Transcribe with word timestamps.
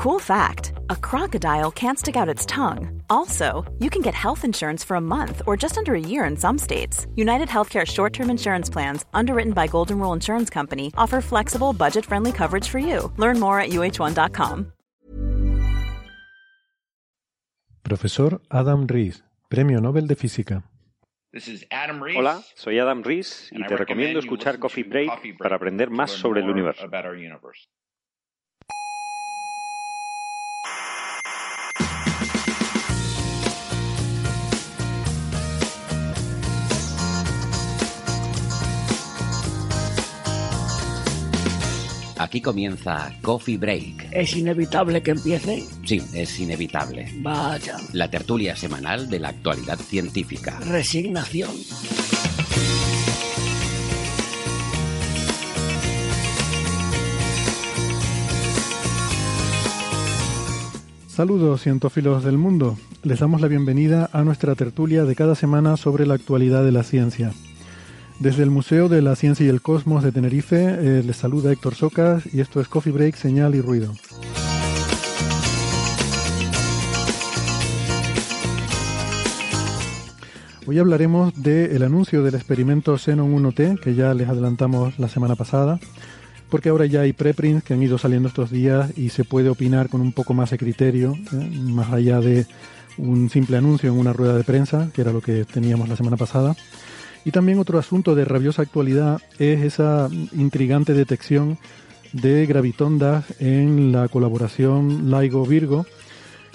Cool 0.00 0.18
fact 0.18 0.72
a 0.88 0.96
crocodile 0.96 1.70
can't 1.70 1.98
stick 1.98 2.16
out 2.16 2.34
its 2.34 2.46
tongue. 2.46 3.02
Also, 3.10 3.70
you 3.80 3.90
can 3.90 4.00
get 4.00 4.14
health 4.14 4.46
insurance 4.46 4.82
for 4.82 4.94
a 4.96 5.00
month 5.00 5.42
or 5.46 5.58
just 5.58 5.76
under 5.76 5.94
a 5.94 6.00
year 6.00 6.24
in 6.24 6.38
some 6.38 6.56
states. 6.56 7.06
United 7.16 7.48
Healthcare 7.48 7.86
short 7.86 8.14
term 8.14 8.30
insurance 8.30 8.70
plans, 8.70 9.04
underwritten 9.12 9.52
by 9.52 9.66
Golden 9.66 9.98
Rule 9.98 10.14
Insurance 10.14 10.48
Company, 10.48 10.90
offer 10.96 11.20
flexible, 11.20 11.74
budget 11.74 12.06
friendly 12.06 12.32
coverage 12.32 12.66
for 12.66 12.78
you. 12.78 13.12
Learn 13.18 13.38
more 13.38 13.60
at 13.60 13.72
uh1.com. 13.72 14.72
Profesor 17.82 18.40
Adam 18.50 18.86
Rees, 18.86 19.22
Premio 19.50 19.82
Nobel 19.82 20.06
de 20.06 20.16
Física. 20.16 20.62
This 21.30 21.46
is 21.46 21.66
Adam 21.70 22.02
Rees, 22.02 22.16
Hola, 22.16 22.42
soy 22.54 22.78
Adam 22.78 23.02
Rees 23.02 23.50
y 23.52 23.66
te 23.66 23.76
recomiendo 23.76 24.18
escuchar 24.18 24.58
Coffee 24.58 24.82
Break 24.82 25.36
para 25.36 25.56
aprender 25.56 25.90
más 25.90 26.10
sobre 26.10 26.40
el 26.40 26.48
universo. 26.48 26.88
Aquí 42.20 42.42
comienza 42.42 43.10
Coffee 43.22 43.56
Break. 43.56 44.08
¿Es 44.12 44.36
inevitable 44.36 45.02
que 45.02 45.12
empiece? 45.12 45.64
Sí, 45.86 46.02
es 46.12 46.38
inevitable. 46.38 47.10
Vaya. 47.22 47.78
La 47.94 48.10
tertulia 48.10 48.54
semanal 48.54 49.08
de 49.08 49.20
la 49.20 49.30
actualidad 49.30 49.78
científica. 49.78 50.60
Resignación. 50.60 51.48
Saludos 61.06 61.62
cientófilos 61.62 62.22
del 62.22 62.36
mundo. 62.36 62.76
Les 63.02 63.20
damos 63.20 63.40
la 63.40 63.48
bienvenida 63.48 64.10
a 64.12 64.24
nuestra 64.24 64.54
tertulia 64.56 65.04
de 65.04 65.16
cada 65.16 65.34
semana 65.34 65.78
sobre 65.78 66.06
la 66.06 66.14
actualidad 66.14 66.64
de 66.64 66.72
la 66.72 66.82
ciencia. 66.82 67.32
Desde 68.20 68.42
el 68.42 68.50
Museo 68.50 68.90
de 68.90 69.00
la 69.00 69.16
Ciencia 69.16 69.46
y 69.46 69.48
el 69.48 69.62
Cosmos 69.62 70.04
de 70.04 70.12
Tenerife 70.12 70.58
eh, 70.58 71.02
les 71.02 71.16
saluda 71.16 71.52
Héctor 71.52 71.74
Socas 71.74 72.22
y 72.30 72.42
esto 72.42 72.60
es 72.60 72.68
Coffee 72.68 72.92
Break, 72.92 73.16
Señal 73.16 73.54
y 73.54 73.62
Ruido. 73.62 73.94
Hoy 80.66 80.78
hablaremos 80.78 81.32
del 81.42 81.82
anuncio 81.82 82.22
del 82.22 82.34
experimento 82.34 82.98
Xenon 82.98 83.34
1T, 83.42 83.80
que 83.80 83.94
ya 83.94 84.12
les 84.12 84.28
adelantamos 84.28 84.98
la 84.98 85.08
semana 85.08 85.34
pasada, 85.34 85.80
porque 86.50 86.68
ahora 86.68 86.84
ya 86.84 87.00
hay 87.00 87.14
preprints 87.14 87.64
que 87.64 87.72
han 87.72 87.82
ido 87.82 87.96
saliendo 87.96 88.28
estos 88.28 88.50
días 88.50 88.90
y 88.98 89.08
se 89.08 89.24
puede 89.24 89.48
opinar 89.48 89.88
con 89.88 90.02
un 90.02 90.12
poco 90.12 90.34
más 90.34 90.50
de 90.50 90.58
criterio, 90.58 91.14
¿eh? 91.32 91.50
más 91.70 91.90
allá 91.90 92.20
de 92.20 92.46
un 92.98 93.30
simple 93.30 93.56
anuncio 93.56 93.90
en 93.90 93.98
una 93.98 94.12
rueda 94.12 94.36
de 94.36 94.44
prensa, 94.44 94.90
que 94.92 95.00
era 95.00 95.10
lo 95.10 95.22
que 95.22 95.46
teníamos 95.46 95.88
la 95.88 95.96
semana 95.96 96.18
pasada. 96.18 96.54
Y 97.24 97.32
también 97.32 97.58
otro 97.58 97.78
asunto 97.78 98.14
de 98.14 98.24
rabiosa 98.24 98.62
actualidad 98.62 99.20
es 99.38 99.60
esa 99.62 100.08
intrigante 100.32 100.94
detección 100.94 101.58
de 102.12 102.46
gravitondas 102.46 103.24
en 103.40 103.92
la 103.92 104.08
colaboración 104.08 105.10
LIGO-Virgo, 105.10 105.86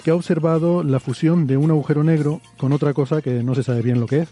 que 0.02 0.10
ha 0.10 0.14
observado 0.14 0.82
la 0.82 1.00
fusión 1.00 1.46
de 1.46 1.56
un 1.56 1.70
agujero 1.70 2.04
negro 2.04 2.40
con 2.58 2.72
otra 2.72 2.94
cosa 2.94 3.22
que 3.22 3.42
no 3.42 3.54
se 3.54 3.62
sabe 3.62 3.82
bien 3.82 4.00
lo 4.00 4.06
que 4.06 4.20
es. 4.20 4.28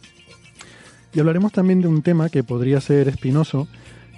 Y 1.15 1.21
hablaremos 1.21 1.53
también 1.53 1.81
de 1.81 1.89
un 1.89 2.03
tema 2.03 2.29
que 2.29 2.43
podría 2.43 2.81
ser 2.81 3.09
espinoso 3.09 3.69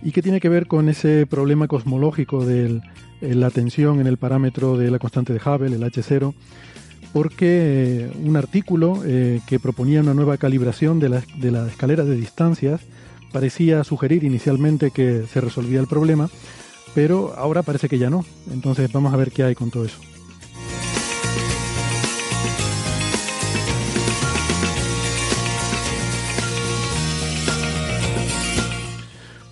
y 0.03 0.12
que 0.12 0.22
tiene 0.22 0.41
que 0.41 0.48
ver 0.48 0.67
con 0.67 0.89
ese 0.89 1.27
problema 1.27 1.69
cosmológico 1.69 2.44
de 2.44 2.81
la 3.20 3.50
tensión 3.50 4.00
en 4.00 4.06
el 4.06 4.17
parámetro 4.17 4.77
de 4.77 4.91
la 4.91 4.98
constante 4.98 5.33
de 5.33 5.41
Hubble, 5.41 5.77
el 5.77 5.83
H0, 5.83 6.34
porque 7.17 8.11
un 8.22 8.36
artículo 8.36 9.00
eh, 9.06 9.41
que 9.47 9.59
proponía 9.59 10.03
una 10.03 10.12
nueva 10.12 10.36
calibración 10.36 11.00
de 11.00 11.09
la, 11.09 11.22
de 11.39 11.50
la 11.50 11.67
escalera 11.67 12.05
de 12.05 12.14
distancias 12.14 12.82
parecía 13.32 13.84
sugerir 13.84 14.22
inicialmente 14.22 14.91
que 14.91 15.25
se 15.32 15.41
resolvía 15.41 15.81
el 15.81 15.87
problema, 15.87 16.28
pero 16.94 17.32
ahora 17.38 17.62
parece 17.62 17.88
que 17.88 17.97
ya 17.97 18.10
no. 18.10 18.26
Entonces 18.53 18.93
vamos 18.93 19.15
a 19.15 19.16
ver 19.16 19.32
qué 19.32 19.44
hay 19.44 19.55
con 19.55 19.71
todo 19.71 19.87
eso. 19.87 19.99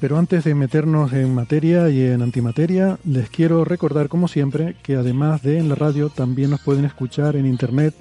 Pero 0.05 0.19
antes 0.19 0.45
de 0.45 0.55
meternos 0.55 1.15
en 1.15 1.35
materia 1.35 1.89
y 1.89 2.03
en 2.03 2.21
antimateria, 2.21 2.99
les 3.05 3.31
quiero 3.31 3.65
recordar, 3.65 4.11
como 4.11 4.29
siempre, 4.29 4.77
que 4.83 4.97
además 4.97 5.41
de 5.41 5.57
en 5.57 5.71
la 5.71 5.77
radio, 5.77 6.11
también 6.11 6.51
nos 6.51 6.61
pueden 6.61 6.85
escuchar 6.85 7.37
en 7.37 7.47
Internet, 7.47 7.95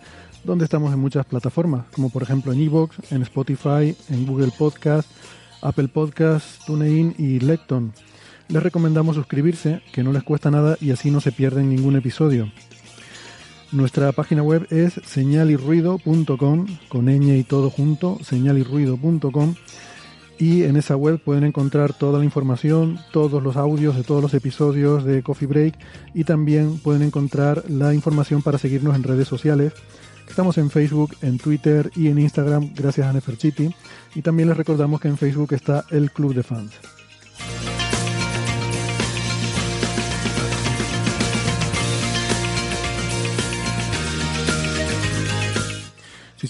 donde 0.43 0.65
estamos 0.65 0.93
en 0.93 0.99
muchas 0.99 1.25
plataformas, 1.25 1.85
como 1.93 2.09
por 2.09 2.21
ejemplo 2.21 2.51
en 2.51 2.59
Evox, 2.59 3.09
en 3.09 3.21
Spotify, 3.21 3.95
en 4.09 4.25
Google 4.25 4.51
Podcast, 4.57 5.09
Apple 5.61 5.87
Podcast, 5.87 6.65
TuneIn 6.65 7.15
y 7.17 7.39
Lecton. 7.39 7.93
Les 8.49 8.61
recomendamos 8.61 9.15
suscribirse, 9.15 9.81
que 9.93 10.03
no 10.03 10.11
les 10.11 10.23
cuesta 10.23 10.51
nada 10.51 10.75
y 10.81 10.91
así 10.91 11.09
no 11.09 11.21
se 11.21 11.31
pierden 11.31 11.69
ningún 11.69 11.95
episodio. 11.95 12.51
Nuestra 13.71 14.11
página 14.11 14.43
web 14.43 14.67
es 14.71 14.99
señalirruido.com, 15.05 16.67
con 16.89 17.05
ñ 17.05 17.37
y 17.37 17.43
todo 17.45 17.69
junto, 17.69 18.19
señalirruido.com 18.25 19.55
y 20.43 20.63
en 20.63 20.75
esa 20.75 20.97
web 20.97 21.21
pueden 21.23 21.45
encontrar 21.45 21.93
toda 21.93 22.19
la 22.19 22.25
información, 22.25 22.99
todos 23.13 23.41
los 23.41 23.55
audios 23.55 23.95
de 23.95 24.03
todos 24.03 24.21
los 24.21 24.33
episodios 24.33 25.05
de 25.05 25.23
Coffee 25.23 25.47
Break 25.47 25.75
y 26.13 26.25
también 26.25 26.79
pueden 26.79 27.01
encontrar 27.01 27.63
la 27.69 27.93
información 27.93 28.41
para 28.41 28.57
seguirnos 28.57 28.93
en 28.93 29.03
redes 29.03 29.25
sociales. 29.25 29.71
Estamos 30.27 30.57
en 30.57 30.69
Facebook, 30.69 31.15
en 31.21 31.37
Twitter 31.37 31.89
y 31.95 32.09
en 32.09 32.19
Instagram 32.19 32.73
gracias 32.75 33.07
a 33.07 33.13
Neferchiti 33.13 33.73
y 34.15 34.21
también 34.21 34.49
les 34.49 34.57
recordamos 34.57 34.99
que 34.99 35.07
en 35.07 35.17
Facebook 35.17 35.53
está 35.53 35.85
el 35.91 36.11
Club 36.11 36.33
de 36.33 36.43
Fans. 36.43 36.73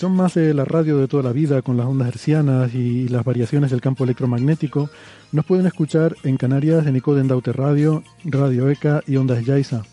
Son 0.04 0.18
más 0.18 0.34
de 0.34 0.54
la 0.54 0.66
radio 0.66 0.98
de 0.98 1.08
toda 1.08 1.24
la 1.24 1.32
vida 1.32 1.62
con 1.62 1.78
las 1.78 1.86
ondas 1.86 2.10
hercianas 2.10 2.76
y 2.76 3.08
las 3.08 3.24
variaciones 3.24 3.72
del 3.72 3.80
campo 3.80 4.04
electromagnético, 4.04 4.90
nos 5.32 5.46
pueden 5.46 5.66
escuchar 5.66 6.18
en 6.24 6.36
Canarias 6.36 6.86
en 6.88 6.98
Icoden 6.98 7.30
Daute 7.30 7.54
Radio, 7.54 8.04
Radio 8.26 8.70
ECA 8.70 9.02
y 9.08 9.16
Ondas 9.16 9.46
Yaiza. 9.46 9.84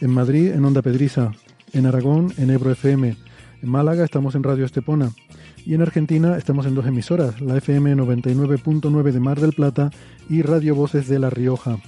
En 0.00 0.10
Madrid 0.10 0.50
en 0.50 0.64
Onda 0.64 0.82
Pedriza. 0.82 1.30
En 1.72 1.86
Aragón 1.86 2.32
en 2.38 2.50
Ebro 2.50 2.72
FM. 2.72 3.16
En 3.62 3.68
Málaga 3.68 4.02
estamos 4.02 4.34
en 4.34 4.42
Radio 4.42 4.64
Estepona. 4.64 5.12
Y 5.64 5.74
en 5.74 5.82
Argentina 5.82 6.36
estamos 6.36 6.66
en 6.66 6.74
dos 6.74 6.86
emisoras, 6.86 7.40
la 7.40 7.56
FM 7.56 7.94
99.9 7.94 9.12
de 9.12 9.20
Mar 9.20 9.40
del 9.40 9.52
Plata 9.52 9.92
y 10.28 10.42
Radio 10.42 10.74
Voces 10.74 11.06
de 11.06 11.20
La 11.20 11.30
Rioja. 11.30 11.78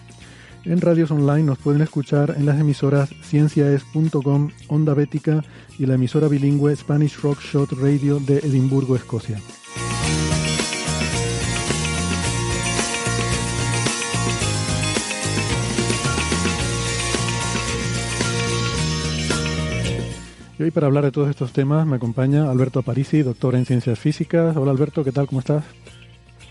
En 0.67 0.81
radios 0.81 1.11
online 1.11 1.43
nos 1.43 1.59
pueden 1.59 1.83
escuchar 1.83 2.35
en 2.39 2.47
las 2.47 2.59
emisoras 2.59 3.11
cienciaes.com, 3.23 4.51
Onda 4.69 4.95
Bética 4.95 5.45
y 5.79 5.85
la 5.85 5.95
emisora 5.95 6.27
bilingüe 6.27 6.75
Spanish 6.75 7.21
Rock 7.21 7.41
Shot 7.41 7.73
Radio 7.73 8.19
de 8.19 8.39
Edimburgo, 8.39 8.97
Escocia. 8.97 9.39
Y 20.59 20.63
hoy 20.63 20.71
para 20.71 20.87
hablar 20.87 21.05
de 21.05 21.13
todos 21.13 21.29
estos 21.29 21.53
temas 21.53 21.87
me 21.87 21.97
acompaña 21.97 22.51
Alberto 22.51 22.79
Aparici, 22.79 23.21
doctor 23.23 23.55
en 23.55 23.67
ciencias 23.67 23.99
físicas. 23.99 24.57
Hola 24.57 24.71
Alberto, 24.71 25.05
¿qué 25.05 25.13
tal? 25.13 25.27
¿Cómo 25.27 25.41
estás? 25.41 25.65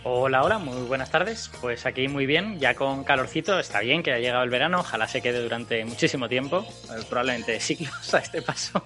Hola, 0.06 0.44
hola, 0.44 0.60
muy 0.60 0.82
buenas 0.86 1.10
tardes. 1.10 1.50
Pues 1.62 1.86
aquí 1.86 2.10
muy 2.10 2.26
bien, 2.26 2.60
ya 2.60 2.76
con 2.76 3.06
calorcito, 3.06 3.58
está 3.58 3.80
bien 3.80 4.04
que 4.04 4.12
ha 4.12 4.20
llegado 4.20 4.44
el 4.44 4.50
verano, 4.50 4.82
ojalá 4.82 5.08
se 5.08 5.22
quede 5.22 5.42
durante 5.42 5.86
muchísimo 5.86 6.28
tiempo, 6.28 6.66
eh, 6.90 7.02
probablemente 7.10 7.58
siglos 7.62 8.14
a 8.14 8.18
este 8.18 8.42
paso. 8.42 8.84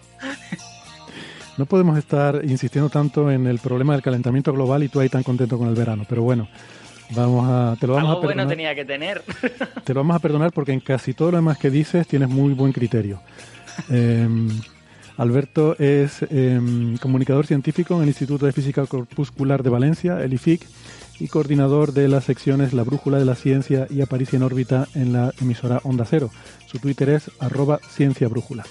No 1.58 1.66
podemos 1.66 1.98
estar 1.98 2.42
insistiendo 2.44 2.88
tanto 2.90 3.32
en 3.32 3.48
el 3.48 3.58
problema 3.58 3.94
del 3.94 4.04
calentamiento 4.04 4.54
global 4.54 4.84
y 4.84 4.90
tú 4.90 5.00
ahí 5.00 5.10
tan 5.10 5.24
contento 5.24 5.58
con 5.58 5.68
el 5.68 5.74
verano, 5.74 6.06
pero 6.08 6.22
bueno, 6.22 6.48
vamos 7.16 7.50
a 7.50 7.76
te 7.80 7.88
lo 7.88 7.94
vamos 7.94 8.10
Algo 8.10 8.20
a 8.20 8.22
perdonar. 8.22 8.46
bueno 8.46 8.50
tenía 8.50 8.76
que 8.76 8.86
tener. 8.86 9.24
Te 9.84 9.94
lo 9.96 10.02
vamos 10.02 10.18
a 10.18 10.20
perdonar 10.20 10.52
porque 10.52 10.74
en 10.74 10.82
casi 10.82 11.16
todo 11.16 11.32
lo 11.32 11.38
demás 11.38 11.58
que 11.58 11.72
dices 11.72 12.08
tienes 12.08 12.30
muy 12.30 12.54
buen 12.54 12.74
criterio. 12.74 13.22
Eh, 13.92 14.28
Alberto 15.18 15.76
es 15.78 16.24
eh, 16.32 16.60
comunicador 17.00 17.46
científico 17.46 17.96
en 17.96 18.04
el 18.04 18.08
Instituto 18.08 18.48
de 18.48 18.52
Física 18.52 18.86
Corpuscular 18.88 19.62
de 19.62 19.70
Valencia, 19.70 20.20
el 20.24 20.34
IFIC, 20.34 20.66
y 21.20 21.28
coordinador 21.28 21.94
de 21.94 22.08
las 22.08 22.26
secciones 22.26 22.74
La 22.74 22.84
Brújula 22.84 23.18
de 23.18 23.26
la 23.26 23.36
Ciencia 23.36 23.88
y 23.90 24.02
Aparicio 24.02 24.38
en 24.38 24.44
órbita 24.44 24.88
en 24.94 25.14
la 25.14 25.34
emisora 25.42 25.80
Onda 25.84 26.06
Cero. 26.06 26.30
Su 26.66 26.80
Twitter 26.80 27.10
es 27.10 27.32
arroba 27.40 27.80
cienciabrújula. 27.96 28.66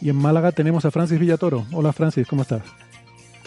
Y 0.00 0.10
en 0.10 0.16
Málaga 0.16 0.52
tenemos 0.52 0.84
a 0.84 0.90
Francis 0.90 1.18
Villatoro. 1.18 1.66
Hola 1.72 1.92
Francis, 1.92 2.26
¿cómo 2.26 2.42
estás? 2.42 2.62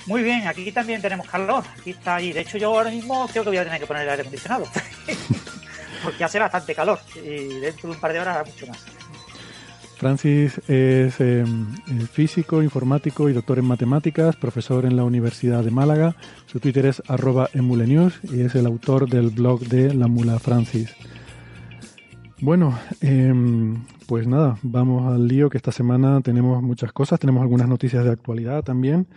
Muy 0.08 0.24
bien, 0.24 0.48
aquí 0.48 0.72
también 0.72 1.02
tenemos 1.02 1.28
calor. 1.28 1.64
Aquí 1.80 1.92
está 1.92 2.16
ahí. 2.16 2.32
De 2.32 2.42
hecho, 2.42 2.58
yo 2.58 2.70
ahora 2.70 2.90
mismo 2.90 3.28
creo 3.28 3.44
que 3.44 3.50
voy 3.50 3.58
a 3.58 3.66
tener 3.66 3.80
que 3.80 3.86
poner 3.86 4.04
el 4.04 4.10
aire 4.10 4.22
acondicionado. 4.22 4.66
Porque 6.04 6.24
hace 6.24 6.40
bastante 6.40 6.74
calor. 6.74 7.00
Y 7.16 7.60
dentro 7.60 7.90
de 7.90 7.96
un 7.96 8.02
par 8.02 8.14
de 8.14 8.20
horas 8.22 8.38
hará 8.38 8.46
mucho 8.46 8.68
más. 8.68 8.97
Francis 9.98 10.62
es 10.68 11.20
em, 11.20 11.68
físico, 12.12 12.62
informático 12.62 13.30
y 13.30 13.34
doctor 13.34 13.58
en 13.58 13.66
matemáticas, 13.66 14.36
profesor 14.36 14.86
en 14.86 14.96
la 14.96 15.04
Universidad 15.04 15.64
de 15.64 15.72
Málaga. 15.72 16.16
Su 16.46 16.60
Twitter 16.60 16.86
es 16.86 17.02
arroba 17.08 17.50
emulenews 17.54 18.20
y 18.24 18.42
es 18.42 18.54
el 18.54 18.68
autor 18.68 19.10
del 19.10 19.30
blog 19.30 19.62
de 19.62 19.96
La 19.96 20.08
Mula 20.08 20.38
Francis. 20.38 20.96
Bueno, 22.40 22.78
em, 23.02 23.84
pues 24.06 24.28
nada, 24.28 24.60
vamos 24.62 25.12
al 25.12 25.28
lío 25.28 25.50
que 25.50 25.58
esta 25.58 25.72
semana 25.72 26.22
tenemos 26.22 26.62
muchas 26.62 26.94
cosas, 26.94 27.20
tenemos 27.20 27.42
algunas 27.42 27.68
noticias 27.68 28.04
de 28.04 28.12
actualidad 28.12 28.64
también. 28.64 29.08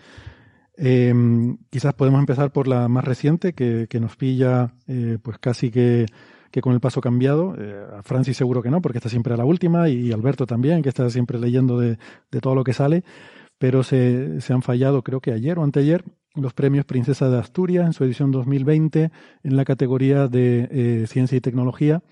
Em, 0.79 1.59
quizás 1.69 1.93
podemos 1.93 2.21
empezar 2.21 2.53
por 2.53 2.67
la 2.67 2.89
más 2.89 3.05
reciente 3.05 3.53
que, 3.53 3.87
que 3.91 4.01
nos 4.01 4.17
pilla 4.17 4.73
eh, 4.89 5.19
pues 5.23 5.37
casi 5.39 5.71
que 5.71 6.07
que 6.51 6.61
con 6.61 6.73
el 6.73 6.81
paso 6.81 7.01
cambiado. 7.01 7.55
Eh, 7.59 7.85
a 7.99 8.03
Francis 8.03 8.37
seguro 8.37 8.63
que 8.63 8.71
no, 8.71 8.81
porque 8.83 8.99
está 8.99 9.09
siempre 9.09 9.35
a 9.35 9.37
la 9.37 9.45
última, 9.45 9.89
y 9.89 10.13
Alberto 10.13 10.47
también, 10.47 10.83
que 10.83 10.89
está 10.89 11.09
siempre 11.11 11.39
leyendo 11.39 11.79
de, 11.79 11.99
todo 12.41 12.55
lo 12.55 12.65
que 12.65 12.73
sale. 12.73 13.05
Pero 13.59 13.83
se, 13.83 14.41
se, 14.41 14.53
han 14.53 14.63
fallado, 14.63 15.03
creo 15.03 15.21
que 15.21 15.33
ayer 15.33 15.59
o 15.59 15.63
anteayer, 15.63 16.05
los 16.35 16.55
premios 16.55 16.85
Princesa 16.85 17.29
de 17.29 17.39
Asturias 17.39 17.87
en 17.87 17.93
su 17.93 18.05
edición 18.05 18.31
2020 18.31 19.11
en 19.43 19.57
la 19.57 19.65
categoría 19.65 20.29
de 20.29 20.69
eh, 20.71 21.07
Ciencia 21.07 21.37
y 21.37 21.41
Tecnología. 21.41 22.03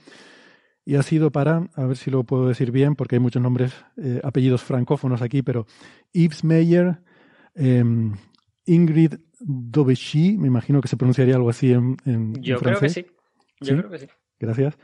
Y 0.84 0.96
ha 0.96 1.02
sido 1.02 1.30
para, 1.30 1.68
a 1.74 1.84
ver 1.84 1.96
si 1.96 2.10
lo 2.10 2.24
puedo 2.24 2.48
decir 2.48 2.72
bien, 2.72 2.96
porque 2.96 3.16
hay 3.16 3.20
muchos 3.20 3.42
nombres, 3.42 3.72
eh, 3.98 4.20
apellidos 4.24 4.62
francófonos 4.62 5.20
aquí, 5.20 5.42
pero 5.42 5.66
Yves 6.12 6.44
Meyer, 6.44 7.00
em, 7.54 8.14
Ingrid 8.64 9.14
Dovechy, 9.40 10.38
me 10.38 10.46
imagino 10.46 10.80
que 10.80 10.88
se 10.88 10.96
pronunciaría 10.96 11.36
algo 11.36 11.50
así 11.50 11.72
en, 11.72 11.96
en 12.06 12.34
Yo 12.42 12.58
creo 12.58 12.80
que 12.80 12.88
sí. 12.88 13.06
Yo 13.60 13.76
creo 13.76 13.90
que 13.90 13.98
sí. 13.98 14.06
Gracias. 14.38 14.78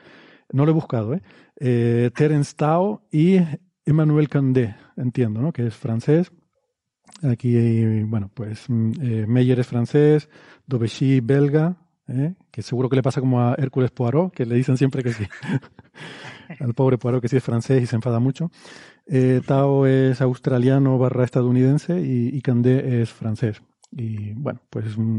No 0.52 0.64
lo 0.64 0.72
he 0.72 0.74
buscado, 0.74 1.14
¿eh? 1.14 1.22
eh 1.56 2.10
Terence 2.14 2.54
Tao 2.56 3.02
y 3.10 3.38
Emmanuel 3.84 4.28
Candé, 4.28 4.76
entiendo, 4.96 5.40
¿no? 5.40 5.52
Que 5.52 5.66
es 5.66 5.74
francés. 5.74 6.32
Aquí, 7.22 8.02
bueno, 8.04 8.30
pues 8.32 8.64
mm, 8.68 8.92
eh, 9.00 9.26
Meyer 9.26 9.60
es 9.60 9.66
francés, 9.66 10.28
Dovechy 10.66 11.20
belga, 11.20 11.76
¿eh? 12.08 12.34
que 12.50 12.62
seguro 12.62 12.88
que 12.88 12.96
le 12.96 13.02
pasa 13.02 13.20
como 13.20 13.40
a 13.40 13.54
Hércules 13.54 13.90
Poirot, 13.90 14.32
que 14.32 14.46
le 14.46 14.54
dicen 14.56 14.76
siempre 14.76 15.02
que 15.02 15.12
sí. 15.12 15.24
Al 16.60 16.74
pobre 16.74 16.98
Poirot 16.98 17.22
que 17.22 17.28
sí 17.28 17.36
es 17.36 17.44
francés 17.44 17.82
y 17.82 17.86
se 17.86 17.96
enfada 17.96 18.20
mucho. 18.20 18.50
Eh, 19.06 19.40
Tao 19.46 19.86
es 19.86 20.20
australiano 20.20 20.98
barra 20.98 21.24
estadounidense 21.24 22.00
y, 22.00 22.36
y 22.36 22.40
Candé 22.42 23.02
es 23.02 23.10
francés. 23.10 23.62
Y 23.90 24.32
bueno, 24.34 24.60
pues 24.70 24.96
mm, 24.96 25.18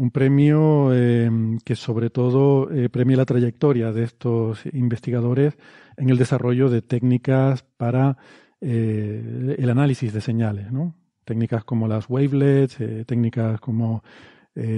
un 0.00 0.10
premio 0.10 0.94
em, 0.94 1.58
que 1.58 1.76
sobre 1.76 2.08
todo 2.08 2.72
eh, 2.72 2.88
premia 2.88 3.18
la 3.18 3.26
trayectoria 3.26 3.92
de 3.92 4.04
estos 4.04 4.64
investigadores 4.72 5.58
en 5.98 6.08
el 6.08 6.16
desarrollo 6.16 6.70
de 6.70 6.80
técnicas 6.80 7.64
para 7.76 8.16
eh, 8.62 9.56
el 9.58 9.68
análisis 9.68 10.14
de 10.14 10.22
señales, 10.22 10.72
¿no? 10.72 10.94
Técnicas 11.26 11.64
como 11.64 11.86
las 11.86 12.08
wavelets, 12.08 12.80
eh, 12.80 13.04
técnicas 13.06 13.60
como 13.60 14.02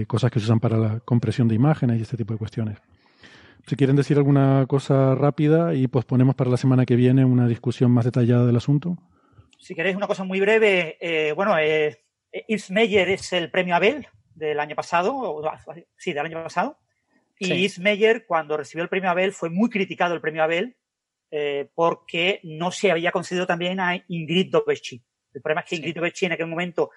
cosas 0.06 0.30
que 0.30 0.38
se 0.38 0.44
usan 0.44 0.60
para 0.60 0.76
la 0.76 1.00
compresión 1.00 1.48
de 1.48 1.56
imágenes 1.56 1.98
y 1.98 2.02
este 2.02 2.16
tipo 2.16 2.34
de 2.34 2.38
cuestiones. 2.38 2.78
Si 3.66 3.74
quieren 3.74 3.96
decir 3.96 4.16
alguna 4.16 4.64
cosa 4.68 5.14
rápida 5.14 5.74
y 5.74 5.88
posponemos 5.88 6.36
para 6.36 6.50
la 6.50 6.56
semana 6.56 6.84
que 6.84 6.94
viene 6.94 7.24
una 7.24 7.48
discusión 7.48 7.90
más 7.90 8.04
detallada 8.04 8.46
del 8.46 8.56
asunto. 8.56 8.98
Si 9.58 9.74
queréis 9.74 9.96
una 9.96 10.06
cosa 10.06 10.22
muy 10.24 10.40
breve, 10.40 11.32
bueno, 11.34 11.54
Yves 12.48 12.70
Meyer 12.70 13.08
es 13.08 13.32
el 13.32 13.50
premio 13.50 13.74
Abel, 13.74 14.06
del 14.34 14.60
año 14.60 14.76
pasado, 14.76 15.42
sí, 15.96 16.12
del 16.12 16.26
año 16.26 16.42
pasado. 16.42 16.78
Y 17.38 17.68
sí. 17.68 17.80
Meyer, 17.80 18.26
cuando 18.26 18.56
recibió 18.56 18.82
el 18.82 18.88
premio 18.88 19.10
Abel, 19.10 19.32
fue 19.32 19.50
muy 19.50 19.68
criticado 19.68 20.14
el 20.14 20.20
premio 20.20 20.42
Abel 20.42 20.76
eh, 21.30 21.70
porque 21.74 22.40
no 22.44 22.70
se 22.70 22.90
había 22.90 23.10
concedido 23.10 23.46
también 23.46 23.80
a 23.80 23.96
Ingrid 24.08 24.50
Dovechy. 24.50 25.02
El 25.32 25.40
problema 25.40 25.62
es 25.62 25.70
que 25.70 25.76
Ingrid 25.76 25.96
Dovechy 25.96 26.26
en 26.26 26.32
aquel 26.32 26.46
momento 26.46 26.90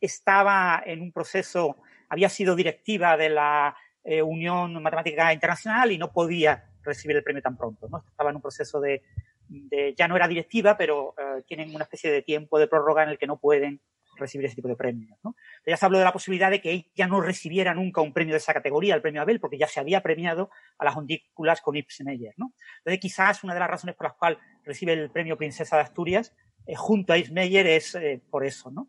estaba 0.00 0.82
en 0.84 1.00
un 1.00 1.12
proceso, 1.12 1.76
había 2.08 2.28
sido 2.28 2.56
directiva 2.56 3.16
de 3.16 3.30
la 3.30 3.76
eh, 4.04 4.20
Unión 4.20 4.82
Matemática 4.82 5.32
Internacional 5.32 5.92
y 5.92 5.98
no 5.98 6.12
podía 6.12 6.64
recibir 6.82 7.16
el 7.16 7.22
premio 7.22 7.42
tan 7.42 7.56
pronto. 7.56 7.88
¿no? 7.88 8.04
Estaba 8.08 8.30
en 8.30 8.36
un 8.36 8.42
proceso 8.42 8.80
de, 8.80 9.02
de 9.48 9.94
ya 9.96 10.08
no 10.08 10.16
era 10.16 10.28
directiva, 10.28 10.76
pero 10.76 11.14
eh, 11.16 11.42
tienen 11.46 11.74
una 11.74 11.84
especie 11.84 12.10
de 12.10 12.22
tiempo 12.22 12.58
de 12.58 12.68
prórroga 12.68 13.04
en 13.04 13.10
el 13.10 13.18
que 13.18 13.26
no 13.26 13.38
pueden 13.38 13.80
recibir 14.18 14.46
ese 14.46 14.56
tipo 14.56 14.68
de 14.68 14.76
premios. 14.76 15.18
¿no? 15.22 15.34
Ya 15.66 15.76
se 15.76 15.86
habló 15.86 15.98
de 15.98 16.04
la 16.04 16.12
posibilidad 16.12 16.50
de 16.50 16.60
que 16.60 16.72
ella 16.72 17.06
no 17.06 17.20
recibiera 17.20 17.74
nunca 17.74 18.00
un 18.00 18.12
premio 18.12 18.34
de 18.34 18.38
esa 18.38 18.54
categoría, 18.54 18.94
el 18.94 19.02
premio 19.02 19.22
Abel, 19.22 19.40
porque 19.40 19.58
ya 19.58 19.66
se 19.66 19.80
había 19.80 20.02
premiado 20.02 20.50
a 20.78 20.84
las 20.84 20.96
ondículas 20.96 21.60
con 21.60 21.76
Ibsen 21.76 22.06
Meyer. 22.06 22.34
¿no? 22.36 22.54
Entonces, 22.78 23.00
quizás 23.00 23.44
una 23.44 23.54
de 23.54 23.60
las 23.60 23.70
razones 23.70 23.96
por 23.96 24.06
las 24.06 24.16
cuales 24.16 24.38
recibe 24.64 24.92
el 24.92 25.10
premio 25.10 25.36
Princesa 25.36 25.76
de 25.76 25.82
Asturias 25.82 26.34
eh, 26.66 26.74
junto 26.76 27.12
a 27.12 27.18
Ibsen 27.18 27.34
Meyer 27.34 27.66
es 27.66 27.94
eh, 27.94 28.22
por 28.30 28.44
eso. 28.44 28.70
¿no? 28.70 28.88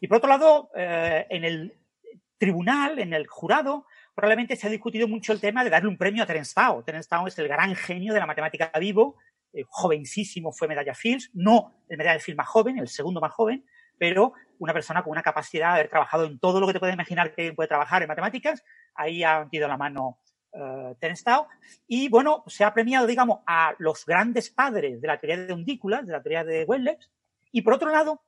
Y 0.00 0.08
por 0.08 0.18
otro 0.18 0.28
lado, 0.28 0.70
eh, 0.76 1.26
en 1.30 1.44
el 1.44 1.78
tribunal, 2.38 2.98
en 2.98 3.12
el 3.14 3.26
jurado, 3.26 3.86
probablemente 4.14 4.56
se 4.56 4.66
ha 4.66 4.70
discutido 4.70 5.06
mucho 5.06 5.32
el 5.32 5.40
tema 5.40 5.62
de 5.62 5.70
darle 5.70 5.88
un 5.88 5.96
premio 5.96 6.22
a 6.22 6.26
Terence 6.26 6.52
Tao. 6.54 6.82
Terence 6.82 7.08
Tao 7.08 7.26
es 7.26 7.38
el 7.38 7.48
gran 7.48 7.74
genio 7.76 8.12
de 8.12 8.20
la 8.20 8.26
matemática 8.26 8.70
vivo, 8.78 9.16
jovencísimo 9.68 10.50
fue 10.50 10.66
medalla 10.66 10.94
Fields, 10.94 11.30
no 11.34 11.84
el 11.88 11.98
medalla 11.98 12.18
Fields 12.18 12.38
más 12.38 12.48
joven, 12.48 12.78
el 12.78 12.88
segundo 12.88 13.20
más 13.20 13.32
joven, 13.32 13.64
pero 13.98 14.34
una 14.58 14.72
persona 14.72 15.02
con 15.02 15.12
una 15.12 15.22
capacidad 15.22 15.68
de 15.68 15.74
haber 15.74 15.88
trabajado 15.88 16.24
en 16.24 16.38
todo 16.38 16.60
lo 16.60 16.66
que 16.66 16.72
te 16.72 16.78
puedes 16.78 16.94
imaginar 16.94 17.34
que 17.34 17.52
puede 17.52 17.68
trabajar 17.68 18.02
en 18.02 18.08
matemáticas, 18.08 18.62
ahí 18.94 19.24
ha 19.24 19.44
metido 19.44 19.66
la 19.68 19.76
mano 19.76 20.18
uh, 20.52 20.94
Y 21.88 22.08
bueno, 22.08 22.44
se 22.46 22.64
ha 22.64 22.72
premiado, 22.72 23.06
digamos, 23.06 23.40
a 23.46 23.74
los 23.78 24.06
grandes 24.06 24.50
padres 24.50 25.00
de 25.00 25.08
la 25.08 25.18
teoría 25.18 25.44
de 25.44 25.52
undículas, 25.52 26.06
de 26.06 26.12
la 26.12 26.22
teoría 26.22 26.44
de 26.44 26.64
Wavelets, 26.64 27.10
y 27.50 27.62
por 27.62 27.74
otro 27.74 27.90
lado, 27.90 28.22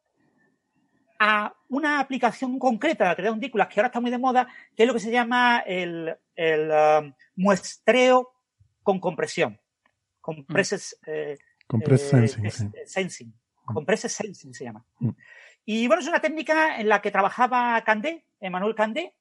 a 1.18 1.54
una 1.68 2.00
aplicación 2.00 2.58
concreta 2.58 3.04
de 3.04 3.10
la 3.10 3.16
teoría 3.16 3.30
de 3.30 3.36
undículas 3.36 3.68
que 3.68 3.80
ahora 3.80 3.86
está 3.88 4.00
muy 4.00 4.10
de 4.10 4.18
moda, 4.18 4.48
que 4.76 4.82
es 4.82 4.86
lo 4.86 4.94
que 4.94 5.00
se 5.00 5.10
llama 5.10 5.62
el, 5.66 6.16
el 6.34 6.70
um, 6.70 7.12
muestreo 7.36 8.32
con 8.82 9.00
compresión. 9.00 9.58
Compresses, 10.20 10.98
mm. 11.06 11.10
eh, 11.10 11.38
sensing. 11.66 12.72
sensing. 12.86 13.34
Compresses 13.64 14.12
sensing 14.12 14.54
se 14.54 14.64
llama. 14.64 14.84
Mm. 14.98 15.10
Y 15.64 15.86
bueno, 15.86 16.02
es 16.02 16.08
una 16.08 16.20
técnica 16.20 16.78
en 16.78 16.88
la 16.88 17.00
que 17.00 17.10
trabajaba 17.10 17.80
Candé, 17.82 18.24
Emmanuel 18.40 18.74
Candé, 18.74 19.14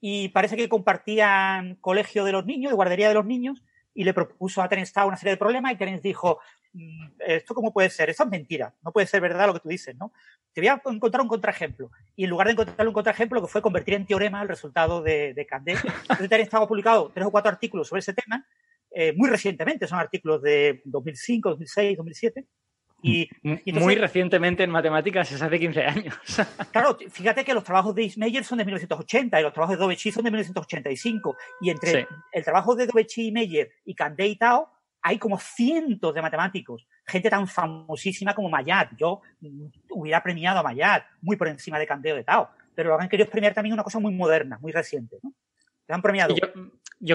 y 0.00 0.28
parece 0.28 0.56
que 0.56 0.68
compartían 0.68 1.76
colegio 1.76 2.24
de 2.24 2.32
los 2.32 2.46
niños, 2.46 2.70
de 2.70 2.76
guardería 2.76 3.08
de 3.08 3.14
los 3.14 3.26
niños, 3.26 3.62
y 3.92 4.04
le 4.04 4.14
propuso 4.14 4.62
a 4.62 4.68
Terence 4.68 4.92
una 5.04 5.16
serie 5.16 5.32
de 5.32 5.36
problemas 5.36 5.72
y 5.72 5.76
Terence 5.76 6.06
dijo, 6.06 6.40
mm, 6.72 7.08
¿esto 7.18 7.54
cómo 7.54 7.72
puede 7.72 7.90
ser? 7.90 8.08
Eso 8.08 8.22
es 8.22 8.30
mentira, 8.30 8.74
no 8.82 8.92
puede 8.92 9.06
ser 9.06 9.20
verdad 9.20 9.46
lo 9.46 9.54
que 9.54 9.60
tú 9.60 9.68
dices, 9.68 9.96
¿no? 9.96 10.12
Te 10.52 10.60
voy 10.60 10.68
a 10.68 10.80
encontrar 10.86 11.22
un 11.22 11.28
contraejemplo. 11.28 11.90
Y 12.16 12.24
en 12.24 12.30
lugar 12.30 12.46
de 12.46 12.52
encontrar 12.52 12.86
un 12.86 12.94
contraejemplo, 12.94 13.40
lo 13.40 13.46
que 13.46 13.52
fue 13.52 13.60
convertir 13.60 13.94
en 13.94 14.06
teorema 14.06 14.42
el 14.42 14.48
resultado 14.48 15.02
de, 15.02 15.34
de 15.34 15.46
Candé. 15.46 15.72
Entonces 16.02 16.28
Terence 16.28 16.56
ha 16.56 16.66
publicado 16.66 17.10
tres 17.12 17.26
o 17.26 17.30
cuatro 17.30 17.50
artículos 17.50 17.88
sobre 17.88 18.00
ese 18.00 18.14
tema, 18.14 18.46
eh, 18.92 19.12
muy 19.16 19.28
recientemente, 19.28 19.86
son 19.86 19.98
artículos 19.98 20.42
de 20.42 20.82
2005, 20.84 21.50
2006, 21.50 21.96
2007, 21.96 22.46
y, 23.02 23.28
Muy 23.72 23.94
recientemente 23.96 24.62
en 24.62 24.70
matemáticas, 24.70 25.30
es 25.32 25.40
hace 25.40 25.58
15 25.58 25.84
años. 25.84 26.14
claro, 26.72 26.98
fíjate 27.10 27.44
que 27.44 27.54
los 27.54 27.64
trabajos 27.64 27.94
de 27.94 28.04
Ismayer 28.04 28.44
son 28.44 28.58
de 28.58 28.64
1980 28.64 29.40
y 29.40 29.42
los 29.42 29.52
trabajos 29.52 29.76
de 29.76 29.82
Dovechy 29.82 30.12
son 30.12 30.24
de 30.24 30.30
1985. 30.30 31.36
Y 31.60 31.70
entre 31.70 32.06
el 32.32 32.44
trabajo 32.44 32.74
de 32.74 32.86
Dovechy, 32.86 33.32
Meyer 33.32 33.70
y 33.84 33.94
Candé 33.94 34.26
y 34.26 34.36
Tao, 34.36 34.70
hay 35.02 35.18
como 35.18 35.38
cientos 35.38 36.14
de 36.14 36.22
matemáticos. 36.22 36.86
Gente 37.06 37.30
tan 37.30 37.46
famosísima 37.46 38.34
como 38.34 38.50
Mayat. 38.50 38.90
Yo 38.96 39.22
hubiera 39.90 40.22
premiado 40.22 40.60
a 40.60 40.62
Mayat 40.62 41.04
muy 41.22 41.36
por 41.36 41.48
encima 41.48 41.78
de 41.78 41.86
Candé 41.86 42.12
o 42.12 42.16
de 42.16 42.24
Tao. 42.24 42.50
Pero 42.74 42.90
lo 42.90 43.00
han 43.00 43.08
querido 43.08 43.28
premiar 43.28 43.54
también 43.54 43.72
una 43.72 43.82
cosa 43.82 43.98
muy 43.98 44.14
moderna, 44.14 44.58
muy 44.60 44.72
reciente. 44.72 45.18
¿no? 45.22 45.32
han 45.94 46.02
premiado. 46.02 46.34
Yo, 46.34 46.48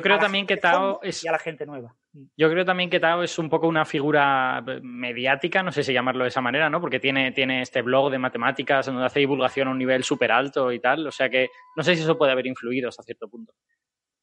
creo 0.01 0.17
también 0.17 0.47
que 0.47 0.57
Tao 0.57 0.99
es. 1.03 1.23
Y 1.23 1.27
a 1.27 1.31
la 1.31 1.39
gente 1.39 1.65
nueva. 1.65 1.95
Yo 2.35 2.49
creo 2.49 2.65
también 2.65 2.89
que 2.89 2.99
Tao 2.99 3.21
es 3.21 3.37
un 3.37 3.49
poco 3.49 3.67
una 3.67 3.85
figura 3.85 4.63
mediática, 4.81 5.61
no 5.61 5.71
sé 5.71 5.83
si 5.83 5.93
llamarlo 5.93 6.23
de 6.23 6.29
esa 6.29 6.41
manera, 6.41 6.69
¿no? 6.69 6.81
Porque 6.81 6.99
tiene, 6.99 7.31
tiene 7.31 7.61
este 7.61 7.81
blog 7.81 8.09
de 8.09 8.17
matemáticas 8.17 8.87
donde 8.87 9.05
hace 9.05 9.19
divulgación 9.19 9.67
a 9.67 9.71
un 9.71 9.77
nivel 9.77 10.03
súper 10.03 10.31
alto 10.31 10.71
y 10.71 10.79
tal. 10.79 11.05
O 11.05 11.11
sea 11.11 11.29
que 11.29 11.49
no 11.75 11.83
sé 11.83 11.95
si 11.95 12.01
eso 12.01 12.17
puede 12.17 12.31
haber 12.31 12.47
influido 12.47 12.89
hasta 12.89 13.03
cierto 13.03 13.27
punto. 13.27 13.53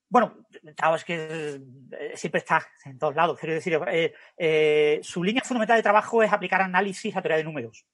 Bueno, 0.08 0.44
Tao 0.76 0.94
es 0.94 1.04
que 1.04 1.60
eh, 1.92 2.12
siempre 2.16 2.40
está 2.40 2.66
en 2.84 2.98
todos 2.98 3.14
lados. 3.14 3.38
Quiero 3.38 3.54
decir, 3.54 3.78
eh, 3.88 4.12
eh, 4.36 5.00
su 5.02 5.22
línea 5.24 5.42
fundamental 5.42 5.78
de 5.78 5.82
trabajo 5.82 6.22
es 6.22 6.32
aplicar 6.32 6.60
análisis 6.60 7.16
a 7.16 7.22
teoría 7.22 7.38
de 7.38 7.44
números. 7.44 7.86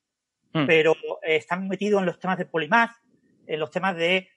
Mm. 0.53 0.67
Pero 0.67 0.97
están 1.23 1.69
metidos 1.69 2.01
en 2.01 2.07
los 2.07 2.19
temas 2.19 2.39
de 2.39 2.47
polimath, 2.47 2.93
en 3.47 3.61
los 3.61 3.71
temas 3.71 3.95
de 3.95 4.29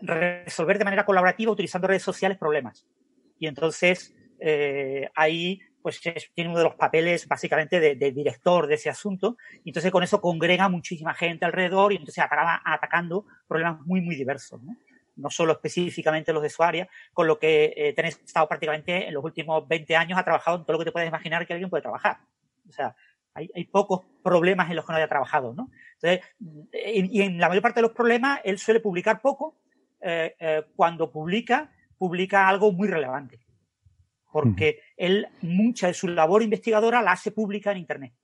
resolver 0.00 0.78
de 0.78 0.84
manera 0.84 1.06
colaborativa 1.06 1.52
utilizando 1.52 1.88
redes 1.88 2.02
sociales 2.02 2.38
problemas. 2.38 2.86
Y 3.38 3.46
entonces 3.46 4.14
eh, 4.40 5.08
ahí 5.14 5.60
pues 5.82 6.00
tiene 6.34 6.50
uno 6.50 6.58
de 6.58 6.64
los 6.64 6.74
papeles 6.74 7.28
básicamente 7.28 7.78
de, 7.78 7.94
director 8.10 8.66
de 8.66 8.74
ese 8.74 8.90
asunto. 8.90 9.36
Y 9.62 9.70
entonces 9.70 9.92
con 9.92 10.02
eso 10.02 10.20
congrega 10.20 10.68
muchísima 10.68 11.14
gente 11.14 11.44
alrededor 11.44 11.92
y 11.92 11.96
entonces 11.96 12.24
acaba 12.24 12.60
atacando 12.64 13.24
problemas 13.46 13.80
muy, 13.82 14.00
muy 14.00 14.16
diversos. 14.16 14.60
¿no? 14.62 14.76
no 15.16 15.30
solo 15.30 15.52
específicamente 15.52 16.32
los 16.32 16.42
de 16.42 16.50
su 16.50 16.62
área, 16.62 16.88
con 17.12 17.26
lo 17.26 17.38
que 17.38 17.72
eh, 17.76 17.94
estado 18.06 18.48
prácticamente 18.48 19.08
en 19.08 19.14
los 19.14 19.24
últimos 19.24 19.66
20 19.66 19.96
años 19.96 20.18
ha 20.18 20.24
trabajado 20.24 20.58
en 20.58 20.64
todo 20.64 20.74
lo 20.74 20.78
que 20.78 20.86
te 20.86 20.92
puedes 20.92 21.08
imaginar 21.08 21.46
que 21.46 21.54
alguien 21.54 21.70
puede 21.70 21.82
trabajar. 21.82 22.18
O 22.68 22.72
sea, 22.72 22.94
Hay, 23.34 23.64
pocos 23.64 24.00
problemas 24.22 24.70
en 24.70 24.76
los 24.76 24.84
que 24.84 24.92
no 24.92 24.98
haya 24.98 25.08
trabajado, 25.08 25.54
¿no? 25.54 25.70
Entonces, 26.00 26.24
y, 26.72 27.22
en 27.22 27.38
la 27.38 27.48
mayor 27.48 27.62
parte 27.62 27.80
de 27.80 27.86
los 27.86 27.92
problemas, 27.92 28.40
él 28.44 28.58
suele 28.58 28.80
publicar 28.80 29.20
poco. 29.20 29.56
Eh, 30.08 30.36
eh, 30.38 30.62
cuando 30.76 31.10
publica, 31.10 31.72
publica 31.98 32.48
algo 32.48 32.70
muy 32.70 32.86
relevante. 32.86 33.40
Porque 34.30 34.80
él, 34.96 35.26
mucha 35.40 35.88
de 35.88 35.94
su 35.94 36.06
labor 36.06 36.42
investigadora 36.42 37.02
la 37.02 37.12
hace 37.12 37.32
pública 37.32 37.72
en 37.72 37.78
Internet. 37.78 38.14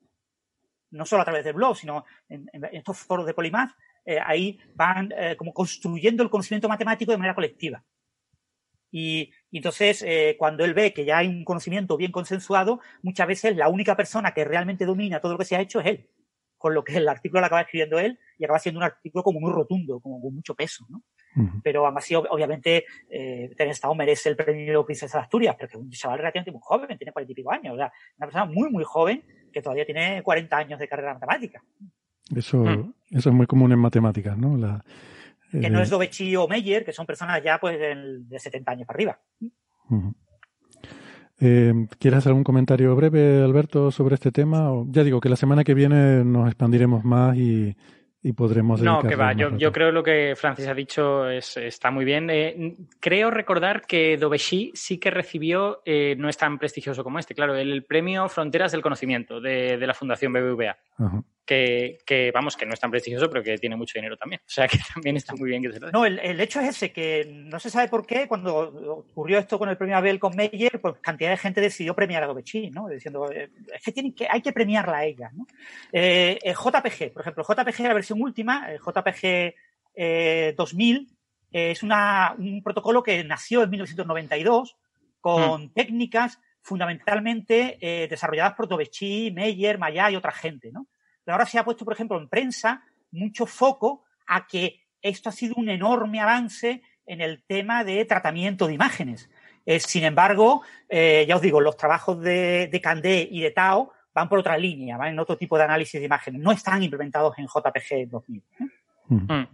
No 0.90 1.04
solo 1.06 1.22
a 1.22 1.24
través 1.24 1.44
del 1.44 1.54
blog, 1.54 1.76
sino 1.76 2.04
en, 2.28 2.48
estos 2.70 2.98
foros 2.98 3.26
de 3.26 3.34
Polymath, 3.34 3.72
eh, 4.04 4.18
ahí 4.24 4.60
van 4.74 5.10
como 5.36 5.52
construyendo 5.52 6.22
el 6.22 6.30
conocimiento 6.30 6.68
matemático 6.68 7.10
de 7.10 7.18
manera 7.18 7.34
colectiva. 7.34 7.82
Y, 8.92 9.32
entonces, 9.50 10.04
eh, 10.06 10.36
cuando 10.38 10.64
él 10.64 10.74
ve 10.74 10.92
que 10.92 11.04
ya 11.04 11.18
hay 11.18 11.26
un 11.26 11.44
conocimiento 11.44 11.96
bien 11.96 12.12
consensuado, 12.12 12.80
muchas 13.02 13.26
veces 13.26 13.56
la 13.56 13.68
única 13.68 13.96
persona 13.96 14.32
que 14.32 14.44
realmente 14.44 14.84
domina 14.84 15.18
todo 15.18 15.32
lo 15.32 15.38
que 15.38 15.46
se 15.46 15.56
ha 15.56 15.60
hecho 15.60 15.80
es 15.80 15.86
él. 15.86 16.10
Con 16.58 16.74
lo 16.74 16.84
que 16.84 16.98
el 16.98 17.08
artículo 17.08 17.40
lo 17.40 17.46
acaba 17.46 17.62
escribiendo 17.62 17.98
él 17.98 18.20
y 18.38 18.44
acaba 18.44 18.58
siendo 18.58 18.78
un 18.78 18.84
artículo 18.84 19.24
como 19.24 19.40
muy 19.40 19.50
rotundo, 19.50 19.98
como 19.98 20.20
con 20.20 20.34
mucho 20.34 20.54
peso, 20.54 20.86
¿no? 20.90 21.02
Pero 21.62 21.86
además, 21.86 22.04
sí, 22.04 22.14
obviamente, 22.14 22.84
eh, 23.08 23.50
Estado 23.58 23.94
merece 23.94 24.28
el 24.28 24.36
premio 24.36 24.84
Princesa 24.84 25.18
de 25.18 25.24
Asturias, 25.24 25.56
pero 25.58 25.68
que 25.68 25.76
es 25.76 25.82
un 25.82 25.90
chaval 25.90 26.18
relativamente 26.18 26.52
muy 26.52 26.60
joven, 26.62 26.98
tiene 26.98 27.12
cuarenta 27.12 27.32
y 27.32 27.34
pico 27.34 27.52
años, 27.52 27.74
o 27.74 27.76
sea, 27.76 27.92
una 28.18 28.26
persona 28.26 28.44
muy, 28.44 28.70
muy 28.70 28.84
joven 28.84 29.22
que 29.52 29.62
todavía 29.62 29.86
tiene 29.86 30.22
40 30.22 30.56
años 30.56 30.78
de 30.78 30.88
carrera 30.88 31.14
matemática. 31.14 31.62
Eso, 32.34 32.58
mm. 32.58 32.94
eso 33.10 33.28
es 33.30 33.34
muy 33.34 33.46
común 33.46 33.72
en 33.72 33.78
matemáticas, 33.78 34.36
¿no? 34.36 34.56
La, 34.56 34.84
que 35.60 35.68
no 35.68 35.82
es 35.82 35.90
Dovechi 35.90 36.34
o 36.36 36.48
Meyer, 36.48 36.84
que 36.84 36.92
son 36.92 37.04
personas 37.04 37.42
ya 37.42 37.58
pues 37.58 37.78
de 37.78 38.38
70 38.38 38.72
años 38.72 38.86
para 38.86 38.96
arriba. 38.96 39.20
Eh, 41.40 41.74
¿Quieres 41.98 42.18
hacer 42.18 42.30
algún 42.30 42.44
comentario 42.44 42.96
breve, 42.96 43.42
Alberto, 43.42 43.90
sobre 43.90 44.14
este 44.14 44.32
tema? 44.32 44.70
ya 44.86 45.04
digo 45.04 45.20
que 45.20 45.28
la 45.28 45.36
semana 45.36 45.64
que 45.64 45.74
viene 45.74 46.24
nos 46.24 46.46
expandiremos 46.46 47.04
más 47.04 47.36
y, 47.36 47.76
y 48.22 48.32
podremos 48.32 48.80
No, 48.80 49.02
que 49.02 49.16
va. 49.16 49.32
Yo, 49.32 49.56
yo, 49.56 49.72
creo 49.72 49.90
lo 49.90 50.02
que 50.02 50.34
Francis 50.36 50.68
ha 50.68 50.74
dicho 50.74 51.28
es, 51.28 51.56
está 51.56 51.90
muy 51.90 52.04
bien. 52.04 52.30
Eh, 52.30 52.76
creo 53.00 53.30
recordar 53.30 53.82
que 53.82 54.16
Dobeshi 54.16 54.70
sí 54.74 54.98
que 54.98 55.10
recibió, 55.10 55.82
eh, 55.84 56.14
no 56.16 56.28
es 56.28 56.36
tan 56.36 56.58
prestigioso 56.58 57.02
como 57.02 57.18
este, 57.18 57.34
claro, 57.34 57.56
el, 57.56 57.84
premio 57.84 58.28
Fronteras 58.28 58.70
del 58.72 58.82
Conocimiento 58.82 59.40
de, 59.40 59.76
de 59.76 59.86
la 59.86 59.94
Fundación 59.94 60.32
BBVA. 60.32 60.76
Que, 61.44 61.98
que, 62.06 62.30
vamos, 62.32 62.56
que 62.56 62.64
no 62.64 62.72
es 62.72 62.78
tan 62.78 62.92
prestigioso, 62.92 63.28
pero 63.28 63.42
que 63.42 63.58
tiene 63.58 63.74
mucho 63.74 63.98
dinero 63.98 64.16
también. 64.16 64.40
O 64.46 64.50
sea 64.50 64.68
que 64.68 64.78
también 64.94 65.16
está 65.16 65.34
muy 65.34 65.50
bien 65.50 65.62
que 65.62 65.72
se 65.72 65.80
lo 65.80 65.90
No, 65.90 66.06
el, 66.06 66.18
el, 66.20 66.40
hecho 66.40 66.60
es 66.60 66.68
ese, 66.68 66.92
que 66.92 67.26
no 67.28 67.58
se 67.58 67.68
sabe 67.68 67.88
por 67.88 68.06
qué, 68.06 68.28
cuando 68.28 68.56
ocurrió 68.56 69.38
esto 69.38 69.58
con 69.58 69.68
el 69.68 69.76
premio 69.76 69.96
Abel 69.96 70.20
con 70.20 70.36
Meyer, 70.36 70.80
pues 70.80 70.94
cantidad 71.00 71.30
de 71.30 71.36
gente 71.36 71.60
decidió 71.60 71.94
premiar 71.94 72.22
a 72.22 72.26
Dobechi, 72.26 72.70
¿no? 72.70 72.88
Diciendo, 72.88 73.30
eh, 73.32 73.50
es 73.74 73.82
que, 73.82 73.92
tienen 73.92 74.14
que 74.14 74.28
hay 74.30 74.40
que 74.40 74.52
premiarla 74.52 74.98
a 74.98 75.04
ella, 75.04 75.30
¿no? 75.34 75.46
JPG, 75.92 77.12
por 77.12 77.22
ejemplo, 77.22 77.44
JPG, 77.44 77.80
la 77.88 77.94
versión 77.94 78.22
última, 78.22 78.70
el 78.70 78.78
JPG 78.78 79.54
2000, 80.56 81.08
eh, 81.52 81.70
es 81.70 81.82
un 81.82 82.60
protocolo 82.64 83.02
que 83.02 83.22
nació 83.24 83.62
en 83.62 83.70
1992 83.70 84.76
con 85.20 85.64
hmm. 85.64 85.72
técnicas 85.74 86.40
fundamentalmente 86.62 87.78
eh, 87.80 88.08
desarrolladas 88.08 88.54
por 88.54 88.68
Dobechi, 88.68 89.32
Meyer, 89.32 89.78
Maya 89.78 90.10
y 90.10 90.16
otra 90.16 90.32
gente, 90.32 90.70
¿no? 90.72 90.86
Ahora 91.26 91.46
se 91.46 91.58
ha 91.58 91.64
puesto, 91.64 91.84
por 91.84 91.94
ejemplo, 91.94 92.18
en 92.18 92.28
prensa 92.28 92.84
mucho 93.10 93.46
foco 93.46 94.04
a 94.26 94.46
que 94.46 94.80
esto 95.00 95.28
ha 95.28 95.32
sido 95.32 95.54
un 95.56 95.68
enorme 95.68 96.20
avance 96.20 96.82
en 97.06 97.20
el 97.20 97.42
tema 97.44 97.84
de 97.84 98.04
tratamiento 98.04 98.66
de 98.66 98.74
imágenes. 98.74 99.30
Eh, 99.66 99.80
sin 99.80 100.04
embargo, 100.04 100.62
ya 100.90 101.36
os 101.36 101.42
digo, 101.42 101.60
los 101.60 101.76
trabajos 101.76 102.20
de, 102.20 102.68
de 102.70 102.80
Candé 102.80 103.28
y 103.30 103.40
de 103.40 103.50
Tao 103.50 103.92
van 104.14 104.28
por 104.28 104.38
otra 104.38 104.56
línea, 104.56 104.96
van 104.96 105.12
en 105.12 105.18
otro 105.18 105.36
tipo 105.36 105.56
de 105.56 105.64
análisis 105.64 106.00
de 106.00 106.06
imágenes. 106.06 106.40
No 106.40 106.52
están 106.52 106.82
implementados 106.82 107.38
en 107.38 107.46
JPG 107.46 108.08
2000. 108.10 108.42
¿eh? 108.60 108.64
Mm. 109.08 109.32
Mm. 109.32 109.48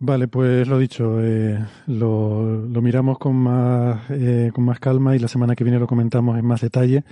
Vale, 0.00 0.28
pues 0.28 0.68
lo 0.68 0.78
dicho, 0.78 1.20
eh, 1.20 1.58
lo, 1.86 2.40
miramos 2.80 3.18
con 3.18 3.34
más, 3.34 4.08
eh, 4.10 4.52
con 4.54 4.64
más 4.64 4.78
calma 4.78 5.16
y 5.16 5.18
la 5.18 5.26
semana 5.26 5.56
que 5.56 5.64
viene 5.64 5.80
lo 5.80 5.88
comentamos 5.88 6.38
en 6.38 6.46
más 6.46 6.60
detalle, 6.60 7.02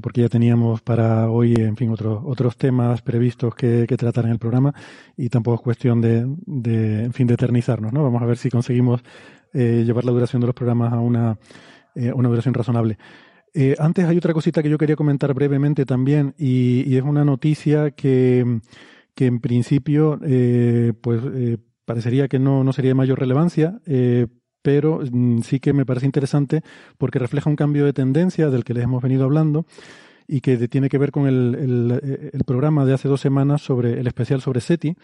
porque 0.00 0.22
ya 0.22 0.28
teníamos 0.28 0.80
para 0.80 1.30
hoy, 1.30 1.54
en 1.54 1.76
fin, 1.76 1.90
otros 1.90 2.22
otros 2.24 2.56
temas 2.56 3.02
previstos 3.02 3.54
que, 3.54 3.86
tratar 3.98 4.24
en 4.24 4.30
el 4.32 4.38
programa 4.38 4.74
y 5.16 5.28
tampoco 5.28 5.56
es 5.56 5.60
cuestión 5.60 6.00
de, 6.00 6.26
de, 6.46 7.04
en 7.04 7.12
fin, 7.12 7.26
de 7.26 7.34
eternizarnos, 7.34 7.92
¿no? 7.92 8.02
Vamos 8.02 8.22
a 8.22 8.26
ver 8.26 8.38
si 8.38 8.50
conseguimos 8.50 9.02
llevar 9.52 10.04
la 10.04 10.12
duración 10.12 10.40
de 10.40 10.46
los 10.46 10.54
programas 10.54 10.92
a 10.92 11.00
una, 11.00 11.36
una 11.94 12.28
duración 12.28 12.54
razonable. 12.54 12.96
Eh, 13.52 13.74
antes 13.78 14.04
hay 14.06 14.16
otra 14.16 14.32
cosita 14.32 14.62
que 14.62 14.70
yo 14.70 14.78
quería 14.78 14.96
comentar 14.96 15.34
brevemente 15.34 15.84
también 15.84 16.34
y, 16.38 16.96
es 16.96 17.02
una 17.02 17.24
noticia 17.24 17.90
que, 17.90 18.60
que 19.14 19.26
en 19.26 19.40
principio 19.40 20.20
eh, 20.24 20.92
pues 21.00 21.20
eh, 21.34 21.58
parecería 21.84 22.28
que 22.28 22.38
no, 22.38 22.62
no, 22.62 22.72
sería 22.72 22.90
de 22.90 22.94
mayor 22.94 23.18
relevancia, 23.18 23.80
pero 24.62 25.00
mm, 25.10 25.40
sí 25.40 25.60
que 25.60 25.72
me 25.72 25.86
parece 25.86 26.06
interesante 26.06 26.62
porque 26.98 27.18
refleja 27.18 27.50
un 27.50 27.56
cambio 27.56 27.84
de 27.84 27.92
tendencia 27.92 28.50
del 28.50 28.64
que 28.64 28.74
les 28.74 28.84
hemos 28.84 29.02
venido 29.02 29.24
hablando 29.24 29.66
y 30.26 30.40
que 30.40 30.68
tiene 30.68 30.88
que 30.88 30.98
ver 30.98 31.10
con 31.10 31.26
el, 31.26 31.56
el, 31.56 32.30
el 32.32 32.44
programa 32.44 32.84
de 32.84 32.94
hace 32.94 33.08
dos 33.08 33.20
semanas 33.20 33.62
sobre 33.62 33.98
el 33.98 34.06
especial 34.06 34.40
sobre 34.40 34.60
SETI, 34.60 34.96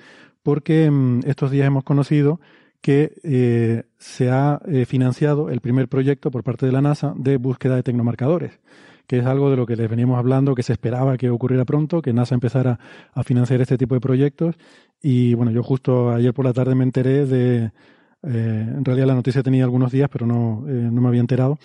porque 0.43 0.91
mm, 0.91 1.21
estos 1.27 1.51
días 1.51 1.67
hemos 1.67 1.85
conocido 1.85 2.41
que 2.81 3.15
eh, 3.25 3.83
se 3.99 4.31
ha 4.31 4.61
eh, 4.69 4.85
financiado 4.87 5.51
el 5.51 5.61
primer 5.61 5.89
proyecto 5.89 6.31
por 6.31 6.45
parte 6.45 6.67
de 6.67 6.73
la 6.73 6.81
NASA 6.81 7.15
de 7.17 7.37
búsqueda 7.37 7.75
de 7.75 7.83
tecnomarcadores, 7.83 8.61
que 9.09 9.19
es 9.19 9.27
algo 9.27 9.51
de 9.51 9.57
lo 9.57 9.67
que 9.67 9.75
les 9.75 9.91
veníamos 9.91 10.19
hablando, 10.19 10.55
que 10.55 10.63
se 10.63 10.73
esperaba 10.73 11.17
que 11.17 11.31
ocurriera 11.31 11.65
pronto, 11.65 12.01
que 12.01 12.13
NASA 12.13 12.37
empezara 12.37 12.79
a 13.13 13.25
financiar 13.25 13.61
este 13.61 13.77
tipo 13.77 13.97
de 13.97 14.01
proyectos. 14.01 14.55
Y 15.03 15.35
bueno, 15.35 15.51
yo 15.51 15.65
justo 15.65 16.11
ayer 16.11 16.33
por 16.33 16.45
la 16.45 16.53
tarde 16.53 16.77
me 16.77 16.85
enteré 16.85 17.27
de, 17.27 17.73
eh, 18.23 18.67
en 18.77 18.85
realidad 18.85 19.07
la 19.07 19.15
noticia 19.15 19.43
tenía 19.43 19.65
algunos 19.65 19.93
días, 19.93 20.09
pero 20.11 20.27
no, 20.27 20.63
no 20.67 21.01
me 21.01 21.09
había 21.09 21.21
enterado, 21.21 21.59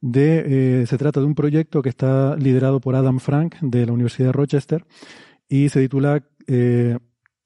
de, 0.00 0.84
se 0.86 0.98
trata 0.98 1.20
de 1.20 1.26
un 1.26 1.34
proyecto 1.34 1.80
que 1.80 1.88
está 1.88 2.36
liderado 2.36 2.80
por 2.80 2.94
Adam 2.94 3.18
Frank 3.20 3.56
de 3.60 3.86
la 3.86 3.92
Universidad 3.92 4.28
de 4.28 4.32
Rochester 4.32 4.84
y 5.48 5.70
se 5.70 5.80
titula 5.80 6.22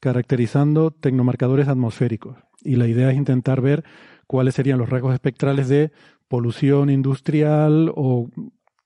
Caracterizando 0.00 0.92
tecnomarcadores 0.92 1.66
atmosféricos 1.66 2.36
y 2.62 2.76
la 2.76 2.86
idea 2.86 3.10
es 3.10 3.16
intentar 3.16 3.60
ver 3.60 3.84
cuáles 4.26 4.54
serían 4.54 4.78
los 4.78 4.88
rasgos 4.88 5.14
espectrales 5.14 5.68
de 5.68 5.90
polución 6.28 6.90
industrial 6.90 7.92
o 7.94 8.28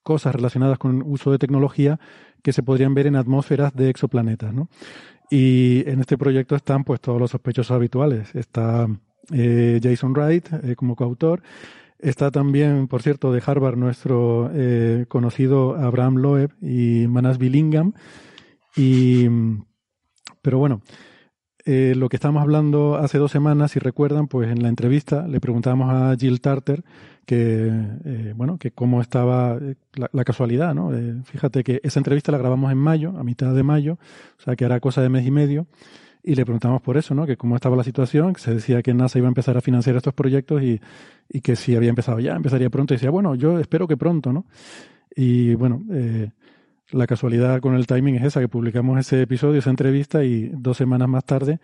cosas 0.02 0.34
relacionadas 0.34 0.78
con 0.78 1.02
uso 1.02 1.30
de 1.30 1.38
tecnología 1.38 1.98
que 2.42 2.52
se 2.52 2.62
podrían 2.62 2.94
ver 2.94 3.06
en 3.06 3.16
atmósferas 3.16 3.74
de 3.74 3.90
exoplanetas. 3.90 4.54
¿no? 4.54 4.68
Y 5.30 5.88
en 5.88 6.00
este 6.00 6.16
proyecto 6.16 6.56
están 6.56 6.84
pues 6.84 7.00
todos 7.00 7.20
los 7.20 7.30
sospechosos 7.30 7.74
habituales. 7.74 8.34
Está 8.34 8.88
eh, 9.30 9.80
Jason 9.82 10.12
Wright 10.12 10.48
eh, 10.52 10.76
como 10.76 10.96
coautor. 10.96 11.42
Está 11.98 12.30
también, 12.30 12.88
por 12.88 13.02
cierto, 13.02 13.32
de 13.32 13.42
Harvard 13.44 13.76
nuestro 13.76 14.50
eh, 14.52 15.04
conocido 15.08 15.76
Abraham 15.76 16.16
Loeb 16.16 16.50
y 16.60 17.06
Manas 17.06 17.38
Billingham. 17.38 17.92
Y, 18.76 19.28
pero 20.40 20.58
bueno, 20.58 20.82
lo 21.64 22.08
que 22.08 22.16
estábamos 22.16 22.42
hablando 22.42 22.96
hace 22.96 23.18
dos 23.18 23.30
semanas, 23.30 23.70
si 23.70 23.78
recuerdan, 23.78 24.26
pues 24.26 24.50
en 24.50 24.62
la 24.62 24.68
entrevista 24.68 25.28
le 25.28 25.40
preguntábamos 25.40 25.90
a 25.90 26.16
Jill 26.16 26.40
Tarter 26.40 26.82
que, 27.26 28.32
bueno, 28.34 28.58
que 28.58 28.72
cómo 28.72 29.00
estaba 29.00 29.56
eh, 29.60 29.76
la, 29.94 30.24
casualidad, 30.24 30.74
¿no? 30.74 30.90
fíjate 31.24 31.62
que 31.62 31.80
esa 31.82 32.00
entrevista 32.00 32.32
la 32.32 32.38
grabamos 32.38 32.72
en 32.72 32.78
mayo, 32.78 33.14
a 33.16 33.24
mitad 33.24 33.54
de 33.54 33.62
mayo, 33.62 33.98
o 34.38 34.42
sea 34.42 34.56
que 34.56 34.64
era 34.64 34.80
cosa 34.80 35.02
de 35.02 35.08
mes 35.08 35.26
y 35.26 35.30
medio, 35.30 35.66
y 36.22 36.34
le 36.34 36.44
preguntamos 36.44 36.80
por 36.82 36.96
eso, 36.96 37.14
¿no? 37.14 37.26
Que 37.26 37.36
cómo 37.36 37.56
estaba 37.56 37.76
la 37.76 37.84
situación, 37.84 38.32
que 38.34 38.40
se 38.40 38.54
decía 38.54 38.82
que 38.82 38.94
NASA 38.94 39.18
iba 39.18 39.26
a 39.26 39.30
empezar 39.30 39.56
a 39.56 39.60
financiar 39.60 39.96
estos 39.96 40.14
proyectos 40.14 40.62
y, 40.62 40.80
y 41.28 41.40
que 41.40 41.56
si 41.56 41.74
había 41.74 41.90
empezado 41.90 42.20
ya, 42.20 42.34
empezaría 42.36 42.70
pronto, 42.70 42.94
y 42.94 42.96
decía, 42.96 43.10
bueno, 43.10 43.34
yo 43.34 43.58
espero 43.58 43.88
que 43.88 43.96
pronto, 43.96 44.32
¿no? 44.32 44.46
Y 45.14 45.54
bueno, 45.54 45.82
eh, 45.90 46.30
la 46.90 47.06
casualidad 47.06 47.60
con 47.60 47.74
el 47.74 47.86
timing 47.86 48.16
es 48.16 48.24
esa, 48.24 48.40
que 48.40 48.48
publicamos 48.48 48.98
ese 48.98 49.22
episodio, 49.22 49.58
esa 49.58 49.70
entrevista, 49.70 50.24
y 50.24 50.50
dos 50.54 50.76
semanas 50.76 51.08
más 51.08 51.24
tarde 51.24 51.58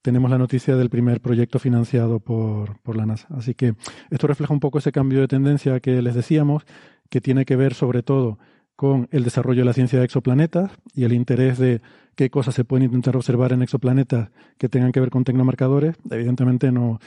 tenemos 0.00 0.30
la 0.30 0.38
noticia 0.38 0.76
del 0.76 0.90
primer 0.90 1.20
proyecto 1.20 1.58
financiado 1.58 2.20
por, 2.20 2.80
por 2.80 2.96
la 2.96 3.04
NASA. 3.04 3.28
Así 3.30 3.54
que 3.54 3.74
esto 4.10 4.26
refleja 4.26 4.54
un 4.54 4.60
poco 4.60 4.78
ese 4.78 4.92
cambio 4.92 5.20
de 5.20 5.28
tendencia 5.28 5.80
que 5.80 6.00
les 6.00 6.14
decíamos, 6.14 6.64
que 7.10 7.20
tiene 7.20 7.44
que 7.44 7.56
ver 7.56 7.74
sobre 7.74 8.02
todo 8.02 8.38
con 8.78 9.08
el 9.10 9.24
desarrollo 9.24 9.62
de 9.62 9.64
la 9.64 9.72
ciencia 9.72 9.98
de 9.98 10.04
exoplanetas 10.04 10.70
y 10.94 11.02
el 11.02 11.12
interés 11.12 11.58
de 11.58 11.82
qué 12.14 12.30
cosas 12.30 12.54
se 12.54 12.62
pueden 12.62 12.84
intentar 12.84 13.16
observar 13.16 13.52
en 13.52 13.62
exoplanetas 13.62 14.30
que 14.56 14.68
tengan 14.68 14.92
que 14.92 15.00
ver 15.00 15.10
con 15.10 15.24
tecnomarcadores. 15.24 15.96
Evidentemente 16.08 16.70
no, 16.70 17.00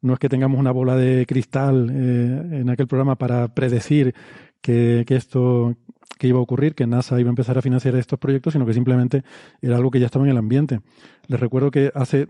no 0.00 0.14
es 0.14 0.18
que 0.18 0.30
tengamos 0.30 0.58
una 0.58 0.70
bola 0.70 0.96
de 0.96 1.26
cristal 1.26 1.90
eh, 1.92 2.60
en 2.60 2.70
aquel 2.70 2.86
programa 2.86 3.16
para 3.16 3.48
predecir 3.48 4.14
que, 4.62 5.04
que, 5.06 5.14
esto, 5.14 5.76
que 6.18 6.26
iba 6.26 6.38
a 6.38 6.42
ocurrir, 6.42 6.74
que 6.74 6.86
NASA 6.86 7.20
iba 7.20 7.28
a 7.28 7.36
empezar 7.36 7.58
a 7.58 7.60
financiar 7.60 7.96
estos 7.96 8.18
proyectos, 8.18 8.54
sino 8.54 8.64
que 8.64 8.72
simplemente 8.72 9.22
era 9.60 9.76
algo 9.76 9.90
que 9.90 10.00
ya 10.00 10.06
estaba 10.06 10.24
en 10.24 10.30
el 10.30 10.38
ambiente. 10.38 10.80
Les 11.26 11.38
recuerdo 11.38 11.70
que 11.70 11.92
hace, 11.94 12.28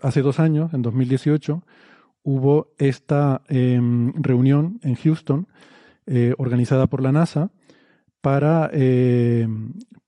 hace 0.00 0.22
dos 0.22 0.40
años, 0.40 0.72
en 0.72 0.80
2018, 0.80 1.62
hubo 2.22 2.68
esta 2.78 3.42
em, 3.48 4.14
reunión 4.14 4.80
en 4.82 4.94
Houston, 4.94 5.48
eh, 6.06 6.32
organizada 6.38 6.86
por 6.86 7.02
la 7.02 7.12
NASA, 7.12 7.50
para, 8.26 8.70
eh, 8.72 9.46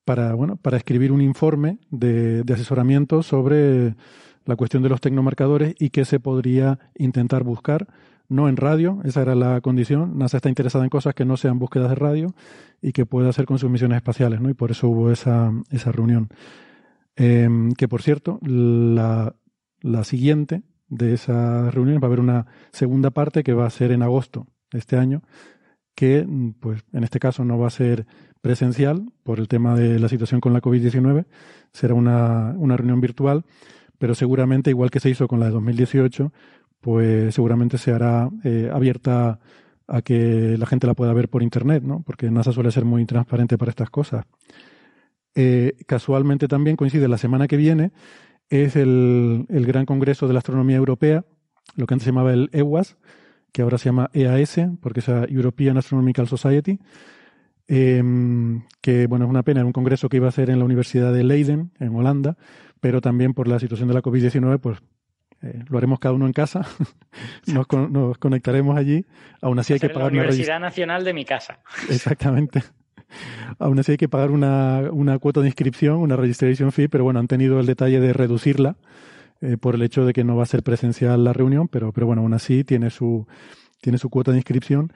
para, 0.05 0.35
bueno, 0.35 0.57
para 0.57 0.77
escribir 0.77 1.13
un 1.13 1.21
informe 1.21 1.79
de, 1.89 2.43
asesoramiento 2.53 3.23
sobre 3.23 3.95
la 4.45 4.57
cuestión 4.57 4.83
de 4.83 4.89
los 4.89 5.01
tecnomarcadores 5.01 5.77
y 5.79 5.91
qué 5.91 6.05
se 6.05 6.19
podría 6.19 6.81
intentar 6.97 7.45
buscar 7.45 7.87
no 8.29 8.49
en 8.49 8.57
radio, 8.57 8.99
esa 9.05 9.23
era 9.23 9.37
la 9.37 9.61
condición. 9.61 10.19
NASA 10.19 10.39
está 10.39 10.49
interesada 10.49 10.83
en 10.83 10.91
cosas 10.91 11.15
que 11.15 11.25
no 11.25 11.37
sean 11.37 11.61
búsquedas 11.61 11.91
de 11.91 11.95
radio 11.95 12.35
y 12.83 12.91
que 12.91 13.07
pueda 13.07 13.29
hacer 13.29 13.47
con 13.47 13.61
sus 13.61 13.71
misiones 13.71 13.95
espaciales, 13.99 14.41
¿no? 14.41 14.51
Y 14.51 14.55
por 14.55 14.73
eso 14.73 14.89
hubo 14.89 15.13
esa, 15.13 15.53
esa 15.71 15.93
reunión. 15.93 16.29
Em, 17.15 17.71
que 17.71 17.87
por 17.87 18.03
cierto, 18.03 18.41
la, 18.43 19.37
la 19.81 20.03
siguiente 20.03 20.65
de 20.89 21.15
esa 21.15 21.71
reunión 21.71 22.01
va 22.03 22.07
a 22.07 22.09
haber 22.09 22.21
una 22.21 22.47
segunda 22.73 23.11
parte 23.11 23.45
que 23.45 23.53
va 23.53 23.67
a 23.67 23.71
ser 23.71 23.93
en 23.93 24.03
agosto 24.03 24.49
este 24.73 24.97
año, 24.97 25.23
que 25.99 26.25
pues 26.61 26.85
en 26.93 27.03
este 27.03 27.19
caso 27.19 27.45
no 27.45 27.59
va 27.59 27.67
a 27.67 27.71
ser 27.71 28.07
presencial 28.41 29.11
por 29.25 29.41
el 29.41 29.49
tema 29.49 29.75
de 29.75 29.99
la 29.99 30.09
situación 30.09 30.41
con 30.41 30.53
la 30.53 30.61
COVID-19, 30.61 31.27
será 31.73 31.95
una, 31.95 32.55
una 32.57 32.77
reunión 32.77 33.01
virtual, 33.01 33.45
pero 33.99 34.15
seguramente, 34.15 34.71
igual 34.71 34.93
que 34.93 35.01
se 35.01 35.11
hizo 35.11 35.27
con 35.27 35.41
la 35.41 35.47
de 35.47 35.53
2018, 35.53 36.33
pues 36.81 37.35
seguramente 37.35 37.79
se 37.79 37.91
hará 37.91 38.31
eh, 38.45 38.71
abierta 38.73 39.41
a 39.89 40.03
que 40.03 40.57
la 40.57 40.67
gente 40.67 40.87
la 40.87 40.95
pueda 40.95 41.13
ver 41.13 41.29
por 41.29 41.43
internet, 41.43 41.83
¿no? 41.83 42.05
Porque 42.07 42.31
NASA 42.31 42.53
suele 42.53 42.71
ser 42.71 42.85
muy 42.85 43.05
transparente 43.05 43.59
para 43.59 43.71
estas 43.71 43.91
cosas. 43.91 44.25
Eh, 45.35 45.73
casualmente 45.89 46.47
también 46.47 46.77
coincide 46.77 47.09
la 47.09 47.19
semana 47.19 47.49
que 47.49 47.57
viene, 47.57 47.91
es 48.51 48.77
el, 48.77 49.47
el, 49.49 49.67
Gran 49.67 49.85
Congreso 49.85 50.29
de 50.29 50.35
la 50.35 50.39
Astronomía 50.39 50.77
Europea, 50.77 51.25
lo 51.75 51.87
que 51.89 51.95
antes 51.95 52.05
se 52.05 52.11
llamaba 52.11 52.33
el 52.33 52.51
EWAS, 52.53 52.97
que 53.53 53.63
ahora 53.63 53.79
se 53.79 53.87
llama 53.87 54.11
EAS, 54.13 54.61
porque 54.81 55.01
es 55.01 55.09
European 55.09 55.79
Astronomical 55.79 56.29
Society, 56.29 56.79
eh, 57.67 58.03
que 58.81 59.07
bueno, 59.07 59.27
es 59.27 59.31
una 59.31 59.43
pena, 59.43 59.61
era 59.61 59.67
un 59.67 59.73
congreso 59.73 60.09
que 60.09 60.17
iba 60.17 60.29
a 60.29 60.33
ser 60.33 60.51
en 60.51 60.59
la 60.59 60.65
Universidad 60.65 61.13
de 61.13 61.25
Leiden, 61.25 61.71
en 61.79 61.95
Holanda, 61.95 62.37
pero 62.81 63.01
también 63.01 63.35
por 63.35 63.49
la 63.49 63.59
situación 63.59 63.89
de 63.89 63.95
la 63.95 64.03
COVID-19, 64.03 64.59
pues 64.59 64.79
eh, 65.43 65.63
lo 65.69 65.79
haremos 65.79 65.99
cada 65.99 66.15
uno 66.15 66.27
en 66.27 66.33
casa, 66.33 66.67
nos, 67.47 67.67
nos, 67.91 68.19
conectaremos 68.19 68.77
allí. 68.77 69.05
Aún 69.41 69.59
así 69.59 69.75
hay 69.75 69.81
que 69.81 69.89
pagar 69.89 70.13
la 70.13 70.21
Universidad 70.21 70.61
Nacional 70.61 71.05
de 71.05 71.13
mi 71.15 71.25
casa. 71.25 71.61
Exactamente. 71.89 72.63
Aún 73.59 73.79
así 73.79 73.93
hay 73.93 73.99
que 73.99 74.09
pagar 74.09 74.31
una, 74.31 74.83
una, 74.93 75.19
cuota 75.19 75.41
de 75.41 75.47
inscripción, 75.47 75.97
una 75.97 76.17
registration 76.17 76.73
fee, 76.73 76.89
pero 76.89 77.05
bueno, 77.05 77.21
han 77.21 77.29
tenido 77.29 77.59
el 77.61 77.67
detalle 77.67 78.01
de 78.01 78.13
reducirla 78.13 78.77
eh, 79.41 79.57
por 79.57 79.75
el 79.75 79.83
hecho 79.83 80.05
de 80.05 80.13
que 80.13 80.25
no 80.25 80.37
va 80.37 80.43
a 80.43 80.47
ser 80.47 80.63
presencial 80.63 81.25
la 81.25 81.33
reunión, 81.33 81.69
pero, 81.69 81.93
pero 81.93 82.07
bueno, 82.07 82.23
aún 82.23 82.35
así 82.35 82.65
tiene 82.65 82.91
su, 82.91 83.27
tiene 83.81 83.99
su 83.99 84.11
cuota 84.11 84.33
de 84.33 84.39
inscripción. 84.39 84.93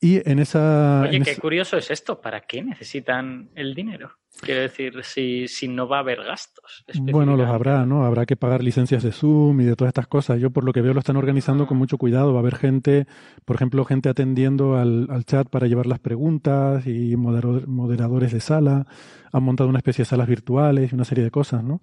Y 0.00 0.28
en 0.28 0.38
esa. 0.38 1.02
Oye, 1.04 1.16
en 1.16 1.24
qué 1.24 1.30
esa... 1.30 1.40
curioso 1.40 1.76
es 1.78 1.90
esto. 1.90 2.20
¿Para 2.20 2.42
qué 2.42 2.62
necesitan 2.62 3.48
el 3.54 3.74
dinero? 3.74 4.10
Quiero 4.42 4.60
decir, 4.60 5.02
si, 5.02 5.48
si 5.48 5.66
no 5.68 5.88
va 5.88 5.96
a 5.96 6.00
haber 6.00 6.22
gastos. 6.22 6.84
Bueno, 7.00 7.38
los 7.38 7.48
habrá, 7.48 7.86
¿no? 7.86 8.04
Habrá 8.04 8.26
que 8.26 8.36
pagar 8.36 8.62
licencias 8.62 9.02
de 9.02 9.10
Zoom 9.10 9.62
y 9.62 9.64
de 9.64 9.74
todas 9.74 9.88
estas 9.88 10.06
cosas. 10.06 10.38
Yo, 10.38 10.50
por 10.50 10.64
lo 10.64 10.74
que 10.74 10.82
veo, 10.82 10.92
lo 10.92 10.98
están 10.98 11.16
organizando 11.16 11.64
ah. 11.64 11.66
con 11.66 11.78
mucho 11.78 11.96
cuidado. 11.96 12.34
Va 12.34 12.40
a 12.40 12.42
haber 12.42 12.56
gente, 12.56 13.06
por 13.46 13.56
ejemplo, 13.56 13.86
gente 13.86 14.10
atendiendo 14.10 14.76
al, 14.76 15.06
al 15.10 15.24
chat 15.24 15.48
para 15.48 15.66
llevar 15.66 15.86
las 15.86 16.00
preguntas 16.00 16.86
y 16.86 17.16
moderadores 17.16 18.32
de 18.32 18.40
sala. 18.40 18.86
Han 19.32 19.42
montado 19.42 19.70
una 19.70 19.78
especie 19.78 20.02
de 20.02 20.06
salas 20.10 20.28
virtuales 20.28 20.92
y 20.92 20.94
una 20.94 21.04
serie 21.04 21.24
de 21.24 21.30
cosas, 21.30 21.64
¿no? 21.64 21.80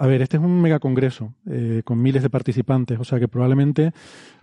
A 0.00 0.06
ver, 0.06 0.22
este 0.22 0.38
es 0.38 0.42
un 0.42 0.62
megacongreso 0.62 1.34
eh, 1.46 1.82
con 1.84 2.00
miles 2.00 2.22
de 2.22 2.30
participantes, 2.30 2.98
o 2.98 3.04
sea 3.04 3.20
que 3.20 3.28
probablemente 3.28 3.92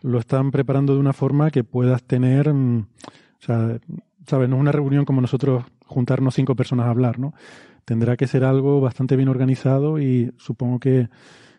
lo 0.04 0.20
están 0.20 0.52
preparando 0.52 0.94
de 0.94 1.00
una 1.00 1.14
forma 1.14 1.50
que 1.50 1.64
puedas 1.64 2.04
tener, 2.04 2.54
mm, 2.54 2.82
o 2.82 3.42
sea, 3.42 3.80
sabes, 4.28 4.50
no 4.50 4.58
es 4.58 4.62
una 4.62 4.72
reunión 4.72 5.04
como 5.04 5.20
nosotros 5.20 5.66
juntarnos 5.88 6.36
cinco 6.36 6.56
personas 6.56 6.86
a 6.86 6.92
hablar, 6.92 7.18
¿no? 7.18 7.34
Tendrá 7.86 8.16
que 8.18 8.28
ser 8.28 8.44
algo 8.44 8.82
bastante 8.82 9.16
bien 9.16 9.30
organizado 9.30 9.98
y 9.98 10.32
supongo 10.38 10.80
que, 10.80 11.10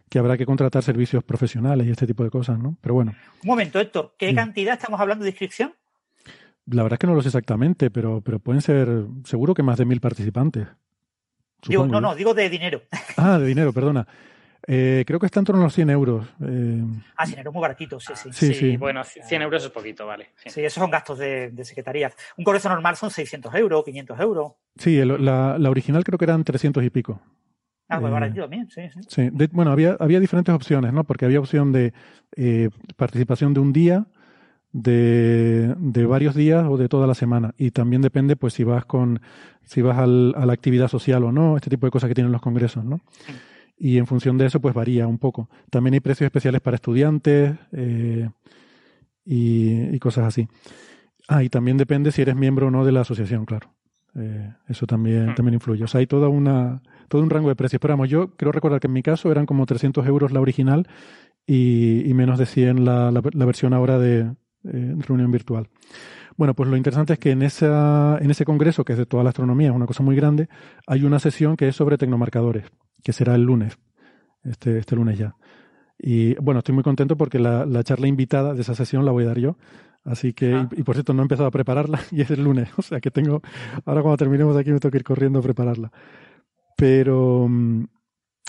que 0.08 0.20
habrá 0.20 0.36
que 0.38 0.46
contratar 0.46 0.84
servicios 0.84 1.24
profesionales 1.24 1.84
y 1.88 1.90
este 1.90 2.06
tipo 2.06 2.22
de 2.22 2.30
cosas, 2.30 2.56
¿no? 2.56 2.76
Pero 2.80 2.94
bueno. 2.94 3.16
Un 3.42 3.48
momento, 3.48 3.80
Héctor, 3.80 4.14
¿qué 4.16 4.28
sí. 4.28 4.34
cantidad 4.36 4.74
estamos 4.74 5.00
hablando 5.00 5.24
de 5.24 5.30
inscripción? 5.30 5.74
La 6.66 6.84
verdad 6.84 6.98
es 6.98 7.00
que 7.00 7.06
no 7.08 7.14
lo 7.16 7.22
sé 7.22 7.30
exactamente, 7.30 7.90
pero, 7.90 8.20
pero 8.20 8.38
pueden 8.38 8.62
ser 8.62 9.06
seguro 9.24 9.54
que 9.54 9.64
más 9.64 9.76
de 9.76 9.86
mil 9.86 10.00
participantes. 10.00 10.68
Digo, 11.66 11.86
no, 11.86 12.00
no, 12.00 12.14
digo 12.14 12.34
de 12.34 12.48
dinero. 12.48 12.82
Ah, 13.16 13.38
de 13.38 13.46
dinero, 13.46 13.72
perdona. 13.72 14.06
Eh, 14.70 15.04
creo 15.06 15.18
que 15.18 15.26
está 15.26 15.40
en 15.40 15.46
torno 15.46 15.62
a 15.62 15.64
los 15.64 15.74
100 15.74 15.90
euros. 15.90 16.26
Eh... 16.42 16.84
Ah, 17.16 17.26
100 17.26 17.38
euros 17.38 17.54
muy 17.54 17.62
baratito, 17.62 17.98
sí, 17.98 18.12
sí. 18.14 18.28
Sí, 18.32 18.54
sí. 18.54 18.76
Bueno, 18.76 19.02
100 19.02 19.42
euros 19.42 19.64
es 19.64 19.70
poquito, 19.70 20.06
vale. 20.06 20.30
Sí, 20.36 20.50
sí 20.50 20.60
esos 20.60 20.80
son 20.80 20.90
gastos 20.90 21.18
de, 21.18 21.50
de, 21.50 21.64
secretaría. 21.64 22.12
Un 22.36 22.44
congreso 22.44 22.68
normal 22.68 22.94
son 22.96 23.10
600 23.10 23.54
euros, 23.54 23.82
500 23.82 24.20
euros. 24.20 24.52
Sí, 24.76 24.98
el, 24.98 25.24
la, 25.24 25.56
la, 25.58 25.70
original 25.70 26.04
creo 26.04 26.18
que 26.18 26.26
eran 26.26 26.44
300 26.44 26.84
y 26.84 26.90
pico. 26.90 27.20
Ah, 27.88 27.98
pues 27.98 28.10
eh, 28.10 28.12
baratito 28.12 28.42
también, 28.42 28.68
sí, 28.68 28.82
sí. 28.92 29.00
sí. 29.08 29.30
De, 29.32 29.46
bueno, 29.46 29.72
había, 29.72 29.96
había 29.98 30.20
diferentes 30.20 30.54
opciones, 30.54 30.92
¿no? 30.92 31.04
Porque 31.04 31.24
había 31.24 31.40
opción 31.40 31.72
de 31.72 31.94
eh, 32.36 32.68
participación 32.96 33.54
de 33.54 33.60
un 33.60 33.72
día, 33.72 34.06
de, 34.82 35.74
de, 35.78 36.06
varios 36.06 36.34
días 36.34 36.64
o 36.68 36.76
de 36.76 36.88
toda 36.88 37.06
la 37.06 37.14
semana. 37.14 37.54
Y 37.58 37.70
también 37.70 38.02
depende, 38.02 38.36
pues, 38.36 38.54
si 38.54 38.64
vas 38.64 38.84
con, 38.84 39.20
si 39.64 39.82
vas 39.82 39.98
al, 39.98 40.34
a 40.36 40.46
la 40.46 40.52
actividad 40.52 40.88
social 40.88 41.24
o 41.24 41.32
no, 41.32 41.56
este 41.56 41.70
tipo 41.70 41.86
de 41.86 41.90
cosas 41.90 42.08
que 42.08 42.14
tienen 42.14 42.32
los 42.32 42.40
congresos, 42.40 42.84
¿no? 42.84 43.00
Y 43.76 43.98
en 43.98 44.06
función 44.06 44.38
de 44.38 44.46
eso, 44.46 44.60
pues 44.60 44.74
varía 44.74 45.06
un 45.06 45.18
poco. 45.18 45.48
También 45.70 45.94
hay 45.94 46.00
precios 46.00 46.26
especiales 46.26 46.60
para 46.60 46.76
estudiantes 46.76 47.56
eh, 47.72 48.28
y, 49.24 49.94
y, 49.94 49.98
cosas 49.98 50.26
así. 50.26 50.48
Ah, 51.28 51.44
y 51.44 51.48
también 51.48 51.76
depende 51.76 52.10
si 52.10 52.22
eres 52.22 52.34
miembro 52.34 52.68
o 52.68 52.70
no 52.70 52.84
de 52.84 52.92
la 52.92 53.02
asociación, 53.02 53.44
claro. 53.44 53.70
Eh, 54.16 54.52
eso 54.68 54.86
también, 54.86 55.34
también 55.34 55.54
influye. 55.54 55.84
O 55.84 55.86
sea, 55.86 56.00
hay 56.00 56.06
toda 56.06 56.28
una, 56.28 56.82
todo 57.08 57.22
un 57.22 57.30
rango 57.30 57.48
de 57.48 57.56
precios. 57.56 57.78
Pero 57.80 57.92
vamos, 57.92 58.08
yo 58.08 58.34
creo 58.36 58.52
recordar 58.52 58.80
que 58.80 58.88
en 58.88 58.94
mi 58.94 59.02
caso 59.02 59.30
eran 59.30 59.46
como 59.46 59.64
300 59.64 60.06
euros 60.06 60.32
la 60.32 60.40
original 60.40 60.88
y, 61.46 62.08
y 62.08 62.14
menos 62.14 62.38
de 62.38 62.46
100 62.46 62.84
la, 62.84 63.12
la, 63.12 63.22
la 63.32 63.44
versión 63.44 63.74
ahora 63.74 63.98
de, 63.98 64.32
eh, 64.64 64.94
reunión 64.98 65.30
virtual. 65.30 65.68
Bueno, 66.36 66.54
pues 66.54 66.68
lo 66.68 66.76
interesante 66.76 67.14
es 67.14 67.18
que 67.18 67.32
en, 67.32 67.42
esa, 67.42 68.18
en 68.20 68.30
ese 68.30 68.44
congreso, 68.44 68.84
que 68.84 68.92
es 68.92 68.98
de 68.98 69.06
toda 69.06 69.24
la 69.24 69.30
astronomía, 69.30 69.68
es 69.68 69.74
una 69.74 69.86
cosa 69.86 70.02
muy 70.02 70.14
grande, 70.14 70.48
hay 70.86 71.04
una 71.04 71.18
sesión 71.18 71.56
que 71.56 71.68
es 71.68 71.76
sobre 71.76 71.98
tecnomarcadores, 71.98 72.64
que 73.02 73.12
será 73.12 73.34
el 73.34 73.42
lunes, 73.42 73.78
este, 74.44 74.78
este 74.78 74.94
lunes 74.94 75.18
ya. 75.18 75.36
Y 75.98 76.34
bueno, 76.36 76.58
estoy 76.58 76.74
muy 76.74 76.84
contento 76.84 77.16
porque 77.16 77.40
la, 77.40 77.66
la, 77.66 77.82
charla 77.82 78.06
invitada 78.06 78.54
de 78.54 78.60
esa 78.60 78.76
sesión 78.76 79.04
la 79.04 79.10
voy 79.10 79.24
a 79.24 79.28
dar 79.28 79.38
yo. 79.38 79.56
Así 80.04 80.32
que, 80.32 80.54
ah. 80.54 80.68
y, 80.76 80.80
y, 80.80 80.82
por 80.84 80.94
cierto, 80.94 81.12
no 81.12 81.22
he 81.22 81.24
empezado 81.24 81.48
a 81.48 81.50
prepararla 81.50 82.00
y 82.12 82.20
es 82.20 82.30
el 82.30 82.44
lunes. 82.44 82.68
O 82.76 82.82
sea 82.82 83.00
que 83.00 83.10
tengo, 83.10 83.42
ahora 83.84 84.02
cuando 84.02 84.16
terminemos 84.16 84.56
aquí 84.56 84.70
me 84.70 84.78
tengo 84.78 84.92
que 84.92 84.98
ir 84.98 85.04
corriendo 85.04 85.40
a 85.40 85.42
prepararla. 85.42 85.90
Pero, 86.76 87.48
mm, 87.48 87.84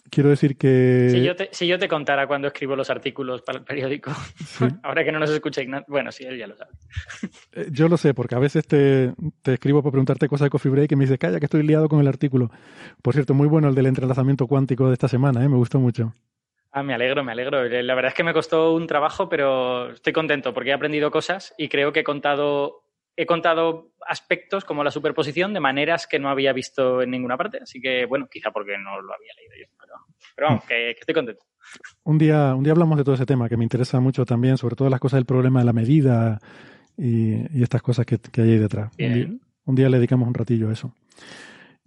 quiero 0.10 0.30
decir 0.30 0.58
que... 0.58 1.10
Si 1.12 1.24
yo, 1.24 1.36
te, 1.36 1.50
si 1.52 1.68
yo 1.68 1.80
te 1.80 1.88
contara 1.88 2.28
cuando 2.28 2.48
escribo 2.48 2.76
los 2.76 2.90
artículos 2.90 3.42
para 3.42 3.60
el 3.60 3.64
periódico, 3.64 4.12
¿Sí? 4.14 4.66
ahora 4.84 5.04
que 5.04 5.12
no 5.12 5.20
nos 5.20 5.30
escucha 5.30 5.62
Ignacio, 5.62 5.86
bueno, 5.88 6.12
sí, 6.12 6.24
él 6.26 6.38
ya 6.38 6.48
lo 6.48 6.56
sabe. 6.56 6.72
Eh, 7.52 7.68
yo 7.72 7.88
lo 7.88 7.98
sé, 7.98 8.14
porque 8.14 8.36
a 8.36 8.40
veces 8.40 8.68
te, 8.68 9.12
te 9.42 9.54
escribo 9.54 9.82
para 9.82 9.92
preguntarte 9.92 10.28
cosas 10.28 10.46
de 10.46 10.50
Coffee 10.52 10.72
Break 10.72 10.92
y 10.92 10.96
me 10.96 11.06
dices, 11.06 11.18
calla, 11.18 11.40
que 11.40 11.46
estoy 11.46 11.64
liado 11.64 11.90
con 11.90 12.00
el 12.00 12.08
artículo. 12.08 12.52
Por 13.02 13.14
cierto, 13.16 13.34
muy 13.34 13.48
bueno 13.48 13.70
el 13.70 13.76
del 13.76 13.88
entrelazamiento 13.88 14.46
cuántico 14.46 14.88
de 14.88 14.94
esta 14.94 15.08
semana, 15.08 15.44
¿eh? 15.44 15.50
me 15.50 15.58
gustó 15.58 15.80
mucho. 15.80 16.14
Ah, 16.72 16.84
me 16.84 16.94
alegro, 16.94 17.24
me 17.24 17.32
alegro. 17.32 17.64
La 17.64 17.96
verdad 17.96 18.10
es 18.10 18.14
que 18.14 18.24
me 18.24 18.34
costó 18.34 18.74
un 18.74 18.86
trabajo, 18.86 19.28
pero 19.28 19.92
estoy 19.92 20.14
contento 20.14 20.54
porque 20.54 20.70
he 20.70 20.74
aprendido 20.74 21.10
cosas 21.10 21.56
y 21.58 21.68
creo 21.68 21.92
que 21.92 22.02
he 22.02 22.04
contado 22.04 22.84
he 23.22 23.26
contado 23.26 23.92
aspectos 24.08 24.64
como 24.64 24.82
la 24.82 24.92
superposición 24.92 25.54
de 25.54 25.60
maneras 25.60 26.08
que 26.08 26.20
no 26.20 26.30
había 26.30 26.54
visto 26.54 27.02
en 27.02 27.12
ninguna 27.12 27.36
parte. 27.36 27.60
Así 27.62 27.82
que, 27.82 28.06
bueno, 28.06 28.30
quizá 28.32 28.50
porque 28.52 28.78
no 28.78 29.02
lo 29.02 29.14
había 29.14 29.34
leído 29.36 29.56
yo. 29.60 29.76
Pero, 29.78 29.94
pero 30.38 30.48
vamos, 30.48 30.64
que, 30.64 30.94
que, 30.96 31.00
estoy 31.02 31.16
contento. 31.16 31.44
Un 32.06 32.18
día, 32.18 32.56
un 32.56 32.64
día 32.64 32.72
hablamos 32.72 32.98
de 32.98 33.04
todo 33.04 33.16
ese 33.16 33.26
tema 33.26 33.50
que 33.50 33.58
me 33.58 33.66
interesa 33.66 34.00
mucho 34.00 34.26
también, 34.26 34.58
sobre 34.58 34.78
todo 34.78 34.90
las 34.90 35.02
cosas 35.02 35.18
del 35.18 35.26
problema 35.26 35.60
de 35.60 35.66
la 35.66 35.74
medida 35.74 36.40
y, 36.98 37.58
y 37.58 37.62
estas 37.62 37.82
cosas 37.82 38.06
que, 38.06 38.20
que, 38.20 38.42
hay 38.42 38.52
ahí 38.52 38.58
detrás. 38.58 38.90
Un 38.98 39.14
día, 39.14 39.28
un 39.66 39.76
día, 39.76 39.90
le 39.90 39.98
dedicamos 39.98 40.26
un 40.26 40.34
ratillo 40.34 40.70
a 40.70 40.72
eso. 40.72 40.96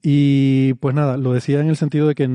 Y 0.03 0.75
pues 0.75 0.95
nada, 0.95 1.17
lo 1.17 1.33
decía 1.33 1.61
en 1.61 1.69
el 1.71 1.77
sentido 1.77 2.09
de 2.09 2.15
que, 2.15 2.29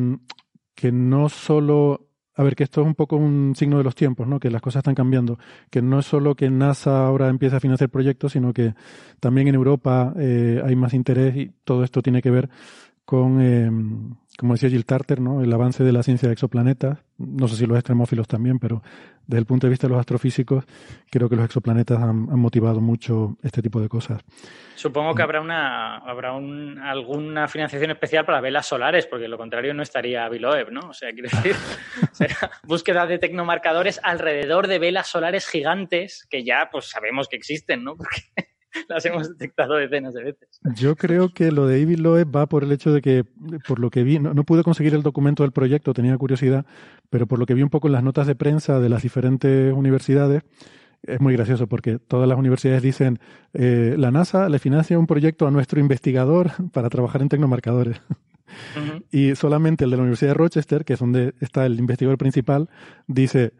que 0.73 0.91
no 0.91 1.29
solo 1.29 2.06
a 2.37 2.43
ver, 2.43 2.55
que 2.55 2.63
esto 2.63 2.81
es 2.81 2.87
un 2.87 2.93
poco 2.93 3.15
un 3.15 3.55
signo 3.55 3.79
de 3.79 3.83
los 3.83 3.95
tiempos, 3.95 4.27
¿no? 4.27 4.39
Que 4.39 4.51
las 4.51 4.61
cosas 4.61 4.81
están 4.81 4.93
cambiando. 4.93 5.39
Que 5.71 5.81
no 5.81 5.99
es 5.99 6.05
solo 6.05 6.35
que 6.35 6.51
NASA 6.51 7.07
ahora 7.07 7.29
empieza 7.29 7.57
a 7.57 7.59
financiar 7.59 7.89
proyectos, 7.89 8.33
sino 8.33 8.53
que 8.53 8.75
también 9.19 9.47
en 9.47 9.55
Europa 9.55 10.13
eh, 10.17 10.61
hay 10.63 10.75
más 10.75 10.93
interés 10.93 11.35
y 11.35 11.51
todo 11.63 11.83
esto 11.83 12.03
tiene 12.03 12.21
que 12.21 12.29
ver 12.29 12.49
con, 13.05 13.41
eh, 13.41 13.71
como 14.37 14.53
decía 14.53 14.69
Jill 14.69 14.85
Tarter, 14.85 15.19
¿no? 15.19 15.41
el 15.41 15.51
avance 15.51 15.83
de 15.83 15.91
la 15.91 16.03
ciencia 16.03 16.29
de 16.29 16.33
exoplanetas. 16.33 16.99
No 17.17 17.47
sé 17.47 17.55
si 17.55 17.65
los 17.65 17.77
extremófilos 17.77 18.27
también, 18.27 18.59
pero 18.59 18.83
desde 19.25 19.39
el 19.39 19.45
punto 19.45 19.65
de 19.65 19.71
vista 19.71 19.87
de 19.87 19.91
los 19.91 19.99
astrofísicos, 19.99 20.63
creo 21.09 21.27
que 21.27 21.35
los 21.35 21.45
exoplanetas 21.45 21.97
han, 21.97 22.29
han 22.29 22.39
motivado 22.39 22.79
mucho 22.79 23.37
este 23.41 23.63
tipo 23.63 23.81
de 23.81 23.89
cosas. 23.89 24.21
Supongo 24.75 25.15
que 25.15 25.23
habrá 25.23 25.41
una 25.41 25.97
habrá 25.97 26.33
un, 26.33 26.77
alguna 26.77 27.47
financiación 27.47 27.89
especial 27.89 28.25
para 28.25 28.39
velas 28.39 28.67
solares, 28.67 29.07
porque 29.07 29.27
lo 29.27 29.37
contrario 29.37 29.73
no 29.73 29.81
estaría 29.81 30.29
Biloeb, 30.29 30.71
¿no? 30.71 30.89
O 30.89 30.93
sea, 30.93 31.11
quiero 31.13 31.29
decir, 31.29 31.55
será 32.11 32.51
búsqueda 32.63 33.07
de 33.07 33.17
tecnomarcadores 33.17 33.99
alrededor 34.03 34.67
de 34.67 34.77
velas 34.77 35.07
solares 35.07 35.47
gigantes 35.47 36.27
que 36.29 36.43
ya 36.43 36.69
pues 36.71 36.85
sabemos 36.85 37.27
que 37.27 37.37
existen, 37.37 37.83
¿no? 37.83 37.95
Porque 37.97 38.21
las 38.87 39.05
hemos 39.05 39.29
detectado 39.29 39.75
decenas 39.75 40.13
de 40.13 40.23
veces. 40.23 40.59
Yo 40.75 40.95
creo 40.95 41.33
que 41.33 41.51
lo 41.51 41.67
de 41.67 41.81
Evil 41.81 42.03
Loeb 42.03 42.35
va 42.35 42.45
por 42.47 42.63
el 42.63 42.71
hecho 42.71 42.91
de 42.91 43.01
que, 43.01 43.25
por 43.67 43.79
lo 43.79 43.89
que 43.89 44.03
vi, 44.03 44.19
no, 44.19 44.43
pude 44.43 44.63
conseguir 44.63 44.93
el 44.93 45.03
documento 45.03 45.43
del 45.43 45.51
proyecto, 45.51 45.93
tenía 45.93 46.17
curiosidad, 46.17 46.65
pero 47.09 47.27
por 47.27 47.39
lo 47.39 47.45
que 47.45 47.53
vi 47.53 47.63
un 47.63 47.69
poco 47.69 47.87
en 47.87 47.93
las 47.93 48.03
notas 48.03 48.27
de 48.27 48.35
prensa 48.35 48.79
de 48.79 48.89
las 48.89 49.03
diferentes 49.03 49.73
universidades, 49.73 50.43
es 51.03 51.21
muy 51.21 51.33
gracioso 51.33 51.67
porque 51.67 51.99
todas 51.99 52.27
las 52.27 52.37
universidades 52.37 52.81
dicen 52.81 53.19
eh, 53.53 53.95
la 53.97 54.11
NASA 54.11 54.49
le 54.49 54.59
financia 54.59 54.97
un 54.97 55.07
proyecto 55.07 55.47
a 55.47 55.51
nuestro 55.51 55.79
investigador 55.79 56.51
para 56.73 56.89
trabajar 56.89 57.21
en 57.21 57.29
tecnomarcadores. 57.29 58.01
Y 59.11 59.35
solamente 59.35 59.83
el 59.83 59.91
de 59.91 59.97
la 59.97 60.03
Universidad 60.03 60.31
de 60.31 60.35
Rochester, 60.35 60.85
que 60.85 60.93
es 60.93 60.99
donde 60.99 61.33
está 61.41 61.65
el 61.65 61.77
investigador 61.79 62.17
principal, 62.17 62.69
dice 63.05 63.51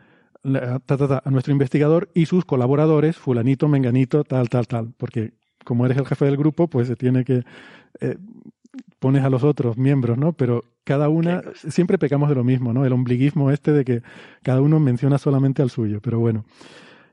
a 0.55 1.29
nuestro 1.29 1.51
investigador 1.51 2.09
y 2.13 2.25
sus 2.25 2.45
colaboradores, 2.45 3.17
fulanito, 3.17 3.67
menganito, 3.67 4.23
tal, 4.23 4.49
tal, 4.49 4.67
tal. 4.67 4.93
Porque 4.97 5.33
como 5.63 5.85
eres 5.85 5.97
el 5.97 6.05
jefe 6.05 6.25
del 6.25 6.37
grupo, 6.37 6.67
pues 6.67 6.87
se 6.87 6.95
tiene 6.95 7.25
que... 7.25 7.43
Eh, 7.99 8.17
pones 8.99 9.23
a 9.23 9.29
los 9.29 9.43
otros 9.43 9.77
miembros, 9.77 10.17
¿no? 10.17 10.33
Pero 10.33 10.63
cada 10.83 11.09
una, 11.09 11.41
siempre 11.55 11.97
pecamos 11.97 12.29
de 12.29 12.35
lo 12.35 12.43
mismo, 12.43 12.73
¿no? 12.73 12.85
El 12.85 12.93
ombliguismo 12.93 13.51
este 13.51 13.71
de 13.71 13.83
que 13.83 14.01
cada 14.43 14.61
uno 14.61 14.79
menciona 14.79 15.17
solamente 15.17 15.61
al 15.61 15.69
suyo. 15.69 15.99
Pero 16.01 16.19
bueno, 16.19 16.45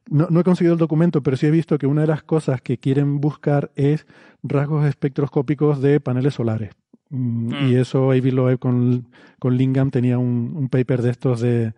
no, 0.08 0.28
no, 0.30 0.40
he 0.40 0.44
conseguido 0.44 0.74
el 0.74 0.78
documento, 0.78 1.22
pero 1.22 1.36
sí 1.36 1.46
he 1.46 1.50
visto 1.50 1.78
que 1.78 1.86
una 1.86 2.02
de 2.02 2.06
las 2.06 2.22
cosas 2.22 2.60
que 2.60 2.78
quieren 2.78 3.20
buscar 3.20 3.70
es 3.74 4.06
rasgos 4.42 4.86
espectroscópicos 4.86 5.80
de 5.80 6.00
paneles 6.00 6.34
solares. 6.34 6.72
Mm, 7.10 7.52
y 7.52 7.74
mm. 7.74 7.78
eso 7.78 8.10
Avi 8.10 8.30
Loeb 8.30 8.58
con, 8.58 9.06
con 9.38 9.56
Lingam 9.56 9.90
tenía 9.90 10.18
un, 10.18 10.52
un 10.54 10.68
paper 10.68 11.02
de 11.02 11.10
estos 11.10 11.40
de, 11.40 11.72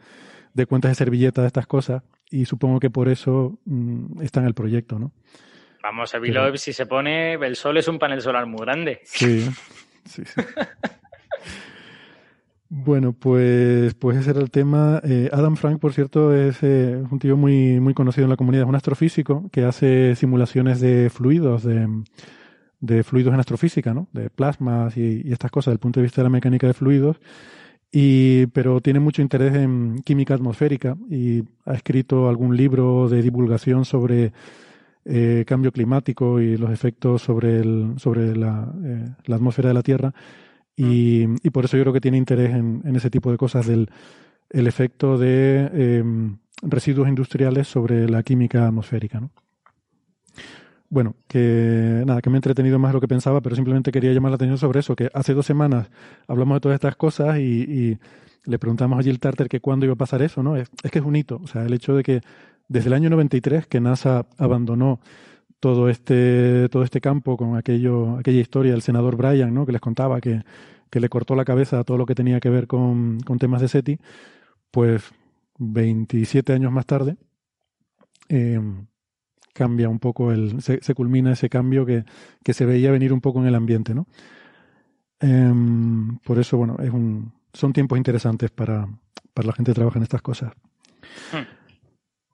de, 0.57 0.67
cuentas 0.67 0.91
de 0.91 0.95
servilleta 0.95 1.43
de 1.43 1.49
estas 1.49 1.67
cosas 1.67 2.03
y 2.31 2.45
supongo 2.45 2.81
que 2.81 2.91
por 2.91 3.09
eso 3.09 3.59
mm, 3.65 4.23
está 4.23 4.41
en 4.41 4.47
el 4.47 4.55
proyecto, 4.55 4.99
¿no? 4.99 5.13
Vamos, 5.83 6.15
Avi 6.15 6.33
Loeb 6.33 6.59
si 6.59 6.73
se 6.73 6.87
pone, 6.87 7.35
el 7.35 7.55
sol 7.55 7.77
es 7.77 7.87
un 7.87 7.99
panel 7.99 8.21
solar 8.21 8.47
muy 8.47 8.61
grande. 8.61 9.01
Sí, 9.05 9.49
sí, 10.05 10.25
sí. 10.25 10.41
Bueno, 12.69 13.13
pues, 13.13 13.95
pues 13.95 14.17
ese 14.17 14.31
era 14.31 14.41
el 14.41 14.51
tema. 14.51 15.01
Eh, 15.05 15.29
Adam 15.33 15.57
Frank, 15.57 15.79
por 15.79 15.93
cierto, 15.93 16.35
es 16.35 16.63
eh, 16.63 17.01
un 17.11 17.19
tío 17.21 17.37
muy, 17.37 17.79
muy 17.79 17.95
conocido 17.95 18.25
en 18.25 18.31
la 18.31 18.37
comunidad, 18.37 18.65
es 18.65 18.69
un 18.69 18.75
astrofísico 18.75 19.49
que 19.53 19.65
hace 19.65 20.17
simulaciones 20.17 20.81
de 20.81 21.09
fluidos, 21.09 21.63
de, 21.63 21.89
de 22.81 23.05
fluidos 23.05 23.33
en 23.35 23.41
astrofísica, 23.41 23.95
¿no? 23.95 24.09
De 24.13 24.31
plasmas 24.31 24.97
y, 24.97 25.31
estas 25.33 25.53
cosas, 25.53 25.67
desde 25.67 25.77
el 25.77 25.81
punto 25.81 26.01
de 26.01 26.05
vista 26.05 26.23
de 26.23 26.25
la 26.25 26.31
mecánica 26.31 26.67
de 26.67 26.75
fluidos. 26.75 27.21
Y, 27.99 28.45
pero 28.49 28.83
tiene 28.83 29.01
mucho 29.01 29.23
interés 29.23 29.55
en 29.55 30.03
química 30.05 30.35
atmosférica 30.35 30.99
y 31.09 31.43
ha 31.65 31.73
escrito 31.73 32.29
algún 32.29 32.55
libro 32.55 33.09
de 33.09 33.23
divulgación 33.23 33.87
sobre 33.87 34.35
eh, 35.07 35.45
cambio 35.47 35.73
climático 35.73 36.39
y 36.39 36.59
los 36.59 36.71
efectos 36.71 37.23
sobre, 37.23 37.59
el, 37.61 37.95
sobre 37.97 38.37
la, 38.37 38.71
la 39.25 39.37
atmósfera 39.37 39.69
de 39.69 39.75
la 39.75 39.83
Tierra. 39.83 40.13
Y, 40.77 41.25
y, 41.43 41.49
por 41.49 41.65
eso 41.65 41.79
yo 41.79 41.85
creo 41.85 41.95
que 41.95 42.03
tiene 42.03 42.19
interés 42.19 42.51
en, 42.55 42.83
en 42.85 42.97
ese 42.97 43.09
tipo 43.09 43.31
de 43.31 43.39
cosas 43.39 43.67
del 43.67 43.89
el 44.51 44.67
efecto 44.67 45.17
de 45.17 45.71
em, 45.73 46.37
residuos 46.61 47.09
industriales 47.09 47.67
sobre 47.67 48.11
la 48.11 48.23
química 48.23 48.67
atmosférica. 48.67 49.21
¿no? 49.21 49.31
Bueno, 50.89 51.17
que 51.27 52.05
nada, 52.07 52.23
que 52.23 52.31
me 52.31 52.37
he 52.37 52.39
entretenido 52.39 52.79
más 52.79 52.91
de 52.91 52.95
lo 52.95 53.01
que 53.01 53.09
pensaba, 53.09 53.41
pero 53.41 53.57
simplemente 53.57 53.91
quería 53.91 54.13
llamar 54.13 54.31
la 54.31 54.37
atención 54.37 54.59
sobre 54.59 54.81
eso, 54.81 54.95
que 54.95 55.11
hace 55.15 55.35
dos 55.35 55.47
semanas 55.47 55.91
hablamos 56.29 56.57
de 56.57 56.61
todas 56.61 56.77
estas 56.77 56.97
cosas 56.97 57.39
y, 57.39 57.99
le 58.45 58.61
preguntamos 58.61 58.97
a 59.01 59.03
Jill 59.03 59.19
Tarter 59.19 59.49
que 59.49 59.59
cuándo 59.59 59.87
iba 59.87 59.95
a 59.95 59.97
pasar 59.97 60.23
eso, 60.23 60.41
¿no? 60.41 60.57
Es, 60.57 60.71
es, 60.85 60.93
que 60.93 61.01
es 61.01 61.05
un 61.05 61.17
hito, 61.17 61.41
o 61.43 61.49
sea, 61.49 61.65
el 61.65 61.73
hecho 61.73 61.97
de 61.97 62.05
que 62.05 62.21
desde 62.69 62.87
el 62.87 62.93
año 62.93 63.11
93 63.11 63.67
que 63.67 63.81
NASA 63.81 64.27
abandonó 64.39 65.01
todo 65.59 65.89
este, 65.89 66.69
todo 66.69 66.85
este 66.85 67.01
campo 67.01 67.37
con 67.37 67.57
aquello, 67.57 68.19
aquella 68.19 68.41
historia 68.41 68.71
del 68.71 68.83
senador 68.83 69.17
Bryan, 69.17 69.53
¿no? 69.53 69.67
que 69.67 69.73
les 69.73 69.81
contaba 69.81 70.21
que, 70.21 70.43
que 70.91 71.01
le 71.01 71.09
cortó 71.09 71.35
la 71.35 71.45
cabeza 71.45 71.81
a 71.81 71.85
todo 71.85 71.99
lo 71.99 72.07
que 72.07 72.15
tenía 72.15 72.39
que 72.39 72.51
ver 72.51 72.69
con, 72.69 73.19
con 73.21 73.39
temas 73.39 73.61
de 73.61 73.69
SETI, 73.69 73.99
pues 74.71 75.03
27 75.59 76.53
años 76.53 76.71
más 76.71 76.87
tarde 76.87 77.17
eh, 78.29 78.61
cambia 79.57 79.89
un 79.89 79.99
poco 79.99 80.31
el, 80.31 80.61
se, 80.63 80.83
se, 80.83 80.95
culmina 80.95 81.33
ese 81.33 81.49
cambio 81.49 81.85
que, 81.85 82.05
que 82.45 82.53
se 82.53 82.67
veía 82.67 82.91
venir 82.91 83.13
un 83.13 83.21
poco 83.21 83.41
en 83.41 83.47
el 83.47 83.55
ambiente, 83.55 83.95
¿no? 83.95 84.07
Eh, 85.21 85.53
por 86.25 86.39
eso, 86.39 86.57
bueno, 86.57 86.77
es 86.81 86.91
un, 86.91 87.33
son 87.53 87.73
tiempos 87.73 87.99
interesantes 87.99 88.51
para, 88.51 88.87
para 89.35 89.49
la 89.49 89.55
gente 89.55 89.73
que 89.73 89.77
trabaja 89.77 89.99
en 89.99 90.03
estas 90.03 90.23
cosas. 90.23 90.53
Hmm. 91.33 91.57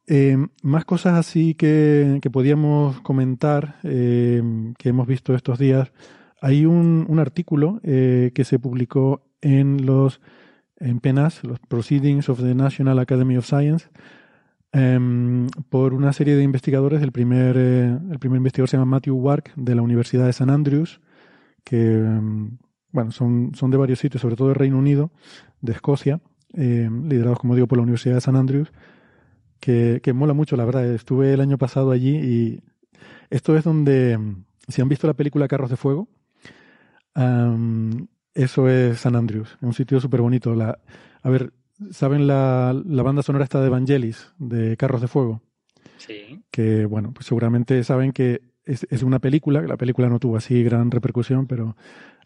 Eh, 0.08 0.36
más 0.62 0.84
cosas 0.84 1.14
así 1.14 1.54
que, 1.54 2.18
que 2.20 2.30
podíamos 2.30 3.00
comentar, 3.02 3.76
eh, 3.84 4.42
que 4.76 4.88
hemos 4.88 5.06
visto 5.06 5.34
estos 5.34 5.58
días. 5.58 5.92
Hay 6.40 6.66
un, 6.66 7.06
un 7.08 7.18
artículo 7.20 7.80
eh, 7.84 8.32
que 8.34 8.44
se 8.44 8.58
publicó 8.58 9.24
en 9.40 9.86
los 9.86 10.20
en 10.76 10.98
PENAS, 10.98 11.44
los 11.44 11.60
Proceedings 11.60 12.28
of 12.28 12.42
the 12.42 12.54
National 12.54 12.98
Academy 12.98 13.36
of 13.36 13.46
Science, 13.46 13.88
em, 14.72 15.48
por 15.68 15.94
una 15.94 16.12
serie 16.12 16.36
de 16.36 16.42
investigadores. 16.42 17.02
El 17.02 17.12
primer, 17.12 17.56
eh, 17.58 17.98
el 18.10 18.18
primer 18.18 18.38
investigador 18.38 18.68
se 18.68 18.76
llama 18.76 18.96
Matthew 18.96 19.16
Wark, 19.16 19.52
de 19.56 19.74
la 19.74 19.82
Universidad 19.82 20.26
de 20.26 20.32
San 20.32 20.50
Andrews, 20.50 21.00
que 21.64 21.96
em, 21.98 22.58
bueno, 22.90 23.12
son, 23.12 23.52
son 23.54 23.70
de 23.70 23.76
varios 23.76 23.98
sitios, 23.98 24.20
sobre 24.20 24.36
todo 24.36 24.48
del 24.48 24.56
Reino 24.56 24.78
Unido, 24.78 25.10
de 25.60 25.72
Escocia, 25.72 26.20
em, 26.54 27.08
liderados, 27.08 27.38
como 27.38 27.54
digo, 27.54 27.66
por 27.66 27.78
la 27.78 27.82
Universidad 27.82 28.16
de 28.16 28.20
San 28.20 28.36
Andrews 28.36 28.72
que, 29.62 30.00
que 30.02 30.12
mola 30.12 30.34
mucho, 30.34 30.56
la 30.56 30.64
verdad. 30.64 30.84
Estuve 30.92 31.32
el 31.32 31.40
año 31.40 31.56
pasado 31.56 31.92
allí 31.92 32.16
y 32.16 32.60
esto 33.30 33.56
es 33.56 33.62
donde, 33.62 34.18
si 34.66 34.82
han 34.82 34.88
visto 34.88 35.06
la 35.06 35.14
película 35.14 35.46
Carros 35.46 35.70
de 35.70 35.76
Fuego, 35.76 36.08
eso 38.34 38.68
es 38.68 39.00
San 39.00 39.14
Andrews, 39.14 39.56
un 39.60 39.72
sitio 39.72 40.00
súper 40.00 40.20
bonito. 40.20 40.52
A 40.60 41.30
ver, 41.30 41.52
¿saben 41.90 42.26
la, 42.26 42.80
la, 42.86 43.02
banda 43.02 43.22
sonora 43.22 43.44
esta 43.44 43.60
de 43.60 43.66
Evangelis, 43.66 44.32
de 44.38 44.76
Carros 44.76 45.00
de 45.00 45.08
Fuego? 45.08 45.42
Sí. 45.96 46.42
Que, 46.50 46.86
bueno, 46.86 47.12
pues 47.12 47.26
seguramente 47.26 47.82
saben 47.84 48.12
que 48.12 48.42
es, 48.64 48.86
es, 48.90 49.02
una 49.02 49.18
película, 49.18 49.62
la 49.62 49.76
película 49.76 50.08
no 50.08 50.18
tuvo 50.18 50.36
así 50.36 50.62
gran 50.62 50.90
repercusión, 50.90 51.46
pero 51.46 51.76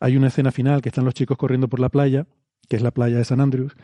hay 0.01 0.17
una 0.17 0.29
escena 0.29 0.53
final 0.53 0.83
que 0.83 0.89
están 0.89 1.05
los 1.05 1.15
chicos 1.15 1.37
corriendo 1.37 1.69
por 1.69 1.81
la 1.81 1.89
playa, 1.89 2.27
que 2.69 2.77
es 2.77 2.83
la 2.83 2.91
playa 2.91 3.19
de 3.19 3.25
San 3.25 3.41
Andrews, 3.41 3.77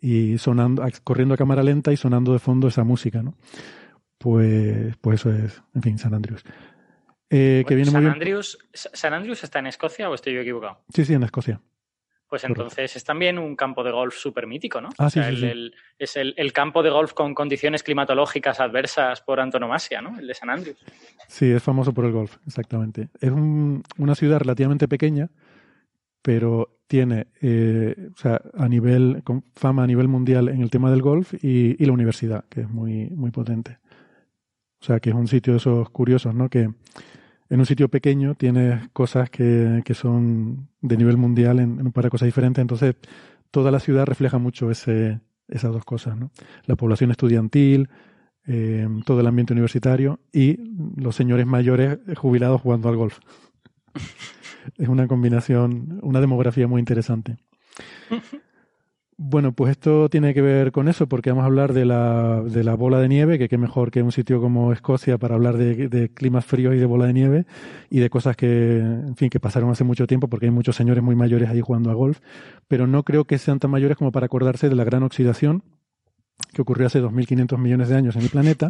y 0.00 0.38
sonando, 0.38 0.82
corriendo 1.04 1.34
a 1.34 1.38
cámara 1.38 1.62
lenta 1.62 1.92
y 1.92 1.96
sonando 1.96 2.32
de 2.32 2.38
fondo 2.38 2.68
esa 2.68 2.84
música, 2.84 3.22
¿no? 3.22 3.34
Pues, 4.18 4.96
pues 5.00 5.20
eso 5.20 5.32
es, 5.32 5.62
en 5.74 5.82
fin, 5.82 5.98
San 5.98 6.14
Andrews. 6.14 6.44
Eh, 7.30 7.64
que 7.66 7.74
viene 7.74 7.90
San, 7.90 8.02
muy 8.02 8.12
Andrews, 8.12 8.58
¿San 8.72 9.12
Andrews 9.12 9.44
está 9.44 9.58
en 9.58 9.66
Escocia 9.66 10.08
o 10.08 10.14
estoy 10.14 10.34
yo 10.34 10.40
equivocado? 10.40 10.80
Sí, 10.94 11.04
sí, 11.04 11.14
en 11.14 11.22
Escocia. 11.22 11.60
Pues 12.28 12.44
entonces 12.44 12.94
es 12.94 13.04
también 13.04 13.38
un 13.38 13.56
campo 13.56 13.82
de 13.82 13.90
golf 13.90 14.14
súper 14.14 14.46
mítico, 14.46 14.82
¿no? 14.82 14.90
Ah, 14.98 15.06
o 15.06 15.10
sea, 15.10 15.30
sí, 15.30 15.36
sí, 15.36 15.44
el, 15.46 15.50
el, 15.50 15.74
es 15.98 16.16
el, 16.16 16.34
el, 16.36 16.52
campo 16.52 16.82
de 16.82 16.90
golf 16.90 17.14
con 17.14 17.34
condiciones 17.34 17.82
climatológicas 17.82 18.60
adversas 18.60 19.22
por 19.22 19.40
antonomasia, 19.40 20.02
¿no? 20.02 20.18
El 20.18 20.26
de 20.26 20.34
San 20.34 20.50
Andrews. 20.50 20.76
Sí, 21.26 21.50
es 21.50 21.62
famoso 21.62 21.94
por 21.94 22.04
el 22.04 22.12
golf, 22.12 22.36
exactamente. 22.46 23.08
Es 23.20 23.30
un, 23.30 23.82
una 23.96 24.14
ciudad 24.14 24.40
relativamente 24.40 24.88
pequeña, 24.88 25.30
pero 26.20 26.78
tiene 26.86 27.28
eh, 27.40 28.10
o 28.14 28.18
sea, 28.18 28.42
a 28.54 28.68
nivel, 28.68 29.22
con 29.24 29.44
fama 29.54 29.84
a 29.84 29.86
nivel 29.86 30.08
mundial 30.08 30.48
en 30.48 30.60
el 30.60 30.68
tema 30.68 30.90
del 30.90 31.00
golf 31.00 31.32
y, 31.42 31.82
y, 31.82 31.86
la 31.86 31.92
universidad, 31.92 32.44
que 32.50 32.62
es 32.62 32.68
muy, 32.68 33.08
muy 33.08 33.30
potente. 33.30 33.78
O 34.82 34.84
sea, 34.84 35.00
que 35.00 35.10
es 35.10 35.16
un 35.16 35.28
sitio 35.28 35.54
de 35.54 35.58
esos 35.58 35.88
curiosos, 35.90 36.34
¿no? 36.34 36.50
Que 36.50 36.68
en 37.50 37.60
un 37.60 37.66
sitio 37.66 37.88
pequeño 37.88 38.34
tienes 38.34 38.88
cosas 38.90 39.30
que, 39.30 39.82
que 39.84 39.94
son 39.94 40.68
de 40.80 40.96
nivel 40.96 41.16
mundial 41.16 41.60
en, 41.60 41.80
en, 41.80 41.86
un 41.86 41.92
par 41.92 42.04
de 42.04 42.10
cosas 42.10 42.26
diferentes, 42.26 42.60
entonces 42.60 42.96
toda 43.50 43.70
la 43.70 43.80
ciudad 43.80 44.06
refleja 44.06 44.38
mucho 44.38 44.70
ese, 44.70 45.20
esas 45.48 45.72
dos 45.72 45.84
cosas, 45.84 46.16
¿no? 46.16 46.30
La 46.66 46.76
población 46.76 47.10
estudiantil, 47.10 47.88
eh, 48.46 48.88
todo 49.04 49.20
el 49.20 49.26
ambiente 49.26 49.52
universitario 49.52 50.20
y 50.32 50.56
los 50.96 51.16
señores 51.16 51.46
mayores 51.46 51.98
jubilados 52.16 52.60
jugando 52.60 52.88
al 52.88 52.96
golf. 52.96 53.18
es 54.78 54.88
una 54.88 55.06
combinación, 55.06 55.98
una 56.02 56.20
demografía 56.20 56.66
muy 56.66 56.80
interesante. 56.80 57.36
Bueno, 59.20 59.50
pues 59.50 59.72
esto 59.72 60.08
tiene 60.08 60.32
que 60.32 60.40
ver 60.40 60.70
con 60.70 60.86
eso, 60.86 61.08
porque 61.08 61.30
vamos 61.30 61.42
a 61.42 61.46
hablar 61.46 61.72
de 61.72 61.84
la, 61.84 62.40
de 62.40 62.62
la 62.62 62.74
bola 62.74 63.00
de 63.00 63.08
nieve, 63.08 63.36
que 63.36 63.48
qué 63.48 63.58
mejor 63.58 63.90
que 63.90 64.00
un 64.00 64.12
sitio 64.12 64.40
como 64.40 64.72
Escocia 64.72 65.18
para 65.18 65.34
hablar 65.34 65.56
de, 65.56 66.10
climas 66.14 66.46
fríos 66.46 66.76
y 66.76 66.78
de 66.78 66.86
bola 66.86 67.06
de 67.06 67.14
nieve, 67.14 67.44
y 67.90 67.98
de 67.98 68.10
cosas 68.10 68.36
que, 68.36 68.78
en 68.78 69.16
fin, 69.16 69.28
que 69.28 69.40
pasaron 69.40 69.70
hace 69.70 69.82
mucho 69.82 70.06
tiempo, 70.06 70.28
porque 70.28 70.46
hay 70.46 70.52
muchos 70.52 70.76
señores 70.76 71.02
muy 71.02 71.16
mayores 71.16 71.50
ahí 71.50 71.60
jugando 71.60 71.90
a 71.90 71.94
golf, 71.94 72.20
pero 72.68 72.86
no 72.86 73.02
creo 73.02 73.24
que 73.24 73.38
sean 73.38 73.58
tan 73.58 73.72
mayores 73.72 73.96
como 73.96 74.12
para 74.12 74.26
acordarse 74.26 74.68
de 74.68 74.76
la 74.76 74.84
gran 74.84 75.02
oxidación 75.02 75.64
que 76.52 76.62
ocurrió 76.62 76.86
hace 76.86 77.02
2.500 77.02 77.58
millones 77.58 77.88
de 77.88 77.96
años 77.96 78.14
en 78.14 78.22
el 78.22 78.28
planeta. 78.28 78.68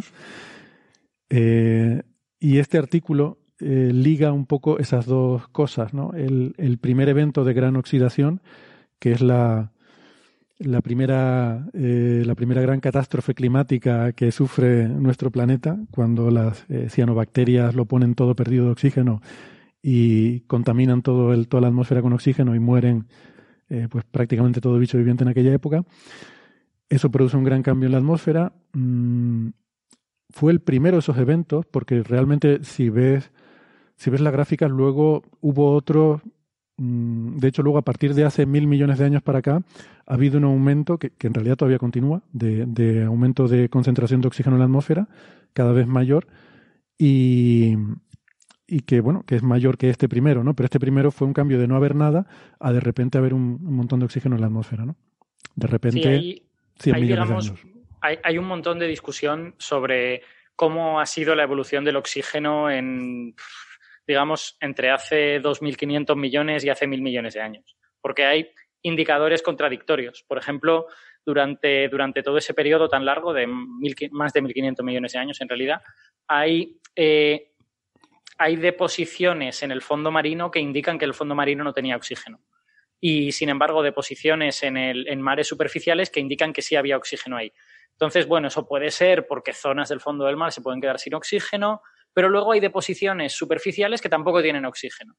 Eh, 1.29 2.01
y 2.39 2.57
este 2.57 2.79
artículo 2.79 3.37
eh, 3.59 3.91
liga 3.93 4.31
un 4.31 4.47
poco 4.47 4.79
esas 4.79 5.05
dos 5.05 5.47
cosas, 5.49 5.93
¿no? 5.93 6.13
El, 6.15 6.55
el, 6.57 6.79
primer 6.79 7.07
evento 7.07 7.43
de 7.43 7.53
gran 7.53 7.75
oxidación, 7.75 8.41
que 8.97 9.11
es 9.11 9.21
la, 9.21 9.73
la 10.59 10.81
primera, 10.81 11.69
eh, 11.73 12.23
la 12.25 12.35
primera 12.35 12.61
gran 12.61 12.81
catástrofe 12.81 13.33
climática 13.33 14.11
que 14.11 14.31
sufre 14.31 14.87
nuestro 14.89 15.31
planeta, 15.31 15.77
cuando 15.91 16.29
las 16.29 16.65
eh, 16.69 16.87
cianobacterias 16.89 17.75
lo 17.75 17.85
ponen 17.85 18.13
todo 18.13 18.35
perdido 18.35 18.65
de 18.65 18.71
oxígeno 18.71 19.21
y 19.81 20.41
contaminan 20.41 21.01
todo 21.01 21.33
el, 21.33 21.47
toda 21.47 21.61
la 21.61 21.67
atmósfera 21.69 22.01
con 22.01 22.11
oxígeno 22.11 22.55
y 22.55 22.59
mueren 22.59 23.07
eh, 23.69 23.87
pues 23.89 24.03
prácticamente 24.03 24.59
todo 24.59 24.77
bicho 24.77 24.97
viviente 24.97 25.23
en 25.23 25.29
aquella 25.29 25.53
época. 25.53 25.83
Eso 26.89 27.09
produce 27.09 27.37
un 27.37 27.45
gran 27.45 27.63
cambio 27.63 27.87
en 27.87 27.93
la 27.93 27.99
atmósfera. 27.99 28.51
Mm, 28.73 29.49
fue 30.29 30.51
el 30.51 30.59
primero 30.59 30.97
de 30.97 30.99
esos 30.99 31.17
eventos, 31.17 31.65
porque 31.67 32.03
realmente 32.03 32.63
si 32.63 32.89
ves, 32.89 33.31
si 33.95 34.09
ves 34.09 34.21
las 34.21 34.33
gráficas, 34.33 34.69
luego 34.69 35.23
hubo 35.39 35.73
otros 35.73 36.21
de 36.81 37.47
hecho, 37.47 37.61
luego 37.61 37.77
a 37.77 37.81
partir 37.81 38.13
de 38.13 38.23
hace 38.23 38.45
mil 38.45 38.65
millones 38.65 38.99
de 38.99 39.05
años 39.05 39.21
para 39.21 39.39
acá, 39.39 39.61
ha 40.05 40.13
habido 40.13 40.37
un 40.37 40.45
aumento 40.45 40.97
que, 40.97 41.11
en 41.19 41.33
realidad 41.33 41.57
todavía 41.57 41.77
continúa, 41.77 42.21
de, 42.31 43.03
aumento 43.05 43.47
de 43.49 43.67
concentración 43.67 44.21
de 44.21 44.27
oxígeno 44.27 44.55
en 44.55 44.59
la 44.59 44.65
atmósfera, 44.65 45.09
cada 45.53 45.73
vez 45.73 45.87
mayor, 45.87 46.27
y, 46.97 47.75
que 48.87 49.01
bueno, 49.01 49.23
que 49.27 49.35
es 49.35 49.43
mayor 49.43 49.77
que 49.77 49.89
este 49.89 50.07
primero, 50.07 50.43
¿no? 50.43 50.55
Pero 50.55 50.65
este 50.65 50.79
primero 50.79 51.11
fue 51.11 51.27
un 51.27 51.33
cambio 51.33 51.59
de 51.59 51.67
no 51.67 51.75
haber 51.75 51.95
nada 51.95 52.27
a 52.59 52.71
de 52.71 52.79
repente 52.79 53.17
haber 53.17 53.33
un, 53.33 53.61
montón 53.61 53.99
de 53.99 54.05
oxígeno 54.05 54.35
en 54.35 54.41
la 54.41 54.47
atmósfera, 54.47 54.85
¿no? 54.85 54.95
De 55.55 55.67
repente, 55.67 56.41
sí, 56.79 56.91
hay, 58.01 58.19
hay 58.23 58.37
un 58.37 58.45
montón 58.45 58.79
de 58.79 58.87
discusión 58.87 59.53
sobre 59.57 60.21
cómo 60.55 61.01
ha 61.01 61.05
sido 61.05 61.35
la 61.35 61.43
evolución 61.43 61.83
del 61.83 61.97
oxígeno 61.97 62.71
en 62.71 63.35
digamos, 64.09 64.57
entre 64.59 64.89
hace 64.89 65.39
2.500 65.39 66.15
millones 66.15 66.65
y 66.65 66.69
hace 66.71 66.87
1.000 66.87 66.99
millones 66.99 67.35
de 67.35 67.41
años, 67.41 67.77
porque 68.01 68.25
hay 68.25 68.49
indicadores 68.81 69.43
contradictorios. 69.43 70.25
Por 70.27 70.39
ejemplo, 70.39 70.87
durante, 71.23 71.87
durante 71.89 72.23
todo 72.23 72.39
ese 72.39 72.55
periodo 72.55 72.89
tan 72.89 73.05
largo, 73.05 73.33
de 73.33 73.45
más 73.45 74.33
de 74.33 74.41
1.500 74.41 74.83
millones 74.83 75.13
de 75.13 75.19
años 75.19 75.39
en 75.41 75.47
realidad, 75.47 75.83
hay, 76.27 76.79
eh, 76.95 77.51
hay 78.39 78.55
deposiciones 78.55 79.61
en 79.61 79.71
el 79.71 79.83
fondo 79.83 80.09
marino 80.09 80.49
que 80.49 80.59
indican 80.59 80.97
que 80.97 81.05
el 81.05 81.13
fondo 81.13 81.35
marino 81.35 81.63
no 81.63 81.73
tenía 81.73 81.95
oxígeno. 81.95 82.41
Y, 82.99 83.31
sin 83.31 83.49
embargo, 83.49 83.83
deposiciones 83.83 84.63
en, 84.63 84.75
el, 84.75 85.07
en 85.07 85.21
mares 85.21 85.47
superficiales 85.47 86.09
que 86.09 86.19
indican 86.19 86.51
que 86.51 86.63
sí 86.63 86.75
había 86.75 86.97
oxígeno 86.97 87.37
ahí. 87.37 87.53
Entonces, 87.91 88.25
bueno, 88.25 88.47
eso 88.47 88.67
puede 88.67 88.89
ser 88.89 89.27
porque 89.27 89.53
zonas 89.53 89.89
del 89.89 89.99
fondo 89.99 90.25
del 90.25 90.35
mar 90.35 90.51
se 90.51 90.61
pueden 90.61 90.81
quedar 90.81 90.97
sin 90.97 91.13
oxígeno, 91.13 91.83
pero 92.13 92.29
luego 92.29 92.51
hay 92.51 92.59
deposiciones 92.59 93.33
superficiales 93.33 94.01
que 94.01 94.09
tampoco 94.09 94.41
tienen 94.41 94.65
oxígeno. 94.65 95.15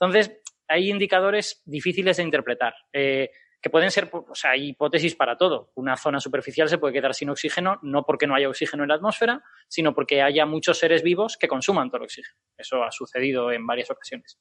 Entonces, 0.00 0.40
hay 0.70 0.88
indicadores 0.88 1.62
difíciles 1.64 2.16
de 2.16 2.22
interpretar, 2.22 2.74
eh, 2.92 3.30
que 3.60 3.70
pueden 3.70 3.90
ser, 3.90 4.08
o 4.12 4.34
sea, 4.34 4.52
hay 4.52 4.68
hipótesis 4.68 5.14
para 5.14 5.36
todo. 5.36 5.70
Una 5.74 5.96
zona 5.96 6.20
superficial 6.20 6.68
se 6.68 6.78
puede 6.78 6.94
quedar 6.94 7.14
sin 7.14 7.28
oxígeno, 7.28 7.78
no 7.82 8.04
porque 8.04 8.26
no 8.26 8.34
haya 8.34 8.48
oxígeno 8.48 8.84
en 8.84 8.88
la 8.88 8.94
atmósfera, 8.94 9.42
sino 9.68 9.94
porque 9.94 10.22
haya 10.22 10.46
muchos 10.46 10.78
seres 10.78 11.02
vivos 11.02 11.36
que 11.36 11.48
consuman 11.48 11.90
todo 11.90 11.98
el 11.98 12.04
oxígeno. 12.04 12.38
Eso 12.56 12.82
ha 12.82 12.90
sucedido 12.90 13.52
en 13.52 13.66
varias 13.66 13.90
ocasiones. 13.90 14.38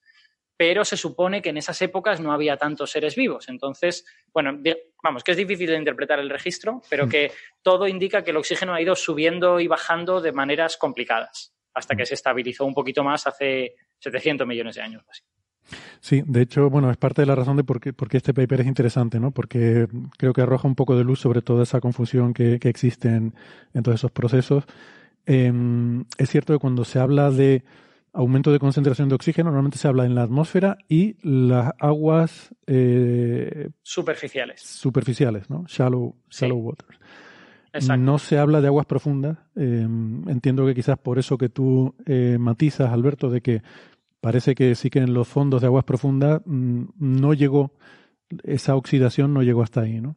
Pero 0.56 0.86
se 0.86 0.96
supone 0.96 1.42
que 1.42 1.50
en 1.50 1.58
esas 1.58 1.82
épocas 1.82 2.22
no 2.22 2.32
había 2.32 2.58
tantos 2.58 2.92
seres 2.92 3.16
vivos. 3.16 3.50
Entonces, 3.50 4.06
bueno, 4.32 4.58
vamos, 5.04 5.24
que 5.24 5.32
es 5.32 5.38
difícil 5.38 5.68
de 5.68 5.78
interpretar 5.78 6.20
el 6.20 6.30
registro, 6.30 6.82
pero 6.90 7.08
mm. 7.08 7.10
que 7.10 7.32
todo 7.62 7.88
indica 7.88 8.24
que 8.24 8.32
el 8.32 8.38
oxígeno 8.38 8.74
ha 8.74 8.82
ido 8.82 8.96
subiendo 8.96 9.60
y 9.60 9.68
bajando 9.68 10.22
de 10.22 10.32
maneras 10.32 10.78
complicadas 10.78 11.59
hasta 11.80 11.96
que 11.96 12.06
se 12.06 12.14
estabilizó 12.14 12.66
un 12.66 12.74
poquito 12.74 13.04
más 13.04 13.26
hace 13.26 13.76
700 14.00 14.46
millones 14.46 14.76
de 14.76 14.82
años. 14.82 15.04
Así. 15.10 15.24
Sí, 16.00 16.24
de 16.26 16.42
hecho, 16.42 16.70
bueno, 16.70 16.90
es 16.90 16.98
parte 16.98 17.22
de 17.22 17.26
la 17.26 17.36
razón 17.36 17.58
de 17.58 17.64
por 17.64 17.80
qué, 17.80 17.94
este 18.12 18.34
paper 18.34 18.62
es 18.62 18.68
interesante, 18.68 19.20
¿no? 19.20 19.32
Porque 19.32 19.88
creo 20.18 20.34
que 20.34 20.42
arroja 20.42 20.68
un 20.68 20.76
poco 20.76 20.96
de 20.96 21.04
luz 21.04 21.20
sobre 21.20 21.42
toda 21.42 21.64
esa 21.64 21.80
confusión 21.80 22.34
que, 22.34 22.60
existe 22.64 23.10
en, 23.10 23.34
todos 23.84 23.96
esos 23.96 24.12
procesos. 24.12 24.66
Em, 25.26 26.06
es 26.18 26.30
cierto 26.30 26.54
que 26.54 26.60
cuando 26.60 26.86
se 26.86 27.00
habla 27.00 27.32
de 27.32 27.64
aumento 28.14 28.52
de 28.52 28.60
concentración 28.60 29.10
de 29.10 29.16
oxígeno, 29.16 29.50
normalmente 29.50 29.78
se 29.78 29.88
habla 29.88 30.06
en 30.06 30.16
la 30.16 30.24
atmósfera 30.24 30.78
y 30.88 31.16
las 31.22 31.74
aguas 31.80 32.56
eh, 32.66 33.70
superficiales. 33.84 34.62
Superficiales, 34.62 35.50
¿no? 35.50 35.66
Shallow, 35.68 36.16
shallow 36.30 36.58
waters. 36.58 37.00
No 37.98 38.18
se 38.18 38.38
habla 38.38 38.62
de 38.62 38.68
aguas 38.68 38.86
profundas. 38.86 39.38
Em, 39.56 40.28
entiendo 40.28 40.66
que 40.66 40.74
quizás 40.74 40.98
por 40.98 41.20
eso 41.20 41.38
que 41.38 41.50
tú 41.50 41.96
eh, 42.06 42.38
matizas, 42.40 42.92
Alberto, 42.92 43.30
de 43.30 43.42
que 43.42 43.62
parece 44.22 44.56
que 44.56 44.76
sí 44.76 44.90
que 44.90 45.00
en 45.00 45.14
los 45.14 45.28
fondos 45.28 45.62
de 45.62 45.68
aguas 45.68 45.84
profundas 45.84 46.42
mm, 46.46 46.84
no 46.98 47.34
llegó, 47.34 47.74
esa 48.44 48.76
oxidación 48.76 49.34
no 49.34 49.44
llegó 49.44 49.64
hasta 49.64 49.82
ahí, 49.82 50.02
¿no? 50.02 50.16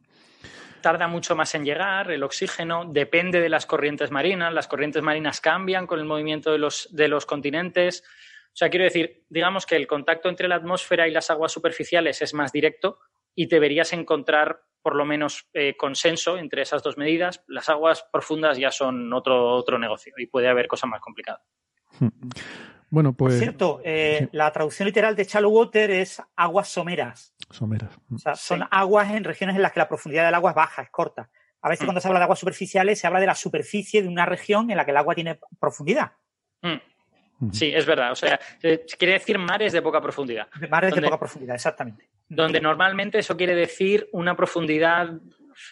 Tarda 0.81 1.07
mucho 1.07 1.35
más 1.35 1.55
en 1.55 1.63
llegar, 1.63 2.11
el 2.11 2.23
oxígeno 2.23 2.83
depende 2.85 3.39
de 3.39 3.47
las 3.47 3.65
corrientes 3.65 4.11
marinas, 4.11 4.53
las 4.53 4.67
corrientes 4.67 5.01
marinas 5.01 5.39
cambian 5.39 5.87
con 5.87 5.99
el 5.99 6.05
movimiento 6.05 6.51
de 6.51 6.57
los, 6.57 6.89
de 6.91 7.07
los 7.07 7.25
continentes. 7.25 8.03
O 8.47 8.55
sea, 8.55 8.69
quiero 8.69 8.83
decir, 8.83 9.23
digamos 9.29 9.65
que 9.65 9.77
el 9.77 9.87
contacto 9.87 10.27
entre 10.27 10.49
la 10.49 10.55
atmósfera 10.55 11.07
y 11.07 11.11
las 11.11 11.29
aguas 11.31 11.53
superficiales 11.53 12.21
es 12.21 12.33
más 12.33 12.51
directo 12.51 12.99
y 13.33 13.45
deberías 13.47 13.93
encontrar 13.93 14.63
por 14.83 14.95
lo 14.95 15.05
menos 15.05 15.47
eh, 15.53 15.75
consenso 15.75 16.37
entre 16.37 16.61
esas 16.61 16.83
dos 16.83 16.97
medidas. 16.97 17.43
Las 17.47 17.69
aguas 17.69 18.05
profundas 18.11 18.57
ya 18.57 18.69
son 18.69 19.11
otro, 19.13 19.55
otro 19.55 19.79
negocio 19.79 20.13
y 20.17 20.27
puede 20.27 20.49
haber 20.49 20.67
cosas 20.67 20.89
más 20.89 21.01
complicadas. 21.01 21.41
Bueno, 22.93 23.13
pues. 23.13 23.39
cierto, 23.39 23.81
eh, 23.83 24.29
la 24.33 24.51
traducción 24.51 24.85
literal 24.85 25.15
de 25.15 25.23
shallow 25.23 25.49
water 25.49 25.89
es 25.89 26.21
aguas 26.35 26.67
someras. 26.67 27.33
Someras. 27.49 27.97
O 28.13 28.19
sea, 28.19 28.35
son 28.35 28.67
aguas 28.69 29.09
en 29.09 29.23
regiones 29.23 29.55
en 29.55 29.63
las 29.63 29.71
que 29.71 29.79
la 29.79 29.89
profundidad 29.89 30.25
del 30.25 30.35
agua 30.35 30.51
es 30.51 30.55
baja, 30.55 30.83
es 30.83 30.91
corta. 30.91 31.31
A 31.63 31.69
veces 31.69 31.81
mm. 31.81 31.87
cuando 31.87 32.01
se 32.01 32.07
habla 32.07 32.19
de 32.19 32.25
aguas 32.25 32.37
superficiales 32.37 32.99
se 32.99 33.07
habla 33.07 33.19
de 33.19 33.25
la 33.25 33.33
superficie 33.33 34.03
de 34.03 34.07
una 34.07 34.27
región 34.27 34.69
en 34.69 34.77
la 34.77 34.85
que 34.85 34.91
el 34.91 34.97
agua 34.97 35.15
tiene 35.15 35.39
profundidad. 35.59 36.11
Mm. 36.61 36.75
Sí, 37.51 37.71
es 37.73 37.85
verdad. 37.85 38.11
O 38.11 38.15
sea, 38.15 38.39
quiere 38.59 39.13
decir 39.13 39.37
mares 39.37 39.73
de 39.73 39.81
poca 39.81 40.01
profundidad. 40.01 40.47
Mares 40.69 40.95
de 40.95 41.01
poca 41.01 41.19
profundidad, 41.19 41.55
exactamente 41.55 42.09
donde 42.35 42.59
normalmente 42.61 43.19
eso 43.19 43.37
quiere 43.37 43.55
decir 43.55 44.07
una 44.11 44.35
profundidad 44.35 45.09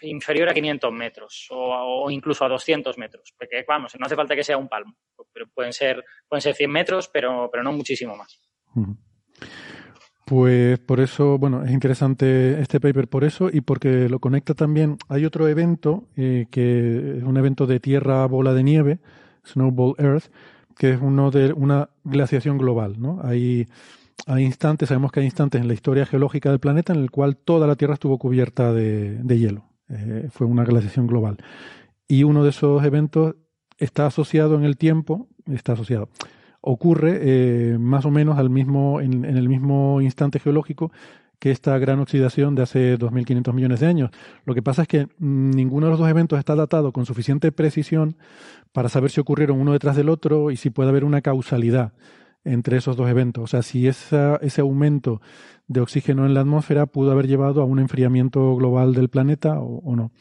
inferior 0.02 0.50
a 0.50 0.54
500 0.54 0.94
metros 0.94 1.48
o, 1.50 2.10
incluso 2.12 2.46
a 2.46 2.50
200 2.50 2.98
metros, 2.98 3.34
porque 3.38 3.66
vamos, 3.68 3.94
no 4.00 4.06
hace 4.06 4.16
falta 4.16 4.36
que 4.36 4.44
sea 4.44 4.58
un 4.58 4.68
palmo, 4.68 4.96
pero 5.34 5.48
pueden 5.54 5.74
ser, 5.74 6.04
pueden 6.28 6.42
ser 6.42 6.56
100 6.56 6.72
metros, 6.72 7.10
pero, 7.12 7.50
pero 7.52 7.64
no 7.64 7.72
muchísimo 7.72 8.16
más. 8.16 8.40
Pues 10.26 10.80
por 10.80 11.00
eso, 11.00 11.38
bueno, 11.38 11.64
es 11.64 11.72
interesante 11.72 12.62
este 12.62 12.80
paper 12.80 13.08
por 13.08 13.24
eso 13.24 13.50
y 13.52 13.62
porque 13.62 14.08
lo 14.08 14.20
conecta 14.20 14.54
también. 14.54 14.98
Hay 15.10 15.26
otro 15.26 15.48
evento 15.48 16.08
eh, 16.16 16.46
que 16.52 17.18
es 17.18 17.24
un 17.24 17.38
evento 17.38 17.66
de 17.66 17.80
tierra 17.80 18.26
bola 18.28 18.54
de 18.54 18.64
nieve, 18.64 19.00
Snowball 19.46 19.96
Earth, 19.98 20.32
que 20.82 20.94
es 20.94 21.00
uno 21.00 21.30
de 21.30 21.54
una 21.54 21.92
glaciación 22.04 22.58
global, 22.58 23.00
¿no? 23.00 23.20
Hay 23.24 23.68
hay 24.26 24.44
instantes, 24.44 24.90
sabemos 24.90 25.12
que 25.12 25.20
hay 25.20 25.28
instantes 25.28 25.62
en 25.62 25.68
la 25.68 25.76
historia 25.76 26.08
geológica 26.08 26.50
del 26.50 26.60
planeta 26.60 26.92
en 26.92 27.02
el 27.02 27.12
cual 27.12 27.38
toda 27.38 27.68
la 27.68 27.76
Tierra 27.76 27.94
estuvo 27.94 28.18
cubierta 28.18 28.74
de, 28.74 29.22
hielo. 29.28 29.64
Eh, 29.90 30.30
fue 30.32 30.48
una 30.48 30.64
glaciación 30.64 31.06
global. 31.06 31.38
Y 32.08 32.24
uno 32.24 32.44
de 32.44 32.50
esos 32.50 32.84
eventos 32.84 33.36
está 33.78 34.08
asociado 34.08 34.56
en 34.56 34.64
el 34.64 34.76
tiempo, 34.76 35.28
está 35.46 35.74
asociado, 35.74 36.10
ocurre 36.62 37.20
eh, 37.22 37.78
más 37.78 38.06
o 38.06 38.10
menos 38.10 38.40
al 38.40 38.50
mismo, 38.50 39.02
en, 39.02 39.24
el 39.24 39.50
mismo 39.50 40.02
instante 40.02 40.40
geológico 40.40 40.92
que 41.42 41.50
esta 41.50 41.76
gran 41.80 42.00
oxidación 42.00 42.54
de 42.54 42.62
hace 42.62 43.00
2.500 43.00 43.52
millones 43.52 43.80
de 43.80 43.88
años. 43.88 44.12
Lo 44.46 44.54
que 44.54 44.62
pasa 44.62 44.84
es 44.84 44.88
que 44.88 45.08
ninguno 45.18 45.88
de 45.88 45.90
los 45.90 46.00
dos 46.00 46.08
eventos 46.08 46.38
está 46.38 46.54
datado 46.54 46.94
con 46.94 47.08
suficiente 47.08 47.52
precisión 47.52 48.16
para 48.72 48.90
saber 48.90 49.10
si 49.10 49.22
ocurrieron 49.22 49.60
uno 49.60 49.74
detrás 49.74 49.96
del 49.96 50.10
otro 50.10 50.52
y 50.52 50.56
si 50.56 50.70
puede 50.70 50.90
haber 50.90 51.04
una 51.04 51.22
causalidad 51.22 51.94
entre 52.46 52.78
esos 52.78 52.96
dos 52.96 53.10
eventos. 53.10 53.44
O 53.44 53.48
sea, 53.48 53.64
si 53.64 53.88
ese 53.88 54.62
aumento 54.62 55.20
de 55.66 55.82
oxígeno 55.82 56.28
en 56.28 56.36
la 56.36 56.42
atmósfera 56.42 56.86
pudo 56.86 57.12
haber 57.12 57.26
llevado 57.26 57.64
a 57.64 57.66
un 57.66 57.80
enfriamiento 57.80 58.56
global 58.56 58.94
del 58.94 59.10
planeta 59.10 59.60
o, 59.60 59.96
no. 59.96 60.12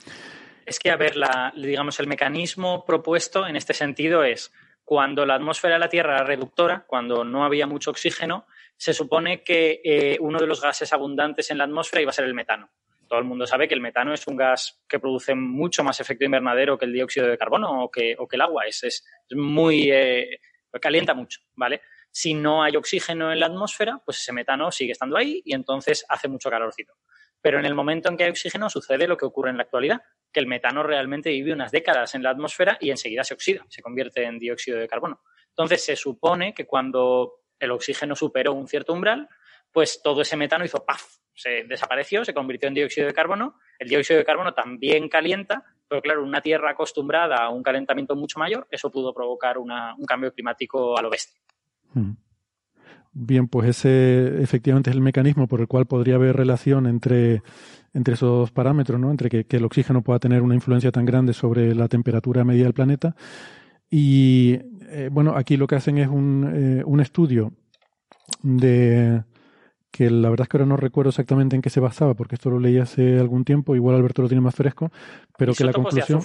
Es 0.65 0.79
que, 0.79 0.91
a 0.91 0.97
ver, 0.97 1.17
la, 1.17 1.53
digamos, 1.55 2.01
el 2.01 2.07
mecanismo 2.07 2.87
propuesto 2.87 3.47
en 3.47 3.57
este 3.57 3.75
sentido 3.75 4.25
es 4.25 4.55
cuando 4.87 5.27
la 5.27 5.35
atmósfera 5.35 5.75
de 5.75 5.81
la 5.81 5.91
Tierra 5.91 6.15
era 6.15 6.25
reductora, 6.25 6.85
cuando 6.87 7.25
no 7.25 7.45
había 7.45 7.67
mucho 7.67 7.91
oxígeno, 7.91 8.47
se 8.81 8.95
supone 8.95 9.43
que 9.43 9.83
eh, 9.85 10.17
uno 10.21 10.39
de 10.39 10.47
los 10.47 10.63
gases 10.63 10.91
abundantes 10.95 11.51
en 11.51 11.59
la 11.59 11.65
atmósfera 11.65 12.01
iba 12.01 12.09
a 12.09 12.15
ser 12.15 12.25
el 12.25 12.33
metano. 12.33 12.71
Todo 13.07 13.19
el 13.19 13.27
mundo 13.27 13.47
sabe 13.47 13.69
que 13.69 13.75
el 13.75 13.83
metano 13.83 14.15
es 14.15 14.27
un 14.27 14.37
gas 14.37 14.81
que 14.89 14.99
produce 14.99 15.35
mucho 15.35 15.85
más 15.85 16.01
efecto 16.01 16.25
invernadero 16.25 16.79
que 16.79 16.87
el 16.87 16.95
dióxido 16.95 17.27
de 17.27 17.37
carbono 17.37 17.85
o 17.85 17.91
que, 17.91 18.17
el 18.19 18.41
agua. 18.41 18.65
Es, 18.67 18.83
es, 18.85 19.05
muy. 19.33 19.91
Eh, 19.93 20.41
calienta 20.81 21.13
mucho, 21.13 21.41
¿vale? 21.57 21.83
Si 22.11 22.33
no 22.33 22.63
hay 22.63 22.75
oxígeno 22.75 23.31
en 23.31 23.41
la 23.41 23.47
atmósfera, 23.47 24.01
pues 24.03 24.19
ese 24.19 24.33
metano 24.33 24.73
sigue 24.73 24.93
estando 24.93 25.19
ahí 25.19 25.43
y 25.45 25.53
entonces 25.53 26.07
hace 26.09 26.29
mucho 26.29 26.49
calorcito. 26.49 26.95
Pero 27.43 27.59
en 27.59 27.67
el 27.67 27.75
momento 27.75 28.09
en 28.09 28.17
que 28.17 28.25
hay 28.25 28.31
oxígeno 28.31 28.71
sucede 28.71 29.07
lo 29.07 29.19
que 29.19 29.27
ocurre 29.27 29.51
en 29.51 29.59
la 29.59 29.65
actualidad, 29.65 30.01
que 30.33 30.41
el 30.41 30.47
metano 30.47 30.83
realmente 30.83 31.29
vive 31.29 31.53
unas 31.53 31.71
décadas 31.71 32.15
en 32.15 32.23
la 32.23 32.31
atmósfera 32.31 32.79
y 32.81 32.89
enseguida 32.89 33.25
se 33.25 33.35
oxida, 33.35 33.67
se 33.69 33.83
convierte 33.83 34.25
en 34.25 34.39
dióxido 34.39 34.79
de 34.79 34.89
carbono. 34.89 35.21
Entonces 35.51 35.85
se 35.85 35.97
supone 35.97 36.55
que 36.55 36.65
cuando 36.65 37.40
el 37.61 37.71
oxígeno 37.71 38.17
superó 38.17 38.53
un 38.55 38.67
cierto 38.67 38.93
umbral, 38.93 39.29
pues 39.71 40.01
todo 40.03 40.23
ese 40.23 40.37
metano 40.37 40.65
hizo 40.65 40.85
¡paf! 40.85 41.03
Se 41.33 41.65
desapareció, 41.65 42.25
se 42.25 42.35
convirtió 42.35 42.69
en 42.69 42.75
dióxido 42.75 43.07
de 43.07 43.15
carbono 43.15 43.55
El 43.79 43.89
dióxido 43.89 44.19
de 44.19 44.25
carbono 44.25 44.53
también 44.53 45.09
calienta, 45.09 45.65
pero 45.89 46.03
claro, 46.03 46.25
una 46.25 46.41
Tierra 46.41 46.73
acostumbrada 46.73 47.37
a 47.37 47.51
un 47.51 47.63
calentamiento 47.63 48.17
mucho 48.17 48.39
mayor, 48.39 48.67
eso 48.71 48.91
pudo 48.91 49.15
provocar 49.15 49.59
un 49.59 49.71
cambio 50.07 50.33
climático 50.33 50.99
a 50.99 51.03
lo 51.03 51.11
bestia. 51.11 51.41
Hmm. 51.95 52.13
Bien, 53.13 53.49
pues 53.49 53.69
ese 53.69 54.41
efectivamente 54.41 54.91
es 54.91 54.97
el 54.97 55.03
mecanismo 55.03 55.49
por 55.49 55.61
el 55.61 55.67
cual 55.67 55.87
podría 55.87 56.15
haber 56.15 56.37
relación 56.37 56.87
entre, 56.87 57.43
entre 57.93 58.15
esos 58.15 58.53
parámetros, 58.53 59.01
¿no? 59.01 59.11
Entre 59.11 59.29
que, 59.29 59.57
el 59.57 59.65
oxígeno 59.65 60.03
pueda 60.03 60.21
tener 60.21 60.43
una 60.43 60.55
influencia 60.55 60.93
tan 60.93 61.07
grande 61.07 61.33
sobre 61.33 61.75
la 61.75 61.89
temperatura 61.89 62.45
media 62.45 62.65
del 62.65 62.73
planeta. 62.73 63.17
Y 63.91 64.61
eh, 64.91 65.09
bueno, 65.11 65.37
aquí 65.37 65.57
lo 65.57 65.67
que 65.67 65.77
hacen 65.77 65.99
es 65.99 66.09
un, 66.09 66.53
eh, 66.55 66.83
un 66.85 67.01
estudio 67.01 67.53
de 68.43 69.23
que 69.91 70.11
la 70.11 70.31
verdad 70.31 70.45
es 70.45 70.49
que 70.49 70.57
ahora 70.57 70.67
no 70.67 70.77
recuerdo 70.77 71.11
exactamente 71.11 71.57
en 71.57 71.63
qué 71.63 71.71
se 71.71 71.81
basaba, 71.81 72.15
porque 72.15 72.37
esto 72.37 72.51
lo 72.51 72.61
leí 72.61 72.79
hace 72.79 73.19
algún 73.19 73.45
tiempo, 73.45 73.75
igual 73.75 73.97
Alberto 73.97 74.23
lo 74.23 74.29
tiene 74.29 74.41
más 74.41 74.55
fresco, 74.55 74.93
pero 75.37 75.53
que 75.55 75.65
la 75.65 75.73
conclusión... 75.73 76.23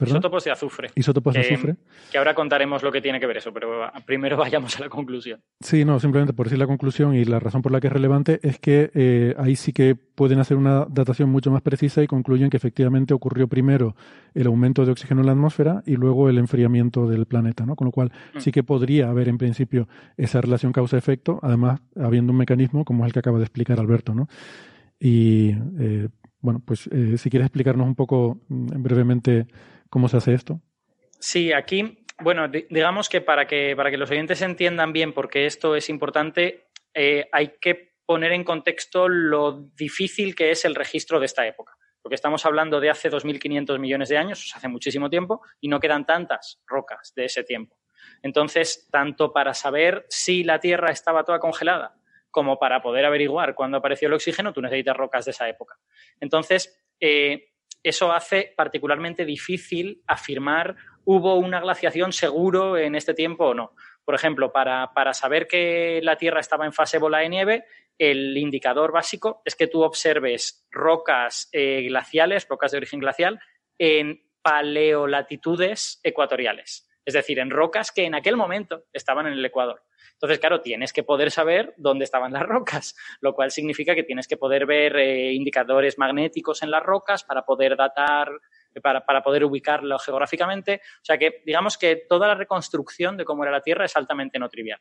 Isótopos 0.00 0.44
de 0.44 0.50
azufre. 0.50 0.90
Isótopos 0.94 1.34
de 1.34 1.40
azufre. 1.40 1.76
Que 2.10 2.18
ahora 2.18 2.34
contaremos 2.34 2.82
lo 2.82 2.92
que 2.92 3.00
tiene 3.00 3.18
que 3.18 3.26
ver 3.26 3.38
eso, 3.38 3.52
pero 3.52 3.90
primero 4.06 4.36
vayamos 4.36 4.78
a 4.78 4.82
la 4.82 4.88
conclusión. 4.88 5.40
Sí, 5.60 5.84
no, 5.84 5.98
simplemente 5.98 6.32
por 6.32 6.46
decir 6.46 6.58
la 6.58 6.66
conclusión 6.66 7.14
y 7.14 7.24
la 7.24 7.40
razón 7.40 7.62
por 7.62 7.72
la 7.72 7.80
que 7.80 7.88
es 7.88 7.92
relevante 7.92 8.38
es 8.42 8.58
que 8.58 8.90
eh, 8.94 9.34
ahí 9.38 9.56
sí 9.56 9.72
que 9.72 9.96
pueden 9.96 10.38
hacer 10.38 10.56
una 10.56 10.86
datación 10.88 11.30
mucho 11.30 11.50
más 11.50 11.62
precisa 11.62 12.02
y 12.02 12.06
concluyen 12.06 12.50
que 12.50 12.56
efectivamente 12.56 13.14
ocurrió 13.14 13.48
primero 13.48 13.96
el 14.34 14.46
aumento 14.46 14.84
de 14.84 14.92
oxígeno 14.92 15.20
en 15.20 15.26
la 15.26 15.32
atmósfera 15.32 15.82
y 15.86 15.96
luego 15.96 16.28
el 16.28 16.38
enfriamiento 16.38 17.08
del 17.08 17.26
planeta, 17.26 17.66
¿no? 17.66 17.76
Con 17.76 17.86
lo 17.86 17.92
cual 17.92 18.12
mm. 18.34 18.38
sí 18.38 18.52
que 18.52 18.62
podría 18.62 19.08
haber 19.08 19.28
en 19.28 19.38
principio 19.38 19.88
esa 20.16 20.40
relación 20.40 20.72
causa-efecto, 20.72 21.40
además 21.42 21.80
habiendo 21.96 22.32
un 22.32 22.38
mecanismo 22.38 22.84
como 22.84 23.04
es 23.04 23.08
el 23.08 23.12
que 23.12 23.18
acaba 23.20 23.38
de 23.38 23.44
explicar 23.44 23.80
Alberto, 23.80 24.14
¿no? 24.14 24.28
Y 25.00 25.54
eh, 25.78 26.08
bueno, 26.40 26.62
pues 26.64 26.88
eh, 26.92 27.16
si 27.18 27.30
quieres 27.30 27.46
explicarnos 27.46 27.86
un 27.86 27.94
poco 27.94 28.40
mm, 28.48 28.82
brevemente 28.82 29.46
¿Cómo 29.90 30.08
se 30.08 30.18
hace 30.18 30.34
esto? 30.34 30.60
Sí, 31.18 31.52
aquí, 31.52 32.04
bueno, 32.20 32.48
digamos 32.48 33.08
que 33.08 33.20
para, 33.20 33.46
que 33.46 33.74
para 33.76 33.90
que 33.90 33.96
los 33.96 34.10
oyentes 34.10 34.42
entiendan 34.42 34.92
bien 34.92 35.12
por 35.12 35.28
qué 35.28 35.46
esto 35.46 35.76
es 35.76 35.88
importante, 35.88 36.68
eh, 36.94 37.28
hay 37.32 37.54
que 37.60 37.94
poner 38.06 38.32
en 38.32 38.44
contexto 38.44 39.08
lo 39.08 39.52
difícil 39.76 40.34
que 40.34 40.50
es 40.50 40.64
el 40.64 40.74
registro 40.74 41.20
de 41.20 41.26
esta 41.26 41.46
época. 41.46 41.74
Porque 42.00 42.14
estamos 42.14 42.46
hablando 42.46 42.80
de 42.80 42.90
hace 42.90 43.10
2.500 43.10 43.78
millones 43.78 44.08
de 44.08 44.16
años, 44.16 44.52
hace 44.54 44.68
muchísimo 44.68 45.10
tiempo, 45.10 45.42
y 45.60 45.68
no 45.68 45.78
quedan 45.78 46.06
tantas 46.06 46.60
rocas 46.66 47.12
de 47.14 47.26
ese 47.26 47.44
tiempo. 47.44 47.76
Entonces, 48.22 48.88
tanto 48.90 49.32
para 49.32 49.52
saber 49.52 50.06
si 50.08 50.44
la 50.44 50.60
Tierra 50.60 50.90
estaba 50.90 51.24
toda 51.24 51.38
congelada 51.38 51.96
como 52.30 52.58
para 52.58 52.80
poder 52.82 53.04
averiguar 53.04 53.54
cuándo 53.54 53.78
apareció 53.78 54.08
el 54.08 54.14
oxígeno, 54.14 54.52
tú 54.52 54.62
necesitas 54.62 54.96
rocas 54.96 55.24
de 55.24 55.32
esa 55.32 55.48
época. 55.48 55.76
Entonces, 56.20 56.82
eh, 57.00 57.50
eso 57.82 58.12
hace 58.12 58.52
particularmente 58.56 59.24
difícil 59.24 60.02
afirmar 60.06 60.76
hubo 61.04 61.36
una 61.36 61.60
glaciación 61.60 62.12
seguro 62.12 62.76
en 62.76 62.94
este 62.94 63.14
tiempo 63.14 63.46
o 63.46 63.54
no. 63.54 63.74
Por 64.04 64.14
ejemplo, 64.14 64.52
para, 64.52 65.14
saber 65.14 65.46
que 65.46 66.00
la 66.02 66.16
Tierra 66.16 66.40
estaba 66.40 66.66
en 66.66 66.72
fase 66.72 66.98
bola 66.98 67.18
de 67.18 67.28
nieve, 67.28 67.64
el 67.98 68.36
indicador 68.36 68.92
básico 68.92 69.42
es 69.44 69.54
que 69.54 69.66
tú 69.66 69.82
observes 69.82 70.66
rocas 70.70 71.48
eh, 71.52 71.82
glaciales, 71.82 72.46
rocas 72.48 72.72
de 72.72 72.78
origen 72.78 73.00
glacial, 73.00 73.40
en 73.78 74.22
paleolatitudes 74.42 76.00
ecuatoriales. 76.02 76.87
Es 77.08 77.14
decir, 77.14 77.38
en 77.38 77.48
rocas 77.48 77.90
que 77.90 78.04
en 78.04 78.14
aquel 78.14 78.36
momento 78.36 78.84
estaban 78.92 79.26
en 79.26 79.32
el 79.32 79.42
Ecuador. 79.42 79.82
Entonces, 80.12 80.38
claro, 80.40 80.60
tienes 80.60 80.92
que 80.92 81.04
poder 81.04 81.30
saber 81.30 81.72
dónde 81.78 82.04
estaban 82.04 82.34
las 82.34 82.42
rocas, 82.42 82.94
lo 83.22 83.32
cual 83.32 83.50
significa 83.50 83.94
que 83.94 84.02
tienes 84.02 84.28
que 84.28 84.36
poder 84.36 84.66
ver 84.66 84.94
eh, 84.98 85.32
indicadores 85.32 85.96
magnéticos 85.96 86.62
en 86.62 86.70
las 86.70 86.82
rocas 86.82 87.24
para 87.24 87.46
poder 87.46 87.78
datar, 87.78 88.28
para, 88.82 89.06
para, 89.06 89.22
poder 89.22 89.42
ubicarlo 89.42 89.98
geográficamente. 89.98 90.82
O 90.96 91.04
sea 91.04 91.16
que, 91.16 91.40
digamos 91.46 91.78
que 91.78 92.04
toda 92.06 92.28
la 92.28 92.34
reconstrucción 92.34 93.16
de 93.16 93.24
cómo 93.24 93.42
era 93.42 93.52
la 93.52 93.62
Tierra 93.62 93.86
es 93.86 93.96
altamente 93.96 94.38
no 94.38 94.50
trivial. 94.50 94.80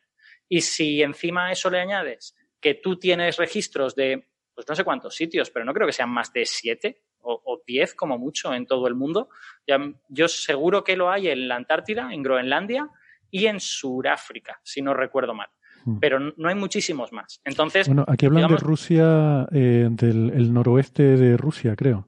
Y 0.50 0.60
si 0.60 1.02
encima 1.02 1.50
eso 1.50 1.70
le 1.70 1.80
añades 1.80 2.36
que 2.60 2.74
tú 2.74 3.00
tienes 3.00 3.38
registros 3.38 3.96
de, 3.96 4.28
pues 4.54 4.68
no 4.68 4.76
sé 4.76 4.84
cuántos 4.84 5.16
sitios, 5.16 5.50
pero 5.50 5.64
no 5.64 5.74
creo 5.74 5.88
que 5.88 5.94
sean 5.94 6.10
más 6.10 6.34
de 6.34 6.46
siete 6.46 7.04
o, 7.22 7.62
diez 7.66 7.94
como 7.94 8.18
mucho 8.18 8.54
en 8.54 8.66
todo 8.66 8.88
el 8.88 8.96
mundo. 8.96 9.30
yo 10.10 10.28
seguro 10.28 10.84
que 10.84 10.96
lo 10.96 11.10
hay 11.10 11.28
en 11.28 11.48
la 11.48 11.56
Antártida, 11.56 12.14
en 12.14 12.24
Groenlandia, 12.24 12.90
y 13.30 13.48
en 13.48 13.60
Sudáfrica, 13.60 14.60
si 14.64 14.82
no 14.82 14.94
recuerdo 14.94 15.34
mal. 15.34 15.50
Hmm. 15.86 16.00
Pero 16.00 16.20
no 16.20 16.50
hay 16.50 16.56
muchísimos 16.56 17.12
más. 17.12 17.42
Entonces. 17.44 17.88
Bueno, 17.88 18.06
aquí 18.08 18.26
hablan 18.26 18.50
de 18.50 18.58
Rusia, 18.58 19.48
eh, 19.52 19.88
del 19.92 20.54
noroeste 20.54 21.04
de 21.04 21.38
Rusia, 21.38 21.76
creo. 21.76 22.08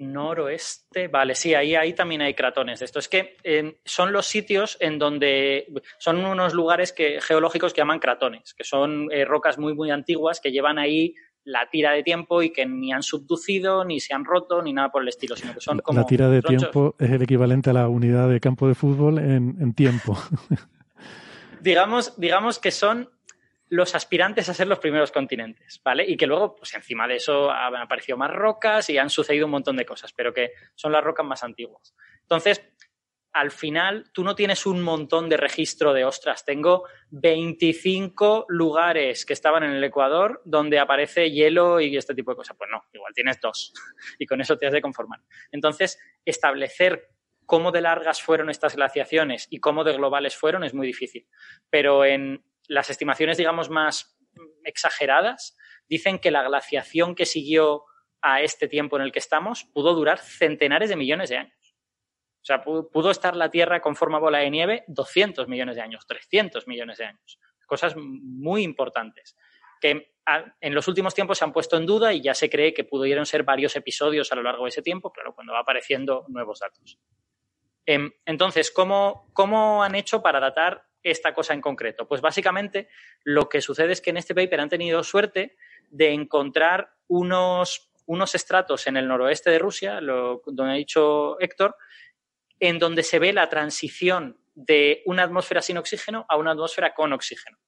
Noroeste, 0.00 1.08
vale, 1.08 1.34
sí, 1.34 1.54
ahí, 1.54 1.74
ahí 1.74 1.92
también 1.92 2.22
hay 2.22 2.32
cratones 2.32 2.78
de 2.78 2.86
esto. 2.86 2.98
Es 2.98 3.08
que 3.08 3.36
eh, 3.44 3.80
son 3.84 4.12
los 4.12 4.26
sitios 4.26 4.78
en 4.80 4.98
donde 4.98 5.66
son 5.98 6.24
unos 6.24 6.54
lugares 6.54 6.94
que, 6.94 7.20
geológicos 7.20 7.74
que 7.74 7.82
llaman 7.82 7.98
cratones, 7.98 8.54
que 8.54 8.64
son 8.64 9.08
eh, 9.12 9.26
rocas 9.26 9.58
muy, 9.58 9.74
muy 9.74 9.90
antiguas 9.90 10.40
que 10.40 10.52
llevan 10.52 10.78
ahí 10.78 11.14
la 11.44 11.68
tira 11.70 11.92
de 11.92 12.02
tiempo 12.02 12.42
y 12.42 12.52
que 12.52 12.66
ni 12.66 12.92
han 12.92 13.02
subducido, 13.02 13.84
ni 13.84 14.00
se 14.00 14.14
han 14.14 14.24
roto, 14.24 14.62
ni 14.62 14.72
nada 14.72 14.90
por 14.90 15.02
el 15.02 15.08
estilo, 15.08 15.36
sino 15.36 15.54
que 15.54 15.60
son 15.60 15.78
como. 15.80 15.98
La 15.98 16.06
tira 16.06 16.28
de 16.28 16.42
tiempo 16.42 16.94
es 16.98 17.10
el 17.10 17.22
equivalente 17.22 17.70
a 17.70 17.72
la 17.72 17.88
unidad 17.88 18.28
de 18.28 18.40
campo 18.40 18.68
de 18.68 18.74
fútbol 18.74 19.18
en, 19.18 19.74
tiempo. 19.74 20.18
digamos, 21.60 22.18
digamos 22.18 22.58
que 22.58 22.70
son 22.70 23.10
los 23.68 23.94
aspirantes 23.94 24.48
a 24.48 24.54
ser 24.54 24.66
los 24.66 24.80
primeros 24.80 25.12
continentes, 25.12 25.80
¿vale? 25.84 26.04
Y 26.06 26.16
que 26.16 26.26
luego, 26.26 26.56
pues 26.56 26.74
encima 26.74 27.06
de 27.06 27.16
eso 27.16 27.50
han 27.50 27.76
aparecido 27.76 28.18
más 28.18 28.32
rocas 28.32 28.90
y 28.90 28.98
han 28.98 29.10
sucedido 29.10 29.46
un 29.46 29.52
montón 29.52 29.76
de 29.76 29.86
cosas, 29.86 30.12
pero 30.12 30.34
que 30.34 30.52
son 30.74 30.90
las 30.90 31.04
rocas 31.04 31.24
más 31.24 31.44
antiguas. 31.44 31.94
Entonces, 32.22 32.62
al 33.32 33.50
final 33.50 34.10
tú 34.12 34.24
no 34.24 34.34
tienes 34.34 34.66
un 34.66 34.82
montón 34.82 35.28
de 35.28 35.36
registro 35.36 35.92
de 35.92 36.04
ostras. 36.04 36.44
Tengo 36.44 36.84
25 37.10 38.46
lugares 38.48 39.24
que 39.24 39.32
estaban 39.32 39.62
en 39.62 39.72
el 39.72 39.84
Ecuador 39.84 40.42
donde 40.44 40.78
aparece 40.78 41.30
hielo 41.30 41.80
y 41.80 41.96
este 41.96 42.14
tipo 42.14 42.32
de 42.32 42.36
cosas. 42.36 42.56
Pues 42.56 42.70
no, 42.70 42.82
igual 42.92 43.12
tienes 43.14 43.40
dos 43.40 43.72
y 44.18 44.26
con 44.26 44.40
eso 44.40 44.56
te 44.56 44.66
has 44.66 44.72
de 44.72 44.82
conformar. 44.82 45.20
Entonces, 45.52 45.98
establecer 46.24 47.10
cómo 47.46 47.72
de 47.72 47.80
largas 47.80 48.22
fueron 48.22 48.50
estas 48.50 48.76
glaciaciones 48.76 49.46
y 49.50 49.58
cómo 49.58 49.84
de 49.84 49.92
globales 49.92 50.36
fueron 50.36 50.64
es 50.64 50.74
muy 50.74 50.86
difícil. 50.86 51.26
Pero 51.68 52.04
en 52.04 52.44
las 52.68 52.90
estimaciones, 52.90 53.38
digamos, 53.38 53.70
más 53.70 54.16
exageradas, 54.64 55.56
dicen 55.88 56.18
que 56.18 56.30
la 56.30 56.42
glaciación 56.42 57.14
que 57.14 57.26
siguió 57.26 57.84
a 58.22 58.42
este 58.42 58.68
tiempo 58.68 58.96
en 58.96 59.02
el 59.02 59.12
que 59.12 59.18
estamos 59.18 59.64
pudo 59.64 59.94
durar 59.94 60.18
centenares 60.18 60.90
de 60.90 60.96
millones 60.96 61.30
de 61.30 61.38
años. 61.38 61.59
O 62.42 62.44
sea, 62.44 62.62
pudo 62.62 63.10
estar 63.10 63.36
la 63.36 63.50
Tierra 63.50 63.80
con 63.80 63.96
forma 63.96 64.18
bola 64.18 64.38
de 64.38 64.50
nieve 64.50 64.84
200 64.88 65.46
millones 65.46 65.76
de 65.76 65.82
años, 65.82 66.06
300 66.06 66.66
millones 66.66 66.98
de 66.98 67.04
años. 67.04 67.38
Cosas 67.66 67.94
muy 67.96 68.62
importantes 68.62 69.36
que 69.80 70.12
en 70.60 70.74
los 70.74 70.86
últimos 70.86 71.14
tiempos 71.14 71.38
se 71.38 71.44
han 71.44 71.52
puesto 71.52 71.76
en 71.76 71.86
duda 71.86 72.12
y 72.12 72.22
ya 72.22 72.34
se 72.34 72.50
cree 72.50 72.74
que 72.74 72.84
pudieron 72.84 73.26
ser 73.26 73.42
varios 73.42 73.74
episodios 73.74 74.30
a 74.30 74.36
lo 74.36 74.42
largo 74.42 74.64
de 74.64 74.68
ese 74.68 74.82
tiempo, 74.82 75.10
claro, 75.10 75.34
cuando 75.34 75.52
va 75.52 75.60
apareciendo 75.60 76.24
nuevos 76.28 76.60
datos. 76.60 76.98
Em, 77.86 78.12
entonces, 78.26 78.70
¿cómo, 78.70 79.30
¿cómo 79.32 79.82
han 79.82 79.94
hecho 79.94 80.22
para 80.22 80.38
datar 80.38 80.84
esta 81.02 81.34
cosa 81.34 81.54
en 81.54 81.60
concreto? 81.60 82.06
Pues 82.06 82.20
básicamente 82.20 82.88
lo 83.24 83.48
que 83.48 83.60
sucede 83.60 83.92
es 83.92 84.00
que 84.00 84.10
en 84.10 84.18
este 84.18 84.34
paper 84.34 84.60
han 84.60 84.68
tenido 84.68 85.02
suerte 85.02 85.56
de 85.88 86.12
encontrar 86.12 86.92
unos, 87.08 87.90
unos 88.06 88.34
estratos 88.34 88.86
en 88.86 88.96
el 88.96 89.08
noroeste 89.08 89.50
de 89.50 89.58
Rusia, 89.58 90.00
lo, 90.00 90.42
donde 90.46 90.72
ha 90.72 90.76
dicho 90.76 91.40
Héctor, 91.40 91.74
en 92.60 92.78
donde 92.78 93.02
se 93.02 93.18
ve 93.18 93.32
la 93.32 93.48
transición 93.48 94.38
de 94.54 95.02
una 95.06 95.22
atmósfera 95.22 95.62
sin 95.62 95.78
oxígeno 95.78 96.26
a 96.28 96.36
una 96.36 96.52
atmósfera 96.52 96.94
con 96.94 97.12
oxígeno. 97.12 97.58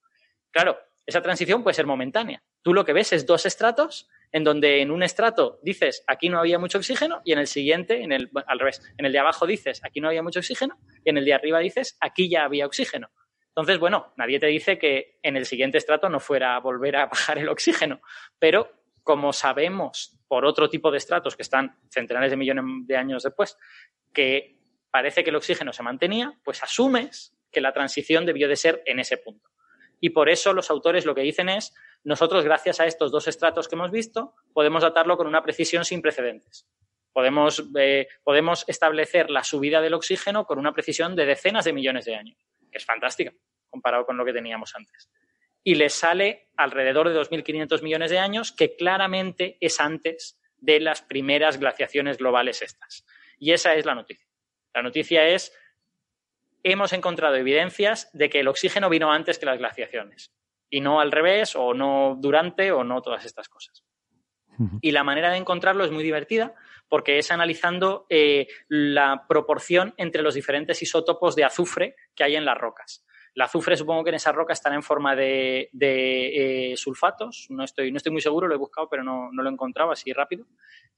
Claro, 0.51 0.77
esa 1.05 1.21
transición 1.21 1.63
puede 1.63 1.73
ser 1.73 1.85
momentánea. 1.85 2.43
Tú 2.61 2.73
lo 2.73 2.85
que 2.85 2.93
ves 2.93 3.11
es 3.11 3.25
dos 3.25 3.45
estratos 3.45 4.07
en 4.31 4.43
donde 4.43 4.81
en 4.81 4.91
un 4.91 5.03
estrato 5.03 5.59
dices 5.63 6.03
aquí 6.07 6.29
no 6.29 6.39
había 6.39 6.59
mucho 6.59 6.77
oxígeno 6.77 7.21
y 7.25 7.33
en 7.33 7.39
el 7.39 7.47
siguiente, 7.47 8.03
en 8.03 8.11
el, 8.11 8.29
al 8.47 8.59
revés, 8.59 8.81
en 8.97 9.05
el 9.05 9.11
de 9.11 9.19
abajo 9.19 9.45
dices 9.45 9.81
aquí 9.83 9.99
no 9.99 10.07
había 10.07 10.23
mucho 10.23 10.39
oxígeno 10.39 10.79
y 11.03 11.09
en 11.09 11.17
el 11.17 11.25
de 11.25 11.33
arriba 11.33 11.59
dices 11.59 11.97
aquí 11.99 12.29
ya 12.29 12.45
había 12.45 12.65
oxígeno. 12.65 13.09
Entonces, 13.49 13.77
bueno, 13.77 14.13
nadie 14.17 14.39
te 14.39 14.47
dice 14.47 14.79
que 14.79 15.19
en 15.21 15.37
el 15.37 15.45
siguiente 15.45 15.77
estrato 15.77 16.09
no 16.09 16.19
fuera 16.19 16.55
a 16.55 16.59
volver 16.59 16.95
a 16.95 17.05
bajar 17.07 17.37
el 17.37 17.49
oxígeno, 17.49 18.01
pero 18.39 18.71
como 19.03 19.33
sabemos 19.33 20.17
por 20.27 20.45
otro 20.45 20.69
tipo 20.69 20.89
de 20.89 20.97
estratos 20.97 21.35
que 21.35 21.43
están 21.43 21.77
centenares 21.89 22.31
de 22.31 22.37
millones 22.37 22.65
de 22.87 22.97
años 22.97 23.23
después, 23.23 23.57
que 24.13 24.62
parece 24.93 25.23
que 25.23 25.31
el 25.31 25.35
oxígeno 25.35 25.73
se 25.73 25.81
mantenía, 25.81 26.37
pues 26.43 26.61
asumes 26.61 27.35
que 27.51 27.61
la 27.61 27.73
transición 27.73 28.27
debió 28.27 28.47
de 28.47 28.55
ser 28.55 28.83
en 28.85 28.99
ese 28.99 29.17
punto. 29.17 29.49
Y 29.99 30.11
por 30.11 30.29
eso 30.29 30.53
los 30.53 30.69
autores 30.69 31.07
lo 31.07 31.15
que 31.15 31.21
dicen 31.21 31.49
es, 31.49 31.73
nosotros 32.03 32.43
gracias 32.43 32.79
a 32.79 32.85
estos 32.85 33.11
dos 33.11 33.27
estratos 33.27 33.67
que 33.67 33.73
hemos 33.73 33.89
visto, 33.89 34.35
podemos 34.53 34.83
datarlo 34.83 35.17
con 35.17 35.25
una 35.25 35.41
precisión 35.41 35.83
sin 35.83 36.03
precedentes. 36.03 36.67
Podemos, 37.11 37.63
eh, 37.75 38.07
podemos 38.23 38.65
establecer 38.67 39.31
la 39.31 39.43
subida 39.43 39.81
del 39.81 39.95
oxígeno 39.95 40.45
con 40.45 40.59
una 40.59 40.73
precisión 40.73 41.15
de 41.15 41.25
decenas 41.25 41.65
de 41.65 41.73
millones 41.73 42.05
de 42.05 42.15
años, 42.15 42.37
que 42.71 42.77
es 42.77 42.85
fantástica 42.85 43.33
comparado 43.71 44.05
con 44.05 44.15
lo 44.15 44.25
que 44.25 44.33
teníamos 44.33 44.75
antes. 44.75 45.09
Y 45.63 45.73
les 45.73 45.95
sale 45.95 46.49
alrededor 46.55 47.09
de 47.09 47.19
2.500 47.19 47.81
millones 47.81 48.11
de 48.11 48.19
años, 48.19 48.51
que 48.51 48.75
claramente 48.75 49.57
es 49.59 49.79
antes 49.79 50.39
de 50.57 50.79
las 50.79 51.01
primeras 51.01 51.59
glaciaciones 51.59 52.19
globales 52.19 52.61
estas. 52.61 53.07
Y 53.39 53.53
esa 53.53 53.73
es 53.73 53.87
la 53.87 53.95
noticia. 53.95 54.27
La 54.73 54.81
noticia 54.81 55.27
es, 55.27 55.53
hemos 56.63 56.93
encontrado 56.93 57.35
evidencias 57.35 58.09
de 58.13 58.29
que 58.29 58.39
el 58.39 58.47
oxígeno 58.47 58.89
vino 58.89 59.11
antes 59.11 59.39
que 59.39 59.45
las 59.45 59.59
glaciaciones 59.59 60.33
y 60.69 60.81
no 60.81 60.99
al 60.99 61.11
revés 61.11 61.55
o 61.55 61.73
no 61.73 62.17
durante 62.19 62.71
o 62.71 62.83
no 62.83 63.01
todas 63.01 63.25
estas 63.25 63.49
cosas. 63.49 63.83
Y 64.81 64.91
la 64.91 65.03
manera 65.03 65.31
de 65.31 65.37
encontrarlo 65.37 65.83
es 65.83 65.91
muy 65.91 66.03
divertida 66.03 66.53
porque 66.87 67.17
es 67.17 67.31
analizando 67.31 68.05
eh, 68.09 68.47
la 68.67 69.25
proporción 69.27 69.95
entre 69.97 70.21
los 70.21 70.35
diferentes 70.35 70.81
isótopos 70.81 71.35
de 71.35 71.43
azufre 71.43 71.95
que 72.13 72.23
hay 72.23 72.35
en 72.35 72.45
las 72.45 72.57
rocas. 72.57 73.03
El 73.33 73.41
azufre 73.41 73.75
supongo 73.75 74.03
que 74.03 74.09
en 74.11 74.15
esa 74.15 74.31
roca 74.31 74.53
están 74.53 74.73
en 74.73 74.83
forma 74.83 75.15
de, 75.15 75.69
eh, 75.73 76.73
sulfatos, 76.77 77.47
no 77.49 77.63
estoy, 77.63 77.91
no 77.91 77.97
estoy 77.97 78.11
muy 78.11 78.21
seguro, 78.21 78.47
lo 78.47 78.53
he 78.53 78.59
buscado, 78.59 78.87
pero 78.89 79.03
no, 79.03 79.31
lo 79.31 79.49
he 79.49 79.51
encontrado 79.51 79.91
así 79.91 80.13
rápido. 80.13 80.45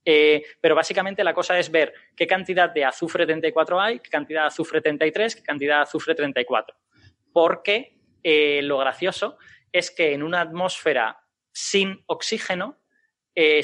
Eh, 0.06 0.44
pero 0.62 0.76
básicamente 0.76 1.24
la 1.24 1.34
cosa 1.34 1.58
es 1.58 1.72
ver 1.72 1.94
qué 2.16 2.28
cantidad 2.28 2.70
de 2.70 2.86
azufre 2.86 3.26
34 3.26 3.82
hay, 3.82 4.00
qué 4.00 4.10
cantidad 4.10 4.42
de 4.42 4.48
azufre 4.48 4.82
33, 4.82 5.38
qué 5.38 5.44
cantidad 5.44 5.78
de 5.78 5.82
azufre 5.82 6.14
34. 6.14 6.78
Porque 7.34 7.98
eh, 8.24 8.62
lo 8.62 8.78
gracioso 8.78 9.38
es 9.72 9.90
que 9.90 10.14
en 10.14 10.24
una 10.24 10.42
atmósfera 10.42 11.20
sin 11.52 12.04
oxígeno 12.08 12.82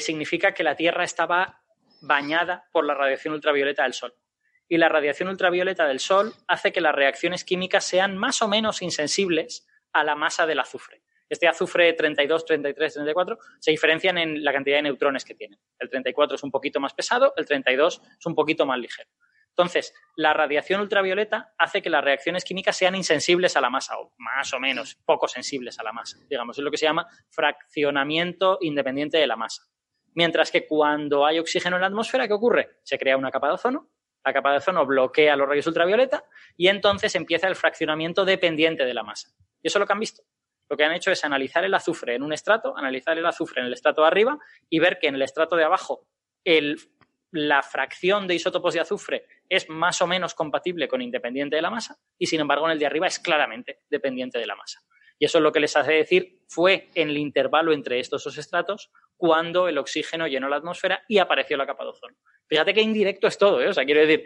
significa 0.00 0.52
que 0.52 0.64
la 0.64 0.76
Tierra 0.76 1.02
estaba 1.02 1.62
bañada 2.02 2.68
por 2.72 2.84
la 2.84 2.92
radiación 2.92 3.32
ultravioleta 3.32 3.84
del 3.84 3.94
Sol 3.94 4.14
y 4.72 4.78
la 4.78 4.88
radiación 4.88 5.28
ultravioleta 5.28 5.86
del 5.86 6.00
Sol 6.00 6.32
hace 6.48 6.72
que 6.72 6.80
las 6.80 6.94
reacciones 6.94 7.44
químicas 7.44 7.84
sean 7.84 8.16
más 8.16 8.40
o 8.40 8.48
menos 8.48 8.80
insensibles 8.80 9.66
a 9.92 10.02
la 10.02 10.14
masa 10.14 10.46
del 10.46 10.60
azufre. 10.60 11.02
Este 11.32 11.48
azufre 11.48 11.94
32, 11.94 12.44
33, 12.44 12.92
34 12.92 13.38
se 13.58 13.70
diferencian 13.70 14.18
en 14.18 14.44
la 14.44 14.52
cantidad 14.52 14.76
de 14.76 14.82
neutrones 14.82 15.24
que 15.24 15.34
tienen. 15.34 15.58
El 15.78 15.88
34 15.88 16.34
es 16.34 16.42
un 16.42 16.50
poquito 16.50 16.78
más 16.78 16.92
pesado, 16.92 17.32
el 17.38 17.46
32 17.46 18.02
es 18.18 18.26
un 18.26 18.34
poquito 18.34 18.66
más 18.66 18.78
ligero. 18.78 19.08
Entonces, 19.48 19.94
la 20.14 20.34
radiación 20.34 20.82
ultravioleta 20.82 21.54
hace 21.56 21.80
que 21.80 21.88
las 21.88 22.04
reacciones 22.04 22.44
químicas 22.44 22.76
sean 22.76 22.94
insensibles 22.96 23.56
a 23.56 23.62
la 23.62 23.70
masa, 23.70 23.98
o 23.98 24.12
más 24.18 24.52
o 24.52 24.60
menos 24.60 24.96
poco 25.06 25.26
sensibles 25.26 25.78
a 25.78 25.84
la 25.84 25.94
masa. 25.94 26.18
Digamos, 26.28 26.58
es 26.58 26.64
lo 26.64 26.70
que 26.70 26.76
se 26.76 26.84
llama 26.84 27.06
fraccionamiento 27.30 28.58
independiente 28.60 29.16
de 29.16 29.26
la 29.26 29.36
masa. 29.36 29.62
Mientras 30.12 30.50
que 30.50 30.66
cuando 30.66 31.24
hay 31.24 31.38
oxígeno 31.38 31.76
en 31.76 31.80
la 31.80 31.88
atmósfera, 31.88 32.28
¿qué 32.28 32.34
ocurre? 32.34 32.68
Se 32.82 32.98
crea 32.98 33.16
una 33.16 33.30
capa 33.30 33.48
de 33.48 33.54
ozono 33.54 33.88
la 34.24 34.32
capa 34.32 34.52
de 34.52 34.58
ozono 34.58 34.86
bloquea 34.86 35.34
los 35.34 35.48
rayos 35.48 35.66
ultravioleta 35.66 36.24
y 36.56 36.68
entonces 36.68 37.14
empieza 37.14 37.48
el 37.48 37.56
fraccionamiento 37.56 38.24
dependiente 38.24 38.84
de 38.84 38.94
la 38.94 39.02
masa. 39.02 39.30
Y 39.62 39.68
eso 39.68 39.78
es 39.78 39.80
lo 39.80 39.86
que 39.86 39.92
han 39.92 40.00
visto. 40.00 40.22
Lo 40.72 40.78
que 40.78 40.84
han 40.84 40.94
hecho 40.94 41.10
es 41.10 41.22
analizar 41.22 41.62
el 41.66 41.74
azufre 41.74 42.14
en 42.14 42.22
un 42.22 42.32
estrato, 42.32 42.74
analizar 42.74 43.18
el 43.18 43.26
azufre 43.26 43.60
en 43.60 43.66
el 43.66 43.74
estrato 43.74 44.00
de 44.00 44.06
arriba 44.06 44.38
y 44.70 44.78
ver 44.78 44.98
que 44.98 45.06
en 45.06 45.16
el 45.16 45.20
estrato 45.20 45.54
de 45.54 45.64
abajo 45.64 46.06
la 47.30 47.62
fracción 47.62 48.26
de 48.26 48.36
isótopos 48.36 48.72
de 48.72 48.80
azufre 48.80 49.26
es 49.50 49.68
más 49.68 50.00
o 50.00 50.06
menos 50.06 50.32
compatible 50.32 50.88
con 50.88 51.02
independiente 51.02 51.56
de 51.56 51.60
la 51.60 51.68
masa 51.68 51.98
y 52.16 52.24
sin 52.24 52.40
embargo 52.40 52.64
en 52.64 52.72
el 52.72 52.78
de 52.78 52.86
arriba 52.86 53.06
es 53.06 53.18
claramente 53.18 53.80
dependiente 53.90 54.38
de 54.38 54.46
la 54.46 54.56
masa. 54.56 54.80
Y 55.18 55.26
eso 55.26 55.38
es 55.38 55.42
lo 55.42 55.52
que 55.52 55.60
les 55.60 55.76
hace 55.76 55.92
decir 55.92 56.40
fue 56.48 56.90
en 56.94 57.08
el 57.08 57.16
intervalo 57.16 57.72
entre 57.72 57.98
estos 57.98 58.24
dos 58.24 58.36
estratos 58.36 58.90
cuando 59.16 59.68
el 59.68 59.78
oxígeno 59.78 60.26
llenó 60.26 60.48
la 60.48 60.56
atmósfera 60.56 61.02
y 61.08 61.18
apareció 61.18 61.56
la 61.56 61.66
capa 61.66 61.84
de 61.84 61.90
ozono. 61.90 62.16
Fíjate 62.46 62.74
que 62.74 62.82
indirecto 62.82 63.28
es 63.28 63.38
todo, 63.38 63.62
¿eh? 63.62 63.68
O 63.68 63.72
sea, 63.72 63.84
quiero 63.84 64.00
decir, 64.00 64.24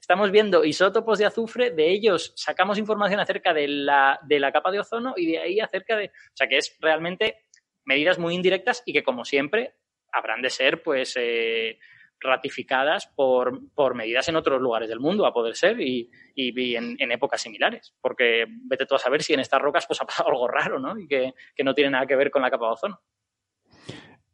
estamos 0.00 0.30
viendo 0.30 0.64
isótopos 0.64 1.18
de 1.18 1.26
azufre, 1.26 1.70
de 1.70 1.90
ellos 1.90 2.32
sacamos 2.36 2.78
información 2.78 3.20
acerca 3.20 3.52
de 3.52 3.66
la, 3.66 4.20
de 4.22 4.38
la 4.38 4.52
capa 4.52 4.70
de 4.70 4.80
ozono 4.80 5.14
y 5.16 5.32
de 5.32 5.38
ahí 5.38 5.60
acerca 5.60 5.96
de. 5.96 6.06
O 6.06 6.36
sea, 6.36 6.46
que 6.46 6.58
es 6.58 6.76
realmente 6.80 7.46
medidas 7.84 8.18
muy 8.18 8.34
indirectas 8.34 8.82
y 8.86 8.92
que, 8.92 9.02
como 9.02 9.24
siempre, 9.24 9.74
habrán 10.12 10.42
de 10.42 10.50
ser, 10.50 10.82
pues. 10.82 11.14
Eh, 11.16 11.78
ratificadas 12.20 13.06
por, 13.14 13.60
por, 13.74 13.94
medidas 13.94 14.28
en 14.28 14.36
otros 14.36 14.60
lugares 14.60 14.88
del 14.88 15.00
mundo, 15.00 15.26
a 15.26 15.32
poder 15.32 15.56
ser, 15.56 15.80
y, 15.80 16.10
y, 16.34 16.76
en, 16.76 16.96
en, 16.98 17.12
épocas 17.12 17.40
similares. 17.40 17.94
Porque 18.00 18.46
vete 18.64 18.86
tú 18.86 18.94
a 18.94 18.98
saber 18.98 19.22
si 19.22 19.32
en 19.32 19.40
estas 19.40 19.60
rocas 19.60 19.86
pues, 19.86 20.00
ha 20.00 20.06
pasado 20.06 20.28
algo 20.30 20.48
raro, 20.48 20.78
¿no? 20.78 20.98
Y 20.98 21.06
que, 21.06 21.34
que 21.54 21.64
no 21.64 21.74
tiene 21.74 21.90
nada 21.90 22.06
que 22.06 22.16
ver 22.16 22.30
con 22.30 22.42
la 22.42 22.50
capa 22.50 22.66
de 22.66 22.72
ozono. 22.72 23.00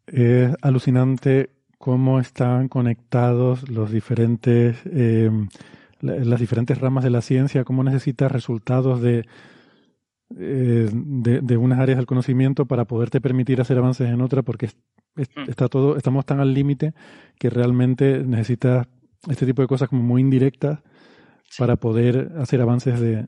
Es 0.07 0.55
alucinante 0.63 1.51
cómo 1.79 2.21
están 2.21 2.69
conectados 2.69 3.69
los 3.69 3.91
diferentes, 3.91 4.79
eh, 4.87 5.31
las 6.01 6.41
diferentes 6.41 6.79
ramas 6.79 7.05
de 7.05 7.11
la 7.11 7.21
ciencia, 7.21 7.65
cómo 7.65 7.85
necesitas 7.85 8.31
resultados 8.31 9.01
de, 9.01 9.27
eh, 10.37 10.89
de, 10.93 11.57
unas 11.57 11.79
áreas 11.79 11.99
del 11.99 12.07
conocimiento 12.07 12.67
para 12.67 12.87
poderte 12.87 13.21
permitir 13.21 13.61
hacer 13.61 13.79
avances 13.79 14.09
en 14.09 14.21
otra, 14.21 14.43
porque 14.43 14.67
mm. 14.67 14.71
Está 15.17 15.69
todo, 15.69 15.97
estamos 15.97 16.25
tan 16.27 16.41
al 16.41 16.53
límite 16.53 16.93
que 17.39 17.51
realmente 17.51 18.19
necesitas 18.19 18.87
este 19.29 19.47
tipo 19.47 19.63
de 19.63 19.69
cosas 19.69 19.89
como 19.89 20.03
muy 20.03 20.21
indirectas 20.21 20.81
para 21.59 21.77
poder 21.77 22.33
hacer 22.39 22.61
avances 22.61 23.01
de, 23.01 23.27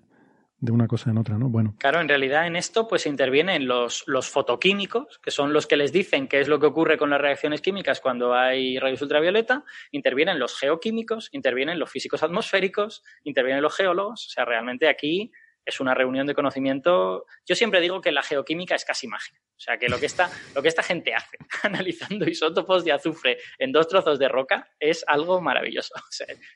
de 0.59 0.73
una 0.73 0.87
cosa 0.89 1.11
en 1.11 1.19
otra, 1.19 1.39
¿no? 1.39 1.49
Bueno. 1.49 1.75
Claro, 1.79 2.01
en 2.01 2.09
realidad 2.09 2.47
en 2.47 2.57
esto 2.57 2.89
pues 2.89 3.07
intervienen 3.07 3.67
los, 3.67 4.05
los 4.07 4.29
fotoquímicos, 4.29 5.19
que 5.23 5.31
son 5.31 5.53
los 5.53 5.67
que 5.67 5.77
les 5.77 5.93
dicen 5.93 6.29
qué 6.29 6.41
es 6.41 6.49
lo 6.49 6.59
que 6.59 6.67
ocurre 6.67 6.97
con 6.97 7.11
las 7.11 7.21
reacciones 7.21 7.61
químicas 7.61 8.01
cuando 8.01 8.35
hay 8.35 8.79
rayos 8.79 9.03
ultravioleta, 9.03 9.65
intervienen 9.93 10.39
los 10.39 10.59
geoquímicos, 10.59 11.29
intervienen 11.33 11.79
los 11.79 11.91
físicos 11.91 12.23
atmosféricos, 12.23 13.05
intervienen 13.25 13.63
los 13.63 13.75
geólogos, 13.75 14.27
o 14.27 14.31
sea, 14.31 14.45
realmente 14.45 14.89
aquí 14.89 15.31
es 15.67 15.81
una 15.81 15.93
reunión 15.95 16.27
de 16.27 16.35
conocimiento. 16.35 17.27
Yo 17.45 17.57
siempre 17.57 17.81
digo 17.81 18.01
que 18.01 18.13
la 18.13 18.23
geoquímica 18.23 18.77
es 18.77 18.85
casi 18.85 19.09
magia. 19.09 19.37
O 19.39 19.61
sea, 19.61 19.79
que 19.79 19.89
lo 19.89 19.99
que 19.99 20.07
esta, 20.07 20.31
lo 20.55 20.63
que 20.63 20.69
esta 20.69 20.83
gente 20.83 21.13
hace 21.15 21.37
analizando 21.65 22.29
isótopos 22.29 22.85
de 22.85 22.93
azufre 22.93 23.39
en 23.59 23.73
dos 23.73 23.89
trozos 23.89 24.19
de 24.19 24.29
roca 24.29 24.69
es 24.79 25.05
algo 25.07 25.41
maravilloso. 25.41 25.95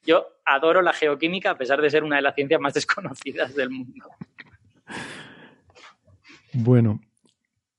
Yo 0.05 0.27
adoro 0.47 0.81
la 0.81 0.93
geoquímica 0.93 1.51
a 1.51 1.59
pesar 1.59 1.83
de 1.83 1.91
ser 1.91 2.05
una 2.05 2.17
de 2.17 2.23
las 2.23 2.35
ciencias 2.35 2.61
más 2.61 2.75
desconocidas 2.75 3.55
del 3.55 3.71
mundo. 3.71 4.09
Bueno, 6.53 7.01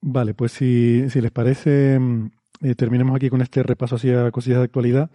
vale, 0.01 0.33
pues 0.33 0.51
si, 0.51 1.09
si 1.09 1.21
les 1.21 1.31
parece, 1.31 1.97
mm, 1.99 2.31
eh, 2.63 2.75
terminemos 2.75 3.15
aquí 3.15 3.29
con 3.29 3.41
este 3.41 3.63
repaso 3.63 3.95
hacia 3.95 4.31
cosillas 4.31 4.59
de 4.59 4.65
actualidad. 4.65 5.09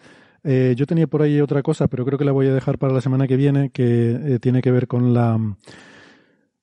Eh, 0.45 0.75
yo 0.77 0.87
tenía 0.87 1.09
por 1.09 1.23
ahí 1.23 1.41
otra 1.41 1.63
cosa, 1.63 1.89
pero 1.89 2.05
creo 2.05 2.19
que 2.19 2.25
la 2.25 2.33
voy 2.33 2.47
a 2.47 2.55
dejar 2.55 2.79
para 2.79 2.93
la 2.93 3.01
semana 3.01 3.27
que 3.27 3.37
viene, 3.37 3.71
que 3.71 4.11
eh, 4.13 4.39
tiene 4.39 4.63
que 4.63 4.71
ver 4.71 4.87
con 4.87 5.13
la 5.13 5.41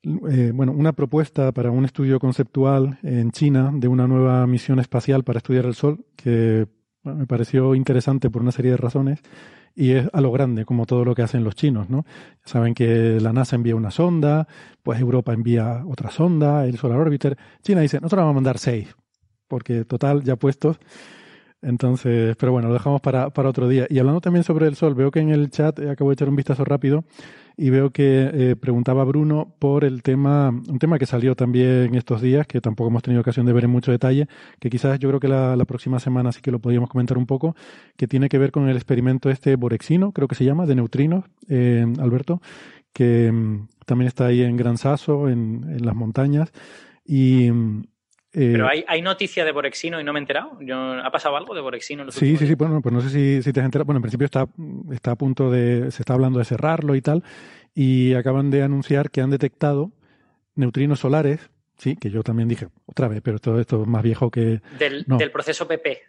eh, 0.03 0.51
bueno, 0.53 0.73
una 0.73 0.93
propuesta 0.93 1.51
para 1.53 1.71
un 1.71 1.85
estudio 1.85 2.19
conceptual 2.19 2.99
en 3.03 3.31
China 3.31 3.71
de 3.73 3.87
una 3.87 4.07
nueva 4.07 4.45
misión 4.47 4.79
espacial 4.79 5.23
para 5.23 5.37
estudiar 5.37 5.65
el 5.65 5.75
Sol, 5.75 6.05
que 6.15 6.67
me 7.03 7.25
pareció 7.25 7.73
interesante 7.75 8.29
por 8.29 8.41
una 8.41 8.51
serie 8.51 8.71
de 8.71 8.77
razones, 8.77 9.21
y 9.75 9.91
es 9.91 10.07
a 10.13 10.21
lo 10.21 10.31
grande, 10.31 10.65
como 10.65 10.85
todo 10.85 11.03
lo 11.05 11.15
que 11.15 11.21
hacen 11.21 11.43
los 11.43 11.55
chinos, 11.55 11.89
¿no? 11.89 12.05
Saben 12.45 12.73
que 12.73 13.19
la 13.19 13.33
NASA 13.33 13.55
envía 13.55 13.75
una 13.75 13.91
sonda, 13.91 14.47
pues 14.83 14.99
Europa 14.99 15.33
envía 15.33 15.83
otra 15.87 16.11
sonda, 16.11 16.65
el 16.65 16.77
Solar 16.77 16.99
Orbiter. 16.99 17.37
China 17.61 17.81
dice, 17.81 17.97
nosotros 17.97 18.21
vamos 18.21 18.33
a 18.33 18.35
mandar 18.35 18.57
seis, 18.59 18.95
porque 19.47 19.85
total, 19.85 20.23
ya 20.23 20.35
puestos. 20.35 20.79
Entonces, 21.61 22.35
pero 22.35 22.51
bueno, 22.51 22.67
lo 22.67 22.73
dejamos 22.73 22.99
para, 22.99 23.29
para 23.29 23.49
otro 23.49 23.69
día. 23.69 23.87
Y 23.89 23.97
hablando 23.97 24.19
también 24.19 24.43
sobre 24.43 24.67
el 24.67 24.75
Sol, 24.75 24.95
veo 24.95 25.11
que 25.11 25.21
en 25.21 25.29
el 25.29 25.49
chat, 25.49 25.79
eh, 25.79 25.89
acabo 25.89 26.09
de 26.09 26.15
echar 26.15 26.27
un 26.29 26.35
vistazo 26.35 26.65
rápido, 26.65 27.05
y 27.57 27.69
veo 27.69 27.91
que 27.91 28.29
eh, 28.33 28.55
preguntaba 28.55 29.03
Bruno 29.03 29.53
por 29.59 29.83
el 29.83 30.01
tema, 30.01 30.49
un 30.49 30.79
tema 30.79 30.97
que 30.97 31.05
salió 31.05 31.35
también 31.35 31.95
estos 31.95 32.21
días, 32.21 32.47
que 32.47 32.61
tampoco 32.61 32.89
hemos 32.89 33.03
tenido 33.03 33.21
ocasión 33.21 33.45
de 33.45 33.53
ver 33.53 33.65
en 33.65 33.69
mucho 33.69 33.91
detalle, 33.91 34.27
que 34.59 34.69
quizás 34.69 34.99
yo 34.99 35.09
creo 35.09 35.19
que 35.19 35.27
la, 35.27 35.63
próxima 35.65 35.99
semana 35.99 36.31
sí 36.31 36.41
que 36.41 36.51
lo 36.51 36.59
podríamos 36.59 36.89
comentar 36.89 37.17
un 37.17 37.25
poco, 37.25 37.55
que 37.95 38.07
tiene 38.07 38.29
que 38.29 38.37
ver 38.37 38.51
con 38.51 38.67
el 38.69 38.75
experimento 38.75 39.29
este 39.29 39.55
borexino, 39.55 40.11
creo 40.11 40.27
que 40.27 40.35
se 40.35 40.45
llama, 40.45 40.65
de 40.65 40.75
neutrinos, 40.75 41.25
eh, 41.47 41.85
Alberto, 41.99 42.41
que 42.91 43.31
mm, 43.31 43.67
también 43.85 44.07
está 44.07 44.27
ahí 44.27 44.41
en 44.41 44.57
Gran 44.57 44.77
Sasso, 44.77 45.29
en, 45.29 45.65
en 45.69 45.85
las 45.85 45.95
montañas, 45.95 46.51
y, 47.05 47.51
mm, 47.51 47.83
Pero 48.33 48.67
hay, 48.67 48.83
hay, 48.87 49.01
noticia 49.03 49.45
de 49.45 49.51
Borexino 49.51 50.01
y 50.01 50.03
no 50.03 50.11
me 50.11 50.17
he 50.17 50.21
enterado. 50.21 50.57
¿Ha 51.03 51.11
pasado 51.11 51.37
algo 51.37 51.53
de 51.53 51.61
Borexino? 51.61 52.09
sí, 52.11 52.35
sí, 52.35 52.47
sí. 52.47 52.55
Bueno, 52.55 52.81
pues 52.81 52.91
no 52.91 52.99
sé 52.99 53.09
si, 53.09 53.43
si, 53.43 53.53
te 53.53 53.59
has 53.59 53.65
enterado. 53.65 53.85
Bueno, 53.85 53.99
en 53.99 54.01
principio 54.01 54.25
está, 54.25 54.47
está 54.91 55.11
a 55.11 55.15
punto 55.15 55.51
de. 55.51 55.91
Se 55.91 56.01
está 56.01 56.15
hablando 56.15 56.39
de 56.39 56.45
cerrarlo 56.45 56.95
y 56.95 57.01
tal. 57.01 57.23
Y 57.75 58.15
acaban 58.15 58.49
de 58.49 58.63
anunciar 58.63 59.11
que 59.11 59.21
han 59.21 59.29
detectado 59.29 59.91
neutrinos 60.55 60.99
solares. 60.99 61.51
Sí, 61.77 61.95
que 61.95 62.09
yo 62.09 62.23
también 62.23 62.49
dije 62.49 62.69
otra 62.87 63.07
vez, 63.07 63.21
pero 63.23 63.37
todo 63.37 63.59
esto 63.59 63.83
es 63.83 63.87
más 63.87 64.01
viejo 64.01 64.31
que. 64.31 64.61
Del, 64.79 65.05
del 65.05 65.31
proceso 65.31 65.67
PP. 65.67 66.01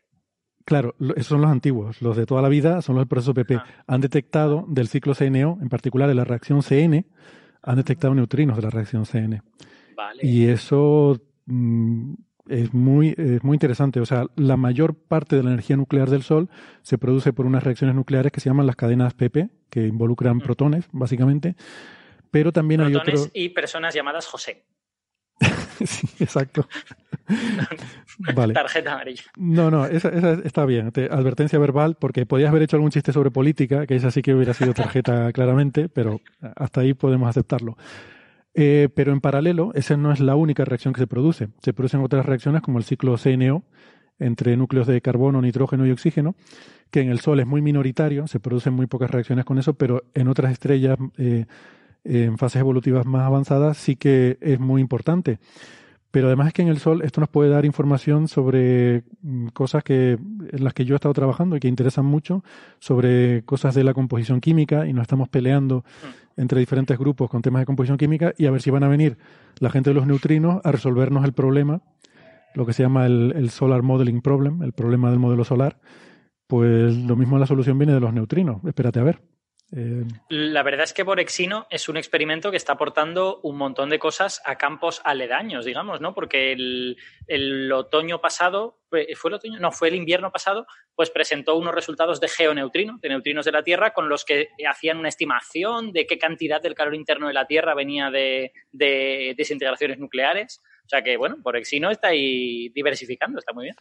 Claro, 0.64 0.94
esos 0.98 1.26
son 1.26 1.42
los 1.42 1.50
antiguos. 1.50 2.00
Los 2.00 2.16
de 2.16 2.24
toda 2.24 2.40
la 2.40 2.48
vida 2.48 2.80
son 2.80 2.94
los 2.94 3.02
del 3.02 3.08
proceso 3.08 3.34
PP. 3.34 3.56
Ah. 3.56 3.66
Han 3.86 4.00
detectado 4.00 4.64
del 4.66 4.88
ciclo 4.88 5.14
CNO, 5.14 5.58
en 5.60 5.68
particular 5.68 6.08
de 6.08 6.14
la 6.14 6.24
reacción 6.24 6.62
CN, 6.62 7.04
han 7.62 7.76
detectado 7.76 8.14
neutrinos 8.14 8.56
de 8.56 8.62
la 8.62 8.70
reacción 8.70 9.04
CN. 9.04 9.42
Vale. 9.94 10.20
Y 10.22 10.46
eso 10.46 11.20
Mm, 11.46 12.14
es 12.48 12.74
muy, 12.74 13.14
es 13.16 13.42
muy 13.42 13.54
interesante. 13.54 14.00
O 14.00 14.06
sea, 14.06 14.26
la 14.36 14.56
mayor 14.56 14.94
parte 14.94 15.36
de 15.36 15.42
la 15.42 15.50
energía 15.50 15.76
nuclear 15.76 16.10
del 16.10 16.22
Sol 16.22 16.50
se 16.82 16.98
produce 16.98 17.32
por 17.32 17.46
unas 17.46 17.62
reacciones 17.62 17.96
nucleares 17.96 18.32
que 18.32 18.40
se 18.40 18.50
llaman 18.50 18.66
las 18.66 18.76
cadenas 18.76 19.14
PP, 19.14 19.48
que 19.70 19.86
involucran 19.86 20.40
protones, 20.40 20.86
básicamente. 20.92 21.56
Pero 22.30 22.52
también 22.52 22.80
hay 22.80 22.94
otros. 22.94 23.30
y 23.32 23.50
personas 23.50 23.94
llamadas 23.94 24.26
José. 24.26 24.64
sí, 25.84 26.06
exacto. 26.20 26.68
vale. 28.34 28.54
Tarjeta 28.54 28.94
amarilla. 28.94 29.24
No, 29.36 29.70
no, 29.70 29.86
esa, 29.86 30.08
está 30.44 30.64
bien. 30.64 30.92
advertencia 31.10 31.58
verbal, 31.58 31.96
porque 31.98 32.26
podías 32.26 32.50
haber 32.50 32.62
hecho 32.62 32.76
algún 32.76 32.90
chiste 32.90 33.12
sobre 33.12 33.30
política, 33.30 33.86
que 33.86 33.96
esa 33.96 34.10
sí 34.10 34.22
que 34.22 34.34
hubiera 34.34 34.54
sido 34.54 34.74
tarjeta 34.74 35.32
claramente, 35.32 35.88
pero 35.88 36.20
hasta 36.56 36.82
ahí 36.82 36.94
podemos 36.94 37.28
aceptarlo. 37.28 37.76
Eh, 38.54 38.88
pero 38.94 39.12
en 39.12 39.20
paralelo, 39.20 39.72
esa 39.74 39.96
no 39.96 40.12
es 40.12 40.20
la 40.20 40.36
única 40.36 40.64
reacción 40.64 40.94
que 40.94 41.00
se 41.00 41.06
produce. 41.06 41.48
Se 41.60 41.72
producen 41.72 42.00
otras 42.00 42.24
reacciones 42.24 42.62
como 42.62 42.78
el 42.78 42.84
ciclo 42.84 43.16
CNO 43.16 43.64
entre 44.18 44.56
núcleos 44.56 44.86
de 44.86 45.00
carbono, 45.00 45.42
nitrógeno 45.42 45.86
y 45.86 45.90
oxígeno, 45.90 46.36
que 46.90 47.00
en 47.00 47.10
el 47.10 47.18
Sol 47.18 47.40
es 47.40 47.46
muy 47.46 47.62
minoritario, 47.62 48.28
se 48.28 48.38
producen 48.38 48.72
muy 48.72 48.86
pocas 48.86 49.10
reacciones 49.10 49.44
con 49.44 49.58
eso, 49.58 49.74
pero 49.74 50.04
en 50.14 50.28
otras 50.28 50.52
estrellas 50.52 50.96
eh, 51.18 51.46
en 52.04 52.38
fases 52.38 52.60
evolutivas 52.60 53.06
más 53.06 53.22
avanzadas 53.22 53.76
sí 53.76 53.96
que 53.96 54.38
es 54.40 54.60
muy 54.60 54.80
importante. 54.80 55.38
Pero 56.14 56.28
además 56.28 56.46
es 56.46 56.52
que 56.52 56.62
en 56.62 56.68
el 56.68 56.78
Sol 56.78 57.02
esto 57.02 57.20
nos 57.20 57.28
puede 57.28 57.50
dar 57.50 57.64
información 57.64 58.28
sobre 58.28 59.02
mm, 59.22 59.48
cosas 59.48 59.82
que, 59.82 60.12
en 60.12 60.62
las 60.62 60.72
que 60.72 60.84
yo 60.84 60.94
he 60.94 60.98
estado 60.98 61.12
trabajando 61.12 61.56
y 61.56 61.58
que 61.58 61.66
interesan 61.66 62.06
mucho, 62.06 62.44
sobre 62.78 63.42
cosas 63.42 63.74
de 63.74 63.82
la 63.82 63.94
composición 63.94 64.40
química 64.40 64.86
y 64.86 64.92
nos 64.92 65.02
estamos 65.02 65.28
peleando 65.28 65.78
mm. 65.78 66.40
entre 66.40 66.60
diferentes 66.60 66.96
grupos 66.96 67.28
con 67.28 67.42
temas 67.42 67.62
de 67.62 67.66
composición 67.66 67.98
química 67.98 68.32
y 68.38 68.46
a 68.46 68.52
ver 68.52 68.62
si 68.62 68.70
van 68.70 68.84
a 68.84 68.88
venir 68.88 69.18
la 69.58 69.70
gente 69.70 69.90
de 69.90 69.94
los 69.94 70.06
neutrinos 70.06 70.60
a 70.62 70.70
resolvernos 70.70 71.24
el 71.24 71.32
problema, 71.32 71.82
lo 72.54 72.64
que 72.64 72.74
se 72.74 72.84
llama 72.84 73.06
el, 73.06 73.32
el 73.34 73.50
Solar 73.50 73.82
Modeling 73.82 74.22
Problem, 74.22 74.62
el 74.62 74.72
problema 74.72 75.10
del 75.10 75.18
modelo 75.18 75.42
solar. 75.42 75.80
Pues 76.46 76.96
lo 76.96 77.16
mismo 77.16 77.40
la 77.40 77.46
solución 77.46 77.76
viene 77.76 77.92
de 77.92 77.98
los 77.98 78.14
neutrinos. 78.14 78.64
Espérate 78.64 79.00
a 79.00 79.02
ver. 79.02 79.33
Eh, 79.76 80.04
la 80.28 80.62
verdad 80.62 80.84
es 80.84 80.92
que 80.92 81.02
Borexino 81.02 81.66
es 81.68 81.88
un 81.88 81.96
experimento 81.96 82.52
que 82.52 82.56
está 82.56 82.74
aportando 82.74 83.40
un 83.42 83.56
montón 83.56 83.90
de 83.90 83.98
cosas 83.98 84.40
a 84.44 84.56
campos 84.56 85.00
aledaños, 85.04 85.64
digamos, 85.64 86.00
¿no? 86.00 86.14
Porque 86.14 86.52
el, 86.52 87.72
otoño 87.72 88.20
pasado, 88.20 88.78
¿fue 88.88 89.08
el 89.08 89.34
otoño? 89.34 89.58
No, 89.58 89.72
fue 89.72 89.88
el 89.88 89.96
invierno 89.96 90.30
pasado, 90.30 90.66
pues 90.94 91.10
presentó 91.10 91.56
unos 91.56 91.74
resultados 91.74 92.20
de 92.20 92.28
geoneutrinos, 92.28 93.00
de 93.00 93.08
neutrinos 93.08 93.44
de 93.44 93.52
la 93.52 93.64
Tierra, 93.64 93.92
con 93.92 94.08
los 94.08 94.24
que 94.24 94.50
hacían 94.68 94.98
una 94.98 95.08
estimación 95.08 95.90
de 95.92 96.06
qué 96.06 96.18
cantidad 96.18 96.62
del 96.62 96.74
calor 96.74 96.94
interno 96.94 97.26
de 97.26 97.34
la 97.34 97.48
Tierra 97.48 97.74
venía 97.74 98.10
de, 98.10 98.52
de 98.70 99.34
desintegraciones 99.36 99.98
nucleares. 99.98 100.62
O 100.84 100.88
sea 100.88 101.02
que, 101.02 101.16
bueno, 101.16 101.36
Borexino 101.40 101.90
está 101.90 102.08
ahí 102.08 102.68
diversificando, 102.68 103.40
está 103.40 103.52
muy 103.52 103.64
bien. 103.64 103.76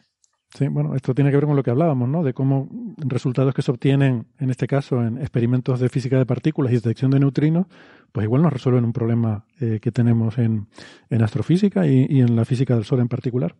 Sí, 0.56 0.68
bueno, 0.68 0.94
esto 0.94 1.16
tiene 1.16 1.32
que 1.32 1.36
ver 1.36 1.46
con 1.46 1.56
lo 1.56 1.64
que 1.64 1.72
hablábamos, 1.72 2.08
¿no? 2.08 2.22
De 2.22 2.32
cómo 2.32 2.68
resultados 2.98 3.52
que 3.54 3.62
se 3.62 3.72
obtienen, 3.72 4.26
en 4.38 4.50
este 4.50 4.68
caso, 4.68 5.02
en 5.02 5.18
experimentos 5.18 5.80
de 5.80 5.88
física 5.88 6.16
de 6.16 6.26
partículas 6.26 6.70
y 6.70 6.76
detección 6.76 7.10
de 7.10 7.18
neutrinos, 7.18 7.66
pues 8.12 8.22
igual 8.22 8.42
nos 8.42 8.52
resuelven 8.52 8.84
un 8.84 8.92
problema 8.92 9.46
eh, 9.60 9.80
que 9.82 9.90
tenemos 9.90 10.38
en, 10.38 10.68
astrofísica 11.10 11.88
y, 11.88 12.20
en 12.20 12.36
la 12.36 12.44
física 12.44 12.76
del 12.76 12.84
Sol 12.84 13.00
en 13.00 13.08
particular. 13.08 13.56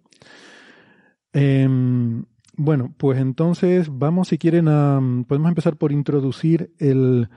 Em, 1.33 2.27
bueno, 2.57 2.95
pues 2.97 3.19
entonces 3.19 3.89
vamos, 3.91 4.29
si 4.29 4.39
quieren, 4.39 4.69
a, 4.69 5.01
podemos 5.27 5.49
empezar 5.49 5.77
por 5.77 5.91
introducir 5.91 6.75
el, 6.79 7.29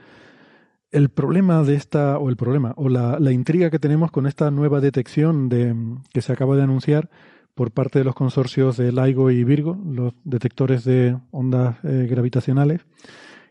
el 0.92 1.08
problema 1.08 1.64
de 1.64 1.74
esta, 1.74 2.18
o 2.18 2.28
el 2.28 2.36
problema, 2.36 2.74
o 2.76 2.88
la, 2.88 3.18
la 3.18 3.32
intriga 3.32 3.70
que 3.70 3.80
tenemos 3.80 4.12
con 4.12 4.28
esta 4.28 4.52
nueva 4.52 4.80
detección 4.80 5.48
de, 5.48 5.74
que 6.12 6.22
se 6.22 6.32
acaba 6.32 6.54
de 6.54 6.62
anunciar 6.62 7.10
por 7.58 7.72
parte 7.72 7.98
de 7.98 8.04
los 8.04 8.14
consorcios 8.14 8.76
de 8.76 8.92
LIGO 8.92 9.32
y 9.32 9.42
Virgo, 9.42 9.76
los 9.84 10.12
detectores 10.22 10.84
de 10.84 11.18
ondas 11.32 11.74
eh, 11.82 12.06
gravitacionales, 12.08 12.82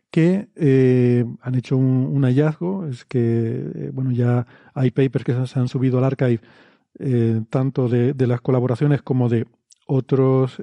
que 0.09 0.47
eh, 0.55 1.25
han 1.41 1.55
hecho 1.55 1.75
un, 1.75 2.23
hallazgo, 2.23 2.87
es 2.87 3.03
que, 3.03 3.19
eh, 3.19 3.91
bueno, 3.91 4.13
ya 4.13 4.47
hay 4.73 4.91
papers 4.91 5.25
que 5.25 5.45
se 5.45 5.59
han 5.59 5.67
subido 5.67 5.97
al 5.97 6.05
archive, 6.05 6.39
tanto 7.49 7.89
de, 7.89 8.15
las 8.27 8.39
colaboraciones 8.39 9.01
como 9.01 9.27
de 9.27 9.45
otros 9.87 10.61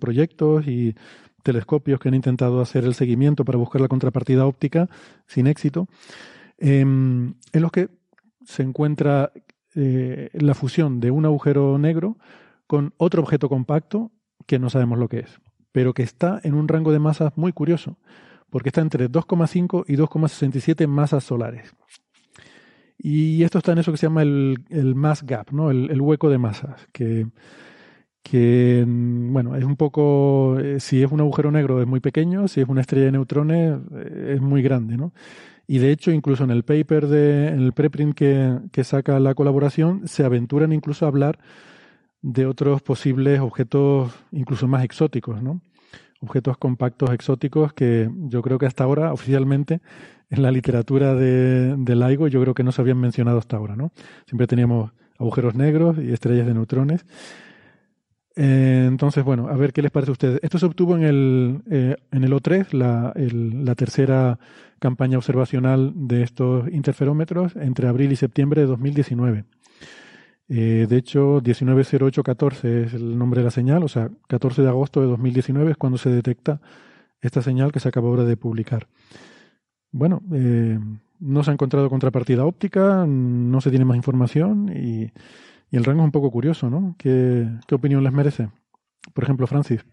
proyectos 0.00 0.66
y 0.66 0.96
telescopios 1.44 2.00
que 2.00 2.08
han 2.08 2.16
intentado 2.16 2.60
hacer 2.60 2.84
el 2.84 2.94
seguimiento 2.94 3.44
para 3.44 3.56
buscar 3.56 3.80
la 3.80 3.88
contrapartida 3.88 4.46
óptica 4.46 4.88
sin 5.28 5.46
éxito, 5.46 5.86
em, 6.58 7.34
en 7.52 7.62
los 7.62 7.70
que 7.70 7.88
se 8.44 8.64
encuentra 8.64 9.30
la 9.74 10.54
fusión 10.54 10.98
de 10.98 11.12
un 11.12 11.24
agujero 11.24 11.78
negro 11.78 12.16
con 12.70 12.94
otro 12.98 13.20
objeto 13.20 13.48
compacto 13.48 14.12
que 14.46 14.60
no 14.60 14.70
sabemos 14.70 14.96
lo 14.96 15.08
que 15.08 15.18
es, 15.18 15.40
pero 15.72 15.92
que 15.92 16.04
está 16.04 16.40
en 16.44 16.54
un 16.54 16.68
rango 16.68 16.92
de 16.92 17.00
masas 17.00 17.32
muy 17.34 17.52
curioso, 17.52 17.98
porque 18.48 18.68
está 18.68 18.80
entre 18.80 19.10
2,5 19.10 19.86
y 19.88 19.96
2,67 19.96 20.86
masas 20.86 21.24
solares. 21.24 21.74
Y 22.96 23.42
esto 23.42 23.58
está 23.58 23.72
en 23.72 23.78
eso 23.78 23.90
que 23.90 23.98
se 23.98 24.06
llama 24.06 24.22
el, 24.22 24.94
mass 24.94 25.24
gap, 25.24 25.50
¿no? 25.50 25.72
el, 25.72 26.00
hueco 26.00 26.30
de 26.30 26.38
masas, 26.38 26.86
que, 26.92 27.26
bueno, 28.86 29.56
es 29.56 29.64
un 29.64 29.74
poco, 29.74 30.56
eh, 30.60 30.78
si 30.78 31.02
es 31.02 31.10
un 31.10 31.18
agujero 31.18 31.50
negro 31.50 31.82
es 31.82 31.88
muy 31.88 31.98
pequeño, 31.98 32.46
si 32.46 32.60
es 32.60 32.68
una 32.68 32.82
estrella 32.82 33.06
de 33.06 33.12
neutrones 33.12 33.80
eh, 33.96 34.34
es 34.36 34.40
muy 34.40 34.62
grande, 34.62 34.96
¿no? 34.96 35.12
Y 35.66 35.78
de 35.78 35.90
hecho, 35.90 36.12
incluso 36.12 36.44
en 36.44 36.52
el 36.52 36.62
paper, 36.62 37.08
de, 37.08 37.48
en 37.48 37.62
el 37.62 37.72
preprint 37.72 38.16
que 38.16 38.84
saca 38.84 39.18
la 39.18 39.34
colaboración, 39.34 40.06
se 40.06 40.24
aventuran 40.24 40.72
incluso 40.72 41.04
a 41.04 41.08
hablar 41.08 41.40
de 42.22 42.46
otros 42.46 42.82
posibles 42.82 43.40
objetos 43.40 44.12
incluso 44.32 44.68
más 44.68 44.84
exóticos, 44.84 45.42
¿no? 45.42 45.60
Objetos 46.20 46.58
compactos 46.58 47.10
exóticos 47.10 47.72
que 47.72 48.10
yo 48.28 48.42
creo 48.42 48.58
que 48.58 48.66
hasta 48.66 48.84
ahora, 48.84 49.12
oficialmente, 49.12 49.80
en 50.28 50.42
la 50.42 50.50
literatura 50.50 51.14
de, 51.14 51.74
de 51.76 51.96
LIGO, 51.96 52.28
yo 52.28 52.40
creo 52.42 52.54
que 52.54 52.62
no 52.62 52.72
se 52.72 52.82
habían 52.82 52.98
mencionado 52.98 53.38
hasta 53.38 53.56
ahora, 53.56 53.74
¿no? 53.74 53.92
Siempre 54.26 54.46
teníamos 54.46 54.92
agujeros 55.18 55.54
negros 55.54 55.96
y 55.98 56.12
estrellas 56.12 56.46
de 56.46 56.54
neutrones. 56.54 57.04
Eh, 58.36 58.86
entonces, 58.88 59.24
bueno, 59.24 59.48
a 59.48 59.56
ver 59.56 59.72
qué 59.72 59.82
les 59.82 59.90
parece 59.90 60.10
a 60.10 60.12
ustedes. 60.12 60.40
Esto 60.42 60.58
se 60.58 60.66
obtuvo 60.66 60.96
en 60.96 61.02
el, 61.02 61.62
eh, 61.70 61.96
en 62.10 62.24
el 62.24 62.32
O3, 62.32 62.72
la, 62.72 63.12
la 63.14 63.74
tercera 63.74 64.38
campaña 64.78 65.18
observacional 65.18 65.92
de 65.94 66.22
estos 66.22 66.68
interferómetros, 66.72 67.54
entre 67.56 67.88
abril 67.88 68.12
y 68.12 68.16
septiembre 68.16 68.62
de 68.62 68.66
2019. 68.68 69.44
Eh, 70.52 70.86
de 70.88 70.96
hecho, 70.96 71.40
190814 71.40 72.82
es 72.82 72.94
el 72.94 73.16
nombre 73.16 73.38
de 73.38 73.44
la 73.44 73.52
señal, 73.52 73.84
o 73.84 73.88
sea, 73.88 74.10
14 74.26 74.62
de 74.62 74.68
agosto 74.68 75.00
de 75.00 75.06
2019 75.06 75.70
es 75.70 75.76
cuando 75.76 75.96
se 75.96 76.10
detecta 76.10 76.60
esta 77.20 77.40
señal 77.40 77.70
que 77.70 77.78
se 77.78 77.88
acaba 77.88 78.08
ahora 78.08 78.24
de 78.24 78.36
publicar. 78.36 78.88
Bueno, 79.92 80.20
eh, 80.34 80.76
no 81.20 81.44
se 81.44 81.50
ha 81.50 81.54
encontrado 81.54 81.88
contrapartida 81.88 82.44
óptica, 82.44 83.04
no 83.06 83.60
se 83.60 83.70
tiene 83.70 83.84
más 83.84 83.96
información 83.96 84.72
y, 84.76 85.12
el 85.70 85.84
rango 85.84 86.00
es 86.00 86.06
un 86.06 86.10
poco 86.10 86.32
curioso, 86.32 86.68
¿no? 86.68 86.96
¿Qué, 86.98 87.46
opinión 87.70 88.02
les 88.02 88.12
merece? 88.12 88.48
Por 89.14 89.22
ejemplo, 89.22 89.46
Francis. 89.46 89.86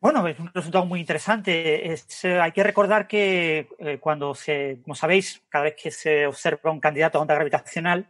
Bueno, 0.00 0.26
es 0.26 0.40
un 0.40 0.50
resultado 0.54 0.86
muy 0.86 0.98
interesante. 0.98 1.92
Eh, 1.92 2.40
hay 2.40 2.52
que 2.52 2.62
recordar 2.62 3.06
que 3.06 3.68
cuando 4.00 4.34
se, 4.34 4.80
como 4.82 4.94
sabéis, 4.94 5.42
cada 5.50 5.64
vez 5.64 5.74
que 5.76 5.90
se 5.90 6.26
observa 6.26 6.70
un 6.70 6.80
candidato 6.80 7.18
a 7.18 7.20
onda 7.20 7.34
gravitacional, 7.34 8.08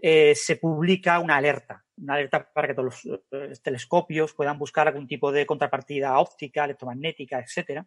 eh, 0.00 0.34
se 0.34 0.56
publica 0.56 1.18
una 1.18 1.36
alerta, 1.36 1.84
una 1.96 2.14
alerta 2.14 2.48
para 2.52 2.68
que 2.68 2.74
todos 2.74 3.04
los 3.04 3.22
eh, 3.32 3.52
telescopios 3.62 4.32
puedan 4.32 4.58
buscar 4.58 4.86
algún 4.86 5.06
tipo 5.06 5.32
de 5.32 5.44
contrapartida 5.44 6.18
óptica, 6.18 6.64
electromagnética, 6.64 7.40
etcétera. 7.40 7.86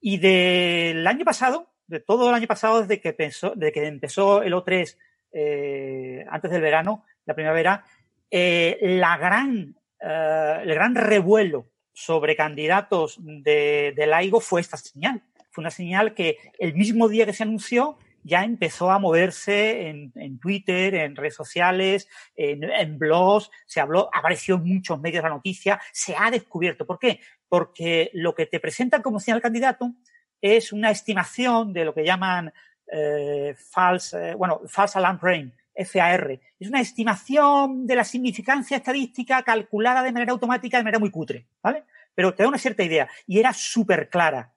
Y 0.00 0.18
del 0.18 1.06
año 1.06 1.24
pasado, 1.24 1.72
de 1.86 2.00
todo 2.00 2.28
el 2.28 2.34
año 2.34 2.46
pasado, 2.46 2.82
desde 2.82 3.00
que, 3.00 3.12
pensó, 3.12 3.54
desde 3.56 3.72
que 3.72 3.86
empezó 3.86 4.42
el 4.42 4.52
O3 4.52 4.96
eh, 5.32 6.24
antes 6.28 6.50
del 6.50 6.62
verano, 6.62 7.04
la 7.24 7.34
primavera, 7.34 7.84
la 8.30 9.16
gran, 9.18 9.76
el 10.00 10.74
gran 10.74 10.94
revuelo 10.94 11.70
sobre 11.92 12.36
candidatos 12.36 13.18
de, 13.20 13.92
de 13.96 14.40
fue 14.40 14.60
esta 14.60 14.76
señal. 14.76 15.22
Fue 15.50 15.62
una 15.62 15.70
señal 15.70 16.14
que 16.14 16.38
el 16.58 16.74
mismo 16.74 17.08
día 17.08 17.26
que 17.26 17.32
se 17.32 17.42
anunció 17.42 17.98
ya 18.22 18.44
empezó 18.44 18.90
a 18.90 18.98
moverse 18.98 19.88
en, 19.88 20.38
Twitter, 20.38 20.94
en 20.94 21.16
redes 21.16 21.34
sociales, 21.34 22.08
en, 22.34 22.98
blogs, 22.98 23.50
se 23.66 23.80
habló, 23.80 24.10
apareció 24.12 24.56
en 24.56 24.64
muchos 24.64 25.00
medios 25.00 25.22
la 25.22 25.30
noticia, 25.30 25.80
se 25.92 26.14
ha 26.16 26.30
descubierto. 26.30 26.86
¿Por 26.86 26.98
qué? 26.98 27.20
Porque 27.48 28.10
lo 28.14 28.34
que 28.34 28.46
te 28.46 28.60
presentan 28.60 29.02
como 29.02 29.20
señal 29.20 29.40
candidato 29.40 29.92
es 30.40 30.72
una 30.72 30.90
estimación 30.90 31.72
de 31.72 31.84
lo 31.84 31.94
que 31.94 32.04
llaman 32.04 32.52
eh, 32.90 33.54
false, 33.56 34.30
eh, 34.30 34.34
bueno, 34.34 34.62
false 34.66 34.98
alarm 34.98 35.18
rate, 35.20 35.52
FAR. 35.84 36.40
Es 36.58 36.68
una 36.68 36.80
estimación 36.80 37.86
de 37.86 37.96
la 37.96 38.04
significancia 38.04 38.76
estadística 38.76 39.42
calculada 39.42 40.02
de 40.02 40.12
manera 40.12 40.32
automática 40.32 40.76
de 40.76 40.84
manera 40.84 40.98
muy 40.98 41.10
cutre, 41.10 41.46
¿vale? 41.62 41.84
Pero 42.14 42.34
te 42.34 42.42
da 42.42 42.48
una 42.48 42.58
cierta 42.58 42.82
idea. 42.82 43.08
Y 43.26 43.38
era 43.38 43.52
súper 43.52 44.08
clara. 44.08 44.52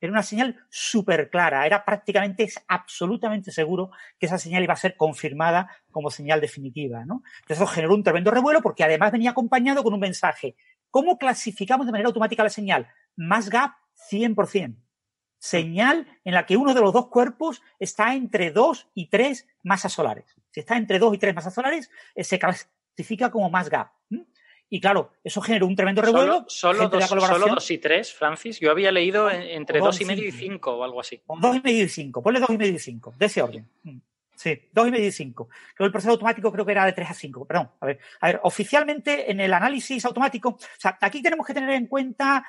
Era 0.00 0.12
una 0.12 0.22
señal 0.22 0.56
súper 0.68 1.28
clara, 1.30 1.66
era 1.66 1.84
prácticamente, 1.84 2.48
absolutamente 2.68 3.50
seguro 3.50 3.90
que 4.18 4.26
esa 4.26 4.38
señal 4.38 4.62
iba 4.62 4.74
a 4.74 4.76
ser 4.76 4.96
confirmada 4.96 5.70
como 5.90 6.10
señal 6.10 6.40
definitiva. 6.40 7.04
¿no? 7.04 7.22
Entonces 7.40 7.58
eso 7.58 7.66
generó 7.66 7.94
un 7.94 8.02
tremendo 8.02 8.30
revuelo 8.30 8.62
porque 8.62 8.84
además 8.84 9.12
venía 9.12 9.30
acompañado 9.30 9.82
con 9.82 9.94
un 9.94 10.00
mensaje. 10.00 10.56
¿Cómo 10.90 11.18
clasificamos 11.18 11.86
de 11.86 11.92
manera 11.92 12.08
automática 12.08 12.42
la 12.42 12.50
señal? 12.50 12.88
Más 13.16 13.50
gap 13.50 13.72
100%. 14.10 14.76
señal 15.40 16.06
en 16.24 16.34
la 16.34 16.46
que 16.46 16.56
uno 16.56 16.74
de 16.74 16.80
los 16.80 16.92
dos 16.92 17.08
cuerpos 17.08 17.62
está 17.78 18.14
entre 18.14 18.50
dos 18.50 18.88
y 18.94 19.06
tres 19.06 19.46
masas 19.62 19.92
solares. 19.92 20.36
Si 20.50 20.60
está 20.60 20.76
entre 20.76 20.98
dos 20.98 21.14
y 21.14 21.18
tres 21.18 21.34
masas 21.34 21.54
solares, 21.54 21.90
eh, 22.14 22.24
se 22.24 22.38
clasifica 22.38 23.30
como 23.30 23.50
mass 23.50 23.68
gap. 23.68 23.92
Y 24.70 24.80
claro, 24.80 25.12
eso 25.24 25.40
generó 25.40 25.66
un 25.66 25.74
tremendo 25.74 26.02
revuelo. 26.02 26.44
Solo, 26.48 26.88
dos, 26.88 27.70
y 27.70 27.78
tres, 27.78 28.12
Francis. 28.12 28.60
Yo 28.60 28.70
había 28.70 28.92
leído 28.92 29.30
entre 29.30 29.80
dos 29.80 30.00
y 30.00 30.04
medio 30.04 30.28
y 30.28 30.32
cinco 30.32 30.72
o 30.72 30.84
algo 30.84 31.00
así. 31.00 31.22
Dos 31.40 31.56
y 31.56 31.60
medio 31.60 31.84
y 31.84 31.88
cinco. 31.88 32.22
Ponle 32.22 32.40
dos 32.40 32.50
y 32.50 32.58
medio 32.58 32.74
y 32.74 32.78
cinco, 32.78 33.14
de 33.16 33.26
ese 33.26 33.42
orden. 33.42 33.66
Mm. 33.82 33.98
Sí, 34.34 34.68
dos 34.72 34.86
y 34.86 34.90
medio 34.90 35.08
y 35.08 35.12
cinco. 35.12 35.48
Creo 35.74 35.86
el 35.86 35.92
proceso 35.92 36.12
automático 36.12 36.52
creo 36.52 36.64
que 36.64 36.72
era 36.72 36.84
de 36.84 36.92
tres 36.92 37.10
a 37.10 37.14
cinco. 37.14 37.44
Perdón, 37.44 37.70
a 37.80 37.86
ver, 37.86 37.98
a 38.20 38.26
ver, 38.28 38.40
oficialmente 38.44 39.30
en 39.32 39.40
el 39.40 39.52
análisis 39.52 40.04
automático, 40.04 40.50
o 40.50 40.58
sea, 40.78 40.96
aquí 41.00 41.22
tenemos 41.22 41.46
que 41.46 41.54
tener 41.54 41.70
en 41.70 41.86
cuenta 41.86 42.46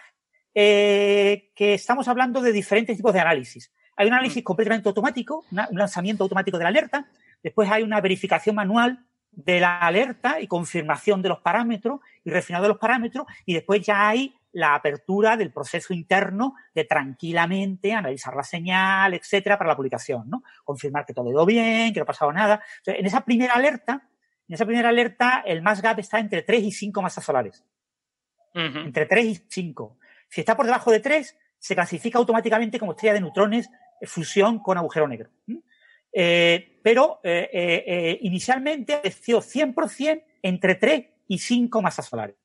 eh, 0.54 1.52
que 1.56 1.74
estamos 1.74 2.08
hablando 2.08 2.42
de 2.42 2.52
diferentes 2.52 2.98
tipos 2.98 3.14
de 3.14 3.22
análisis. 3.22 3.72
Hay 3.96 4.08
un 4.08 4.14
análisis 4.14 4.44
mm. 4.44 4.46
completamente 4.46 4.90
automático, 4.90 5.46
un 5.52 5.78
lanzamiento 5.78 6.24
automático 6.24 6.58
de 6.58 6.64
la 6.64 6.70
alerta. 6.70 7.08
Después 7.42 7.70
hay 7.72 7.82
una 7.82 8.02
verificación 8.02 8.56
manual 8.56 9.06
de 9.32 9.60
la 9.60 9.80
alerta 9.80 10.40
y 10.40 10.48
confirmación 10.48 11.22
de 11.22 11.30
los 11.30 11.40
parámetros 11.40 12.02
y 12.24 12.30
refinado 12.30 12.64
de 12.64 12.70
los 12.70 12.78
parámetros. 12.78 13.26
Y 13.46 13.54
después 13.54 13.82
ya 13.82 14.08
hay 14.08 14.36
la 14.52 14.76
apertura 14.76 15.38
del 15.38 15.52
proceso 15.52 15.94
interno 15.94 16.56
de 16.74 16.86
tranquilamente 16.86 17.94
analizar 17.94 18.36
la 18.36 18.44
señal, 18.44 19.14
etcétera, 19.14 19.58
para 19.58 19.70
la 19.70 19.76
publicación, 19.76 20.30
¿no? 20.30 20.44
Confirmar 20.64 21.06
que 21.06 21.14
todo 21.14 21.28
ha 21.28 21.32
ido 21.32 21.46
bien, 21.46 21.94
que 21.94 22.00
no 22.00 22.04
ha 22.04 22.08
pasado 22.08 22.34
nada. 22.34 22.64
en 22.86 23.06
esa 23.06 23.22
primera 23.22 23.54
alerta, 23.54 24.10
en 24.48 24.56
esa 24.56 24.66
primera 24.66 24.90
alerta, 24.90 25.44
el 25.46 25.62
mass 25.62 25.82
gap 25.82 26.00
está 26.00 26.20
entre 26.20 26.42
3 26.42 26.64
y 26.64 26.72
5 26.72 27.02
masas 27.02 27.24
solares. 27.24 27.64
Entre 28.54 29.06
3 29.06 29.26
y 29.26 29.46
5. 29.48 29.98
Si 30.28 30.42
está 30.42 30.58
por 30.58 30.66
debajo 30.66 30.92
de 30.92 31.00
3, 31.00 31.38
se 31.60 31.76
clasifica 31.76 32.18
automáticamente 32.18 32.80
como 32.80 32.94
estrella 32.94 33.14
de 33.14 33.22
neutrones 33.22 33.70
eh, 34.02 34.08
fusión 34.08 34.60
con 34.60 34.78
agujero 34.78 35.08
negro. 35.08 35.30
Eh, 36.12 36.80
pero 36.82 37.20
eh, 37.24 37.50
eh, 37.54 38.20
inicialmente 38.22 38.96
apareció 38.96 39.42
100% 39.42 40.24
entre 40.42 40.76
3 40.76 41.06
y 41.28 41.38
5 41.38 41.82
masas 41.82 42.06
solares. 42.08 42.36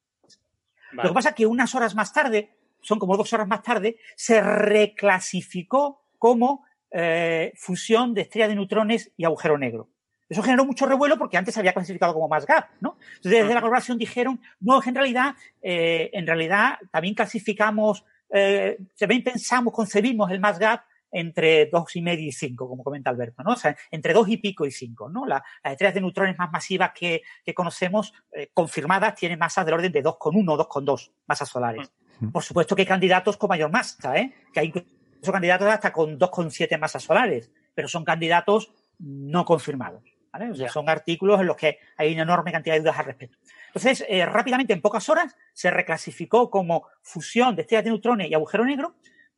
Lo 0.92 1.02
que 1.02 1.14
pasa 1.14 1.30
es 1.30 1.34
que 1.34 1.46
unas 1.46 1.74
horas 1.74 1.94
más 1.94 2.12
tarde, 2.12 2.50
son 2.80 2.98
como 2.98 3.16
dos 3.16 3.32
horas 3.32 3.48
más 3.48 3.62
tarde, 3.62 3.96
se 4.16 4.40
reclasificó 4.40 6.04
como 6.18 6.64
fusión 7.56 8.14
de 8.14 8.20
estrella 8.20 8.46
de 8.46 8.54
neutrones 8.54 9.10
y 9.16 9.24
agujero 9.24 9.58
negro. 9.58 9.88
Eso 10.28 10.42
generó 10.42 10.64
mucho 10.64 10.86
revuelo 10.86 11.18
porque 11.18 11.36
antes 11.36 11.54
se 11.54 11.60
había 11.60 11.74
clasificado 11.74 12.14
como 12.14 12.28
más 12.28 12.46
gap, 12.46 12.68
¿no? 12.80 12.96
Entonces 13.16 13.42
desde 13.42 13.54
la 13.54 13.60
colaboración 13.60 13.98
dijeron, 13.98 14.40
no, 14.60 14.82
en 14.84 14.94
realidad, 14.94 15.34
eh, 15.62 16.10
en 16.12 16.26
realidad 16.26 16.78
también 16.90 17.14
clasificamos, 17.14 18.04
eh, 18.32 18.78
también 18.98 19.22
pensamos, 19.22 19.72
concebimos 19.72 20.30
el 20.30 20.40
más 20.40 20.58
gap 20.58 20.82
entre 21.14 21.66
dos 21.66 21.94
y 21.96 22.02
medio 22.02 22.26
y 22.26 22.32
cinco, 22.32 22.68
como 22.68 22.82
comenta 22.82 23.08
Alberto, 23.08 23.42
¿no? 23.42 23.52
O 23.52 23.56
sea, 23.56 23.76
entre 23.90 24.12
dos 24.12 24.28
y 24.28 24.36
pico 24.36 24.66
y 24.66 24.70
cinco, 24.70 25.08
¿no? 25.08 25.24
las 25.24 25.42
estrellas 25.62 25.94
de 25.94 26.00
neutrones 26.00 26.36
más 26.36 26.50
masivas 26.50 26.90
que, 26.92 27.22
que 27.44 27.54
conocemos, 27.54 28.12
eh, 28.32 28.50
confirmadas, 28.52 29.14
tienen 29.14 29.38
masas 29.38 29.64
del 29.64 29.74
orden 29.74 29.92
de 29.92 30.02
2,1 30.02 30.52
o 30.52 30.68
2,2 30.68 31.12
masas 31.26 31.48
solares. 31.48 31.90
Por 32.32 32.42
supuesto 32.42 32.76
que 32.76 32.82
hay 32.82 32.86
candidatos 32.86 33.36
con 33.36 33.48
mayor 33.48 33.70
masa, 33.70 34.16
¿eh? 34.16 34.34
Que 34.52 34.60
hay 34.60 34.66
incluso 34.66 35.32
candidatos 35.32 35.68
hasta 35.68 35.92
con 35.92 36.18
2,7 36.18 36.78
masas 36.78 37.02
solares, 37.02 37.50
pero 37.74 37.88
son 37.88 38.04
candidatos 38.04 38.72
no 38.98 39.44
confirmados 39.44 40.02
son 40.68 40.88
artículos 40.88 41.40
en 41.40 41.46
los 41.46 41.56
que 41.56 41.78
hay 41.96 42.12
una 42.12 42.22
enorme 42.22 42.52
cantidad 42.52 42.74
de 42.74 42.80
dudas 42.80 42.98
al 42.98 43.06
respecto. 43.06 43.38
Entonces, 43.68 44.04
eh, 44.08 44.24
rápidamente, 44.26 44.72
en 44.72 44.80
pocas 44.80 45.08
horas, 45.08 45.36
se 45.52 45.70
reclasificó 45.70 46.50
como 46.50 46.86
fusión 47.02 47.54
de 47.56 47.62
estrellas 47.62 47.84
de 47.84 47.90
neutrones 47.90 48.30
y 48.30 48.34
agujero 48.34 48.64
negro, 48.64 48.94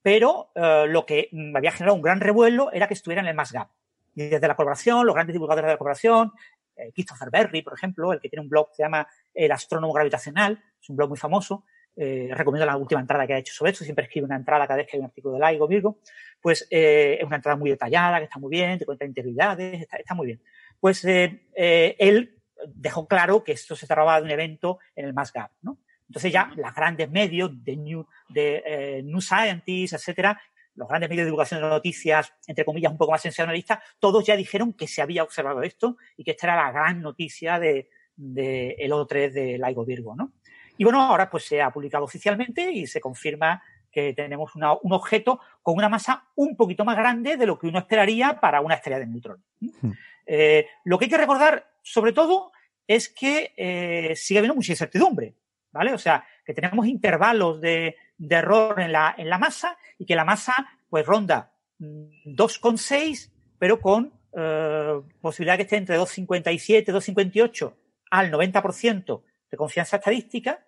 pero 0.07 0.53
eh, 0.55 0.85
lo 0.87 1.05
que 1.05 1.31
había 1.53 1.73
generado 1.73 1.97
un 1.97 2.01
gran 2.01 2.21
revuelo 2.21 2.71
era 2.73 2.87
que 2.87 2.95
estuviera 2.95 3.23
en 3.23 3.27
el 3.27 3.35
mass 3.35 3.51
gap. 3.51 3.71
Y 4.15 4.29
desde 4.29 4.47
la 4.47 4.55
colaboración, 4.55 5.05
los 5.05 5.15
grandes 5.17 5.35
divulgadores 5.35 5.67
de 5.67 5.73
la 5.73 5.79
colaboración, 5.79 6.31
eh, 6.77 6.93
Christopher 6.95 7.29
Berry, 7.29 7.63
por 7.63 7.75
ejemplo, 7.75 8.13
el 8.13 8.21
que 8.21 8.29
tiene 8.29 8.43
un 8.43 8.49
blog 8.49 8.69
que 8.69 8.77
se 8.77 8.83
llama 8.85 9.09
El 9.35 9.51
Astrónomo 9.51 9.93
Gravitacional, 9.93 10.63
es 10.81 10.89
un 10.91 10.95
blog 10.95 11.09
muy 11.09 11.19
famoso, 11.19 11.65
recomiendo 11.97 12.67
la 12.67 12.77
última 12.77 13.01
entrada 13.01 13.27
que 13.27 13.33
ha 13.33 13.39
hecho 13.39 13.55
sobre 13.55 13.73
esto, 13.73 13.83
siempre 13.83 14.05
escribe 14.05 14.27
una 14.27 14.37
entrada 14.37 14.67
cada 14.67 14.77
vez 14.77 14.87
que 14.87 14.97
hay 14.97 15.01
un 15.01 15.07
artículo 15.07 15.39
de 15.39 15.51
LIGO, 15.51 15.67
Virgo, 15.67 15.99
pues 16.43 16.69
es 16.71 17.25
una 17.25 17.37
entrada 17.37 17.57
muy 17.57 17.71
detallada, 17.71 18.19
que 18.19 18.25
está 18.25 18.39
muy 18.39 18.51
bien, 18.51 18.79
te 18.79 18.85
cuenta 18.85 19.07
integridades, 19.07 19.81
está 19.91 20.15
muy 20.15 20.27
bien 20.27 20.41
pues 20.81 21.05
eh, 21.05 21.49
eh, 21.55 21.97
él 21.99 22.39
dejó 22.69 23.07
claro 23.07 23.45
que 23.45 23.53
esto 23.53 23.77
se 23.77 23.87
trataba 23.87 24.19
de 24.21 24.25
un 24.25 24.31
evento 24.31 24.79
en 24.95 25.07
el 25.07 25.15
Mass 25.15 25.33
Gap, 25.33 25.51
¿no? 25.63 25.79
Entonces 26.09 26.33
ya 26.33 26.53
los 26.57 26.75
grandes 26.75 27.11
medios 27.11 27.51
de 27.65 27.77
New, 27.77 28.07
de, 28.29 28.63
eh, 28.65 29.03
New 29.03 29.21
Scientist, 29.21 29.95
etcétera, 29.95 30.41
los 30.75 30.89
grandes 30.89 31.09
medios 31.09 31.25
de 31.25 31.27
divulgación 31.27 31.61
de 31.61 31.69
noticias, 31.69 32.33
entre 32.47 32.65
comillas, 32.65 32.93
un 32.93 32.99
poco 32.99 33.13
más 33.13 33.23
sensacionalistas, 33.23 33.79
todos 33.99 34.25
ya 34.25 34.37
dijeron 34.37 34.73
que 34.73 34.87
se 34.87 35.03
había 35.03 35.23
observado 35.23 35.63
esto 35.63 35.97
y 36.17 36.25
que 36.25 36.33
esta 36.33 36.49
era 36.49 36.57
la 36.57 36.73
gran 36.73 37.01
noticia 37.01 37.59
de, 37.59 37.89
de 38.15 38.77
el 38.79 38.93
O3 38.93 39.31
de 39.33 39.59
LIGO 39.59 39.85
Virgo, 39.85 40.15
¿no? 40.15 40.33
Y 40.79 40.85
bueno, 40.85 41.01
ahora 41.03 41.31
pues 41.31 41.45
se 41.45 41.63
ha 41.63 41.71
publicado 41.71 42.05
oficialmente 42.05 42.71
y 42.71 42.87
se 42.87 43.01
confirma 43.01 43.63
que 43.91 44.13
tenemos 44.13 44.55
un 44.55 44.93
objeto 44.93 45.41
con 45.63 45.77
una 45.77 45.89
masa 45.89 46.27
un 46.35 46.55
poquito 46.55 46.85
más 46.85 46.99
grande 46.99 47.39
de 47.39 47.47
lo 47.47 47.59
que 47.59 47.67
uno 47.67 47.79
esperaría 47.79 48.39
para 48.41 48.61
una 48.61 48.75
estrella 48.75 48.99
de 48.99 49.07
neutrones. 49.07 49.43
Hmm. 49.81 49.93
Eh, 50.27 50.67
lo 50.85 50.99
que 50.99 51.07
hay 51.07 51.11
que 51.11 51.17
recordar, 51.17 51.71
sobre 51.83 52.13
todo, 52.13 52.53
es 52.87 53.09
que 53.09 53.55
eh, 53.57 54.15
sigue 54.15 54.39
habiendo 54.39 54.55
mucha 54.55 54.73
incertidumbre, 54.73 55.35
¿vale? 55.77 55.93
O 55.93 55.99
sea, 55.99 56.25
que 56.45 56.55
tenemos 56.55 56.87
intervalos 56.87 57.61
de, 57.61 57.97
error 58.19 58.81
en 58.81 58.93
la, 58.93 59.15
en 59.17 59.29
la 59.29 59.39
masa 59.39 59.77
y 59.99 60.07
que 60.07 60.17
la 60.17 60.25
masa, 60.25 60.55
pues, 60.89 61.07
ronda 61.07 61.53
2,6, 61.79 63.31
pero 63.59 63.81
con 63.81 64.13
eh, 64.37 65.01
posibilidad 65.21 65.57
que 65.57 65.63
esté 65.63 65.77
entre 65.77 65.99
2,57, 65.99 66.87
2,58 66.87 67.75
al 68.11 68.31
90% 68.33 69.23
de 69.51 69.57
confianza 69.57 69.97
estadística, 69.97 70.65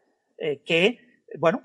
que 0.65 1.09
bueno, 1.37 1.63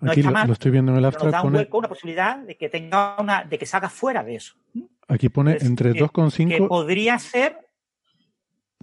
no 0.00 0.10
Aquí 0.10 0.20
está 0.20 0.30
mal, 0.30 0.46
lo, 0.46 0.52
estoy 0.52 0.70
viendo 0.70 0.92
en 0.92 0.98
el 0.98 1.04
abstract. 1.04 1.32
Nos 1.32 1.42
da 1.42 1.48
un 1.48 1.54
hueco, 1.54 1.78
una 1.78 1.88
posibilidad 1.88 2.38
de 2.38 2.56
que 2.56 2.68
tenga 2.68 3.20
una, 3.20 3.44
de 3.44 3.58
que 3.58 3.66
salga 3.66 3.88
fuera 3.88 4.22
de 4.22 4.36
eso. 4.36 4.54
Aquí 5.08 5.28
pone 5.28 5.56
entre 5.60 5.92
2,5. 5.92 6.48
Que 6.48 6.62
podría 6.62 7.18
ser. 7.18 7.58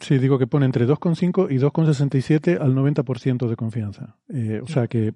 Sí, 0.01 0.17
digo 0.17 0.39
que 0.39 0.47
pone 0.47 0.65
entre 0.65 0.87
2,5 0.87 1.51
y 1.51 1.57
2,67 1.57 2.59
al 2.59 2.75
90% 2.75 3.47
de 3.47 3.55
confianza. 3.55 4.17
Eh, 4.33 4.59
o 4.61 4.67
sea 4.67 4.87
que, 4.87 5.13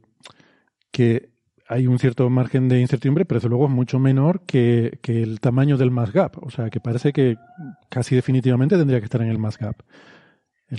que 0.91 1.29
hay 1.67 1.87
un 1.87 1.97
cierto 1.97 2.29
margen 2.29 2.69
de 2.69 2.79
incertidumbre, 2.79 3.25
pero 3.25 3.39
desde 3.39 3.49
luego 3.49 3.65
es 3.65 3.71
mucho 3.71 3.97
menor 3.97 4.45
que, 4.45 4.99
que, 5.01 5.23
el 5.23 5.39
tamaño 5.39 5.77
del 5.77 5.91
mass 5.91 6.13
gap. 6.13 6.37
O 6.43 6.51
sea 6.51 6.69
que 6.69 6.79
parece 6.79 7.11
que 7.13 7.35
casi 7.89 8.15
definitivamente 8.15 8.77
tendría 8.77 8.99
que 8.99 9.05
estar 9.05 9.21
en 9.21 9.29
el 9.29 9.39
mass 9.39 9.57
gap. 9.57 9.75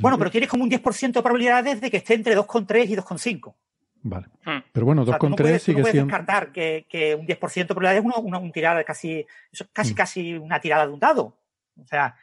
Bueno, 0.00 0.18
pero 0.18 0.30
tienes 0.30 0.48
como 0.48 0.64
un 0.64 0.70
10% 0.70 1.12
de 1.12 1.22
probabilidades 1.22 1.80
de 1.80 1.90
que 1.90 1.98
esté 1.98 2.14
entre 2.14 2.36
2,3 2.36 2.88
y 2.88 2.96
2,5. 2.96 3.54
Vale. 4.02 4.26
Hmm. 4.44 4.58
Pero 4.72 4.86
bueno, 4.86 5.04
2,3 5.04 5.58
sigue 5.58 5.80
no 5.80 5.86
siendo. 5.86 6.06
descartar 6.06 6.52
que, 6.52 6.86
que 6.88 7.14
un 7.14 7.26
10% 7.26 7.54
de 7.54 7.66
probabilidades 7.66 8.00
es 8.00 8.24
una, 8.24 8.38
una, 8.38 8.52
tirada 8.52 8.84
casi, 8.84 9.26
casi, 9.72 9.92
hmm. 9.92 9.96
casi 9.96 10.34
una 10.34 10.60
tirada 10.60 10.86
de 10.86 10.92
un 10.92 11.00
dado. 11.00 11.36
O 11.80 11.86
sea, 11.86 12.16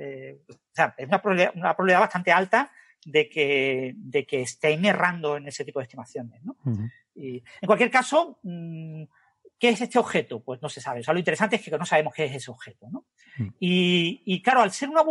eh, 0.00 0.40
o 0.48 0.54
sea 0.72 0.94
es 0.96 1.06
una 1.06 1.20
probabilidad, 1.20 1.52
una 1.54 1.76
probabilidad, 1.76 2.00
bastante 2.00 2.32
alta 2.32 2.70
de 3.04 3.28
que, 3.28 3.94
de 3.96 4.26
que 4.26 4.42
estén 4.42 4.84
errando 4.84 5.36
en 5.36 5.46
ese 5.46 5.64
tipo 5.64 5.78
de 5.78 5.84
estimaciones. 5.84 6.42
¿no? 6.42 6.56
y, 7.14 7.36
en 7.36 7.66
cualquier 7.66 7.90
caso, 7.90 8.38
mm, 8.42 9.02
¿qué 9.58 9.68
es 9.68 9.80
este 9.80 9.98
objeto? 9.98 10.40
Pues 10.40 10.60
no 10.62 10.68
se 10.68 10.80
sabe. 10.80 11.00
O 11.00 11.02
sea, 11.02 11.12
lo 11.12 11.20
interesante 11.20 11.56
es 11.56 11.62
que 11.62 11.70
no 11.70 11.84
sabemos 11.84 12.14
qué 12.14 12.24
es 12.24 12.34
ese 12.34 12.50
objeto. 12.50 12.88
¿no? 12.90 13.04
Y, 13.58 14.22
y, 14.24 14.42
claro, 14.42 14.62
al 14.62 14.70
ser 14.70 14.88
una, 14.88 15.02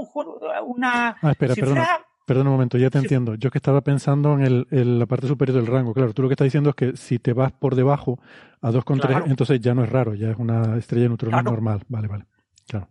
una 0.62 1.18
ah, 1.22 1.32
espera, 1.32 1.54
perdona. 1.54 1.88
Perdón 2.26 2.48
un 2.48 2.54
momento, 2.54 2.78
ya 2.78 2.92
te 2.92 3.00
entiendo. 3.00 3.34
Yo 3.36 3.50
que 3.50 3.58
estaba 3.58 3.82
pensando 3.82 4.34
en, 4.34 4.42
el, 4.42 4.68
en, 4.70 5.00
la 5.00 5.08
parte 5.08 5.28
superior 5.28 5.58
del 5.58 5.66
rango. 5.66 5.96
Claro, 5.96 6.14
tú 6.14 6.22
lo 6.22 6.30
que 6.30 6.34
estás 6.34 6.46
diciendo 6.46 6.70
es 6.72 6.76
que 6.76 6.96
si 6.96 7.18
te 7.18 7.34
vas 7.34 7.52
por 7.52 7.76
debajo 7.76 8.20
a 8.62 8.70
2,3, 8.70 9.00
claro. 9.00 9.26
entonces 9.26 9.60
ya 9.60 9.74
no 9.74 9.84
es 9.84 9.90
raro, 9.90 10.14
ya 10.14 10.30
es 10.30 10.38
una 10.38 10.78
estrella 10.78 11.04
de 11.04 11.10
neutrones 11.10 11.44
normal. 11.44 11.82
Vale, 11.88 12.08
vale. 12.08 12.26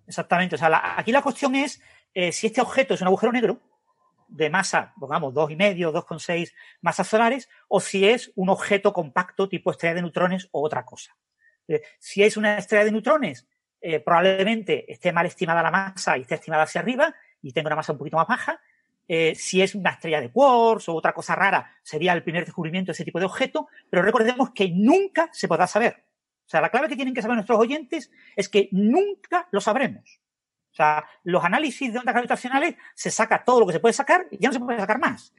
Exactamente. 0.06 0.56
O 0.56 0.58
sea, 0.58 0.94
aquí 0.96 1.12
la 1.12 1.22
cuestión 1.22 1.54
es 1.54 1.80
eh, 2.14 2.32
si 2.32 2.46
este 2.46 2.60
objeto 2.60 2.94
es 2.94 3.00
un 3.00 3.08
agujero 3.08 3.32
negro 3.32 3.60
de 4.28 4.50
masa, 4.50 4.92
pongamos, 4.98 5.32
2,5, 5.32 5.92
2,6 5.92 6.52
masas 6.80 7.06
solares, 7.06 7.48
o 7.68 7.80
si 7.80 8.06
es 8.06 8.32
un 8.34 8.50
objeto 8.50 8.92
compacto 8.92 9.48
tipo 9.48 9.70
estrella 9.70 9.94
de 9.94 10.02
neutrones 10.02 10.48
o 10.52 10.62
otra 10.62 10.84
cosa. 10.84 11.16
Eh, 11.66 11.82
si 11.98 12.22
es 12.22 12.36
una 12.36 12.58
estrella 12.58 12.84
de 12.84 12.92
neutrones, 12.92 13.46
eh, 13.80 14.00
probablemente 14.00 14.90
esté 14.92 15.12
mal 15.12 15.26
estimada 15.26 15.62
la 15.62 15.70
masa 15.70 16.18
y 16.18 16.22
esté 16.22 16.34
estimada 16.34 16.64
hacia 16.64 16.80
arriba 16.80 17.14
y 17.40 17.52
tenga 17.52 17.68
una 17.68 17.76
masa 17.76 17.92
un 17.92 17.98
poquito 17.98 18.16
más 18.16 18.26
baja 18.26 18.60
si 19.36 19.62
es 19.62 19.74
una 19.74 19.92
estrella 19.92 20.20
de 20.20 20.30
quarks 20.30 20.90
o 20.90 20.94
otra 20.94 21.14
cosa 21.14 21.34
rara, 21.34 21.72
sería 21.82 22.12
el 22.12 22.22
primer 22.22 22.44
descubrimiento 22.44 22.88
de 22.88 22.92
ese 22.92 23.06
tipo 23.06 23.18
de 23.18 23.24
objeto, 23.24 23.68
pero 23.88 24.02
recordemos 24.02 24.50
que 24.50 24.68
nunca 24.68 25.30
se 25.32 25.48
podrá 25.48 25.66
saber. 25.66 26.04
O 26.48 26.50
sea, 26.50 26.62
la 26.62 26.70
clave 26.70 26.88
que 26.88 26.96
tienen 26.96 27.12
que 27.12 27.20
saber 27.20 27.34
nuestros 27.34 27.58
oyentes 27.58 28.10
es 28.34 28.48
que 28.48 28.70
nunca 28.72 29.48
lo 29.50 29.60
sabremos. 29.60 30.18
O 30.72 30.74
sea, 30.74 31.04
los 31.22 31.44
análisis 31.44 31.92
de 31.92 31.98
ondas 31.98 32.14
gravitacionales 32.14 32.74
se 32.94 33.10
saca 33.10 33.44
todo 33.44 33.60
lo 33.60 33.66
que 33.66 33.74
se 33.74 33.80
puede 33.80 33.92
sacar 33.92 34.26
y 34.30 34.38
ya 34.38 34.48
no 34.48 34.54
se 34.54 34.60
puede 34.60 34.78
sacar 34.80 34.98
más. 34.98 35.34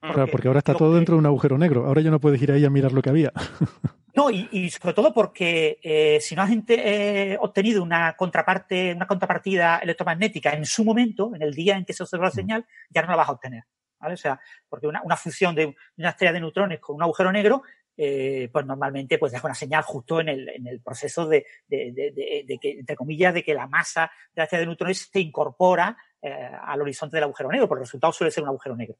Porque, 0.00 0.14
claro, 0.14 0.30
porque 0.32 0.48
ahora 0.48 0.58
está 0.60 0.72
todo 0.72 0.94
dentro 0.94 1.16
de 1.16 1.18
un 1.18 1.26
agujero 1.26 1.58
negro. 1.58 1.84
Ahora 1.84 2.00
ya 2.00 2.10
no 2.10 2.18
puedes 2.18 2.40
ir 2.40 2.50
ahí 2.50 2.64
a 2.64 2.70
mirar 2.70 2.92
lo 2.92 3.02
que 3.02 3.10
había. 3.10 3.30
No, 4.16 4.30
y, 4.30 4.70
sobre 4.70 4.94
todo 4.94 5.12
porque 5.12 5.80
eh, 5.82 6.20
si 6.20 6.36
no 6.36 6.42
has 6.42 6.50
eh, 6.68 7.36
obtenido 7.40 7.82
una 7.82 8.14
contraparte, 8.14 8.94
una 8.94 9.08
contrapartida 9.08 9.78
electromagnética 9.78 10.52
en 10.52 10.64
su 10.66 10.84
momento, 10.84 11.32
en 11.34 11.42
el 11.42 11.52
día 11.52 11.76
en 11.76 11.84
que 11.84 11.92
se 11.92 12.04
observa 12.04 12.26
la 12.26 12.30
señal, 12.30 12.64
ya 12.90 13.02
no 13.02 13.08
la 13.08 13.16
vas 13.16 13.28
a 13.28 13.32
obtener. 13.32 13.64
¿vale? 13.98 14.14
O 14.14 14.16
sea, 14.16 14.38
porque 14.68 14.86
una, 14.86 15.02
una 15.02 15.16
función 15.16 15.56
de 15.56 15.74
una 15.96 16.10
estrella 16.10 16.32
de 16.32 16.40
neutrones 16.40 16.78
con 16.78 16.94
un 16.94 17.02
agujero 17.02 17.32
negro, 17.32 17.64
eh, 17.96 18.48
pues 18.52 18.66
normalmente 18.66 19.18
pues 19.18 19.32
deja 19.32 19.46
una 19.46 19.54
señal 19.54 19.82
justo 19.82 20.20
en 20.20 20.28
el, 20.28 20.48
en 20.48 20.66
el 20.66 20.80
proceso 20.80 21.26
de, 21.26 21.46
de, 21.66 21.92
de, 21.92 22.44
de, 22.46 22.58
que, 22.58 22.72
entre 22.80 22.96
comillas, 22.96 23.34
de 23.34 23.42
que 23.42 23.54
la 23.54 23.66
masa 23.66 24.10
de 24.32 24.40
la 24.40 24.44
estrella 24.44 24.60
de 24.60 24.66
neutrones 24.66 25.08
se 25.10 25.20
incorpora 25.20 25.96
eh, 26.20 26.50
al 26.62 26.80
horizonte 26.80 27.16
del 27.16 27.24
agujero 27.24 27.50
negro, 27.50 27.68
porque 27.68 27.80
el 27.80 27.86
resultado 27.86 28.12
suele 28.12 28.30
ser 28.30 28.42
un 28.42 28.48
agujero 28.48 28.76
negro. 28.76 28.96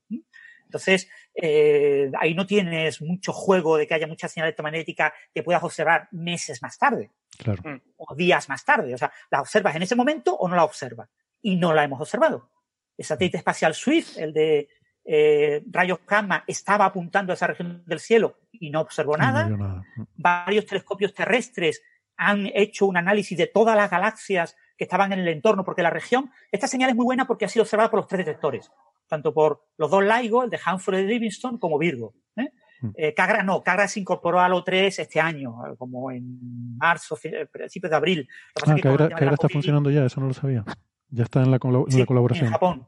Entonces, 0.65 1.09
eh, 1.35 2.11
ahí 2.19 2.35
no 2.35 2.47
tienes 2.47 3.01
mucho 3.01 3.33
juego 3.33 3.77
de 3.77 3.87
que 3.87 3.95
haya 3.95 4.07
mucha 4.07 4.29
señal 4.29 4.49
electromagnética 4.49 5.15
que 5.33 5.43
puedas 5.43 5.63
observar 5.63 6.09
meses 6.11 6.63
más 6.63 6.79
tarde. 6.79 7.11
Claro. 7.39 7.63
Mm. 7.65 7.81
O 7.97 8.15
días 8.15 8.49
más 8.49 8.65
tarde. 8.65 8.95
O 8.95 8.99
sea, 8.99 9.13
¿la 9.31 9.41
observas 9.41 9.77
en 9.77 9.83
ese 9.83 9.95
momento 9.95 10.35
o 10.35 10.49
no 10.49 10.57
la 10.57 10.65
observas? 10.65 11.09
Y 11.43 11.57
no 11.57 11.75
la 11.75 11.85
hemos 11.85 12.01
observado. 12.01 12.51
El 12.97 13.05
satélite 13.05 13.39
espacial 13.39 13.75
SWIFT, 13.75 14.19
el 14.19 14.33
de 14.33 14.69
eh, 15.05 15.63
rayos 15.71 15.99
gamma, 16.07 16.45
estaba 16.47 16.87
apuntando 16.87 17.33
a 17.33 17.35
esa 17.35 17.47
región 17.47 17.83
del 17.87 18.01
cielo 18.01 18.39
y 18.53 18.71
no 18.71 18.81
observó 18.81 19.17
nada. 19.17 19.49
nada. 19.49 19.85
Varios 20.17 20.67
telescopios 20.67 21.15
terrestres 21.15 21.83
han 22.17 22.47
hecho 22.55 22.87
un 22.87 22.97
análisis 22.97 23.37
de 23.37 23.47
todas 23.47 23.77
las 23.77 23.91
galaxias 23.91 24.57
que 24.77 24.85
estaban 24.85 25.13
en 25.13 25.21
el 25.21 25.29
entorno, 25.29 25.65
porque 25.65 25.83
la 25.83 25.91
región, 25.91 26.31
esta 26.51 26.67
señal 26.67 26.91
es 26.91 26.97
muy 26.97 27.05
buena 27.05 27.27
porque 27.27 27.45
ha 27.45 27.49
sido 27.49 27.63
observada 27.63 27.91
por 27.91 28.01
los 28.01 28.09
tres 28.09 28.27
detectores 28.27 28.71
tanto 29.09 29.33
por 29.33 29.67
los 29.77 29.91
dos 29.91 30.03
LIGO, 30.05 30.45
el 30.45 30.51
de 30.51 30.59
Hanford 30.65 30.99
y 30.99 31.07
Livingston, 31.07 31.59
como 31.59 31.79
Virgo. 31.79 32.15
¿eh? 32.37 32.51
Mm. 32.81 32.91
Eh, 32.97 33.15
Cagra 33.15 33.43
no, 33.43 33.63
Cagra 33.63 33.89
se 33.89 34.01
incorporó 34.01 34.41
al 34.41 34.53
O3 34.53 34.99
este 34.99 35.21
año, 35.21 35.57
como 35.79 36.11
en 36.11 36.77
marzo, 36.77 37.17
principios 37.51 37.91
de 37.91 37.97
abril. 37.97 38.29
Ah, 38.67 38.75
Cagra, 38.81 39.33
está 39.33 39.49
funcionando 39.49 39.91
ya, 39.91 40.05
eso 40.05 40.21
no 40.21 40.29
lo 40.29 40.35
sabía. 40.35 40.65
Ya 41.11 41.25
está 41.25 41.43
en 41.43 41.51
la, 41.51 41.59
colaboración. 41.59 42.47
En 42.47 42.53
Japón. 42.53 42.87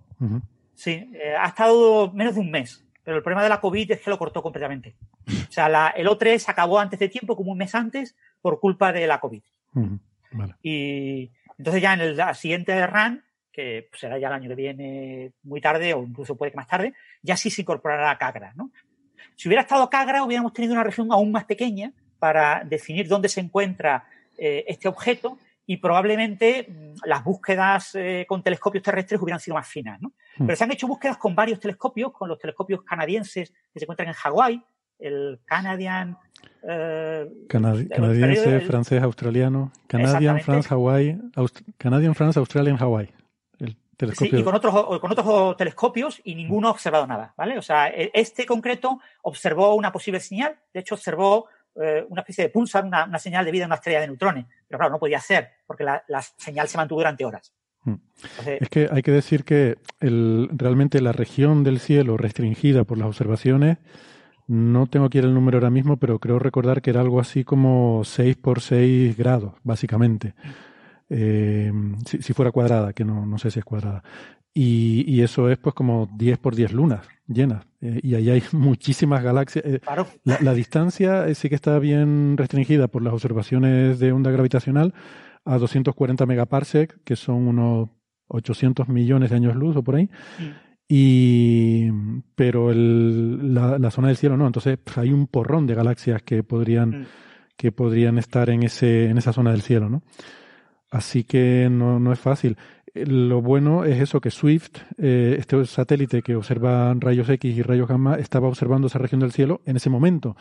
Sí, 0.77 1.11
eh, 1.15 1.35
ha 1.37 1.49
estado 1.49 2.13
menos 2.13 2.35
de 2.35 2.41
un 2.41 2.51
mes, 2.51 2.87
pero 3.03 3.17
el 3.17 3.23
problema 3.23 3.43
de 3.43 3.49
la 3.49 3.61
COVID 3.61 3.91
es 3.91 4.01
que 4.01 4.11
lo 4.11 4.19
cortó 4.19 4.43
completamente. 4.43 4.95
O 5.27 5.51
sea, 5.51 5.89
el 5.97 6.07
O3 6.07 6.49
acabó 6.49 6.79
antes 6.79 7.01
de 7.01 7.09
tiempo, 7.09 7.35
como 7.35 7.51
un 7.51 7.59
mes 7.59 7.75
antes, 7.75 8.15
por 8.41 8.61
culpa 8.61 8.93
de 8.93 9.07
la 9.07 9.19
COVID. 9.19 9.43
Y 10.63 11.33
entonces 11.59 11.83
ya 11.83 11.95
en 11.95 12.01
el 12.01 12.35
siguiente 12.35 12.87
run 12.87 13.23
que 13.57 13.89
será 13.95 14.19
ya 14.19 14.29
el 14.29 14.35
año 14.35 14.51
que 14.51 14.55
viene 14.55 15.33
muy 15.43 15.63
tarde 15.63 15.95
o 15.95 16.03
incluso 16.03 16.37
puede 16.37 16.53
que 16.53 16.59
más 16.59 16.69
tarde, 16.69 16.93
ya 17.23 17.39
sí 17.39 17.49
se 17.49 17.63
incorporará 17.63 18.11
a 18.11 18.19
Cagra. 18.19 18.53
¿no? 18.55 18.71
Si 19.35 19.49
hubiera 19.49 19.63
estado 19.63 19.89
Cagra, 19.89 20.23
hubiéramos 20.23 20.53
tenido 20.53 20.75
una 20.75 20.85
región 20.85 21.11
aún 21.11 21.33
más 21.33 21.47
pequeña 21.47 21.91
para 22.19 22.63
definir 22.65 23.09
dónde 23.09 23.31
se 23.31 23.41
encuentra 23.41 24.05
eh, 24.37 24.65
este 24.69 24.89
objeto 24.89 25.39
y 25.65 25.79
probablemente 25.79 26.67
mm, 26.69 27.07
las 27.07 27.25
búsquedas 27.25 27.95
eh, 27.95 28.27
con 28.29 28.43
telescopios 28.43 28.85
terrestres 28.85 29.23
hubieran 29.23 29.41
sido 29.41 29.55
más 29.55 29.67
finas. 29.67 30.03
¿no? 30.03 30.13
Hmm. 30.39 30.47
Pero 30.47 30.57
se 30.57 30.65
han 30.65 30.73
hecho 30.73 30.87
búsquedas 30.87 31.19
con 31.19 31.35
varios 31.35 31.61
telescopios, 31.61 32.13
con 32.13 32.29
los 32.29 32.39
telescopios 32.39 32.83
canadienses 32.83 33.53
que 33.73 33.79
se 33.79 33.85
encuentran 33.85 34.09
en 34.09 34.15
Hawái, 34.15 34.63
el 34.99 35.41
Canadian... 35.45 36.17
Eh, 36.69 37.29
canadiense, 37.49 38.61
francés, 38.61 39.03
australiano, 39.03 39.73
Canadian, 39.87 40.41
France, 40.41 40.69
Hawaii, 40.73 41.19
Canadian, 41.79 42.15
France, 42.15 42.39
Australian, 42.39 42.77
Hawaii 42.79 43.13
y 43.99 44.43
con 44.43 44.55
otros, 44.55 45.01
con 45.01 45.13
otros 45.13 45.57
telescopios 45.57 46.21
y 46.25 46.35
ninguno 46.35 46.69
ha 46.69 46.73
observado 46.73 47.07
nada, 47.07 47.33
¿vale? 47.37 47.57
O 47.57 47.63
sea, 47.63 47.89
e, 47.89 48.11
este 48.13 48.45
concreto 48.45 49.01
observó 49.23 49.75
una 49.75 49.91
posible 49.91 50.21
señal, 50.21 50.57
de 50.73 50.81
hecho 50.81 50.97
observó 50.97 51.47
eh, 51.81 52.05
una 52.09 52.21
especie 52.21 52.45
de 52.45 52.51
pulsar, 52.51 52.85
una, 52.85 53.19
señal 53.19 53.45
de 53.45 53.53
vida 53.53 53.65
en 53.65 53.69
una 53.69 53.77
estrella 53.77 54.01
de 54.01 54.09
neutrones, 54.09 54.47
pero 54.69 54.79
claro, 54.79 54.93
no 54.93 54.99
podía 54.99 55.19
hacer 55.19 55.51
porque 55.67 55.85
la, 55.85 56.23
señal 56.37 56.69
se 56.69 56.77
mantuvo 56.77 57.01
durante 57.01 57.25
horas. 57.25 57.55
Hmm. 57.87 58.01
es 58.61 58.69
que 58.69 58.89
hay 58.91 59.03
que 59.03 59.13
decir 59.13 59.45
que 59.45 59.79
el, 60.01 60.49
realmente 60.53 61.01
la 61.01 61.13
región 61.13 61.63
del 61.63 61.79
cielo 61.79 62.17
restringida 62.17 62.83
por 62.83 62.99
las 62.99 63.07
observaciones, 63.07 63.79
no 64.49 64.89
tengo 64.89 65.07
aquí 65.07 65.19
el 65.19 65.33
número 65.33 65.59
ahora 65.59 65.71
mismo, 65.71 65.97
pero 65.97 66.19
creo 66.19 66.39
recordar 66.41 66.83
que 66.83 66.91
era 66.91 67.01
algo 67.01 67.21
así 67.21 67.45
como 67.45 68.03
6 68.05 68.37
por 68.37 68.61
6 68.61 69.17
grados, 69.17 69.55
básicamente. 69.63 70.35
Eh, 71.09 71.73
si, 72.05 72.33
fuera 72.33 72.51
cuadrada, 72.51 72.93
que 72.93 73.05
no, 73.05 73.25
no 73.25 73.39
sé 73.39 73.51
si 73.51 73.61
es 73.61 73.65
cuadrada. 73.65 74.03
Y, 74.53 75.05
y, 75.07 75.23
eso 75.23 75.51
es 75.51 75.59
pues 75.59 75.75
como 75.75 76.09
10 76.17 76.39
por 76.39 76.57
10 76.57 76.73
lunas 76.73 77.07
llenas. 77.29 77.67
Eh, 77.81 78.01
y 78.03 78.15
ahí 78.15 78.31
hay 78.31 78.43
muchísimas 78.53 79.23
galaxias. 79.23 79.65
Eh, 79.65 79.81
la, 80.25 80.39
la, 80.41 80.55
distancia 80.55 81.33
sí 81.35 81.49
que 81.49 81.55
está 81.55 81.79
bien 81.79 82.37
restringida 82.37 82.89
por 82.89 83.03
las 83.03 83.13
observaciones 83.13 83.99
de 84.01 84.13
onda 84.13 84.31
gravitacional 84.31 84.95
a 85.47 85.59
240 85.59 86.27
megaparsec, 86.27 87.03
que 87.05 87.17
son 87.17 87.49
unos 87.49 87.89
800 88.29 88.89
millones 88.89 89.31
de 89.31 89.37
años 89.37 89.57
luz 89.57 89.77
o 89.77 89.83
por 89.83 89.97
ahí. 89.97 90.11
Y, 90.89 91.91
pero 92.35 92.71
el, 92.71 93.55
la, 93.55 93.79
la, 93.79 93.91
zona 93.91 94.09
del 94.09 94.17
cielo 94.17 94.37
no. 94.37 94.47
Entonces 94.47 94.79
pues, 94.83 94.99
hay 94.99 95.13
un 95.13 95.27
porrón 95.27 95.67
de 95.67 95.75
galaxias 95.75 96.23
que 96.23 96.43
podrían, 96.43 96.91
mm. 96.91 97.07
que 97.57 97.73
podrían 97.73 98.19
estar 98.19 98.51
en, 98.51 98.63
ese, 98.63 99.07
en 99.09 99.19
esa 99.19 99.33
zona 99.33 99.53
del 99.53 99.63
cielo, 99.63 99.89
¿no? 99.89 100.03
Así 100.91 101.25
que 101.25 101.69
no, 101.71 101.99
no 101.99 102.13
es 102.13 102.19
fácil. 102.19 102.57
Lo 103.05 103.43
bueno 103.43 103.85
es 103.85 104.01
eso, 104.01 104.21
que 104.21 104.31
Swift, 104.31 104.79
eh, 104.97 105.37
este 105.39 105.65
satélite 105.67 106.23
que 106.23 106.35
observa 106.35 106.95
rayos 106.99 107.29
X 107.29 107.57
y 107.57 107.63
rayos 107.63 107.89
gamma, 107.89 108.17
estaba 108.17 108.49
observando 108.49 108.87
esa 108.87 108.99
región 108.99 109.21
del 109.21 109.33
cielo 109.33 109.61
en 109.67 109.77
ese 109.77 109.91
momento. 109.91 110.37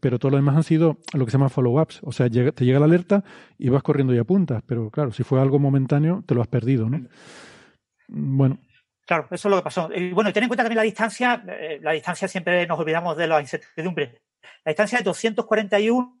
Pero 0.00 0.18
todo 0.18 0.32
lo 0.32 0.36
demás 0.36 0.56
han 0.56 0.64
sido 0.64 0.98
lo 1.14 1.24
que 1.24 1.30
se 1.30 1.38
llama 1.38 1.48
follow-ups. 1.48 2.00
O 2.02 2.12
sea, 2.12 2.28
te 2.28 2.64
llega 2.64 2.78
la 2.78 2.86
alerta 2.86 3.24
y 3.58 3.68
vas 3.68 3.82
corriendo 3.82 4.14
y 4.14 4.18
apuntas. 4.18 4.62
Pero 4.66 4.90
claro, 4.90 5.12
si 5.12 5.22
fue 5.22 5.40
algo 5.40 5.58
momentáneo, 5.58 6.22
te 6.26 6.34
lo 6.34 6.42
has 6.42 6.48
perdido, 6.48 6.90
¿no? 6.90 7.06
Bueno. 8.08 8.58
Claro, 9.06 9.26
eso 9.30 9.48
es 9.48 9.50
lo 9.50 9.56
que 9.56 9.64
pasó. 9.64 9.88
Y 9.94 10.12
bueno, 10.12 10.32
ten 10.32 10.42
en 10.42 10.48
cuenta 10.48 10.64
también 10.64 10.78
la 10.78 10.82
distancia. 10.82 11.42
Eh, 11.48 11.78
la 11.82 11.92
distancia 11.92 12.28
siempre 12.28 12.66
nos 12.66 12.78
olvidamos 12.78 13.16
de 13.16 13.26
la 13.26 13.40
incertidumbre. 13.40 14.20
La 14.64 14.70
distancia 14.70 14.98
es 14.98 15.04
241 15.04 16.17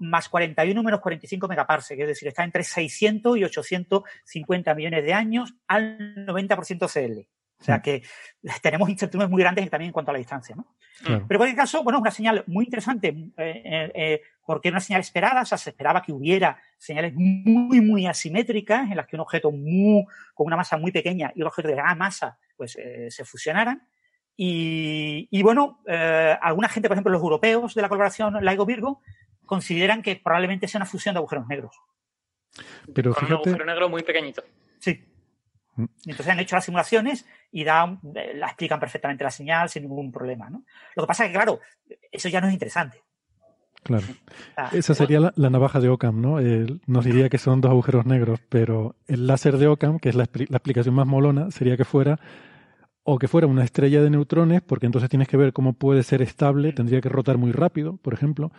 más 0.00 0.28
41 0.28 0.82
menos 0.82 1.00
45 1.00 1.48
megaparsec, 1.48 2.00
es 2.00 2.08
decir, 2.08 2.28
está 2.28 2.44
entre 2.44 2.62
600 2.62 3.36
y 3.38 3.44
850 3.44 4.74
millones 4.74 5.04
de 5.04 5.12
años 5.12 5.54
al 5.66 6.26
90% 6.26 6.88
CL. 6.88 7.28
O 7.58 7.64
sea 7.64 7.80
que 7.80 8.02
tenemos 8.62 8.88
incertidumbres 8.88 9.30
muy 9.30 9.42
grandes 9.42 9.68
también 9.70 9.88
en 9.88 9.92
cuanto 9.92 10.10
a 10.10 10.12
la 10.12 10.18
distancia. 10.18 10.54
¿no? 10.54 10.66
Pero 11.02 11.18
en 11.18 11.26
cualquier 11.26 11.56
caso, 11.56 11.82
bueno, 11.82 11.98
es 11.98 12.02
una 12.02 12.10
señal 12.10 12.44
muy 12.46 12.64
interesante 12.64 13.08
eh, 13.08 13.32
eh, 13.36 13.92
eh, 13.94 14.22
porque 14.44 14.68
era 14.68 14.76
una 14.76 14.80
señal 14.80 15.00
esperada, 15.00 15.42
o 15.42 15.44
sea, 15.44 15.58
se 15.58 15.70
esperaba 15.70 16.02
que 16.02 16.12
hubiera 16.12 16.58
señales 16.78 17.14
muy, 17.14 17.80
muy 17.80 18.06
asimétricas 18.06 18.90
en 18.90 18.96
las 18.96 19.06
que 19.06 19.16
un 19.16 19.20
objeto 19.20 19.50
muy, 19.50 20.04
con 20.34 20.46
una 20.46 20.56
masa 20.56 20.76
muy 20.76 20.92
pequeña 20.92 21.32
y 21.34 21.40
un 21.40 21.48
objeto 21.48 21.68
de 21.68 21.74
gran 21.74 21.98
masa 21.98 22.38
pues 22.56 22.72
se 23.08 23.24
fusionaran. 23.24 23.86
Y, 24.38 25.28
y 25.30 25.42
bueno, 25.42 25.80
alguna 25.86 26.68
gente, 26.68 26.88
por 26.88 26.94
ejemplo, 26.94 27.12
los 27.12 27.22
europeos 27.22 27.74
de 27.74 27.82
la 27.82 27.88
colaboración 27.88 28.34
LIGO-Virgo, 28.42 29.02
consideran 29.46 30.02
que 30.02 30.16
probablemente 30.16 30.68
sea 30.68 30.78
una 30.78 30.86
fusión 30.86 31.14
de 31.14 31.18
agujeros 31.18 31.46
negros. 31.46 31.76
Pero 32.94 33.14
Con 33.14 33.26
un 33.26 33.32
agujero 33.32 33.64
negro 33.64 33.88
muy 33.88 34.02
pequeñito. 34.02 34.42
Sí. 34.78 35.04
Mm. 35.76 35.84
Entonces 36.06 36.28
han 36.28 36.40
hecho 36.40 36.56
las 36.56 36.64
simulaciones 36.64 37.26
y 37.50 37.64
da, 37.64 37.98
eh, 38.14 38.32
la 38.34 38.46
explican 38.46 38.80
perfectamente 38.80 39.24
la 39.24 39.30
señal 39.30 39.68
sin 39.68 39.84
ningún 39.84 40.10
problema. 40.10 40.50
¿no? 40.50 40.64
Lo 40.94 41.02
que 41.02 41.06
pasa 41.06 41.24
es 41.24 41.30
que, 41.30 41.34
claro, 41.34 41.60
eso 42.10 42.28
ya 42.28 42.40
no 42.40 42.48
es 42.48 42.52
interesante. 42.52 43.02
Claro. 43.82 44.06
Esa 44.72 44.94
sería 44.94 45.20
la, 45.20 45.50
navaja 45.50 45.78
de 45.78 45.88
Occam, 45.88 46.20
¿no? 46.20 46.38
nos 46.86 47.04
diría 47.04 47.28
que 47.28 47.38
son 47.38 47.60
dos 47.60 47.70
agujeros 47.70 48.04
negros, 48.04 48.40
pero 48.48 48.96
el 49.06 49.28
láser 49.28 49.58
de 49.58 49.68
Occam, 49.68 50.00
que 50.00 50.08
es 50.08 50.16
la, 50.16 50.28
la, 50.34 50.56
explicación 50.56 50.92
más 50.92 51.06
molona, 51.06 51.52
sería 51.52 51.76
que 51.76 51.84
fuera 51.84 52.18
o 53.04 53.20
que 53.20 53.28
fuera 53.28 53.46
una 53.46 53.62
estrella 53.62 54.02
de 54.02 54.10
neutrones, 54.10 54.60
porque 54.60 54.86
entonces 54.86 55.08
tienes 55.08 55.28
que 55.28 55.36
ver 55.36 55.52
cómo 55.52 55.74
puede 55.74 56.02
ser 56.02 56.20
estable, 56.20 56.72
tendría 56.72 57.00
que 57.00 57.08
rotar 57.08 57.38
muy 57.38 57.52
rápido, 57.52 57.96
por 57.98 58.12
ejemplo, 58.12 58.50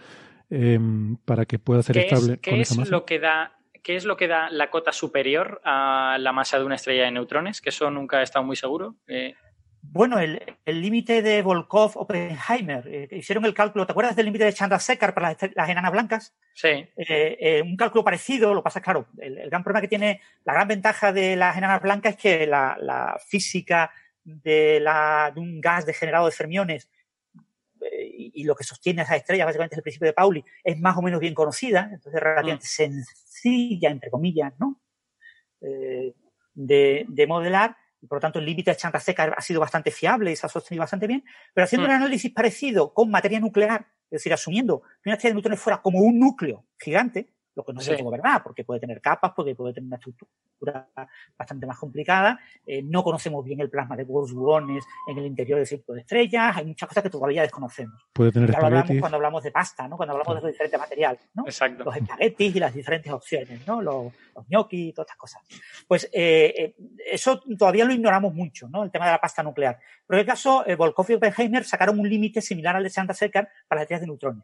Em, 0.49 1.17
para 1.25 1.45
que 1.45 1.59
pueda 1.59 1.83
ser 1.83 1.97
estable 1.97 2.39
¿qué 2.39 2.61
es 2.61 2.89
Lo 2.89 3.05
que 3.05 3.19
da, 3.19 3.57
¿Qué 3.83 3.95
es 3.95 4.05
lo 4.05 4.17
que 4.17 4.27
da 4.27 4.49
la 4.49 4.69
cota 4.69 4.91
superior 4.91 5.61
a 5.63 6.17
la 6.19 6.31
masa 6.31 6.59
de 6.59 6.65
una 6.65 6.75
estrella 6.75 7.05
de 7.05 7.11
neutrones? 7.11 7.61
Que 7.61 7.69
eso 7.69 7.89
nunca 7.91 8.19
he 8.19 8.23
estado 8.23 8.45
muy 8.45 8.55
seguro. 8.55 8.95
Eh, 9.07 9.33
bueno, 9.81 10.19
el 10.19 10.81
límite 10.81 11.21
de 11.21 11.41
Volkov-Oppenheimer, 11.41 12.87
eh, 12.87 13.07
hicieron 13.11 13.45
el 13.45 13.53
cálculo, 13.53 13.85
¿te 13.85 13.93
acuerdas 13.93 14.15
del 14.15 14.25
límite 14.25 14.43
de 14.43 14.53
Chandrasekhar 14.53 15.13
para 15.13 15.29
las, 15.29 15.69
enanas 15.69 15.91
blancas? 15.91 16.35
Sí. 16.53 16.87
Eh, 16.97 17.61
un 17.63 17.77
cálculo 17.77 18.03
parecido, 18.03 18.53
lo 18.53 18.63
pasa 18.63 18.81
claro, 18.81 19.07
el, 19.19 19.49
gran 19.49 19.63
problema 19.63 19.81
que 19.81 19.87
tiene, 19.87 20.21
la 20.43 20.53
gran 20.53 20.67
ventaja 20.67 21.13
de 21.13 21.35
las 21.37 21.55
enanas 21.57 21.81
blancas 21.81 22.15
es 22.15 22.21
que 22.21 22.45
la, 22.47 23.17
física 23.25 23.91
de, 24.23 24.79
la, 24.81 25.31
de 25.33 25.39
un 25.39 25.61
gas 25.61 25.85
degenerado 25.85 26.25
de 26.25 26.33
fermiones 26.33 26.89
y, 27.91 28.43
lo 28.43 28.55
que 28.55 28.63
sostiene 28.63 29.01
a 29.01 29.03
esa 29.03 29.15
estrella, 29.15 29.45
básicamente 29.45 29.75
es 29.75 29.77
el 29.77 29.83
principio 29.83 30.07
de 30.07 30.13
Pauli, 30.13 30.43
es 30.63 30.79
más 30.79 30.97
o 30.97 31.01
menos 31.01 31.19
bien 31.19 31.33
conocida, 31.33 31.89
entonces 31.91 32.21
relativamente 32.21 32.65
mm. 32.65 33.03
sencilla, 33.05 33.89
entre 33.89 34.09
comillas, 34.09 34.53
¿no? 34.59 34.81
Eh, 35.61 36.13
de, 36.53 37.25
modelar, 37.27 37.75
y 38.01 38.07
por 38.07 38.17
lo 38.17 38.21
tanto 38.21 38.39
el 38.39 38.45
límite 38.45 38.71
de 38.71 38.99
seca 38.99 39.33
ha 39.35 39.41
sido 39.41 39.59
bastante 39.59 39.91
fiable 39.91 40.31
y 40.31 40.35
se 40.35 40.45
ha 40.45 40.49
sostenido 40.49 40.81
bastante 40.81 41.07
bien, 41.07 41.23
pero 41.53 41.65
haciendo 41.65 41.87
mm. 41.87 41.91
un 41.91 41.95
análisis 41.95 42.31
parecido 42.31 42.93
con 42.93 43.11
materia 43.11 43.39
nuclear, 43.39 43.87
Es 44.09 44.21
decir, 44.21 44.33
asumiendo 44.33 44.81
que 45.03 45.09
una 45.09 45.15
estrella 45.15 45.31
de 45.31 45.35
neutrones 45.35 45.59
fuera 45.59 45.81
como 45.81 45.99
un 45.99 46.19
núcleo 46.19 46.65
gigante, 46.79 47.33
lo 47.57 47.65
que 47.65 47.73
no 47.73 47.81
sé 47.81 47.97
cómo 47.97 48.11
verdad, 48.11 48.41
porque 48.43 48.63
puede 48.63 48.79
tener 48.79 49.01
capas, 49.01 49.31
porque 49.35 49.55
puede 49.55 49.73
tener 49.73 49.87
una 49.87 49.95
estructura 49.95 50.87
bastante 51.35 51.65
más 51.65 51.79
complicada. 51.79 52.39
Eh, 52.63 52.83
no 52.83 53.03
conocemos 53.03 53.43
bien 53.43 53.59
el 53.61 53.69
plasma 53.69 53.97
de 53.97 54.03
gluones 54.03 54.85
en 55.07 55.17
el 55.17 55.25
interior 55.25 55.57
del 55.57 55.65
círculo 55.65 55.95
de 55.95 56.01
estrellas. 56.01 56.55
Hay 56.55 56.67
muchas 56.67 56.87
cosas 56.87 57.01
que 57.01 57.09
todavía 57.09 57.41
desconocemos. 57.41 58.05
Puede 58.13 58.31
tener 58.31 58.51
ya 58.51 58.59
lo 58.59 58.67
hablamos 58.67 58.99
cuando 58.99 59.15
hablamos 59.15 59.43
de 59.43 59.51
pasta, 59.51 59.87
¿no? 59.87 59.97
Cuando 59.97 60.13
hablamos 60.13 60.35
de 60.35 60.41
los 60.41 60.51
diferentes 60.51 60.79
materiales, 60.79 61.29
¿no? 61.33 61.45
Exacto. 61.47 61.83
Los 61.83 61.97
espaguetis 61.97 62.55
y 62.55 62.59
las 62.59 62.73
diferentes 62.75 63.11
opciones, 63.11 63.65
¿no? 63.65 63.81
Los, 63.81 64.13
los 64.35 64.47
gnocchi 64.47 64.89
y 64.89 64.93
todas 64.93 65.07
estas 65.07 65.17
cosas. 65.17 65.41
Pues 65.87 66.07
eh, 66.13 66.53
eh, 66.55 66.75
eso 67.11 67.41
todavía 67.57 67.85
lo 67.85 67.93
ignoramos 67.93 68.35
mucho, 68.35 68.69
¿no? 68.69 68.83
El 68.83 68.91
tema 68.91 69.05
de 69.05 69.13
la 69.13 69.19
pasta 69.19 69.41
nuclear. 69.41 69.79
Pero 70.05 70.19
en 70.19 70.21
el 70.21 70.27
caso, 70.27 70.63
Volkov 70.77 71.09
y 71.09 71.13
Oppenheimer 71.15 71.63
sacaron 71.63 71.99
un 71.99 72.07
límite 72.07 72.39
similar 72.39 72.75
al 72.75 72.83
de 72.83 72.91
Santa 72.91 73.15
Sekar 73.15 73.49
para 73.67 73.79
las 73.79 73.85
estrellas 73.85 74.01
de 74.01 74.07
neutrones 74.07 74.43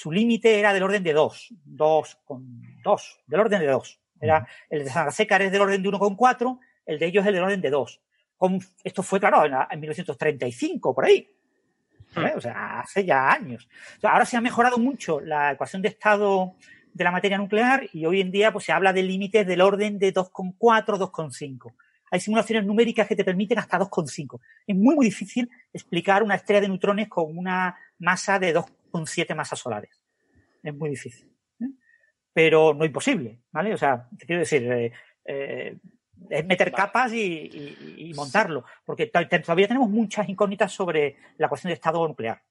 su 0.00 0.10
límite 0.10 0.58
era 0.58 0.72
del 0.72 0.82
orden 0.82 1.02
de 1.02 1.12
2, 1.12 1.48
2 1.62 2.18
con 2.24 2.62
2, 2.82 3.20
del 3.26 3.40
orden 3.40 3.60
de 3.60 3.66
2. 3.66 4.00
Era, 4.18 4.48
el 4.70 4.84
de 4.84 4.90
Santasecar 4.90 5.42
es 5.42 5.52
del 5.52 5.60
orden 5.60 5.82
de 5.82 5.90
1,4, 5.90 6.58
el 6.86 6.98
de 6.98 7.04
ellos 7.04 7.26
es 7.26 7.34
del 7.34 7.42
orden 7.42 7.60
de 7.60 7.68
2. 7.68 8.00
esto 8.82 9.02
fue, 9.02 9.20
claro, 9.20 9.44
en, 9.44 9.78
1935, 9.78 10.94
por 10.94 11.04
ahí. 11.04 11.28
O 12.34 12.40
sea, 12.40 12.80
hace 12.80 13.04
ya 13.04 13.30
años. 13.30 13.68
ahora 14.02 14.24
se 14.24 14.38
ha 14.38 14.40
mejorado 14.40 14.78
mucho 14.78 15.20
la 15.20 15.52
ecuación 15.52 15.82
de 15.82 15.88
estado 15.88 16.54
de 16.94 17.04
la 17.04 17.10
materia 17.10 17.36
nuclear 17.36 17.86
y 17.92 18.06
hoy 18.06 18.22
en 18.22 18.30
día 18.30 18.52
pues, 18.54 18.64
se 18.64 18.72
habla 18.72 18.94
de 18.94 19.02
límites 19.02 19.46
del 19.46 19.60
orden 19.60 19.98
de 19.98 20.14
2,4, 20.14 20.96
2,5. 20.96 21.74
Hay 22.10 22.20
simulaciones 22.20 22.64
numéricas 22.64 23.06
que 23.06 23.16
te 23.16 23.24
permiten 23.24 23.58
hasta 23.58 23.78
2,5. 23.78 24.40
Es 24.66 24.74
muy, 24.74 24.94
muy 24.94 25.04
difícil 25.04 25.50
explicar 25.74 26.22
una 26.22 26.36
estrella 26.36 26.62
de 26.62 26.68
neutrones 26.68 27.06
con 27.06 27.36
una 27.36 27.76
masa 27.98 28.38
de 28.38 28.54
2 28.54 28.64
con 28.90 29.06
siete 29.06 29.34
masas 29.34 29.58
solares. 29.58 30.00
Es 30.62 30.74
muy 30.74 30.90
difícil. 30.90 31.28
¿eh? 31.60 31.70
Pero 32.32 32.74
no 32.74 32.84
imposible, 32.84 33.40
¿vale? 33.52 33.74
O 33.74 33.76
sea, 33.76 34.08
te 34.18 34.26
quiero 34.26 34.40
decir, 34.40 34.70
eh, 34.70 34.92
eh, 35.24 35.76
es 36.28 36.46
meter 36.46 36.70
capas 36.70 37.12
y, 37.14 38.12
montarlo, 38.14 38.64
porque 38.84 39.06
todavía 39.06 39.66
tenemos 39.66 39.88
muchas 39.88 40.28
incógnitas 40.28 40.70
sobre 40.70 41.16
la 41.38 41.48
cuestión 41.48 41.70
de 41.70 41.74
estado 41.74 42.06
nuclear. 42.06 42.42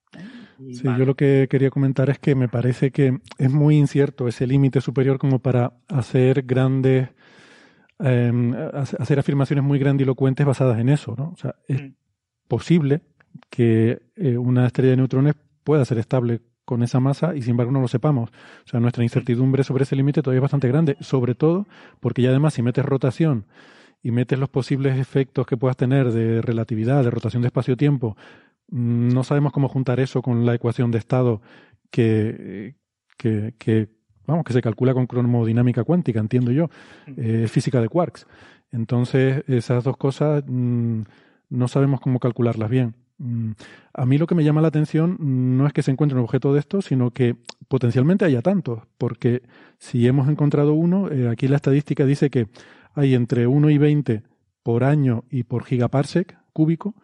Sí, 0.57 0.81
yo 0.83 1.05
lo 1.05 1.15
que 1.15 1.47
quería 1.49 1.69
comentar 1.69 2.09
es 2.09 2.17
que 2.17 2.33
me 2.33 2.49
parece 2.49 2.89
que 2.89 3.19
es 3.37 3.51
muy 3.51 3.77
incierto 3.77 4.27
ese 4.27 4.47
límite 4.47 4.81
superior 4.81 5.19
como 5.19 5.37
para 5.37 5.73
hacer 5.87 6.41
grandes, 6.41 7.09
em, 7.99 8.55
hacer 8.73 9.19
afirmaciones 9.19 9.63
muy 9.63 9.77
grandilocuentes 9.77 10.47
basadas 10.47 10.79
en 10.79 10.89
eso, 10.89 11.13
¿no? 11.15 11.29
O 11.29 11.37
sea, 11.37 11.55
es 11.67 11.83
mm. 11.83 11.93
posible 12.47 13.01
que 13.51 14.01
una 14.17 14.65
estrella 14.65 14.91
de 14.91 14.97
neutrones 14.97 15.35
pueda 15.69 15.85
ser 15.85 15.99
estable 15.99 16.41
con 16.65 16.81
esa 16.81 16.99
masa 16.99 17.35
y 17.35 17.43
sin 17.43 17.51
embargo 17.51 17.71
no 17.71 17.79
lo 17.79 17.87
sepamos. 17.87 18.31
O 18.31 18.67
sea, 18.67 18.79
nuestra 18.79 19.03
incertidumbre 19.03 19.63
sobre 19.63 19.83
ese 19.83 19.95
límite 19.95 20.23
todavía 20.23 20.39
es 20.39 20.41
bastante 20.41 20.67
grande, 20.67 20.97
sobre 20.99 21.35
todo 21.35 21.67
porque 21.99 22.23
ya 22.23 22.29
además 22.29 22.55
si 22.55 22.63
metes 22.63 22.83
rotación 22.83 23.45
y 24.01 24.09
metes 24.09 24.39
los 24.39 24.49
posibles 24.49 24.97
efectos 24.97 25.45
que 25.45 25.57
puedas 25.57 25.77
tener 25.77 26.11
de 26.11 26.41
relatividad, 26.41 27.03
de 27.03 27.11
rotación 27.11 27.43
de 27.43 27.49
espacio-tiempo, 27.49 28.17
mm, 28.69 29.09
no 29.09 29.23
sabemos 29.23 29.51
cómo 29.51 29.69
juntar 29.69 29.99
eso 29.99 30.23
con 30.23 30.43
la 30.43 30.55
ecuación 30.55 30.89
de 30.89 30.97
estado 30.97 31.39
que, 31.91 32.73
que, 33.15 33.89
vamos, 34.25 34.43
que 34.43 34.53
se 34.53 34.63
calcula 34.63 34.95
con 34.95 35.05
cromodinámica 35.05 35.83
cuántica, 35.83 36.19
entiendo 36.19 36.51
yo, 36.51 36.71
eh, 37.15 37.45
física 37.47 37.79
de 37.79 37.89
quarks. 37.89 38.25
Entonces, 38.71 39.43
esas 39.47 39.83
dos 39.83 39.97
cosas 39.97 40.43
mm, 40.47 41.01
no 41.49 41.67
sabemos 41.67 42.01
cómo 42.01 42.19
calcularlas 42.19 42.71
bien. 42.71 42.95
Mm, 43.19 43.51
a 43.93 44.05
mí 44.05 44.17
lo 44.17 44.27
que 44.27 44.35
me 44.35 44.43
llama 44.43 44.61
la 44.61 44.69
atención 44.69 45.17
no 45.19 45.67
es 45.67 45.73
que 45.73 45.83
se 45.83 45.91
encuentre 45.91 46.17
un 46.17 46.23
objeto 46.23 46.53
de 46.53 46.59
esto, 46.59 46.81
sino 46.81 47.11
que 47.11 47.35
potencialmente 47.67 48.25
haya 48.25 48.41
tantos, 48.41 48.81
porque 48.97 49.43
si 49.77 50.07
hemos 50.07 50.29
encontrado 50.29 50.73
uno, 50.73 51.11
eh, 51.11 51.27
aquí 51.29 51.47
la 51.47 51.57
estadística 51.57 52.05
dice 52.05 52.29
que 52.29 52.47
hay 52.95 53.13
entre 53.13 53.45
1 53.45 53.69
y 53.69 53.77
20 53.77 54.23
por 54.63 54.83
año 54.83 55.25
y 55.29 55.43
por 55.43 55.65
gigaparsec 55.65 56.37
cúbico. 56.53 56.95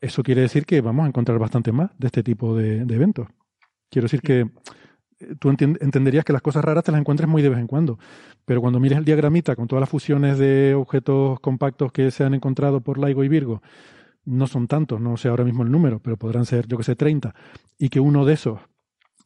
Eso 0.00 0.22
quiere 0.22 0.42
decir 0.42 0.66
que 0.66 0.80
vamos 0.80 1.04
a 1.04 1.08
encontrar 1.08 1.38
bastante 1.38 1.72
más 1.72 1.90
de 1.98 2.08
este 2.08 2.22
tipo 2.22 2.56
de, 2.56 2.78
eventos. 2.80 3.28
Quiero 3.90 4.06
decir 4.06 4.20
que 4.22 4.40
eh, 5.20 5.34
tú 5.38 5.50
entenderías 5.50 6.24
que 6.24 6.32
las 6.32 6.42
cosas 6.42 6.64
raras 6.64 6.84
te 6.84 6.92
las 6.92 7.00
encuentres 7.00 7.28
muy 7.28 7.42
de 7.42 7.48
vez 7.48 7.58
en 7.58 7.68
cuando, 7.68 7.98
pero 8.44 8.60
cuando 8.60 8.80
mires 8.80 8.98
el 8.98 9.04
diagramita 9.04 9.54
con 9.54 9.68
todas 9.68 9.80
las 9.80 9.88
fusiones 9.88 10.36
de 10.36 10.74
objetos 10.74 11.38
compactos 11.40 11.92
que 11.92 12.10
se 12.10 12.24
han 12.24 12.34
encontrado 12.34 12.80
por 12.80 12.98
LIGO 12.98 13.22
y 13.22 13.28
Virgo, 13.28 13.62
no 14.24 14.46
son 14.46 14.66
tantos, 14.66 15.00
no 15.00 15.16
sé 15.16 15.28
ahora 15.28 15.44
mismo 15.44 15.62
el 15.62 15.70
número, 15.70 16.00
pero 16.00 16.16
podrán 16.16 16.46
ser, 16.46 16.66
yo 16.66 16.76
que 16.76 16.84
sé, 16.84 16.96
30, 16.96 17.34
y 17.78 17.88
que 17.88 18.00
uno 18.00 18.24
de 18.24 18.34
esos 18.34 18.60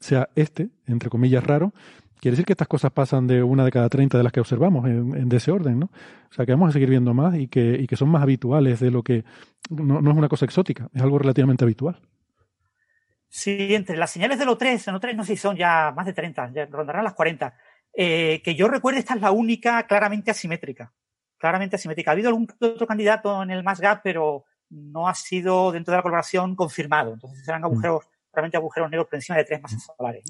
sea 0.01 0.29
este, 0.35 0.71
entre 0.87 1.11
comillas, 1.11 1.45
raro, 1.45 1.73
quiere 2.21 2.33
decir 2.33 2.47
que 2.47 2.53
estas 2.53 2.69
cosas 2.69 2.93
pasan 2.93 3.27
de 3.27 3.43
una 3.43 3.65
de 3.65 3.71
cada 3.71 3.89
30 3.89 4.19
de 4.19 4.25
las 4.25 4.33
que 4.33 4.41
observamos 4.41 4.87
en, 4.87 5.33
ese 5.33 5.51
orden, 5.51 5.79
¿no? 5.79 5.87
O 6.31 6.35
sea, 6.35 6.47
que 6.47 6.53
vamos 6.53 6.71
a 6.71 6.73
seguir 6.73 6.91
viendo 6.91 7.15
más 7.15 7.35
y 7.37 7.49
que, 7.49 7.77
y 7.81 7.87
que 7.87 7.97
son 7.97 8.09
más 8.09 8.23
habituales 8.23 8.81
de 8.81 8.91
lo 8.91 9.03
que 9.03 9.25
no, 9.71 9.99
es 9.99 10.17
una 10.17 10.29
cosa 10.29 10.45
exótica, 10.45 10.89
es 10.95 11.03
algo 11.03 11.19
relativamente 11.19 11.65
habitual. 11.65 12.01
Sí, 13.29 13.75
entre 13.75 13.97
las 13.97 14.11
señales 14.11 14.39
de 14.39 14.47
los 14.47 14.57
3, 14.57 14.89
en 14.89 15.01
3 15.01 15.17
no 15.17 15.25
sé 15.25 15.35
si 15.35 15.43
son 15.43 15.57
ya 15.57 15.93
más 15.95 16.07
de 16.07 16.15
30, 16.15 16.53
ya 16.55 16.67
rondarán 16.67 17.05
las 17.05 17.15
40. 17.15 17.55
Eh, 17.95 18.41
que 18.43 18.55
yo 18.55 18.69
recuerde, 18.69 19.01
esta 19.01 19.15
es 19.15 19.21
la 19.21 19.33
única 19.33 19.87
claramente 19.87 20.31
asimétrica. 20.31 20.93
Claramente 21.37 21.77
asimétrica. 21.77 22.11
Ha 22.11 22.13
habido 22.13 22.29
algún 22.29 22.49
otro 22.61 22.87
candidato 22.87 23.43
en 23.43 23.51
el 23.51 23.63
MASGAP, 23.63 24.01
pero 24.03 24.45
no 24.71 25.09
ha 25.09 25.15
sido 25.15 25.73
dentro 25.73 25.93
de 25.93 25.99
la 25.99 26.03
colaboración 26.03 26.55
confirmado. 26.55 27.15
Entonces 27.15 27.45
serán 27.45 27.63
mm. 27.63 27.65
agujeros, 27.65 28.05
realmente 28.33 28.57
agujeros 28.57 28.91
negros 28.91 29.09
por 29.09 29.17
encima 29.17 29.39
de 29.39 29.45
tres 29.45 29.63
masas 29.63 29.85
solares. 29.97 30.25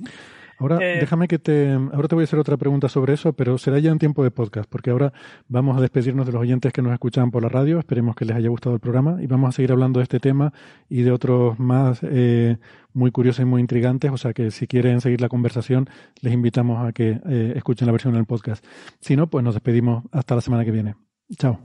Ahora, 0.58 0.78
eh, 0.80 0.98
déjame 1.00 1.28
que 1.28 1.38
te. 1.38 1.72
Ahora 1.72 2.08
te 2.08 2.16
voy 2.16 2.22
a 2.22 2.24
hacer 2.24 2.38
otra 2.38 2.56
pregunta 2.56 2.88
sobre 2.88 3.14
eso, 3.14 3.32
pero 3.32 3.58
será 3.58 3.78
ya 3.78 3.92
en 3.92 3.98
tiempo 3.98 4.24
de 4.24 4.32
podcast, 4.32 4.68
porque 4.68 4.90
ahora 4.90 5.12
vamos 5.46 5.76
a 5.78 5.80
despedirnos 5.80 6.26
de 6.26 6.32
los 6.32 6.40
oyentes 6.40 6.72
que 6.72 6.82
nos 6.82 6.92
escuchan 6.92 7.30
por 7.30 7.42
la 7.42 7.48
radio. 7.48 7.78
Esperemos 7.78 8.16
que 8.16 8.24
les 8.24 8.36
haya 8.36 8.48
gustado 8.48 8.74
el 8.74 8.80
programa 8.80 9.22
y 9.22 9.26
vamos 9.26 9.50
a 9.50 9.52
seguir 9.52 9.70
hablando 9.70 10.00
de 10.00 10.04
este 10.04 10.18
tema 10.18 10.52
y 10.88 11.02
de 11.02 11.12
otros 11.12 11.58
más 11.60 12.00
eh, 12.02 12.56
muy 12.92 13.12
curiosos 13.12 13.42
y 13.42 13.44
muy 13.44 13.60
intrigantes. 13.60 14.10
O 14.10 14.16
sea 14.16 14.32
que 14.32 14.50
si 14.50 14.66
quieren 14.66 15.00
seguir 15.00 15.20
la 15.20 15.28
conversación, 15.28 15.88
les 16.22 16.32
invitamos 16.32 16.84
a 16.84 16.92
que 16.92 17.20
eh, 17.28 17.52
escuchen 17.54 17.86
la 17.86 17.92
versión 17.92 18.14
en 18.14 18.20
el 18.20 18.26
podcast. 18.26 18.64
Si 19.00 19.14
no, 19.14 19.28
pues 19.28 19.44
nos 19.44 19.54
despedimos 19.54 20.04
hasta 20.10 20.34
la 20.34 20.40
semana 20.40 20.64
que 20.64 20.72
viene. 20.72 20.96
Chao. 21.36 21.60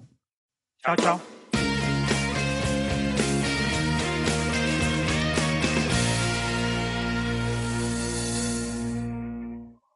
Chao, 0.84 0.96
chao. 0.98 1.43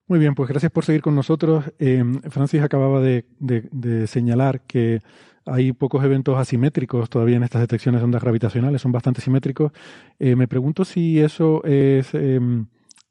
Muy 0.07 0.19
bien, 0.19 0.35
pues 0.35 0.49
gracias 0.49 0.71
por 0.71 0.85
seguir 0.85 1.01
con 1.01 1.15
nosotros. 1.15 1.65
Eh, 1.79 2.01
Francis 2.29 2.61
acababa 2.61 3.01
de, 3.01 3.25
señalar 4.07 4.61
que 4.61 5.01
hay 5.45 5.73
pocos 5.73 6.01
eventos 6.01 6.37
asimétricos 6.37 7.09
todavía 7.09 7.35
en 7.35 7.43
estas 7.43 7.59
detecciones 7.59 7.99
de 7.99 8.05
ondas 8.05 8.21
gravitacionales, 8.21 8.81
son 8.81 8.93
bastante 8.93 9.19
simétricos. 9.19 9.73
Eh, 10.17 10.37
me 10.37 10.47
pregunto 10.47 10.85
si 10.85 11.19
eso 11.19 11.61
es, 11.65 12.13
em, 12.13 12.67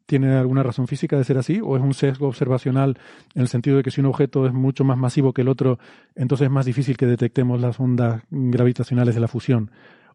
tiene 0.07 0.37
alguna 0.37 0.63
razón 0.63 0.87
física 0.87 1.19
de 1.19 1.25
ser 1.25 1.37
así 1.37 1.61
o 1.63 1.77
es 1.77 1.83
un 1.83 1.93
sesgo 1.93 2.29
observacional 2.29 2.99
en 3.35 3.43
el 3.43 3.49
sentido 3.49 3.77
de 3.77 3.83
que 3.83 3.91
si 3.91 4.01
un 4.01 4.07
objeto 4.07 4.47
es 4.47 4.55
mucho 4.55 4.83
más 4.85 4.97
masivo 4.97 5.35
que 5.35 5.43
el 5.43 5.49
otro, 5.49 5.79
entonces 6.15 6.47
es 6.47 6.51
más 6.51 6.65
difícil 6.65 6.97
que 6.97 7.05
detectemos 7.05 7.61
las 7.61 7.79
ondas 7.79 8.23
gravitacionales 8.31 9.15
de 9.15 9.21
la 9.21 9.29
fusión. 9.29 9.71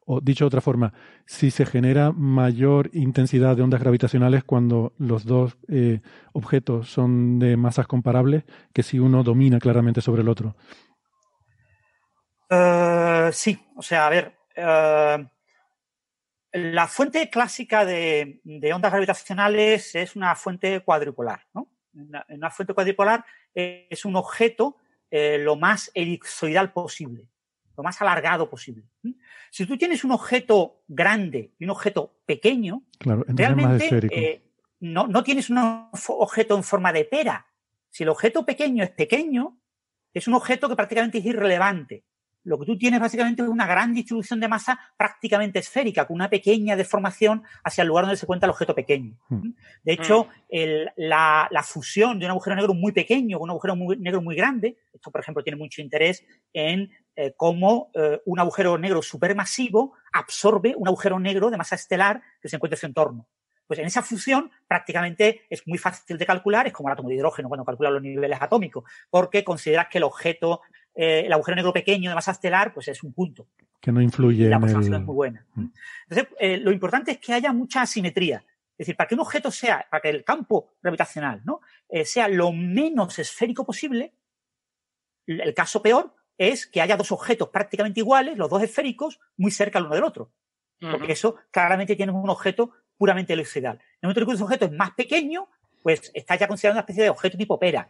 O 0.06 0.20
dicho 0.20 0.46
de 0.46 0.48
otra 0.48 0.62
forma, 0.62 0.94
si 1.26 1.52
se 1.52 1.66
genera 1.66 2.12
mayor 2.12 2.90
intensidad 2.94 3.56
de 3.56 3.62
ondas 3.62 3.82
gravitacionales 3.82 4.44
cuando 4.44 4.94
los 4.98 5.26
dos 5.26 5.58
eh, 5.70 6.02
objetos 6.34 6.90
son 6.90 7.38
de 7.38 7.56
masas 7.56 7.88
comparables 7.88 8.44
que 8.74 8.84
si 8.84 8.98
uno 8.98 9.24
domina 9.24 9.60
claramente 9.60 10.02
sobre 10.02 10.24
el 10.24 10.30
otro. 10.30 10.56
Eh, 12.50 13.30
sí, 13.32 13.58
o 13.76 13.82
sea, 13.82 14.08
a 14.08 14.10
ver, 14.10 14.36
eh, 14.56 15.28
la 16.54 16.88
fuente 16.88 17.30
clásica 17.30 17.86
de, 17.86 18.42
ondas 18.74 18.92
gravitacionales 18.92 19.96
es 19.96 20.16
una 20.16 20.36
fuente 20.36 20.82
cuadripolar, 20.82 21.46
¿no? 21.54 21.70
Una, 21.94 22.50
fuente 22.50 22.74
cuadripolar 22.74 23.24
es 23.54 24.06
un 24.06 24.16
objeto 24.16 24.78
lo 25.12 25.58
más 25.58 25.92
elipsoidal 25.94 26.72
posible 26.72 27.28
lo 27.76 27.84
más 27.84 28.02
alargado 28.02 28.50
posible. 28.50 28.84
Si 29.50 29.66
tú 29.66 29.78
tienes 29.78 30.04
un 30.04 30.12
objeto 30.12 30.84
grande 30.88 31.54
y 31.60 31.64
un 31.64 31.72
objeto 31.72 32.20
pequeño, 32.26 32.84
realmente 33.00 33.90
eh, 34.12 34.44
no, 34.80 35.08
no 35.08 35.24
tienes 35.24 35.50
un 35.50 35.58
objeto 36.08 36.56
en 36.56 36.64
forma 36.64 36.94
de 36.94 37.06
pera. 37.06 37.48
Si 37.90 38.04
el 38.04 38.10
objeto 38.10 38.46
pequeño 38.46 38.84
es 38.84 38.92
pequeño, 38.92 39.58
es 40.14 40.28
un 40.28 40.34
objeto 40.34 40.70
que 40.70 40.76
prácticamente 40.76 41.20
es 41.20 41.26
irrelevante. 41.26 42.04
Lo 42.44 42.58
que 42.60 42.66
tú 42.66 42.78
tienes 42.78 43.00
básicamente 43.00 43.44
es 43.44 43.48
una 43.48 43.68
gran 43.68 43.94
distribución 43.94 44.40
de 44.40 44.48
masa 44.48 44.80
prácticamente 44.98 45.60
esférica, 45.60 46.08
con 46.08 46.16
una 46.16 46.30
pequeña 46.30 46.76
deformación 46.76 47.44
hacia 47.64 47.84
el 47.84 47.88
lugar 47.88 48.06
donde 48.06 48.18
se 48.18 48.26
cuenta 48.26 48.46
el 48.46 48.52
objeto 48.52 48.74
pequeño. 48.74 49.16
Hmm. 49.30 49.52
De 49.84 49.94
hecho, 49.94 50.28
la, 50.96 51.48
la, 51.52 51.64
fusión 51.64 52.20
de 52.20 52.26
un 52.26 52.32
agujero 52.32 52.56
negro 52.56 52.74
muy 52.74 52.92
pequeño 52.92 53.38
con 53.38 53.50
un 53.50 53.52
agujero 53.52 53.76
negro 53.98 54.22
muy 54.22 54.36
grande, 54.36 54.78
esto 54.94 55.12
por 55.12 55.22
ejemplo 55.22 55.44
tiene 55.44 55.58
mucho 55.58 55.82
interés 55.82 56.26
en 56.54 56.90
eh, 57.16 57.34
cómo 57.36 57.92
eh, 57.94 58.22
un 58.26 58.40
agujero 58.40 58.78
negro 58.78 59.02
supermasivo 59.02 59.94
absorbe 60.14 60.74
un 60.78 60.88
agujero 60.88 61.20
negro 61.20 61.50
de 61.50 61.58
masa 61.58 61.76
estelar 61.76 62.22
que 62.42 62.50
se 62.50 62.56
encuentra 62.56 62.76
en 62.76 62.80
su 62.80 62.86
entorno. 62.86 63.28
Pues 63.68 63.80
en 63.80 63.86
esa 63.86 64.02
fusión 64.02 64.52
prácticamente 64.68 65.44
es 65.50 65.66
muy 65.68 65.78
fácil 65.78 66.18
de 66.18 66.26
calcular, 66.26 66.68
es 66.68 66.74
como 66.74 66.90
el 66.90 66.94
átomo 66.94 67.10
de 67.10 67.16
hidrógeno 67.16 67.48
cuando 67.48 67.64
calcula 67.64 67.90
los 67.90 68.02
niveles 68.02 68.42
atómicos, 68.42 68.84
porque 69.10 69.44
consideras 69.44 69.88
que 69.90 69.98
el 69.98 70.04
objeto, 70.04 70.62
eh, 70.94 71.24
el 71.26 71.34
agujero 71.34 71.56
negro 71.56 71.74
pequeño 71.74 72.10
de 72.10 72.16
masa 72.16 72.32
estelar, 72.32 72.74
pues 72.74 72.88
es 72.88 73.04
un 73.04 73.14
punto. 73.14 73.48
Que 73.80 73.92
no 73.92 74.02
influye 74.02 74.44
la 74.44 74.48
en 74.48 74.54
aproximación 74.56 74.94
el... 74.94 75.00
es 75.00 75.06
muy 75.06 75.16
buena. 75.16 75.46
Mm. 75.56 75.66
Entonces, 76.10 76.36
eh, 76.40 76.58
lo 76.58 76.72
importante 76.72 77.12
es 77.12 77.18
que 77.20 77.34
haya 77.34 77.54
mucha 77.54 77.82
asimetría. 77.82 78.44
Es 78.78 78.88
decir, 78.88 78.96
para 78.96 79.08
que 79.08 79.16
un 79.16 79.22
objeto 79.22 79.52
sea, 79.52 79.86
para 79.90 80.02
que 80.02 80.10
el 80.10 80.24
campo 80.24 80.74
gravitacional 80.82 81.42
¿no? 81.46 81.62
Eh, 81.88 82.04
sea 82.06 82.28
lo 82.28 82.52
menos 82.52 83.20
esférico 83.20 83.66
posible, 83.66 84.14
el 85.28 85.54
caso 85.54 85.82
peor 85.82 86.16
es 86.38 86.66
que 86.66 86.82
haya 86.82 86.98
dos 86.98 87.12
objetos 87.12 87.50
prácticamente 87.50 88.00
iguales, 88.00 88.38
los 88.38 88.50
dos 88.50 88.64
esféricos, 88.64 89.20
muy 89.38 89.52
cerca 89.52 89.78
el 89.78 89.86
uno 89.86 89.96
del 89.96 90.04
otro. 90.04 90.32
Porque 90.80 91.12
eso 91.12 91.36
claramente 91.52 91.96
tiene 91.96 92.12
un 92.12 92.28
objeto 92.28 92.72
puramente 92.98 93.34
elipsoidal. 93.34 93.76
En 93.76 93.82
el 93.82 94.08
momento 94.08 94.22
en 94.22 94.26
que 94.26 94.34
ese 94.34 94.44
objeto 94.44 94.66
es 94.66 94.72
más 94.72 94.92
pequeño, 94.92 95.48
pues 95.84 96.10
está 96.16 96.36
ya 96.38 96.48
considerado 96.48 96.78
una 96.78 96.82
especie 96.82 97.04
de 97.04 97.12
objeto 97.12 97.38
tipo 97.38 97.60
pera, 97.60 97.88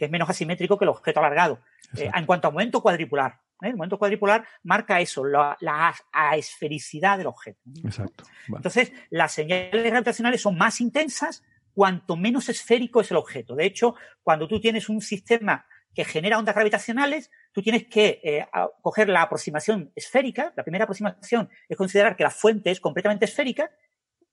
que 0.00 0.06
es 0.06 0.10
menos 0.10 0.30
asimétrico 0.30 0.78
que 0.78 0.86
el 0.86 0.88
objeto 0.88 1.20
alargado. 1.20 1.60
Eh, 1.94 2.10
en 2.14 2.24
cuanto 2.24 2.48
a 2.48 2.50
momento 2.50 2.80
cuadricular, 2.80 3.38
¿eh? 3.60 3.68
el 3.68 3.76
momento 3.76 3.98
cuadricular 3.98 4.46
marca 4.62 4.98
eso, 4.98 5.22
la, 5.26 5.58
la 5.60 5.94
aesfericidad 6.10 7.18
del 7.18 7.26
objeto. 7.26 7.60
Exacto. 7.84 8.24
Vale. 8.48 8.60
Entonces, 8.60 8.92
las 9.10 9.32
señales 9.32 9.84
gravitacionales 9.84 10.40
son 10.40 10.56
más 10.56 10.80
intensas 10.80 11.42
cuanto 11.74 12.16
menos 12.16 12.48
esférico 12.48 13.02
es 13.02 13.10
el 13.10 13.18
objeto. 13.18 13.54
De 13.54 13.66
hecho, 13.66 13.94
cuando 14.22 14.48
tú 14.48 14.58
tienes 14.58 14.88
un 14.88 15.02
sistema 15.02 15.66
que 15.94 16.06
genera 16.06 16.38
ondas 16.38 16.54
gravitacionales, 16.54 17.30
tú 17.52 17.60
tienes 17.60 17.86
que 17.86 18.22
eh, 18.24 18.46
coger 18.80 19.10
la 19.10 19.20
aproximación 19.20 19.92
esférica. 19.94 20.54
La 20.56 20.62
primera 20.62 20.84
aproximación 20.84 21.50
es 21.68 21.76
considerar 21.76 22.16
que 22.16 22.24
la 22.24 22.30
fuente 22.30 22.70
es 22.70 22.80
completamente 22.80 23.26
esférica 23.26 23.70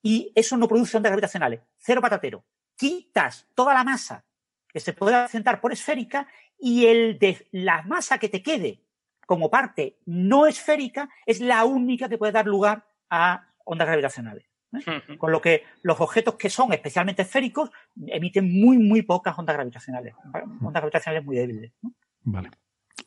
y 0.01 0.31
eso 0.33 0.55
no 0.55 0.69
produce 0.69 0.95
ondas 0.95 1.09
gravitacionales. 1.09 1.59
Cero 1.77 1.99
patatero. 1.99 2.45
Quitas 2.77 3.49
toda 3.53 3.73
la 3.73 3.83
masa 3.83 4.23
que 4.67 4.79
se 4.79 4.93
puede 4.93 5.15
asentar 5.15 5.61
por 5.61 5.71
esférica 5.71 6.27
y 6.59 6.85
el 6.85 7.19
de 7.19 7.47
la 7.51 7.83
masa 7.83 8.17
que 8.17 8.29
te 8.29 8.41
quede 8.41 8.81
como 9.27 9.51
parte 9.51 9.97
no 10.05 10.47
esférica 10.47 11.09
es 11.25 11.41
la 11.41 11.65
única 11.65 12.09
que 12.09 12.17
puede 12.17 12.31
dar 12.31 12.47
lugar 12.47 12.85
a 13.09 13.47
ondas 13.65 13.87
gravitacionales. 13.87 14.45
¿eh? 14.73 15.17
Con 15.17 15.31
lo 15.31 15.41
que 15.41 15.63
los 15.83 15.99
objetos 15.99 16.35
que 16.35 16.49
son 16.49 16.73
especialmente 16.73 17.23
esféricos 17.23 17.69
emiten 18.07 18.51
muy, 18.51 18.77
muy 18.77 19.01
pocas 19.01 19.37
ondas 19.37 19.55
gravitacionales. 19.55 20.15
Ondas 20.61 20.81
gravitacionales 20.81 21.25
muy 21.25 21.35
débiles. 21.35 21.73
¿no? 21.81 21.93
Vale, 22.23 22.51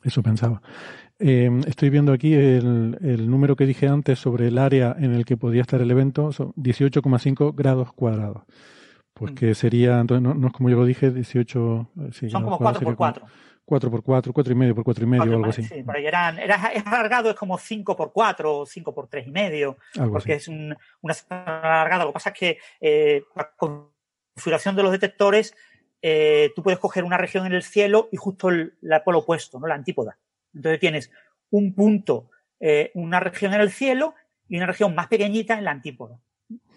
eso 0.03 0.21
pensaba. 0.21 0.61
Eh, 1.17 1.49
estoy 1.67 1.89
viendo 1.89 2.13
aquí 2.13 2.33
el, 2.33 2.97
el 3.01 3.29
número 3.29 3.55
que 3.55 3.65
dije 3.65 3.87
antes 3.87 4.19
sobre 4.19 4.47
el 4.47 4.59
área 4.59 4.95
en 4.97 5.13
el 5.13 5.25
que 5.25 5.37
podía 5.37 5.61
estar 5.61 5.81
el 5.81 5.91
evento, 5.91 6.31
son 6.31 6.53
18,5 6.53 7.55
grados 7.55 7.93
cuadrados. 7.93 8.43
Pues 9.21 9.33
Mm. 9.33 9.35
que 9.35 9.55
sería, 9.55 9.99
entonces 9.99 10.23
no, 10.23 10.33
no 10.33 10.47
es 10.47 10.53
como 10.53 10.69
yo 10.69 10.77
lo 10.77 10.85
dije, 10.85 11.11
18... 11.11 11.91
eh, 11.99 12.09
sí, 12.11 12.29
Son 12.29 12.43
como 12.43 12.57
cuadrados 12.57 12.79
4 12.79 12.79
sería 12.79 12.85
por 12.87 12.95
4. 12.97 13.25
4 13.63 13.91
por 13.91 14.03
4, 14.03 14.33
4 14.33 14.51
y 14.51 14.55
medio 14.55 14.75
por 14.75 14.83
4 14.83 15.03
y 15.03 15.07
medio, 15.07 15.23
algo 15.23 15.45
así. 15.45 15.63
Sí, 15.63 15.83
por 15.83 15.95
ahí 15.95 16.05
eran, 16.05 16.39
era, 16.39 16.55
es 16.73 16.85
alargado, 16.85 17.29
es 17.29 17.35
como 17.35 17.57
5 17.57 17.95
por 17.95 18.11
4 18.11 18.57
o 18.57 18.65
5 18.65 18.93
por 18.95 19.07
3 19.07 19.27
y 19.27 19.31
medio, 19.31 19.77
Algo 19.97 20.13
porque 20.13 20.33
así. 20.33 20.41
es 20.41 20.47
un, 20.47 20.75
una 21.01 21.15
alargada. 21.29 22.03
Lo 22.03 22.09
que 22.09 22.13
pasa 22.15 22.31
es 22.31 22.35
que 22.39 22.57
eh, 22.81 23.23
la 23.35 23.51
configuración 23.55 24.75
de 24.75 24.83
los 24.83 24.91
detectores, 24.91 25.55
eh, 26.01 26.51
tú 26.55 26.63
puedes 26.63 26.79
coger 26.79 27.03
una 27.03 27.17
región 27.17 27.45
en 27.45 27.53
el 27.53 27.61
cielo 27.63 28.09
y 28.11 28.17
justo 28.17 28.49
el, 28.49 28.73
la 28.81 29.03
polo 29.03 29.19
opuesto, 29.19 29.59
¿no? 29.59 29.67
la 29.67 29.75
antípoda. 29.75 30.17
Entonces 30.53 30.79
tienes 30.79 31.11
un 31.51 31.73
punto, 31.75 32.29
eh, 32.59 32.91
una 32.95 33.19
región 33.19 33.53
en 33.53 33.61
el 33.61 33.71
cielo 33.71 34.15
y 34.49 34.57
una 34.57 34.65
región 34.65 34.93
más 34.95 35.07
pequeñita 35.07 35.57
en 35.57 35.63
la 35.63 35.71
antípoda. 35.71 36.19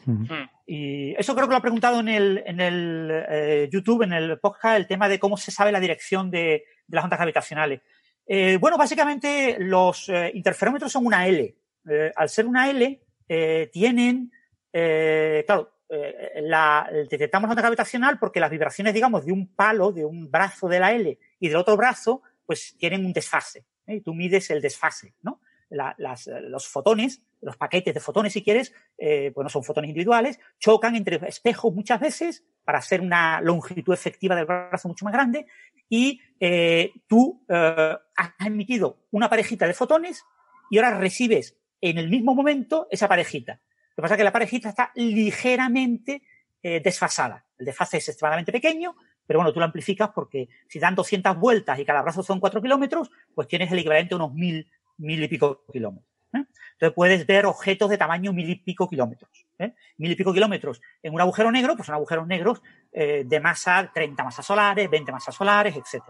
Ujú. 0.07 0.35
Y 0.67 1.15
eso 1.17 1.35
creo 1.35 1.47
que 1.47 1.53
lo 1.53 1.59
ha 1.59 1.63
preguntado 1.63 2.01
en 2.01 2.09
el, 2.09 2.43
en 2.47 2.61
el 2.61 3.11
eh, 3.29 3.69
YouTube, 3.71 4.03
en 4.03 4.13
el 4.13 4.39
podcast, 4.39 4.77
el 4.77 4.87
tema 4.87 5.09
de 5.09 5.19
cómo 5.19 5.37
se 5.37 5.51
sabe 5.51 5.73
la 5.73 5.81
dirección 5.81 6.31
de, 6.31 6.65
de 6.87 6.95
las 6.97 7.05
ondas 7.05 7.19
gravitacionales. 7.19 7.81
Eh, 8.27 8.57
bueno, 8.59 8.79
básicamente 8.79 9.57
los 9.59 10.09
eh, 10.09 10.31
interferómetros 10.35 10.91
son 10.93 11.07
una 11.07 11.27
L. 11.27 11.55
Eh, 11.89 12.13
al 12.17 12.29
ser 12.29 12.47
una 12.47 12.71
L, 12.71 13.03
eh, 13.29 13.71
tienen, 13.73 14.33
eh, 14.73 15.45
claro, 15.47 15.71
eh, 15.91 16.41
la, 16.43 16.89
detectamos 17.11 17.49
la 17.49 17.53
onda 17.53 17.63
gravitacional 17.63 18.19
porque 18.19 18.41
las 18.41 18.51
vibraciones, 18.51 18.95
digamos, 18.95 19.27
de 19.27 19.33
un 19.33 19.55
palo, 19.55 19.93
de 19.93 20.05
un 20.05 20.31
brazo 20.31 20.69
de 20.69 20.81
la 20.81 20.93
L 20.93 21.19
y 21.39 21.49
del 21.49 21.57
otro 21.57 21.77
brazo, 21.77 22.23
pues 22.47 22.75
tienen 22.79 23.05
un 23.05 23.13
desfase. 23.13 23.67
¿eh? 23.87 23.97
Y 23.97 24.01
tú 24.01 24.15
mides 24.15 24.51
el 24.51 24.63
desfase, 24.63 25.15
¿no? 25.23 25.41
La- 25.69 25.95
las, 25.99 26.27
los 26.27 26.67
fotones, 26.69 27.23
los 27.45 27.57
paquetes 27.57 27.95
de 27.95 28.01
fotones, 28.01 28.33
si 28.33 28.43
quieres, 28.43 28.73
eh, 28.99 29.31
pues 29.35 29.45
no 29.45 29.49
son 29.49 29.63
fotones 29.63 29.91
individuales, 29.91 30.41
chocan 30.59 30.97
entre 30.97 31.17
espejos 31.29 31.75
muchas 31.75 32.01
veces 32.01 32.45
para 32.65 32.79
hacer 32.79 33.01
una 33.01 33.41
longitud 33.41 33.93
efectiva 33.93 34.35
del 34.35 34.47
brazo 34.47 34.89
mucho 34.89 35.05
más 35.05 35.13
grande 35.13 35.47
y 35.89 36.21
eh, 36.41 36.93
tú 37.07 37.45
eh, 37.49 37.97
has 38.17 38.47
emitido 38.47 39.07
una 39.11 39.29
parejita 39.29 39.67
de 39.67 39.75
fotones 39.75 40.25
y 40.71 40.79
ahora 40.79 40.99
recibes 40.99 41.57
en 41.81 41.99
el 41.99 42.09
mismo 42.09 42.35
momento 42.35 42.89
esa 42.91 43.09
parejita. 43.09 43.61
Lo 43.91 43.97
que 43.97 44.03
pasa 44.03 44.15
es 44.15 44.19
que 44.19 44.25
la 44.25 44.33
parejita 44.33 44.71
está 44.71 44.91
ligeramente 44.95 46.23
eh, 46.63 46.81
desfasada. 46.83 47.45
El 47.59 47.67
desfase 47.67 47.99
es 47.99 48.09
extremadamente 48.09 48.51
pequeño, 48.51 48.97
pero 49.27 49.39
bueno, 49.39 49.53
tú 49.53 49.61
lo 49.61 49.67
amplificas 49.67 50.11
porque 50.15 50.49
si 50.69 50.79
dan 50.79 50.95
200 50.95 51.39
vueltas 51.39 51.79
y 51.79 51.85
cada 51.85 52.03
brazo 52.03 52.23
son 52.23 52.41
4 52.41 52.63
kilómetros, 52.63 53.11
pues 53.35 53.47
tienes 53.49 53.71
el 53.71 53.79
equivalente 53.79 54.15
a 54.15 54.17
unos 54.17 54.33
mil, 54.33 54.67
mil 54.97 55.23
y 55.23 55.29
pico 55.29 55.65
kilómetros. 55.71 56.14
¿Eh? 56.35 56.45
Entonces 56.73 56.95
puedes 56.95 57.27
ver 57.27 57.47
objetos 57.47 57.91
de 57.91 57.99
tamaño 57.99 58.33
mil 58.33 58.49
y 58.49 58.57
pico 58.57 58.89
kilómetros. 58.89 59.47
¿eh? 59.59 59.75
Mil 59.99 60.13
y 60.13 60.17
pico 60.17 60.33
kilómetros 60.33 60.81
en 61.03 61.15
un 61.15 61.21
agujero 61.21 61.51
negro, 61.51 61.77
pues 61.77 61.87
son 61.87 61.95
agujeros 61.95 62.27
negros 62.27 62.63
eh, 62.93 63.25
de 63.27 63.41
masa, 63.41 63.91
30 63.93 64.25
masas 64.25 64.45
solares, 64.45 64.91
20 64.91 65.13
masas 65.13 65.35
solares, 65.35 65.75
etc. 65.77 66.03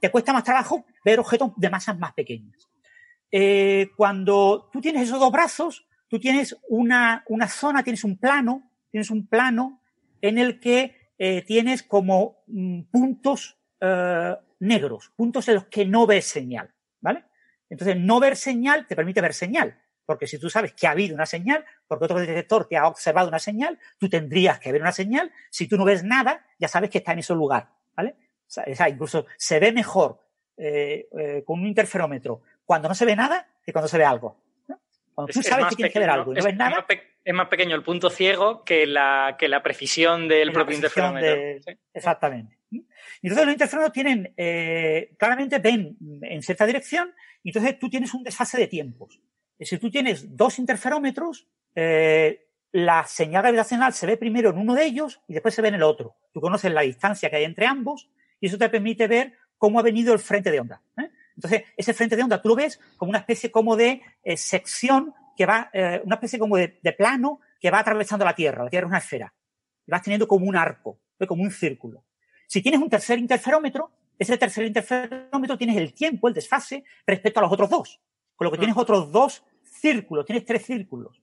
Te 0.00 0.10
cuesta 0.10 0.32
más 0.32 0.44
trabajo 0.44 0.84
ver 1.04 1.20
objetos 1.20 1.52
de 1.56 1.70
masas 1.70 1.98
más 1.98 2.12
pequeñas. 2.12 2.68
Cuando 3.96 4.70
tú 4.72 4.80
tienes 4.80 5.02
esos 5.02 5.20
dos 5.20 5.30
brazos, 5.30 5.86
tú 6.08 6.18
tienes 6.18 6.56
una, 6.68 7.22
una 7.28 7.48
zona, 7.48 7.82
tienes 7.82 8.02
un 8.02 8.16
plano, 8.16 8.70
tienes 8.90 9.10
un 9.10 9.26
plano 9.26 9.82
en 10.22 10.38
el 10.38 10.58
que 10.58 11.12
tienes 11.46 11.82
como 11.82 12.38
mm, 12.46 12.82
puntos 12.90 13.58
negros, 14.60 15.12
puntos 15.14 15.48
en 15.48 15.54
los 15.54 15.66
que 15.66 15.84
no 15.84 16.06
ves 16.06 16.26
señal. 16.26 16.72
Entonces, 17.70 17.96
no 17.96 18.18
ver 18.20 18.36
señal 18.36 18.86
te 18.86 18.96
permite 18.96 19.20
ver 19.20 19.34
señal, 19.34 19.78
porque 20.06 20.26
si 20.26 20.38
tú 20.38 20.48
sabes 20.48 20.72
que 20.72 20.86
ha 20.86 20.92
habido 20.92 21.14
una 21.14 21.26
señal, 21.26 21.64
porque 21.86 22.06
otro 22.06 22.18
detector 22.18 22.66
te 22.66 22.76
ha 22.76 22.86
observado 22.86 23.28
una 23.28 23.38
señal, 23.38 23.78
tú 23.98 24.08
tendrías 24.08 24.58
que 24.58 24.72
ver 24.72 24.80
una 24.80 24.92
señal. 24.92 25.30
Si 25.50 25.68
tú 25.68 25.76
no 25.76 25.84
ves 25.84 26.02
nada, 26.04 26.46
ya 26.58 26.68
sabes 26.68 26.88
que 26.90 26.98
está 26.98 27.12
en 27.12 27.18
ese 27.18 27.34
lugar, 27.34 27.68
¿vale? 27.96 28.14
O 28.46 28.74
sea, 28.74 28.88
incluso 28.88 29.26
se 29.36 29.58
ve 29.60 29.72
mejor 29.72 30.20
eh, 30.56 31.06
eh, 31.18 31.42
con 31.46 31.60
un 31.60 31.66
interferómetro 31.66 32.42
cuando 32.64 32.88
no 32.88 32.94
se 32.94 33.04
ve 33.04 33.14
nada 33.14 33.46
que 33.62 33.72
cuando 33.72 33.86
se 33.88 33.98
ve 33.98 34.04
algo. 34.04 34.42
¿no? 34.66 34.80
Cuando 35.14 35.32
tú 35.32 35.40
Es- 35.40 35.46
es 35.46 35.50
sabes 35.50 35.66
que 35.68 35.76
tienes 35.76 35.92
que 35.92 35.98
ver 36.00 36.10
algo 36.10 36.32
y 36.32 36.34
no 36.34 36.38
es- 36.40 36.44
ves 36.46 36.52
es 36.54 36.58
nada, 36.58 36.76
más 36.88 36.98
Es 37.24 37.34
más 37.34 37.48
pequeño 37.48 37.76
el 37.76 37.82
punto 37.84 38.08
ciego 38.08 38.64
que 38.64 38.86
la, 38.86 39.36
que 39.38 39.46
la 39.48 39.62
precisión 39.62 40.26
del 40.26 40.50
propio 40.50 40.78
precisión 40.78 41.16
interferómetro. 41.18 41.30
de- 41.36 41.60
Sí. 41.62 41.78
Exactamente. 41.92 42.58
Y 42.70 42.86
entonces 43.22 43.44
los 43.46 43.52
interferómetros 43.52 43.92
tienen, 43.92 44.32
eh, 44.36 45.14
claramente 45.18 45.58
ven 45.58 45.96
en 46.22 46.42
cierta 46.42 46.64
dirección 46.66 47.12
entonces 47.44 47.78
tú 47.78 47.88
tienes 47.88 48.14
un 48.14 48.22
desfase 48.22 48.58
de 48.58 48.66
tiempos. 48.66 49.20
Si 49.60 49.78
tú 49.78 49.90
tienes 49.90 50.36
dos 50.36 50.58
interferómetros, 50.58 51.48
eh, 51.74 52.48
la 52.72 53.04
señal 53.06 53.42
gravitacional 53.42 53.92
se 53.92 54.06
ve 54.06 54.16
primero 54.16 54.50
en 54.50 54.58
uno 54.58 54.74
de 54.74 54.84
ellos 54.84 55.20
y 55.26 55.32
después 55.32 55.54
se 55.54 55.62
ve 55.62 55.68
en 55.68 55.74
el 55.74 55.82
otro. 55.82 56.16
Tú 56.32 56.40
conoces 56.40 56.72
la 56.72 56.82
distancia 56.82 57.30
que 57.30 57.36
hay 57.36 57.44
entre 57.44 57.66
ambos 57.66 58.10
y 58.40 58.46
eso 58.46 58.58
te 58.58 58.68
permite 58.68 59.06
ver 59.06 59.34
cómo 59.56 59.78
ha 59.78 59.82
venido 59.82 60.12
el 60.12 60.18
frente 60.18 60.50
de 60.50 60.60
onda. 60.60 60.82
¿eh? 60.96 61.10
Entonces, 61.34 61.64
ese 61.76 61.94
frente 61.94 62.16
de 62.16 62.22
onda 62.22 62.42
tú 62.42 62.48
lo 62.48 62.56
ves 62.56 62.80
como 62.96 63.10
una 63.10 63.18
especie 63.18 63.50
como 63.50 63.76
de 63.76 64.02
eh, 64.22 64.36
sección 64.36 65.14
que 65.36 65.46
va, 65.46 65.70
eh, 65.72 66.00
una 66.04 66.16
especie 66.16 66.38
como 66.38 66.56
de, 66.56 66.78
de 66.82 66.92
plano 66.92 67.40
que 67.60 67.70
va 67.70 67.80
atravesando 67.80 68.24
la 68.24 68.34
Tierra. 68.34 68.64
La 68.64 68.70
Tierra 68.70 68.86
es 68.86 68.90
una 68.90 68.98
esfera. 68.98 69.34
Y 69.86 69.90
vas 69.90 70.02
teniendo 70.02 70.28
como 70.28 70.46
un 70.46 70.56
arco, 70.56 71.00
¿ve? 71.18 71.26
como 71.26 71.42
un 71.42 71.50
círculo. 71.50 72.04
Si 72.46 72.62
tienes 72.62 72.80
un 72.80 72.90
tercer 72.90 73.18
interferómetro, 73.18 73.90
ese 74.18 74.36
tercer 74.36 74.66
interferómetro 74.66 75.56
tienes 75.56 75.76
el 75.76 75.94
tiempo, 75.94 76.28
el 76.28 76.34
desfase, 76.34 76.84
respecto 77.06 77.40
a 77.40 77.42
los 77.44 77.52
otros 77.52 77.70
dos. 77.70 78.00
Con 78.34 78.46
lo 78.46 78.50
que 78.50 78.58
tienes 78.58 78.76
otros 78.76 79.12
dos 79.12 79.44
círculos, 79.62 80.26
tienes 80.26 80.44
tres 80.44 80.64
círculos. 80.64 81.22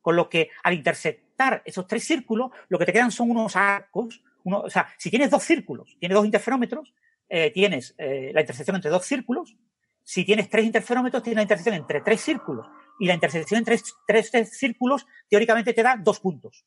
Con 0.00 0.16
lo 0.16 0.28
que 0.28 0.50
al 0.62 0.74
intersectar 0.74 1.62
esos 1.64 1.86
tres 1.86 2.04
círculos, 2.04 2.50
lo 2.68 2.78
que 2.78 2.86
te 2.86 2.92
quedan 2.92 3.10
son 3.10 3.30
unos 3.30 3.54
arcos. 3.56 4.22
Uno, 4.44 4.60
o 4.60 4.70
sea, 4.70 4.88
si 4.98 5.10
tienes 5.10 5.30
dos 5.30 5.42
círculos, 5.44 5.96
tienes 6.00 6.16
dos 6.16 6.24
interferómetros, 6.24 6.94
eh, 7.28 7.50
tienes 7.52 7.94
eh, 7.98 8.32
la 8.34 8.40
intersección 8.40 8.76
entre 8.76 8.90
dos 8.90 9.04
círculos. 9.04 9.56
Si 10.02 10.24
tienes 10.24 10.50
tres 10.50 10.64
interferómetros, 10.64 11.22
tienes 11.22 11.36
la 11.36 11.42
intersección 11.42 11.76
entre 11.76 12.00
tres 12.00 12.20
círculos. 12.20 12.66
Y 12.98 13.06
la 13.06 13.14
intersección 13.14 13.58
entre 13.58 13.78
tres, 14.06 14.30
tres 14.30 14.58
círculos, 14.58 15.06
teóricamente 15.28 15.72
te 15.72 15.82
da 15.82 15.96
dos 15.96 16.18
puntos. 16.18 16.64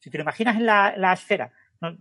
Si 0.00 0.10
te 0.10 0.18
lo 0.18 0.22
imaginas 0.22 0.56
en 0.56 0.66
la, 0.66 0.94
la 0.96 1.12
esfera. 1.12 1.52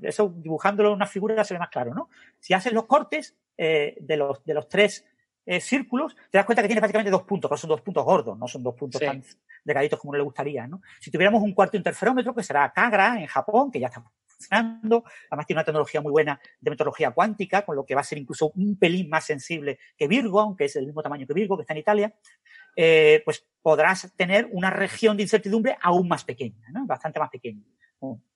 Eso 0.01 0.33
dibujándolo 0.35 0.89
en 0.89 0.95
una 0.95 1.07
figura 1.07 1.43
se 1.43 1.53
ve 1.53 1.59
más 1.59 1.69
claro, 1.69 1.93
¿no? 1.93 2.09
Si 2.39 2.53
haces 2.53 2.73
los 2.73 2.85
cortes 2.85 3.35
eh, 3.57 3.95
de, 3.99 4.17
los, 4.17 4.43
de 4.43 4.53
los 4.53 4.67
tres 4.67 5.05
eh, 5.45 5.59
círculos, 5.59 6.15
te 6.29 6.37
das 6.37 6.45
cuenta 6.45 6.61
que 6.61 6.67
tienes 6.67 6.81
prácticamente 6.81 7.11
dos 7.11 7.23
puntos, 7.23 7.49
pero 7.49 7.57
son 7.57 7.69
dos 7.69 7.81
puntos 7.81 8.05
gordos, 8.05 8.37
no 8.37 8.47
son 8.47 8.63
dos 8.63 8.75
puntos 8.75 8.99
Sí. 8.99 9.05
tan, 9.05 9.23
delgaditos 9.63 9.99
como 9.99 10.13
le 10.15 10.23
gustaría. 10.23 10.67
¿no? 10.67 10.81
Si 10.99 11.11
tuviéramos 11.11 11.41
un 11.41 11.53
cuarto 11.53 11.77
interferómetro, 11.77 12.33
que 12.33 12.43
será 12.43 12.71
Kagra 12.71 13.19
en 13.19 13.27
Japón, 13.27 13.71
que 13.71 13.79
ya 13.79 13.87
está 13.87 14.03
funcionando, 14.27 15.03
además 15.29 15.45
tiene 15.45 15.59
una 15.59 15.65
tecnología 15.65 16.01
muy 16.01 16.11
buena 16.11 16.39
de 16.59 16.71
metrología 16.71 17.11
cuántica, 17.11 17.63
con 17.63 17.75
lo 17.75 17.85
que 17.85 17.95
va 17.95 18.01
a 18.01 18.05
ser 18.05 18.17
incluso 18.17 18.51
un 18.55 18.77
pelín 18.77 19.09
más 19.09 19.25
sensible 19.25 19.79
que 19.97 20.07
Virgo, 20.07 20.39
aunque 20.39 20.65
es 20.65 20.75
el 20.75 20.85
mismo 20.85 21.01
tamaño 21.01 21.27
que 21.27 21.33
Virgo, 21.33 21.57
que 21.57 21.61
está 21.61 21.73
en 21.73 21.79
Italia, 21.79 22.15
eh, 22.75 23.21
pues 23.25 23.45
podrás 23.61 24.11
tener 24.15 24.47
una 24.51 24.69
región 24.69 25.17
de 25.17 25.23
incertidumbre 25.23 25.77
aún 25.81 26.07
más 26.07 26.23
pequeña, 26.23 26.69
¿no? 26.71 26.85
bastante 26.85 27.19
más 27.19 27.29
pequeña, 27.29 27.63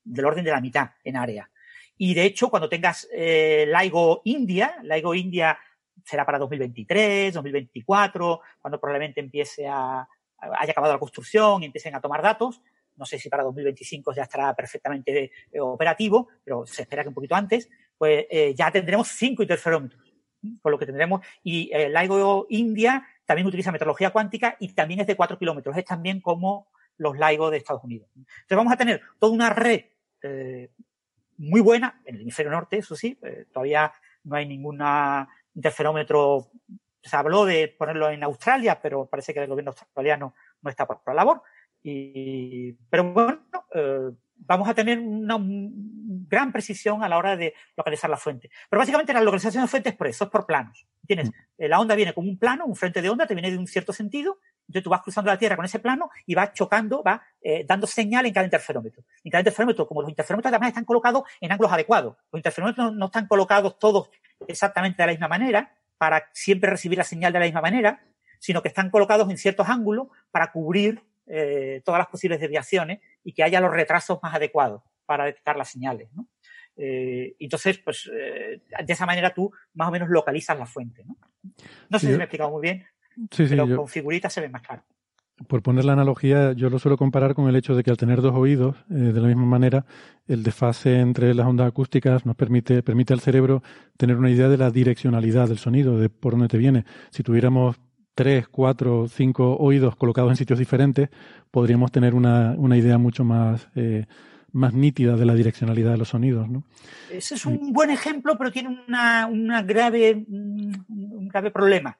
del 0.04 0.26
orden 0.26 0.46
de 0.46 0.52
la 0.52 0.62
mitad 0.62 0.92
en 1.04 1.18
área. 1.18 1.50
Y 1.98 2.14
de 2.14 2.26
hecho, 2.26 2.50
cuando 2.50 2.70
tengas 2.70 3.08
eh, 3.14 3.66
LIGO 3.68 4.22
India, 4.26 4.78
LIGO 4.84 5.16
India 5.16 5.58
será 6.04 6.26
para 6.26 6.38
2023, 6.40 7.34
2024, 7.34 8.42
cuando 8.60 8.80
probablemente 8.80 9.22
empiece 9.22 9.68
a, 9.68 10.08
haya 10.38 10.72
acabado 10.72 10.94
la 10.94 11.00
construcción 11.00 11.64
y 11.64 11.68
empiecen 11.68 11.96
a 11.96 12.02
tomar 12.02 12.22
datos. 12.22 12.62
No 12.98 13.06
sé 13.06 13.18
si 13.20 13.30
para 13.30 13.44
2025 13.44 14.14
ya 14.14 14.24
estará 14.24 14.54
perfectamente 14.56 15.32
eh, 15.52 15.60
operativo, 15.60 16.30
pero 16.44 16.66
se 16.66 16.84
espera 16.84 17.04
que 17.04 17.10
un 17.10 17.16
poquito 17.16 17.36
antes. 17.36 17.70
Pues 17.98 18.26
eh, 18.30 18.54
ya 18.56 18.72
tendremos 18.72 19.08
cinco 19.10 19.42
interferómetros, 19.42 20.14
por 20.62 20.72
lo 20.72 20.78
que 20.78 20.86
tendremos. 20.86 21.22
Y 21.44 21.70
el 21.74 21.94
LIGO 21.94 22.48
India 22.50 23.06
también 23.26 23.48
utiliza 23.48 23.72
metrología 23.72 24.12
cuántica 24.12 24.56
y 24.60 24.70
también 24.74 25.02
es 25.02 25.08
de 25.08 25.16
4 25.16 25.38
kilómetros. 25.38 25.76
Es 25.78 25.86
también 25.86 26.22
como 26.22 26.68
los 26.98 27.18
LIGO 27.18 27.50
de 27.50 27.58
Estados 27.58 27.84
Unidos. 27.84 28.10
Entonces 28.16 28.58
vamos 28.58 28.74
a 28.74 28.78
tener 28.78 29.02
toda 29.20 29.34
una 29.34 29.50
red 29.50 29.86
eh, 30.22 30.70
muy 31.38 31.62
buena 31.62 32.02
en 32.06 32.16
el 32.16 32.22
hemisferio 32.22 32.52
norte, 32.52 32.78
eso 32.78 32.96
sí, 32.96 33.18
eh, 33.22 33.46
todavía 33.52 33.94
no 34.24 34.36
hay 34.36 34.48
ninguna 34.48 35.28
interferómetro. 35.54 36.50
Se 37.02 37.16
habló 37.16 37.46
de 37.46 37.68
ponerlo 37.68 38.10
en 38.10 38.24
Australia, 38.24 38.80
pero 38.82 39.06
parece 39.06 39.34
que 39.34 39.42
el 39.42 39.48
gobierno 39.48 39.72
australiano 39.72 40.34
no 40.62 40.70
está 40.70 40.88
por 40.88 41.02
la 41.06 41.14
labor. 41.14 41.42
Y, 41.84 42.74
pero 42.90 43.14
bueno, 43.14 43.42
eh, 43.74 44.12
vamos 44.38 44.68
a 44.68 44.74
tener 44.74 45.00
una 45.00 45.38
gran 45.40 46.52
precisión 46.52 47.04
a 47.04 47.10
la 47.10 47.18
hora 47.18 47.38
de 47.38 47.54
localizar 47.78 48.10
la 48.10 48.18
fuente. 48.18 48.50
Pero 48.70 48.80
básicamente 48.80 49.14
la 49.14 49.22
localización 49.22 49.64
de 49.64 49.68
fuentes 49.68 49.94
es 49.94 49.98
por 49.98 50.08
eso, 50.08 50.24
es 50.26 50.30
por 50.32 50.46
planos. 50.46 50.88
Tienes, 51.06 51.30
mm. 51.30 51.66
la 51.66 51.80
onda 51.80 51.96
viene 51.96 52.14
como 52.14 52.30
un 52.30 52.38
plano, 52.38 52.66
un 52.66 52.76
frente 52.76 53.02
de 53.02 53.10
onda, 53.10 53.28
te 53.28 53.36
viene 53.36 53.52
de 53.52 53.58
un 53.58 53.68
cierto 53.68 53.94
sentido, 53.94 54.40
entonces 54.68 54.84
tú 54.84 54.90
vas 54.90 55.02
cruzando 55.02 55.30
la 55.32 55.38
Tierra 55.38 55.56
con 55.56 55.66
ese 55.66 55.80
plano 55.80 56.10
y 56.26 56.36
vas 56.36 56.54
chocando, 56.54 57.04
vas 57.04 57.22
eh, 57.42 57.66
dando 57.68 57.88
señal 57.88 58.26
en 58.26 58.34
cada 58.34 58.46
interferómetro. 58.46 59.04
En 59.24 59.32
cada 59.32 59.42
interferómetro, 59.42 59.88
como 59.88 60.02
los 60.02 60.10
interferómetros 60.10 60.52
además 60.52 60.70
están 60.70 60.86
colocados 60.86 61.24
en 61.40 61.52
ángulos 61.52 61.72
adecuados, 61.72 62.16
los 62.32 62.40
interferómetros 62.40 62.94
no 62.94 63.06
están 63.06 63.28
colocados 63.28 63.78
todos 63.78 64.10
exactamente 64.48 65.02
de 65.02 65.08
la 65.08 65.14
misma 65.14 65.28
manera, 65.28 65.76
para 65.98 66.30
siempre 66.34 66.70
recibir 66.70 66.98
la 66.98 67.04
señal 67.04 67.32
de 67.32 67.40
la 67.40 67.46
misma 67.46 67.62
manera, 67.62 68.04
sino 68.40 68.62
que 68.62 68.68
están 68.68 68.90
colocados 68.90 69.30
en 69.30 69.38
ciertos 69.38 69.70
ángulos 69.70 70.08
para 70.32 70.52
cubrir 70.52 71.02
eh, 71.28 71.82
todas 71.84 72.00
las 72.00 72.08
posibles 72.08 72.40
desviaciones 72.40 73.00
y 73.24 73.34
que 73.34 73.44
haya 73.44 73.62
los 73.62 73.72
retrasos 73.72 74.20
más 74.22 74.36
adecuados 74.36 74.84
para 75.06 75.26
detectar 75.26 75.56
las 75.56 75.70
señales. 75.70 76.10
¿no? 76.14 76.28
Eh, 76.78 77.36
entonces, 77.40 77.78
pues 77.80 78.10
eh, 78.14 78.62
de 78.84 78.94
esa 78.94 79.06
manera 79.06 79.34
tú 79.34 79.52
más 79.74 79.88
o 79.88 79.92
menos 79.92 80.10
localizas 80.10 80.58
la 80.58 80.66
fuente. 80.66 81.04
No, 81.06 81.16
no 81.90 82.00
sé 82.00 82.08
si 82.08 82.14
me 82.14 82.20
he 82.20 82.24
explicado 82.24 82.52
muy 82.52 82.62
bien, 82.62 82.86
pero 83.38 83.76
con 83.76 83.88
figuritas 83.88 84.34
se 84.34 84.42
ve 84.42 84.50
más 84.50 84.62
claro. 84.62 84.84
Por 85.48 85.62
poner 85.62 85.84
la 85.84 85.94
analogía, 85.94 86.54
yo 86.54 86.70
lo 86.70 86.80
suelo 86.80 86.96
comparar 86.96 87.36
con 87.36 87.50
el 87.50 87.58
hecho 87.58 87.76
de 87.76 87.84
que 87.84 87.92
al 87.92 87.98
tener 87.98 88.22
dos 88.22 88.34
oídos, 88.34 88.78
de 88.88 89.20
la 89.20 89.28
misma 89.28 89.46
manera, 89.46 89.86
el 90.28 90.44
desfase 90.44 91.02
entre 91.02 91.34
las 91.34 91.46
ondas 91.46 91.68
acústicas 91.68 92.26
nos 92.26 92.38
permite, 92.38 92.82
permite 92.82 93.12
al 93.12 93.20
cerebro 93.20 93.62
tener 93.98 94.16
una 94.16 94.30
idea 94.30 94.48
de 94.48 94.58
la 94.58 94.72
direccionalidad 94.72 95.50
del 95.50 95.58
sonido, 95.58 96.00
de 96.00 96.08
por 96.08 96.34
dónde 96.34 96.48
te 96.48 96.58
viene. 96.58 96.86
Si 97.10 97.22
tuviéramos 97.22 97.76
tres, 98.14 98.48
cuatro, 98.48 99.10
cinco 99.10 99.58
oídos 99.58 99.98
colocados 99.98 100.32
en 100.32 100.38
sitios 100.38 100.58
diferentes, 100.58 101.10
podríamos 101.52 101.92
tener 101.92 102.16
una, 102.16 102.56
una 102.58 102.78
idea 102.78 102.98
mucho 102.98 103.26
más, 103.26 103.68
eh, 103.76 104.06
más 104.54 104.74
nítida 104.74 105.18
de 105.18 105.26
la 105.26 105.36
direccionalidad 105.36 105.92
de 105.92 105.98
los 105.98 106.10
sonidos. 106.10 106.50
¿no? 106.50 106.64
Ese 107.12 107.36
es 107.36 107.46
un 107.46 107.74
buen 107.74 107.90
ejemplo, 107.90 108.38
pero 108.38 108.54
tiene 108.54 108.70
una, 108.88 109.28
una 109.28 109.62
grave, 109.64 110.26
un 110.30 111.28
grave 111.28 111.52
problema. 111.52 111.98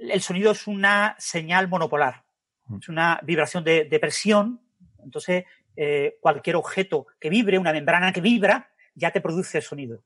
El 0.00 0.20
sonido 0.20 0.52
es 0.52 0.66
una 0.66 1.16
señal 1.18 1.68
monopolar, 1.68 2.24
mm. 2.66 2.78
es 2.80 2.88
una 2.88 3.20
vibración 3.22 3.64
de, 3.64 3.84
de 3.84 3.98
presión. 3.98 4.60
Entonces, 5.02 5.44
eh, 5.76 6.16
cualquier 6.20 6.56
objeto 6.56 7.06
que 7.20 7.30
vibre, 7.30 7.58
una 7.58 7.72
membrana 7.72 8.12
que 8.12 8.20
vibra, 8.20 8.70
ya 8.94 9.10
te 9.10 9.20
produce 9.20 9.60
sonido. 9.60 10.02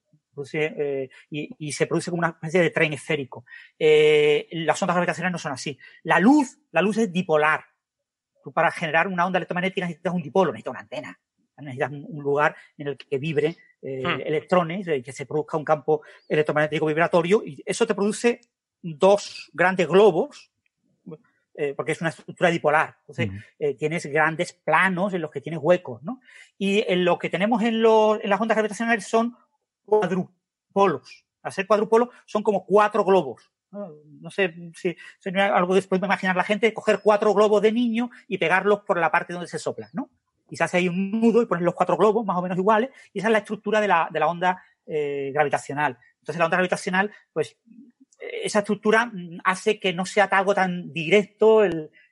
Eh, 0.55 1.11
y, 1.31 1.73
se 1.73 1.87
produce 1.87 2.11
como 2.11 2.21
una 2.21 2.29
especie 2.29 2.61
de 2.61 2.71
tren 2.71 2.93
esférico. 2.93 3.45
Eh, 3.79 4.49
las 4.53 4.81
ondas 4.83 4.97
gravitacionales 4.97 5.33
no 5.33 5.39
son 5.39 5.53
así. 5.53 5.79
La 6.05 6.19
luz, 6.19 6.59
la 6.71 6.83
luz 6.83 6.99
es 6.99 7.13
dipolar. 7.13 7.65
Tú 8.43 8.53
para 8.53 8.71
generar 8.71 9.09
una 9.09 9.27
onda 9.27 9.39
electromagnética 9.39 9.87
necesitas 9.87 10.15
un 10.15 10.23
dipolo, 10.23 10.53
necesitas 10.53 10.71
una 10.71 10.81
antena. 10.81 11.21
Necesitas 11.59 11.91
un, 11.93 12.23
lugar 12.23 12.57
en 12.77 12.89
el 12.89 12.97
que 12.97 13.19
vibre 13.19 13.57
eh, 13.83 14.03
hmm. 14.03 14.21
electrones, 14.25 14.87
que 15.05 15.13
se 15.13 15.27
produzca 15.27 15.57
un 15.57 15.65
campo 15.65 16.03
electromagnético 16.29 16.87
vibratorio, 16.87 17.43
y 17.45 17.63
eso 17.65 17.87
te 17.87 17.95
produce 17.95 18.41
dos 18.83 19.51
grandes 19.55 19.89
globos, 19.89 20.51
porque 21.77 21.93
es 21.93 22.01
una 22.01 22.11
estructura 22.11 22.51
dipolar. 22.51 22.97
Entonces, 23.01 23.31
hmm. 23.31 23.77
tienes 23.79 24.07
grandes 24.07 24.53
planos 24.53 25.15
en 25.15 25.21
los 25.21 25.31
que 25.31 25.41
tienes 25.41 25.61
huecos, 25.63 26.03
¿no? 26.03 26.21
Y 26.59 26.85
en 26.91 27.05
lo 27.05 27.19
que 27.19 27.31
tenemos 27.31 27.63
en, 27.63 27.75
en 27.75 28.31
las 28.31 28.41
ondas 28.41 28.57
gravitacionales 28.57 29.07
son 29.07 29.37
cuadrupolos. 29.85 31.27
Al 31.43 31.53
ser 31.53 31.67
cuadrupolos 31.67 32.09
son 32.25 32.43
como 32.43 32.65
cuatro 32.65 33.05
globos. 33.05 33.51
No 33.73 34.31
sé 34.31 34.55
si 34.75 34.95
sería 35.19 35.57
algo 35.57 35.75
después 35.75 35.99
de 36.01 36.07
imaginar 36.07 36.37
la 36.37 36.45
gente, 36.45 36.75
coger 36.75 37.01
cuatro 37.03 37.33
globos 37.33 37.63
de 37.63 37.73
niño 37.73 38.11
y 38.29 38.37
pegarlos 38.37 38.81
por 38.81 38.99
la 38.99 39.11
parte 39.11 39.33
donde 39.33 39.49
se 39.49 39.59
sopla, 39.59 39.89
¿no? 39.95 40.11
Y 40.51 40.57
se 40.57 40.65
hace 40.65 40.77
ahí 40.77 40.89
un 40.89 41.11
nudo 41.11 41.41
y 41.41 41.47
pones 41.47 41.65
los 41.65 41.75
cuatro 41.75 41.97
globos 41.97 42.27
más 42.27 42.37
o 42.37 42.43
menos 42.43 42.59
iguales, 42.59 42.91
y 43.15 43.21
esa 43.21 43.29
es 43.29 43.33
la 43.33 43.39
estructura 43.39 43.81
de 43.81 43.89
la, 43.89 44.09
de 44.13 44.21
la 44.21 44.27
onda 44.27 44.63
eh, 44.87 45.31
gravitacional. 45.33 45.97
Entonces 46.19 46.39
la 46.39 46.45
onda 46.45 46.59
gravitacional, 46.59 47.11
pues 47.33 47.57
esa 48.43 48.61
estructura 48.61 49.07
mm, 49.07 49.41
hace 49.45 49.79
que 49.79 49.93
no 49.93 50.07
sea 50.07 50.25
algo 50.25 50.55
tan 50.55 50.93
directo 50.93 51.63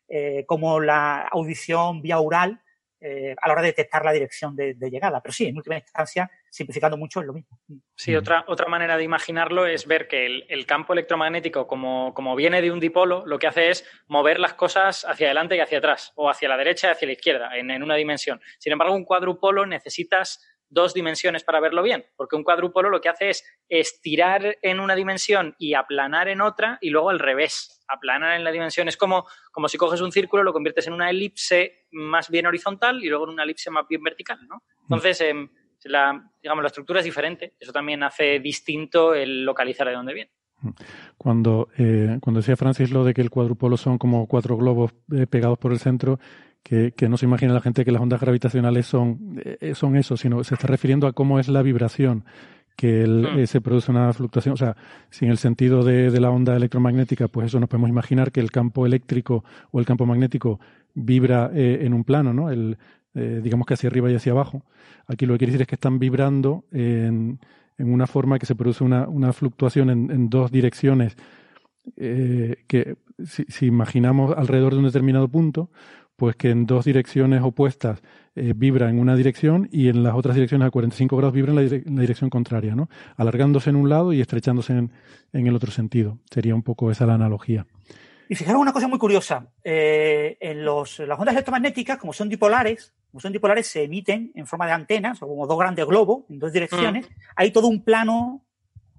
eh, 0.09 0.45
como 0.47 0.81
la 0.81 1.29
audición 1.31 2.03
vía 2.03 2.19
oral, 2.19 2.61
eh, 3.03 3.35
a 3.41 3.49
la 3.49 3.55
hora 3.55 3.63
de 3.63 3.69
detectar 3.69 4.05
la 4.05 4.13
dirección 4.13 4.55
de, 4.55 4.75
llegada. 4.75 5.23
Pero 5.23 5.33
sí, 5.33 5.47
en 5.47 5.57
última 5.57 5.77
instancia, 5.77 6.31
simplificando 6.51 6.99
mucho, 6.99 7.21
es 7.21 7.27
lo 7.27 7.33
mismo. 7.33 7.59
Sí, 7.97 8.15
otra, 8.15 8.45
otra 8.47 8.69
manera 8.69 8.99
de 8.99 9.05
imaginarlo 9.05 9.67
es 9.67 9.87
ver 9.87 10.07
que 10.07 10.27
el, 10.27 10.67
campo 10.67 10.93
electromagnético, 10.93 11.67
como, 11.67 12.13
como, 12.13 12.37
viene 12.37 12.61
de 12.61 12.71
un 12.71 12.79
dipolo, 12.79 13.25
lo 13.25 13.39
que 13.39 13.47
hace 13.47 13.71
es 13.71 13.87
mover 14.07 14.39
las 14.39 14.53
cosas 14.53 15.07
hacia 15.09 15.29
adelante 15.29 15.57
y 15.57 15.61
hacia 15.61 15.79
atrás, 15.79 16.13
o 16.15 16.29
hacia 16.29 16.51
la 16.51 16.59
derecha 16.59 16.89
y 16.89 16.91
hacia 16.91 17.07
la 17.07 17.13
izquierda, 17.13 17.57
en, 17.57 17.71
en 17.71 17.83
una 17.83 17.95
dimensión. 17.95 18.39
Sin 18.59 18.73
embargo, 18.73 18.95
un 18.95 19.07
cuadrupolo 19.07 19.65
necesitas 19.65 20.47
dos 20.71 20.95
dimensiones 20.95 21.45
para 21.45 21.61
verlo 21.61 21.83
bien, 21.83 22.07
porque 22.17 22.37
un 22.37 22.45
cuadrúpolo 22.45 22.89
lo 22.89 23.01
que 23.01 23.09
hace 23.09 23.31
es 23.31 23.45
estirar 23.69 24.57
en 24.63 24.81
una 24.81 24.95
dimensión 24.95 25.55
y 25.59 25.75
aplanar 25.75 26.29
en 26.29 26.41
otra 26.41 26.79
y 26.81 26.91
luego 26.91 27.11
al 27.11 27.19
revés, 27.19 27.85
aplanar 27.89 28.37
en 28.37 28.45
la 28.45 28.53
dimensión. 28.53 28.89
Es 28.89 28.97
como, 28.97 29.27
como 29.53 29.69
si 29.69 29.77
coges 29.77 30.01
un 30.01 30.13
círculo, 30.13 30.43
lo 30.43 30.53
conviertes 30.53 30.87
en 30.87 30.95
una 30.95 31.11
elipse 31.11 31.87
más 31.91 32.31
bien 32.31 32.47
horizontal 32.47 33.03
y 33.03 33.09
luego 33.09 33.25
en 33.25 33.31
una 33.31 33.43
elipse 33.43 33.71
más 33.71 33.87
bien 33.89 34.03
vertical, 34.03 34.39
¿no? 34.49 34.63
Entonces, 34.83 35.21
em, 35.21 35.51
la, 35.85 36.31
digamos, 36.43 36.63
la 36.63 36.69
estructura 36.69 37.01
es 37.01 37.05
diferente. 37.05 37.55
Eso 37.59 37.73
también 37.73 38.03
hace 38.03 38.39
distinto 38.39 39.15
el 39.15 39.45
localizar 39.45 39.89
de 39.89 39.95
dónde 39.95 40.15
viene. 40.15 40.31
Cuando, 41.17 41.69
eh, 41.79 42.19
cuando 42.21 42.41
decía 42.41 42.57
Francis 42.57 42.91
lo 42.91 43.05
de 43.05 43.15
que 43.15 43.23
el 43.23 43.31
cuadrupolo 43.31 43.77
son 43.77 43.99
como 43.99 44.27
cuatro 44.27 44.57
globos 44.57 44.93
eh, 45.13 45.27
pegados 45.27 45.59
por 45.59 45.73
el 45.73 45.79
centro, 45.79 46.19
que, 46.63 47.09
no 47.09 47.17
se 47.17 47.27
imagina 47.27 47.53
la 47.53 47.61
gente 47.61 47.85
que 47.85 47.93
las 47.93 48.03
ondas 48.03 48.21
gravitacionales 48.21 48.87
son, 48.87 49.41
eh, 49.45 49.75
son 49.75 49.97
eso, 49.97 50.17
sino 50.17 50.45
se 50.45 50.55
está 50.55 50.67
refiriendo 50.67 51.07
a 51.07 51.13
cómo 51.13 51.41
es 51.41 51.49
la 51.49 51.63
vibración, 51.63 52.25
que 52.77 53.07
mm. 53.07 53.39
eh, 53.39 53.47
se 53.47 53.61
produce 53.61 53.91
una 53.91 54.13
fluctuación. 54.13 54.55
O 54.55 54.57
sea, 54.57 54.77
si 55.11 55.25
en 55.25 55.31
el 55.31 55.39
sentido 55.39 55.83
de, 55.83 56.11
la 56.21 56.31
onda 56.31 56.57
electromagnética, 56.57 57.29
pues 57.29 57.47
eso 57.49 57.61
nos 57.61 57.69
podemos 57.69 57.91
imaginar 57.91 58.31
que 58.31 58.41
el 58.41 58.51
campo 58.51 58.87
eléctrico 58.87 59.45
o 59.71 59.81
el 59.81 59.87
campo 59.87 60.07
magnético 60.07 60.61
vibra 60.95 61.51
eh, 61.53 61.81
en 61.83 61.95
un 61.95 62.05
plano, 62.05 62.33
¿no? 62.33 62.51
El, 62.51 62.79
digamos 63.13 63.67
que 63.67 63.75
hacia 63.75 63.89
arriba 63.89 64.09
y 64.09 64.15
hacia 64.15 64.31
abajo. 64.31 64.63
Aquí 65.09 65.27
lo 65.27 65.35
que 65.35 65.39
quiere 65.39 65.51
decir 65.51 65.63
es 65.63 65.67
que 65.67 65.75
están 65.75 65.99
vibrando 65.99 66.65
en, 66.71 67.41
en 67.77 67.93
una 67.93 68.07
forma 68.07 68.39
que 68.39 68.47
se 68.47 68.55
produce 68.55 68.85
una, 68.85 69.09
una 69.09 69.33
fluctuación 69.33 69.91
en, 69.91 70.13
en 70.13 70.31
dos 70.31 70.53
direcciones 70.53 71.17
que 71.97 72.97
si, 73.27 73.45
si, 73.49 73.67
imaginamos 73.67 74.33
alrededor 74.37 74.75
de 74.75 74.79
un 74.79 74.85
determinado 74.85 75.27
punto, 75.27 75.71
pues 76.21 76.37
que 76.37 76.51
en 76.51 76.67
dos 76.67 76.85
direcciones 76.85 77.41
opuestas 77.43 78.03
eh, 78.37 78.53
vibra 78.55 78.91
en 78.91 78.99
una 78.99 79.17
dirección 79.17 79.71
y 79.73 79.89
en 79.89 80.03
las 80.03 80.15
otras 80.15 80.35
direcciones 80.35 80.69
a 80.69 80.71
45 80.71 81.17
grados 81.17 81.33
vibra 81.33 81.53
en 81.53 81.57
la, 81.97 82.03
dirección 82.03 82.29
contraria, 82.29 82.75
¿no? 82.75 82.91
Alargándose 83.17 83.71
en 83.71 83.77
un 83.77 83.89
lado 83.89 84.13
y 84.13 84.21
estrechándose 84.21 84.75
en, 84.75 84.91
el 85.33 85.57
otro 85.57 85.71
sentido. 85.71 86.19
Sería 86.31 86.55
un 86.55 86.63
poco 86.63 86.91
esa 86.91 87.07
la 87.07 87.15
analogía. 87.15 87.67
Y 88.29 88.35
fijaros 88.35 88.61
una 88.61 88.75
cosa 88.75 88.87
muy 88.87 88.99
curiosa. 88.99 89.47
Eh, 89.65 90.37
en 90.41 90.63
los, 90.63 90.99
las 90.99 91.19
ondas 91.19 91.33
electromagnéticas, 91.33 91.97
como 91.97 92.13
son 92.13 92.29
dipolares, 92.29 92.93
como 93.11 93.23
son 93.23 93.33
dipolares, 93.33 93.67
se 93.67 93.85
emiten 93.85 94.31
en 94.35 94.47
forma 94.47 94.67
de 94.67 94.73
antenas, 94.73 95.23
o 95.23 95.27
como 95.27 95.47
dos 95.47 95.59
grandes 95.59 95.87
globos, 95.87 96.25
en 96.29 96.39
dos 96.39 96.53
direcciones. 96.53 97.09
Mm. 97.09 97.13
Hay 97.37 97.51
todo 97.51 97.67
un 97.67 97.83
plano 97.83 98.45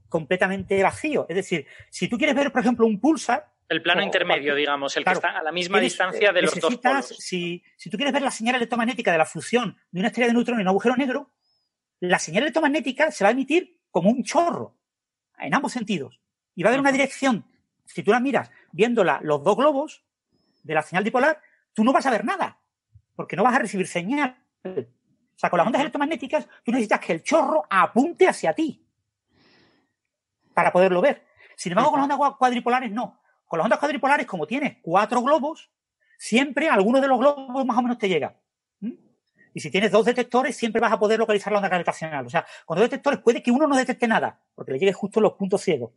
completamente 0.10 0.81
vacío. 0.81 1.27
Es 1.30 1.35
decir, 1.35 1.68
si 1.91 2.07
tú 2.07 2.18
quieres 2.18 2.35
ver, 2.35 2.52
por 2.52 2.61
ejemplo, 2.61 2.88
un 2.88 2.99
pulsar, 2.99 3.52
El 3.72 3.81
plano 3.81 4.02
intermedio, 4.02 4.53
digamos, 4.53 4.98
el 4.98 5.06
que 5.06 5.14
está 5.14 5.30
a 5.30 5.41
la 5.41 5.53
misma 5.53 5.80
distancia 5.80 6.34
de 6.34 6.41
los 6.41 6.60
dos 6.60 6.76
polos. 6.76 7.07
Si, 7.18 7.64
si 7.77 7.89
tú 7.89 7.95
quieres 7.95 8.11
ver 8.11 8.22
la 8.22 8.30
señal 8.30 8.56
electromagnética 8.56 9.14
de 9.14 9.18
la 9.18 9.26
fusión 9.26 9.77
de 9.91 10.02
una 10.02 10.10
estrella 10.10 10.27
de 10.27 10.34
neutrones 10.34 10.60
en 10.60 10.68
un 10.68 10.72
agujero 10.72 10.98
negro, 10.98 11.31
la 12.02 12.19
señal 12.19 12.43
electromagnética 12.43 13.11
se 13.11 13.23
va 13.23 13.30
a 13.30 13.31
emitir 13.31 13.80
como 13.89 14.10
un 14.10 14.26
chorro, 14.26 14.77
en 15.39 15.56
ambos 15.56 15.72
sentidos. 15.72 16.19
Y 16.53 16.64
va 16.64 16.68
a 16.68 16.72
haber 16.72 16.81
una 16.81 16.91
dirección. 16.91 17.45
Si 17.85 18.03
tú 18.03 18.11
la 18.11 18.19
miras 18.19 18.52
viéndola 18.73 19.22
los 19.23 19.41
dos 19.41 19.56
globos 19.56 20.03
de 20.64 20.73
la 20.73 20.81
señal 20.81 21.06
dipolar, 21.06 21.39
tú 21.72 21.85
no 21.85 21.93
vas 21.93 22.06
a 22.06 22.11
ver 22.11 22.26
nada, 22.26 22.60
porque 23.15 23.38
no 23.38 23.43
vas 23.43 23.56
a 23.56 23.60
recibir 23.60 23.88
señal. 23.88 24.35
O 24.65 25.38
sea, 25.38 25.49
con 25.49 25.60
las 25.60 25.68
ondas 25.68 25.80
electromagnéticas, 25.80 26.45
tú 26.65 26.73
necesitas 26.73 26.99
que 26.99 27.14
el 27.14 27.23
chorro 27.23 27.64
apunte 27.69 28.27
hacia 28.27 28.52
ti 28.52 28.85
para 30.53 30.73
poderlo 30.73 30.99
ver. 30.99 31.26
Sin 31.56 31.72
embargo, 31.72 31.91
con 31.91 32.02
las 32.02 32.10
ondas 32.10 32.34
cuadripolares 32.38 32.91
no. 32.91 33.22
Con 33.52 33.57
las 33.57 33.65
ondas 33.65 33.80
cuadripolares, 33.80 34.26
como 34.26 34.48
tienes 34.48 34.78
cuatro 34.82 35.22
globos, 35.22 35.69
siempre 36.18 36.69
alguno 36.69 37.02
de 37.02 37.07
los 37.10 37.19
globos 37.19 37.65
más 37.65 37.78
o 37.78 37.82
menos 37.82 37.98
te 37.98 38.07
llega. 38.07 38.34
Y 39.53 39.60
si 39.60 39.69
tienes 39.69 39.91
dos 39.91 40.06
detectores, 40.06 40.56
siempre 40.56 40.80
vas 40.80 40.94
a 40.94 40.98
poder 40.98 41.19
localizar 41.19 41.52
la 41.52 41.60
onda 41.60 41.68
gravitacional. 41.68 42.26
O 42.26 42.30
sea, 42.30 42.45
con 42.65 42.78
dos 42.78 42.86
detectores 42.86 43.19
puede 43.19 43.44
que 43.44 43.52
uno 43.52 43.68
no 43.68 43.76
detecte 43.76 44.07
nada, 44.07 44.40
porque 44.56 44.72
le 44.72 44.80
llegue 44.80 44.94
justo 44.94 45.19
los 45.19 45.34
puntos 45.34 45.60
ciegos. 45.60 45.91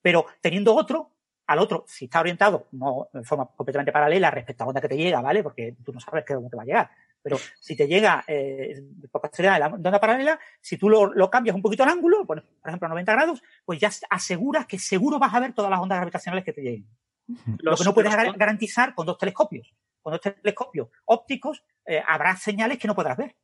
Pero 0.00 0.24
teniendo 0.40 0.74
otro, 0.74 1.10
al 1.46 1.58
otro, 1.58 1.84
si 1.86 2.06
está 2.06 2.20
orientado, 2.20 2.66
no 2.72 3.10
de 3.12 3.24
forma 3.24 3.46
completamente 3.54 3.92
paralela 3.92 4.30
respecto 4.30 4.64
a 4.64 4.68
onda 4.68 4.80
que 4.80 4.88
te 4.88 4.96
llega, 4.96 5.20
¿vale? 5.20 5.42
Porque 5.42 5.76
tú 5.84 5.92
no 5.92 6.00
sabes 6.00 6.24
qué 6.24 6.32
dónde 6.32 6.48
te 6.48 6.56
va 6.56 6.62
a 6.62 6.66
llegar. 6.66 6.90
Pero 7.26 7.40
si 7.58 7.74
te 7.74 7.88
llega 7.88 8.22
eh, 8.28 8.84
por 9.10 9.28
de 9.28 9.42
la 9.42 9.66
onda 9.66 9.98
paralela, 9.98 10.38
si 10.60 10.76
tú 10.76 10.88
lo, 10.88 11.28
cambias 11.28 11.56
un 11.56 11.60
poquito 11.60 11.82
el 11.82 11.88
ángulo, 11.88 12.24
por 12.24 12.40
ejemplo 12.64 12.86
a 12.86 12.90
90 12.90 13.12
grados, 13.14 13.42
pues 13.64 13.80
ya 13.80 13.90
aseguras 14.10 14.64
que 14.64 14.78
seguro 14.78 15.18
vas 15.18 15.34
a 15.34 15.40
ver 15.40 15.52
todas 15.52 15.68
las 15.68 15.80
ondas 15.80 15.98
gravitacionales 15.98 16.44
que 16.44 16.52
te 16.52 16.62
lleguen. 16.62 16.86
lo 17.58 17.74
que 17.74 17.82
no 17.82 17.94
puedes 17.94 18.14
garantizar 18.14 18.94
con 18.94 19.06
dos 19.06 19.18
telescopios. 19.18 19.74
Con 20.00 20.12
dos 20.12 20.20
telescopios 20.20 20.86
ópticos 21.06 21.64
eh, 21.84 22.00
habrá 22.06 22.36
señales 22.36 22.78
que 22.78 22.86
no 22.86 22.94
podrás 22.94 23.16
ver. 23.16 23.34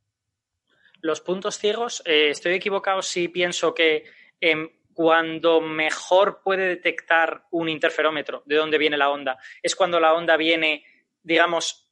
Los 1.01 1.21
puntos 1.21 1.59
ciegos, 1.59 2.05
eh, 2.07 2.29
estoy 2.31 2.55
equivocado 2.55 3.03
si 3.03 3.27
pienso 3.27 3.75
que 3.75 4.05
em, 4.41 4.71
cuando 4.95 5.61
mejor 5.61 6.41
puede 6.45 6.69
detectar 6.69 7.47
un 7.51 7.69
interferómetro 7.69 8.45
de 8.47 8.55
dónde 8.55 8.79
viene 8.79 8.97
la 8.97 9.11
onda 9.11 9.39
es 9.61 9.75
cuando 9.75 9.99
la 9.99 10.15
onda 10.15 10.37
viene, 10.37 10.85
digamos, 11.25 11.92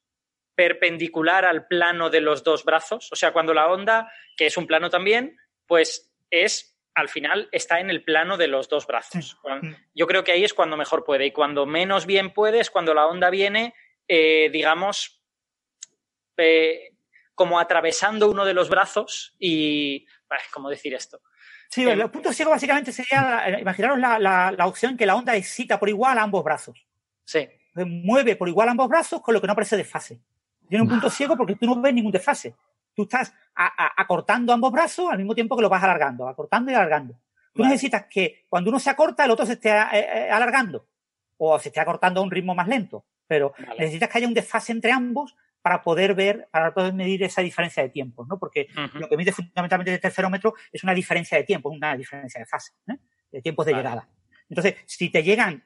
perpendicular 0.61 1.47
al 1.47 1.67
plano 1.67 2.11
de 2.11 2.21
los 2.21 2.45
dos 2.45 2.67
brazos. 2.67 3.11
O 3.13 3.17
sea, 3.17 3.33
cuando 3.33 3.55
la 3.55 3.69
onda, 3.69 4.13
que 4.37 4.45
es 4.45 4.59
un 4.59 4.67
plano 4.67 4.91
también, 4.91 5.39
pues 5.67 6.13
es 6.31 6.79
al 6.95 7.09
final 7.09 7.49
está 7.51 7.81
en 7.81 7.89
el 7.89 8.05
plano 8.05 8.37
de 8.37 8.47
los 8.47 8.69
dos 8.69 8.87
brazos. 8.87 9.39
Mm. 9.43 9.73
Yo 9.95 10.07
creo 10.07 10.23
que 10.23 10.33
ahí 10.33 10.45
es 10.45 10.53
cuando 10.53 10.77
mejor 10.77 11.03
puede. 11.03 11.25
Y 11.25 11.31
cuando 11.31 11.65
menos 11.65 12.05
bien 12.05 12.35
puede 12.35 12.61
es 12.61 12.71
cuando 12.71 12.93
la 12.93 13.07
onda 13.07 13.31
viene, 13.31 13.73
eh, 14.07 14.51
digamos, 14.53 15.23
eh, 16.37 16.91
como 17.35 17.59
atravesando 17.59 18.29
uno 18.29 18.45
de 18.45 18.53
los 18.53 18.69
brazos 18.69 19.35
y. 19.39 20.05
¿Cómo 20.53 20.69
decir 20.69 20.93
esto? 20.93 21.23
Sí, 21.71 21.89
el 21.89 22.11
punto 22.11 22.35
ciego 22.35 22.51
básicamente 22.51 22.93
sería, 22.93 23.59
imaginaros 23.59 23.99
la, 23.99 24.19
la, 24.19 24.67
opción 24.67 24.99
que 24.99 25.07
la 25.07 25.17
onda 25.17 25.37
excita 25.37 25.81
por 25.81 25.89
igual 25.89 26.19
a 26.19 26.23
ambos 26.23 26.45
brazos. 26.45 26.87
Sí. 27.25 27.49
Mueve 27.75 28.37
por 28.37 28.49
igual 28.51 28.69
a 28.69 28.73
ambos 28.73 28.91
brazos 28.91 29.23
con 29.23 29.33
lo 29.33 29.41
que 29.41 29.47
no 29.47 29.55
aparece 29.55 29.79
desfase. 29.79 30.21
Tiene 30.71 30.85
un 30.85 30.89
punto 30.89 31.11
ciego 31.11 31.37
porque 31.37 31.57
tú 31.57 31.67
no 31.67 31.81
ves 31.81 31.93
ningún 31.93 32.13
desfase. 32.13 32.55
Tú 32.95 33.03
estás 33.03 33.35
acortando 33.55 34.53
ambos 34.53 34.71
brazos 34.71 35.11
al 35.11 35.19
mismo 35.19 35.35
tiempo 35.35 35.57
que 35.57 35.63
lo 35.63 35.69
vas 35.69 35.83
alargando, 35.83 36.29
acortando 36.29 36.71
y 36.71 36.75
alargando. 36.75 37.21
Tú 37.53 37.65
necesitas 37.65 38.07
que 38.09 38.45
cuando 38.49 38.71
uno 38.71 38.79
se 38.79 38.89
acorta, 38.89 39.25
el 39.25 39.33
otro 39.33 39.45
se 39.45 39.55
esté 39.55 39.71
eh, 39.71 39.89
eh, 39.93 40.31
alargando 40.31 40.87
o 41.39 41.59
se 41.59 41.71
esté 41.71 41.81
acortando 41.81 42.21
a 42.21 42.23
un 42.23 42.31
ritmo 42.31 42.55
más 42.55 42.69
lento. 42.69 43.05
Pero 43.27 43.53
necesitas 43.79 44.09
que 44.09 44.19
haya 44.19 44.29
un 44.29 44.35
desfase 44.35 44.71
entre 44.71 44.93
ambos 44.93 45.37
para 45.61 45.83
poder 45.83 46.15
ver, 46.15 46.49
para 46.53 46.73
poder 46.73 46.95
medir 46.95 47.25
esa 47.25 47.43
diferencia 47.43 47.83
de 47.83 47.89
tiempos, 47.89 48.29
¿no? 48.29 48.39
Porque 48.39 48.69
lo 48.95 49.09
que 49.09 49.17
mide 49.17 49.33
fundamentalmente 49.33 49.93
el 49.93 50.01
terferómetro 50.01 50.55
es 50.71 50.85
una 50.85 50.95
diferencia 50.95 51.37
de 51.37 51.43
tiempo, 51.43 51.69
una 51.69 51.97
diferencia 51.97 52.39
de 52.39 52.47
fase, 52.47 52.75
¿eh? 52.89 52.97
de 53.33 53.43
tiempos 53.43 53.67
de 53.67 53.75
llegada. 53.75 54.09
Entonces, 54.49 54.77
si 54.87 55.11
te 55.11 55.23
llegan, 55.23 55.65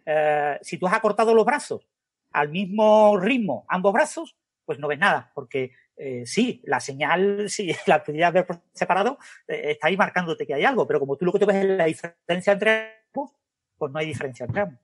si 0.62 0.78
tú 0.78 0.86
has 0.86 0.94
acortado 0.94 1.34
los 1.34 1.44
brazos 1.44 1.86
al 2.32 2.48
mismo 2.48 3.18
ritmo, 3.18 3.64
ambos 3.68 3.92
brazos, 3.92 4.36
pues 4.64 4.78
no 4.78 4.88
ves 4.88 4.98
nada, 4.98 5.30
porque 5.34 5.72
eh, 5.96 6.22
sí, 6.26 6.60
la 6.64 6.80
señal, 6.80 7.48
si 7.48 7.74
la 7.86 8.02
pudieras 8.02 8.32
ver 8.32 8.46
separado, 8.72 9.18
eh, 9.48 9.72
está 9.72 9.88
ahí 9.88 9.96
marcándote 9.96 10.46
que 10.46 10.54
hay 10.54 10.64
algo, 10.64 10.86
pero 10.86 11.00
como 11.00 11.16
tú 11.16 11.24
lo 11.24 11.32
que 11.32 11.38
te 11.38 11.46
ves 11.46 11.56
es 11.56 11.64
la 11.64 11.84
diferencia 11.86 12.52
entre 12.52 12.92
ambos, 13.14 13.32
pues 13.76 13.92
no 13.92 13.98
hay 13.98 14.06
diferencia 14.06 14.46
entre 14.46 14.62
ambos. 14.62 14.80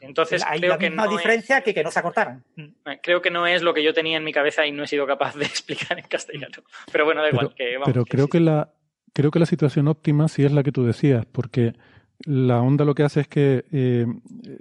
entonces, 0.00 0.42
hay 0.46 0.60
la 0.60 0.78
misma 0.78 1.06
diferencia 1.06 1.60
que 1.60 1.74
que 1.74 1.84
no 1.84 1.90
se 1.90 1.98
acortaran. 1.98 2.44
Mm. 2.56 2.62
Eh, 2.86 3.00
creo 3.02 3.20
que 3.20 3.30
no 3.30 3.46
es 3.46 3.62
lo 3.62 3.74
que 3.74 3.82
yo 3.82 3.92
tenía 3.92 4.16
en 4.16 4.24
mi 4.24 4.32
cabeza 4.32 4.66
y 4.66 4.72
no 4.72 4.84
he 4.84 4.86
sido 4.86 5.06
capaz 5.06 5.34
de 5.36 5.44
explicar 5.44 5.98
en 5.98 6.06
castellano. 6.06 6.62
Pero 6.90 7.04
bueno, 7.04 7.22
da 7.22 7.28
igual. 7.28 7.54
que, 7.54 7.78
pero 7.84 8.04
creo, 8.04 8.28
que 8.28 8.40
la, 8.40 8.72
creo 9.12 9.30
que 9.30 9.38
la 9.38 9.46
situación 9.46 9.88
óptima 9.88 10.28
sí 10.28 10.44
es 10.44 10.52
la 10.52 10.62
que 10.62 10.72
tú 10.72 10.84
decías, 10.84 11.26
porque 11.26 11.74
la 12.20 12.62
onda 12.62 12.84
lo 12.84 12.94
que 12.94 13.02
hace 13.02 13.20
es 13.20 13.28
que 13.28 13.64
eh, 13.70 14.06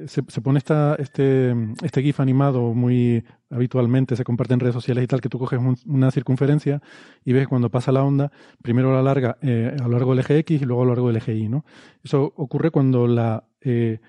se, 0.08 0.24
pone 0.42 0.58
esta, 0.58 0.96
este, 0.96 1.56
este 1.84 2.02
GIF 2.02 2.20
animado 2.20 2.74
muy 2.74 3.24
habitualmente, 3.50 4.16
se 4.16 4.24
comparte 4.24 4.54
en 4.54 4.60
redes 4.60 4.74
sociales 4.74 5.04
y 5.04 5.08
tal, 5.08 5.22
que 5.22 5.30
tú 5.30 5.40
coges 5.40 5.60
una 5.86 6.12
circunferencia 6.12 6.82
y 7.24 7.34
ves 7.34 7.48
cuando 7.48 7.70
pasa 7.70 7.92
la 7.92 8.04
onda, 8.04 8.32
primero 8.62 8.94
la 8.94 9.04
larga 9.04 9.38
eh, 9.42 9.76
a 9.80 9.84
lo 9.84 9.92
largo 9.92 10.12
del 10.12 10.20
eje 10.20 10.40
X 10.40 10.62
y 10.62 10.66
luego 10.66 10.82
a 10.82 10.86
lo 10.86 10.92
largo 10.92 11.08
del 11.08 11.18
eje 11.18 11.36
Y. 11.36 11.48
¿no? 11.48 11.64
Eso 12.04 12.34
ocurre 12.36 12.72
cuando 12.72 13.08
la, 13.08 13.46
eh, 13.62 14.00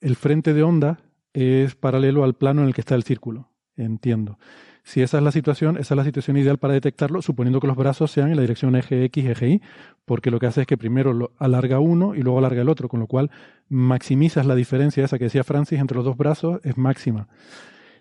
el 0.00 0.16
frente 0.16 0.54
de 0.54 0.62
onda 0.62 1.00
es 1.32 1.74
paralelo 1.74 2.24
al 2.24 2.34
plano 2.34 2.62
en 2.62 2.68
el 2.68 2.74
que 2.74 2.80
está 2.80 2.94
el 2.94 3.02
círculo. 3.02 3.50
Entiendo. 3.76 4.38
Si 4.86 5.02
esa 5.02 5.18
es 5.18 5.24
la 5.24 5.32
situación, 5.32 5.78
esa 5.78 5.94
es 5.94 5.96
la 5.96 6.04
situación 6.04 6.36
ideal 6.36 6.58
para 6.58 6.72
detectarlo, 6.72 7.20
suponiendo 7.20 7.58
que 7.58 7.66
los 7.66 7.76
brazos 7.76 8.08
sean 8.12 8.30
en 8.30 8.36
la 8.36 8.42
dirección 8.42 8.76
eje 8.76 9.02
X, 9.06 9.24
eje 9.26 9.48
Y, 9.48 9.62
porque 10.04 10.30
lo 10.30 10.38
que 10.38 10.46
hace 10.46 10.60
es 10.60 10.66
que 10.68 10.76
primero 10.76 11.32
alarga 11.38 11.80
uno 11.80 12.14
y 12.14 12.22
luego 12.22 12.38
alarga 12.38 12.62
el 12.62 12.68
otro, 12.68 12.88
con 12.88 13.00
lo 13.00 13.08
cual 13.08 13.32
maximizas 13.68 14.46
la 14.46 14.54
diferencia 14.54 15.04
esa 15.04 15.18
que 15.18 15.24
decía 15.24 15.42
Francis 15.42 15.80
entre 15.80 15.96
los 15.96 16.04
dos 16.04 16.16
brazos, 16.16 16.60
es 16.62 16.78
máxima. 16.78 17.26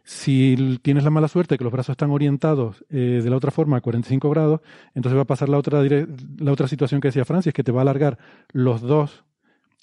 Si 0.03 0.77
tienes 0.83 1.03
la 1.03 1.09
mala 1.09 1.27
suerte 1.27 1.57
que 1.57 1.63
los 1.63 1.73
brazos 1.73 1.93
están 1.93 2.11
orientados 2.11 2.85
eh, 2.91 3.19
de 3.23 3.29
la 3.31 3.37
otra 3.37 3.49
forma 3.49 3.77
a 3.77 3.81
45 3.81 4.29
grados, 4.29 4.61
entonces 4.93 5.17
va 5.17 5.23
a 5.23 5.25
pasar 5.25 5.49
la 5.49 5.57
otra, 5.57 5.81
la 5.81 6.51
otra 6.51 6.67
situación 6.67 7.01
que 7.01 7.07
decía 7.07 7.25
Francis, 7.25 7.51
que 7.51 7.63
te 7.63 7.71
va 7.71 7.79
a 7.79 7.81
alargar 7.81 8.19
los 8.53 8.81
dos 8.81 9.23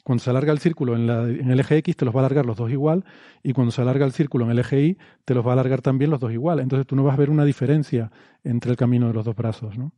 cuando 0.03 0.23
se 0.23 0.31
alarga 0.31 0.53
el 0.53 0.59
círculo 0.59 0.97
en, 0.97 1.51
el 1.51 1.61
eje 1.61 1.77
X, 1.79 1.97
te 1.97 2.05
los 2.05 2.15
va 2.15 2.21
a 2.21 2.23
alargar 2.23 2.45
los 2.45 2.57
dos 2.57 2.71
igual, 2.71 3.05
y 3.43 3.53
cuando 3.53 3.71
se 3.71 3.83
alarga 3.83 4.05
el 4.05 4.13
círculo 4.13 4.45
en 4.45 4.51
el 4.51 4.59
eje 4.59 4.83
Y, 4.83 4.99
te 5.25 5.35
los 5.35 5.47
va 5.47 5.51
a 5.51 5.53
alargar 5.55 5.81
también 5.81 6.11
los 6.11 6.21
dos 6.21 6.33
igual. 6.33 6.61
Entonces 6.61 6.87
tú 6.87 6.97
no 6.97 7.05
vas 7.05 7.15
a 7.15 7.19
ver 7.19 7.31
una 7.31 7.45
diferencia 7.45 8.11
entre 8.43 8.71
el 8.71 8.77
camino 8.77 9.09
de 9.09 9.15
los 9.15 9.25
dos 9.25 9.37
brazos. 9.37 9.79
¿no? 9.79 9.93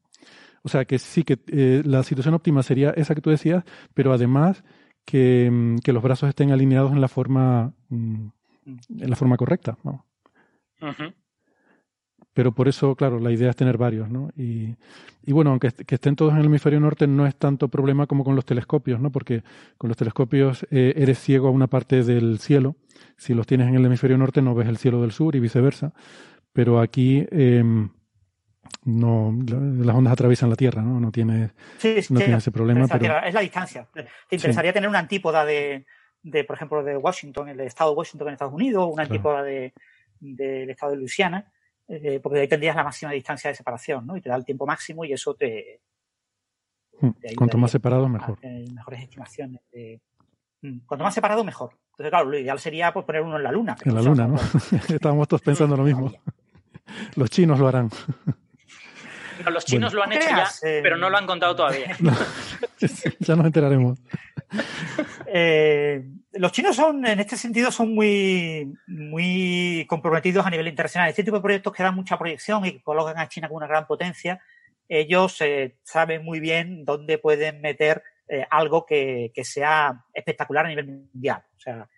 O 0.63 0.69
sea 0.69 0.85
que 0.85 0.99
sí 0.99 1.25
que 1.25 1.39
eh, 1.49 1.83
la 1.85 2.03
situación 2.03 2.35
óptima 2.35 2.63
sería 2.63 2.91
esa 2.91 3.15
que 3.15 3.21
tú 3.21 3.31
decías, 3.31 3.65
pero 3.95 4.13
además 4.13 4.65
que, 5.05 5.51
mm, 5.51 5.77
los 5.91 6.03
brazos 6.03 6.29
estén 6.29 6.51
alineados 6.53 6.93
en 6.93 7.01
la 7.01 7.09
forma, 7.09 7.73
mm, 7.89 8.27
en 8.99 9.11
la 9.11 9.17
forma 9.17 9.37
correcta. 9.37 9.79
¿no? 9.85 10.05
Pero 12.35 12.51
por 12.53 12.67
eso, 12.67 12.97
claro, 12.97 13.21
la 13.21 13.31
idea 13.31 13.51
es 13.51 13.57
tener 13.57 13.79
varios, 13.79 14.11
¿no? 14.11 14.31
Y, 14.37 14.75
y 15.25 15.33
bueno, 15.33 15.51
aunque 15.51 15.71
que 15.71 15.95
estén 15.95 16.17
todos 16.17 16.33
en 16.33 16.41
el 16.41 16.47
hemisferio 16.47 16.81
norte, 16.81 17.07
no 17.07 17.27
es 17.27 17.37
tanto 17.37 17.69
problema 17.69 18.09
como 18.09 18.25
con 18.25 18.35
los 18.35 18.45
telescopios, 18.45 19.01
¿no? 19.01 19.11
Porque 19.11 19.45
con 19.79 19.87
los 19.87 19.97
telescopios 19.97 20.67
eh, 20.71 20.95
eres 20.97 21.21
ciego 21.21 21.47
a 21.47 21.53
una 21.53 21.69
parte 21.69 22.03
del 22.03 22.41
cielo. 22.41 22.75
Si 23.17 23.35
los 23.35 23.47
tienes 23.47 23.69
en 23.69 23.77
el 23.77 23.85
hemisferio 23.87 24.19
norte, 24.19 24.43
no 24.43 24.55
ves 24.55 24.69
el 24.69 24.79
cielo 24.79 25.01
del 25.01 25.13
sur 25.13 25.37
y 25.37 25.41
viceversa. 25.41 25.95
Pero 26.53 26.81
aquí 26.81 27.25
em, 27.31 27.89
no 28.85 29.33
las 29.47 29.95
ondas 29.95 30.13
atraviesan 30.13 30.51
la 30.51 30.57
Tierra, 30.57 30.83
¿no? 30.83 30.99
No 30.99 31.13
tiene, 31.13 31.53
no 32.11 32.19
tiene 32.19 32.37
ese 32.37 32.51
problema. 32.51 32.89
Pero... 32.89 33.25
Es 33.25 33.33
la 33.33 33.41
distancia. 33.41 33.89
Te 33.95 34.35
interesaría 34.35 34.73
tener 34.73 34.89
una 34.89 34.99
antípoda 34.99 35.45
de, 35.45 35.87
de, 36.21 36.43
por 36.43 36.57
ejemplo, 36.57 36.83
de 36.83 36.97
Washington, 36.97 37.49
el 37.49 37.61
estado 37.61 37.91
de 37.93 37.97
Washington 37.97 38.29
en 38.29 38.35
Estados 38.35 38.55
Unidos, 38.55 38.89
una 38.93 39.05
antípoda 39.05 39.45
de, 39.45 39.73
del 40.19 40.71
estado 40.71 40.93
de 40.93 40.99
Luisiana 40.99 41.53
eh, 41.89 42.21
porque 42.23 42.41
ahí 42.41 42.49
tendrías 42.49 42.77
la 42.77 42.85
máxima 42.85 43.13
distancia 43.13 43.51
de 43.51 43.57
separación, 43.57 44.07
¿no? 44.07 44.17
Y 44.17 44.21
te 44.21 44.29
da 44.29 44.37
el 44.37 44.45
tiempo 44.45 44.67
máximo 44.67 45.05
y 45.05 45.13
eso 45.13 45.35
te... 45.35 45.81
Hmm. 47.01 47.11
Cuanto 47.37 47.59
más 47.59 47.71
separado, 47.71 48.09
mejor. 48.09 48.39
Mejores 48.43 49.03
estimaciones. 49.03 49.61
Hmm. 50.63 50.79
Cuanto 50.87 51.05
más 51.05 51.15
separado, 51.15 51.45
mejor. 51.45 51.77
Entonces, 51.95 52.11
claro, 52.11 52.29
lo 52.29 52.39
ideal 52.39 52.59
sería 52.59 52.93
pues, 52.93 53.07
poner 53.07 53.23
uno 53.23 53.37
en 53.37 53.43
la 53.45 53.53
Luna. 53.53 53.77
En 53.85 53.95
la 53.95 54.03
Luna, 54.03 54.27
¿no? 54.27 54.37
Estábamos 54.89 55.29
todos 55.29 55.43
pensando 55.43 55.77
lo 55.77 55.85
mismo. 55.85 56.13
Los 57.15 57.31
chinos 57.31 57.59
lo 57.59 57.69
harán. 57.69 57.89
los 59.51 59.65
chinos 59.65 59.95
lo 59.95 60.03
han 60.03 60.13
hecho 60.13 60.29
ya, 60.29 60.49
pero 60.61 60.97
no 60.97 61.09
lo 61.09 61.17
han 61.17 61.27
contado 61.27 61.57
todavía. 61.57 61.97
ya 63.21 63.37
nos 63.37 63.47
enteraremos. 63.47 63.99
Eh, 65.27 66.05
los 66.35 66.53
chinos 66.53 66.77
son, 66.77 67.05
en 67.07 67.21
este 67.21 67.37
sentido, 67.37 67.71
son 67.71 67.95
muy, 67.95 68.73
muy 68.87 69.87
comprometidos 69.89 70.47
a 70.47 70.51
nivel 70.51 70.69
internacional. 70.69 71.09
Este 71.09 71.25
tipo 71.25 71.37
de 71.37 71.43
proyectos 71.43 71.73
que 71.73 71.83
dan 71.83 71.95
mucha 71.95 72.19
proyección 72.19 72.65
y 72.65 72.73
que 72.73 72.83
colocan 72.83 73.19
a 73.19 73.29
China 73.29 73.49
como 73.49 73.59
una 73.59 73.67
gran 73.67 73.87
potencia, 73.87 74.41
ellos 74.89 75.41
eh, 75.41 75.77
saben 75.83 76.25
muy 76.25 76.41
bien 76.41 76.85
dónde 76.85 77.19
pueden 77.19 77.61
meter 77.61 78.03
eh, 78.29 78.47
algo 78.51 78.85
que, 78.85 79.33
sea 79.43 80.05
espectacular 80.13 80.67
a 80.67 80.69
nivel 80.69 80.87
mundial. 80.87 81.43
O 81.57 81.61
sea, 81.61 81.89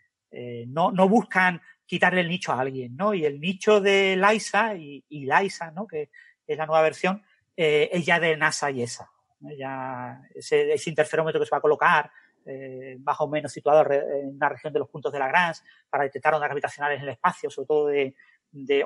no, 0.67 0.93
no 0.93 1.09
buscan 1.09 1.63
quitarle 1.87 2.21
el 2.21 2.29
nicho 2.29 2.53
a 2.53 2.61
alguien, 2.61 2.95
¿no? 2.95 3.15
Y 3.15 3.25
el 3.25 3.41
nicho 3.41 3.81
de 3.81 4.17
LISA 4.17 4.75
y, 4.75 5.03
y 5.09 5.25
LISA, 5.25 5.71
¿no? 5.71 5.87
Que 5.87 6.11
es 6.47 6.59
la 6.59 6.67
nueva 6.67 6.83
versión, 6.83 7.23
es 7.57 8.05
ya 8.05 8.21
de 8.21 8.37
NASA 8.37 8.71
y 8.71 8.83
ESA. 8.83 9.11
Ya 9.41 10.23
ese, 10.35 10.75
interferómetro 10.87 11.41
que 11.41 11.47
se 11.47 11.51
va 11.51 11.59
a 11.59 11.63
colocar 11.63 12.11
eh, 12.47 12.97
más 13.01 13.21
o 13.21 13.29
menos 13.29 13.53
situado 13.53 13.85
en 13.93 14.39
la 14.39 14.49
región 14.49 14.73
de 14.73 14.79
los 14.79 14.89
puntos 14.89 15.13
de 15.13 15.19
Lagrange 15.19 15.63
para 15.91 16.05
detectar 16.05 16.35
ondas 16.35 16.49
gravitacionales 16.49 16.99
en 16.99 17.05
el 17.05 17.11
espacio, 17.11 17.51
sobre 17.51 17.67
todo 17.67 17.87
de, 17.89 18.15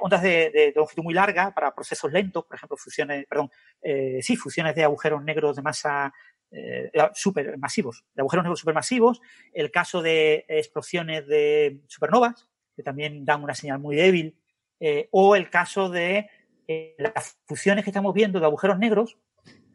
ondas 0.01 0.23
de, 0.23 0.51
de, 0.51 0.73
longitud 0.74 1.03
muy 1.03 1.15
larga 1.15 1.53
para 1.55 1.74
procesos 1.74 2.11
lentos, 2.11 2.45
por 2.45 2.57
ejemplo, 2.57 2.77
fusiones, 2.77 3.27
perdón, 3.27 3.51
eh, 3.82 4.19
sí, 4.23 4.37
fusiones 4.37 4.74
de 4.74 4.85
agujeros 4.85 5.23
negros 5.23 5.57
de 5.57 5.62
masa 5.62 6.12
eh, 6.53 6.91
supermasivos, 7.15 8.05
de 8.12 8.23
agujeros 8.23 8.43
negros 8.43 8.59
supermasivos, 8.59 9.20
el 9.53 9.70
caso 9.70 10.03
de 10.03 10.45
explosiones 10.49 11.27
de 11.28 11.81
supernovas, 11.87 12.49
que 12.74 12.82
también 12.82 13.24
dan 13.24 13.45
una 13.45 13.55
señal 13.55 13.78
muy 13.78 13.95
débil, 13.95 14.37
eh, 14.81 15.09
o 15.12 15.37
el 15.37 15.49
caso 15.49 15.91
de 15.91 16.28
eh, 16.66 16.97
las 16.99 17.39
fusiones 17.47 17.85
que 17.85 17.91
estamos 17.91 18.12
viendo 18.15 18.41
de 18.41 18.47
agujeros 18.47 18.81
negros 18.81 19.19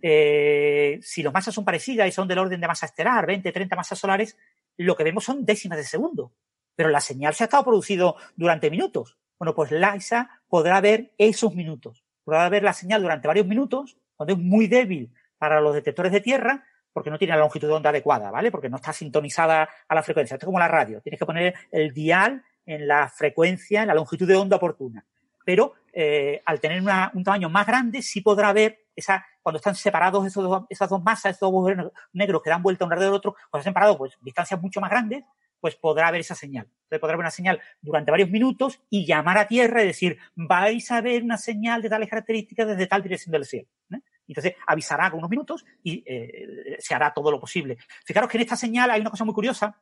eh, 0.02 1.00
si 1.02 1.24
las 1.24 1.34
masas 1.34 1.54
son 1.54 1.66
parecidas 1.66 2.08
y 2.08 2.12
son 2.12 2.28
del 2.28 2.40
orden 2.40 2.62
de 2.62 2.68
masa 2.68 2.86
estelar, 2.86 3.26
20, 3.26 3.52
30 3.52 3.76
masas 3.76 4.00
solares, 4.00 4.38
lo 4.78 4.96
que 4.96 5.04
vemos 5.04 5.24
son 5.24 5.46
décimas 5.46 5.78
de 5.78 5.84
segundo. 5.84 6.34
Pero 6.76 6.90
la 6.90 7.02
señal 7.02 7.34
se 7.34 7.44
ha 7.44 7.46
estado 7.46 7.64
producido 7.64 8.16
durante 8.36 8.70
minutos. 8.70 9.18
Bueno, 9.40 9.54
pues 9.54 9.72
LISA 9.72 10.42
podrá 10.48 10.82
ver 10.82 11.14
esos 11.18 11.56
minutos. 11.56 12.04
Podrá 12.24 12.50
ver 12.50 12.64
la 12.64 12.74
señal 12.74 13.02
durante 13.02 13.28
varios 13.28 13.48
minutos, 13.48 13.98
cuando 14.16 14.34
es 14.34 14.40
muy 14.40 14.68
débil 14.68 15.12
para 15.38 15.62
los 15.62 15.76
detectores 15.76 16.12
de 16.12 16.22
tierra, 16.22 16.66
porque 16.92 17.10
no 17.10 17.18
tiene 17.18 17.34
la 17.34 17.40
longitud 17.40 17.68
de 17.68 17.74
onda 17.74 17.90
adecuada, 17.90 18.32
¿vale? 18.32 18.52
Porque 18.52 18.70
no 18.70 18.78
está 18.78 18.94
sintonizada 18.94 19.70
a 19.88 19.96
la 19.96 20.02
frecuencia. 20.02 20.36
Esto 20.36 20.46
es 20.46 20.48
como 20.48 20.60
la 20.60 20.68
radio. 20.68 21.02
Tienes 21.02 21.20
que 21.20 21.26
poner 21.26 21.54
el 21.72 21.94
dial 21.94 22.44
en 22.66 22.88
la 22.88 23.10
frecuencia, 23.10 23.82
en 23.82 23.88
la 23.88 23.94
longitud 23.94 24.28
de 24.28 24.36
onda 24.36 24.56
oportuna. 24.56 25.06
Pero 25.44 25.74
eh, 25.92 26.42
al 26.46 26.60
tener 26.60 26.82
un 26.82 27.24
tamaño 27.24 27.50
más 27.50 27.68
grande, 27.68 28.02
sí 28.02 28.22
podrá 28.22 28.54
ver 28.54 28.85
esa, 28.96 29.26
cuando 29.42 29.58
están 29.58 29.76
separados 29.76 30.26
esas 30.70 30.90
dos 30.90 31.04
masas, 31.04 31.36
esos 31.36 31.52
dos 31.52 31.92
negros 32.14 32.42
que 32.42 32.50
dan 32.50 32.64
vuelta 32.64 32.86
uno 32.86 32.94
alrededor 32.94 33.14
del 33.14 33.18
otro, 33.18 33.32
cuando 33.50 33.62
están 33.62 33.72
separados, 33.72 33.98
pues 33.98 34.18
distancias 34.22 34.62
mucho 34.62 34.80
más 34.82 34.90
grandes, 34.90 35.24
pues 35.60 35.76
podrá 35.76 36.12
ver 36.12 36.22
esa 36.22 36.36
señal. 36.36 36.66
Entonces 36.66 37.00
podrá 37.00 37.16
ver 37.16 37.22
una 37.22 37.32
señal 37.32 37.60
durante 37.82 38.12
varios 38.12 38.30
minutos 38.30 38.82
y 38.90 39.06
llamar 39.06 39.38
a 39.38 39.48
tierra 39.48 39.84
y 39.84 39.88
decir, 39.88 40.18
vais 40.36 40.92
a 40.92 41.02
ver 41.02 41.24
una 41.24 41.38
señal 41.38 41.82
de 41.82 41.90
tales 41.90 42.10
características 42.10 42.68
desde 42.68 42.88
tal 42.88 43.02
dirección 43.02 43.32
del 43.32 43.46
cielo. 43.46 43.68
¿eh? 43.92 44.00
Entonces 44.28 44.54
avisará 44.68 45.10
con 45.10 45.20
unos 45.20 45.30
minutos 45.30 45.66
y 45.82 46.04
eh, 46.06 46.78
se 46.80 46.94
hará 46.94 47.14
todo 47.14 47.32
lo 47.32 47.40
posible. 47.40 47.78
Fijaros 48.06 48.30
que 48.30 48.38
en 48.38 48.44
esta 48.44 48.56
señal 48.56 48.92
hay 48.92 49.02
una 49.02 49.10
cosa 49.10 49.26
muy 49.26 49.34
curiosa, 49.34 49.82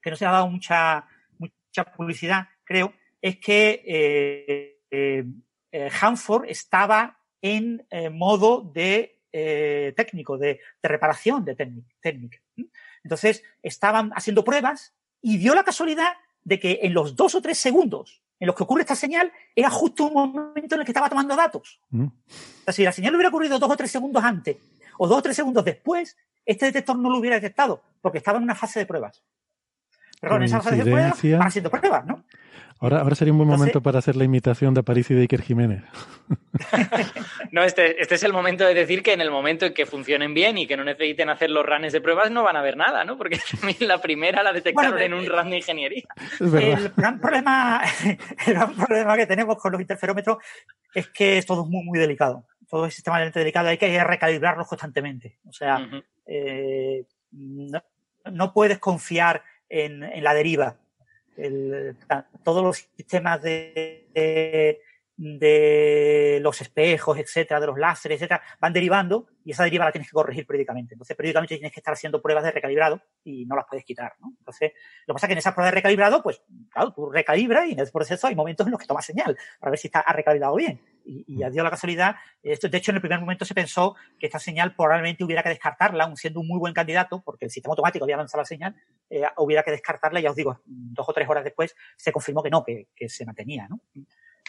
que 0.00 0.10
no 0.10 0.16
se 0.16 0.24
ha 0.24 0.30
dado 0.30 0.48
mucha, 0.48 1.06
mucha 1.36 1.84
publicidad, 1.92 2.48
creo, 2.64 2.94
es 3.20 3.36
que 3.38 3.82
eh, 3.86 4.80
eh 4.90 5.90
Hanford 6.00 6.46
estaba 6.48 7.17
en 7.42 7.86
eh, 7.90 8.10
modo 8.10 8.62
de 8.74 9.20
eh, 9.32 9.92
técnico, 9.96 10.38
de, 10.38 10.60
de, 10.82 10.88
reparación 10.88 11.44
de 11.44 11.54
técnica. 12.00 12.38
Entonces, 13.04 13.42
estaban 13.62 14.10
haciendo 14.14 14.44
pruebas 14.44 14.94
y 15.20 15.38
dio 15.38 15.54
la 15.54 15.64
casualidad 15.64 16.14
de 16.44 16.58
que 16.58 16.80
en 16.82 16.94
los 16.94 17.16
dos 17.16 17.34
o 17.34 17.42
tres 17.42 17.58
segundos 17.58 18.22
en 18.40 18.46
los 18.46 18.56
que 18.56 18.62
ocurre 18.62 18.82
esta 18.82 18.94
señal, 18.94 19.32
era 19.54 19.70
justo 19.70 20.06
un 20.06 20.32
momento 20.32 20.74
en 20.74 20.80
el 20.80 20.84
que 20.84 20.92
estaba 20.92 21.08
tomando 21.08 21.34
datos. 21.34 21.80
Mm. 21.90 22.06
O 22.06 22.10
sea, 22.64 22.72
si 22.72 22.84
la 22.84 22.92
señal 22.92 23.14
hubiera 23.14 23.30
ocurrido 23.30 23.58
dos 23.58 23.70
o 23.70 23.76
tres 23.76 23.90
segundos 23.90 24.22
antes 24.22 24.56
o 24.96 25.08
dos 25.08 25.18
o 25.18 25.22
tres 25.22 25.36
segundos 25.36 25.64
después, 25.64 26.16
este 26.44 26.66
detector 26.66 26.98
no 26.98 27.10
lo 27.10 27.18
hubiera 27.18 27.36
detectado 27.36 27.82
porque 28.00 28.18
estaba 28.18 28.38
en 28.38 28.44
una 28.44 28.54
fase 28.54 28.80
de 28.80 28.86
pruebas. 28.86 29.22
Pero 30.20 30.36
en 30.36 30.42
esa 30.44 30.60
fase 30.60 30.76
de 30.76 30.82
pruebas 30.82 31.22
van 31.22 31.42
haciendo 31.42 31.70
pruebas, 31.70 32.06
¿no? 32.06 32.24
Ahora, 32.80 33.00
ahora 33.00 33.16
sería 33.16 33.32
un 33.32 33.38
buen 33.38 33.50
momento 33.50 33.82
para 33.82 33.98
hacer 33.98 34.14
la 34.14 34.22
imitación 34.22 34.72
de 34.72 34.80
Aparicio 34.80 35.14
y 35.14 35.16
de 35.16 35.22
Iker 35.22 35.42
Jiménez. 35.42 35.82
no, 37.50 37.64
este, 37.64 38.00
este 38.00 38.14
es 38.14 38.22
el 38.22 38.32
momento 38.32 38.64
de 38.64 38.72
decir 38.72 39.02
que 39.02 39.12
en 39.12 39.20
el 39.20 39.32
momento 39.32 39.66
en 39.66 39.74
que 39.74 39.84
funcionen 39.84 40.32
bien 40.32 40.58
y 40.58 40.66
que 40.68 40.76
no 40.76 40.84
necesiten 40.84 41.28
hacer 41.28 41.50
los 41.50 41.66
runs 41.66 41.92
de 41.92 42.00
pruebas 42.00 42.30
no 42.30 42.44
van 42.44 42.54
a 42.54 42.62
ver 42.62 42.76
nada, 42.76 43.04
¿no? 43.04 43.18
Porque 43.18 43.40
la 43.80 44.00
primera 44.00 44.44
la 44.44 44.52
detectaron 44.52 45.00
en 45.00 45.12
un 45.12 45.24
eh, 45.24 45.28
run 45.28 45.50
de 45.50 45.56
ingeniería. 45.56 46.04
El 46.38 46.92
gran, 46.96 47.18
problema, 47.18 47.82
el 48.46 48.54
gran 48.54 48.74
problema 48.76 49.16
que 49.16 49.26
tenemos 49.26 49.56
con 49.56 49.72
los 49.72 49.80
interferómetros 49.80 50.38
es 50.94 51.08
que 51.08 51.38
es 51.38 51.46
todo 51.46 51.66
muy, 51.66 51.82
muy 51.82 51.98
delicado. 51.98 52.46
Todo 52.70 52.86
es 52.86 52.94
extremadamente 52.94 53.40
delicado. 53.40 53.68
Hay 53.68 53.78
que 53.78 54.04
recalibrarlos 54.04 54.68
constantemente. 54.68 55.38
O 55.48 55.52
sea, 55.52 55.88
eh, 56.26 57.04
no, 57.32 57.82
no, 58.30 58.52
puedes 58.52 58.78
confiar 58.78 59.42
en, 59.68 60.04
en 60.04 60.22
la 60.22 60.34
deriva 60.34 60.76
el, 61.38 61.96
todos 62.44 62.62
los 62.62 62.88
sistemas 62.96 63.42
de, 63.42 64.08
de, 64.14 64.80
de, 65.18 66.38
los 66.40 66.60
espejos, 66.60 67.18
etcétera, 67.18 67.60
de 67.60 67.66
los 67.66 67.78
láseres, 67.78 68.16
etcétera, 68.16 68.40
van 68.60 68.72
derivando 68.72 69.26
y 69.44 69.50
esa 69.50 69.64
deriva 69.64 69.84
la 69.84 69.92
tienes 69.92 70.08
que 70.08 70.14
corregir 70.14 70.46
periódicamente. 70.46 70.94
Entonces, 70.94 71.16
periódicamente 71.16 71.56
tienes 71.56 71.72
que 71.72 71.80
estar 71.80 71.92
haciendo 71.92 72.22
pruebas 72.22 72.44
de 72.44 72.52
recalibrado 72.52 73.02
y 73.24 73.44
no 73.46 73.56
las 73.56 73.64
puedes 73.68 73.84
quitar, 73.84 74.12
¿no? 74.20 74.32
Entonces, 74.38 74.72
lo 75.06 75.12
que 75.12 75.16
pasa 75.16 75.26
es 75.26 75.28
que 75.28 75.32
en 75.32 75.38
esas 75.38 75.54
pruebas 75.54 75.72
de 75.72 75.76
recalibrado, 75.76 76.22
pues, 76.22 76.42
claro, 76.70 76.92
tú 76.92 77.10
recalibras 77.10 77.66
y 77.66 77.72
en 77.72 77.80
ese 77.80 77.90
proceso 77.90 78.26
hay 78.26 78.36
momentos 78.36 78.66
en 78.66 78.70
los 78.70 78.80
que 78.80 78.86
tomas 78.86 79.04
señal 79.04 79.36
para 79.58 79.70
ver 79.70 79.78
si 79.78 79.88
está 79.88 80.04
recalibrado 80.08 80.54
bien. 80.54 80.80
Y, 81.04 81.24
y 81.26 81.42
a 81.42 81.50
Dios 81.50 81.64
la 81.64 81.70
casualidad, 81.70 82.16
esto, 82.42 82.68
de 82.68 82.78
hecho, 82.78 82.92
en 82.92 82.96
el 82.96 83.00
primer 83.00 83.18
momento 83.18 83.44
se 83.44 83.54
pensó 83.54 83.96
que 84.18 84.26
esta 84.26 84.38
señal 84.38 84.74
probablemente 84.76 85.24
hubiera 85.24 85.42
que 85.42 85.48
descartarla, 85.48 86.04
aun 86.04 86.16
siendo 86.16 86.40
un 86.40 86.46
muy 86.46 86.58
buen 86.58 86.74
candidato, 86.74 87.22
porque 87.24 87.46
el 87.46 87.50
sistema 87.50 87.72
automático 87.72 88.04
había 88.04 88.16
avanzado 88.16 88.42
la 88.42 88.46
señal, 88.46 88.76
eh, 89.10 89.22
hubiera 89.38 89.62
que 89.62 89.70
descartarla, 89.72 90.20
y 90.20 90.24
ya 90.24 90.30
os 90.30 90.36
digo, 90.36 90.60
dos 90.64 91.08
o 91.08 91.12
tres 91.12 91.28
horas 91.28 91.42
después 91.42 91.74
se 91.96 92.12
confirmó 92.12 92.42
que 92.42 92.50
no, 92.50 92.62
que, 92.62 92.88
que 92.94 93.08
se 93.08 93.24
mantenía, 93.24 93.66
¿no? 93.68 93.80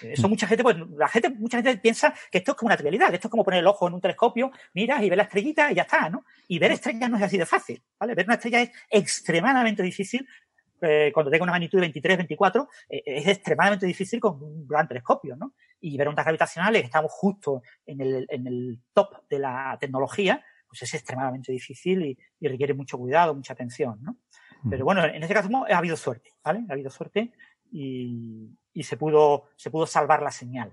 Eso 0.01 0.29
mucha 0.29 0.47
gente, 0.47 0.63
pues, 0.63 0.77
la 0.95 1.07
gente, 1.07 1.29
mucha 1.29 1.57
gente 1.61 1.77
piensa 1.77 2.13
que 2.31 2.39
esto 2.39 2.51
es 2.51 2.57
como 2.57 2.67
una 2.67 2.77
trivialidad, 2.77 3.13
esto 3.13 3.27
es 3.27 3.31
como 3.31 3.43
poner 3.43 3.59
el 3.59 3.67
ojo 3.67 3.87
en 3.87 3.93
un 3.93 4.01
telescopio, 4.01 4.51
miras 4.73 5.01
y 5.03 5.09
ves 5.09 5.17
la 5.17 5.23
estrellita 5.23 5.71
y 5.71 5.75
ya 5.75 5.83
está, 5.83 6.09
¿no? 6.09 6.25
Y 6.47 6.59
ver 6.59 6.71
estrellas 6.71 7.09
no 7.09 7.17
es 7.17 7.23
así 7.23 7.37
de 7.37 7.45
fácil, 7.45 7.83
¿vale? 7.99 8.15
Ver 8.15 8.25
una 8.25 8.35
estrella 8.35 8.61
es 8.61 8.71
extremadamente 8.89 9.83
difícil. 9.83 10.27
Eh, 10.81 11.11
cuando 11.13 11.29
tenga 11.29 11.43
una 11.43 11.51
magnitud 11.51 11.77
de 11.77 11.81
23, 11.81 12.17
24, 12.17 12.69
eh, 12.89 13.03
es 13.05 13.27
extremadamente 13.27 13.85
difícil 13.85 14.19
con 14.19 14.41
un 14.41 14.65
gran 14.65 14.87
telescopio, 14.87 15.35
¿no? 15.35 15.53
Y 15.81 15.97
ver 15.97 16.07
ondas 16.07 16.25
gravitacionales, 16.25 16.83
estamos 16.83 17.11
justo 17.11 17.61
en 17.85 18.01
el, 18.01 18.25
en 18.29 18.47
el 18.47 18.79
top 18.93 19.27
de 19.29 19.39
la 19.39 19.77
tecnología, 19.79 20.43
pues 20.67 20.83
es 20.83 20.93
extremadamente 20.93 21.51
difícil 21.51 22.05
y, 22.05 22.17
y 22.39 22.47
requiere 22.47 22.73
mucho 22.73 22.97
cuidado, 22.97 23.35
mucha 23.35 23.53
atención, 23.53 23.99
¿no? 24.01 24.17
Pero 24.69 24.83
bueno, 24.83 25.05
en 25.05 25.21
este 25.21 25.33
caso 25.33 25.49
ha 25.69 25.77
habido 25.77 25.95
suerte, 25.95 26.31
¿vale? 26.43 26.65
Ha 26.69 26.73
habido 26.73 26.89
suerte 26.89 27.31
y, 27.71 28.49
y 28.73 28.83
se 28.83 28.97
pudo, 28.97 29.49
se 29.55 29.71
pudo 29.71 29.85
salvar 29.85 30.21
la 30.21 30.31
señal. 30.31 30.71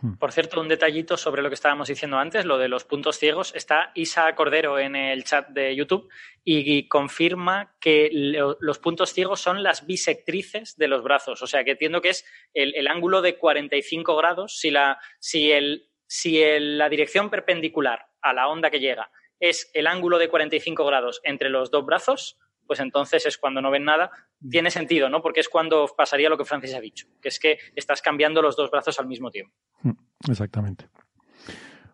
Hmm. 0.00 0.14
Por 0.16 0.32
cierto, 0.32 0.60
un 0.60 0.68
detallito 0.68 1.16
sobre 1.16 1.42
lo 1.42 1.48
que 1.48 1.54
estábamos 1.54 1.88
diciendo 1.88 2.18
antes, 2.18 2.44
lo 2.44 2.58
de 2.58 2.68
los 2.68 2.84
puntos 2.84 3.18
ciegos. 3.18 3.52
Está 3.54 3.90
Isa 3.94 4.32
Cordero 4.34 4.78
en 4.78 4.94
el 4.94 5.24
chat 5.24 5.48
de 5.48 5.74
YouTube 5.74 6.08
y 6.44 6.86
confirma 6.88 7.74
que 7.80 8.08
los 8.12 8.78
puntos 8.78 9.12
ciegos 9.12 9.40
son 9.40 9.62
las 9.62 9.86
bisectrices 9.86 10.76
de 10.76 10.88
los 10.88 11.02
brazos. 11.02 11.42
O 11.42 11.46
sea, 11.46 11.64
que 11.64 11.72
entiendo 11.72 12.00
que 12.00 12.10
es 12.10 12.24
el, 12.54 12.74
el 12.76 12.86
ángulo 12.86 13.22
de 13.22 13.36
45 13.36 14.16
grados. 14.16 14.58
Si, 14.58 14.70
la, 14.70 14.98
si, 15.18 15.50
el, 15.50 15.90
si 16.06 16.42
el, 16.42 16.78
la 16.78 16.88
dirección 16.88 17.28
perpendicular 17.28 18.06
a 18.22 18.32
la 18.32 18.48
onda 18.48 18.70
que 18.70 18.80
llega 18.80 19.10
es 19.40 19.70
el 19.74 19.86
ángulo 19.86 20.18
de 20.18 20.28
45 20.28 20.84
grados 20.84 21.20
entre 21.22 21.48
los 21.48 21.70
dos 21.70 21.84
brazos, 21.84 22.38
pues 22.68 22.78
entonces 22.78 23.26
es 23.26 23.38
cuando 23.38 23.60
no 23.60 23.72
ven 23.72 23.84
nada. 23.84 24.10
Tiene 24.48 24.70
sentido, 24.70 25.08
¿no? 25.08 25.20
Porque 25.20 25.40
es 25.40 25.48
cuando 25.48 25.88
pasaría 25.96 26.28
lo 26.28 26.38
que 26.38 26.44
Francis 26.44 26.74
ha 26.74 26.80
dicho, 26.80 27.08
que 27.20 27.28
es 27.30 27.40
que 27.40 27.58
estás 27.74 28.00
cambiando 28.02 28.40
los 28.40 28.54
dos 28.54 28.70
brazos 28.70 29.00
al 29.00 29.08
mismo 29.08 29.32
tiempo. 29.32 29.52
Mm, 29.82 30.30
exactamente. 30.30 30.88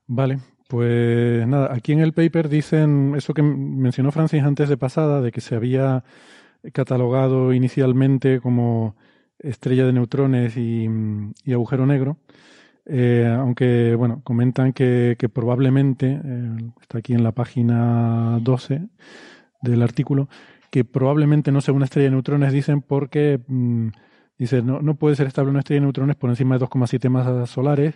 Vale, 0.07 0.39
pues 0.69 1.47
nada, 1.47 1.73
aquí 1.73 1.93
en 1.93 2.01
el 2.01 2.13
paper 2.13 2.49
dicen 2.49 3.15
eso 3.17 3.33
que 3.33 3.43
mencionó 3.43 4.13
Francis 4.13 4.43
antes 4.43 4.69
de 4.69 4.77
pasada, 4.77 5.23
de 5.23 5.33
que 5.33 5.41
se 5.41 5.55
había 5.55 6.05
catalogado 6.73 7.53
inicialmente 7.53 8.41
como 8.41 8.97
estrella 9.39 9.87
de 9.87 9.93
neutrones 9.93 10.57
y, 10.57 10.89
agujero 11.53 11.87
negro. 11.87 12.19
Eh, 12.87 13.27
aunque, 13.39 13.95
bueno, 13.95 14.21
comentan 14.25 14.73
que, 14.73 15.17
probablemente, 15.33 16.21
eh, 16.23 16.57
está 16.81 16.99
aquí 16.99 17.15
en 17.15 17.23
la 17.25 17.33
página 17.33 18.39
12 18.43 18.89
del 19.63 19.83
artículo, 19.83 20.29
que 20.75 20.85
probablemente 20.85 21.53
no 21.53 21.61
sea 21.61 21.73
una 21.73 21.85
estrella 21.85 22.07
de 22.07 22.17
neutrones, 22.17 22.53
dicen, 22.53 22.83
porque 22.83 23.39
mm, 23.47 23.91
dice, 24.37 24.61
no, 24.61 24.83
no 24.83 24.97
puede 24.97 25.15
ser 25.15 25.29
estable 25.29 25.51
una 25.53 25.61
estrella 25.61 25.83
de 25.83 25.87
neutrones 25.87 26.17
por 26.17 26.31
encima 26.31 26.59
de 26.59 26.65
2,7 26.65 27.09
masas 27.11 27.49
solares, 27.49 27.95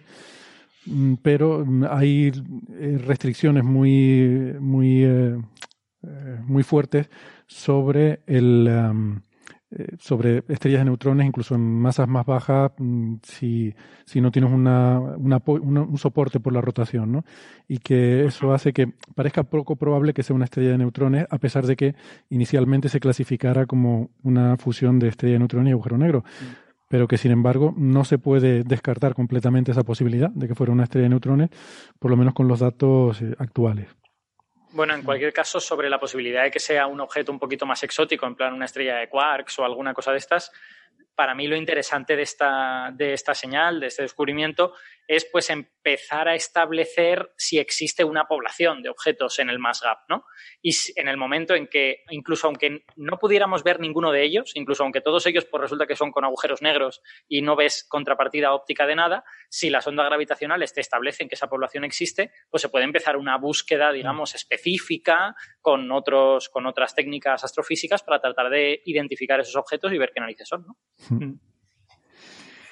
mm, 0.87 1.15
pero 1.15 1.65
mm, 1.67 1.87
hay 1.91 2.31
eh, 2.79 3.01
restricciones 3.05 3.65
muy, 3.65 4.55
muy, 4.61 5.03
eh, 5.03 5.41
eh, 6.05 6.41
muy 6.47 6.63
fuertes 6.63 7.11
sobre 7.49 8.21
el, 8.29 8.71
sobre 9.99 10.45
estrellas 10.49 10.81
de 10.81 10.86
neutrones, 10.86 11.27
incluso 11.27 11.55
en 11.55 11.61
masas 11.61 12.09
más 12.09 12.24
bajas, 12.24 12.73
mm, 12.78 13.16
si, 13.23 13.74
si 14.07 14.20
no 14.20 14.31
tienes 14.31 14.51
una, 14.51 14.99
un 14.99 15.99
soporte 15.99 16.40
por 16.40 16.53
la 16.55 16.61
rotación, 16.61 17.12
¿no? 17.12 17.24
Y 17.66 17.78
que 17.78 18.24
eso 18.24 18.53
hace 18.53 18.73
que 18.73 18.95
parezca 19.15 19.43
poco 19.45 19.77
probable 19.77 20.15
que 20.15 20.23
sea 20.23 20.35
una 20.35 20.47
estrella 20.47 20.70
de 20.70 20.78
neutrones, 20.78 21.27
a 21.28 21.39
pesar 21.39 21.66
de 21.66 21.77
que 21.77 21.95
inicialmente 22.31 22.89
se 22.89 23.01
clasificara 23.01 23.66
como 23.66 24.11
una 24.23 24.57
fusión 24.57 24.99
de 24.99 25.09
estrella 25.09 25.35
de 25.35 25.40
neutrones 25.40 25.70
y 25.70 25.73
agujero 25.73 25.99
negro. 25.99 26.24
Pero 26.89 27.07
que, 27.07 27.19
sin 27.19 27.32
embargo, 27.32 27.74
no 27.77 28.05
se 28.05 28.16
puede 28.16 28.65
descartar 28.65 29.15
completamente 29.15 29.73
esa 29.73 29.82
posibilidad 29.82 30.31
de 30.31 30.49
que 30.49 30.55
fuera 30.55 30.73
una 30.73 30.85
estrella 30.85 31.05
de 31.05 31.11
neutrones, 31.11 31.51
por 31.99 32.11
lo 32.11 32.16
menos 32.16 32.32
con 32.32 32.49
los 32.49 32.61
datos 32.61 33.20
eh, 33.20 33.35
actuales. 33.39 33.89
Bueno, 34.70 34.95
en 34.95 35.03
cualquier 35.03 35.32
caso, 35.32 35.61
sobre 35.61 35.89
la 35.89 35.99
posibilidad 35.99 36.43
de 36.43 36.51
que 36.51 36.61
sea 36.61 36.86
un 36.86 37.01
objeto 37.01 37.32
un 37.32 37.39
poquito 37.39 37.65
más 37.65 37.82
exótico, 37.82 38.27
en 38.27 38.35
plan 38.35 38.53
una 38.53 38.66
estrella 38.66 38.97
de 38.97 39.09
quarks 39.09 39.59
o 39.59 39.65
alguna 39.65 39.95
cosa 39.95 40.12
de 40.12 40.19
estas, 40.19 40.53
para 41.19 41.35
mí 41.35 41.49
lo 41.49 41.57
interesante 41.57 42.15
de 42.15 42.23
esta, 42.23 42.93
de 42.95 43.12
esta 43.12 43.35
señal, 43.35 43.81
de 43.81 43.89
este 43.89 44.03
descubrimiento, 44.03 44.74
es 45.09 45.24
pues 45.24 45.51
empezar 45.51 46.28
a 46.28 46.36
establecer 46.36 47.32
si 47.36 47.59
existe 47.59 48.05
una 48.05 48.28
población 48.28 48.82
de 48.82 48.90
objetos 48.90 49.40
en 49.40 49.51
el 49.51 49.59
mass 49.59 49.81
gap, 49.82 49.99
¿no? 50.09 50.27
Y 50.62 50.70
en 50.95 51.09
el 51.09 51.16
momento 51.16 51.57
en 51.57 51.66
que, 51.66 52.05
incluso 52.11 52.47
aunque 52.47 52.85
no 52.95 53.19
pudiéramos 53.19 53.65
ver 53.65 53.81
ninguno 53.81 54.12
de 54.12 54.23
ellos, 54.23 54.53
incluso 54.55 54.85
aunque 54.85 55.01
todos 55.01 55.27
ellos 55.27 55.45
pues 55.47 55.61
resulta 55.61 55.86
que 55.89 55.97
son 55.97 56.12
con 56.12 56.24
agujeros 56.24 56.62
negros 56.62 57.03
y 57.27 57.43
no 57.43 57.57
ves 57.57 57.85
contrapartida 57.89 58.53
óptica 58.53 58.86
de 58.86 58.95
nada, 58.95 59.24
si 59.49 59.70
las 59.70 59.89
ondas 59.89 60.07
gravitacionales 60.07 60.73
te 60.73 60.82
establecen 60.82 61.28
que 61.28 61.35
esa 61.35 61.49
población 61.49 61.82
existe, 61.82 62.31
pues 62.49 62.61
se 62.61 62.69
puede 62.69 62.85
empezar 62.85 63.16
una 63.16 63.39
búsqueda, 63.39 63.90
digamos, 63.90 64.36
específica 64.36 65.35
con 65.61 65.90
otros, 65.90 66.49
con 66.49 66.66
otras 66.66 66.95
técnicas 66.95 67.43
astrofísicas 67.43 68.05
para 68.05 68.20
tratar 68.20 68.51
de 68.51 68.82
identificar 68.85 69.40
esos 69.40 69.57
objetos 69.57 69.93
y 69.93 69.99
ver 69.99 70.12
qué 70.15 70.20
narices 70.20 70.47
son, 70.47 70.65
¿no? 70.65 70.77
Mm. 71.10 71.35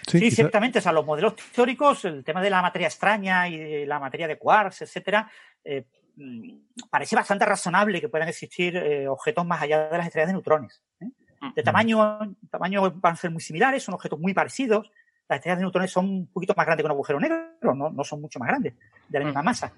Sí, 0.06 0.30
ciertamente. 0.30 0.78
O 0.78 0.82
sea, 0.82 0.92
los 0.92 1.04
modelos 1.04 1.34
teóricos, 1.54 2.04
el 2.04 2.24
tema 2.24 2.40
de 2.40 2.50
la 2.50 2.62
materia 2.62 2.86
extraña 2.86 3.48
y 3.48 3.84
la 3.86 3.98
materia 3.98 4.28
de 4.28 4.38
quarks, 4.38 4.82
etcétera, 4.82 5.28
eh, 5.64 5.84
mm, 6.16 6.50
parece 6.88 7.16
bastante 7.16 7.44
razonable 7.44 8.00
que 8.00 8.08
puedan 8.08 8.28
existir 8.28 8.76
eh, 8.76 9.08
objetos 9.08 9.44
más 9.44 9.62
allá 9.62 9.88
de 9.88 9.98
las 9.98 10.06
estrellas 10.06 10.28
de 10.28 10.34
neutrones. 10.34 10.82
¿eh? 11.00 11.06
De 11.54 11.62
tamaño, 11.62 12.18
tamaño 12.50 12.90
van 12.92 13.12
a 13.12 13.16
ser 13.16 13.30
muy 13.30 13.40
similares, 13.40 13.82
son 13.82 13.94
objetos 13.94 14.18
muy 14.18 14.32
parecidos. 14.32 14.90
Las 15.28 15.38
estrellas 15.38 15.58
de 15.58 15.64
neutrones 15.64 15.90
son 15.90 16.08
un 16.08 16.26
poquito 16.28 16.54
más 16.56 16.66
grandes 16.66 16.82
que 16.82 16.86
un 16.86 16.92
agujero 16.92 17.18
negro, 17.18 17.74
no, 17.74 17.90
no 17.90 18.04
son 18.04 18.20
mucho 18.20 18.38
más 18.38 18.48
grandes, 18.48 18.74
de 19.08 19.18
la 19.18 19.24
misma 19.24 19.42
masa. 19.42 19.72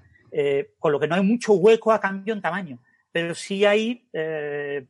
con 0.79 0.93
lo 0.93 1.01
que 1.01 1.09
no 1.09 1.15
hay 1.15 1.23
mucho 1.23 1.55
hueco 1.55 1.91
a 1.91 2.01
cambio 2.01 2.35
en 2.35 2.43
tamaño. 2.43 2.79
Pero 3.11 3.35
sí 3.35 3.65
hay 3.65 4.07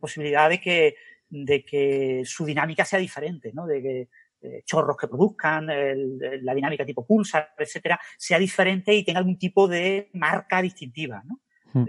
posibilidad 0.00 0.48
de 0.48 0.60
que, 0.60 0.96
de 1.28 1.64
que 1.64 2.22
su 2.24 2.44
dinámica 2.44 2.84
sea 2.84 2.98
diferente, 2.98 3.52
¿no? 3.52 3.66
De 3.66 3.82
que 3.82 4.08
eh, 4.40 4.62
chorros 4.64 4.96
que 4.96 5.08
produzcan, 5.08 5.66
la 5.66 6.54
dinámica 6.54 6.84
tipo 6.84 7.04
pulsar, 7.04 7.54
etcétera, 7.58 7.98
sea 8.16 8.38
diferente 8.38 8.94
y 8.94 9.04
tenga 9.04 9.18
algún 9.18 9.38
tipo 9.38 9.66
de 9.66 10.10
marca 10.12 10.62
distintiva, 10.62 11.22
¿no? 11.24 11.40
Hmm. 11.72 11.84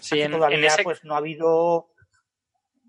sí, 0.00 0.20
en, 0.20 0.32
todavía 0.32 0.72
pues 0.82 1.04
no 1.04 1.14
ha 1.14 1.18
habido 1.18 1.90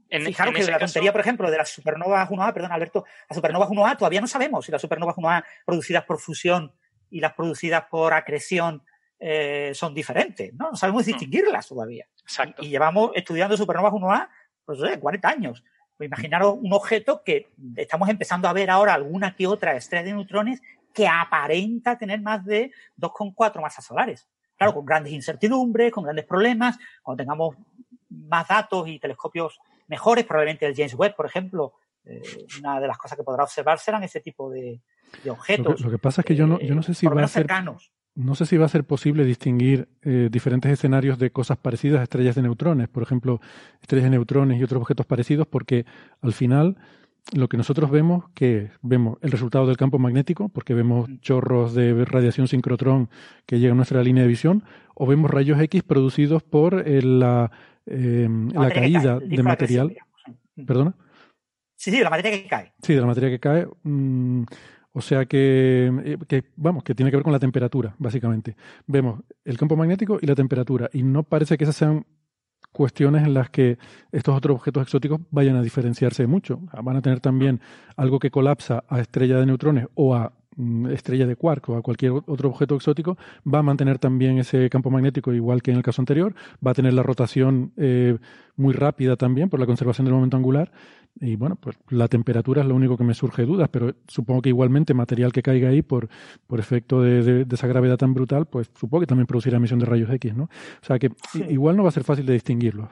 Fijaros 0.09 0.55
que 0.55 0.63
de 0.63 0.71
la 0.71 0.79
tontería, 0.79 1.11
por 1.11 1.21
ejemplo, 1.21 1.51
de 1.51 1.57
las 1.57 1.69
supernovas 1.69 2.29
1A, 2.29 2.53
perdón, 2.53 2.71
Alberto, 2.71 3.05
las 3.29 3.35
supernovas 3.35 3.69
1A 3.69 3.97
todavía 3.97 4.21
no 4.21 4.27
sabemos 4.27 4.65
si 4.65 4.71
las 4.71 4.81
supernovas 4.81 5.15
1A 5.15 5.43
producidas 5.65 6.05
por 6.05 6.19
fusión 6.19 6.73
y 7.09 7.19
las 7.19 7.33
producidas 7.33 7.85
por 7.89 8.13
acreción 8.13 8.83
eh, 9.19 9.71
son 9.73 9.93
diferentes, 9.93 10.53
¿no? 10.53 10.71
No 10.71 10.77
sabemos 10.77 11.03
hmm. 11.03 11.07
distinguirlas 11.07 11.67
todavía. 11.67 12.07
Exacto. 12.21 12.63
Y, 12.63 12.69
llevamos 12.69 13.11
estudiando 13.15 13.57
supernovas 13.57 13.93
1A, 13.93 14.29
pues, 14.67 14.97
40 14.99 15.29
años. 15.29 15.63
Pues 15.95 16.07
imaginaros 16.07 16.57
un 16.61 16.73
objeto 16.73 17.23
que 17.23 17.49
estamos 17.75 18.07
empezando 18.09 18.47
a 18.47 18.53
ver 18.53 18.69
ahora 18.69 18.93
alguna 18.93 19.35
que 19.35 19.47
otra 19.47 19.75
estrella 19.75 20.03
de 20.05 20.13
neutrones 20.13 20.61
que 20.93 21.07
aparenta 21.07 21.97
tener 21.97 22.21
más 22.21 22.45
de 22.45 22.71
2,4 22.99 23.61
masas 23.61 23.85
solares. 23.85 24.27
Claro, 24.57 24.73
con 24.73 24.85
grandes 24.85 25.13
incertidumbres, 25.13 25.91
con 25.91 26.03
grandes 26.03 26.25
problemas. 26.25 26.77
Cuando 27.01 27.23
tengamos 27.23 27.55
más 28.09 28.47
datos 28.47 28.87
y 28.87 28.99
telescopios 28.99 29.59
mejores, 29.87 30.25
probablemente 30.25 30.65
el 30.65 30.75
James 30.75 30.95
Webb, 30.95 31.15
por 31.15 31.25
ejemplo, 31.25 31.73
eh, 32.05 32.21
una 32.59 32.79
de 32.79 32.87
las 32.87 32.97
cosas 32.97 33.17
que 33.17 33.23
podrá 33.23 33.43
observar 33.43 33.79
serán 33.79 34.03
ese 34.03 34.19
tipo 34.21 34.49
de, 34.49 34.81
objetos. 35.29 35.81
Lo 35.81 35.89
que, 35.89 35.97
pasa 35.97 36.21
es 36.21 36.25
que 36.25 36.35
yo 36.35 36.47
no, 36.47 36.59
yo 36.59 36.75
no 36.75 36.83
sé 36.83 36.93
si 36.93 37.07
va 37.07 37.13
a 37.23 37.27
ser... 37.27 37.43
cercanos. 37.43 37.91
No 38.17 38.33
sé 38.33 38.47
si 38.47 38.57
va 38.57 38.65
a 38.65 38.69
ser 38.69 38.83
posible 38.83 39.25
distinguir 39.25 39.89
eh, 40.01 40.29
diferentes 40.31 40.71
escenarios 40.71 41.19
de 41.19 41.29
cosas 41.29 41.59
parecidas 41.59 41.99
a 41.99 42.03
estrellas 42.03 42.33
de 42.33 42.41
neutrones, 42.41 42.87
por 42.87 43.03
ejemplo, 43.03 43.39
estrellas 43.79 44.05
de 44.05 44.09
neutrones 44.09 44.59
y 44.59 44.63
otros 44.63 44.81
objetos 44.81 45.05
parecidos, 45.05 45.45
porque 45.45 45.85
al 46.21 46.33
final 46.33 46.77
lo 47.33 47.47
que 47.47 47.57
nosotros 47.57 47.91
vemos, 47.91 48.25
que 48.33 48.71
vemos 48.81 49.19
el 49.21 49.29
resultado 49.29 49.67
del 49.67 49.77
campo 49.77 49.99
magnético, 49.99 50.49
porque 50.49 50.73
vemos 50.73 51.07
chorros 51.21 51.75
de 51.75 52.05
radiación 52.05 52.47
sincrotrón 52.47 53.07
que 53.45 53.59
llegan 53.59 53.75
a 53.75 53.81
nuestra 53.81 54.01
línea 54.01 54.23
de 54.23 54.29
visión, 54.29 54.63
o 54.95 55.05
vemos 55.05 55.29
rayos 55.29 55.61
X 55.61 55.83
producidos 55.83 56.41
por 56.41 56.87
eh, 56.87 57.03
la, 57.03 57.51
em, 57.85 58.49
la 58.49 58.71
caída 58.71 59.19
de 59.19 59.43
material. 59.43 59.95
¿Perdona? 60.65 60.95
Sí, 61.75 61.91
sí, 61.91 61.99
la 61.99 62.09
materia 62.09 62.31
que 62.31 62.47
cae. 62.47 62.73
Sí, 62.81 62.95
de 62.95 63.01
la 63.01 63.05
materia 63.05 63.29
que 63.29 63.39
cae. 63.39 63.67
Mm, 63.83 64.45
o 64.97 65.01
sea 65.01 65.27
eh, 65.29 66.17
que, 66.27 66.43
vamos, 66.55 66.83
que 66.83 66.95
tiene 66.95 67.11
que 67.11 67.17
ver 67.17 67.23
con 67.23 67.31
la 67.31 67.37
temperatura, 67.39 67.95
básicamente. 67.99 68.55
Vemos 68.87 69.21
el 69.45 69.55
campo 69.55 69.75
magnético 69.75 70.17
y 70.19 70.25
la 70.25 70.33
temperatura, 70.33 70.89
y 70.91 71.03
no 71.03 71.21
parece 71.21 71.55
que 71.55 71.65
esas 71.65 71.75
sean 71.75 72.03
cuestiones 72.71 73.23
en 73.23 73.35
las 73.35 73.51
que 73.51 73.77
estos 74.11 74.35
otros 74.35 74.55
objetos 74.55 74.81
exóticos 74.81 75.21
vayan 75.29 75.55
a 75.55 75.61
diferenciarse 75.61 76.25
mucho. 76.25 76.61
Van 76.81 76.95
a 76.95 77.01
tener 77.03 77.19
también 77.19 77.61
algo 77.95 78.17
que 78.17 78.31
colapsa 78.31 78.85
a 78.87 78.99
estrella 78.99 79.39
de 79.39 79.45
neutrones 79.45 79.85
o 79.93 80.15
a 80.15 80.33
estrella 80.89 81.27
de 81.27 81.35
quark 81.35 81.69
o 81.69 81.77
a 81.77 81.81
cualquier 81.81 82.11
otro 82.11 82.49
objeto 82.49 82.75
exótico, 82.75 83.17
va 83.45 83.59
a 83.59 83.63
mantener 83.63 83.99
también 83.99 84.37
ese 84.39 84.69
campo 84.69 84.89
magnético 84.89 85.33
igual 85.33 85.61
que 85.61 85.71
en 85.71 85.77
el 85.77 85.83
caso 85.83 86.01
anterior, 86.01 86.33
va 86.65 86.71
a 86.71 86.73
tener 86.73 86.93
la 86.93 87.03
rotación 87.03 87.73
eh, 87.77 88.17
muy 88.55 88.73
rápida 88.73 89.15
también 89.15 89.49
por 89.49 89.59
la 89.59 89.65
conservación 89.65 90.05
del 90.05 90.15
momento 90.15 90.37
angular. 90.37 90.71
Y 91.19 91.35
bueno, 91.35 91.55
pues 91.55 91.77
la 91.89 92.07
temperatura 92.07 92.61
es 92.61 92.67
lo 92.67 92.75
único 92.75 92.95
que 92.95 93.03
me 93.03 93.13
surge 93.13 93.43
dudas, 93.43 93.69
pero 93.69 93.95
supongo 94.07 94.41
que 94.41 94.49
igualmente 94.49 94.93
material 94.93 95.31
que 95.31 95.41
caiga 95.41 95.69
ahí 95.69 95.81
por, 95.81 96.09
por 96.45 96.59
efecto 96.59 97.01
de, 97.01 97.45
esa 97.51 97.67
gravedad 97.67 97.97
tan 97.97 98.13
brutal, 98.13 98.45
pues 98.45 98.69
supongo 98.75 99.01
que 99.01 99.07
también 99.07 99.25
producirá 99.25 99.57
emisión 99.57 99.79
de 99.79 99.85
rayos 99.85 100.09
X, 100.11 100.35
¿no? 100.35 100.43
O 100.43 100.85
sea 100.85 100.99
que 100.99 101.11
igual 101.49 101.75
no 101.75 101.83
va 101.83 101.89
a 101.89 101.91
ser 101.91 102.03
fácil 102.03 102.25
de 102.25 102.33
distinguirlo. 102.33 102.89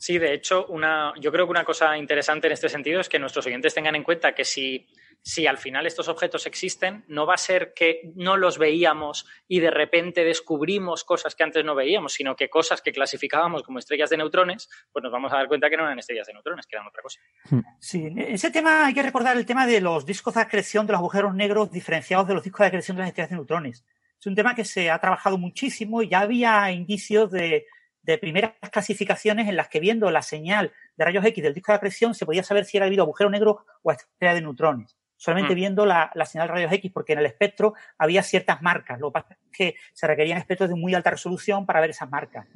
Sí, 0.00 0.16
de 0.16 0.32
hecho, 0.32 0.64
una, 0.66 1.12
yo 1.20 1.30
creo 1.30 1.44
que 1.44 1.50
una 1.50 1.64
cosa 1.64 1.96
interesante 1.98 2.46
en 2.46 2.54
este 2.54 2.70
sentido 2.70 3.00
es 3.00 3.08
que 3.10 3.18
nuestros 3.18 3.46
oyentes 3.46 3.74
tengan 3.74 3.94
en 3.94 4.02
cuenta 4.02 4.34
que 4.34 4.44
si 4.44 4.88
si 5.22 5.46
al 5.46 5.58
final 5.58 5.86
estos 5.86 6.08
objetos 6.08 6.46
existen, 6.46 7.04
no 7.08 7.26
va 7.26 7.34
a 7.34 7.38
ser 7.38 7.72
que 7.74 8.12
no 8.14 8.36
los 8.36 8.58
veíamos 8.58 9.26
y 9.46 9.60
de 9.60 9.70
repente 9.70 10.24
descubrimos 10.24 11.04
cosas 11.04 11.34
que 11.34 11.42
antes 11.42 11.64
no 11.64 11.74
veíamos, 11.74 12.14
sino 12.14 12.34
que 12.36 12.48
cosas 12.48 12.80
que 12.80 12.92
clasificábamos 12.92 13.62
como 13.62 13.78
estrellas 13.78 14.10
de 14.10 14.16
neutrones, 14.16 14.68
pues 14.92 15.02
nos 15.02 15.12
vamos 15.12 15.32
a 15.32 15.36
dar 15.36 15.48
cuenta 15.48 15.68
que 15.68 15.76
no 15.76 15.84
eran 15.84 15.98
estrellas 15.98 16.26
de 16.26 16.32
neutrones, 16.32 16.66
que 16.66 16.76
eran 16.76 16.88
otra 16.88 17.02
cosa. 17.02 17.20
Hmm. 17.50 17.60
Sí, 17.78 18.08
ese 18.16 18.50
tema 18.50 18.86
hay 18.86 18.94
que 18.94 19.02
recordar 19.02 19.36
el 19.36 19.46
tema 19.46 19.66
de 19.66 19.80
los 19.80 20.06
discos 20.06 20.34
de 20.34 20.40
acreción 20.40 20.86
de 20.86 20.92
los 20.92 21.00
agujeros 21.00 21.34
negros 21.34 21.70
diferenciados 21.70 22.26
de 22.26 22.34
los 22.34 22.42
discos 22.42 22.60
de 22.60 22.68
acreción 22.68 22.96
de 22.96 23.02
las 23.02 23.08
estrellas 23.08 23.30
de 23.30 23.36
neutrones. 23.36 23.84
Es 24.18 24.26
un 24.26 24.34
tema 24.34 24.54
que 24.54 24.64
se 24.64 24.90
ha 24.90 24.98
trabajado 24.98 25.38
muchísimo 25.38 26.02
y 26.02 26.08
ya 26.08 26.20
había 26.20 26.70
indicios 26.72 27.30
de, 27.30 27.66
de 28.02 28.18
primeras 28.18 28.52
clasificaciones 28.70 29.48
en 29.48 29.56
las 29.56 29.68
que 29.68 29.80
viendo 29.80 30.10
la 30.10 30.22
señal 30.22 30.72
de 30.96 31.04
rayos 31.04 31.24
X 31.24 31.42
del 31.42 31.54
disco 31.54 31.72
de 31.72 31.76
acreción 31.76 32.14
se 32.14 32.26
podía 32.26 32.42
saber 32.42 32.64
si 32.64 32.76
era 32.76 32.86
debido 32.86 33.02
a 33.02 33.04
agujero 33.04 33.30
negro 33.30 33.64
o 33.82 33.90
a 33.90 33.94
estrella 33.94 34.34
de 34.34 34.42
neutrones 34.42 34.96
solamente 35.20 35.52
mm. 35.52 35.56
viendo 35.56 35.84
la, 35.84 36.10
señal 36.24 36.48
de 36.48 36.54
rayos 36.54 36.72
X, 36.72 36.90
porque 36.92 37.12
en 37.12 37.18
el 37.18 37.26
espectro 37.26 37.74
había 37.98 38.22
ciertas 38.22 38.62
marcas. 38.62 38.98
Lo 38.98 39.10
que 39.10 39.20
pasa 39.20 39.28
es 39.30 39.38
que 39.52 39.74
se 39.92 40.06
requerían 40.06 40.38
espectros 40.38 40.70
de 40.70 40.76
muy 40.76 40.94
alta 40.94 41.10
resolución 41.10 41.66
para 41.66 41.78
ver 41.82 41.90
esas 41.90 42.08
marcas. 42.08 42.46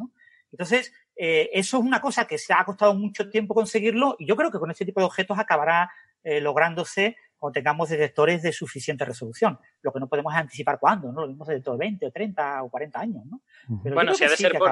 Entonces, 0.51 0.91
eh, 1.15 1.51
eso 1.53 1.77
es 1.77 1.85
una 1.85 2.01
cosa 2.01 2.27
que 2.27 2.39
se 2.39 2.55
ha 2.55 2.65
costado 2.65 2.95
mucho 2.95 3.29
tiempo 3.29 3.55
conseguirlo 3.55 4.16
y 4.19 4.27
yo 4.27 4.35
creo 4.35 4.51
que 4.51 4.59
con 4.59 4.71
este 4.71 4.87
tipo 4.87 5.01
de 5.01 5.07
objetos 5.07 5.39
acabará 5.39 5.93
eh, 6.23 6.41
lográndose 6.41 7.19
cuando 7.45 7.61
tengamos 7.61 7.91
detectores 7.91 8.41
de 8.41 8.53
suficiente 8.53 9.05
resolución. 9.05 9.59
Lo 9.83 9.93
que 9.93 10.01
no 10.01 10.09
podemos 10.09 10.33
anticipar 10.33 10.79
cuándo, 10.79 11.12
¿no? 11.12 11.21
Lo 11.21 11.29
mismo 11.29 11.45
dentro 11.45 11.75
de 11.75 11.79
20 11.79 12.07
o 12.07 12.11
30 12.11 12.62
o 12.62 12.71
40 12.71 13.01
años, 13.01 13.23
¿no? 13.27 13.43
bueno, 13.69 14.15
si 14.15 14.25
ha, 14.25 14.31
de 14.31 14.37
ser 14.39 14.57
por, 14.57 14.66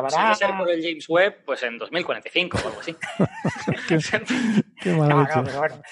el 0.71 0.83
James 0.83 1.07
Webb, 1.07 1.45
pues 1.45 1.63
en 1.65 1.77
2045 1.77 2.57
o 2.57 2.69
algo 2.69 2.81
así. 2.81 2.97
qué, 4.81 4.91
mal 4.97 5.83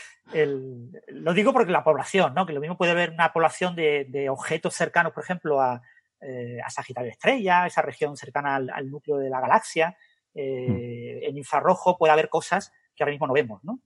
lo 1.09 1.35
digo 1.35 1.53
porque 1.53 1.71
la 1.71 1.85
población, 1.85 2.33
¿no? 2.33 2.47
Que 2.47 2.55
lo 2.55 2.61
mismo 2.61 2.79
puede 2.79 2.93
haber 2.93 3.11
una 3.11 3.31
población 3.31 3.77
de, 3.77 4.29
objetos 4.31 4.75
cercanos, 4.75 5.13
por 5.13 5.23
ejemplo, 5.23 5.61
a, 5.61 5.83
eh, 6.23 6.61
a, 6.65 6.71
Sagitario 6.71 7.11
Estrella, 7.11 7.67
esa 7.67 7.83
región 7.83 8.17
cercana 8.17 8.57
al, 8.57 8.91
núcleo 8.91 9.19
de 9.19 9.29
la 9.29 9.43
galaxia. 9.43 9.99
Eh, 10.35 11.21
en 11.25 11.37
infrarrojo 11.37 11.99
puede 11.99 12.15
haber 12.15 12.31
cosas 12.31 12.73
que 12.97 13.03
ahora 13.03 13.11
mismo 13.11 13.27
no 13.27 13.35
vemos, 13.35 13.63
¿no? 13.65 13.81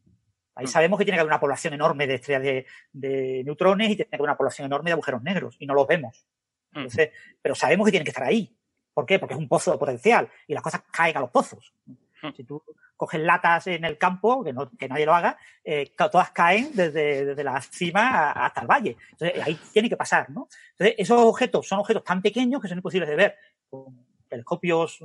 Ahí 0.54 0.66
mm. 0.66 0.68
sabemos 0.68 0.98
que 0.98 1.04
tiene 1.04 1.16
que 1.16 1.20
haber 1.20 1.32
una 1.32 1.40
población 1.40 1.74
enorme 1.74 2.06
de 2.06 2.14
estrellas 2.14 2.64
de, 2.92 3.42
neutrones 3.44 3.90
y 3.90 3.96
tiene 3.96 4.10
que 4.10 4.16
haber 4.16 4.28
una 4.28 4.36
población 4.36 4.66
enorme 4.66 4.90
de 4.90 4.92
agujeros 4.92 5.22
negros 5.22 5.56
y 5.58 5.66
no 5.66 5.74
los 5.74 5.86
vemos. 5.86 6.26
Mm. 6.72 6.78
Entonces, 6.78 7.10
pero 7.40 7.54
sabemos 7.54 7.86
que 7.86 7.90
tienen 7.90 8.04
que 8.04 8.10
estar 8.10 8.24
ahí. 8.24 8.56
¿Por 8.92 9.06
qué? 9.06 9.18
Porque 9.18 9.34
es 9.34 9.40
un 9.40 9.48
pozo 9.48 9.76
potencial 9.78 10.28
y 10.46 10.54
las 10.54 10.62
cosas 10.62 10.82
caen 10.92 11.16
a 11.16 11.20
los 11.20 11.30
pozos. 11.30 11.74
Hmm. 12.22 12.30
Si 12.36 12.44
tú 12.44 12.62
coges 12.96 13.20
latas 13.20 13.66
en 13.66 13.84
el 13.84 13.98
campo, 13.98 14.44
que, 14.44 14.52
no, 14.52 14.70
que 14.70 14.88
nadie 14.88 15.04
lo 15.04 15.14
haga, 15.14 15.36
eh, 15.64 15.92
todas 15.96 16.30
caen 16.30 16.70
desde, 16.72 17.26
desde, 17.26 17.44
la 17.44 17.60
cima 17.60 18.30
hasta 18.30 18.60
el 18.60 18.66
valle. 18.68 18.96
Entonces, 19.10 19.42
ahí 19.42 19.58
tiene 19.72 19.88
que 19.88 19.96
pasar, 19.96 20.30
¿no? 20.30 20.48
Entonces, 20.70 20.94
esos 20.96 21.20
objetos 21.20 21.66
son 21.66 21.80
objetos 21.80 22.04
tan 22.04 22.22
pequeños 22.22 22.62
que 22.62 22.68
son 22.68 22.78
imposibles 22.78 23.08
de 23.08 23.16
ver 23.16 23.36
con 23.68 24.06
telescopios 24.28 25.00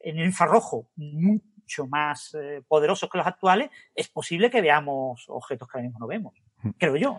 en 0.00 0.18
infrarrojo 0.18 0.88
mucho 1.72 1.86
más 1.88 2.34
eh, 2.34 2.62
poderosos 2.66 3.08
que 3.10 3.18
los 3.18 3.26
actuales, 3.26 3.70
es 3.94 4.08
posible 4.08 4.50
que 4.50 4.60
veamos 4.60 5.24
objetos 5.28 5.68
que 5.68 5.78
ahora 5.78 5.86
mismo 5.86 5.98
no 6.00 6.06
vemos. 6.06 6.34
Hmm. 6.62 6.70
Creo 6.78 6.96
yo. 6.96 7.18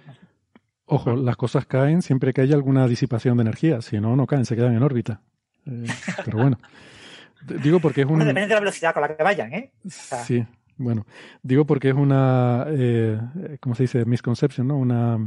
Ojo, 0.86 1.16
las 1.16 1.38
cosas 1.38 1.66
caen 1.66 2.02
siempre 2.02 2.34
que 2.34 2.42
haya 2.42 2.56
alguna 2.56 2.88
disipación 2.88 3.38
de 3.38 3.42
energía, 3.42 3.82
si 3.82 4.00
no, 4.00 4.16
no 4.16 4.28
caen, 4.28 4.46
se 4.46 4.56
quedan 4.56 4.76
en 4.76 4.84
órbita. 4.84 5.22
Eh, 5.66 5.86
pero 6.24 6.38
bueno. 6.40 6.60
Digo 7.62 7.80
porque 7.80 8.02
es 8.02 8.08
un... 8.08 8.20
depende 8.20 8.42
de 8.42 8.54
la 8.54 8.60
velocidad 8.62 8.94
con 8.94 9.02
la 9.02 9.18
que 9.18 9.24
vayan, 9.24 9.54
¿eh? 9.54 9.72
Sí, 9.86 10.46
bueno. 10.78 11.06
Digo 11.42 11.66
porque 11.66 11.90
es 11.90 11.96
una, 11.96 12.66
eh, 12.70 13.20
¿cómo 13.60 13.76
se 13.76 13.84
dice? 13.84 14.06
Misconception, 14.06 14.68
¿no? 14.68 14.78
Una 14.78 15.20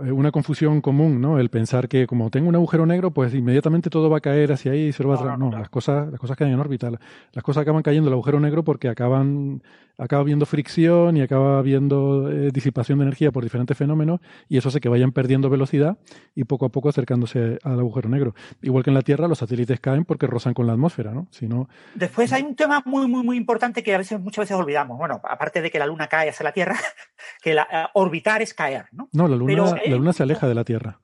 una 0.00 0.30
confusión 0.30 0.80
común, 0.80 1.20
¿no? 1.20 1.38
El 1.38 1.50
pensar 1.50 1.88
que 1.88 2.06
como 2.06 2.30
tengo 2.30 2.48
un 2.48 2.54
agujero 2.54 2.86
negro, 2.86 3.10
pues 3.10 3.34
inmediatamente 3.34 3.90
todo 3.90 4.08
va 4.08 4.18
a 4.18 4.20
caer 4.20 4.52
hacia 4.52 4.72
ahí 4.72 4.86
y 4.86 4.92
se 4.92 5.02
lo 5.02 5.10
va 5.10 5.16
a 5.16 5.18
traer. 5.18 5.38
No, 5.38 5.50
las 5.50 5.68
cosas, 5.68 6.10
las 6.10 6.18
cosas 6.18 6.36
caen 6.36 6.52
en 6.52 6.60
órbita. 6.60 6.90
Las 6.90 7.44
cosas 7.44 7.62
acaban 7.62 7.82
cayendo 7.82 8.08
el 8.08 8.14
agujero 8.14 8.40
negro 8.40 8.64
porque 8.64 8.88
acaban, 8.88 9.62
acaba 9.98 10.22
habiendo 10.22 10.46
fricción 10.46 11.16
y 11.16 11.22
acaba 11.22 11.58
habiendo 11.58 12.30
eh, 12.30 12.50
disipación 12.52 12.98
de 12.98 13.04
energía 13.04 13.30
por 13.30 13.44
diferentes 13.44 13.76
fenómenos 13.76 14.20
y 14.48 14.56
eso 14.56 14.68
hace 14.68 14.80
que 14.80 14.88
vayan 14.88 15.12
perdiendo 15.12 15.50
velocidad 15.50 15.98
y 16.34 16.44
poco 16.44 16.66
a 16.66 16.68
poco 16.70 16.88
acercándose 16.88 17.58
al 17.62 17.78
agujero 17.78 18.08
negro. 18.08 18.34
Igual 18.62 18.84
que 18.84 18.90
en 18.90 18.94
la 18.94 19.02
Tierra, 19.02 19.28
los 19.28 19.38
satélites 19.38 19.80
caen 19.80 20.04
porque 20.04 20.26
rozan 20.26 20.54
con 20.54 20.66
la 20.66 20.72
atmósfera, 20.72 21.12
¿no? 21.12 21.26
Si 21.30 21.46
no... 21.46 21.68
Después 21.94 22.32
hay 22.32 22.42
un 22.42 22.56
tema 22.56 22.82
muy, 22.84 23.06
muy, 23.06 23.22
muy 23.22 23.36
importante 23.36 23.82
que 23.82 23.94
a 23.94 23.98
veces, 23.98 24.20
muchas 24.20 24.44
veces 24.44 24.56
olvidamos. 24.56 24.98
Bueno, 24.98 25.20
aparte 25.22 25.60
de 25.60 25.70
que 25.70 25.78
la 25.78 25.86
Luna 25.86 26.06
cae 26.06 26.30
hacia 26.30 26.44
la 26.44 26.52
Tierra, 26.52 26.76
que 27.42 27.54
la, 27.54 27.68
eh, 27.70 27.86
orbitar 27.94 28.42
es 28.42 28.54
caer, 28.54 28.86
¿no? 28.92 29.08
No, 29.12 29.28
la 29.28 29.36
Luna 29.36 29.74
la 29.90 29.96
Luna 29.96 30.12
se 30.12 30.22
aleja 30.22 30.48
de 30.48 30.54
la 30.54 30.64
Tierra. 30.64 31.00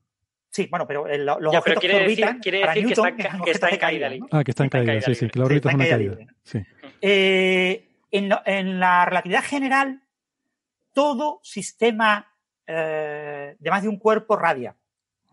Sí, 0.57 0.69
bueno, 0.71 0.87
pero 0.87 1.07
los 1.07 1.55
objetos 1.55 1.83
que 1.83 1.95
orbitan, 1.95 2.39
quiere 2.39 2.61
decir 2.61 2.87
que, 2.87 2.93
está, 3.51 3.69
en 3.69 3.77
caída. 3.77 4.11
Ah, 4.31 4.43
que 4.43 4.53
está 4.53 4.65
en 4.65 4.71
caída, 4.71 5.01
sí, 5.03 5.15
sí, 5.15 5.29
que 5.29 5.39
la 5.39 5.45
órbita 5.45 5.69
es 5.69 5.75
una 5.75 5.87
caída. 5.87 6.17
Eh, 7.03 7.91
en, 8.11 8.81
la 8.81 9.05
relatividad 9.05 9.45
general, 9.45 10.03
todo 10.95 11.41
sistema 11.43 12.33
eh, 12.67 13.55
de 13.59 13.71
más 13.71 13.83
de 13.83 13.91
un 13.91 13.99
cuerpo 13.99 14.35
radia. 14.35 14.75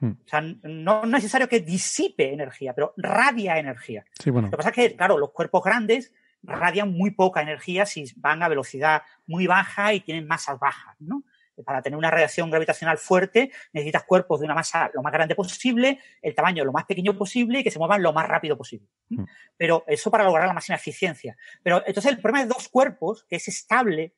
Hmm. 0.01 0.11
O 0.25 0.27
sea, 0.27 0.41
no 0.41 1.03
es 1.03 1.09
necesario 1.09 1.47
que 1.47 1.61
disipe 1.61 2.34
energía, 2.34 2.73
pero 2.73 2.93
radia 2.97 3.57
energía. 3.57 4.03
Sí, 4.21 4.30
bueno. 4.30 4.47
Lo 4.47 4.51
que 4.51 4.57
pasa 4.57 4.69
es 4.71 4.75
que, 4.75 4.95
claro, 4.97 5.17
los 5.17 5.31
cuerpos 5.31 5.63
grandes 5.63 6.11
radian 6.41 6.91
muy 6.91 7.11
poca 7.11 7.41
energía 7.41 7.85
si 7.85 8.05
van 8.17 8.43
a 8.43 8.49
velocidad 8.49 9.03
muy 9.25 9.47
baja 9.47 9.93
y 9.93 10.01
tienen 10.01 10.27
masas 10.27 10.59
bajas, 10.59 10.95
¿no? 10.99 11.23
Para 11.65 11.81
tener 11.81 11.97
una 11.97 12.09
radiación 12.09 12.49
gravitacional 12.49 12.97
fuerte 12.97 13.51
necesitas 13.73 14.03
cuerpos 14.03 14.39
de 14.39 14.45
una 14.45 14.55
masa 14.55 14.89
lo 14.93 15.01
más 15.01 15.13
grande 15.13 15.35
posible, 15.35 15.99
el 16.21 16.34
tamaño 16.34 16.65
lo 16.65 16.71
más 16.71 16.85
pequeño 16.85 17.15
posible 17.17 17.59
y 17.59 17.63
que 17.63 17.71
se 17.71 17.80
muevan 17.80 18.01
lo 18.01 18.13
más 18.13 18.27
rápido 18.27 18.57
posible. 18.57 18.88
Mm. 19.09 19.23
Pero 19.57 19.84
eso 19.88 20.09
para 20.09 20.23
lograr 20.23 20.47
la 20.47 20.53
máxima 20.53 20.77
eficiencia. 20.77 21.35
Pero 21.61 21.84
entonces 21.85 22.11
el 22.11 22.19
problema 22.19 22.43
de 22.43 22.53
dos 22.53 22.69
cuerpos, 22.69 23.25
que 23.30 23.35
es 23.35 23.47
estable 23.47 24.15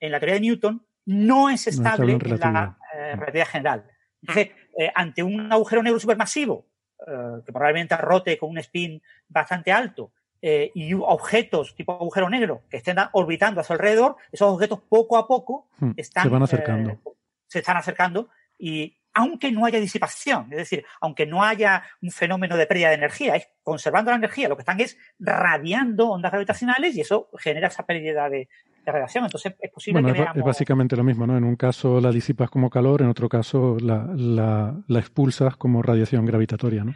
en 0.00 0.12
la 0.12 0.20
teoría 0.20 0.36
de 0.36 0.40
Newton, 0.40 0.86
no 1.06 1.50
es 1.50 1.66
estable, 1.66 2.12
en, 2.12 2.40
la 2.40 2.78
eh, 2.94 3.14
mm. 3.14 3.18
relatividad 3.18 3.48
general. 3.48 3.84
Entonces, 4.20 4.50
eh, 4.78 4.90
ante 4.94 5.22
un 5.22 5.52
agujero 5.52 5.82
negro 5.82 5.98
supermasivo, 5.98 6.66
eh, 7.06 7.42
que 7.46 7.52
probablemente 7.52 7.96
rote 7.96 8.36
con 8.36 8.50
un 8.50 8.58
spin 8.58 9.00
bastante 9.28 9.72
alto, 9.72 10.12
eh, 10.40 10.70
y 10.74 10.94
objetos 10.94 11.74
tipo 11.74 11.92
agujero 11.92 12.30
negro 12.30 12.62
que 12.70 12.76
estén 12.76 12.96
orbitando 13.12 13.60
a 13.60 13.64
su 13.64 13.72
alrededor, 13.72 14.16
esos 14.30 14.52
objetos 14.52 14.80
poco 14.88 15.16
a 15.16 15.26
poco 15.26 15.68
hmm, 15.78 15.92
están, 15.96 16.24
se 16.24 16.28
van 16.28 16.42
acercando. 16.42 16.90
Eh, 16.90 16.98
se 17.46 17.58
están 17.58 17.76
acercando 17.76 18.28
y 18.58 18.96
aunque 19.14 19.50
no 19.50 19.64
haya 19.64 19.80
disipación, 19.80 20.46
es 20.52 20.58
decir, 20.58 20.84
aunque 21.00 21.26
no 21.26 21.42
haya 21.42 21.82
un 22.02 22.12
fenómeno 22.12 22.56
de 22.56 22.66
pérdida 22.66 22.90
de 22.90 22.94
energía, 22.94 23.34
es 23.34 23.48
conservando 23.64 24.12
la 24.12 24.16
energía, 24.16 24.48
lo 24.48 24.56
que 24.56 24.62
están 24.62 24.80
es 24.80 24.96
radiando 25.18 26.10
ondas 26.10 26.30
gravitacionales 26.30 26.94
y 26.94 27.00
eso 27.00 27.28
genera 27.38 27.66
esa 27.66 27.84
pérdida 27.84 28.28
de, 28.28 28.48
radiación. 28.86 29.24
Entonces 29.24 29.54
es 29.58 29.70
posible 29.70 30.02
que 30.02 30.22
es, 30.22 30.44
básicamente 30.44 30.96
lo 30.96 31.04
mismo, 31.04 31.26
¿no? 31.26 31.36
En 31.36 31.44
un 31.44 31.56
caso 31.56 32.00
la 32.00 32.10
disipas 32.10 32.48
como 32.48 32.70
calor, 32.70 33.02
en 33.02 33.08
otro 33.08 33.28
caso 33.28 33.76
la, 33.80 34.06
la, 34.14 34.98
expulsas 34.98 35.56
como 35.56 35.82
radiación 35.82 36.24
gravitatoria, 36.24 36.84
¿no? 36.84 36.94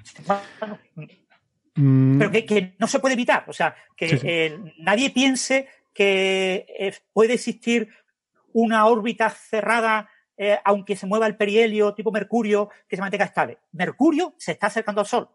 Mm. 1.75 2.19
Pero 2.19 2.31
que, 2.31 2.75
no 2.79 2.87
se 2.87 2.99
puede 2.99 3.15
evitar. 3.15 3.45
O 3.49 3.53
sea, 3.53 3.75
que 3.97 4.21
eh, 4.23 4.75
nadie 4.79 5.11
piense 5.11 5.69
que 5.95 6.67
eh, 6.79 6.95
puede 7.13 7.35
existir 7.35 7.89
una 8.53 8.87
órbita 8.87 9.31
cerrada, 9.31 10.09
eh, 10.37 10.59
aunque 10.65 10.97
se 10.97 11.07
mueva 11.07 11.27
el 11.27 11.37
perihelio 11.37 11.95
tipo 11.95 12.13
Mercurio, 12.13 12.69
que 12.89 12.97
se 12.97 13.03
mantenga 13.03 13.25
estable. 13.25 13.59
Mercurio 13.73 14.35
se 14.39 14.53
está 14.53 14.67
acercando 14.67 15.01
al 15.01 15.07
Sol. 15.07 15.29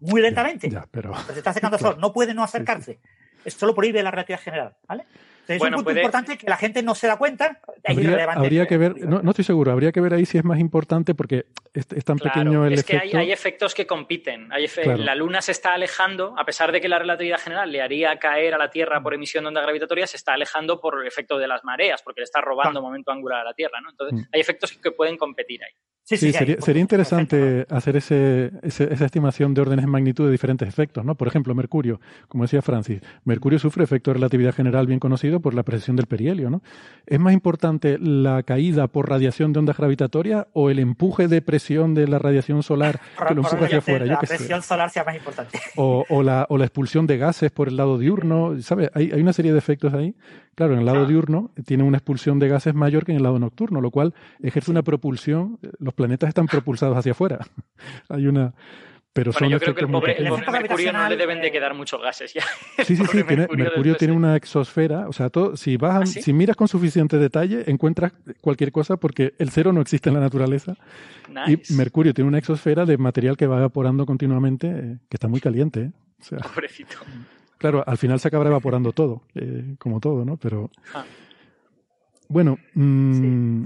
Muy 0.00 0.20
lentamente. 0.20 0.70
pero... 0.90 1.14
se 1.26 1.38
está 1.38 1.50
acercando 1.50 1.76
al 1.76 1.82
Sol. 1.82 1.96
No 2.00 2.12
puede 2.12 2.34
no 2.34 2.42
acercarse. 2.42 3.00
Esto 3.44 3.66
lo 3.66 3.74
prohíbe 3.74 4.02
la 4.02 4.10
relatividad 4.10 4.40
general. 4.40 4.76
¿vale? 4.86 5.04
Es 5.48 5.62
un 5.62 5.70
punto 5.72 5.90
importante 5.90 6.36
que 6.36 6.46
la 6.48 6.56
gente 6.56 6.82
no 6.82 6.94
se 6.94 7.06
da 7.06 7.16
cuenta. 7.16 7.60
Habría, 7.84 8.66
que 8.66 8.76
ver, 8.76 8.96
no, 8.96 9.30
estoy 9.30 9.44
seguro, 9.44 9.72
habría 9.72 9.92
que 9.92 10.00
ver 10.00 10.14
ahí 10.14 10.26
si 10.26 10.38
es 10.38 10.44
más 10.44 10.58
importante 10.58 11.14
porque 11.14 11.46
es, 11.72 11.86
tan 12.04 12.18
pequeño 12.18 12.66
el 12.66 12.74
efecto. 12.74 12.96
Es 12.96 13.10
que 13.10 13.16
hay, 13.16 13.32
efectos 13.32 13.74
que 13.74 13.86
compiten. 13.86 14.48
La 14.98 15.14
Luna 15.14 15.40
se 15.40 15.52
está 15.52 15.74
alejando, 15.74 16.34
a 16.38 16.44
pesar 16.44 16.72
de 16.72 16.80
que 16.80 16.88
la 16.88 16.98
relatividad 16.98 17.38
general 17.38 17.72
le 17.72 17.80
haría 17.80 18.18
caer 18.18 18.54
a 18.54 18.58
la 18.58 18.70
Tierra 18.70 19.02
por 19.02 19.14
emisión 19.14 19.44
de 19.44 19.48
onda 19.48 19.62
gravitatoria, 19.62 20.06
se 20.06 20.16
está 20.16 20.34
alejando 20.34 20.80
por 20.80 21.00
el 21.00 21.06
efecto 21.06 21.38
de 21.38 21.48
las 21.48 21.64
mareas, 21.64 22.02
porque 22.02 22.20
le 22.20 22.24
está 22.24 22.40
robando 22.40 22.82
momento 22.82 23.10
angular 23.10 23.40
a 23.40 23.44
la 23.44 23.54
Tierra. 23.54 23.80
¿no? 23.80 23.90
Entonces, 23.90 24.20
mm. 24.20 24.28
hay 24.32 24.40
efectos 24.40 24.72
que 24.72 24.90
pueden 24.90 25.16
competir 25.16 25.62
ahí. 25.64 25.72
Sí, 26.04 26.32
sería, 26.32 26.80
interesante 26.80 27.66
hacer 27.68 27.96
ese, 27.96 28.50
esa 28.62 29.04
estimación 29.04 29.52
de 29.52 29.60
órdenes 29.60 29.84
de 29.84 29.90
magnitud 29.90 30.24
de 30.24 30.32
diferentes 30.32 30.66
efectos, 30.66 31.04
¿no? 31.04 31.16
Por 31.16 31.28
ejemplo, 31.28 31.54
Mercurio, 31.54 32.00
como 32.28 32.44
decía 32.44 32.62
Francis, 32.62 33.02
Mercurio 33.24 33.58
sufre 33.58 33.84
efecto 33.84 34.10
de 34.10 34.14
relatividad 34.14 34.54
general 34.54 34.86
bien 34.86 35.00
conocido 35.00 35.37
por 35.40 35.54
la 35.54 35.62
precesión 35.62 35.96
del 35.96 36.06
perihelio, 36.06 36.50
¿no? 36.50 36.62
¿Es 37.06 37.18
más 37.18 37.32
importante 37.32 37.98
la 37.98 38.42
caída 38.42 38.86
por 38.88 39.08
radiación 39.08 39.52
de 39.52 39.60
ondas 39.60 39.76
gravitatorias 39.76 40.46
o 40.52 40.70
el 40.70 40.78
empuje 40.78 41.28
de 41.28 41.42
presión 41.42 41.94
de 41.94 42.06
la 42.06 42.18
radiación 42.18 42.62
solar 42.62 43.00
que 43.28 43.34
lo 43.34 43.42
empuja 43.42 43.64
hacia 43.64 43.78
afuera? 43.78 44.04
La 44.04 44.20
presión 44.20 44.62
solar 44.62 44.90
sea 44.90 45.04
más 45.04 45.16
importante. 45.16 45.58
O, 45.76 46.22
la, 46.22 46.46
o 46.48 46.58
la 46.58 46.64
expulsión 46.64 47.06
de 47.06 47.18
gases 47.18 47.50
por 47.50 47.68
el 47.68 47.76
lado 47.76 47.98
diurno, 47.98 48.60
¿sabes? 48.60 48.90
Hay, 48.94 49.10
hay 49.12 49.20
una 49.20 49.32
serie 49.32 49.52
de 49.52 49.58
efectos 49.58 49.94
ahí. 49.94 50.14
Claro, 50.54 50.72
en 50.72 50.80
el 50.80 50.86
lado 50.86 51.06
diurno 51.06 51.52
tiene 51.64 51.84
una 51.84 51.98
expulsión 51.98 52.38
de 52.40 52.48
gases 52.48 52.74
mayor 52.74 53.04
que 53.04 53.12
en 53.12 53.18
el 53.18 53.22
lado 53.22 53.38
nocturno, 53.38 53.80
lo 53.80 53.90
cual 53.90 54.12
ejerce 54.42 54.70
una 54.70 54.82
propulsión. 54.82 55.58
Los 55.78 55.94
planetas 55.94 56.28
están 56.28 56.46
propulsados 56.46 56.96
hacia 56.96 57.12
afuera. 57.12 57.38
Hay 58.08 58.26
una. 58.26 58.54
Pero 59.18 59.32
son 59.32 59.48
yo 59.48 59.58
creo 59.58 59.74
que 59.74 59.80
el 59.80 59.90
pobre, 59.90 60.16
Mercurio 60.52 60.92
no 60.92 61.08
le 61.08 61.16
deben 61.16 61.40
de 61.40 61.50
quedar 61.50 61.74
muchos 61.74 62.00
gases 62.00 62.32
ya. 62.32 62.44
Sí, 62.84 62.94
sí, 62.94 63.04
sí. 63.04 63.24
Mercurio, 63.24 63.96
tiene, 63.96 64.14
una 64.14 64.36
exosfera. 64.36 65.08
O 65.08 65.12
sea, 65.12 65.28
todo, 65.28 65.56
si, 65.56 65.76
vas 65.76 66.16
¿Ah, 66.16 66.20
si 66.20 66.32
miras 66.32 66.54
con 66.54 66.68
suficiente 66.68 67.18
detalle, 67.18 67.68
encuentras 67.68 68.12
cualquier 68.40 68.70
cosa 68.70 68.96
porque 68.96 69.34
el 69.38 69.50
cero 69.50 69.72
no 69.72 69.80
existe 69.80 70.08
en 70.08 70.14
la 70.14 70.20
naturaleza. 70.20 70.76
Y 71.48 71.60
Mercurio 71.74 72.14
tiene 72.14 72.28
una 72.28 72.38
exosfera 72.38 72.86
de 72.86 72.96
material 72.96 73.36
que 73.36 73.48
va 73.48 73.58
evaporando 73.58 74.06
continuamente, 74.06 74.68
eh, 74.68 74.98
que 75.08 75.16
está 75.16 75.26
muy 75.26 75.40
caliente. 75.40 75.90
¿eh? 76.30 76.36
Pobrecito. 76.54 76.98
Claro, 77.58 77.82
al 77.84 77.98
final 77.98 78.20
se 78.20 78.28
acabará 78.28 78.50
evaporando 78.50 78.92
todo, 78.92 79.22
eh, 79.34 79.74
como 79.80 79.98
todo, 79.98 80.24
¿no? 80.24 80.36
Pero. 80.36 80.70
Ah. 80.94 81.04
Bueno, 82.28 82.56
mmm, 82.74 83.64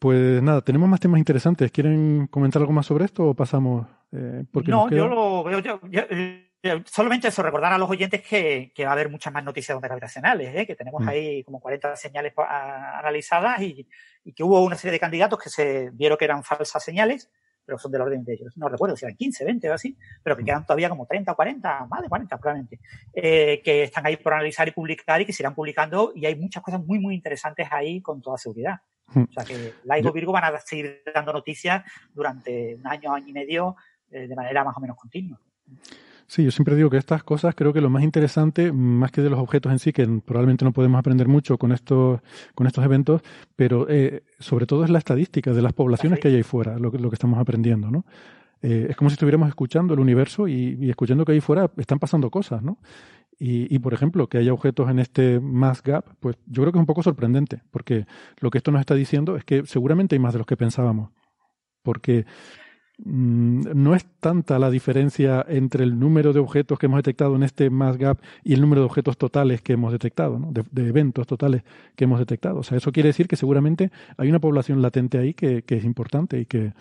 pues 0.00 0.42
nada, 0.42 0.60
tenemos 0.62 0.88
más 0.88 0.98
temas 0.98 1.20
interesantes. 1.20 1.70
¿Quieren 1.70 2.26
comentar 2.26 2.60
algo 2.62 2.72
más 2.72 2.86
sobre 2.86 3.04
esto 3.04 3.28
o 3.28 3.34
pasamos? 3.34 3.86
Eh, 4.12 4.44
porque 4.52 4.70
no, 4.70 4.90
yo 4.90 5.08
lo 5.08 5.44
veo. 5.44 5.60
Yo, 5.60 5.80
eh, 5.82 6.82
solamente 6.86 7.28
eso, 7.28 7.42
recordar 7.42 7.72
a 7.72 7.78
los 7.78 7.88
oyentes 7.88 8.22
que, 8.22 8.72
va 8.80 8.88
a 8.88 8.92
haber 8.92 9.10
muchas 9.10 9.32
más 9.32 9.44
noticias 9.44 9.80
de 9.80 9.86
gravitacionales, 9.86 10.54
¿eh? 10.54 10.66
que 10.66 10.74
tenemos 10.74 11.02
mm. 11.02 11.08
ahí 11.08 11.44
como 11.44 11.60
40 11.60 11.94
señales 11.96 12.32
analizadas 12.36 13.60
y, 13.62 13.86
que 14.34 14.42
hubo 14.42 14.62
una 14.62 14.76
serie 14.76 14.92
de 14.92 15.00
candidatos 15.00 15.38
que 15.38 15.48
se 15.48 15.90
vieron 15.92 16.18
que 16.18 16.26
eran 16.26 16.44
falsas 16.44 16.84
señales, 16.84 17.30
pero 17.64 17.78
son 17.78 17.90
del 17.92 18.02
orden 18.02 18.24
de 18.24 18.34
ellos. 18.34 18.54
No 18.56 18.68
recuerdo 18.68 18.94
si 18.94 19.06
eran 19.06 19.16
15, 19.16 19.44
20 19.44 19.70
o 19.70 19.74
así, 19.74 19.96
pero 20.22 20.36
que 20.36 20.42
mm. 20.42 20.46
quedan 20.46 20.66
todavía 20.66 20.88
como 20.88 21.06
30 21.06 21.32
o 21.32 21.36
40, 21.36 21.86
más 21.86 22.02
de 22.02 22.08
40 22.08 22.38
probablemente, 22.38 22.80
que 23.14 23.82
están 23.84 24.06
ahí 24.06 24.16
por 24.16 24.34
analizar 24.34 24.66
y 24.68 24.72
publicar 24.72 25.20
y 25.20 25.26
que 25.26 25.32
se 25.32 25.42
irán 25.42 25.54
publicando 25.54 26.12
y 26.14 26.26
hay 26.26 26.34
muchas 26.34 26.62
cosas 26.62 26.84
muy, 26.84 26.98
muy 26.98 27.14
interesantes 27.14 27.68
ahí 27.70 28.02
con 28.02 28.20
toda 28.20 28.36
seguridad. 28.36 28.80
Hmm. 29.06 29.22
O 29.22 29.32
sea 29.32 29.44
que 29.44 29.74
Laigo 29.84 30.12
Virgo 30.12 30.32
van 30.32 30.44
a 30.44 30.58
seguir 30.58 31.02
dando 31.14 31.32
noticias 31.32 31.82
durante 32.12 32.74
un 32.74 32.86
año, 32.86 33.14
año 33.14 33.28
y 33.28 33.32
medio, 33.32 33.76
eh, 33.76 33.87
de 34.10 34.34
manera 34.34 34.64
más 34.64 34.76
o 34.76 34.80
menos 34.80 34.96
continua. 34.96 35.38
Sí, 36.26 36.44
yo 36.44 36.50
siempre 36.50 36.76
digo 36.76 36.90
que 36.90 36.98
estas 36.98 37.22
cosas 37.22 37.54
creo 37.54 37.72
que 37.72 37.80
lo 37.80 37.88
más 37.88 38.02
interesante, 38.02 38.70
más 38.70 39.10
que 39.10 39.22
de 39.22 39.30
los 39.30 39.40
objetos 39.40 39.72
en 39.72 39.78
sí, 39.78 39.94
que 39.94 40.06
probablemente 40.06 40.62
no 40.64 40.72
podemos 40.72 40.98
aprender 40.98 41.26
mucho 41.26 41.56
con 41.56 41.72
estos, 41.72 42.20
con 42.54 42.66
estos 42.66 42.84
eventos, 42.84 43.22
pero 43.56 43.88
eh, 43.88 44.24
sobre 44.38 44.66
todo 44.66 44.84
es 44.84 44.90
la 44.90 44.98
estadística 44.98 45.54
de 45.54 45.62
las 45.62 45.72
poblaciones 45.72 46.20
que 46.20 46.28
hay 46.28 46.36
ahí 46.36 46.42
fuera, 46.42 46.78
lo, 46.78 46.90
lo 46.90 47.08
que 47.08 47.14
estamos 47.14 47.38
aprendiendo, 47.38 47.90
¿no? 47.90 48.04
Eh, 48.60 48.88
es 48.90 48.96
como 48.96 49.08
si 49.08 49.14
estuviéramos 49.14 49.48
escuchando 49.48 49.94
el 49.94 50.00
universo 50.00 50.48
y, 50.48 50.76
y, 50.78 50.90
escuchando 50.90 51.24
que 51.24 51.32
ahí 51.32 51.40
fuera 51.40 51.70
están 51.78 51.98
pasando 51.98 52.28
cosas, 52.28 52.62
¿no? 52.62 52.78
Y, 53.40 53.78
por 53.78 53.94
ejemplo, 53.94 54.28
que 54.28 54.38
haya 54.38 54.52
objetos 54.52 54.90
en 54.90 54.98
este 54.98 55.38
mass 55.38 55.80
gap, 55.80 56.04
pues 56.18 56.36
yo 56.46 56.62
creo 56.62 56.72
que 56.72 56.78
es 56.78 56.80
un 56.80 56.86
poco 56.86 57.04
sorprendente, 57.04 57.62
porque 57.70 58.04
lo 58.40 58.50
que 58.50 58.58
esto 58.58 58.72
nos 58.72 58.80
está 58.80 58.96
diciendo 58.96 59.36
es 59.36 59.44
que 59.44 59.64
seguramente 59.64 60.16
hay 60.16 60.18
más 60.18 60.32
de 60.32 60.38
los 60.38 60.46
que 60.46 60.56
pensábamos. 60.56 61.10
Porque 61.84 62.26
no 63.04 63.94
es 63.94 64.04
tanta 64.20 64.58
la 64.58 64.70
diferencia 64.70 65.44
entre 65.48 65.84
el 65.84 65.98
número 65.98 66.32
de 66.32 66.40
objetos 66.40 66.78
que 66.78 66.86
hemos 66.86 66.98
detectado 66.98 67.36
en 67.36 67.44
este 67.44 67.70
mass 67.70 67.96
gap 67.96 68.18
y 68.42 68.54
el 68.54 68.60
número 68.60 68.80
de 68.82 68.86
objetos 68.86 69.16
totales 69.16 69.62
que 69.62 69.74
hemos 69.74 69.92
detectado, 69.92 70.40
de, 70.50 70.88
eventos 70.88 71.26
totales 71.26 71.62
que 71.94 72.04
hemos 72.04 72.18
detectado. 72.18 72.58
O 72.58 72.62
sea, 72.62 72.78
eso 72.78 72.90
quiere 72.90 73.08
decir 73.08 73.28
que 73.28 73.36
seguramente 73.36 73.90
hay 74.16 74.28
una 74.28 74.40
población 74.40 74.82
latente 74.82 75.18
ahí 75.18 75.32
que 75.32 75.62
es 75.66 75.84
importante 75.84 76.40
y 76.40 76.46
que, 76.46 76.72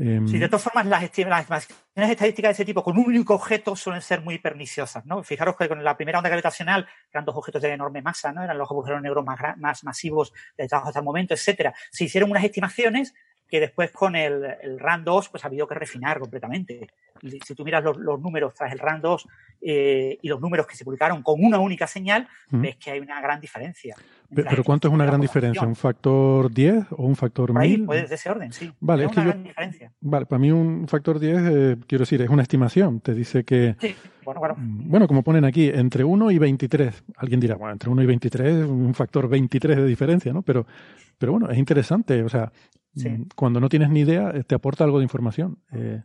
Em, 0.00 0.26
sí, 0.26 0.38
de 0.38 0.48
todas 0.48 0.62
formas, 0.62 0.86
las, 0.86 1.02
estimaciones 1.02 1.68
estadísticas 1.94 2.48
de 2.48 2.52
ese 2.52 2.64
tipo 2.64 2.82
con 2.82 2.96
un 2.96 3.04
único 3.04 3.34
objeto 3.34 3.76
suelen 3.76 4.00
ser 4.00 4.22
muy 4.22 4.38
perniciosas, 4.38 5.04
¿no? 5.04 5.22
Fijaros 5.22 5.56
que 5.56 5.68
con 5.68 5.84
la 5.84 5.94
primera 5.94 6.18
onda 6.18 6.30
gravitacional 6.30 6.88
eran 7.12 7.26
dos 7.26 7.36
objetos 7.36 7.60
de 7.60 7.70
enorme 7.70 8.00
masa, 8.00 8.32
¿no? 8.32 8.42
Eran 8.42 8.56
los 8.56 8.70
agujeros 8.70 9.02
negros 9.02 9.26
más, 9.26 9.38
más 9.58 9.84
masivos 9.84 10.32
detectados 10.56 10.86
hasta 10.86 11.00
el 11.00 11.04
momento, 11.04 11.34
etcétera. 11.34 11.74
Se 11.90 12.04
hicieron 12.04 12.30
unas 12.30 12.44
estimaciones 12.44 13.12
que 13.50 13.60
después 13.60 13.90
con 13.90 14.14
el, 14.16 14.44
el 14.62 14.78
RAN 14.78 15.04
2 15.04 15.28
pues 15.28 15.44
ha 15.44 15.48
habido 15.48 15.66
que 15.66 15.74
refinar 15.74 16.18
completamente. 16.18 16.88
Si 17.44 17.54
tú 17.54 17.64
miras 17.64 17.84
los, 17.84 18.20
números 18.20 18.54
tras 18.54 18.72
el 18.72 18.78
RAN 18.78 19.00
2 19.02 19.28
eh, 19.62 20.18
y 20.22 20.28
los 20.28 20.40
números 20.40 20.66
que 20.66 20.74
se 20.74 20.84
publicaron 20.84 21.22
con 21.22 21.44
una 21.44 21.58
única 21.58 21.86
señal, 21.86 22.26
ves 22.48 22.76
que 22.76 22.92
hay 22.92 23.00
una 23.00 23.20
gran 23.20 23.40
diferencia. 23.40 23.94
¿Pero, 24.32 24.62
cuánto 24.64 24.88
es 24.88 24.94
una 24.94 25.04
gran 25.04 25.20
diferencia? 25.20 25.66
¿Un 25.66 25.74
factor 25.74 26.50
10 26.50 26.92
o 26.92 27.02
un 27.04 27.16
factor 27.16 27.52
1000? 27.52 27.84
Puede 27.84 28.06
de 28.06 28.14
ese 28.14 28.30
orden, 28.30 28.52
sí. 28.52 28.72
Vale, 28.80 29.04
es, 29.04 29.12
una 29.12 29.24
gran 29.24 29.42
diferencia. 29.42 29.92
Vale, 30.00 30.26
para 30.26 30.38
mí 30.38 30.50
un 30.50 30.86
factor 30.88 31.18
10, 31.18 31.36
eh, 31.36 31.76
quiero 31.86 32.02
decir, 32.02 32.22
es 32.22 32.28
una 32.28 32.42
estimación. 32.42 33.00
Te 33.00 33.12
dice 33.12 33.44
que... 33.44 33.76
Sí, 33.80 33.94
bueno, 34.24 34.40
bueno. 34.40 34.54
Mm, 34.56 34.88
bueno, 34.88 35.08
como 35.08 35.22
ponen 35.22 35.44
aquí, 35.44 35.68
entre 35.68 36.04
1 36.04 36.30
y 36.30 36.38
23. 36.38 37.04
Alguien 37.16 37.40
dirá, 37.40 37.56
bueno, 37.56 37.72
entre 37.72 37.90
1 37.90 38.02
y 38.02 38.06
23, 38.06 38.64
un 38.66 38.94
factor 38.94 39.28
23 39.28 39.76
de 39.76 39.86
diferencia, 39.86 40.32
¿no? 40.32 40.42
Pero, 40.42 40.64
pero 41.18 41.32
bueno, 41.32 41.50
es 41.50 41.58
interesante. 41.58 42.22
O 42.22 42.28
sea, 42.28 42.52
Mm, 42.94 43.22
cuando 43.36 43.60
no 43.60 43.68
tienes 43.68 43.90
ni 43.90 44.00
idea, 44.00 44.30
eh, 44.34 44.44
te 44.44 44.54
aporta 44.54 44.84
algo 44.84 44.98
de 44.98 45.04
información. 45.04 45.58
Eh, 45.72 46.02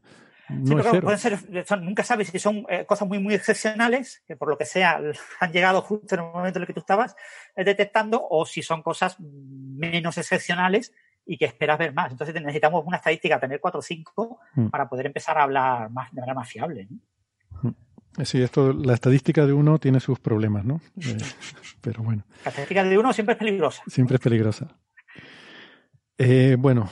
no 0.50 0.80
es 0.80 0.86
cero. 0.92 1.18
ser, 1.18 1.82
nunca 1.82 2.04
sabes 2.04 2.28
si 2.28 2.38
son 2.38 2.66
eh, 2.70 2.86
cosas 2.86 3.08
muy, 3.08 3.18
muy 3.18 3.34
excepcionales, 3.34 4.24
que 4.28 4.36
por 4.36 4.48
lo 4.48 4.58
que 4.58 4.66
sea 4.66 5.02
han 5.40 5.52
llegado 5.52 5.82
justo 5.82 6.16
en 6.16 6.22
el 6.22 6.28
momento 6.28 6.60
en 6.60 6.64
el 6.64 6.68
que 6.68 6.74
tú 6.74 6.82
estabas 6.82 7.16
detectando, 7.56 8.26
o 8.30 8.46
si 8.46 8.62
son 8.62 8.84
cosas 8.84 9.18
menos 9.20 10.18
excepcionales 10.18 10.94
y 11.26 11.38
que 11.38 11.46
esperas 11.46 11.80
ver 11.80 11.94
más. 11.94 12.12
Entonces 12.12 12.36
necesitamos 12.36 12.84
una 12.86 12.98
estadística, 12.98 13.40
tener 13.40 13.60
4 13.60 13.80
o 13.80 13.82
5, 13.82 14.40
mm. 14.54 14.68
para 14.68 14.88
poder 14.88 15.08
empezar 15.08 15.38
a 15.38 15.44
hablar 15.44 15.90
más, 15.90 16.12
de 16.12 16.22
manera 16.22 16.36
más 16.36 16.48
fiable. 16.48 16.88
Mm. 17.62 17.70
Sí, 18.24 18.42
esto, 18.42 18.72
la 18.72 18.94
estadística 18.94 19.46
de 19.46 19.52
uno 19.52 19.78
tiene 19.78 20.00
sus 20.00 20.20
problemas, 20.20 20.64
¿no? 20.64 20.80
pero 21.82 22.04
bueno. 22.04 22.24
La 22.46 22.50
estadística 22.50 22.84
de 22.84 22.98
uno 22.98 23.12
siempre 23.12 23.34
es 23.34 23.40
peligrosa. 23.40 23.84
Siempre 23.88 24.16
es 24.16 24.22
peligrosa. 24.22 24.68
Eh, 26.18 26.56
bueno, 26.58 26.90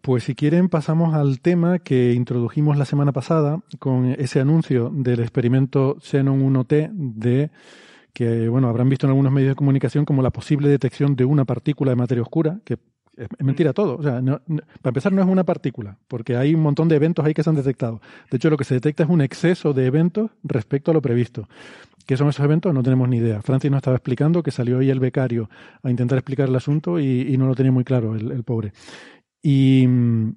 pues 0.00 0.24
si 0.24 0.34
quieren 0.34 0.68
pasamos 0.68 1.14
al 1.14 1.40
tema 1.40 1.78
que 1.78 2.12
introdujimos 2.12 2.76
la 2.76 2.84
semana 2.84 3.12
pasada 3.12 3.60
con 3.78 4.06
ese 4.18 4.40
anuncio 4.40 4.90
del 4.92 5.20
experimento 5.20 5.96
Xenon 6.00 6.42
1T 6.52 6.90
de 6.92 7.50
que 8.12 8.48
bueno 8.48 8.68
habrán 8.68 8.88
visto 8.88 9.06
en 9.06 9.10
algunos 9.10 9.32
medios 9.32 9.50
de 9.50 9.54
comunicación 9.54 10.04
como 10.04 10.22
la 10.22 10.30
posible 10.30 10.68
detección 10.68 11.14
de 11.14 11.24
una 11.24 11.44
partícula 11.44 11.92
de 11.92 11.96
materia 11.96 12.22
oscura 12.22 12.60
que 12.64 12.78
es 13.16 13.28
mentira 13.40 13.72
todo. 13.72 13.96
O 13.96 14.02
sea, 14.02 14.20
para 14.22 14.90
empezar, 14.90 15.12
no 15.12 15.22
es 15.22 15.28
una 15.28 15.44
partícula, 15.44 15.98
porque 16.08 16.36
hay 16.36 16.54
un 16.54 16.62
montón 16.62 16.88
de 16.88 16.96
eventos 16.96 17.24
ahí 17.24 17.34
que 17.34 17.42
se 17.42 17.50
han 17.50 17.56
detectado. 17.56 18.00
De 18.30 18.36
hecho, 18.36 18.50
lo 18.50 18.56
que 18.56 18.64
se 18.64 18.74
detecta 18.74 19.02
es 19.04 19.10
un 19.10 19.20
exceso 19.20 19.72
de 19.72 19.86
eventos 19.86 20.30
respecto 20.42 20.90
a 20.90 20.94
lo 20.94 21.02
previsto. 21.02 21.48
¿Qué 22.06 22.16
son 22.16 22.28
esos 22.28 22.44
eventos? 22.44 22.74
No 22.74 22.82
tenemos 22.82 23.08
ni 23.08 23.18
idea. 23.18 23.42
Francis 23.42 23.70
nos 23.70 23.78
estaba 23.78 23.96
explicando 23.96 24.42
que 24.42 24.50
salió 24.50 24.78
ahí 24.78 24.90
el 24.90 24.98
becario 24.98 25.48
a 25.82 25.90
intentar 25.90 26.18
explicar 26.18 26.48
el 26.48 26.56
asunto 26.56 26.98
y, 26.98 27.36
no 27.36 27.46
lo 27.46 27.54
tenía 27.54 27.70
muy 27.70 27.84
claro, 27.84 28.14
el, 28.16 28.42
pobre. 28.44 28.72
Y 29.42 29.86
mm, 29.86 30.34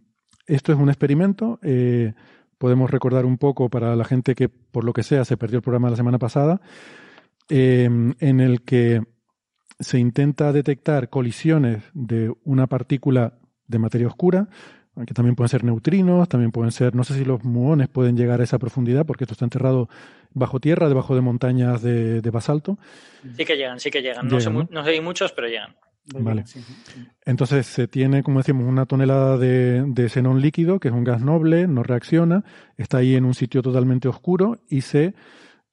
esto 0.48 0.72
es 0.74 0.78
un 0.78 0.90
experimento. 0.90 1.60
Eh, 1.64 2.14
podemos 2.58 2.92
recordar 2.92 3.26
un 3.26 3.38
poco 3.38 3.70
para 3.70 3.96
la 3.96 4.06
gente 4.06 4.36
que, 4.36 4.50
por 4.50 4.84
lo 4.84 4.94
que 4.94 5.04
sea, 5.04 5.26
se 5.26 5.38
perdió 5.38 5.58
el 5.58 5.64
programa 5.64 5.90
la 5.90 5.96
semana 5.96 6.20
pasada, 6.20 6.62
eh, 7.50 7.90
en 8.20 8.40
el 8.40 8.62
que 8.62 9.02
se 9.80 10.00
intenta 10.00 10.52
detectar 10.52 11.10
colisiones 11.10 11.84
de 11.94 12.34
una 12.44 12.68
partícula 12.68 13.34
de 13.68 13.80
materia 13.80 14.08
oscura, 14.08 14.48
que 15.06 15.14
también 15.14 15.36
pueden 15.36 15.50
ser 15.50 15.64
neutrinos, 15.64 16.30
también 16.30 16.52
pueden 16.52 16.72
ser, 16.72 16.96
no 16.96 17.04
sé 17.04 17.16
si 17.16 17.26
los 17.26 17.44
muones 17.44 17.90
pueden 17.90 18.16
llegar 18.16 18.40
a 18.40 18.46
esa 18.46 18.60
profundidad, 18.60 19.06
porque 19.06 19.26
esto 19.26 19.34
está 19.34 19.44
enterrado 19.44 19.90
bajo 20.34 20.60
tierra, 20.60 20.88
debajo 20.88 21.16
de 21.16 21.22
montañas 21.22 21.82
de, 21.82 22.22
basalto. 22.32 22.78
Sí 23.36 23.44
que 23.44 23.58
llegan, 23.58 23.80
sí 23.80 23.92
que 23.92 24.02
llegan. 24.02 24.28
no, 24.28 24.40
sé, 24.40 24.50
no 24.50 24.84
sé 24.86 25.02
muchos, 25.02 25.34
pero 25.34 25.48
llegan. 25.48 25.76
Vale. 26.14 26.44
Entonces 27.26 27.66
se 27.66 27.88
tiene, 27.88 28.22
como 28.22 28.40
decimos, 28.40 28.68
una 28.68 28.86
tonelada 28.86 29.38
de, 29.38 29.84
de 29.88 30.08
xenón 30.08 30.40
líquido, 30.40 30.80
que 30.80 30.90
es 30.90 30.94
un 30.94 31.04
gas 31.04 31.22
noble, 31.22 31.68
no 31.68 31.82
reacciona, 31.84 32.44
está 32.78 33.00
ahí 33.00 33.16
en 33.16 33.26
un 33.26 33.34
sitio 33.34 33.64
totalmente 33.64 34.08
oscuro 34.08 34.60
y 34.70 34.82
se 34.82 35.16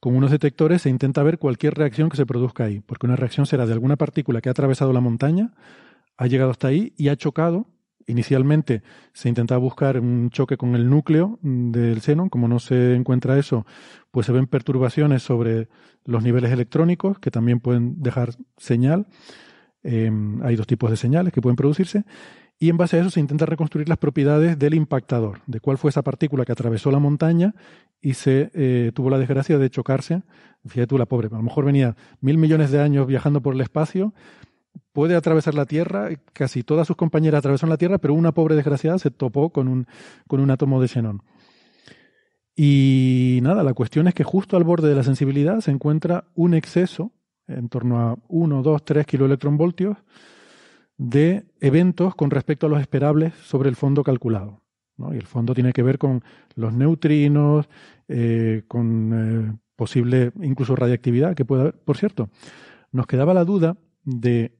con 0.03 0.16
unos 0.16 0.33
detectores 0.33 0.83
se 0.83 0.91
intenta 0.91 1.23
ver 1.23 1.39
cualquier 1.39 1.74
reacción 1.74 2.09
que 2.09 2.16
se 2.16 2.27
produzca 2.27 2.65
ahí, 2.65 2.81
porque 2.81 3.07
una 3.07 3.15
reacción 3.15 3.47
será 3.47 3.66
de 3.66 3.73
alguna 3.73 3.95
partícula 3.95 4.41
que 4.41 4.49
ha 4.49 4.51
atravesado 4.51 4.93
la 4.93 4.99
montaña, 4.99 5.53
ha 6.16 6.27
llegado 6.27 6.51
hasta 6.51 6.66
ahí 6.66 6.93
y 6.97 7.07
ha 7.07 7.15
chocado. 7.15 7.69
Inicialmente 8.09 8.83
se 9.12 9.29
intentaba 9.29 9.61
buscar 9.61 10.01
un 10.01 10.31
choque 10.31 10.57
con 10.57 10.74
el 10.74 10.91
núcleo 10.91 11.39
del 11.41 12.01
xenón, 12.01 12.31
como 12.31 12.49
no 12.49 12.59
se 12.59 12.97
encuentra 12.97 13.39
eso, 13.39 13.65
pues 14.11 14.27
se 14.27 14.33
ven 14.33 14.49
perturbaciones 14.49 15.23
sobre 15.23 15.69
los 16.05 16.24
niveles 16.24 16.51
electrónicos 16.51 17.20
que 17.20 17.31
también 17.31 17.61
pueden 17.61 18.03
dejar 18.03 18.31
señal. 18.57 19.07
Em, 19.85 20.43
hay 20.43 20.57
dos 20.57 20.66
tipos 20.66 20.91
de 20.91 20.97
señales 20.97 21.33
que 21.33 21.41
pueden 21.41 21.55
producirse 21.55 22.05
y 22.59 22.69
en 22.69 22.77
base 22.77 22.97
a 22.97 23.01
eso 23.01 23.11
se 23.11 23.20
intenta 23.20 23.45
reconstruir 23.47 23.89
las 23.89 23.99
propiedades 23.99 24.59
del 24.59 24.74
impactador, 24.74 25.41
de 25.47 25.61
cuál 25.61 25.79
fue 25.79 25.91
esa 25.91 26.03
partícula 26.03 26.45
que 26.45 26.53
atravesó 26.53 26.91
la 26.91 27.01
montaña 27.01 27.55
y 28.01 28.15
se 28.15 28.51
eh, 28.55 28.93
tuvo 28.95 29.11
la 29.11 29.19
desgracia 29.19 29.59
de 29.59 29.70
chocarse. 29.70 30.23
Fíjate 30.65 30.87
tú, 30.87 30.99
la 30.99 31.07
pobre, 31.07 31.29
a 31.29 31.37
lo 31.37 31.43
mejor 31.43 31.65
venía 31.65 31.97
mil 32.20 32.39
millones 32.39 32.70
de 32.70 32.81
años 32.81 33.07
viajando 33.07 33.41
por 33.43 33.55
el 33.55 33.61
espacio, 33.61 34.15
puede 34.93 35.16
atravesar 35.16 35.55
la 35.55 35.66
Tierra, 35.66 36.11
casi 36.33 36.62
todas 36.62 36.87
sus 36.87 36.97
compañeras 36.97 37.41
atravesaron 37.41 37.70
la 37.70 37.79
Tierra, 37.79 37.99
pero 37.99 38.15
una 38.15 38.33
pobre 38.33 38.55
desgraciada 38.55 38.99
se 38.99 39.11
topó 39.11 39.51
con 39.51 39.69
un, 39.69 39.87
con 40.29 40.41
un 40.41 40.51
átomo 40.51 40.81
de 40.81 40.89
xenón. 40.89 41.23
Y 42.55 43.41
nada, 43.43 43.62
la 43.62 43.74
cuestión 43.74 44.09
es 44.09 44.15
que 44.15 44.24
justo 44.24 44.57
al 44.57 44.65
borde 44.65 44.89
de 44.89 44.95
la 44.95 45.03
sensibilidad 45.03 45.61
se 45.61 45.70
encuentra 45.70 46.24
un 46.35 46.55
exceso, 46.55 47.12
en 47.49 47.69
torno 47.69 48.01
a 48.01 48.19
1, 48.29 48.62
2, 48.62 48.85
3 48.85 49.07
kiloelectronvoltios, 49.07 49.97
de 51.03 51.45
eventos 51.61 52.15
con 52.15 52.31
respecto 52.31 52.66
a 52.66 52.70
los 52.70 52.81
esperables 52.81 53.35
sobre 53.35 53.69
el 53.69 53.77
fondo 53.77 54.05
calculado. 54.05 54.62
Y 55.12 55.16
el 55.16 55.27
fondo 55.27 55.53
tiene 55.53 55.73
que 55.73 55.83
ver 55.83 55.99
con 55.99 56.23
los 56.55 56.73
neutrinos, 56.73 57.69
eh, 58.07 58.62
con 58.69 59.12
eh, 59.12 59.59
posible 59.74 60.31
incluso 60.41 60.77
radiactividad 60.77 61.35
que 61.35 61.45
puede 61.45 61.62
haber. 61.62 61.74
Por 61.74 61.97
cierto, 61.97 62.31
nos 62.93 63.07
quedaba 63.07 63.35
la 63.35 63.45
duda 63.45 63.77
de, 64.05 64.53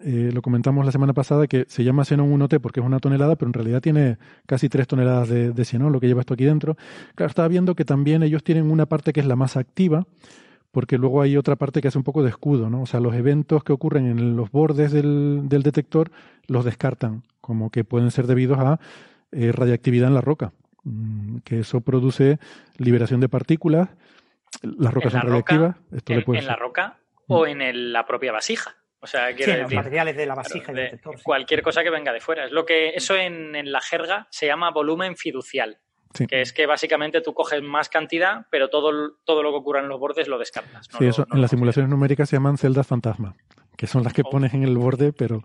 eh, 0.00 0.30
lo 0.32 0.42
comentamos 0.42 0.84
la 0.84 0.90
semana 0.90 1.12
pasada, 1.12 1.46
que 1.46 1.66
se 1.68 1.84
llama 1.84 2.04
xenón 2.04 2.32
1T 2.32 2.58
porque 2.58 2.80
es 2.80 2.86
una 2.86 2.98
tonelada, 2.98 3.36
pero 3.36 3.48
en 3.48 3.52
realidad 3.52 3.80
tiene 3.80 4.18
casi 4.46 4.68
tres 4.68 4.88
toneladas 4.88 5.28
de, 5.28 5.52
de 5.52 5.78
lo 5.78 6.00
que 6.00 6.08
lleva 6.08 6.22
esto 6.22 6.34
aquí 6.34 6.44
dentro. 6.44 6.76
Claro, 7.14 7.30
estaba 7.30 7.46
viendo 7.46 7.76
que 7.76 7.84
también 7.84 8.24
ellos 8.24 8.42
tienen 8.42 8.68
una 8.72 8.86
parte 8.86 9.12
que 9.12 9.20
es 9.20 9.26
la 9.26 9.36
más 9.36 9.56
activa, 9.56 10.04
porque 10.72 10.98
luego 10.98 11.22
hay 11.22 11.36
otra 11.36 11.56
parte 11.56 11.80
que 11.80 11.88
hace 11.88 11.98
un 11.98 12.04
poco 12.04 12.22
de 12.22 12.30
escudo, 12.30 12.70
¿no? 12.70 12.82
O 12.82 12.86
sea, 12.86 12.98
los 12.98 13.14
eventos 13.14 13.62
que 13.62 13.72
ocurren 13.72 14.06
en 14.06 14.36
los 14.36 14.50
bordes 14.50 14.90
del, 14.90 15.48
detector 15.48 16.10
los 16.48 16.64
descartan, 16.64 17.22
como 17.40 17.70
que 17.70 17.84
pueden 17.84 18.10
ser 18.10 18.26
debidos 18.26 18.58
a 18.58 18.80
eh, 19.30 19.52
radiactividad 19.52 20.08
en 20.08 20.14
la 20.14 20.22
roca, 20.22 20.52
mm, 20.82 21.38
que 21.44 21.60
eso 21.60 21.82
produce 21.82 22.38
liberación 22.78 23.20
de 23.20 23.28
partículas, 23.28 23.90
las 24.62 24.92
rocas 24.92 25.12
son 25.12 25.22
radiactivas. 25.22 25.76
esto 25.92 26.12
en, 26.12 26.36
en 26.36 26.46
la 26.46 26.56
roca 26.56 26.98
o 27.28 27.44
mm. 27.44 27.60
en 27.60 27.92
la 27.92 28.06
propia 28.06 28.32
vasija. 28.32 28.74
O 29.00 29.06
sea, 29.06 29.26
decir, 29.26 29.58
los 29.58 29.72
materiales 29.72 30.16
de 30.16 30.26
la 30.26 30.36
vasija 30.36 30.72
detector. 30.72 31.16
Cualquier 31.24 31.62
cosa 31.62 31.82
que 31.82 31.90
venga 31.90 32.12
de 32.12 32.20
fuera. 32.20 32.44
Es 32.44 32.52
lo 32.52 32.64
que 32.64 32.90
eso 32.90 33.16
en, 33.16 33.56
en 33.56 33.72
la 33.72 33.80
jerga 33.80 34.28
se 34.30 34.46
llama 34.46 34.70
volumen 34.70 35.16
fiducial. 35.16 35.80
Que 36.28 36.42
es 36.42 36.52
que 36.52 36.66
básicamente 36.66 37.20
tú 37.20 37.34
coges 37.34 37.62
más 37.62 37.88
cantidad, 37.88 38.46
pero 38.50 38.68
todo, 38.68 39.16
todo 39.24 39.42
lo 39.42 39.50
que 39.50 39.56
ocurra 39.56 39.80
en 39.80 39.88
los 39.88 39.98
bordes 39.98 40.28
lo 40.28 40.38
descartas. 40.38 40.88
sí, 40.98 41.06
eso 41.06 41.26
en 41.32 41.40
las 41.40 41.50
simulaciones 41.50 41.90
numéricas 41.90 42.28
se 42.28 42.36
llaman 42.36 42.58
celdas 42.58 42.86
fantasma, 42.86 43.34
que 43.76 43.86
son 43.86 44.04
las 44.04 44.12
que 44.12 44.22
oh. 44.24 44.30
pones 44.30 44.54
en 44.54 44.62
el 44.62 44.76
borde, 44.76 45.12
pero 45.12 45.42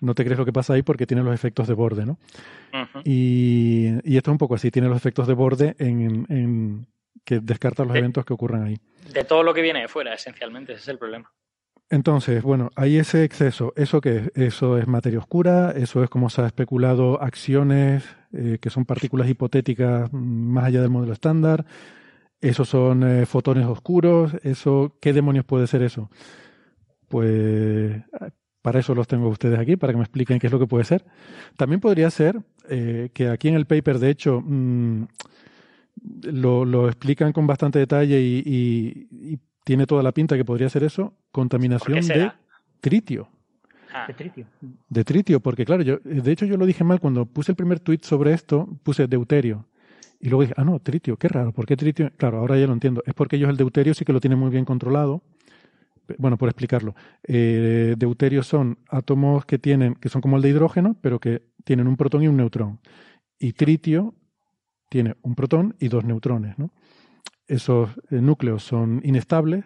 no 0.00 0.14
te 0.14 0.24
crees 0.24 0.38
lo 0.38 0.44
que 0.44 0.52
pasa 0.52 0.74
ahí 0.74 0.82
porque 0.82 1.06
tiene 1.06 1.22
los 1.22 1.34
efectos 1.34 1.68
de 1.68 1.74
borde, 1.74 2.06
¿no? 2.06 2.18
y, 3.04 3.88
esto 4.16 4.30
es 4.30 4.32
un 4.32 4.38
poco 4.38 4.54
así, 4.54 4.70
tiene 4.70 4.88
los 4.88 4.96
efectos 4.96 5.26
de 5.26 5.34
borde 5.34 5.74
en, 5.78 6.86
que 7.24 7.40
descarta 7.40 7.84
los 7.84 7.96
eventos 7.96 8.24
que 8.24 8.34
ocurran 8.34 8.64
ahí. 8.64 8.76
De 9.12 9.24
todo 9.24 9.42
lo 9.42 9.54
que 9.54 9.62
viene 9.62 9.80
de 9.80 9.88
fuera, 9.88 10.14
esencialmente, 10.14 10.72
ese 10.72 10.82
es 10.82 10.88
el 10.88 10.98
problema. 10.98 11.32
Entonces, 11.88 12.42
bueno, 12.42 12.70
hay 12.74 12.96
ese 12.98 13.22
exceso. 13.24 13.72
¿Eso 13.76 14.00
qué 14.00 14.16
es? 14.16 14.30
Eso 14.34 14.78
es 14.78 14.88
materia 14.88 15.18
oscura, 15.20 15.70
eso 15.70 16.02
es 16.02 16.10
como 16.10 16.30
se 16.30 16.42
ha 16.42 16.46
especulado 16.46 17.22
acciones 17.22 18.04
eh, 18.32 18.58
que 18.60 18.70
son 18.70 18.84
partículas 18.84 19.28
hipotéticas 19.28 20.12
más 20.12 20.64
allá 20.64 20.80
del 20.80 20.90
modelo 20.90 21.12
estándar. 21.12 21.64
esos 22.40 22.68
son 22.68 23.02
eh, 23.04 23.26
fotones 23.26 23.66
oscuros, 23.66 24.34
eso, 24.42 24.96
¿qué 25.00 25.12
demonios 25.12 25.44
puede 25.44 25.66
ser 25.66 25.82
eso? 25.82 26.10
Pues 27.08 28.02
para 28.66 28.80
eso 28.80 28.96
los 28.96 29.06
tengo 29.06 29.28
ustedes 29.28 29.60
aquí, 29.60 29.76
para 29.76 29.92
que 29.92 29.96
me 29.96 30.02
expliquen 30.02 30.40
qué 30.40 30.48
es 30.48 30.52
lo 30.52 30.58
que 30.58 30.66
puede 30.66 30.84
ser. 30.84 31.04
También 31.56 31.80
podría 31.80 32.10
ser 32.10 32.40
eh, 32.68 33.10
que 33.14 33.28
aquí 33.28 33.46
en 33.46 33.54
el 33.54 33.66
paper, 33.66 34.00
de 34.00 34.10
hecho, 34.10 34.42
mm, 34.44 35.04
lo, 36.24 36.88
explican 36.88 37.32
con 37.32 37.46
bastante 37.46 37.78
detalle 37.78 38.20
y, 38.20 39.38
tiene 39.66 39.84
toda 39.84 40.04
la 40.04 40.12
pinta 40.12 40.36
que 40.36 40.44
podría 40.44 40.68
ser 40.68 40.84
eso, 40.84 41.12
contaminación 41.32 42.00
de 42.06 42.30
tritio. 42.80 43.28
Ah. 43.92 44.04
De 44.06 44.14
tritio. 44.14 44.46
De 44.88 45.02
tritio, 45.02 45.40
porque 45.40 45.64
claro, 45.64 45.82
yo, 45.82 45.98
de 46.04 46.30
hecho 46.30 46.46
yo 46.46 46.56
lo 46.56 46.66
dije 46.66 46.84
mal 46.84 47.00
cuando 47.00 47.26
puse 47.26 47.50
el 47.50 47.56
primer 47.56 47.80
tweet 47.80 47.98
sobre 48.02 48.32
esto, 48.32 48.68
puse 48.84 49.08
deuterio. 49.08 49.66
Y 50.20 50.28
luego 50.28 50.42
dije, 50.42 50.54
ah, 50.56 50.62
no, 50.62 50.78
tritio, 50.78 51.16
qué 51.16 51.26
raro, 51.26 51.50
¿por 51.50 51.66
qué 51.66 51.76
tritio? 51.76 52.12
Claro, 52.16 52.38
ahora 52.38 52.56
ya 52.56 52.68
lo 52.68 52.74
entiendo. 52.74 53.02
Es 53.06 53.14
porque 53.14 53.34
ellos 53.34 53.50
el 53.50 53.56
deuterio 53.56 53.92
sí 53.92 54.04
que 54.04 54.12
lo 54.12 54.20
tienen 54.20 54.38
muy 54.38 54.50
bien 54.50 54.64
controlado. 54.64 55.24
Bueno, 56.16 56.38
por 56.38 56.48
explicarlo. 56.48 56.94
Eh, 57.24 57.96
deuterio 57.98 58.44
son 58.44 58.78
átomos 58.88 59.46
que 59.46 59.58
tienen, 59.58 59.96
que 59.96 60.08
son 60.08 60.20
como 60.20 60.36
el 60.36 60.42
de 60.42 60.50
hidrógeno, 60.50 60.96
pero 61.00 61.18
que 61.18 61.42
tienen 61.64 61.88
un 61.88 61.96
protón 61.96 62.22
y 62.22 62.28
un 62.28 62.36
neutrón. 62.36 62.78
Y 63.40 63.54
tritio 63.54 64.14
tiene 64.88 65.16
un 65.22 65.34
protón 65.34 65.74
y 65.80 65.88
dos 65.88 66.04
neutrones. 66.04 66.56
¿no? 66.56 66.70
Esos 67.46 67.90
eh, 68.10 68.16
núcleos 68.16 68.62
son 68.62 69.00
inestables 69.04 69.64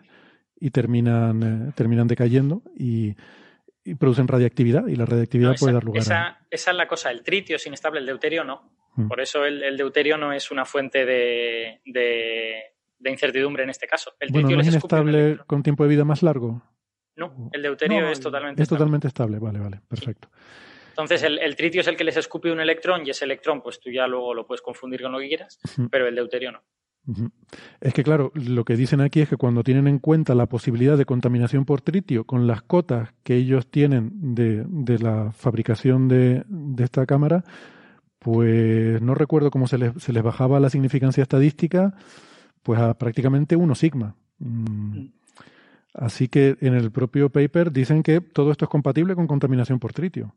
y 0.59 0.71
terminan, 0.71 1.43
eh, 1.69 1.73
terminan 1.75 2.07
decayendo 2.07 2.63
y, 2.77 3.17
producen 3.99 4.29
radiactividad 4.29 4.87
y 4.87 4.95
la 4.95 5.07
radiactividad 5.07 5.57
puede 5.59 5.73
dar 5.73 5.83
lugar 5.83 6.03
esa, 6.03 6.39
Esa 6.51 6.71
es 6.71 6.77
la 6.77 6.87
cosa, 6.87 7.11
el 7.11 7.23
tritio 7.23 7.57
es 7.57 7.67
inestable, 7.67 7.99
el 7.99 8.07
deuterio 8.07 8.45
no. 8.45 8.71
Mm. 8.95 9.09
Por 9.09 9.21
eso 9.21 9.45
el, 9.45 9.77
deuterio 9.77 10.17
no 10.19 10.33
es 10.33 10.51
una 10.51 10.65
fuente 10.65 11.07
de, 11.07 11.81
de, 11.87 13.11
incertidumbre 13.11 13.65
en 13.65 13.71
este 13.71 13.87
caso. 13.87 14.13
El 14.21 14.31
bueno, 14.31 14.51
¿no 14.51 14.61
es 14.61 14.69
inestable 14.69 15.39
con 15.47 15.63
tiempo 15.63 15.83
de 15.85 15.89
vida 15.89 16.05
más 16.05 16.23
largo? 16.23 16.63
No, 17.17 17.51
el 17.53 17.63
deuterio 17.63 18.09
es 18.11 18.21
totalmente 18.21 18.63
Es 18.63 18.69
totalmente 18.69 19.09
estable, 19.09 19.39
vale, 19.39 19.59
vale, 19.59 19.81
perfecto. 19.89 20.29
Entonces, 20.91 21.23
el, 21.23 21.57
tritio 21.57 21.81
es 21.81 21.87
el 21.87 21.97
que 21.97 22.05
les 22.05 22.17
escupe 22.17 22.53
un 22.53 22.61
electrón 22.61 23.07
y 23.07 23.11
ese 23.11 23.25
electrón, 23.25 23.63
pues 23.63 23.81
tú 23.81 23.91
ya 23.91 24.07
luego 24.07 24.35
lo 24.35 24.47
puedes 24.47 24.61
confundir 24.61 25.01
con 25.01 25.13
lo 25.13 25.19
que 25.19 25.29
quieras, 25.29 25.59
pero 25.91 26.07
el 26.07 26.15
deuterio 26.15 26.53
no. 26.53 26.63
Es 27.81 27.95
que, 27.95 28.05
claro, 28.05 28.31
lo 28.35 28.65
que 28.65 28.77
dicen 28.77 29.01
aquí 29.01 29.21
es 29.21 29.29
que 29.29 29.37
cuando 29.37 29.65
tienen 29.65 29.89
en 29.89 29.99
cuenta 29.99 30.35
la 30.35 30.47
posibilidad 30.47 30.97
de 30.97 31.07
contaminación 31.07 31.65
por 31.65 31.81
tritio 31.81 32.25
con 32.25 32.47
las 32.47 32.63
cotas 32.63 33.11
que 33.25 33.37
ellos 33.37 33.67
tienen 33.69 34.35
de, 34.35 34.99
la 34.99 35.33
fabricación 35.33 36.09
de, 36.09 36.45
esta 36.79 37.07
cámara, 37.07 37.45
pues 38.19 39.01
no 39.03 39.15
recuerdo 39.15 39.51
cómo 39.51 39.67
se 39.67 39.79
les, 39.79 40.03
se 40.03 40.13
les 40.13 40.23
bajaba 40.23 40.61
la 40.61 40.71
significancia 40.71 41.23
estadística, 41.23 41.95
pues 42.63 42.79
a 42.81 42.95
prácticamente 42.95 43.57
1 43.57 43.75
sigma. 43.75 44.15
Mm. 44.39 44.99
Mm. 44.99 45.13
Así 45.95 46.29
que 46.29 46.57
en 46.61 46.75
el 46.75 46.93
propio 46.93 47.31
paper 47.31 47.73
dicen 47.73 48.03
que 48.03 48.21
todo 48.21 48.53
esto 48.53 48.67
es 48.67 48.71
compatible 48.71 49.17
con 49.17 49.27
contaminación 49.27 49.81
por 49.81 49.93
tritio 49.93 50.35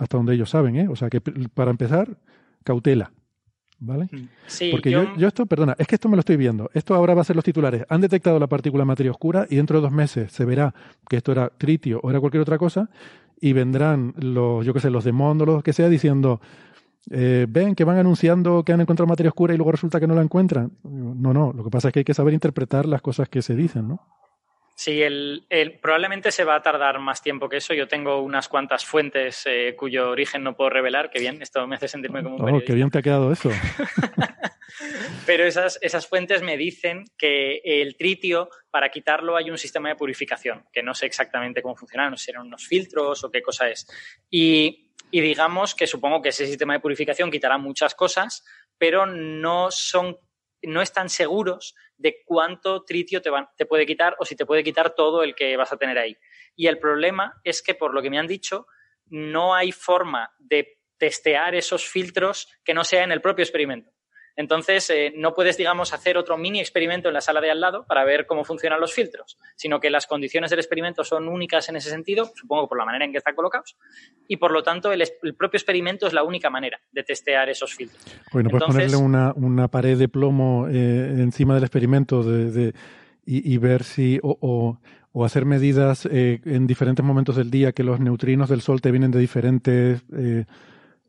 hasta 0.00 0.16
donde 0.16 0.34
ellos 0.34 0.48
saben, 0.50 0.76
¿eh? 0.76 0.88
O 0.88 0.96
sea 0.96 1.10
que 1.10 1.20
para 1.20 1.70
empezar, 1.70 2.16
cautela. 2.64 3.12
¿Vale? 3.80 4.08
Mm. 4.12 4.28
Sí, 4.46 4.68
Porque 4.70 4.90
yo... 4.90 5.16
yo... 5.16 5.28
esto, 5.28 5.46
perdona, 5.46 5.74
es 5.78 5.86
que 5.86 5.94
esto 5.94 6.08
me 6.08 6.16
lo 6.16 6.20
estoy 6.20 6.36
viendo. 6.36 6.70
Esto 6.74 6.94
ahora 6.94 7.14
va 7.14 7.22
a 7.22 7.24
ser 7.24 7.34
los 7.34 7.44
titulares. 7.44 7.84
Han 7.88 8.02
detectado 8.02 8.38
la 8.38 8.46
partícula 8.46 8.84
materia 8.84 9.10
oscura 9.10 9.46
y 9.48 9.56
dentro 9.56 9.78
de 9.78 9.82
dos 9.82 9.92
meses 9.92 10.30
se 10.32 10.44
verá 10.44 10.74
que 11.08 11.16
esto 11.16 11.32
era 11.32 11.48
tritio 11.48 11.98
o 12.02 12.10
era 12.10 12.20
cualquier 12.20 12.42
otra 12.42 12.58
cosa 12.58 12.90
y 13.40 13.52
vendrán 13.54 14.14
los, 14.18 14.64
yo 14.64 14.74
qué 14.74 14.80
sé, 14.80 14.90
los 14.90 15.04
demonios 15.04 15.48
o 15.48 15.52
los 15.52 15.62
que 15.62 15.72
sea 15.72 15.88
diciendo, 15.88 16.40
eh, 17.10 17.46
ven 17.48 17.74
que 17.74 17.84
van 17.84 17.96
anunciando 17.96 18.62
que 18.62 18.72
han 18.72 18.80
encontrado 18.80 19.08
materia 19.08 19.30
oscura 19.30 19.54
y 19.54 19.56
luego 19.56 19.72
resulta 19.72 19.98
que 19.98 20.06
no 20.06 20.14
la 20.14 20.22
encuentran. 20.22 20.72
No, 20.84 21.32
no, 21.32 21.52
lo 21.52 21.64
que 21.64 21.70
pasa 21.70 21.88
es 21.88 21.94
que 21.94 22.00
hay 22.00 22.04
que 22.04 22.14
saber 22.14 22.34
interpretar 22.34 22.86
las 22.86 23.00
cosas 23.00 23.28
que 23.28 23.40
se 23.40 23.54
dicen, 23.54 23.88
¿no? 23.88 24.00
Sí, 24.80 25.02
el, 25.02 25.44
probablemente 25.82 26.32
se 26.32 26.42
va 26.42 26.54
a 26.54 26.62
tardar 26.62 27.00
más 27.00 27.20
tiempo 27.20 27.50
que 27.50 27.58
eso. 27.58 27.74
Yo 27.74 27.86
tengo 27.86 28.22
unas 28.22 28.48
cuantas 28.48 28.82
fuentes 28.86 29.42
eh, 29.44 29.74
cuyo 29.76 30.08
origen 30.08 30.42
no 30.42 30.56
puedo 30.56 30.70
revelar. 30.70 31.10
Que 31.10 31.18
bien, 31.18 31.42
esto 31.42 31.66
me 31.66 31.76
hace 31.76 31.86
sentirme 31.86 32.22
como 32.22 32.36
un 32.36 32.54
oh, 32.54 32.62
qué 32.64 32.72
bien 32.72 32.88
te 32.88 32.98
ha 32.98 33.02
quedado 33.02 33.30
eso. 33.30 33.50
Pero 35.26 35.44
esas, 35.44 35.78
esas 35.82 36.06
fuentes 36.06 36.40
me 36.40 36.56
dicen 36.56 37.04
que 37.18 37.60
el 37.62 37.94
tritio, 37.98 38.48
para 38.70 38.88
quitarlo 38.88 39.36
hay 39.36 39.50
un 39.50 39.58
sistema 39.58 39.90
de 39.90 39.96
purificación, 39.96 40.64
que 40.72 40.82
no 40.82 40.94
sé 40.94 41.04
exactamente 41.04 41.60
cómo 41.60 41.76
funciona, 41.76 42.08
no 42.08 42.16
sé 42.16 42.24
si 42.24 42.30
eran 42.30 42.46
unos 42.46 42.66
filtros 42.66 43.22
o 43.22 43.30
qué 43.30 43.42
cosa 43.42 43.68
es. 43.68 43.86
Y, 44.30 44.92
y 45.10 45.20
digamos 45.20 45.74
que 45.74 45.86
supongo 45.86 46.22
que 46.22 46.30
ese 46.30 46.46
sistema 46.46 46.72
de 46.72 46.80
purificación 46.80 47.30
quitará 47.30 47.58
muchas 47.58 47.94
cosas, 47.94 48.46
pero 48.78 49.04
no 49.04 49.70
son 49.70 50.16
no 50.62 50.82
están 50.82 51.08
seguros 51.08 51.74
de 51.96 52.22
cuánto 52.24 52.84
tritio 52.84 53.22
te, 53.22 53.30
te 53.56 53.66
puede 53.66 53.86
quitar 53.86 54.16
o 54.18 54.24
si 54.24 54.36
te 54.36 54.46
puede 54.46 54.62
quitar 54.62 54.94
todo 54.94 55.22
el 55.22 55.34
que 55.34 55.56
vas 55.56 55.72
a 55.72 55.76
tener 55.76 55.98
ahí. 55.98 56.16
Y 56.56 56.66
el 56.66 56.78
problema 56.78 57.40
es 57.44 57.62
que, 57.62 57.74
por 57.74 57.94
lo 57.94 58.02
que 58.02 58.10
me 58.10 58.18
han 58.18 58.26
dicho, 58.26 58.66
no 59.06 59.54
hay 59.54 59.72
forma 59.72 60.30
de 60.38 60.78
testear 60.98 61.54
esos 61.54 61.86
filtros 61.86 62.48
que 62.64 62.74
no 62.74 62.84
sea 62.84 63.04
en 63.04 63.12
el 63.12 63.20
propio 63.20 63.42
experimento. 63.42 63.90
Entonces, 64.40 64.88
eh, 64.88 65.12
no 65.18 65.34
puedes, 65.34 65.58
digamos, 65.58 65.92
hacer 65.92 66.16
otro 66.16 66.38
mini 66.38 66.60
experimento 66.60 67.08
en 67.08 67.14
la 67.14 67.20
sala 67.20 67.42
de 67.42 67.50
al 67.50 67.60
lado 67.60 67.84
para 67.86 68.06
ver 68.06 68.24
cómo 68.24 68.42
funcionan 68.42 68.80
los 68.80 68.94
filtros, 68.94 69.38
sino 69.54 69.80
que 69.80 69.90
las 69.90 70.06
condiciones 70.06 70.48
del 70.48 70.60
experimento 70.60 71.04
son 71.04 71.28
únicas 71.28 71.68
en 71.68 71.76
ese 71.76 71.90
sentido, 71.90 72.30
supongo 72.34 72.66
por 72.66 72.78
la 72.78 72.86
manera 72.86 73.04
en 73.04 73.12
que 73.12 73.18
están 73.18 73.34
colocados, 73.34 73.76
y 74.26 74.38
por 74.38 74.50
lo 74.50 74.62
tanto 74.62 74.92
el, 74.92 75.02
propio 75.36 75.58
experimento 75.58 76.06
es 76.06 76.14
la 76.14 76.22
única 76.22 76.48
manera 76.48 76.80
de 76.90 77.02
testear 77.02 77.50
esos 77.50 77.74
filtros. 77.74 78.02
Bueno, 78.32 78.48
puedes 78.48 78.66
ponerle 78.66 78.96
una, 78.96 79.68
pared 79.68 79.98
de 79.98 80.08
plomo 80.08 80.68
eh, 80.68 80.72
encima 81.18 81.54
del 81.54 81.64
experimento 81.64 82.24
y, 83.26 83.58
ver 83.58 83.84
si... 83.84 84.18
O, 84.22 84.78
hacer 85.22 85.44
medidas 85.44 86.06
eh, 86.06 86.40
en 86.44 86.68
diferentes 86.68 87.04
momentos 87.04 87.34
del 87.34 87.50
día 87.50 87.72
que 87.72 87.82
los 87.82 87.98
neutrinos 87.98 88.48
del 88.48 88.60
Sol 88.62 88.80
te 88.80 88.92
vienen 88.92 89.10
de 89.10 89.18
diferentes 89.18 90.02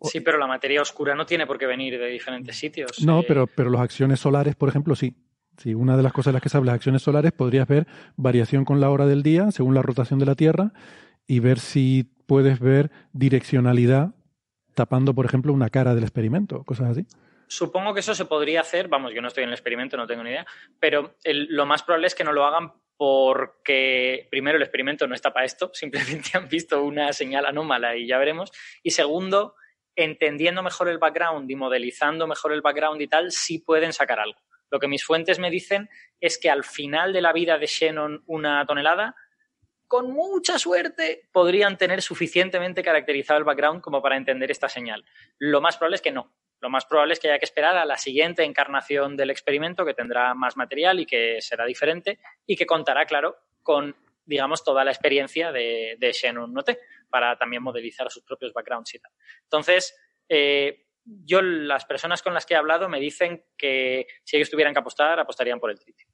Sí, 0.03 0.21
pero 0.21 0.37
la 0.37 0.47
materia 0.47 0.81
oscura 0.81 1.15
no 1.15 1.25
tiene 1.25 1.45
por 1.45 1.57
qué 1.57 1.65
venir 1.65 1.99
de 1.99 2.07
diferentes 2.07 2.55
sitios. 2.55 3.03
No, 3.03 3.21
eh. 3.21 3.25
pero, 3.27 3.47
pero 3.47 3.69
las 3.69 3.81
acciones 3.81 4.19
solares, 4.19 4.55
por 4.55 4.69
ejemplo, 4.69 4.95
sí. 4.95 5.15
Sí, 5.57 5.75
una 5.75 5.95
de 5.95 6.01
las 6.01 6.13
cosas 6.13 6.31
de 6.31 6.33
las 6.33 6.41
que 6.41 6.49
se 6.49 6.57
habla, 6.57 6.71
las 6.71 6.77
acciones 6.77 7.03
solares, 7.03 7.33
podrías 7.33 7.67
ver 7.67 7.85
variación 8.15 8.65
con 8.65 8.79
la 8.79 8.89
hora 8.89 9.05
del 9.05 9.21
día 9.21 9.51
según 9.51 9.75
la 9.75 9.81
rotación 9.81 10.17
de 10.17 10.25
la 10.25 10.35
Tierra 10.35 10.71
y 11.27 11.39
ver 11.39 11.59
si 11.59 12.09
puedes 12.25 12.59
ver 12.59 12.89
direccionalidad 13.13 14.15
tapando, 14.73 15.13
por 15.13 15.25
ejemplo, 15.25 15.53
una 15.53 15.69
cara 15.69 15.93
del 15.93 16.03
experimento, 16.03 16.63
cosas 16.63 16.91
así. 16.91 17.05
Supongo 17.47 17.93
que 17.93 17.99
eso 17.99 18.15
se 18.15 18.25
podría 18.25 18.61
hacer, 18.61 18.87
vamos, 18.87 19.13
yo 19.13 19.21
no 19.21 19.27
estoy 19.27 19.43
en 19.43 19.49
el 19.49 19.53
experimento, 19.53 19.97
no 19.97 20.07
tengo 20.07 20.23
ni 20.23 20.29
idea, 20.29 20.47
pero 20.79 21.17
lo 21.25 21.65
más 21.65 21.83
probable 21.83 22.07
es 22.07 22.15
que 22.15 22.23
no 22.23 22.31
lo 22.31 22.45
hagan 22.45 22.71
porque, 22.95 24.27
primero, 24.31 24.57
el 24.57 24.63
experimento 24.63 25.07
no 25.07 25.15
está 25.15 25.33
para 25.33 25.45
esto, 25.45 25.69
simplemente 25.73 26.29
han 26.37 26.47
visto 26.47 26.81
una 26.83 27.11
señal 27.11 27.45
anómala 27.45 27.97
y 27.97 28.07
ya 28.07 28.17
veremos, 28.17 28.51
y 28.83 28.91
segundo, 28.91 29.55
entendiendo 29.95 30.63
mejor 30.63 30.89
el 30.89 30.97
background 30.97 31.49
y 31.49 31.55
modelizando 31.55 32.27
mejor 32.27 32.53
el 32.53 32.61
background 32.61 33.01
y 33.01 33.07
tal, 33.07 33.31
sí 33.31 33.59
pueden 33.59 33.93
sacar 33.93 34.19
algo. 34.19 34.39
Lo 34.69 34.79
que 34.79 34.87
mis 34.87 35.03
fuentes 35.03 35.37
me 35.37 35.49
dicen 35.49 35.89
es 36.19 36.37
que 36.37 36.49
al 36.49 36.63
final 36.63 37.11
de 37.13 37.21
la 37.21 37.33
vida 37.33 37.57
de 37.57 37.65
Shannon 37.65 38.23
una 38.27 38.65
tonelada, 38.65 39.15
con 39.87 40.13
mucha 40.13 40.57
suerte 40.57 41.27
podrían 41.33 41.77
tener 41.77 42.01
suficientemente 42.01 42.81
caracterizado 42.81 43.39
el 43.39 43.43
background 43.43 43.81
como 43.81 44.01
para 44.01 44.15
entender 44.15 44.49
esta 44.49 44.69
señal. 44.69 45.03
Lo 45.37 45.59
más 45.59 45.75
probable 45.75 45.95
es 45.95 46.01
que 46.01 46.13
no. 46.13 46.33
Lo 46.61 46.69
más 46.69 46.85
probable 46.85 47.13
es 47.13 47.19
que 47.19 47.27
haya 47.27 47.39
que 47.39 47.45
esperar 47.45 47.75
a 47.75 47.85
la 47.85 47.97
siguiente 47.97 48.43
encarnación 48.43 49.17
del 49.17 49.31
experimento 49.31 49.83
que 49.83 49.93
tendrá 49.93 50.33
más 50.33 50.55
material 50.55 50.99
y 50.99 51.05
que 51.05 51.41
será 51.41 51.65
diferente 51.65 52.19
y 52.45 52.55
que 52.55 52.65
contará, 52.65 53.05
claro, 53.05 53.35
con 53.63 53.95
digamos, 54.25 54.63
toda 54.63 54.85
la 54.85 54.91
experiencia 54.91 55.51
de, 55.51 55.97
de 55.99 56.11
Shannon 56.13 56.53
Note 56.53 56.79
para 57.11 57.37
también 57.37 57.61
modelizar 57.61 58.09
sus 58.09 58.23
propios 58.23 58.53
backgrounds 58.53 58.95
y 58.95 58.99
tal. 58.99 59.11
Entonces, 59.43 59.95
eh, 60.27 60.87
yo, 61.03 61.41
las 61.41 61.85
personas 61.85 62.21
con 62.23 62.33
las 62.33 62.45
que 62.45 62.53
he 62.53 62.57
hablado 62.57 62.89
me 62.89 62.99
dicen 62.99 63.43
que 63.57 64.07
si 64.23 64.37
ellos 64.37 64.49
tuvieran 64.49 64.73
que 64.73 64.79
apostar, 64.79 65.19
apostarían 65.19 65.59
por 65.59 65.69
el 65.69 65.79
tritio. 65.79 66.07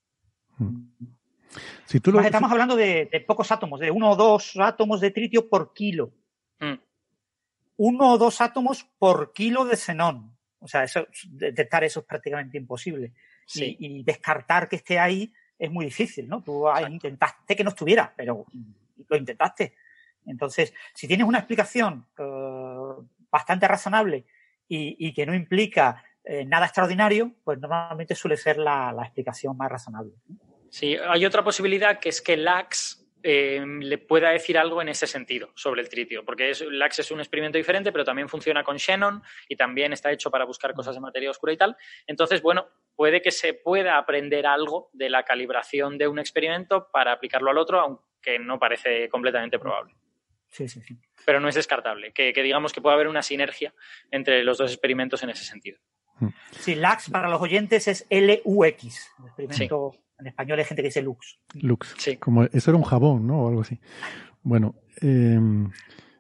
Si 1.86 2.00
tú 2.00 2.18
Estamos 2.20 2.52
hablando 2.52 2.76
de, 2.76 3.24
pocos 3.26 3.52
átomos, 3.52 3.80
de 3.80 3.92
uno 3.92 4.12
o 4.12 4.16
dos 4.16 4.54
átomos 4.58 5.00
de 5.00 5.12
tritio 5.12 5.48
por 5.48 5.74
kilo. 5.74 6.12
Mm. 6.60 6.74
Uno 7.78 8.12
o 8.14 8.18
dos 8.18 8.42
átomos 8.42 8.86
por 8.98 9.32
kilo 9.32 9.66
de 9.66 9.78
xenón. 9.78 10.38
O 10.60 10.68
sea, 10.68 10.84
eso, 10.84 11.08
detectar 11.30 11.84
eso 11.84 12.02
es 12.02 12.06
prácticamente 12.06 12.58
imposible. 12.58 13.14
y, 13.54 14.04
descartar 14.04 14.68
que 14.68 14.78
esté 14.78 15.00
ahí 15.00 15.32
es 15.58 15.72
muy 15.72 15.86
difícil, 15.86 16.28
¿no? 16.28 16.44
Tú 16.44 16.66
intentaste 16.90 17.56
que 17.56 17.64
no 17.64 17.70
estuviera, 17.70 18.14
pero 18.16 18.46
lo 19.08 19.18
intentaste. 19.18 19.76
Entonces, 20.28 20.74
si 20.94 21.08
tienes 21.08 21.26
una 21.26 21.40
explicación 21.40 22.06
eh, 22.18 22.24
bastante 23.32 23.68
razonable 23.68 24.26
y, 24.68 25.14
que 25.14 25.26
no 25.26 25.34
implica 25.34 26.04
eh, 26.24 26.44
nada 26.46 26.66
extraordinario, 26.66 27.32
pues 27.44 27.58
normalmente 27.60 28.16
suele 28.16 28.36
ser 28.36 28.58
la, 28.58 28.94
explicación 29.02 29.56
más 29.56 29.72
razonable. 29.72 30.12
Sí, 30.70 30.98
hay 31.08 31.26
otra 31.26 31.44
posibilidad 31.44 32.00
que 32.00 32.10
es 32.10 32.22
que 32.22 32.36
LAX 32.36 33.06
eh, 33.24 33.64
le 33.66 33.98
pueda 33.98 34.32
decir 34.32 34.58
algo 34.58 34.82
en 34.82 34.90
ese 34.90 35.08
sentido 35.08 35.52
sobre 35.56 35.82
el 35.82 35.90
tritio, 35.90 36.26
porque 36.26 36.50
es, 36.50 36.62
LAX 36.62 37.00
es 37.00 37.12
un 37.12 37.20
experimento 37.20 37.58
diferente, 37.58 37.92
pero 37.94 38.04
también 38.04 38.28
funciona 38.28 38.64
con 38.64 38.76
Shannon 38.76 39.24
y 39.48 39.56
también 39.56 39.94
está 39.94 40.12
hecho 40.12 40.30
para 40.30 40.46
buscar 40.46 40.74
cosas 40.74 40.96
de 40.96 41.02
materia 41.02 41.32
oscura 41.32 41.54
y 41.54 41.58
tal. 41.58 41.78
Entonces, 42.06 42.42
bueno, 42.42 42.68
puede 42.96 43.22
que 43.22 43.32
se 43.32 43.54
pueda 43.54 43.98
aprender 43.98 44.46
algo 44.46 44.90
de 44.92 45.10
la 45.10 45.24
calibración 45.24 45.98
de 45.98 46.10
un 46.10 46.20
experimento 46.20 46.90
para 46.92 47.14
aplicarlo 47.14 47.52
al 47.52 47.58
otro, 47.58 47.80
aunque 47.80 48.38
no 48.40 48.60
parece 48.60 49.08
completamente 49.08 49.60
probable. 49.60 49.96
Sí, 50.50 50.68
sí, 50.68 50.82
sí. 50.82 50.98
Pero 51.26 51.40
no 51.40 51.50
es 51.50 51.56
descartable, 51.56 52.14
que, 52.14 52.32
digamos 52.32 52.74
que 52.74 52.82
pueda 52.82 52.96
haber 52.96 53.08
una 53.08 53.22
sinergia 53.22 53.74
entre 54.12 54.44
los 54.44 54.58
dos 54.58 54.72
experimentos 54.72 55.22
en 55.24 55.30
ese 55.30 55.44
sentido. 55.44 55.80
Sí, 56.52 56.74
LAX 56.74 57.10
para 57.10 57.30
los 57.30 57.42
oyentes 57.42 57.88
es 57.88 58.08
LUX, 58.10 59.12
el 59.20 59.26
experimento 59.26 59.94
en 60.20 60.28
español 60.28 60.60
hay 60.60 60.66
gente 60.66 60.82
que 60.82 60.90
dice 60.90 61.02
Lux. 61.02 61.40
Lux. 61.54 61.96
Sí. 61.98 62.18
Como 62.18 62.44
eso 62.44 62.72
era 62.72 62.78
un 62.78 62.84
jabón, 62.84 63.28
¿no? 63.28 63.44
O 63.44 63.50
algo 63.50 63.62
así. 63.62 63.80
Bueno, 64.42 64.76
em, 65.02 65.70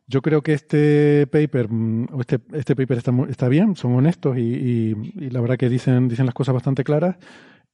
yo 0.05 0.21
creo 0.21 0.41
que 0.41 0.53
este 0.53 1.27
paper, 1.27 1.67
mm, 1.69 2.19
este, 2.19 2.39
este 2.53 2.75
paper 2.75 2.97
está, 2.99 3.11
está 3.29 3.49
bien, 3.49 3.75
son 3.75 3.95
honestos 3.95 4.37
y, 4.37 4.93
la 5.29 5.41
verdad 5.41 5.57
que 5.57 5.69
dicen, 5.69 6.07
dicen 6.07 6.25
las 6.25 6.35
cosas 6.35 6.53
bastante 6.53 6.83
claras. 6.83 7.17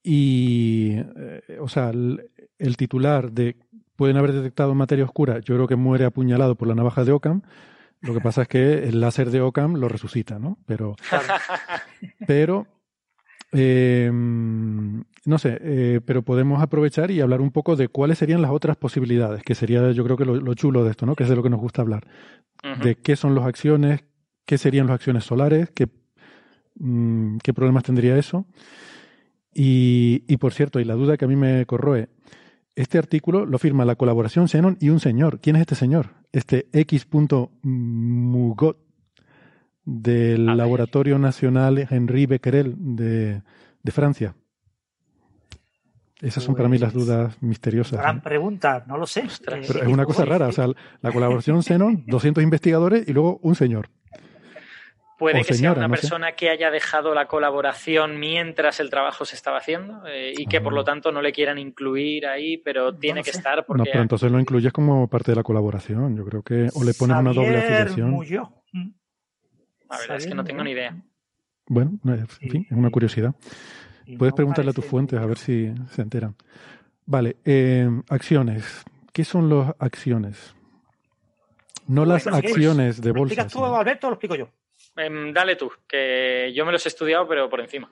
Y, 0.02 0.96
eh, 0.98 1.58
o 1.60 1.68
sea, 1.68 1.90
el, 1.90 2.78
titular 2.78 3.32
de 3.32 3.56
pueden 3.96 4.18
haber 4.18 4.34
detectado 4.34 4.74
materia 4.76 5.06
oscura, 5.06 5.40
yo 5.40 5.56
creo 5.56 5.68
que 5.68 5.76
muere 5.76 6.06
apuñalado 6.06 6.56
por 6.56 6.68
la 6.68 6.76
navaja 6.76 7.04
de 7.04 7.12
Ockham. 7.12 7.42
Lo 8.02 8.14
que 8.14 8.20
pasa 8.20 8.42
es 8.42 8.48
que 8.50 8.84
el 8.84 9.00
láser 9.00 9.30
de 9.30 9.40
Ockham 9.40 9.76
lo 9.76 9.88
resucita, 9.88 10.38
¿no? 10.38 10.58
Pero, 10.66 10.96
pero 12.28 12.68
eh, 13.54 14.12
no 14.12 15.38
sé, 15.38 15.58
eh, 15.62 16.02
pero 16.04 16.24
podemos 16.24 16.62
aprovechar 16.62 17.12
y 17.12 17.22
hablar 17.22 17.40
un 17.40 17.52
poco 17.52 17.76
de 17.76 17.88
cuáles 17.88 18.18
serían 18.18 18.42
las 18.42 18.52
otras 18.52 18.76
posibilidades, 18.76 19.44
que 19.44 19.56
sería 19.56 19.92
yo 19.92 20.04
creo 20.04 20.18
que 20.18 20.26
lo, 20.26 20.54
chulo 20.56 20.84
de 20.84 20.92
esto, 20.92 21.06
¿no? 21.06 21.16
Que 21.16 21.24
es 21.24 21.30
de 21.30 21.36
lo 21.36 21.44
que 21.44 21.50
nos 21.50 21.62
gusta 21.62 21.82
hablar. 21.82 22.06
De 22.82 22.96
qué 22.96 23.16
son 23.16 23.36
las 23.36 23.46
acciones, 23.46 24.04
qué 24.46 24.58
serían 24.58 24.88
las 24.88 24.96
acciones 24.96 25.26
solares, 25.26 25.70
qué, 25.72 25.88
mm, 26.76 27.38
qué 27.38 27.54
problemas 27.54 27.84
tendría 27.84 28.18
eso. 28.18 28.46
Y, 29.54 30.24
y, 30.28 30.38
por 30.38 30.54
cierto, 30.54 30.80
y 30.80 30.86
la 30.86 30.96
duda 30.96 31.18
que 31.18 31.26
a 31.26 31.28
mí 31.28 31.36
me 31.36 31.66
corroe, 31.66 32.10
este 32.76 32.98
artículo 32.98 33.46
lo 33.46 33.60
firma 33.60 33.86
la 33.86 33.96
colaboración 33.96 34.48
Xenon 34.48 34.78
y 34.80 34.90
un 34.90 35.00
señor. 35.00 35.40
¿Quién 35.40 35.56
es 35.56 35.62
este 35.62 35.76
señor? 35.76 36.10
Este 36.32 36.68
X.Mugot 36.74 38.78
del 39.86 40.46
Laboratorio 40.46 41.20
Nacional 41.20 41.88
Henri 41.90 42.26
Becquerel 42.26 42.76
de, 42.78 43.42
Francia. 43.92 44.36
Esas 46.22 46.44
son 46.44 46.56
para 46.56 46.70
mí 46.70 46.78
las 46.78 46.94
pues, 46.94 47.06
dudas 47.06 47.42
misteriosas. 47.42 48.00
Gran 48.00 48.22
pregunta, 48.22 48.86
no 48.88 48.98
lo 48.98 49.06
sé. 49.06 49.26
Pero 49.46 49.62
es 49.62 49.88
una 49.88 50.06
cosa 50.06 50.24
rara, 50.24 50.48
o 50.48 50.52
sea, 50.54 50.68
la 51.02 51.12
colaboración 51.12 51.64
Xenon, 51.64 52.04
200 52.08 52.44
investigadores 52.44 53.08
y 53.08 53.14
luego 53.14 53.40
un 53.44 53.56
señor. 53.56 53.90
Puede 55.18 55.44
que 55.44 55.54
sea 55.54 55.74
una 55.74 55.90
persona 55.90 56.34
que 56.34 56.50
haya 56.50 56.72
dejado 56.72 57.14
la 57.14 57.28
colaboración 57.28 58.20
mientras 58.20 58.80
el 58.80 58.90
trabajo 58.90 59.26
se 59.26 59.36
estaba 59.36 59.58
haciendo 59.58 60.06
eh, 60.08 60.34
y 60.36 60.48
que 60.48 60.60
por 60.60 60.74
lo 60.74 60.82
ah. 60.82 60.86
tanto 60.86 61.12
no 61.12 61.22
le 61.22 61.32
quieran 61.32 61.58
incluir 61.58 62.26
ahí, 62.26 62.58
pero 62.58 62.96
tiene 62.96 63.24
que 63.24 63.30
estar 63.30 63.66
porque... 63.66 63.80
No, 63.80 63.86
pero 63.86 64.02
entonces 64.02 64.32
lo 64.32 64.40
incluyes 64.40 64.74
como 64.74 65.08
parte 65.08 65.32
de 65.32 65.36
la 65.36 65.44
colaboración, 65.44 66.18
yo 66.18 66.26
creo 66.26 66.42
que... 66.42 66.70
O 66.74 66.84
le 66.84 66.94
pones 66.94 67.18
una 67.18 67.32
doble 67.34 67.58
afiliación. 67.58 68.12
Mm. 68.72 68.90
La 69.90 69.98
verdad 70.00 70.18
es 70.18 70.28
que 70.28 70.36
no 70.36 70.44
tengo 70.44 70.64
ni 70.64 70.72
idea. 70.72 70.96
Bueno, 71.68 72.00
en 72.06 72.28
fin, 72.28 72.68
es 72.70 72.78
una 72.78 72.90
curiosidad. 72.90 73.34
Puedes 74.18 74.34
preguntarle 74.34 74.72
a 74.72 74.74
tus 74.74 74.86
fuentes 74.86 75.20
a 75.20 75.26
ver 75.26 75.38
si 75.38 75.72
se 75.92 76.02
enteran. 76.02 76.36
Vale, 77.06 77.38
eh, 77.46 77.90
acciones. 78.10 78.84
¿Qué 79.12 79.24
son 79.24 79.50
las 79.50 79.74
acciones? 79.80 80.56
No 81.88 82.06
las 82.06 82.28
acciones 82.28 83.02
de 83.02 83.12
bolsa. 83.12 83.36
¿Lo 83.36 83.42
explicas 83.42 83.54
tú, 83.54 83.66
Alberto, 83.66 84.08
o 84.08 84.10
lo 84.10 84.16
explico 84.16 84.36
yo? 84.36 84.50
Em, 84.96 85.34
dale 85.34 85.56
tú, 85.56 85.72
que 85.88 86.52
yo 86.54 86.66
me 86.66 86.72
los 86.72 86.86
he 86.86 86.90
estudiado, 86.90 87.28
pero 87.28 87.50
por 87.50 87.62
encima. 87.62 87.90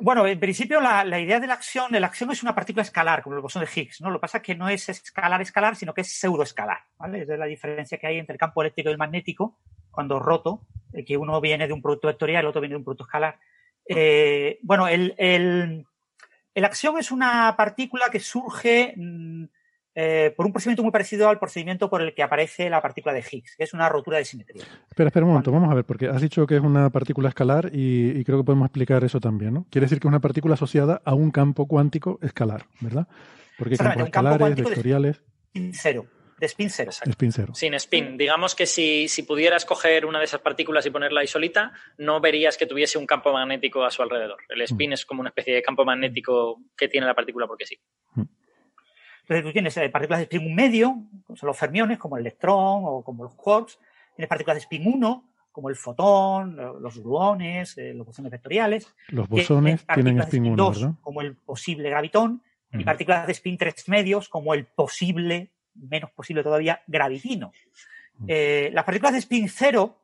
Bueno, 0.00 0.26
en 0.26 0.38
principio 0.38 0.80
la, 0.80 1.18
idea 1.18 1.40
de 1.40 1.48
la 1.48 1.54
acción, 1.54 1.90
la 1.90 2.06
acción 2.06 2.30
es 2.30 2.42
una 2.42 2.54
partícula 2.54 2.82
escalar, 2.82 3.20
como 3.20 3.34
el 3.34 3.42
bosón 3.42 3.64
de 3.64 3.70
Higgs, 3.74 4.00
¿no? 4.00 4.10
Lo 4.10 4.18
que 4.18 4.22
pasa 4.22 4.38
es 4.38 4.44
que 4.44 4.54
no 4.54 4.68
es 4.68 4.88
escalar 4.88 5.42
escalar, 5.42 5.74
sino 5.74 5.92
que 5.92 6.02
es 6.02 6.12
pseudoescalar, 6.12 6.78
¿vale? 6.98 7.22
Es 7.22 7.28
la 7.28 7.46
diferencia 7.46 7.98
que 7.98 8.06
hay 8.06 8.18
entre 8.18 8.34
el 8.34 8.38
campo 8.38 8.62
eléctrico 8.62 8.88
y 8.88 8.92
el 8.92 8.98
magnético, 8.98 9.58
cuando 9.90 10.20
roto, 10.20 10.62
eh, 10.92 11.04
que 11.04 11.16
uno 11.16 11.40
viene 11.40 11.66
de 11.66 11.72
un 11.72 11.82
producto 11.82 12.06
vectorial, 12.06 12.44
el 12.44 12.48
otro 12.48 12.60
viene 12.60 12.74
de 12.74 12.78
un 12.78 12.84
producto 12.84 13.04
escalar. 13.04 13.40
Eh, 13.86 14.60
bueno, 14.62 14.86
el, 14.86 15.14
el, 15.18 15.84
acción 16.64 16.98
es 16.98 17.10
una 17.10 17.56
partícula 17.56 18.06
que 18.10 18.20
surge 18.20 18.94
mm, 18.96 19.44
eh, 20.00 20.32
por 20.36 20.46
un 20.46 20.52
procedimiento 20.52 20.84
muy 20.84 20.92
parecido 20.92 21.28
al 21.28 21.40
procedimiento 21.40 21.90
por 21.90 22.00
el 22.02 22.14
que 22.14 22.22
aparece 22.22 22.70
la 22.70 22.80
partícula 22.80 23.12
de 23.12 23.24
Higgs, 23.28 23.56
que 23.56 23.64
es 23.64 23.74
una 23.74 23.88
rotura 23.88 24.18
de 24.18 24.24
simetría. 24.24 24.62
Espera, 24.88 25.08
espera 25.08 25.26
un 25.26 25.32
momento, 25.32 25.50
vamos 25.50 25.72
a 25.72 25.74
ver, 25.74 25.84
porque 25.84 26.06
has 26.06 26.22
dicho 26.22 26.46
que 26.46 26.54
es 26.54 26.62
una 26.62 26.88
partícula 26.90 27.30
escalar 27.30 27.70
y, 27.72 28.22
creo 28.22 28.38
que 28.38 28.44
podemos 28.44 28.66
explicar 28.66 29.02
eso 29.02 29.18
también, 29.18 29.54
¿no? 29.54 29.66
Quiere 29.70 29.86
decir 29.86 29.98
que 29.98 30.06
es 30.06 30.08
una 30.08 30.20
partícula 30.20 30.54
asociada 30.54 31.02
a 31.04 31.14
un 31.14 31.32
campo 31.32 31.66
cuántico 31.66 32.20
escalar, 32.22 32.66
¿verdad? 32.78 33.08
Porque 33.58 33.74
hay 33.74 33.78
campos 33.78 34.04
escalares, 34.04 34.54
vectoriales. 34.54 35.22
De 35.52 35.72
cero. 35.74 36.06
De 36.38 36.46
spin 36.46 36.70
cero. 36.70 36.92
Spin 36.92 37.32
cero. 37.32 37.52
Sin 37.56 37.74
spin. 37.74 38.16
Digamos 38.16 38.54
que 38.54 38.66
si, 38.66 39.08
si 39.08 39.24
pudieras 39.24 39.64
coger 39.64 40.06
una 40.06 40.20
de 40.20 40.26
esas 40.26 40.40
partículas 40.40 40.86
y 40.86 40.90
ponerla 40.90 41.22
ahí 41.22 41.26
solita, 41.26 41.72
no 41.96 42.20
verías 42.20 42.56
que 42.56 42.66
tuviese 42.66 42.98
un 42.98 43.06
campo 43.06 43.32
magnético 43.32 43.84
a 43.84 43.90
su 43.90 44.02
alrededor. 44.02 44.38
El 44.48 44.60
spin 44.62 44.90
mm. 44.90 44.92
es 44.92 45.04
como 45.04 45.22
una 45.22 45.30
especie 45.30 45.56
de 45.56 45.62
campo 45.62 45.84
magnético 45.84 46.62
que 46.76 46.86
tiene 46.86 47.08
la 47.08 47.16
partícula 47.16 47.48
porque 47.48 47.66
sí. 47.66 47.76
Mm. 48.14 48.22
Entonces 49.28 49.44
tú 49.44 49.52
tienes 49.52 49.76
eh, 49.76 49.90
partículas 49.90 50.20
de 50.20 50.24
spin 50.24 50.54
medio, 50.54 51.02
como 51.26 51.36
son 51.36 51.48
los 51.48 51.58
fermiones, 51.58 51.98
como 51.98 52.16
el 52.16 52.22
electrón 52.22 52.82
o 52.84 53.02
como 53.04 53.24
los 53.24 53.34
quarks. 53.34 53.78
Tienes 54.16 54.26
partículas 54.26 54.56
de 54.56 54.60
spin 54.60 54.82
1, 54.86 55.24
como 55.52 55.68
el 55.68 55.76
fotón, 55.76 56.56
los 56.80 56.98
gluones, 57.02 57.76
eh, 57.76 57.92
los 57.92 58.06
bosones 58.06 58.32
vectoriales. 58.32 58.88
Los 59.08 59.28
bosones 59.28 59.84
tienen 59.92 60.18
spin 60.20 60.46
1, 60.46 60.70
¿verdad? 60.70 60.94
Como 61.02 61.20
el 61.20 61.36
posible 61.36 61.90
gravitón. 61.90 62.42
Y 62.72 62.84
partículas 62.84 63.26
de 63.26 63.32
spin 63.32 63.58
3 63.58 63.88
medios, 63.88 64.30
como 64.30 64.54
el 64.54 64.64
posible, 64.64 65.50
menos 65.74 66.10
posible 66.10 66.42
todavía, 66.42 66.82
gravitino. 66.86 67.52
Eh, 68.26 68.70
las 68.72 68.84
partículas 68.84 69.12
de 69.12 69.18
spin 69.18 69.48
0, 69.50 69.94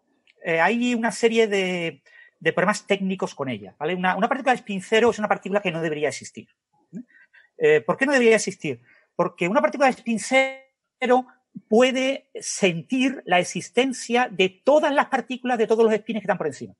hay 0.60 0.94
una 0.94 1.12
serie 1.12 1.48
de, 1.48 2.02
problemas 2.52 2.86
técnicos 2.86 3.34
con 3.34 3.48
ellas. 3.48 3.74
¿vale? 3.78 3.94
Una, 3.94 4.16
una, 4.16 4.28
partícula 4.28 4.52
de 4.52 4.58
spin 4.58 4.82
0 4.82 5.10
es 5.10 5.18
una 5.18 5.28
partícula 5.28 5.62
que 5.62 5.72
no 5.72 5.80
debería 5.80 6.08
existir. 6.08 6.46
¿Por 7.86 7.96
qué 7.96 8.04
no 8.04 8.12
debería 8.12 8.36
existir? 8.36 8.80
Porque 9.16 9.48
una 9.48 9.60
partícula 9.60 9.86
de 9.86 9.94
spin 9.94 10.18
cero 10.18 11.26
puede 11.68 12.30
sentir 12.40 13.22
la 13.26 13.38
existencia 13.38 14.28
de 14.30 14.48
todas 14.48 14.92
las 14.92 15.06
partículas 15.06 15.58
de 15.58 15.66
todos 15.66 15.84
los 15.84 15.94
spins 15.94 16.18
que 16.18 16.24
están 16.24 16.38
por 16.38 16.46
encima. 16.46 16.74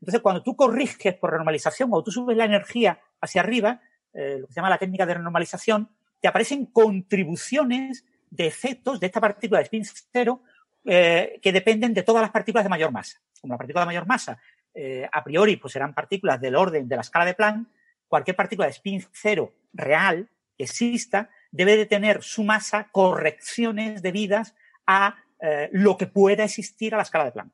Entonces, 0.00 0.20
cuando 0.20 0.42
tú 0.42 0.56
corriges 0.56 1.14
por 1.14 1.30
renormalización 1.30 1.90
o 1.92 2.02
tú 2.02 2.10
subes 2.10 2.36
la 2.36 2.44
energía 2.44 3.00
hacia 3.20 3.42
arriba, 3.42 3.80
eh, 4.12 4.38
lo 4.40 4.46
que 4.46 4.52
se 4.52 4.58
llama 4.58 4.70
la 4.70 4.78
técnica 4.78 5.06
de 5.06 5.14
renormalización, 5.14 5.90
te 6.20 6.28
aparecen 6.28 6.66
contribuciones 6.66 8.04
de 8.30 8.46
efectos 8.46 9.00
de 9.00 9.06
esta 9.06 9.20
partícula 9.20 9.58
de 9.58 9.64
spin 9.64 9.84
cero 10.12 10.42
eh, 10.84 11.38
que 11.42 11.52
dependen 11.52 11.92
de 11.92 12.02
todas 12.02 12.22
las 12.22 12.30
partículas 12.30 12.64
de 12.64 12.70
mayor 12.70 12.92
masa. 12.92 13.20
Como 13.40 13.54
la 13.54 13.58
partícula 13.58 13.82
de 13.82 13.86
mayor 13.86 14.06
masa, 14.06 14.38
eh, 14.74 15.08
a 15.10 15.24
priori, 15.24 15.56
pues 15.56 15.72
serán 15.72 15.94
partículas 15.94 16.40
del 16.40 16.56
orden 16.56 16.88
de 16.88 16.96
la 16.96 17.02
escala 17.02 17.24
de 17.24 17.34
Planck, 17.34 17.68
cualquier 18.08 18.36
partícula 18.36 18.66
de 18.66 18.72
spin 18.72 19.04
cero 19.12 19.52
real 19.72 20.28
que 20.56 20.64
exista 20.64 21.30
debe 21.50 21.76
de 21.76 21.86
tener 21.86 22.22
su 22.22 22.44
masa 22.44 22.88
correcciones 22.92 24.02
debidas 24.02 24.54
a 24.86 25.16
eh, 25.40 25.68
lo 25.72 25.96
que 25.96 26.06
pueda 26.06 26.44
existir 26.44 26.94
a 26.94 26.98
la 26.98 27.02
escala 27.02 27.24
de 27.24 27.32
Planck. 27.32 27.52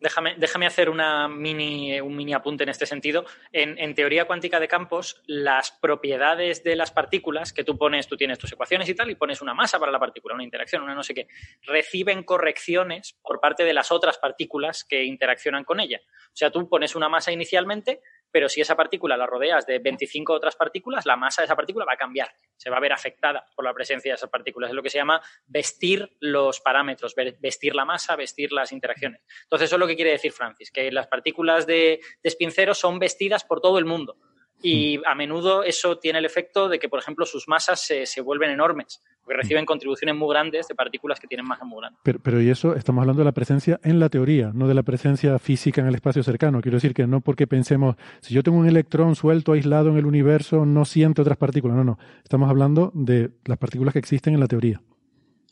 Déjame, 0.00 0.36
déjame, 0.36 0.66
hacer 0.66 0.90
una 0.90 1.26
mini, 1.26 2.00
un 2.00 2.14
mini 2.14 2.32
apunte 2.32 2.62
en 2.62 2.68
este 2.68 2.86
sentido. 2.86 3.24
En, 3.50 3.96
teoría 3.96 4.26
cuántica 4.26 4.60
de 4.60 4.68
campos, 4.68 5.20
las 5.26 5.72
propiedades 5.72 6.62
de 6.62 6.76
las 6.76 6.92
partículas 6.92 7.52
que 7.52 7.64
tú 7.64 7.76
pones, 7.76 8.06
tú 8.06 8.16
tienes 8.16 8.38
tus 8.38 8.52
ecuaciones 8.52 8.88
y 8.88 8.94
tal, 8.94 9.10
y 9.10 9.16
pones 9.16 9.42
una 9.42 9.54
masa 9.54 9.80
para 9.80 9.90
la 9.90 9.98
partícula, 9.98 10.36
una 10.36 10.44
interacción, 10.44 10.84
una 10.84 10.94
no 10.94 11.02
sé 11.02 11.14
qué, 11.14 11.26
reciben 11.62 12.22
correcciones 12.22 13.18
por 13.20 13.40
parte 13.40 13.64
de 13.64 13.72
las 13.72 13.90
otras 13.90 14.18
partículas 14.18 14.84
que 14.84 15.02
interaccionan 15.02 15.64
con 15.64 15.80
ella. 15.80 16.00
O 16.06 16.36
sea, 16.36 16.52
tú 16.52 16.68
pones 16.68 16.94
una 16.94 17.08
masa 17.08 17.32
inicialmente, 17.32 18.00
pero 18.30 18.48
si 18.48 18.60
esa 18.60 18.76
partícula 18.76 19.16
la 19.16 19.26
rodeas 19.26 19.66
de 19.66 19.78
25 19.78 20.32
otras 20.32 20.56
partículas, 20.56 21.06
la 21.06 21.16
masa 21.16 21.42
de 21.42 21.46
esa 21.46 21.56
partícula 21.56 21.84
va 21.84 21.94
a 21.94 21.96
cambiar, 21.96 22.30
se 22.56 22.70
va 22.70 22.76
a 22.76 22.80
ver 22.80 22.92
afectada 22.92 23.46
por 23.54 23.64
la 23.64 23.74
presencia 23.74 24.12
de 24.12 24.16
esas 24.16 24.30
partículas. 24.30 24.70
Es 24.70 24.76
lo 24.76 24.82
que 24.82 24.90
se 24.90 24.98
llama 24.98 25.20
vestir 25.46 26.16
los 26.20 26.60
parámetros, 26.60 27.14
vestir 27.40 27.74
la 27.74 27.84
masa, 27.84 28.16
vestir 28.16 28.52
las 28.52 28.72
interacciones. 28.72 29.22
Entonces, 29.44 29.66
eso 29.66 29.76
es 29.76 29.80
lo 29.80 29.86
que 29.86 29.96
quiere 29.96 30.12
decir 30.12 30.32
Francis, 30.32 30.70
que 30.70 30.90
las 30.92 31.06
partículas 31.06 31.66
de, 31.66 32.00
de 32.22 32.74
son 32.74 32.98
vestidas 32.98 33.44
por 33.44 33.60
todo 33.60 33.78
el 33.78 33.84
mundo. 33.84 34.16
Y 34.62 35.00
a 35.06 35.14
menudo 35.14 35.62
eso 35.62 35.98
tiene 35.98 36.18
el 36.18 36.24
efecto 36.24 36.68
de 36.68 36.78
que, 36.78 36.88
por 36.88 36.98
ejemplo, 36.98 37.24
sus 37.24 37.46
masas 37.46 37.80
se, 37.80 38.06
se 38.06 38.20
vuelven 38.20 38.50
enormes, 38.50 39.02
porque 39.22 39.36
reciben 39.36 39.64
contribuciones 39.64 40.16
muy 40.16 40.28
grandes 40.30 40.66
de 40.66 40.74
partículas 40.74 41.20
que 41.20 41.28
tienen 41.28 41.46
masa 41.46 41.64
muy 41.64 41.80
grande. 41.80 41.98
Pero, 42.02 42.18
pero, 42.18 42.42
y 42.42 42.50
eso 42.50 42.74
estamos 42.74 43.02
hablando 43.02 43.20
de 43.20 43.26
la 43.26 43.32
presencia 43.32 43.78
en 43.84 44.00
la 44.00 44.08
teoría, 44.08 44.50
no 44.52 44.66
de 44.66 44.74
la 44.74 44.82
presencia 44.82 45.38
física 45.38 45.80
en 45.80 45.86
el 45.86 45.94
espacio 45.94 46.22
cercano. 46.22 46.60
Quiero 46.60 46.76
decir 46.76 46.92
que 46.92 47.06
no 47.06 47.20
porque 47.20 47.46
pensemos, 47.46 47.96
si 48.20 48.34
yo 48.34 48.42
tengo 48.42 48.58
un 48.58 48.66
electrón 48.66 49.14
suelto, 49.14 49.52
aislado 49.52 49.90
en 49.90 49.98
el 49.98 50.06
universo, 50.06 50.66
no 50.66 50.84
siento 50.84 51.22
otras 51.22 51.38
partículas. 51.38 51.76
No, 51.76 51.84
no. 51.84 51.98
Estamos 52.24 52.50
hablando 52.50 52.90
de 52.94 53.30
las 53.44 53.58
partículas 53.58 53.92
que 53.92 54.00
existen 54.00 54.34
en 54.34 54.40
la 54.40 54.48
teoría. 54.48 54.80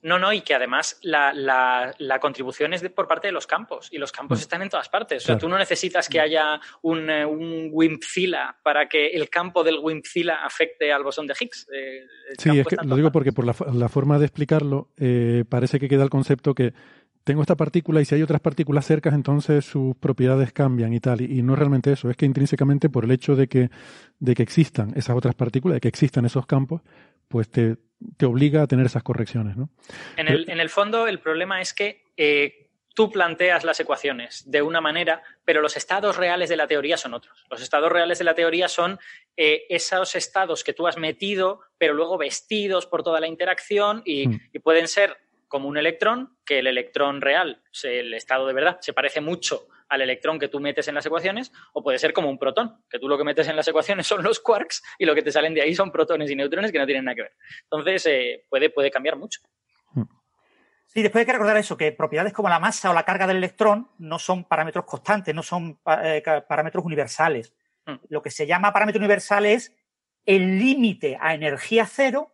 No, 0.06 0.20
no, 0.20 0.32
y 0.32 0.42
que 0.42 0.54
además 0.54 1.00
la, 1.02 1.32
la, 1.34 2.20
contribución 2.20 2.72
es 2.72 2.88
por 2.90 3.08
parte 3.08 3.26
de 3.26 3.32
los 3.32 3.44
campos 3.44 3.88
y 3.90 3.98
los 3.98 4.12
campos 4.12 4.38
mm. 4.38 4.42
están 4.42 4.62
en 4.62 4.68
todas 4.68 4.88
partes. 4.88 5.24
O 5.24 5.26
sea, 5.26 5.36
tú 5.36 5.48
no 5.48 5.58
necesitas 5.58 6.08
que 6.08 6.20
haya 6.20 6.60
un, 6.82 7.10
eh, 7.10 7.26
un 7.26 7.70
WIMPzilla 7.72 8.56
para 8.62 8.88
que 8.88 9.08
el 9.08 9.28
campo 9.28 9.64
del 9.64 9.80
WIMPzilla 9.80 10.44
afecte 10.44 10.92
al 10.92 11.02
bosón 11.02 11.26
de 11.26 11.34
Higgs. 11.40 11.66
Eh, 11.74 12.06
sí, 12.38 12.56
es 12.56 12.68
que 12.68 12.76
lo 12.84 12.94
digo 12.94 13.10
porque 13.10 13.32
por 13.32 13.44
la, 13.44 13.56
la 13.74 13.88
forma 13.88 14.20
de 14.20 14.26
explicarlo 14.26 14.90
eh, 14.96 15.44
parece 15.48 15.80
que 15.80 15.88
queda 15.88 16.04
el 16.04 16.10
concepto 16.10 16.54
que 16.54 16.72
tengo 17.24 17.42
esta 17.42 17.56
partícula 17.56 18.00
y 18.00 18.04
si 18.04 18.14
hay 18.14 18.22
otras 18.22 18.40
partículas 18.40 18.86
cercas, 18.86 19.12
entonces 19.12 19.64
sus 19.64 19.96
propiedades 19.96 20.52
cambian 20.52 20.92
y 20.92 21.00
tal. 21.00 21.20
Y, 21.20 21.42
no 21.42 21.54
es 21.54 21.58
realmente 21.58 21.90
eso, 21.90 22.08
es 22.10 22.16
que 22.16 22.26
intrínsecamente 22.26 22.88
por 22.90 23.04
el 23.04 23.10
hecho 23.10 23.34
de 23.34 23.48
que, 23.48 23.70
de 24.20 24.34
que 24.36 24.44
existan 24.44 24.92
esas 24.94 25.16
otras 25.16 25.34
partículas, 25.34 25.74
de 25.74 25.80
que 25.80 25.88
existan 25.88 26.24
esos 26.26 26.46
campos, 26.46 26.82
pues 27.26 27.50
te, 27.50 27.78
te 28.16 28.26
obliga 28.26 28.62
a 28.62 28.66
tener 28.66 28.86
esas 28.86 29.02
correcciones. 29.02 29.56
¿no? 29.56 29.70
En, 30.16 30.28
el, 30.28 30.48
en 30.50 30.60
el 30.60 30.70
fondo, 30.70 31.06
el 31.06 31.20
problema 31.20 31.60
es 31.60 31.72
que 31.72 32.04
eh, 32.16 32.70
tú 32.94 33.10
planteas 33.10 33.64
las 33.64 33.78
ecuaciones 33.80 34.50
de 34.50 34.62
una 34.62 34.80
manera, 34.80 35.22
pero 35.44 35.60
los 35.60 35.76
estados 35.76 36.16
reales 36.16 36.48
de 36.48 36.56
la 36.56 36.66
teoría 36.66 36.96
son 36.96 37.14
otros. 37.14 37.46
Los 37.50 37.62
estados 37.62 37.90
reales 37.90 38.18
de 38.18 38.24
la 38.24 38.34
teoría 38.34 38.68
son 38.68 38.98
eh, 39.36 39.66
esos 39.68 40.14
estados 40.14 40.64
que 40.64 40.72
tú 40.72 40.86
has 40.86 40.96
metido, 40.96 41.60
pero 41.78 41.94
luego 41.94 42.18
vestidos 42.18 42.86
por 42.86 43.02
toda 43.02 43.20
la 43.20 43.26
interacción 43.26 44.02
y, 44.04 44.28
hmm. 44.28 44.40
y 44.52 44.58
pueden 44.60 44.88
ser 44.88 45.18
como 45.48 45.68
un 45.68 45.76
electrón, 45.76 46.36
que 46.44 46.58
el 46.58 46.66
electrón 46.66 47.20
real, 47.20 47.62
el 47.84 48.14
estado 48.14 48.46
de 48.46 48.52
verdad, 48.52 48.78
se 48.80 48.92
parece 48.92 49.20
mucho 49.20 49.68
al 49.88 50.02
electrón 50.02 50.38
que 50.38 50.48
tú 50.48 50.60
metes 50.60 50.88
en 50.88 50.94
las 50.94 51.06
ecuaciones, 51.06 51.52
o 51.72 51.82
puede 51.82 51.98
ser 51.98 52.12
como 52.12 52.28
un 52.28 52.38
protón, 52.38 52.82
que 52.90 52.98
tú 52.98 53.08
lo 53.08 53.16
que 53.16 53.24
metes 53.24 53.48
en 53.48 53.56
las 53.56 53.68
ecuaciones 53.68 54.06
son 54.06 54.22
los 54.22 54.40
quarks 54.40 54.82
y 54.98 55.04
lo 55.04 55.14
que 55.14 55.22
te 55.22 55.32
salen 55.32 55.54
de 55.54 55.62
ahí 55.62 55.74
son 55.74 55.90
protones 55.90 56.30
y 56.30 56.36
neutrones 56.36 56.72
que 56.72 56.78
no 56.78 56.86
tienen 56.86 57.04
nada 57.04 57.14
que 57.14 57.22
ver. 57.22 57.32
Entonces, 57.64 58.06
eh, 58.06 58.44
puede, 58.48 58.70
puede 58.70 58.90
cambiar 58.90 59.16
mucho. 59.16 59.40
Sí, 60.96 61.02
después 61.02 61.20
hay 61.20 61.26
que 61.26 61.32
recordar 61.32 61.58
eso, 61.58 61.76
que 61.76 61.92
propiedades 61.92 62.32
como 62.32 62.48
la 62.48 62.58
masa 62.58 62.90
o 62.90 62.94
la 62.94 63.04
carga 63.04 63.26
del 63.26 63.36
electrón 63.36 63.90
no 63.98 64.18
son 64.18 64.44
parámetros 64.44 64.86
constantes, 64.86 65.34
no 65.34 65.42
son 65.42 65.78
eh, 66.02 66.22
parámetros 66.48 66.82
universales. 66.86 67.52
Hmm. 67.84 67.96
Lo 68.08 68.22
que 68.22 68.30
se 68.30 68.46
llama 68.46 68.72
parámetro 68.72 68.98
universal 68.98 69.44
es 69.44 69.74
el 70.24 70.58
límite 70.58 71.18
a 71.20 71.34
energía 71.34 71.84
cero 71.84 72.32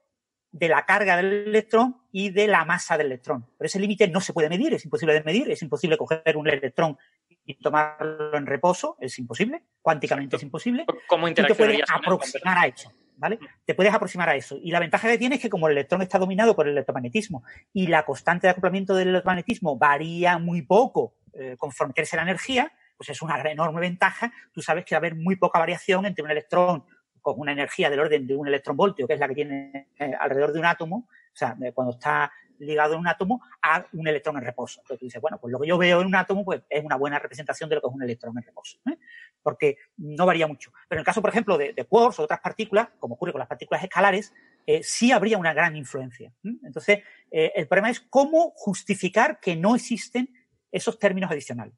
de 0.52 0.68
la 0.68 0.84
carga 0.86 1.16
del 1.16 1.48
electrón 1.48 2.02
y 2.12 2.30
de 2.30 2.46
la 2.46 2.64
masa 2.64 2.96
del 2.96 3.06
electrón. 3.06 3.46
Pero 3.58 3.66
ese 3.66 3.80
límite 3.80 4.06
no 4.06 4.20
se 4.20 4.32
puede 4.32 4.48
medir, 4.48 4.74
es 4.74 4.84
imposible 4.84 5.14
de 5.14 5.24
medir, 5.24 5.50
es 5.50 5.62
imposible 5.62 5.96
coger 5.96 6.36
un 6.36 6.48
electrón 6.48 6.98
y 7.44 7.54
tomarlo 7.54 8.36
en 8.36 8.46
reposo, 8.46 8.96
es 9.00 9.18
imposible, 9.18 9.64
cuánticamente 9.80 10.36
es 10.36 10.42
imposible. 10.42 10.86
¿Cómo 11.08 11.28
y 11.28 11.34
te 11.34 11.54
puedes 11.54 11.80
aproximar 11.92 12.58
a 12.58 12.66
eso, 12.66 12.92
¿vale? 13.16 13.38
Te 13.64 13.74
puedes 13.74 13.92
aproximar 13.92 14.28
a 14.28 14.36
eso. 14.36 14.58
Y 14.62 14.70
la 14.70 14.80
ventaja 14.80 15.08
que 15.08 15.18
tiene 15.18 15.36
es 15.36 15.42
que 15.42 15.50
como 15.50 15.66
el 15.66 15.72
electrón 15.72 16.02
está 16.02 16.18
dominado 16.18 16.54
por 16.54 16.66
el 16.66 16.72
electromagnetismo 16.72 17.42
y 17.72 17.88
la 17.88 18.04
constante 18.04 18.46
de 18.46 18.52
acoplamiento 18.52 18.94
del 18.94 19.08
electromagnetismo 19.08 19.76
varía 19.76 20.38
muy 20.38 20.62
poco 20.62 21.14
eh, 21.34 21.56
conforme 21.58 21.94
crece 21.94 22.16
la 22.16 22.22
energía, 22.22 22.72
pues 22.96 23.08
es 23.08 23.22
una 23.22 23.40
enorme 23.50 23.80
ventaja. 23.80 24.32
Tú 24.52 24.62
sabes 24.62 24.84
que 24.84 24.94
va 24.94 24.98
a 24.98 25.00
haber 25.00 25.16
muy 25.16 25.36
poca 25.36 25.58
variación 25.58 26.06
entre 26.06 26.24
un 26.24 26.30
electrón 26.30 26.84
con 27.20 27.38
una 27.38 27.52
energía 27.52 27.88
del 27.88 28.00
orden 28.00 28.26
de 28.26 28.36
un 28.36 28.48
electronvoltio, 28.48 29.06
que 29.06 29.14
es 29.14 29.20
la 29.20 29.28
que 29.28 29.34
tiene 29.34 29.88
eh, 29.98 30.12
alrededor 30.18 30.52
de 30.52 30.58
un 30.58 30.66
átomo, 30.66 31.08
o 31.32 31.36
sea, 31.36 31.56
cuando 31.72 31.94
está 31.94 32.30
ligado 32.62 32.94
en 32.94 33.00
un 33.00 33.08
átomo 33.08 33.42
a 33.62 33.84
un 33.92 34.08
electrón 34.08 34.36
en 34.36 34.44
reposo. 34.44 34.80
Entonces 34.80 35.00
tú 35.00 35.06
dices, 35.06 35.20
bueno, 35.20 35.38
pues 35.40 35.52
lo 35.52 35.60
que 35.60 35.68
yo 35.68 35.78
veo 35.78 36.00
en 36.00 36.06
un 36.06 36.14
átomo 36.14 36.44
pues, 36.44 36.62
es 36.68 36.84
una 36.84 36.96
buena 36.96 37.18
representación 37.18 37.68
de 37.68 37.76
lo 37.76 37.82
que 37.82 37.88
es 37.88 37.94
un 37.94 38.02
electrón 38.02 38.36
en 38.36 38.44
reposo, 38.44 38.78
¿eh? 38.90 38.98
porque 39.42 39.76
no 39.96 40.26
varía 40.26 40.46
mucho. 40.46 40.72
Pero 40.88 40.98
en 40.98 41.00
el 41.00 41.06
caso, 41.06 41.20
por 41.20 41.30
ejemplo, 41.30 41.58
de, 41.58 41.72
de 41.72 41.84
quarks 41.84 42.20
o 42.20 42.22
otras 42.24 42.40
partículas, 42.40 42.88
como 42.98 43.14
ocurre 43.14 43.32
con 43.32 43.40
las 43.40 43.48
partículas 43.48 43.82
escalares, 43.82 44.32
eh, 44.66 44.82
sí 44.82 45.12
habría 45.12 45.38
una 45.38 45.52
gran 45.52 45.76
influencia. 45.76 46.32
Entonces, 46.62 47.00
el 47.30 47.66
problema 47.66 47.90
es 47.90 47.98
cómo 47.98 48.52
justificar 48.54 49.40
que 49.40 49.56
no 49.56 49.74
existen 49.74 50.28
esos 50.72 50.98
términos 50.98 51.30
adicionales. 51.30 51.74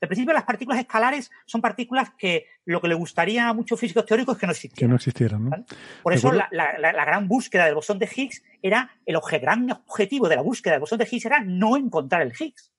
De 0.00 0.06
principio, 0.06 0.32
las 0.32 0.44
partículas 0.44 0.78
escalares 0.78 1.30
son 1.44 1.60
partículas 1.60 2.12
que 2.16 2.46
lo 2.64 2.80
que 2.80 2.88
le 2.88 2.94
gustaría 2.94 3.48
a 3.48 3.52
muchos 3.52 3.78
físicos 3.78 4.06
teóricos 4.06 4.36
es 4.36 4.40
que 4.40 4.46
no 4.46 4.52
existieran. 4.52 4.78
Que 4.78 4.88
no 4.88 4.96
existieran, 4.96 5.44
¿no? 5.44 5.66
Por 6.02 6.12
eso 6.12 6.32
la, 6.32 6.48
gran 7.04 7.26
búsqueda 7.26 7.66
del 7.66 7.74
bosón 7.74 7.98
de 7.98 8.08
Higgs 8.14 8.42
era, 8.62 8.90
el 9.04 9.18
gran 9.40 9.70
objetivo 9.70 10.28
de 10.28 10.36
la 10.36 10.42
búsqueda 10.42 10.74
del 10.74 10.80
bosón 10.80 10.98
de 10.98 11.08
Higgs 11.10 11.26
era 11.26 11.40
no 11.40 11.76
encontrar 11.76 12.22
el 12.22 12.32
Higgs. 12.38 12.72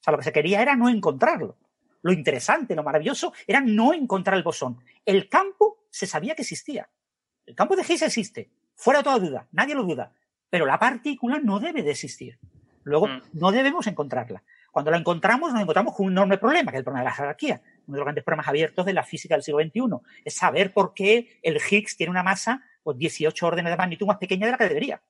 O 0.00 0.02
sea, 0.02 0.12
lo 0.12 0.18
que 0.18 0.24
se 0.24 0.32
quería 0.32 0.60
era 0.60 0.76
no 0.76 0.88
encontrarlo. 0.88 1.56
Lo 2.02 2.12
interesante, 2.12 2.76
lo 2.76 2.84
maravilloso, 2.84 3.32
era 3.46 3.60
no 3.60 3.92
encontrar 3.92 4.36
el 4.36 4.44
bosón. 4.44 4.78
El 5.04 5.28
campo 5.28 5.86
se 5.90 6.06
sabía 6.06 6.34
que 6.34 6.42
existía. 6.42 6.88
El 7.46 7.54
campo 7.54 7.74
de 7.74 7.82
Higgs 7.82 8.02
existe, 8.02 8.50
fuera 8.74 9.00
de 9.00 9.04
toda 9.04 9.18
duda, 9.18 9.48
nadie 9.52 9.74
lo 9.74 9.82
duda. 9.82 10.12
Pero 10.50 10.66
la 10.66 10.78
partícula 10.78 11.40
no 11.42 11.58
debe 11.58 11.82
de 11.82 11.90
existir. 11.90 12.38
Luego, 12.84 13.06
mm. 13.06 13.22
no 13.34 13.52
debemos 13.52 13.86
encontrarla. 13.86 14.42
Cuando 14.70 14.90
la 14.90 14.98
encontramos, 14.98 15.52
nos 15.52 15.60
encontramos 15.60 15.94
con 15.94 16.06
un 16.06 16.12
enorme 16.12 16.38
problema, 16.38 16.70
que 16.70 16.76
es 16.76 16.80
el 16.80 16.84
problema 16.84 17.00
de 17.00 17.10
la 17.10 17.14
jerarquía. 17.14 17.60
Uno 17.86 17.94
de 17.94 17.98
los 17.98 18.04
grandes 18.04 18.24
problemas 18.24 18.48
abiertos 18.48 18.84
de 18.86 18.92
la 18.92 19.02
física 19.02 19.34
del 19.34 19.42
siglo 19.42 19.60
XXI 19.60 19.80
es 20.24 20.34
saber 20.34 20.72
por 20.72 20.94
qué 20.94 21.38
el 21.42 21.56
Higgs 21.56 21.96
tiene 21.96 22.10
una 22.10 22.22
masa 22.22 22.62
pues, 22.82 22.96
18 22.98 23.46
órdenes 23.46 23.70
de 23.70 23.76
magnitud 23.76 24.06
más 24.06 24.18
pequeña 24.18 24.46
de 24.46 24.52
la 24.52 24.58
que 24.58 24.68
debería. 24.68 25.02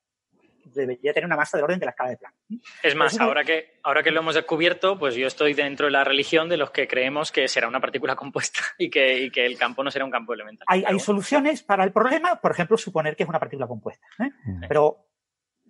Debería 0.65 1.13
tener 1.13 1.27
una 1.27 1.37
masa 1.37 1.57
del 1.57 1.65
orden 1.65 1.79
de 1.79 1.87
la 1.87 1.91
escala 1.91 2.11
de 2.11 2.19
Planck. 2.19 2.35
Es 2.83 2.95
más, 2.95 3.19
ahora 3.19 3.43
que, 3.43 3.79
ahora 3.83 4.03
que 4.03 4.11
lo 4.11 4.21
hemos 4.21 4.35
descubierto, 4.35 4.99
pues 4.99 5.15
yo 5.15 5.27
estoy 5.27 5.55
dentro 5.55 5.87
de 5.87 5.93
la 5.93 6.05
religión 6.05 6.49
de 6.49 6.57
los 6.57 6.71
que 6.71 6.87
creemos 6.87 7.33
que 7.33 7.49
será 7.49 7.69
una 7.69 7.81
partícula 7.81 8.17
compuesta 8.17 8.61
y 8.79 8.91
que, 8.91 9.31
que 9.33 9.47
el 9.47 9.57
campo 9.57 9.83
no 9.83 9.91
será 9.91 10.05
un 10.05 10.11
campo 10.11 10.35
elemental. 10.35 10.67
Hay, 10.69 10.85
hay 10.87 10.99
soluciones 10.99 11.63
para 11.63 11.85
el 11.85 11.93
problema, 11.93 12.37
por 12.37 12.51
ejemplo, 12.51 12.77
suponer 12.77 13.17
que 13.17 13.23
es 13.23 13.29
una 13.29 13.41
partícula 13.41 13.67
compuesta. 13.67 14.07
¿eh? 14.19 14.31
Pero 14.69 15.08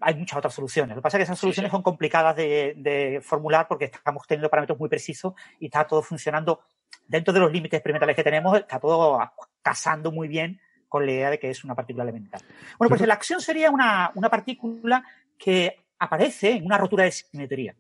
hay 0.01 0.15
muchas 0.15 0.39
otras 0.39 0.55
soluciones. 0.55 0.95
Lo 0.97 1.01
que 1.01 1.05
pasa 1.05 1.17
es 1.17 1.21
que 1.21 1.25
esas 1.25 1.39
soluciones 1.39 1.71
son 1.71 1.83
complicadas 1.83 2.37
de, 2.37 3.21
formular 3.23 3.67
porque 3.69 3.87
estamos 3.87 4.27
teniendo 4.27 4.49
parámetros 4.49 4.79
muy 4.79 4.89
precisos 4.89 5.35
y 5.59 5.67
está 5.67 5.87
todo 5.87 6.03
funcionando 6.03 6.61
dentro 7.07 7.33
de 7.33 7.41
los 7.41 7.53
límites 7.53 7.79
experimentales 7.79 8.17
que 8.17 8.25
tenemos, 8.25 8.57
está 8.59 8.79
todo 8.79 9.19
casando 9.63 10.13
muy 10.13 10.29
bien 10.29 10.61
con 10.89 11.05
la 11.05 11.13
idea 11.13 11.31
de 11.31 11.39
que 11.39 11.51
es 11.51 11.65
una 11.65 11.75
partícula 11.75 12.05
elemental. 12.05 12.41
Bueno, 12.79 12.89
pues 12.89 13.07
la 13.07 13.15
acción 13.15 13.41
sería 13.41 13.71
una, 13.71 14.13
partícula 14.31 15.05
que 15.39 15.85
aparece 15.99 16.53
en 16.53 16.65
una 16.65 16.79
rotura 16.79 17.05
de 17.05 17.13
simetría. 17.13 17.75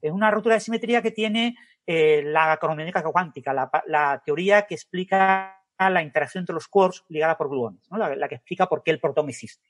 Es 0.00 0.12
una 0.12 0.30
rotura 0.30 0.54
de 0.54 0.60
simetría 0.60 1.02
que 1.02 1.10
tiene 1.10 1.56
eh, 1.86 2.22
la 2.24 2.56
cromodinámica 2.58 3.02
cuántica, 3.02 3.52
la, 3.52 4.22
teoría 4.24 4.66
que 4.66 4.74
explica 4.74 5.60
la 5.78 6.02
interacción 6.02 6.42
entre 6.42 6.54
los 6.54 6.68
quarks 6.68 7.04
ligada 7.08 7.36
por 7.36 7.48
gluones, 7.48 7.80
la, 7.90 8.14
la, 8.14 8.28
que 8.28 8.36
explica 8.36 8.66
por 8.66 8.82
qué 8.82 8.90
el 8.90 9.00
protón 9.00 9.28
existe. 9.28 9.64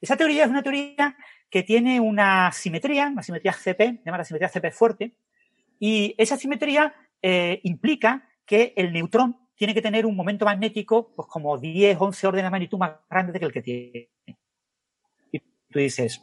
Esa 0.00 0.16
teoría 0.16 0.44
es 0.44 0.50
una 0.50 0.62
teoría 0.62 1.16
que 1.50 1.62
tiene 1.62 2.00
una 2.00 2.52
simetría, 2.52 3.08
una 3.08 3.22
simetría 3.22 3.52
CP, 3.52 4.02
llama 4.04 4.18
la 4.18 4.24
simetría 4.24 4.48
CP 4.48 4.70
fuerte, 4.70 5.16
y 5.78 6.14
esa 6.16 6.36
simetría 6.36 6.94
eh, 7.22 7.60
implica 7.64 8.28
que 8.46 8.72
el 8.76 8.92
neutrón 8.92 9.36
tiene 9.54 9.74
que 9.74 9.82
tener 9.82 10.06
un 10.06 10.16
momento 10.16 10.44
magnético 10.44 11.12
pues 11.14 11.28
como 11.28 11.58
10, 11.58 11.96
11 12.00 12.26
órdenes 12.26 12.46
de 12.46 12.50
magnitud 12.50 12.78
más 12.78 12.92
grande 13.10 13.38
que 13.38 13.44
el 13.44 13.52
que 13.52 13.62
tiene. 13.62 14.08
Y 15.32 15.38
tú 15.38 15.78
dices, 15.78 16.22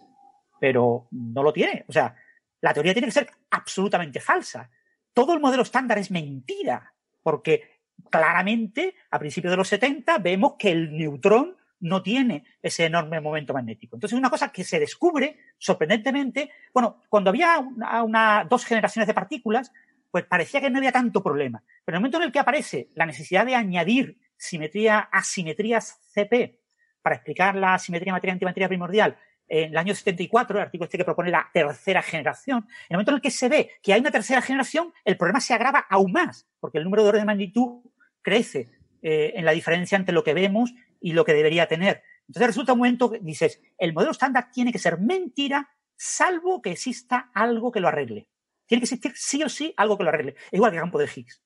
pero 0.59 1.07
no 1.11 1.43
lo 1.43 1.53
tiene. 1.53 1.85
O 1.87 1.91
sea, 1.91 2.15
la 2.61 2.73
teoría 2.73 2.93
tiene 2.93 3.07
que 3.07 3.13
ser 3.13 3.29
absolutamente 3.51 4.19
falsa. 4.19 4.69
Todo 5.13 5.33
el 5.33 5.39
modelo 5.39 5.63
estándar 5.63 5.97
es 5.99 6.09
mentira, 6.09 6.93
porque 7.21 7.81
claramente 8.09 8.95
a 9.11 9.19
principios 9.19 9.51
de 9.51 9.57
los 9.57 9.67
70 9.67 10.17
vemos 10.19 10.55
que 10.57 10.71
el 10.71 10.97
neutrón 10.97 11.57
no 11.79 12.01
tiene 12.01 12.43
ese 12.61 12.85
enorme 12.85 13.21
momento 13.21 13.53
magnético. 13.53 13.95
Entonces, 13.95 14.17
una 14.17 14.29
cosa 14.29 14.51
que 14.51 14.63
se 14.63 14.79
descubre 14.79 15.37
sorprendentemente, 15.57 16.51
bueno, 16.73 17.01
cuando 17.09 17.29
había 17.29 17.59
una, 17.59 18.45
dos 18.49 18.65
generaciones 18.65 19.07
de 19.07 19.13
partículas, 19.13 19.71
pues 20.11 20.25
parecía 20.25 20.61
que 20.61 20.69
no 20.69 20.77
había 20.77 20.91
tanto 20.91 21.21
problema. 21.21 21.63
Pero 21.85 21.95
en 21.95 21.97
el 21.97 22.01
momento 22.01 22.17
en 22.17 22.23
el 22.23 22.31
que 22.31 22.39
aparece 22.39 22.89
la 22.95 23.05
necesidad 23.05 23.45
de 23.45 23.55
añadir 23.55 24.19
simetría, 24.37 24.99
asimetrías 25.11 25.99
CP 26.13 26.59
para 27.01 27.15
explicar 27.15 27.55
la 27.55 27.77
simetría 27.77 28.13
materia-antimateria 28.13 28.67
primordial 28.67 29.17
en 29.47 29.71
el 29.71 29.77
año 29.77 29.95
74, 29.95 30.57
el 30.57 30.63
artículo 30.63 30.85
este 30.85 30.97
que 30.97 31.05
propone 31.05 31.31
la 31.31 31.49
tercera 31.53 32.01
generación, 32.01 32.59
en 32.59 32.85
el 32.89 32.95
momento 32.97 33.11
en 33.11 33.15
el 33.15 33.21
que 33.21 33.31
se 33.31 33.49
ve 33.49 33.71
que 33.81 33.93
hay 33.93 34.01
una 34.01 34.11
tercera 34.11 34.41
generación, 34.41 34.93
el 35.05 35.17
problema 35.17 35.39
se 35.39 35.53
agrava 35.53 35.85
aún 35.89 36.11
más, 36.11 36.47
porque 36.59 36.77
el 36.77 36.83
número 36.83 37.03
de 37.03 37.09
orden 37.09 37.21
de 37.21 37.27
magnitud 37.27 37.81
crece 38.21 38.69
eh, 39.01 39.33
en 39.35 39.45
la 39.45 39.51
diferencia 39.51 39.95
entre 39.95 40.13
lo 40.13 40.23
que 40.23 40.33
vemos 40.33 40.73
y 40.99 41.13
lo 41.13 41.25
que 41.25 41.33
debería 41.33 41.67
tener. 41.67 42.03
Entonces 42.27 42.47
resulta 42.47 42.73
un 42.73 42.79
momento 42.79 43.09
que 43.09 43.19
dices, 43.19 43.61
el 43.77 43.93
modelo 43.93 44.11
estándar 44.11 44.49
tiene 44.51 44.71
que 44.71 44.79
ser 44.79 44.99
mentira 44.99 45.69
salvo 45.95 46.61
que 46.61 46.71
exista 46.71 47.31
algo 47.33 47.71
que 47.71 47.79
lo 47.79 47.87
arregle. 47.87 48.27
Tiene 48.65 48.81
que 48.81 48.85
existir 48.85 49.13
sí 49.15 49.43
o 49.43 49.49
sí 49.49 49.73
algo 49.77 49.97
que 49.97 50.03
lo 50.03 50.09
arregle. 50.09 50.35
igual 50.51 50.71
que 50.71 50.77
el 50.77 50.83
campo 50.83 50.99
de 50.99 51.09
Higgs. 51.13 51.41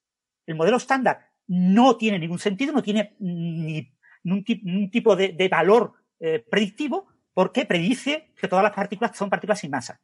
El 0.45 0.55
modelo 0.55 0.77
estándar 0.77 1.29
no 1.47 1.97
tiene 1.97 2.19
ningún 2.19 2.39
sentido, 2.39 2.73
no 2.73 2.81
tiene 2.81 3.15
ni 3.19 3.93
un, 4.23 4.89
tipo 4.91 5.15
de, 5.15 5.47
valor 5.49 5.93
eh, 6.19 6.39
predictivo 6.39 7.07
porque 7.33 7.65
predice 7.65 8.33
que 8.35 8.47
todas 8.47 8.63
las 8.63 8.73
partículas 8.73 9.15
son 9.15 9.29
partículas 9.29 9.59
sin 9.59 9.71
masa. 9.71 9.99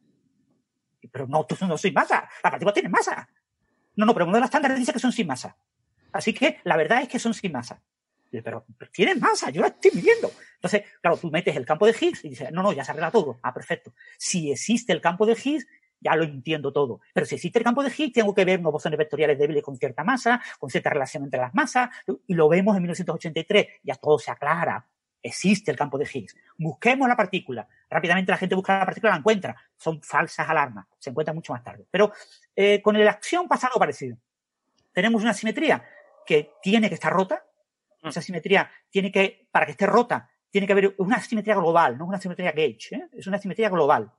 Pero 1.12 1.26
no, 1.26 1.44
tú 1.44 1.56
no 1.66 1.78
sin 1.78 1.94
masa. 1.94 2.28
La 2.42 2.50
partícula 2.50 2.72
tiene 2.72 2.88
masa. 2.88 3.28
No, 3.96 4.06
no, 4.06 4.12
pero 4.12 4.24
el 4.24 4.30
modelo 4.30 4.44
estándar 4.44 4.74
dice 4.76 4.92
que 4.92 4.98
son 4.98 5.12
sin 5.12 5.26
masa. 5.26 5.56
Así 6.12 6.32
que 6.32 6.60
la 6.64 6.76
verdad 6.76 7.02
es 7.02 7.08
que 7.08 7.18
son 7.18 7.34
sin 7.34 7.52
masa. 7.52 7.82
Pero, 8.30 8.64
pero 8.76 8.90
tiene 8.90 9.14
masa, 9.14 9.50
yo 9.50 9.60
la 9.62 9.68
estoy 9.68 9.90
midiendo. 9.94 10.30
Entonces, 10.54 10.84
claro, 11.00 11.16
tú 11.16 11.30
metes 11.30 11.56
el 11.56 11.64
campo 11.64 11.86
de 11.86 11.94
Higgs 11.98 12.24
y 12.24 12.30
dices, 12.30 12.50
no, 12.52 12.62
no, 12.62 12.72
ya 12.72 12.84
se 12.84 12.90
arregla 12.90 13.10
todo. 13.10 13.38
Ah, 13.42 13.54
perfecto. 13.54 13.92
Si 14.16 14.50
existe 14.50 14.92
el 14.92 15.00
campo 15.00 15.24
de 15.26 15.36
Higgs, 15.42 15.66
ya 16.00 16.14
lo 16.14 16.24
entiendo 16.24 16.72
todo. 16.72 17.00
Pero 17.12 17.26
si 17.26 17.36
existe 17.36 17.58
el 17.58 17.64
campo 17.64 17.82
de 17.82 17.92
Higgs, 17.96 18.12
tengo 18.12 18.34
que 18.34 18.44
ver 18.44 18.60
unos 18.60 18.72
bosones 18.72 18.98
vectoriales 18.98 19.38
débiles 19.38 19.62
con 19.62 19.76
cierta 19.76 20.04
masa, 20.04 20.40
con 20.58 20.70
cierta 20.70 20.90
relación 20.90 21.24
entre 21.24 21.40
las 21.40 21.54
masas, 21.54 21.90
y 22.26 22.34
lo 22.34 22.48
vemos 22.48 22.76
en 22.76 22.82
1983, 22.82 23.66
ya 23.82 23.94
todo 23.96 24.18
se 24.18 24.30
aclara. 24.30 24.86
Existe 25.20 25.70
el 25.70 25.76
campo 25.76 25.98
de 25.98 26.08
Higgs. 26.12 26.36
Busquemos 26.56 27.08
la 27.08 27.16
partícula. 27.16 27.68
Rápidamente 27.90 28.30
la 28.30 28.38
gente 28.38 28.54
busca 28.54 28.78
la 28.78 28.84
partícula 28.84 29.10
y 29.10 29.14
la 29.14 29.18
encuentra. 29.18 29.56
Son 29.76 30.00
falsas 30.00 30.48
alarmas. 30.48 30.86
Se 30.98 31.10
encuentran 31.10 31.34
mucho 31.34 31.52
más 31.52 31.64
tarde. 31.64 31.86
Pero 31.90 32.12
eh, 32.54 32.80
con 32.80 32.96
la 33.02 33.10
acción 33.10 33.48
pasa 33.48 33.66
algo 33.66 33.80
parecido. 33.80 34.16
Tenemos 34.92 35.22
una 35.22 35.34
simetría 35.34 35.84
que 36.24 36.52
tiene 36.62 36.88
que 36.88 36.94
estar 36.94 37.12
rota. 37.12 37.44
Mm. 38.02 38.08
Esa 38.08 38.22
simetría 38.22 38.70
tiene 38.90 39.10
que, 39.10 39.48
para 39.50 39.66
que 39.66 39.72
esté 39.72 39.86
rota, 39.86 40.30
tiene 40.50 40.66
que 40.66 40.72
haber 40.72 40.94
una 40.98 41.20
simetría 41.20 41.54
global, 41.54 41.98
no 41.98 42.06
una 42.06 42.20
simetría 42.20 42.52
gauge. 42.52 42.96
¿eh? 42.96 43.08
Es 43.12 43.26
una 43.26 43.38
simetría 43.38 43.68
global. 43.68 44.12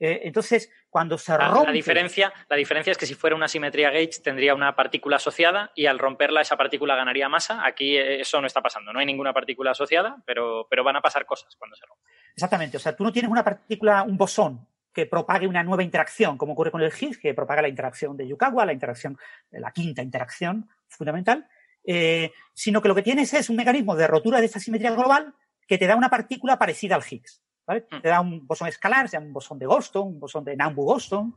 Eh, 0.00 0.22
entonces, 0.24 0.70
cuando 0.90 1.16
se 1.18 1.36
rompe... 1.36 1.66
La 1.66 1.72
diferencia, 1.72 2.32
la 2.48 2.56
diferencia 2.56 2.90
es 2.90 2.98
que 2.98 3.06
si 3.06 3.14
fuera 3.14 3.36
una 3.36 3.48
simetría 3.48 3.90
gauge 3.90 4.20
tendría 4.22 4.54
una 4.54 4.74
partícula 4.74 5.16
asociada 5.16 5.70
y 5.74 5.86
al 5.86 5.98
romperla 5.98 6.40
esa 6.40 6.56
partícula 6.56 6.96
ganaría 6.96 7.28
masa. 7.28 7.64
Aquí 7.64 7.96
eh, 7.96 8.20
eso 8.20 8.40
no 8.40 8.46
está 8.46 8.60
pasando. 8.60 8.92
No 8.92 8.98
hay 8.98 9.06
ninguna 9.06 9.32
partícula 9.32 9.70
asociada, 9.70 10.22
pero, 10.26 10.66
pero 10.68 10.84
van 10.84 10.96
a 10.96 11.00
pasar 11.00 11.24
cosas 11.26 11.54
cuando 11.56 11.76
se 11.76 11.86
rompe. 11.86 12.02
Exactamente. 12.34 12.76
O 12.76 12.80
sea, 12.80 12.96
tú 12.96 13.04
no 13.04 13.12
tienes 13.12 13.30
una 13.30 13.44
partícula, 13.44 14.02
un 14.02 14.16
bosón 14.16 14.66
que 14.92 15.06
propague 15.06 15.46
una 15.46 15.62
nueva 15.62 15.82
interacción, 15.82 16.38
como 16.38 16.52
ocurre 16.52 16.70
con 16.70 16.80
el 16.80 16.92
Higgs, 16.92 17.18
que 17.18 17.34
propaga 17.34 17.62
la 17.62 17.68
interacción 17.68 18.16
de 18.16 18.28
Yukawa, 18.28 18.64
la 18.64 18.72
interacción, 18.72 19.18
la 19.50 19.72
quinta 19.72 20.02
interacción 20.02 20.68
fundamental, 20.88 21.48
eh, 21.84 22.32
sino 22.52 22.80
que 22.80 22.88
lo 22.88 22.94
que 22.94 23.02
tienes 23.02 23.32
es 23.34 23.50
un 23.50 23.56
mecanismo 23.56 23.96
de 23.96 24.06
rotura 24.06 24.40
de 24.40 24.46
esta 24.46 24.60
simetría 24.60 24.92
global 24.92 25.34
que 25.66 25.78
te 25.78 25.86
da 25.86 25.96
una 25.96 26.10
partícula 26.10 26.58
parecida 26.58 26.96
al 26.96 27.04
Higgs. 27.08 27.42
¿vale? 27.66 27.86
Mm. 27.90 28.00
Te 28.00 28.08
da 28.08 28.20
un 28.20 28.46
bosón 28.46 28.68
escalar, 28.68 29.08
sea 29.08 29.20
un 29.20 29.32
bosón 29.32 29.58
de 29.58 29.66
Goldstone, 29.66 30.10
un 30.10 30.20
bosón 30.20 30.44
de 30.44 30.56
Nambu-Goldstone. 30.56 31.34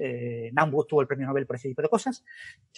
Eh, 0.00 0.50
Nambu 0.52 0.84
tuvo 0.84 1.00
el 1.00 1.08
premio 1.08 1.26
Nobel 1.26 1.46
por 1.46 1.56
ese 1.56 1.68
tipo 1.68 1.82
de 1.82 1.88
cosas. 1.88 2.24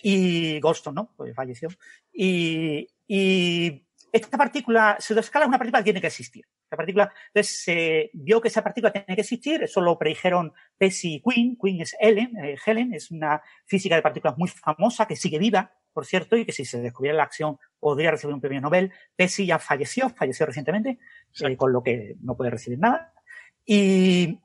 Y 0.02 0.59
Goldstone, 0.60 0.94
¿no? 0.94 1.12
Pues 1.16 1.34
falleció. 1.34 1.68
Y, 2.12 2.88
y 3.06 3.84
esta 4.12 4.38
partícula 4.38 4.97
pseudoescalar 4.98 5.47
es 5.47 5.48
una 5.48 5.59
partícula 5.59 5.80
que 5.80 5.84
tiene 5.84 6.01
que 6.01 6.06
existir. 6.06 6.47
Esta 6.64 6.76
partícula, 6.76 7.12
entonces 7.28 7.62
se 7.62 8.10
vio 8.12 8.40
que 8.40 8.48
esa 8.48 8.62
partícula 8.62 8.92
tiene 8.92 9.14
que 9.14 9.22
existir, 9.22 9.62
eso 9.62 9.80
lo 9.80 9.98
predijeron 9.98 10.52
Pesci 10.78 11.14
y 11.14 11.20
Quinn. 11.20 11.59
Quinn 11.60 11.80
es 11.80 11.97
Helen, 11.98 12.36
eh, 12.38 12.56
Helen 12.64 12.94
es 12.94 13.10
una 13.10 13.42
física 13.66 13.97
de 13.97 14.02
partículas 14.02 14.38
muy 14.38 14.48
famosa 14.48 15.06
que 15.06 15.16
sigue 15.16 15.38
viva, 15.38 15.72
por 15.93 16.07
cierto, 16.07 16.37
y 16.37 16.45
que 16.45 16.53
si 16.53 16.65
se 16.65 16.81
descubriera 16.81 17.17
la 17.17 17.25
acción 17.25 17.59
podría 17.79 18.11
recibir 18.11 18.35
un 18.35 18.41
premio 18.41 18.61
Nobel. 18.61 18.93
Pesci 19.17 19.47
ya 19.47 19.59
falleció, 19.59 20.09
falleció 20.11 20.47
recientemente, 20.47 20.99
eh, 21.41 21.57
con 21.57 21.73
lo 21.73 21.83
que 21.83 22.17
no 22.21 22.37
puede 22.37 22.51
recibir 22.51 22.79
nada. 22.79 23.12
Y, 23.65 24.39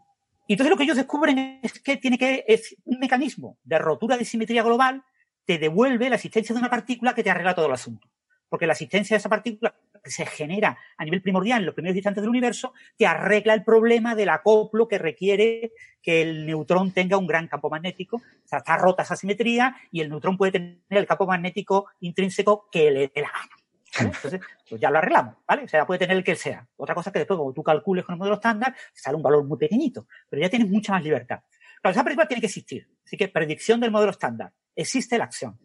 y, 0.48 0.54
entonces 0.54 0.70
lo 0.70 0.78
que 0.78 0.84
ellos 0.84 0.98
descubren 0.98 1.60
es 1.62 1.80
que 1.80 1.98
tiene 1.98 2.18
que, 2.18 2.46
es 2.48 2.76
un 2.86 3.00
mecanismo 3.00 3.58
de 3.64 3.80
rotura 3.80 4.18
de 4.18 4.26
simetría 4.26 4.64
global 4.64 5.04
te 5.46 5.60
devuelve 5.60 6.10
la 6.10 6.16
existencia 6.16 6.54
de 6.54 6.60
una 6.60 6.70
partícula 6.70 7.14
que 7.14 7.24
te 7.24 7.30
arregla 7.30 7.56
todo 7.56 7.68
el 7.68 7.74
asunto. 7.74 8.10
Porque 8.50 8.68
la 8.68 8.74
existencia 8.74 9.16
de 9.16 9.20
esa 9.20 9.30
partícula 9.30 9.76
se 10.06 10.26
genera 10.26 10.78
a 10.98 11.06
nivel 11.06 11.22
primordial 11.22 11.62
en 11.62 11.66
los 11.66 11.76
primeros 11.76 11.96
instantes 11.96 12.22
del 12.22 12.30
universo, 12.30 12.74
te 12.98 13.08
arregla 13.08 13.54
el 13.54 13.64
problema 13.64 14.16
del 14.16 14.30
acoplo 14.30 14.88
que 14.88 14.98
requiere 14.98 15.74
que 16.02 16.22
el 16.22 16.46
neutrón 16.46 16.92
tenga 16.92 17.18
un 17.18 17.28
gran 17.28 17.48
campo 17.48 17.70
magnético. 17.70 18.18
O 18.18 18.48
sea, 18.48 18.60
está 18.60 18.78
rota 18.78 19.04
esa 19.04 19.16
simetría 19.16 19.76
y 19.92 20.02
el 20.02 20.10
neutrón 20.10 20.38
puede 20.38 20.52
tener 20.52 20.78
el 20.90 21.08
campo 21.08 21.26
magnético 21.26 21.88
intrínseco 22.00 22.70
que 22.72 22.92
le 22.92 23.12
dé 23.14 23.22
la 23.22 23.32
gana. 23.32 23.56
Entonces, 24.14 24.42
pues 24.70 24.82
ya 24.82 24.90
lo 24.90 24.98
arreglamos, 24.98 25.36
¿vale? 25.48 25.64
O 25.64 25.68
sea, 25.68 25.86
puede 25.86 26.00
tener 26.00 26.18
el 26.18 26.24
que 26.24 26.36
sea. 26.36 26.68
Otra 26.76 26.94
cosa 26.94 27.10
es 27.10 27.14
que 27.14 27.20
después, 27.20 27.38
como 27.38 27.54
tú 27.54 27.64
calcules 27.64 28.04
con 28.06 28.14
el 28.14 28.20
modelo 28.20 28.36
estándar, 28.36 28.76
sale 28.94 29.16
un 29.16 29.24
valor 29.24 29.44
muy 29.46 29.58
pequeñito, 29.58 30.08
pero 30.30 30.42
ya 30.42 30.50
tienes 30.50 30.70
mucha 30.70 30.92
más 30.92 31.04
libertad. 31.04 31.40
Claro, 31.82 31.94
esa 31.94 32.04
partícula 32.04 32.28
tiene 32.28 32.42
que 32.42 32.48
existir. 32.48 32.90
Así 33.06 33.16
que 33.16 33.28
predicción 33.28 33.80
del 33.80 33.92
modelo 33.92 34.12
estándar. 34.12 34.52
Existe 34.76 35.18
la 35.18 35.26
acción. 35.26 35.58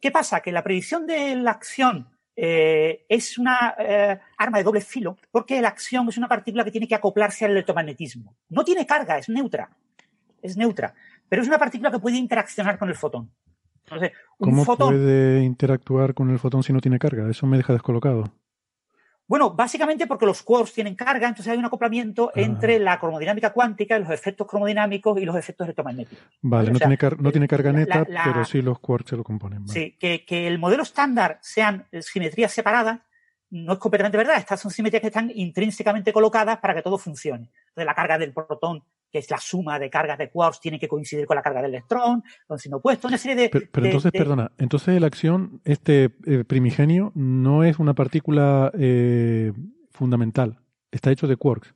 ¿Qué 0.00 0.10
pasa? 0.10 0.40
Que 0.40 0.52
la 0.52 0.62
predicción 0.62 1.06
de 1.06 1.36
la 1.36 1.52
acción 1.52 2.17
eh, 2.40 3.04
es 3.08 3.36
una 3.36 3.74
eh, 3.76 4.16
arma 4.36 4.58
de 4.58 4.64
doble 4.64 4.80
filo 4.80 5.16
porque 5.32 5.60
la 5.60 5.66
acción 5.66 6.08
es 6.08 6.18
una 6.18 6.28
partícula 6.28 6.62
que 6.62 6.70
tiene 6.70 6.86
que 6.86 6.94
acoplarse 6.94 7.44
al 7.44 7.50
electromagnetismo. 7.50 8.36
No 8.48 8.62
tiene 8.62 8.86
carga, 8.86 9.18
es 9.18 9.28
neutra. 9.28 9.68
Es 10.40 10.56
neutra. 10.56 10.94
Pero 11.28 11.42
es 11.42 11.48
una 11.48 11.58
partícula 11.58 11.90
que 11.90 11.98
puede 11.98 12.16
interaccionar 12.16 12.78
con 12.78 12.88
el 12.88 12.94
fotón. 12.94 13.32
¿Cómo 14.38 14.64
puede 14.64 15.42
interactuar 15.42 16.14
con 16.14 16.30
el 16.30 16.38
fotón 16.38 16.62
si 16.62 16.72
no 16.72 16.80
tiene 16.80 17.00
carga? 17.00 17.28
Eso 17.28 17.44
me 17.48 17.56
deja 17.56 17.72
descolocado. 17.72 18.32
Bueno, 19.28 19.50
básicamente 19.50 20.06
porque 20.06 20.24
los 20.24 20.42
quarks 20.42 20.72
tienen 20.72 20.94
carga, 20.94 21.28
entonces 21.28 21.52
hay 21.52 21.58
un 21.58 21.66
acoplamiento 21.66 22.30
ah. 22.34 22.40
entre 22.40 22.78
la 22.78 22.98
cromodinámica 22.98 23.52
cuántica, 23.52 23.98
los 23.98 24.10
efectos 24.10 24.46
cromodinámicos 24.46 25.20
y 25.20 25.26
los 25.26 25.36
efectos 25.36 25.66
electromagnéticos. 25.66 26.24
Vale, 26.40 26.70
no, 26.72 26.78
tiene 26.78 26.98
no, 27.18 27.30
tiene 27.30 27.46
carga 27.46 27.70
neta, 27.70 28.06
pero 28.24 28.44
sí 28.46 28.62
los 28.62 28.78
quarks 28.78 29.10
se 29.10 29.16
lo 29.16 29.24
componen. 29.24 29.68
Sí, 29.68 29.96
que, 29.98 30.24
el 30.48 30.58
modelo 30.58 30.82
estándar 30.82 31.38
sean 31.42 31.86
simetrías 32.00 32.52
separadas 32.52 33.00
no 33.50 33.74
es 33.74 33.78
completamente 33.78 34.16
verdad. 34.16 34.38
Estas 34.38 34.60
son 34.60 34.70
simetrías 34.70 35.02
que 35.02 35.08
están 35.08 35.30
intrínsecamente 35.34 36.12
colocadas 36.12 36.58
para 36.58 36.74
que 36.74 36.82
todo 36.82 36.98
funcione. 36.98 37.50
Entonces, 37.68 37.86
la 37.86 37.94
carga 37.94 38.18
del 38.18 38.32
protón 38.32 38.82
que 39.10 39.18
es 39.18 39.30
la 39.30 39.38
suma 39.38 39.78
de 39.78 39.90
cargas 39.90 40.18
de 40.18 40.30
quarks, 40.30 40.60
tiene 40.60 40.78
que 40.78 40.88
coincidir 40.88 41.26
con 41.26 41.36
la 41.36 41.42
carga 41.42 41.62
del 41.62 41.70
electrón, 41.70 42.22
con 42.46 42.58
signo 42.58 42.78
opuesto, 42.78 43.08
una 43.08 43.18
serie 43.18 43.36
de... 43.36 43.48
Pero, 43.48 43.86
entonces, 43.86 44.12
perdona, 44.12 44.52
entonces 44.58 45.00
la 45.00 45.06
acción, 45.06 45.60
este 45.64 46.10
eh, 46.26 46.44
primigenio, 46.44 47.12
no 47.14 47.64
es 47.64 47.78
una 47.78 47.94
partícula 47.94 48.70
eh, 48.78 49.52
fundamental, 49.90 50.58
está 50.90 51.10
hecho 51.10 51.26
de 51.26 51.36
quarks. 51.36 51.74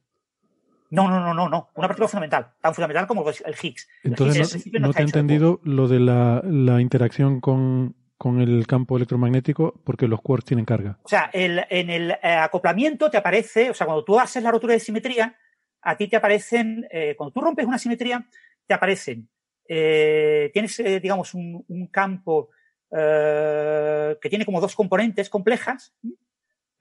No, 0.90 1.09
no, 1.09 1.20
no, 1.20 1.32
no, 1.32 1.48
no, 1.48 1.70
una 1.74 1.88
partícula 1.88 2.09
fundamental, 2.09 2.52
tan 2.60 2.74
fundamental 2.74 3.06
como 3.06 3.24
el 3.26 3.54
Higgs. 3.62 3.88
Entonces 4.04 4.66
no, 4.78 4.92
te 4.92 5.00
he 5.00 5.04
entendido 5.04 5.59
lo 5.64 5.88
de 5.88 5.98
la, 5.98 6.80
interacción 6.82 7.40
con, 7.40 7.94
el 8.38 8.66
campo 8.66 8.98
electromagnético 8.98 9.80
porque 9.84 10.06
los 10.06 10.20
quarks 10.20 10.44
tienen 10.44 10.66
carga. 10.66 10.98
O 11.02 11.09
sea, 11.09 11.30
en 11.32 11.88
el 11.88 12.10
eh, 12.10 12.18
acoplamiento 12.22 13.10
te 13.10 13.16
aparece, 13.16 13.70
o 13.70 13.74
sea, 13.74 13.86
cuando 13.86 14.04
tú 14.04 14.20
haces 14.20 14.42
la 14.42 14.50
rotura 14.50 14.74
de 14.74 14.80
simetría, 14.80 15.34
a 15.82 15.96
ti 15.96 16.09
te 16.09 16.16
aparecen, 16.16 16.86
eh, 16.90 17.14
cuando 17.16 17.32
tú 17.32 17.40
rompes 17.40 17.66
una 17.66 17.78
simetría, 17.78 18.24
te 18.66 18.74
aparecen, 18.74 19.28
eh, 19.68 20.50
tienes, 20.52 20.78
eh, 20.80 21.00
digamos, 21.00 21.34
un, 21.34 21.88
campo 21.90 22.50
que 22.90 24.28
tiene 24.28 24.44
como 24.44 24.60
dos 24.60 24.76
componentes 24.76 25.30
complejas, 25.30 25.94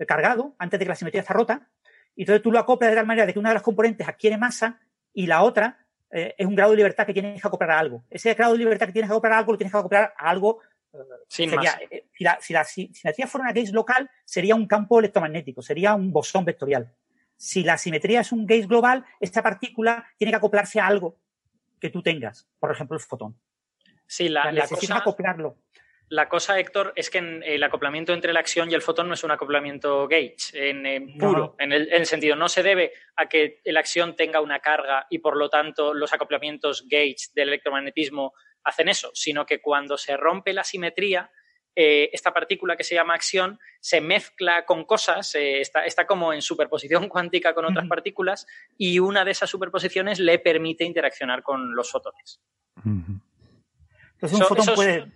cargado, 0.06 0.56
antes 0.60 0.78
de 0.78 0.86
que 0.86 0.90
la 0.90 0.96
simetría 0.96 1.22
está 1.22 1.34
rota, 1.34 1.70
y 2.16 2.24
entonces 2.24 2.42
tú 2.42 2.52
lo 2.52 2.60
acoplas 2.60 2.92
de 2.92 2.98
tal 2.98 3.06
manera 3.06 3.26
de 3.26 3.32
que 3.32 3.40
una 3.40 3.50
de 3.50 3.56
las 3.56 3.64
componentes 3.64 4.06
adquiere 4.06 4.38
masa 4.38 4.82
y 5.14 5.26
la 5.26 5.42
otra 5.44 5.86
es 6.10 6.46
un 6.46 6.56
grado 6.56 6.72
de 6.72 6.78
libertad 6.78 7.06
que 7.06 7.14
tienes 7.14 7.42
que 7.42 7.48
acoplar 7.48 7.72
a 7.72 7.80
algo. 7.80 8.04
Ese 8.10 8.34
grado 8.34 8.52
de 8.52 8.60
libertad 8.60 8.88
que 8.88 8.92
tienes 8.92 9.10
que 9.10 9.14
acoplar 9.14 9.34
a 9.34 9.38
algo 9.38 9.54
lo 9.54 9.58
tienes 9.58 9.72
que 9.72 9.78
acoplar 9.78 10.14
a 10.18 10.30
algo 10.30 10.60
Sin 11.30 11.50
sería, 11.50 11.80
si, 12.12 12.24
la, 12.26 12.38
si, 12.42 12.52
la, 12.52 12.66
simetría 12.66 13.28
fuera 13.28 13.46
una 13.46 13.54
gauge 13.54 13.72
local, 13.72 14.10
sería 14.26 14.56
un 14.56 14.68
campo 14.68 15.00
electromagnético, 15.00 15.62
sería 15.62 15.96
un 15.96 16.12
bosón 16.12 16.44
vectorial 16.44 16.94
si 17.42 17.64
la 17.64 17.76
simetría 17.76 18.22
es 18.22 18.32
un 18.32 18.46
gauge 18.46 18.68
global, 18.68 19.04
esta 19.20 19.42
partícula 19.42 20.06
tiene 20.16 20.32
que 20.32 20.38
acoplarse 20.38 20.80
a 20.80 20.86
algo 20.86 21.18
que 21.80 21.90
tú 21.90 22.04
tengas, 22.04 22.48
por 22.60 22.72
ejemplo, 22.72 22.96
el 22.96 23.02
fotón. 23.02 23.36
Sí, 24.06 24.30
la, 24.30 24.52
necesita 24.52 24.98
acoplarlo. 24.98 25.58
La 26.10 26.30
cosa, 26.30 26.60
Héctor, 26.60 26.94
es 26.96 27.10
que 27.10 27.18
el 27.18 27.64
acoplamiento 27.64 28.14
entre 28.14 28.32
la 28.32 28.42
acción 28.42 28.70
y 28.70 28.76
el 28.76 28.84
fotón 28.84 29.08
no 29.08 29.16
es 29.16 29.24
un 29.24 29.32
acoplamiento 29.32 30.08
gauge 30.08 30.52
en, 30.54 30.86
eh, 30.86 31.16
puro, 31.18 31.56
En, 31.58 31.72
el, 31.72 32.06
sentido, 32.06 32.36
no 32.36 32.48
se 32.48 32.62
debe 32.62 32.94
a 33.16 33.28
que 33.28 33.60
la 33.66 33.80
acción 33.80 34.16
tenga 34.16 34.40
una 34.40 34.60
carga 34.60 35.08
y 35.10 35.18
por 35.18 35.36
lo 35.36 35.50
tanto 35.50 35.96
los 35.96 36.14
acoplamientos 36.14 36.86
gauge 36.88 37.32
del 37.34 37.48
electromagnetismo 37.48 38.34
hacen 38.64 38.88
eso, 38.88 39.10
sino 39.16 39.48
que 39.48 39.62
cuando 39.62 39.98
se 39.98 40.16
rompe 40.16 40.54
la 40.54 40.64
simetría, 40.64 41.32
eh, 41.74 42.10
esta 42.12 42.34
partícula 42.34 42.76
que 42.76 42.84
se 42.84 42.96
llama 42.96 43.14
acción 43.14 43.58
se 43.80 44.02
mezcla 44.02 44.66
con 44.66 44.84
cosas, 44.84 45.34
eh, 45.36 45.62
está, 45.62 46.06
como 46.06 46.34
en 46.34 46.42
superposición 46.42 47.08
cuántica 47.10 47.54
con 47.54 47.66
otras 47.66 47.88
partículas 47.88 48.46
y 48.78 49.00
una 49.00 49.24
de 49.24 49.32
esas 49.32 49.50
superposiciones 49.50 50.20
le 50.20 50.40
permite 50.40 50.84
interaccionar 50.84 51.42
con 51.42 51.74
los 51.74 51.90
fotones. 51.90 52.42
Entonces 52.84 54.40
un 54.40 54.46
fotón 54.46 54.76
puede... 54.76 55.12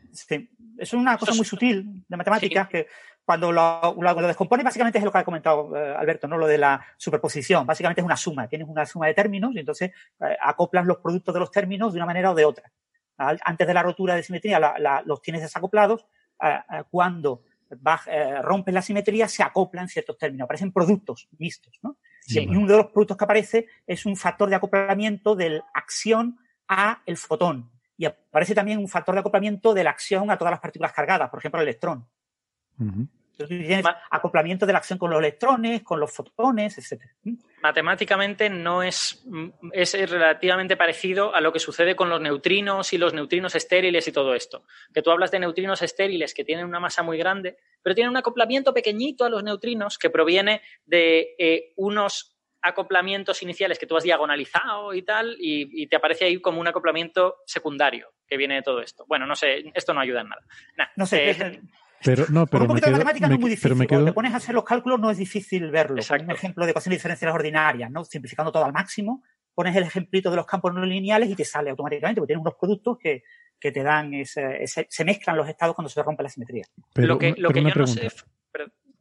es 0.78 0.94
una 0.94 1.18
cosa 1.18 1.34
muy 1.34 1.46
sutil 1.46 2.06
de 2.08 2.18
matemáticas 2.18 2.70
que 2.70 2.88
cuando 3.26 3.52
lo, 3.52 3.96
lo, 4.00 4.28
descompone 4.28 4.64
básicamente 4.64 5.00
es 5.00 5.04
lo 5.04 5.12
que 5.12 5.18
ha 5.18 5.26
comentado 5.26 5.76
eh, 5.76 5.96
Alberto, 5.98 6.28
¿no? 6.28 6.38
Lo 6.38 6.48
de 6.48 6.60
la 6.60 6.86
superposición. 6.96 7.66
Básicamente 7.66 8.00
es 8.00 8.06
una 8.06 8.16
suma. 8.16 8.48
Tienes 8.48 8.68
una 8.68 8.86
suma 8.86 9.08
de 9.08 9.16
términos 9.16 9.52
y 9.56 9.60
entonces 9.60 9.92
acoplas 10.42 10.86
los 10.86 10.98
productos 10.98 11.34
de 11.34 11.40
los 11.40 11.52
términos 11.52 11.92
de 11.92 11.98
una 11.98 12.06
manera 12.06 12.32
o 12.32 12.36
de 12.36 12.46
otra. 12.46 12.72
Antes 13.18 13.68
de 13.68 13.74
la 13.74 13.84
rotura 13.84 14.16
de 14.16 14.24
simetría 14.24 14.60
los 15.06 15.22
tienes 15.22 15.42
desacoplados 15.42 16.06
cuando 16.90 17.44
eh, 18.08 18.42
rompes 18.42 18.74
la 18.74 18.82
simetría, 18.82 19.28
se 19.28 19.44
acoplan 19.44 19.88
ciertos 19.88 20.18
términos, 20.18 20.46
aparecen 20.46 20.72
productos 20.72 21.28
mixtos. 21.38 21.80
¿no? 21.82 21.98
y 22.28 22.48
uno 22.48 22.68
de 22.68 22.78
los 22.78 22.88
productos 22.88 23.18
que 23.18 23.24
aparece 23.24 23.68
es 23.86 24.06
un 24.06 24.16
factor 24.16 24.50
de 24.50 24.56
acoplamiento 24.56 25.36
de 25.36 25.50
la 25.50 25.66
acción 25.74 26.40
a 26.68 27.02
el 27.06 27.18
fotón. 27.18 27.70
Y 27.98 28.06
aparece 28.06 28.56
también 28.56 28.80
un 28.80 28.88
factor 28.88 29.16
de 29.16 29.20
acoplamiento 29.20 29.74
de 29.74 29.84
la 29.84 29.92
acción 29.92 30.30
a 30.32 30.38
todas 30.38 30.52
las 30.52 30.60
partículas 30.60 30.92
cargadas, 30.92 31.30
por 31.30 31.40
ejemplo, 31.40 31.62
el 31.62 31.68
electrón. 31.68 32.08
Acoplamiento 34.10 34.66
de 34.66 34.74
la 34.74 34.80
acción 34.80 35.00
con 35.00 35.10
los 35.10 35.20
electrones, 35.20 35.84
con 35.84 36.00
los 36.00 36.12
fotones, 36.12 36.78
etc. 36.78 37.02
Matemáticamente 37.62 38.50
no 38.50 38.84
es, 38.84 39.26
es 39.72 40.10
relativamente 40.10 40.78
parecido 40.78 41.34
a 41.34 41.42
lo 41.42 41.52
que 41.52 41.60
sucede 41.60 41.96
con 41.96 42.10
los 42.10 42.22
neutrinos 42.22 42.94
y 42.94 42.98
los 42.98 43.14
neutrinos 43.14 43.56
estériles 43.56 44.08
y 44.08 44.12
todo 44.12 44.36
esto. 44.36 44.64
Que 44.94 45.02
tú 45.02 45.12
hablas 45.12 45.32
de 45.32 45.40
neutrinos 45.40 45.82
estériles 45.82 46.34
que 46.34 46.46
tienen 46.46 46.66
una 46.66 46.80
masa 46.80 47.04
muy 47.04 47.18
grande, 47.18 47.58
pero 47.82 47.96
tienen 47.96 48.12
un 48.12 48.18
acoplamiento 48.18 48.74
pequeñito 48.74 49.26
a 49.26 49.30
los 49.30 49.44
neutrinos 49.44 49.98
que 49.98 50.10
proviene 50.10 50.62
de 50.86 51.36
eh, 51.38 51.74
unos 51.76 52.36
acoplamientos 52.66 53.44
iniciales 53.44 53.78
que 53.78 53.86
tú 53.86 53.96
has 53.96 54.04
diagonalizado 54.04 54.94
y 54.94 55.04
tal, 55.04 55.36
y, 55.40 55.86
te 55.88 55.96
aparece 55.96 56.26
ahí 56.26 56.42
como 56.42 56.60
un 56.60 56.68
acoplamiento 56.68 57.38
secundario 57.46 58.14
que 58.28 58.38
viene 58.38 58.56
de 58.56 58.62
todo 58.64 58.82
esto. 58.82 59.06
Bueno, 59.08 59.28
no 59.28 59.36
sé, 59.36 59.72
esto 59.76 59.94
no 59.94 60.02
ayuda 60.02 60.22
en 60.22 60.30
nada. 60.30 60.42
no 60.96 61.06
sé. 61.06 61.32
Eh, 61.32 61.62
pero, 62.06 62.26
no, 62.30 62.46
pero 62.46 62.64
un 62.64 62.68
poquito 62.70 62.88
de 62.88 62.94
matemática 62.94 63.28
no 63.28 63.36
es 63.36 63.42
muy 63.42 63.50
difícil. 63.50 63.88
Cuando 63.88 64.06
te 64.06 64.14
pones 64.14 64.34
a 64.34 64.38
hacer 64.38 64.56
los 64.56 64.64
cálculos 64.64 65.00
no 65.00 65.10
es 65.10 65.18
difícil 65.18 65.70
verlo. 65.72 66.02
Un 66.22 66.32
ejemplo 66.32 66.64
de 66.66 66.72
ecuaciones 66.72 67.00
diferenciales 67.00 67.36
ordinarias, 67.36 67.92
¿no? 67.92 68.06
Simplificando 68.06 68.52
todo 68.52 68.64
al 68.64 68.74
máximo, 68.74 69.24
pones 69.54 69.76
el 69.76 69.84
ejemplito 69.84 70.30
de 70.30 70.38
los 70.38 70.46
campos 70.46 70.74
no 70.74 70.86
lineales 70.86 71.30
y 71.30 71.36
te 71.36 71.44
sale 71.44 71.72
automáticamente, 71.72 72.22
porque 72.22 72.34
tienes 72.34 72.42
unos 72.42 72.56
productos 72.56 72.98
que, 72.98 73.24
que 73.60 73.72
te 73.72 73.84
dan 73.84 74.14
ese, 74.14 74.66
se 74.66 75.06
mezclan 75.06 75.38
los 75.38 75.50
estados 75.50 75.76
cuando 75.76 75.90
se 75.90 76.04
rompe 76.04 76.24
la 76.24 76.30
simetría. 76.30 76.66
Pero, 76.94 77.08
lo 77.08 77.18
que, 77.18 77.34
lo 77.38 77.50
que 77.50 77.64
yo 77.64 77.70
no 77.70 77.88
sé. 77.88 78.10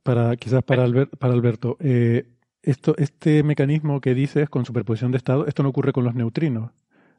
Para, 0.02 0.36
quizás 0.36 0.62
para, 0.62 0.86
para 1.06 1.32
Alberto, 1.32 1.76
eh, 1.80 2.26
esto, 2.62 2.94
este 2.98 3.42
mecanismo 3.42 4.00
que 4.00 4.14
dices 4.14 4.48
con 4.48 4.64
superposición 4.64 5.12
de 5.12 5.18
estado, 5.18 5.46
esto 5.46 5.62
no 5.62 5.68
ocurre 5.68 5.92
con 5.92 6.04
los 6.04 6.14
neutrinos. 6.14 6.72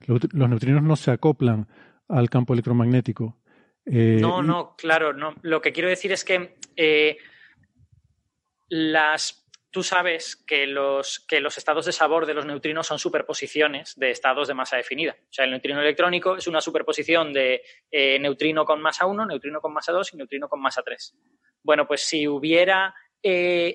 Los, 0.08 0.34
neutrinos 0.34 0.84
no 0.84 0.96
se 0.96 1.12
acoplan 1.12 1.68
al 2.08 2.30
campo 2.30 2.54
electromagnético. 2.54 3.38
Eh, 3.86 4.18
no, 4.20 4.42
no, 4.42 4.76
claro, 4.76 5.14
no. 5.14 5.36
Lo 5.42 5.62
que 5.62 5.72
quiero 5.72 5.90
decir 5.90 6.12
es 6.12 6.24
que 6.24 6.58
eh, 6.76 7.18
las, 8.70 9.48
tú 9.70 9.84
sabes 9.84 10.36
que 10.36 10.66
los, 10.66 11.20
que 11.20 11.40
los 11.40 11.58
estados 11.58 11.86
de 11.86 11.92
sabor 11.92 12.26
de 12.26 12.34
los 12.34 12.46
neutrinos 12.46 12.88
son 12.88 12.98
superposiciones 12.98 13.96
de 13.96 14.12
estados 14.12 14.48
de 14.48 14.54
masa 14.54 14.78
definida. 14.78 15.16
O 15.30 15.34
sea, 15.34 15.46
el 15.46 15.52
neutrino 15.52 15.82
electrónico 15.82 16.36
es 16.36 16.48
una 16.48 16.62
superposición 16.62 17.32
de 17.32 17.64
eh, 17.92 18.18
neutrino 18.20 18.66
con 18.66 18.82
masa 18.82 19.06
1, 19.06 19.26
neutrino 19.26 19.62
con 19.62 19.74
masa 19.74 19.92
2 19.92 20.14
y 20.14 20.18
neutrino 20.18 20.50
con 20.50 20.62
masa 20.62 20.82
3. 20.84 21.16
Bueno, 21.64 21.88
pues 21.88 22.02
si 22.02 22.28
hubiera 22.28 22.94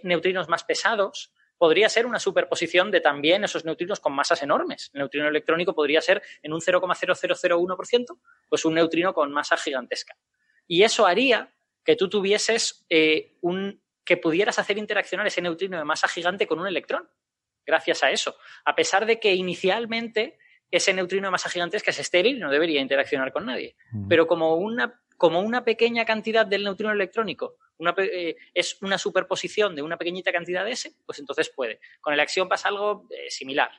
neutrinos 0.04 0.48
más 0.48 0.62
pesados, 0.62 1.32
podría 1.60 1.90
ser 1.90 2.06
una 2.06 2.18
superposición 2.18 2.90
de 2.90 3.02
también 3.02 3.44
esos 3.44 3.66
neutrinos 3.66 4.00
con 4.00 4.14
masas 4.14 4.42
enormes. 4.42 4.90
El 4.94 5.00
neutrino 5.00 5.28
electrónico 5.28 5.74
podría 5.74 6.00
ser 6.00 6.22
en 6.42 6.54
un 6.54 6.60
0,0001%, 6.62 8.18
pues 8.48 8.64
un 8.64 8.72
neutrino 8.72 9.12
con 9.12 9.30
masa 9.30 9.58
gigantesca. 9.58 10.16
Y 10.66 10.84
eso 10.84 11.06
haría 11.06 11.52
que 11.84 11.96
tú 11.96 12.08
tuvieses 12.08 12.86
eh, 12.88 13.36
un 13.42 13.78
que 14.06 14.16
pudieras 14.16 14.58
hacer 14.58 14.78
interaccionar 14.78 15.26
ese 15.26 15.42
neutrino 15.42 15.76
de 15.76 15.84
masa 15.84 16.08
gigante 16.08 16.46
con 16.46 16.60
un 16.60 16.66
electrón, 16.66 17.06
gracias 17.66 18.02
a 18.02 18.10
eso. 18.10 18.36
A 18.64 18.74
pesar 18.74 19.04
de 19.04 19.20
que 19.20 19.34
inicialmente 19.34 20.38
ese 20.70 20.94
neutrino 20.94 21.26
de 21.26 21.32
masa 21.32 21.50
gigantesca 21.50 21.90
es 21.90 21.98
estéril 21.98 22.38
y 22.38 22.40
no 22.40 22.50
debería 22.50 22.80
interaccionar 22.80 23.32
con 23.32 23.44
nadie. 23.44 23.76
Pero 24.08 24.26
como 24.26 24.54
una, 24.54 24.98
como 25.18 25.40
una 25.40 25.62
pequeña 25.62 26.06
cantidad 26.06 26.46
del 26.46 26.64
neutrino 26.64 26.90
electrónico 26.90 27.58
eh, 27.98 28.36
es 28.54 28.80
una 28.82 28.98
superposición 28.98 29.74
de 29.74 29.82
una 29.82 29.96
pequeñita 29.96 30.32
cantidad 30.32 30.64
de 30.64 30.72
S, 30.72 30.92
pues 31.06 31.18
entonces 31.18 31.50
puede. 31.50 31.80
Con 32.00 32.14
el 32.14 32.20
acción 32.20 32.48
pasa 32.48 32.68
algo 32.68 33.06
eh, 33.10 33.30
similar. 33.30 33.70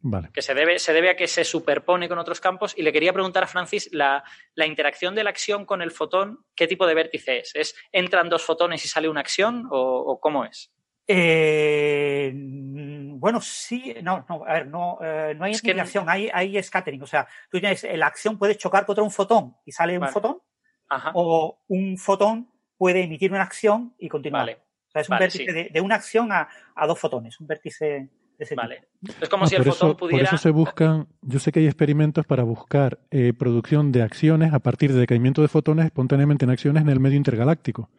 Vale. 0.00 0.30
Que 0.32 0.42
se 0.42 0.54
debe, 0.54 0.78
se 0.78 0.92
debe 0.92 1.10
a 1.10 1.16
que 1.16 1.26
se 1.26 1.44
superpone 1.44 2.08
con 2.08 2.18
otros 2.18 2.40
campos. 2.40 2.72
Y 2.76 2.82
le 2.82 2.92
quería 2.92 3.12
preguntar 3.12 3.42
a 3.42 3.48
Francis, 3.48 3.90
la, 3.92 4.22
interacción 4.64 5.14
de 5.14 5.24
la 5.24 5.30
acción 5.30 5.66
con 5.66 5.82
el 5.82 5.90
fotón, 5.90 6.44
¿qué 6.54 6.68
tipo 6.68 6.86
de 6.86 6.94
vértice 6.94 7.38
es? 7.38 7.54
¿Es 7.54 7.74
entran 7.90 8.28
dos 8.28 8.42
fotones 8.42 8.84
y 8.84 8.88
sale 8.88 9.08
una 9.08 9.20
acción 9.20 9.66
o, 9.70 10.20
cómo 10.20 10.44
es? 10.44 10.72
Eh, 11.08 12.32
bueno, 12.34 13.40
sí, 13.40 13.96
no, 14.02 14.24
no, 14.28 14.44
a 14.46 14.52
ver, 14.52 14.66
no, 14.68 14.98
no 15.00 15.44
hay 15.44 15.52
interacción, 15.52 16.08
hay, 16.08 16.30
hay 16.32 16.62
scattering. 16.62 17.02
O 17.02 17.06
sea, 17.06 17.26
tú 17.50 17.58
tienes 17.58 17.82
la 17.82 18.06
acción 18.06 18.38
puede 18.38 18.56
chocar 18.56 18.86
contra 18.86 19.02
un 19.02 19.10
fotón 19.10 19.56
y 19.64 19.72
sale 19.72 19.98
un 19.98 20.08
fotón, 20.08 20.38
o 21.14 21.60
un 21.68 21.98
fotón 21.98 22.50
puede 22.78 23.02
emitir 23.02 23.32
una 23.32 23.42
acción 23.42 23.92
y 23.98 24.08
continuar. 24.08 24.42
Vale. 24.42 24.58
O 24.88 24.90
sea, 24.90 25.02
es 25.02 25.10
un 25.10 25.18
vértice 25.18 25.70
de, 25.70 25.80
una 25.80 25.96
acción 25.96 26.32
a, 26.32 26.48
dos 26.86 26.98
fotones, 26.98 27.38
un 27.40 27.46
vértice 27.46 27.84
de 28.38 28.44
ese 28.44 28.54
Vale. 28.54 28.84
Es 29.20 29.28
como 29.28 29.46
si 29.46 29.56
el 29.56 29.64
fotón 29.64 29.96
pudiera. 29.96 30.24
Por 30.24 30.34
eso 30.34 30.42
se 30.42 30.50
buscan. 30.50 31.08
Yo 31.22 31.40
sé 31.40 31.52
que 31.52 31.60
hay 31.60 31.66
experimentos 31.66 32.24
para 32.24 32.44
buscar 32.44 33.00
eh, 33.10 33.32
producción 33.36 33.92
de 33.92 34.02
acciones 34.02 34.54
a 34.54 34.60
partir 34.60 34.92
de 34.92 35.00
decaimiento 35.00 35.42
de 35.42 35.48
fotones 35.48 35.86
espontáneamente 35.86 36.44
en 36.44 36.52
acciones 36.52 36.82
en 36.82 36.88
el 36.88 37.00
medio 37.00 37.16
intergaláctico. 37.16 37.90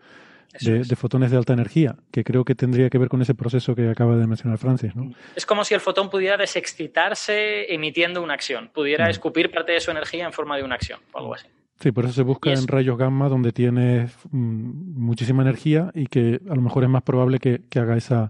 De, 0.61 0.83
fotones 0.95 1.29
de 1.29 1.37
alta 1.37 1.53
energía, 1.53 1.95
que 2.11 2.23
creo 2.23 2.43
que 2.43 2.55
tendría 2.55 2.89
que 2.89 2.97
ver 2.97 3.07
con 3.07 3.21
ese 3.21 3.35
proceso 3.35 3.75
que 3.75 3.87
acaba 3.87 4.15
de 4.15 4.25
mencionar 4.25 4.57
Francis. 4.57 4.95
¿no? 4.95 5.13
Es 5.35 5.45
como 5.45 5.63
si 5.63 5.75
el 5.75 5.79
fotón 5.79 6.09
pudiera 6.09 6.37
desexcitarse 6.37 7.71
emitiendo 7.71 8.23
una 8.23 8.33
acción, 8.33 8.71
pudiera 8.73 9.11
escupir 9.11 9.51
parte 9.51 9.73
de 9.73 9.79
su 9.79 9.91
energía 9.91 10.25
en 10.25 10.33
forma 10.33 10.57
de 10.57 10.63
una 10.63 10.73
acción 10.73 11.01
o 11.13 11.19
algo 11.19 11.35
así. 11.35 11.47
Sí, 11.79 11.93
por 11.93 12.03
eso 12.03 12.13
se 12.13 12.23
busca 12.23 12.51
en 12.51 12.67
rayos 12.67 12.97
gamma 12.97 13.29
donde 13.29 13.53
tienes 13.53 14.11
mm, 14.31 14.99
muchísima 14.99 15.43
energía 15.43 15.91
y 15.93 16.07
que 16.07 16.41
a 16.49 16.55
lo 16.55 16.61
mejor 16.61 16.83
es 16.83 16.89
más 16.89 17.03
probable 17.03 17.39
que, 17.39 17.61
haga 17.79 17.95
esa, 17.95 18.29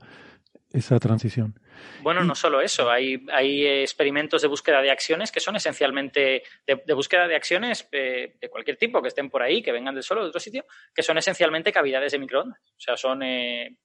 esa 0.72 1.00
transición. 1.00 1.60
Bueno, 2.04 2.24
no 2.24 2.36
solo 2.36 2.62
eso, 2.62 2.92
hay, 2.92 3.26
hay 3.32 3.66
experimentos 3.66 4.44
de 4.44 4.48
búsqueda 4.48 4.84
de 4.84 4.92
acciones 4.92 5.32
que 5.32 5.40
son 5.40 5.56
esencialmente 5.56 6.44
de, 6.68 6.94
búsqueda 6.94 7.28
de 7.28 7.36
acciones 7.36 7.88
eh, 7.92 8.36
de, 8.40 8.50
cualquier 8.50 8.78
tipo, 8.78 9.02
que 9.02 9.08
estén 9.08 9.32
por 9.32 9.42
ahí, 9.42 9.64
que 9.64 9.72
vengan 9.72 9.96
del 9.96 10.04
Sol 10.04 10.20
o 10.20 10.24
de 10.24 10.30
otro 10.30 10.40
sitio, 10.40 10.66
que 10.94 11.02
son 11.02 11.18
esencialmente 11.18 11.72
cavidades 11.72 12.12
de 12.12 12.20
microondas. 12.20 12.60
O 12.60 12.80
sea, 12.80 12.98
son 12.98 13.24
eh, 13.24 13.78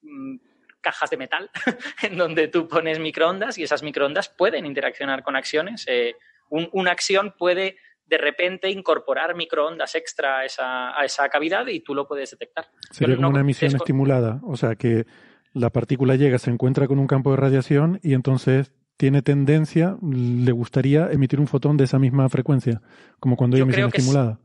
mm, 0.00 0.36
cajas 0.80 1.10
de 1.10 1.18
metal 1.18 1.50
en 2.02 2.16
donde 2.16 2.48
tú 2.48 2.66
pones 2.66 2.98
microondas 2.98 3.58
y 3.58 3.62
esas 3.62 3.82
microondas 3.82 4.30
pueden 4.30 4.64
interaccionar 4.64 5.22
con 5.22 5.36
acciones. 5.36 5.84
Eh, 5.86 6.14
una 6.48 6.92
acción 6.92 7.34
puede 7.36 7.76
de 8.06 8.18
repente 8.18 8.70
incorporar 8.70 9.34
microondas 9.34 9.94
extra 9.94 10.38
a 10.38 10.44
esa, 10.44 10.98
a 10.98 11.04
esa 11.04 11.28
cavidad 11.28 11.66
y 11.66 11.80
tú 11.80 11.94
lo 11.94 12.06
puedes 12.06 12.30
detectar. 12.30 12.66
Sería 12.90 13.16
como 13.16 13.28
una 13.28 13.40
emisión 13.40 13.74
estimulada, 13.74 14.40
o 14.44 14.56
sea 14.56 14.76
que 14.76 15.06
la 15.52 15.70
partícula 15.70 16.16
llega, 16.16 16.38
se 16.38 16.50
encuentra 16.50 16.86
con 16.86 16.98
un 16.98 17.06
campo 17.06 17.30
de 17.30 17.36
radiación 17.36 17.98
y 18.02 18.14
entonces 18.14 18.72
tiene 18.96 19.22
tendencia, 19.22 19.96
le 20.02 20.52
gustaría 20.52 21.10
emitir 21.10 21.40
un 21.40 21.46
fotón 21.46 21.76
de 21.76 21.84
esa 21.84 21.98
misma 21.98 22.28
frecuencia, 22.28 22.80
como 23.20 23.36
cuando 23.36 23.56
hay 23.56 23.62
emisión 23.62 23.90
estimulada 23.92 24.38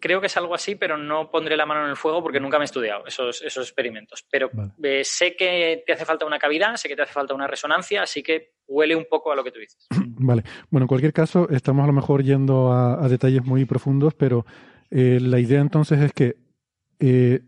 creo 0.00 0.20
que 0.20 0.26
es 0.26 0.36
algo 0.36 0.54
así, 0.54 0.74
pero 0.74 0.96
no 0.96 1.30
pondré 1.30 1.56
la 1.56 1.66
mano 1.66 1.84
en 1.84 1.90
el 1.90 1.96
fuego 1.96 2.22
porque 2.22 2.40
nunca 2.40 2.58
me 2.58 2.64
he 2.64 2.66
estudiado 2.66 3.06
esos, 3.06 3.42
esos 3.42 3.66
experimentos. 3.66 4.24
Pero 4.30 4.50
eh, 4.82 5.04
sé 5.04 5.36
que 5.36 5.82
te 5.86 5.92
hace 5.92 6.04
falta 6.04 6.26
una 6.26 6.38
cavidad, 6.38 6.76
sé 6.76 6.88
que 6.88 6.96
te 6.96 7.02
hace 7.02 7.12
falta 7.12 7.34
una 7.34 7.46
resonancia, 7.46 8.02
así 8.02 8.22
que 8.22 8.52
huele 8.66 8.96
un 8.96 9.06
poco 9.06 9.32
a 9.32 9.36
lo 9.36 9.44
que 9.44 9.52
tú 9.52 9.58
dices. 9.58 9.86
Vale. 10.18 10.42
Bueno, 10.70 10.84
en 10.84 10.88
cualquier 10.88 11.12
caso, 11.12 11.48
estamos 11.50 11.84
a 11.84 11.86
lo 11.86 11.92
mejor 11.92 12.22
yendo 12.22 12.72
a, 12.72 13.08
detalles 13.08 13.44
muy 13.44 13.64
profundos, 13.64 14.14
pero 14.14 14.44
eh, 14.90 15.18
la 15.20 15.38
idea 15.38 15.60
entonces 15.60 16.00
es 16.00 16.12
que 16.12 16.36
eh, 16.98 17.42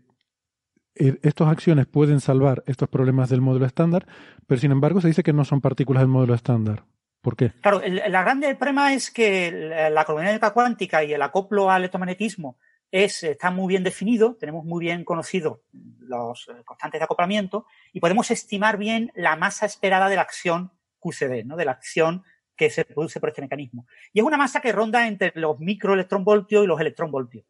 estas 0.95 1.47
acciones 1.47 1.87
pueden 1.87 2.19
salvar 2.19 2.63
estos 2.67 2.89
problemas 2.89 3.29
del 3.29 3.41
módulo 3.41 3.65
estándar, 3.65 4.05
pero 4.47 4.59
sin 4.61 4.71
embargo 4.71 5.01
se 5.01 5.07
dice 5.07 5.23
que 5.23 5.33
no 5.33 5.45
son 5.45 5.61
partículas 5.61 6.01
del 6.01 6.09
módulo 6.09 6.33
estándar. 6.33 6.83
¿Por 7.21 7.35
qué? 7.35 7.51
Claro, 7.61 7.81
el, 7.81 8.01
la 8.07 8.23
grande 8.23 8.55
problema 8.55 8.93
es 8.93 9.11
que 9.11 9.51
la 9.91 10.05
cromodinámica 10.05 10.51
cuántica 10.51 11.03
y 11.03 11.13
el 11.13 11.21
acoplo 11.21 11.69
al 11.69 11.81
electromagnetismo 11.81 12.57
es, 12.91 13.23
está 13.23 13.51
muy 13.51 13.69
bien 13.69 13.83
definido, 13.83 14.35
tenemos 14.35 14.65
muy 14.65 14.81
bien 14.81 15.05
conocidos 15.05 15.59
los 15.99 16.47
constantes 16.65 16.99
de 16.99 17.05
acoplamiento 17.05 17.65
y 17.93 17.99
podemos 17.99 18.31
estimar 18.31 18.77
bien 18.77 19.11
la 19.15 19.35
masa 19.35 19.65
esperada 19.65 20.09
de 20.09 20.17
la 20.17 20.23
acción 20.23 20.71
QCD, 20.99 21.45
¿no? 21.45 21.55
de 21.55 21.65
la 21.65 21.71
acción 21.71 22.23
que 22.61 22.69
se 22.69 22.85
produce 22.85 23.19
por 23.19 23.29
este 23.29 23.41
mecanismo. 23.41 23.87
Y 24.13 24.19
es 24.19 24.25
una 24.25 24.37
masa 24.37 24.61
que 24.61 24.71
ronda 24.71 25.07
entre 25.07 25.31
los 25.35 25.59
microelectronvoltios 25.59 26.63
y 26.63 26.67
los 26.67 26.79
electronvoltios. 26.79 27.45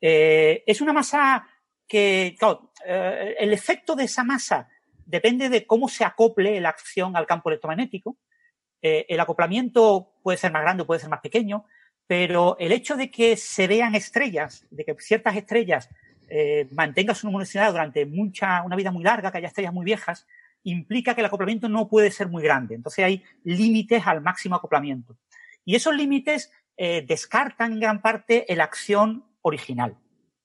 Eh, 0.00 0.64
es 0.66 0.80
una 0.80 0.92
masa 0.92 1.46
que, 1.86 2.34
claro, 2.38 2.72
eh, 2.86 3.36
el 3.38 3.52
efecto 3.52 3.94
de 3.94 4.04
esa 4.04 4.24
masa 4.24 4.68
depende 5.04 5.48
de 5.48 5.66
cómo 5.66 5.88
se 5.88 6.04
acople 6.04 6.60
la 6.60 6.70
acción 6.70 7.16
al 7.16 7.26
campo 7.26 7.50
electromagnético 7.50 8.16
eh, 8.82 9.06
el 9.08 9.20
acoplamiento 9.20 10.14
puede 10.22 10.38
ser 10.38 10.50
más 10.50 10.62
grande 10.62 10.82
o 10.82 10.86
puede 10.86 11.00
ser 11.00 11.08
más 11.08 11.20
pequeño, 11.20 11.64
pero 12.06 12.56
el 12.58 12.72
hecho 12.72 12.96
de 12.96 13.10
que 13.12 13.36
se 13.36 13.68
vean 13.68 13.94
estrellas, 13.94 14.66
de 14.70 14.84
que 14.84 14.96
ciertas 14.98 15.36
estrellas 15.36 15.88
eh, 16.28 16.68
mantengan 16.72 17.14
su 17.14 17.28
luminosidad 17.28 17.70
durante 17.70 18.04
mucha, 18.06 18.62
una 18.62 18.74
vida 18.74 18.90
muy 18.90 19.04
larga, 19.04 19.30
que 19.30 19.38
haya 19.38 19.46
estrellas 19.46 19.72
muy 19.72 19.84
viejas, 19.84 20.26
implica 20.64 21.14
que 21.14 21.20
el 21.20 21.26
acoplamiento 21.26 21.68
no 21.68 21.88
puede 21.88 22.10
ser 22.10 22.28
muy 22.28 22.42
grande. 22.42 22.74
Entonces 22.74 23.04
hay 23.04 23.22
límites 23.44 24.06
al 24.06 24.20
máximo 24.20 24.56
acoplamiento. 24.56 25.16
Y 25.64 25.76
esos 25.76 25.94
límites 25.94 26.50
eh, 26.76 27.04
descartan 27.06 27.72
en 27.72 27.80
gran 27.80 28.02
parte 28.02 28.44
la 28.48 28.64
acción 28.64 29.24
original. 29.42 29.96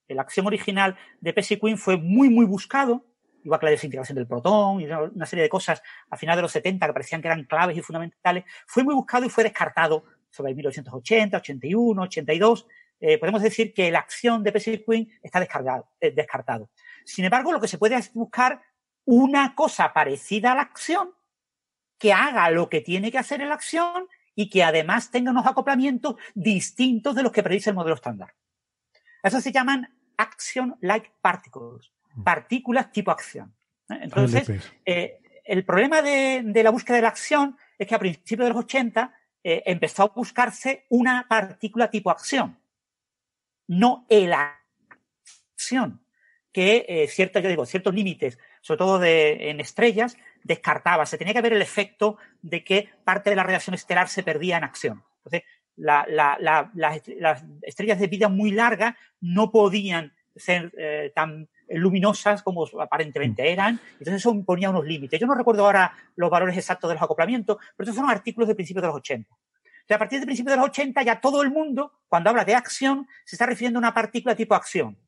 La 0.08 0.22
acción 0.22 0.46
original 0.46 0.96
de 1.20 1.32
Pesci 1.32 1.58
Queen 1.58 1.76
fue 1.76 1.96
muy, 1.96 2.30
muy 2.30 2.46
buscado 2.46 3.04
igual 3.44 3.60
que 3.60 3.66
la 3.66 3.70
desintegración 3.72 4.16
del 4.16 4.26
protón 4.26 4.80
y 4.80 4.86
una 4.86 5.26
serie 5.26 5.42
de 5.42 5.48
cosas 5.48 5.82
a 6.10 6.16
finales 6.16 6.38
de 6.38 6.42
los 6.42 6.52
70 6.52 6.86
que 6.86 6.92
parecían 6.92 7.22
que 7.22 7.28
eran 7.28 7.44
claves 7.44 7.76
y 7.76 7.82
fundamentales, 7.82 8.44
fue 8.66 8.84
muy 8.84 8.94
buscado 8.94 9.24
y 9.24 9.30
fue 9.30 9.44
descartado 9.44 10.04
sobre 10.30 10.54
1980, 10.54 11.36
81, 11.38 12.02
82, 12.02 12.66
eh, 13.00 13.18
podemos 13.18 13.42
decir 13.42 13.72
que 13.72 13.90
la 13.90 14.00
acción 14.00 14.42
de 14.42 14.52
Pacific 14.52 14.84
Queen 14.84 15.08
está 15.22 15.40
descargado, 15.40 15.88
eh, 16.00 16.10
descartado. 16.10 16.70
Sin 17.04 17.24
embargo, 17.24 17.52
lo 17.52 17.60
que 17.60 17.68
se 17.68 17.78
puede 17.78 17.98
buscar 18.12 18.60
una 19.10 19.54
cosa 19.54 19.94
parecida 19.94 20.52
a 20.52 20.54
la 20.54 20.60
acción 20.60 21.14
que 21.98 22.12
haga 22.12 22.50
lo 22.50 22.68
que 22.68 22.82
tiene 22.82 23.10
que 23.10 23.16
hacer 23.16 23.40
en 23.40 23.48
la 23.48 23.54
acción 23.54 24.06
y 24.34 24.50
que 24.50 24.62
además 24.62 25.10
tenga 25.10 25.30
unos 25.30 25.46
acoplamientos 25.46 26.16
distintos 26.34 27.14
de 27.14 27.22
los 27.22 27.32
que 27.32 27.42
predice 27.42 27.70
el 27.70 27.76
modelo 27.76 27.94
estándar. 27.94 28.34
Eso 29.22 29.40
se 29.40 29.50
llaman 29.50 29.88
action-like 30.18 31.12
particles, 31.22 31.90
mm. 32.16 32.22
partículas 32.22 32.92
tipo 32.92 33.10
acción. 33.10 33.56
Entonces, 33.88 34.46
eh, 34.84 35.22
el 35.42 35.64
problema 35.64 36.02
de, 36.02 36.42
la 36.62 36.68
búsqueda 36.68 36.96
de 36.96 37.02
la 37.02 37.08
acción 37.08 37.56
es 37.78 37.88
que 37.88 37.94
a 37.94 37.98
principios 37.98 38.44
de 38.44 38.52
los 38.52 38.62
80 38.64 39.14
eh, 39.42 39.62
empezó 39.64 40.02
a 40.02 40.08
buscarse 40.08 40.84
una 40.90 41.24
partícula 41.26 41.90
tipo 41.90 42.10
acción, 42.10 42.58
no 43.68 44.04
el 44.10 44.34
acción, 44.34 46.04
que 46.52 46.84
eh, 46.86 47.08
yo 47.16 47.48
digo, 47.48 47.64
ciertos 47.64 47.94
límites, 47.94 48.38
sobre 48.60 48.78
todo 48.78 48.98
de, 48.98 49.50
en 49.50 49.60
estrellas, 49.60 50.16
descartaba. 50.44 51.06
Se 51.06 51.18
tenía 51.18 51.34
que 51.34 51.42
ver 51.42 51.52
el 51.52 51.62
efecto 51.62 52.16
de 52.42 52.64
que 52.64 52.88
parte 53.04 53.30
de 53.30 53.36
la 53.36 53.42
radiación 53.42 53.74
estelar 53.74 54.08
se 54.08 54.22
perdía 54.22 54.58
en 54.58 54.64
acción. 54.64 55.04
Entonces, 55.24 55.42
las 55.76 57.44
estrellas 57.62 58.00
de 58.00 58.06
vida 58.06 58.28
muy 58.28 58.50
larga 58.50 58.96
no 59.20 59.50
podían 59.50 60.12
ser 60.34 60.72
eh, 60.76 61.12
tan 61.14 61.48
luminosas 61.68 62.42
como 62.42 62.66
aparentemente 62.80 63.42
mm. 63.42 63.46
eran. 63.46 63.80
Entonces 63.92 64.14
eso 64.14 64.30
imponía 64.30 64.70
unos 64.70 64.86
límites. 64.86 65.20
Yo 65.20 65.26
no 65.26 65.34
recuerdo 65.34 65.64
ahora 65.64 65.92
los 66.16 66.30
valores 66.30 66.56
exactos 66.56 66.88
de 66.88 66.94
los 66.94 67.02
acoplamientos, 67.02 67.58
pero 67.76 67.88
estos 67.88 67.96
son 67.96 68.10
artículos 68.10 68.48
de 68.48 68.54
principios 68.54 68.82
de 68.82 68.88
los 68.88 68.96
80. 68.96 69.34
O 69.34 69.38
sea, 69.86 69.96
a 69.96 69.98
partir 69.98 70.20
de 70.20 70.26
principios 70.26 70.52
de 70.52 70.58
los 70.58 70.66
80 70.66 71.02
ya 71.02 71.20
todo 71.20 71.42
el 71.42 71.50
mundo, 71.50 71.92
cuando 72.08 72.30
habla 72.30 72.44
de 72.44 72.54
acción, 72.54 73.06
se 73.24 73.36
está 73.36 73.46
refiriendo 73.46 73.78
a 73.78 73.80
una 73.80 73.94
partícula 73.94 74.34
tipo 74.34 74.54
acción. 74.54 74.98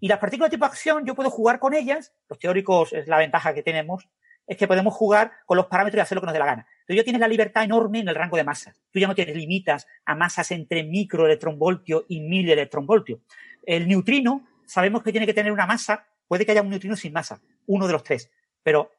Y 0.00 0.08
las 0.08 0.18
partículas 0.18 0.50
tipo 0.50 0.64
acción 0.64 1.04
yo 1.06 1.14
puedo 1.14 1.30
jugar 1.30 1.58
con 1.58 1.74
ellas, 1.74 2.12
los 2.28 2.38
teóricos 2.38 2.92
es 2.92 3.08
la 3.08 3.18
ventaja 3.18 3.54
que 3.54 3.62
tenemos, 3.62 4.08
es 4.46 4.56
que 4.56 4.66
podemos 4.66 4.94
jugar 4.94 5.32
con 5.46 5.56
los 5.56 5.66
parámetros 5.66 5.98
y 5.98 6.02
hacer 6.02 6.16
lo 6.16 6.20
que 6.20 6.26
nos 6.26 6.32
dé 6.34 6.38
la 6.40 6.46
gana. 6.46 6.66
Tú 6.86 6.94
ya 6.94 7.04
tienes 7.04 7.20
la 7.20 7.28
libertad 7.28 7.64
enorme 7.64 8.00
en 8.00 8.08
el 8.08 8.14
rango 8.14 8.36
de 8.36 8.44
masa. 8.44 8.74
Tú 8.90 8.98
ya 8.98 9.06
no 9.06 9.14
tienes 9.14 9.36
limitas 9.36 9.86
a 10.04 10.14
masas 10.14 10.50
entre 10.50 10.82
microelectronvoltio 10.82 12.04
y 12.08 12.20
mil 12.20 12.50
electronvoltio. 12.50 13.20
El 13.64 13.88
neutrino 13.88 14.46
sabemos 14.66 15.02
que 15.02 15.12
tiene 15.12 15.26
que 15.26 15.34
tener 15.34 15.52
una 15.52 15.66
masa, 15.66 16.06
puede 16.26 16.44
que 16.44 16.52
haya 16.52 16.62
un 16.62 16.70
neutrino 16.70 16.96
sin 16.96 17.12
masa, 17.12 17.40
uno 17.66 17.86
de 17.86 17.92
los 17.92 18.02
tres, 18.02 18.30
pero 18.62 18.90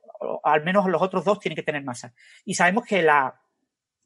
al 0.43 0.63
menos 0.63 0.87
los 0.87 1.01
otros 1.01 1.25
dos 1.25 1.39
tienen 1.39 1.55
que 1.55 1.63
tener 1.63 1.83
masa. 1.83 2.13
Y 2.45 2.55
sabemos 2.55 2.85
que 2.85 3.01
la, 3.01 3.42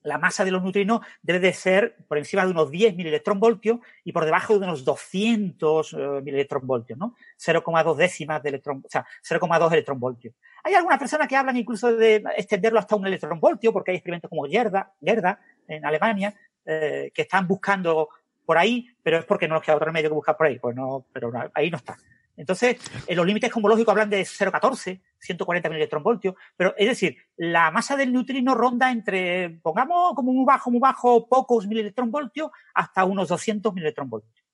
la 0.04 0.18
masa 0.18 0.46
de 0.46 0.52
los 0.52 0.64
neutrinos 0.64 1.02
debe 1.22 1.40
de 1.40 1.54
ser 1.54 1.98
por 2.08 2.18
encima 2.18 2.46
de 2.46 2.52
unos 2.52 2.72
10 2.72 2.96
milelectronvoltios 2.96 3.80
y 4.04 4.12
por 4.12 4.26
debajo 4.26 4.58
de 4.58 4.66
unos 4.66 4.86
200 4.86 5.94
uh, 5.94 5.98
eh, 5.98 6.22
milelectronvoltios, 6.22 6.98
¿no? 6.98 7.16
0,2 7.38 7.96
décimas 7.96 8.42
de 8.42 8.50
electrón, 8.50 8.84
o 8.86 8.90
sea, 8.90 9.06
0,2 9.28 9.72
electronvoltios. 9.74 10.34
Hay 10.64 10.74
algunas 10.74 11.00
personas 11.00 11.28
que 11.28 11.36
hablan 11.36 11.58
incluso 11.58 11.96
de 11.96 12.24
extenderlo 12.38 12.80
hasta 12.80 12.96
un 12.96 13.08
electronvoltio, 13.08 13.74
porque 13.74 13.92
hay 13.92 13.98
experimentos 13.98 14.30
como 14.30 14.46
Gerda, 14.46 14.94
Gerda 15.02 15.40
en 15.68 15.86
Alemania, 15.86 16.34
eh, 16.66 17.12
que 17.14 17.24
están 17.24 17.48
buscando 17.48 18.10
por 18.46 18.58
ahí, 18.58 18.88
pero 19.04 19.18
es 19.18 19.26
porque 19.26 19.48
no 19.48 19.56
nos 19.56 19.64
queda 19.64 19.76
otro 19.76 19.88
remedio 19.88 20.10
que 20.10 20.16
buscar 20.16 20.38
por 20.38 20.48
ahí, 20.48 20.58
pues 20.60 20.76
no, 20.76 21.06
pero 21.12 21.32
ahí 21.54 21.70
no 21.70 21.78
está. 21.78 21.98
Entonces, 22.38 22.78
en 23.08 23.18
los 23.18 23.26
límites 23.26 23.52
cosmológicos 23.52 23.92
hablan 23.92 24.12
de 24.12 24.22
0,14, 24.22 25.02
140 25.20 25.68
electronvoltios, 25.70 26.36
pero 26.56 26.76
es 26.78 26.88
decir, 26.88 27.18
la 27.36 27.72
masa 27.72 27.98
del 27.98 28.14
neutrino 28.14 28.54
ronda 28.54 28.92
entre, 28.92 29.60
pongamos 29.62 30.14
como 30.14 30.32
muy 30.32 30.46
bajo, 30.46 30.70
muy 30.70 30.80
bajo, 30.80 31.28
pocos 31.28 31.66
electronvoltios, 31.66 32.52
hasta 32.76 33.04
unos 33.06 33.28
200 33.28 33.76
electronvoltios. 33.76 34.46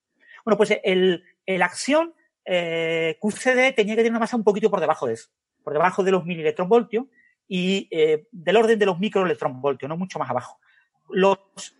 Bueno, 0.46 0.58
pues 0.58 0.80
el, 0.84 1.24
el 1.46 1.62
acción 1.62 2.14
eh, 2.46 3.18
QCD 3.22 3.76
tenía 3.76 3.96
que 3.96 4.02
tener 4.02 4.12
una 4.12 4.20
masa 4.20 4.38
un 4.38 4.44
poquito 4.44 4.70
por 4.70 4.80
debajo 4.80 5.06
de 5.08 5.14
eso, 5.14 5.30
por 5.64 5.74
debajo 5.74 6.04
de 6.04 6.12
los 6.12 6.26
electronvoltios 6.26 7.06
y 7.48 7.88
eh, 7.92 8.28
del 8.32 8.58
orden 8.58 8.80
de 8.80 8.86
los 8.86 9.00
microelectronvoltios, 9.00 9.90
no 9.90 9.98
mucho 9.98 10.20
más 10.20 10.30
abajo. 10.30 10.60
Los, 11.10 11.38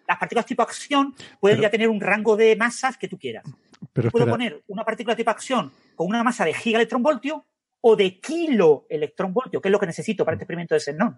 las 0.08 0.18
partículas 0.18 0.46
tipo 0.46 0.62
acción 0.62 1.16
pueden 1.40 1.62
ya 1.62 1.70
tener 1.70 1.88
un 1.88 2.02
rango 2.02 2.36
de 2.36 2.56
masas 2.58 2.98
que 2.98 3.08
tú 3.08 3.18
quieras. 3.18 3.44
Pero 3.92 4.12
Puedo 4.12 4.28
poner 4.28 4.64
una 4.68 4.86
partícula 4.86 5.16
tipo 5.16 5.32
acción 5.32 5.72
con 5.96 6.08
una 6.08 6.24
masa 6.24 6.46
de 6.46 6.54
gigaelectronvoltio 6.54 7.46
o 7.82 7.96
de 7.96 8.20
kiloelectronvoltio, 8.20 9.62
que 9.62 9.68
es 9.68 9.72
lo 9.72 9.80
que 9.80 9.88
necesito 9.88 10.24
para 10.24 10.36
este 10.36 10.46
experimento 10.46 10.74
de 10.74 10.80
xenón. 10.80 11.18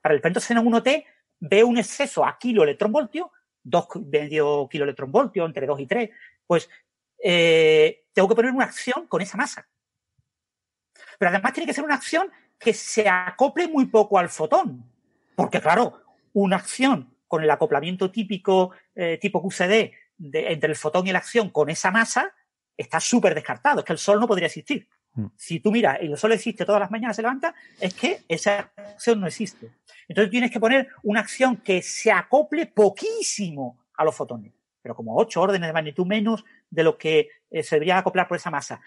Para 0.00 0.14
el 0.14 0.18
experimento 0.18 0.40
xenón 0.40 0.66
1T 0.66 1.04
veo 1.40 1.66
un 1.66 1.78
exceso 1.78 2.24
a 2.24 2.38
kiloelectronvoltio, 2.38 3.30
dos 3.62 3.86
medio 4.10 4.68
kiloelectronvoltio, 4.68 5.46
entre 5.46 5.66
2 5.66 5.80
y 5.80 5.86
3, 5.86 6.10
pues 6.46 6.68
eh, 7.22 8.04
tengo 8.12 8.28
que 8.28 8.34
poner 8.34 8.52
una 8.52 8.64
acción 8.64 9.06
con 9.06 9.22
esa 9.22 9.36
masa. 9.36 9.68
Pero 11.18 11.30
además 11.30 11.52
tiene 11.52 11.66
que 11.66 11.74
ser 11.74 11.84
una 11.84 11.94
acción 11.94 12.30
que 12.58 12.74
se 12.74 13.08
acople 13.08 13.68
muy 13.68 13.86
poco 13.86 14.18
al 14.18 14.28
fotón. 14.28 14.84
Porque 15.36 15.60
claro, 15.60 16.02
una 16.32 16.56
acción 16.56 17.14
con 17.28 17.42
el 17.42 17.50
acoplamiento 17.50 18.10
típico 18.10 18.72
eh, 18.94 19.18
tipo 19.20 19.40
QCD 19.40 19.92
entre 20.32 20.70
el 20.70 20.76
fotón 20.76 21.06
y 21.06 21.12
la 21.12 21.18
acción 21.18 21.50
con 21.50 21.70
esa 21.70 21.90
masa, 21.90 22.32
está 22.76 23.00
súper 23.00 23.34
descartado. 23.34 23.80
Es 23.80 23.84
que 23.84 23.92
el 23.92 23.98
Sol 23.98 24.20
no 24.20 24.28
podría 24.28 24.46
existir. 24.46 24.88
Mm. 25.14 25.26
Si 25.36 25.60
tú 25.60 25.70
miras 25.70 25.98
y 26.00 26.06
el 26.06 26.16
Sol 26.16 26.32
existe 26.32 26.64
todas 26.64 26.80
las 26.80 26.90
mañanas, 26.90 27.16
se 27.16 27.22
levanta, 27.22 27.54
es 27.80 27.94
que 27.94 28.22
esa 28.28 28.72
acción 28.76 29.20
no 29.20 29.26
existe. 29.26 29.70
Entonces 30.08 30.30
tienes 30.30 30.50
que 30.50 30.60
poner 30.60 30.88
una 31.02 31.20
acción 31.20 31.56
que 31.58 31.82
se 31.82 32.10
acople 32.10 32.66
poquísimo 32.66 33.78
a 33.96 34.04
los 34.04 34.14
fotones, 34.14 34.52
pero 34.80 34.94
como 34.94 35.16
ocho 35.16 35.40
órdenes 35.40 35.68
de 35.68 35.72
magnitud 35.72 36.06
menos 36.06 36.44
de 36.70 36.82
lo 36.82 36.96
que 36.96 37.28
eh, 37.50 37.62
se 37.62 37.76
debería 37.76 37.98
acoplar 37.98 38.26
por 38.26 38.36
esa 38.36 38.50
masa, 38.50 38.80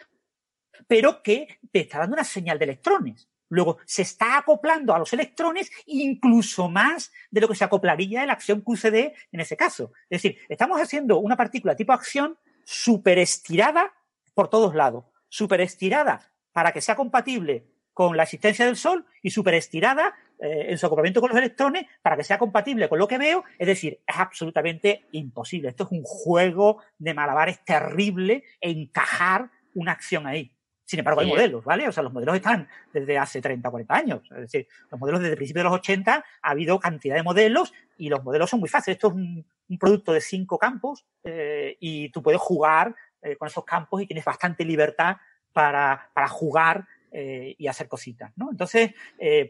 pero 0.87 1.21
que 1.21 1.59
te 1.71 1.81
está 1.81 1.99
dando 1.99 2.15
una 2.15 2.23
señal 2.23 2.59
de 2.59 2.65
electrones. 2.65 3.29
Luego, 3.55 3.77
se 3.85 4.01
está 4.01 4.37
acoplando 4.37 4.93
a 4.93 4.99
los 4.99 5.13
electrones 5.13 5.71
incluso 5.85 6.69
más 6.69 7.11
de 7.31 7.41
lo 7.41 7.47
que 7.47 7.55
se 7.55 7.63
acoplaría 7.63 8.21
en 8.21 8.27
la 8.27 8.33
acción 8.33 8.61
QCD 8.61 9.13
en 9.31 9.39
ese 9.39 9.55
caso. 9.55 9.93
Es 10.09 10.21
decir, 10.21 10.37
estamos 10.49 10.79
haciendo 10.81 11.19
una 11.19 11.37
partícula 11.37 11.75
tipo 11.75 11.93
acción 11.93 12.37
super 12.65 13.17
estirada 13.17 13.93
por 14.33 14.49
todos 14.49 14.75
lados. 14.75 15.05
Super 15.29 15.61
estirada 15.61 16.31
para 16.51 16.71
que 16.71 16.81
sea 16.81 16.95
compatible 16.95 17.65
con 17.93 18.17
la 18.17 18.23
existencia 18.23 18.65
del 18.65 18.75
Sol 18.75 19.05
y 19.21 19.29
super 19.29 19.53
estirada 19.53 20.13
eh, 20.39 20.65
en 20.69 20.77
su 20.77 20.85
acoplamiento 20.85 21.21
con 21.21 21.29
los 21.29 21.37
electrones 21.37 21.85
para 22.01 22.17
que 22.17 22.25
sea 22.25 22.37
compatible 22.37 22.89
con 22.89 22.99
lo 22.99 23.07
que 23.07 23.17
veo. 23.17 23.45
Es 23.57 23.67
decir, 23.67 24.01
es 24.05 24.15
absolutamente 24.17 25.05
imposible. 25.11 25.69
Esto 25.69 25.85
es 25.85 25.91
un 25.91 26.03
juego 26.03 26.81
de 26.97 27.13
malabares 27.13 27.63
terrible 27.63 28.43
encajar 28.59 29.49
una 29.73 29.93
acción 29.93 30.27
ahí. 30.27 30.54
Sin 30.85 30.99
embargo, 30.99 31.21
hay 31.21 31.27
modelos, 31.27 31.65
¿vale? 31.65 31.87
O 31.87 31.91
sea, 31.91 32.03
los 32.03 32.13
modelos 32.13 32.35
están 32.35 32.67
desde 32.93 33.17
hace 33.17 33.41
30 33.41 33.67
o 33.67 33.71
40 33.71 33.95
años. 33.95 34.21
Es 34.31 34.37
decir, 34.37 34.67
los 34.91 34.99
modelos 34.99 35.19
desde 35.21 35.35
principios 35.35 35.63
de 35.63 35.69
los 35.69 35.79
80 35.79 36.23
ha 36.41 36.49
habido 36.49 36.79
cantidad 36.79 37.15
de 37.15 37.23
modelos 37.23 37.73
y 37.97 38.09
los 38.09 38.23
modelos 38.23 38.51
son 38.51 38.59
muy 38.59 38.69
fáciles. 38.69 38.97
Esto 38.97 39.07
es 39.07 39.13
un, 39.15 39.45
producto 39.79 40.13
de 40.13 40.21
cinco 40.21 40.59
campos 40.59 41.07
eh, 41.23 41.75
y 41.79 42.09
tú 42.09 42.21
puedes 42.21 42.39
jugar 42.39 42.95
eh, 43.23 43.35
con 43.35 43.47
esos 43.47 43.65
campos 43.65 44.03
y 44.03 44.05
tienes 44.05 44.23
bastante 44.23 44.63
libertad 44.63 45.17
para, 45.51 46.11
para 46.13 46.27
jugar 46.27 46.87
eh, 47.11 47.55
y 47.57 47.65
hacer 47.65 47.87
cositas, 47.87 48.31
¿no? 48.35 48.51
Entonces, 48.51 48.91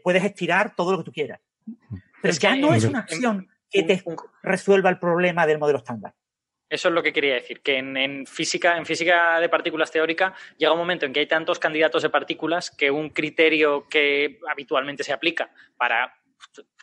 puedes 0.02 0.24
estirar 0.24 0.74
todo 0.74 0.92
lo 0.92 0.98
que 0.98 1.04
tú 1.04 1.12
quieras. 1.12 1.40
Pero 2.22 2.34
ya 2.34 2.56
no 2.56 2.72
es 2.72 2.84
una 2.84 3.00
acción 3.00 3.48
que 3.70 3.82
te 3.82 4.02
resuelva 4.42 4.88
el 4.88 4.98
problema 4.98 5.46
del 5.46 5.58
modelo 5.58 5.78
estándar. 5.78 6.14
Eso 6.68 6.88
es 6.88 6.94
lo 6.94 7.02
que 7.02 7.12
quería 7.12 7.34
decir, 7.34 7.60
que 7.60 7.76
en, 7.78 8.26
física, 8.26 8.76
en 8.76 8.86
física 8.86 9.38
de 9.38 9.48
partículas 9.48 9.92
teórica 9.92 10.34
llega 10.58 10.72
un 10.72 10.78
momento 10.78 11.06
en 11.06 11.12
que 11.12 11.20
hay 11.20 11.26
tantos 11.26 11.60
candidatos 11.60 12.02
de 12.02 12.10
partículas 12.10 12.72
que 12.72 12.90
un 12.90 13.10
criterio 13.10 13.88
que 13.88 14.40
habitualmente 14.50 15.04
se 15.04 15.12
aplica 15.12 15.52
para 15.76 16.12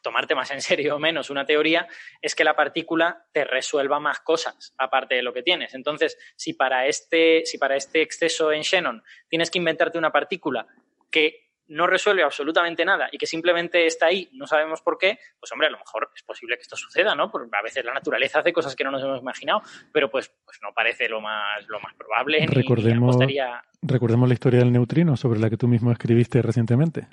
tomarte 0.02 0.36
más 0.36 0.52
en 0.52 0.62
serio 0.62 0.96
o 0.96 1.00
menos 1.00 1.30
una 1.30 1.46
teoría 1.46 1.88
es 2.22 2.36
que 2.36 2.44
la 2.44 2.56
partícula 2.56 3.26
te 3.32 3.44
resuelva 3.44 4.00
más 4.00 4.20
cosas 4.20 4.74
aparte 4.78 5.16
de 5.16 5.24
lo 5.24 5.34
que 5.34 5.44
tienes. 5.44 5.74
Entonces, 5.74 6.18
si 6.36 6.54
para 6.54 6.88
este, 6.88 7.46
si 7.46 7.58
para 7.58 7.76
este 7.76 8.02
exceso 8.02 8.52
en 8.52 8.62
Shannon 8.62 9.04
tienes 9.28 9.52
que 9.52 9.60
inventarte 9.60 9.98
una 9.98 10.12
partícula 10.12 10.68
que 11.10 11.53
no 11.74 11.88
resuelve 11.88 12.24
absolutamente 12.24 12.86
nada 12.86 13.10
y 13.12 13.18
que 13.18 13.26
simplemente 13.26 13.86
está 13.86 14.08
ahí, 14.08 14.30
no 14.34 14.48
sabemos 14.48 14.82
por 14.82 14.98
qué, 14.98 15.18
pues 15.40 15.52
hombre, 15.52 15.68
a 15.68 15.72
lo 15.72 15.80
mejor 15.80 16.12
es 16.16 16.24
posible 16.24 16.56
que 16.56 16.62
esto 16.62 16.76
suceda, 16.76 17.16
¿no? 17.16 17.32
Porque 17.32 17.50
a 17.52 17.62
veces 17.62 17.84
la 17.84 17.94
naturaleza 17.94 18.40
hace 18.40 18.54
cosas 18.54 18.76
que 18.76 18.84
no 18.84 18.92
nos 18.92 19.04
hemos 19.04 19.20
imaginado, 19.22 19.62
pero 19.92 20.10
pues, 20.10 20.32
pues 20.46 20.60
no 20.62 20.70
parece 20.74 21.10
lo 21.10 21.20
más, 21.20 21.66
lo 21.68 21.80
más 21.80 21.94
probable. 21.96 22.46
Recordemos, 22.48 23.18
recordemos 23.82 24.28
la 24.28 24.34
historia 24.34 24.60
del 24.60 24.72
neutrino 24.72 25.18
sobre 25.18 25.40
la 25.40 25.50
que 25.50 25.58
tú 25.58 25.68
mismo 25.68 25.92
escribiste 25.92 26.42
recientemente. 26.42 27.08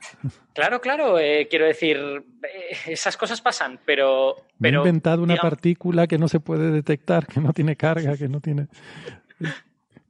Claro, 0.53 0.81
claro, 0.81 1.19
eh, 1.19 1.49
quiero 1.49 1.67
decir, 1.67 1.97
eh, 1.97 2.77
esas 2.87 3.17
cosas 3.17 3.41
pasan, 3.41 3.81
pero... 3.85 4.37
pero 4.61 4.79
he 4.79 4.87
inventado 4.87 5.23
una 5.23 5.37
partícula 5.37 6.07
que 6.07 6.19
no 6.19 6.29
se 6.29 6.41
puede 6.41 6.71
detectar, 6.71 7.27
que 7.27 7.41
no 7.41 7.53
tiene 7.53 7.77
carga, 7.77 8.17
que 8.17 8.29
no 8.29 8.41
tiene... 8.41 8.69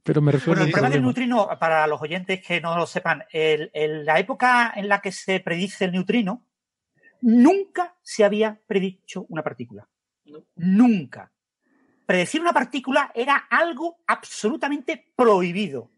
Pero 0.03 0.21
me 0.21 0.31
refiero 0.31 0.53
bueno, 0.53 0.65
el 0.65 0.71
problema 0.71 0.93
del 0.93 1.03
neutrino, 1.03 1.47
para 1.59 1.85
los 1.85 2.01
oyentes 2.01 2.41
que 2.41 2.59
no 2.59 2.75
lo 2.75 2.87
sepan, 2.87 3.23
el, 3.31 3.69
la 4.03 4.19
época 4.19 4.73
en 4.75 4.87
la 4.87 4.99
que 4.99 5.11
se 5.11 5.39
predice 5.39 5.85
el 5.85 5.91
neutrino, 5.91 6.45
nunca 7.21 7.95
se 8.01 8.23
había 8.23 8.59
predicho 8.65 9.25
una 9.29 9.43
partícula. 9.43 9.87
Nunca. 10.55 11.31
predecir 12.05 12.41
una 12.41 12.53
partícula 12.53 13.11
era 13.13 13.35
algo 13.49 13.99
absolutamente 14.07 15.11
prohibido. 15.15 15.91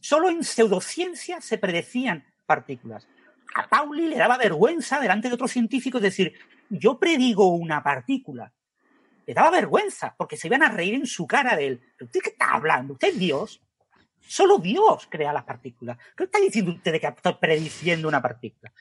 Solo 0.00 0.28
en 0.28 0.44
pseudociencia 0.44 1.40
se 1.40 1.58
predecían 1.58 2.24
partículas. 2.44 3.08
A 3.54 3.68
Pauli 3.68 4.08
le 4.08 4.16
daba 4.16 4.36
vergüenza 4.36 5.00
delante 5.00 5.28
de 5.28 5.34
otros 5.34 5.50
científicos 5.50 6.02
decir, 6.02 6.34
yo 6.68 6.98
predigo 6.98 7.48
una 7.48 7.82
partícula. 7.82 8.52
Le 9.28 9.34
daba 9.34 9.50
vergüenza, 9.50 10.14
porque 10.16 10.38
se 10.38 10.46
iban 10.46 10.62
a 10.62 10.70
reír 10.70 10.94
en 10.94 11.04
su 11.04 11.26
cara 11.26 11.54
de 11.54 11.66
él. 11.66 11.82
¿Usted 12.00 12.20
qué 12.22 12.30
está 12.30 12.54
hablando? 12.54 12.94
¿Usted 12.94 13.08
es 13.08 13.18
Dios? 13.18 13.60
Solo 14.26 14.56
Dios 14.56 15.06
crea 15.10 15.34
las 15.34 15.44
partículas. 15.44 15.98
¿Qué 16.16 16.24
está 16.24 16.38
diciendo 16.38 16.72
usted 16.72 16.92
de 16.92 16.98
que 16.98 17.08
está 17.08 17.38
prediciendo 17.38 18.08
una 18.08 18.22
partícula? 18.22 18.72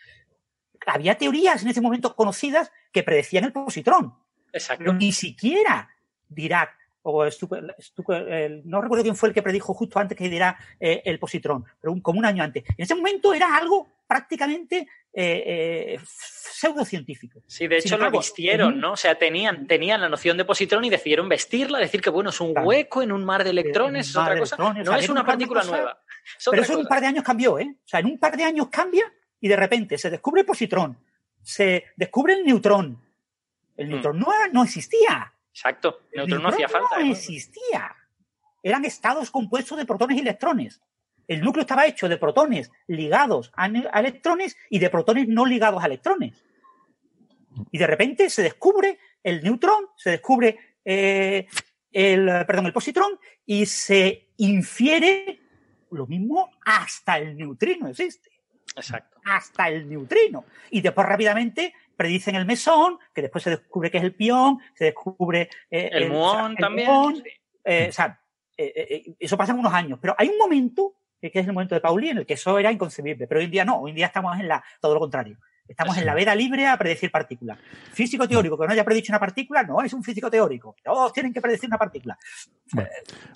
Había 0.86 1.18
teorías 1.18 1.62
en 1.64 1.68
ese 1.68 1.82
momento 1.82 2.16
conocidas 2.16 2.72
que 2.94 3.04
predecían 3.04 3.44
el 3.44 3.52
positrón. 3.52 4.16
Exacto. 4.54 4.86
Pero 4.86 4.94
ni 4.94 5.12
siquiera 5.12 5.90
Dirac 6.30 6.74
o 7.10 7.26
no 8.66 8.82
recuerdo 8.82 9.04
quién 9.04 9.16
fue 9.16 9.30
el 9.30 9.36
que 9.36 9.42
predijo 9.42 9.74
justo 9.74 10.00
antes 10.00 10.18
que 10.18 10.30
dirá 10.30 10.58
eh, 10.80 11.02
el 11.06 11.20
positrón, 11.20 11.66
pero 11.80 11.96
como 12.02 12.20
un 12.20 12.26
año 12.26 12.44
antes. 12.44 12.64
En 12.70 12.84
ese 12.84 12.96
momento 12.96 13.34
era 13.34 13.56
algo 13.56 13.88
prácticamente 14.08 14.88
eh, 15.14 15.44
eh, 15.46 16.00
pseudocientífico. 16.04 17.42
Sí, 17.48 17.68
de 17.68 17.78
hecho 17.78 17.98
lo 17.98 18.12
vistieron, 18.12 18.80
¿no? 18.80 18.94
O 18.94 18.98
sea, 18.98 19.18
tenían, 19.18 19.68
tenían 19.68 20.02
la 20.02 20.10
noción 20.10 20.38
de 20.38 20.46
positrón 20.46 20.86
y 20.86 20.90
decidieron 20.90 21.28
vestirla, 21.30 21.80
decir 21.80 22.02
que 22.02 22.10
bueno, 22.10 22.30
es 22.30 22.40
un 22.40 22.54
hueco 22.56 23.02
en 23.02 23.12
un 23.12 23.26
mar 23.26 23.44
de 23.44 23.52
electrones, 23.52 24.10
es 24.10 24.16
otra 24.16 24.38
cosa. 24.38 24.58
no 24.58 24.96
es 24.96 25.10
una 25.10 25.26
partícula 25.26 25.64
nueva. 25.64 26.02
pero 26.50 26.62
eso 26.62 26.74
en 26.74 26.80
un 26.80 26.88
par 26.88 27.02
de 27.02 27.08
años 27.08 27.24
cambió, 27.24 27.58
¿eh? 27.60 27.76
O 27.78 27.88
sea, 27.88 28.00
en 28.00 28.08
un 28.08 28.18
par 28.20 28.38
de 28.38 28.44
años 28.44 28.68
cambia 28.70 29.12
y 29.40 29.48
de 29.48 29.56
repente 29.56 29.98
se 29.98 30.10
descubre 30.10 30.42
el 30.42 30.48
positrón, 30.48 30.98
se 31.42 31.86
descubre 31.96 32.34
el 32.34 32.46
neutrón. 32.46 33.02
El 33.76 33.88
mm. 33.88 33.90
neutrón 33.92 34.20
no, 34.20 34.28
no 34.52 34.64
existía. 34.64 35.34
Exacto, 35.58 36.02
el 36.12 36.20
neutrón 36.20 36.44
no 36.44 36.50
hacía 36.50 36.70
falta. 36.70 37.00
No 37.00 37.08
¿eh? 37.08 37.12
existía. 37.14 37.96
Eran 38.62 38.86
estados 38.86 39.32
compuestos 39.32 39.76
de 39.76 39.88
protones 39.88 40.18
y 40.18 40.20
electrones. 40.20 40.84
El 41.28 41.42
núcleo 41.42 41.62
estaba 41.62 41.88
hecho 41.88 42.08
de 42.08 42.18
protones 42.18 42.70
ligados 42.86 43.52
a, 43.56 43.66
electrones 43.66 44.56
y 44.70 44.78
de 44.78 44.92
protones 44.92 45.28
no 45.28 45.48
ligados 45.48 45.82
a 45.82 45.88
electrones. 45.88 46.46
Y 47.72 47.80
de 47.80 47.88
repente 47.88 48.30
se 48.30 48.44
descubre 48.44 49.00
el 49.24 49.42
neutrón, 49.42 49.88
se 49.96 50.12
descubre 50.12 50.78
eh, 50.86 51.48
el, 51.92 52.26
perdón, 52.46 52.68
el 52.68 52.74
positrón 52.74 53.20
y 53.44 53.66
se 53.66 54.30
infiere 54.38 55.42
lo 55.90 56.06
mismo 56.06 56.52
hasta 56.66 57.18
el 57.18 57.36
neutrino 57.36 57.88
existe. 57.88 58.30
Exacto. 58.76 59.20
Hasta 59.26 59.70
el 59.70 59.90
neutrino. 59.90 60.46
Y 60.70 60.82
después 60.82 61.08
rápidamente 61.08 61.74
predicen 61.98 62.36
el 62.36 62.46
mesón, 62.46 63.00
que 63.14 63.24
después 63.24 63.44
se 63.44 63.50
descubre 63.50 63.92
que 63.92 63.98
es 63.98 64.04
el 64.04 64.16
pión, 64.16 64.60
se 64.76 64.86
descubre... 64.86 65.50
Eh, 65.70 65.90
el, 65.92 66.10
muón 66.10 66.56
también. 66.56 67.24
Eh, 67.66 67.88
o 67.90 67.92
sea, 67.92 68.22
eso 68.56 69.38
pasa 69.38 69.52
en 69.52 69.60
unos 69.60 69.74
años. 69.74 70.00
Pero 70.02 70.16
hay 70.18 70.30
un 70.30 70.38
momento 70.38 70.94
que 71.20 71.40
es 71.40 71.48
el 71.48 71.54
momento 71.54 71.76
de 71.76 71.82
Pauli, 71.82 72.10
en 72.10 72.20
el 72.20 72.26
que 72.26 72.36
eso 72.36 72.58
era 72.60 72.72
inconcebible. 72.72 73.28
Pero 73.28 73.40
hoy 73.40 73.46
en 73.46 73.52
día 73.52 73.66
no, 73.66 73.82
hoy 73.82 73.92
en 73.92 73.96
día 73.96 74.08
estamos 74.08 74.40
en 74.40 74.48
la, 74.48 74.64
todo 74.80 74.94
lo 74.94 75.00
contrario. 75.00 75.38
Estamos 75.68 75.98
en 75.98 76.06
la 76.06 76.14
veda 76.14 76.34
libre 76.34 76.68
a 76.68 76.78
predecir 76.78 77.12
partículas. 77.12 77.58
Físico 77.92 78.28
teórico 78.28 78.58
que 78.58 78.66
no 78.66 78.74
haya 78.74 78.86
predicho 78.86 79.12
una 79.12 79.20
partícula 79.20 79.64
no 79.64 79.82
es 79.82 79.94
un 79.94 80.04
físico 80.04 80.30
teórico. 80.30 80.76
Todos 80.84 81.14
tienen 81.14 81.34
que 81.34 81.42
predecir 81.42 81.68
una 81.68 81.78
partícula. 81.78 82.18
Eh, 82.78 82.88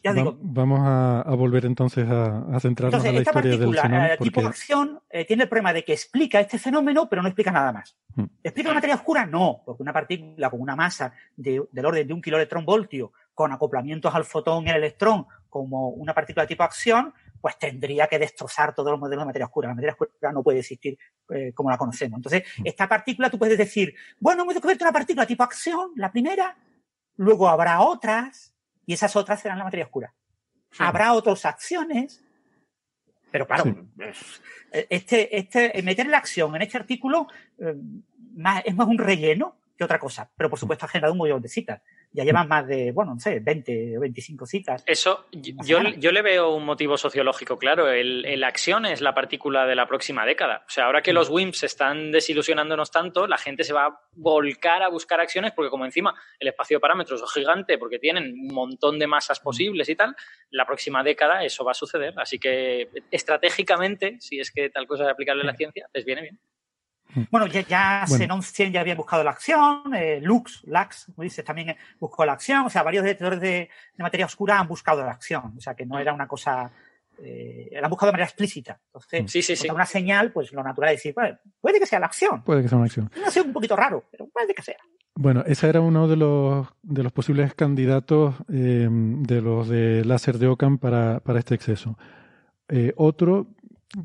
ya 0.04 0.14
digo, 0.14 0.38
vamos 0.42 0.80
a, 0.82 1.24
volver 1.36 1.66
entonces 1.66 2.08
a, 2.10 2.60
centrarnos 2.60 3.04
en 3.06 3.16
la 3.16 3.22
historia 3.22 3.52
del 3.52 3.60
partícula, 3.60 4.14
eh, 4.14 4.18
tipo 4.18 4.42
acción 4.42 5.00
eh, 5.10 5.26
tiene 5.26 5.44
el 5.44 5.50
problema 5.50 5.74
de 5.74 5.84
que 5.84 5.94
explica 5.94 6.40
este 6.40 6.58
fenómeno, 6.58 7.08
pero 7.10 7.22
no 7.22 7.28
explica 7.28 7.52
nada 7.52 7.72
más. 7.72 7.96
Mm. 8.16 8.26
¿Explica 8.44 8.70
la 8.70 8.76
materia 8.76 8.96
oscura? 8.96 9.26
No, 9.26 9.62
porque 9.66 9.84
una 9.84 9.94
partícula 9.94 10.50
con 10.50 10.62
una 10.62 10.76
masa 10.76 11.14
del 11.36 11.86
orden 11.86 12.08
de 12.08 12.14
un 12.14 12.22
kiloelectrón 12.22 12.66
voltio, 12.66 13.14
con 13.34 13.52
acoplamientos 13.52 14.14
al 14.14 14.26
fotón 14.26 14.68
y 14.68 14.70
al 14.70 14.78
electrón, 14.78 15.26
como 15.50 15.90
una 15.90 16.14
partícula 16.14 16.48
tipo 16.48 16.64
acción, 16.64 17.14
pues 17.42 17.58
tendría 17.58 18.08
que 18.08 18.20
destrozar 18.20 18.74
todos 18.74 18.92
los 18.92 19.00
modelos 19.00 19.24
de 19.24 19.26
materia 19.26 19.46
oscura. 19.46 19.70
La 19.70 19.76
materia 19.76 19.98
oscura 20.00 20.32
no 20.32 20.44
puede 20.44 20.60
existir 20.60 20.98
eh, 21.30 21.52
como 21.54 21.70
la 21.70 21.78
conocemos. 21.78 22.18
Entonces, 22.18 22.44
mm. 22.58 22.68
esta 22.68 22.88
partícula 22.88 23.30
tú 23.30 23.40
puedes 23.40 23.58
decir, 23.58 23.96
bueno, 24.20 24.44
hemos 24.44 24.54
descubierto 24.54 24.86
una 24.86 24.94
partícula 24.94 25.26
tipo 25.26 25.44
acción, 25.44 25.92
la 25.96 26.12
primera, 26.12 26.56
luego 27.18 27.50
habrá 27.50 27.82
otras, 27.82 28.54
y 28.86 28.94
esas 28.94 29.16
otras 29.16 29.42
serán 29.42 29.58
la 29.58 29.64
materia 29.64 29.86
oscura. 29.86 30.14
Habrá 30.78 31.14
otras 31.14 31.46
acciones, 31.46 32.24
pero 33.30 33.46
claro, 33.46 33.64
este, 34.72 35.38
este, 35.38 35.82
meter 35.84 36.08
la 36.08 36.18
acción 36.18 36.56
en 36.56 36.62
este 36.62 36.78
artículo 36.78 37.28
eh, 37.58 37.76
es 38.64 38.76
más 38.76 38.88
un 38.88 38.98
relleno 38.98 39.61
que 39.82 39.86
otra 39.86 40.00
cosa, 40.00 40.30
pero 40.38 40.50
por 40.50 40.60
supuesto 40.60 40.86
ha 40.86 40.90
generado 40.90 41.14
un 41.14 41.18
montón 41.18 41.42
de 41.42 41.50
citas 41.50 41.82
ya 42.14 42.24
llevan 42.24 42.48
más 42.48 42.68
de, 42.68 42.92
bueno, 42.92 43.14
no 43.14 43.20
sé, 43.20 43.40
20 43.40 43.98
o 43.98 44.02
25 44.02 44.46
citas. 44.46 44.84
Eso, 44.86 45.28
yo, 45.32 45.80
yo 45.98 46.12
le 46.12 46.22
veo 46.22 46.54
un 46.54 46.66
motivo 46.66 46.98
sociológico, 46.98 47.58
claro. 47.58 47.90
El, 47.90 48.26
el, 48.26 48.44
acción 48.44 48.86
es 48.86 49.00
la 49.00 49.14
partícula 49.14 49.66
de 49.66 49.76
la 49.76 49.88
próxima 49.88 50.26
década. 50.26 50.64
O 50.68 50.70
sea, 50.70 50.86
ahora 50.86 51.02
que 51.02 51.14
los 51.14 51.30
WIMPs 51.30 51.64
están 51.64 52.12
desilusionándonos 52.12 52.92
tanto, 52.92 53.28
la 53.28 53.38
gente 53.38 53.64
se 53.64 53.72
va 53.72 53.86
a 53.86 54.00
volcar 54.14 54.84
a 54.84 54.90
buscar 54.90 55.22
acciones 55.22 55.54
porque 55.56 55.70
como 55.70 55.86
encima 55.86 56.14
el 56.40 56.50
espacio 56.50 56.78
de 56.78 56.82
parámetros 56.82 57.22
es 57.22 57.32
gigante 57.32 57.78
porque 57.78 57.98
tienen 57.98 58.34
un 58.34 58.54
montón 58.54 59.00
de 59.00 59.08
masas 59.08 59.40
posibles 59.40 59.88
y 59.88 59.96
tal, 59.96 60.14
la 60.50 60.66
próxima 60.66 61.04
década 61.04 61.46
eso 61.46 61.64
va 61.64 61.72
a 61.72 61.76
suceder. 61.76 62.14
Así 62.18 62.40
que 62.40 62.90
estratégicamente, 63.10 64.18
si 64.20 64.40
es 64.40 64.52
que 64.52 64.70
tal 64.70 64.86
cosa 64.86 65.06
de 65.06 65.12
aplicarle 65.12 65.44
a 65.44 65.46
la 65.46 65.56
ciencia, 65.56 65.88
les 65.94 66.04
viene 66.04 66.24
bien. 66.24 66.40
Bueno, 67.30 67.48
ya, 67.48 67.62
ya 67.62 68.06
100 68.08 68.72
ya 68.72 68.82
había 68.82 68.96
buscado 68.96 69.24
la 69.24 69.32
acción, 69.32 69.94
eh, 69.94 70.20
Lux, 70.22 70.64
Lux, 70.66 71.06
como 71.16 71.24
dices, 71.24 71.44
también 71.44 71.76
buscó 72.00 72.26
la 72.26 72.34
acción, 72.34 72.66
o 72.66 72.70
sea, 72.70 72.84
varios 72.84 73.04
detectores 73.04 73.40
de, 73.40 73.70
materia 73.98 74.26
oscura 74.26 74.60
han 74.60 74.68
buscado 74.68 75.04
la 75.04 75.12
acción, 75.12 75.54
o 75.58 75.62
sea, 75.62 75.76
que 75.76 75.86
no 75.86 76.00
era 76.00 76.14
una 76.14 76.28
cosa, 76.28 76.72
eh, 77.22 77.70
la 77.74 77.86
han 77.86 77.90
buscado 77.90 78.12
de 78.12 78.14
manera 78.14 78.28
explícita. 78.28 78.80
Entonces, 78.88 79.32
sí, 79.32 79.42
sí, 79.42 79.56
sí. 79.56 79.70
una 79.70 79.86
señal, 79.86 80.32
pues 80.32 80.52
lo 80.52 80.64
natural 80.64 80.94
es 80.94 80.98
decir, 80.98 81.16
puede 81.60 81.80
que 81.80 81.86
sea 81.86 82.00
la 82.00 82.08
acción. 82.08 82.44
Puede 82.44 82.62
que 82.62 82.70
sea 82.70 82.78
una 82.78 82.86
acción. 82.86 83.12
Ha 83.26 83.32
sido 83.32 83.46
un 83.46 83.54
poquito 83.54 83.76
raro, 83.76 84.06
pero 84.12 84.28
puede 84.28 84.54
que 84.54 84.62
sea. 84.62 84.78
Bueno, 85.16 85.44
ese 85.46 85.68
era 85.68 85.82
uno 85.82 86.08
de 86.08 86.16
los, 86.16 86.68
de 86.82 87.04
los 87.04 87.12
posibles 87.12 87.54
candidatos 87.54 88.36
eh, 88.52 88.88
de 88.90 89.42
los 89.42 89.68
de 89.68 90.06
láser 90.06 90.38
de 90.38 90.48
Ockham 90.48 90.78
para, 90.78 91.20
para 91.20 91.40
este 91.40 91.54
exceso. 91.54 91.98
Eh, 92.70 92.94
otro 92.96 93.48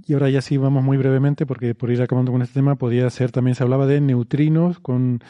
y 0.06 0.14
ahora 0.14 0.30
ya 0.30 0.40
sí 0.40 0.56
vamos 0.56 0.82
muy 0.82 0.96
brevemente, 0.96 1.46
porque 1.46 1.74
por 1.74 1.90
ir 1.90 2.02
acabando 2.02 2.32
con 2.32 2.42
este 2.42 2.54
tema, 2.54 2.76
podía 2.76 3.08
ser 3.10 3.30
también 3.30 3.54
se 3.54 3.62
hablaba 3.62 3.86
de 3.86 4.00
neutrinos 4.00 4.80
con 4.80 5.22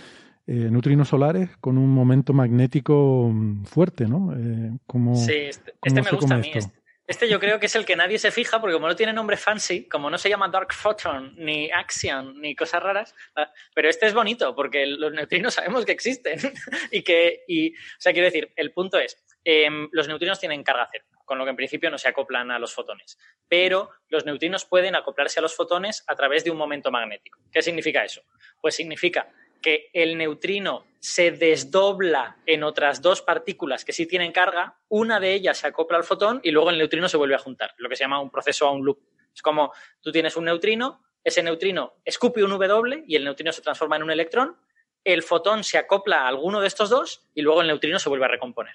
eh, 0.47 0.69
neutrinos 0.71 1.09
solares 1.09 1.51
con 1.59 1.77
un 1.77 1.91
momento 1.91 2.33
magnético 2.33 3.31
mm, 3.33 3.65
fuerte, 3.65 4.07
¿no? 4.07 4.33
Eh, 4.37 4.79
como, 4.87 5.17
sí, 5.17 5.35
este, 5.35 5.75
este 5.83 6.03
me 6.03 6.11
gusta 6.11 6.35
a 6.37 6.39
mí. 6.39 6.51
Este, 6.55 6.73
este, 7.07 7.29
yo 7.29 7.39
creo 7.39 7.61
que 7.61 7.67
es 7.67 7.77
el 7.77 7.85
que 7.85 7.95
nadie 7.95 8.19
se 8.19 8.31
fija, 8.31 8.61
porque 8.61 8.75
como 8.75 8.89
no 8.89 8.97
tiene 8.97 9.13
nombre 9.13 9.37
fancy, 9.37 9.89
como 9.89 10.11
no 10.11 10.19
se 10.19 10.29
llama 10.29 10.49
Dark 10.49 10.73
Photon, 10.73 11.35
ni 11.37 11.71
Axion, 11.71 12.41
ni 12.41 12.57
cosas 12.57 12.83
raras, 12.83 13.15
ah, 13.37 13.53
pero 13.75 13.89
este 13.89 14.07
es 14.07 14.15
bonito, 14.15 14.55
porque 14.57 14.87
los 14.87 15.13
neutrinos 15.13 15.55
sabemos 15.55 15.85
que 15.85 15.93
existen. 15.93 16.39
y 16.91 17.03
que, 17.03 17.45
y, 17.47 17.73
o 17.73 17.99
sea, 17.99 18.13
quiero 18.13 18.27
decir, 18.27 18.53
el 18.57 18.73
punto 18.73 18.99
es, 18.99 19.23
em, 19.45 19.89
los 19.93 20.09
neutrinos 20.09 20.41
tienen 20.41 20.65
carga 20.65 20.89
cero 20.91 21.05
con 21.27 21.37
lo 21.37 21.45
que 21.45 21.51
en 21.51 21.57
principio 21.57 21.91
no 21.91 21.99
se 21.99 22.09
acoplan 22.09 22.51
a 22.51 22.59
los 22.59 22.73
fotones. 22.73 23.19
Pero 23.49 23.91
los 24.09 24.25
neutrinos 24.25 24.65
pueden 24.65 24.97
acoplarse 24.97 25.41
a 25.41 25.43
los 25.43 25.55
fotones 25.55 26.05
a 26.07 26.17
través 26.17 26.45
de 26.45 26.51
un 26.51 26.57
momento 26.57 26.91
magnético. 26.91 27.39
¿Qué 27.53 27.61
significa 27.61 28.03
eso? 28.03 28.23
Pues 28.63 28.75
significa 28.75 29.29
que 29.61 29.91
el 29.93 30.17
neutrino 30.17 30.87
se 31.01 31.33
desdobla 31.33 32.39
en 32.47 32.63
otras 32.63 33.03
dos 33.03 33.21
partículas 33.21 33.85
que 33.85 33.93
sí 33.93 34.07
tienen 34.07 34.33
carga, 34.33 34.79
una 34.89 35.21
de 35.21 35.35
ellas 35.35 35.59
se 35.59 35.67
acopla 35.67 35.99
al 35.99 36.05
fotón 36.05 36.41
y 36.43 36.51
luego 36.51 36.71
el 36.71 36.79
neutrino 36.79 37.09
se 37.09 37.17
vuelve 37.17 37.35
a 37.35 37.39
juntar, 37.39 37.75
lo 37.79 37.89
que 37.89 37.97
se 37.97 38.05
llama 38.05 38.21
un 38.21 38.31
proceso 38.31 38.67
a 38.67 38.71
un 38.71 38.85
loop. 38.85 39.01
Es 39.35 39.43
como 39.43 39.73
tú 40.01 40.13
tienes 40.13 40.37
un 40.37 40.45
neutrino, 40.45 41.03
ese 41.23 41.43
neutrino 41.43 41.95
escupe 42.05 42.43
un 42.43 42.51
W 42.51 43.05
y 43.07 43.17
el 43.17 43.25
neutrino 43.25 43.53
se 43.53 43.61
transforma 43.61 43.97
en 43.97 44.05
un 44.05 44.11
electrón, 44.11 44.57
el 45.05 45.23
fotón 45.23 45.63
se 45.63 45.79
acopla 45.79 46.23
a 46.23 46.29
alguno 46.29 46.61
de 46.61 46.69
estos 46.69 46.91
dos 46.91 47.23
y 47.35 47.43
luego 47.43 47.61
el 47.61 47.69
neutrino 47.69 47.99
se 47.99 48.09
vuelve 48.09 48.25
a 48.25 48.29
recomponer. 48.29 48.75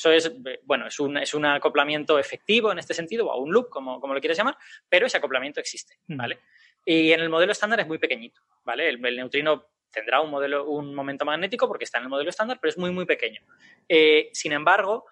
Eso 0.00 0.10
es, 0.12 0.32
bueno, 0.62 0.86
es 0.86 0.98
un, 0.98 1.18
es 1.18 1.34
un 1.34 1.44
acoplamiento 1.44 2.18
efectivo 2.18 2.72
en 2.72 2.78
este 2.78 2.94
sentido, 2.94 3.26
o 3.26 3.38
un 3.38 3.52
loop, 3.52 3.68
como, 3.68 4.00
como 4.00 4.14
lo 4.14 4.20
quieras 4.20 4.38
llamar, 4.38 4.56
pero 4.88 5.06
ese 5.06 5.18
acoplamiento 5.18 5.60
existe, 5.60 5.98
mm. 6.06 6.16
¿vale? 6.16 6.38
Y 6.86 7.12
en 7.12 7.20
el 7.20 7.28
modelo 7.28 7.52
estándar 7.52 7.80
es 7.80 7.86
muy 7.86 7.98
pequeñito, 7.98 8.40
¿vale? 8.64 8.88
El, 8.88 8.98
neutrino 8.98 9.66
tendrá 9.90 10.22
un, 10.22 10.30
modelo, 10.30 10.64
un 10.64 10.94
momento 10.94 11.26
magnético 11.26 11.68
porque 11.68 11.84
está 11.84 11.98
en 11.98 12.04
el 12.04 12.10
modelo 12.10 12.30
estándar, 12.30 12.58
pero 12.58 12.70
es 12.70 12.78
muy, 12.78 12.90
muy 12.92 13.04
pequeño. 13.04 13.42
Eh, 13.86 14.30
sin 14.32 14.52
embargo, 14.52 15.04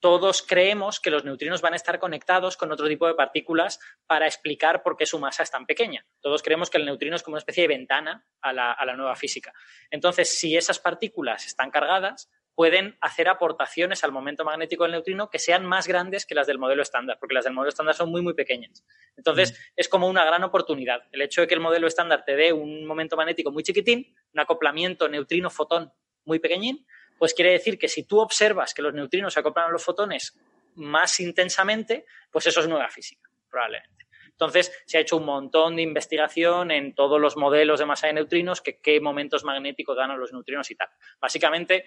todos 0.00 0.40
creemos 0.40 1.00
que 1.00 1.10
los 1.10 1.26
neutrinos 1.26 1.60
van 1.60 1.74
a 1.74 1.76
estar 1.76 1.98
conectados 1.98 2.56
con 2.56 2.72
otro 2.72 2.88
tipo 2.88 3.06
de 3.06 3.14
partículas 3.14 3.78
para 4.06 4.26
explicar 4.26 4.82
por 4.82 4.96
qué 4.96 5.04
su 5.04 5.18
masa 5.18 5.42
es 5.42 5.50
tan 5.50 5.66
pequeña. 5.66 6.06
Todos 6.22 6.42
creemos 6.42 6.70
que 6.70 6.78
el 6.78 6.86
neutrino 6.86 7.16
es 7.16 7.22
como 7.22 7.34
una 7.34 7.40
especie 7.40 7.64
de 7.64 7.68
ventana 7.68 8.26
a 8.40 8.54
la, 8.54 8.72
a 8.72 8.86
la 8.86 8.96
nueva 8.96 9.16
física. 9.16 9.52
Entonces, 9.90 10.38
si 10.38 10.56
esas 10.56 10.78
partículas 10.78 11.44
están 11.44 11.70
cargadas, 11.70 12.30
pueden 12.54 12.96
hacer 13.00 13.28
aportaciones 13.28 14.04
al 14.04 14.12
momento 14.12 14.44
magnético 14.44 14.84
del 14.84 14.92
neutrino 14.92 15.28
que 15.30 15.38
sean 15.38 15.66
más 15.66 15.88
grandes 15.88 16.24
que 16.26 16.34
las 16.34 16.46
del 16.46 16.58
modelo 16.58 16.82
estándar, 16.82 17.18
porque 17.18 17.34
las 17.34 17.44
del 17.44 17.52
modelo 17.52 17.70
estándar 17.70 17.94
son 17.94 18.10
muy, 18.10 18.22
muy 18.22 18.34
pequeñas. 18.34 18.84
Entonces, 19.16 19.52
mm. 19.52 19.72
es 19.76 19.88
como 19.88 20.08
una 20.08 20.24
gran 20.24 20.44
oportunidad. 20.44 21.02
El 21.12 21.22
hecho 21.22 21.40
de 21.40 21.46
que 21.46 21.54
el 21.54 21.60
modelo 21.60 21.86
estándar 21.86 22.24
te 22.24 22.36
dé 22.36 22.52
un 22.52 22.86
momento 22.86 23.16
magnético 23.16 23.50
muy 23.50 23.62
chiquitín, 23.62 24.14
un 24.32 24.40
acoplamiento 24.40 25.08
neutrino-fotón 25.08 25.92
muy 26.24 26.38
pequeñín, 26.38 26.86
pues 27.18 27.34
quiere 27.34 27.52
decir 27.52 27.78
que 27.78 27.88
si 27.88 28.04
tú 28.04 28.20
observas 28.20 28.74
que 28.74 28.82
los 28.82 28.94
neutrinos 28.94 29.34
se 29.34 29.40
acoplan 29.40 29.68
a 29.68 29.72
los 29.72 29.84
fotones 29.84 30.38
más 30.74 31.20
intensamente, 31.20 32.04
pues 32.30 32.46
eso 32.46 32.60
es 32.60 32.68
nueva 32.68 32.88
física, 32.90 33.30
probablemente. 33.48 34.04
Entonces, 34.34 34.72
se 34.84 34.98
ha 34.98 35.00
hecho 35.00 35.16
un 35.16 35.26
montón 35.26 35.76
de 35.76 35.82
investigación 35.82 36.72
en 36.72 36.92
todos 36.92 37.20
los 37.20 37.36
modelos 37.36 37.78
de 37.78 37.86
masa 37.86 38.08
de 38.08 38.14
neutrinos, 38.14 38.60
que 38.60 38.80
qué 38.80 39.00
momentos 39.00 39.44
magnéticos 39.44 39.96
dan 39.96 40.10
a 40.10 40.16
los 40.16 40.32
neutrinos 40.32 40.68
y 40.72 40.74
tal. 40.74 40.88
Básicamente, 41.20 41.84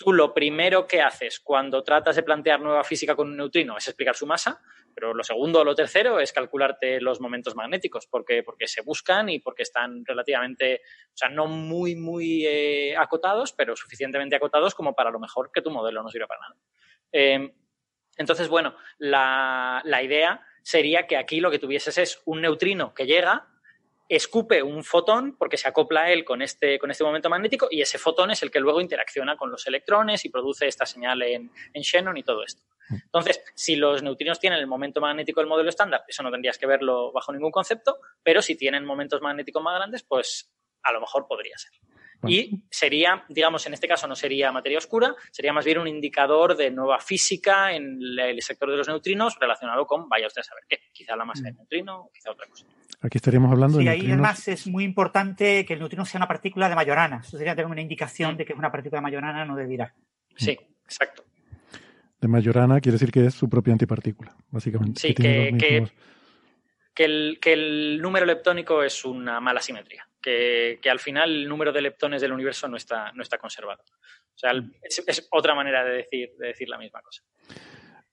tú 0.00 0.14
lo 0.14 0.32
primero 0.32 0.86
que 0.86 1.02
haces 1.02 1.40
cuando 1.40 1.84
tratas 1.84 2.16
de 2.16 2.22
plantear 2.22 2.58
nueva 2.58 2.82
física 2.84 3.14
con 3.14 3.28
un 3.28 3.36
neutrino 3.36 3.76
es 3.76 3.86
explicar 3.86 4.16
su 4.16 4.26
masa, 4.26 4.58
pero 4.94 5.12
lo 5.12 5.22
segundo 5.22 5.60
o 5.60 5.64
lo 5.64 5.74
tercero 5.74 6.18
es 6.18 6.32
calcularte 6.32 7.02
los 7.02 7.20
momentos 7.20 7.54
magnéticos, 7.54 8.06
porque, 8.06 8.42
porque 8.42 8.66
se 8.66 8.80
buscan 8.80 9.28
y 9.28 9.40
porque 9.40 9.62
están 9.62 10.02
relativamente, 10.06 10.80
o 11.08 11.16
sea, 11.16 11.28
no 11.28 11.48
muy, 11.48 11.96
muy 11.96 12.46
eh, 12.46 12.96
acotados, 12.96 13.52
pero 13.52 13.76
suficientemente 13.76 14.34
acotados 14.34 14.74
como 14.74 14.94
para 14.94 15.10
lo 15.10 15.20
mejor 15.20 15.52
que 15.52 15.60
tu 15.60 15.70
modelo 15.70 16.02
no 16.02 16.08
sirva 16.08 16.28
para 16.28 16.40
nada. 16.40 16.56
Eh, 17.12 17.52
entonces, 18.16 18.48
bueno, 18.48 18.74
la, 18.96 19.82
la 19.84 20.02
idea 20.02 20.46
sería 20.62 21.06
que 21.06 21.18
aquí 21.18 21.40
lo 21.40 21.50
que 21.50 21.58
tuvieses 21.58 21.98
es 21.98 22.22
un 22.24 22.40
neutrino 22.40 22.94
que 22.94 23.04
llega, 23.04 23.48
escupe 24.10 24.60
un 24.60 24.82
fotón 24.82 25.36
porque 25.38 25.56
se 25.56 25.68
acopla 25.68 26.02
a 26.02 26.10
él 26.10 26.24
con 26.24 26.42
este, 26.42 26.78
con 26.80 26.90
este 26.90 27.04
momento 27.04 27.30
magnético 27.30 27.68
y 27.70 27.80
ese 27.80 27.96
fotón 27.96 28.32
es 28.32 28.42
el 28.42 28.50
que 28.50 28.58
luego 28.58 28.80
interacciona 28.80 29.36
con 29.36 29.52
los 29.52 29.66
electrones 29.68 30.24
y 30.24 30.30
produce 30.30 30.66
esta 30.66 30.84
señal 30.84 31.22
en, 31.22 31.52
en 31.72 31.82
Shannon 31.82 32.16
y 32.16 32.24
todo 32.24 32.42
esto. 32.42 32.62
Entonces, 32.90 33.40
si 33.54 33.76
los 33.76 34.02
neutrinos 34.02 34.40
tienen 34.40 34.58
el 34.58 34.66
momento 34.66 35.00
magnético 35.00 35.40
del 35.40 35.48
modelo 35.48 35.70
estándar, 35.70 36.02
eso 36.08 36.24
no 36.24 36.32
tendrías 36.32 36.58
que 36.58 36.66
verlo 36.66 37.12
bajo 37.12 37.32
ningún 37.32 37.52
concepto, 37.52 37.98
pero 38.24 38.42
si 38.42 38.56
tienen 38.56 38.84
momentos 38.84 39.20
magnéticos 39.20 39.62
más 39.62 39.76
grandes, 39.76 40.02
pues 40.02 40.52
a 40.82 40.92
lo 40.92 41.00
mejor 41.00 41.28
podría 41.28 41.56
ser. 41.56 41.70
Y 42.26 42.62
sería, 42.70 43.24
digamos, 43.28 43.66
en 43.66 43.74
este 43.74 43.88
caso 43.88 44.06
no 44.06 44.14
sería 44.14 44.52
materia 44.52 44.78
oscura, 44.78 45.14
sería 45.30 45.52
más 45.52 45.64
bien 45.64 45.78
un 45.78 45.88
indicador 45.88 46.56
de 46.56 46.70
nueva 46.70 46.98
física 47.00 47.72
en 47.72 47.98
el 48.18 48.42
sector 48.42 48.70
de 48.70 48.76
los 48.76 48.88
neutrinos 48.88 49.38
relacionado 49.40 49.86
con, 49.86 50.08
vaya 50.08 50.26
usted 50.26 50.40
a 50.40 50.44
saber 50.44 50.64
qué, 50.68 50.78
quizá 50.92 51.16
la 51.16 51.24
masa 51.24 51.44
del 51.44 51.54
neutrino 51.54 52.02
o 52.02 52.10
quizá 52.12 52.30
otra 52.30 52.46
cosa. 52.46 52.66
Aquí 53.00 53.16
estaríamos 53.16 53.50
hablando 53.50 53.78
sí, 53.78 53.84
de. 53.84 53.90
ahí 53.90 54.06
además 54.06 54.46
es 54.48 54.66
muy 54.66 54.84
importante 54.84 55.64
que 55.64 55.72
el 55.72 55.78
neutrino 55.78 56.04
sea 56.04 56.18
una 56.18 56.28
partícula 56.28 56.68
de 56.68 56.74
Majorana. 56.74 57.20
Eso 57.24 57.38
sería 57.38 57.54
tener 57.54 57.70
una 57.70 57.80
indicación 57.80 58.36
de 58.36 58.44
que 58.44 58.52
es 58.52 58.58
una 58.58 58.70
partícula 58.70 58.98
de 59.00 59.02
Majorana 59.02 59.44
no 59.46 59.56
de 59.56 59.66
Dirac. 59.66 59.94
Sí, 60.36 60.58
exacto. 60.84 61.24
De 62.20 62.28
Majorana 62.28 62.80
quiere 62.80 62.96
decir 62.96 63.10
que 63.10 63.24
es 63.24 63.34
su 63.34 63.48
propia 63.48 63.72
antipartícula, 63.72 64.36
básicamente. 64.50 65.00
Sí, 65.00 65.14
que, 65.14 65.56
que, 65.58 65.90
que, 66.94 67.04
el, 67.04 67.38
que 67.40 67.52
el 67.54 68.02
número 68.02 68.26
leptónico 68.26 68.82
es 68.82 69.06
una 69.06 69.40
mala 69.40 69.62
simetría 69.62 70.09
que, 70.20 70.78
que, 70.82 70.90
al 70.90 70.98
final 70.98 71.30
el 71.30 71.48
número 71.48 71.72
de 71.72 71.82
leptones 71.82 72.20
del 72.20 72.32
universo 72.32 72.68
no 72.68 72.76
está, 72.76 73.12
no 73.12 73.22
está 73.22 73.38
conservado. 73.38 73.82
O 73.82 74.38
sea, 74.38 74.52
es, 74.82 75.02
es 75.06 75.28
otra 75.30 75.54
manera 75.54 75.84
de 75.84 75.92
decir, 75.92 76.30
de 76.38 76.48
decir 76.48 76.68
la 76.68 76.78
misma 76.78 77.00
cosa. 77.02 77.22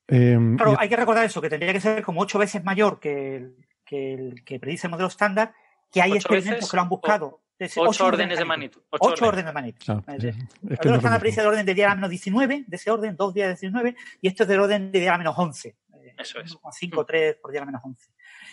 Eh, 0.08 0.38
claro, 0.56 0.76
hay 0.80 0.88
que 0.88 0.96
recordar 0.96 1.26
eso, 1.26 1.42
que 1.42 1.50
tendría 1.50 1.74
que 1.74 1.82
ser 1.82 2.02
como 2.02 2.22
ocho 2.22 2.40
veces 2.40 2.64
mayor 2.64 3.00
que 3.00 3.36
el 3.36 3.68
que, 3.88 4.14
el, 4.14 4.44
que 4.44 4.60
predice 4.60 4.88
el 4.88 4.92
modelo 4.92 5.08
estándar, 5.08 5.54
que 5.92 6.02
hay 6.02 6.12
experimentos 6.14 6.70
que 6.70 6.78
lo 6.78 6.84
han 6.84 6.90
buscado. 6.90 7.42
Ocho, 7.60 7.82
ocho, 7.82 8.06
órdenes 8.06 8.38
de 8.38 8.46
magnitud. 8.46 8.84
Ocho, 8.92 9.14
ocho 9.14 9.26
órdenes 9.26 9.48
de 9.48 9.54
magnitud. 9.54 10.04
Ah, 10.06 10.16
es, 10.16 10.26
es 10.26 10.80
que 10.80 10.90
el 10.90 10.96
estándar 10.96 11.20
predice 11.20 11.42
del 11.42 11.50
orden 11.50 11.66
de 11.66 11.74
día 11.74 11.96
menos 11.96 12.12
19, 12.12 12.66
de 12.68 12.76
ese 12.76 12.92
orden, 12.92 13.16
dos 13.16 13.34
días 13.34 13.48
de 13.48 13.54
19, 13.54 13.96
y 14.22 14.28
esto 14.28 14.44
es 14.44 14.50
del 14.50 14.60
orden 14.60 14.92
de 14.92 15.00
día 15.00 15.18
menos 15.18 15.34
11. 15.36 15.76
Eso 16.20 16.40
es. 16.40 16.56
5, 16.72 17.06
3 17.06 17.38
por 17.42 17.52
día 17.52 17.66
menos 17.66 17.82
11. 17.84 18.10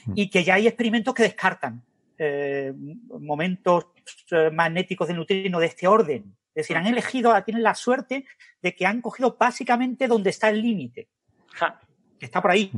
Mm. 0.06 0.12
Y 0.16 0.31
que 0.31 0.43
ya 0.43 0.55
hay 0.55 0.66
experimentos 0.66 1.12
que 1.12 1.24
descartan 1.24 1.82
eh, 2.19 2.73
momentos 3.20 3.86
eh, 4.31 4.51
magnéticos 4.51 5.09
de 5.09 5.15
neutrino 5.15 5.61
de 5.61 5.66
este 5.66 5.86
orden. 5.86 6.36
Es 6.55 6.62
decir, 6.62 6.77
han 6.77 6.86
elegido, 6.86 7.35
tienen 7.43 7.62
la 7.62 7.74
suerte 7.74 8.27
de 8.62 8.74
que 8.74 8.86
han 8.86 9.01
cogido 9.01 9.36
básicamente 9.39 10.07
donde 10.07 10.31
está 10.31 10.51
el 10.51 10.62
límite, 10.62 11.09
que 12.19 12.27
está 12.27 12.41
por 12.41 12.53
ahí. 12.53 12.70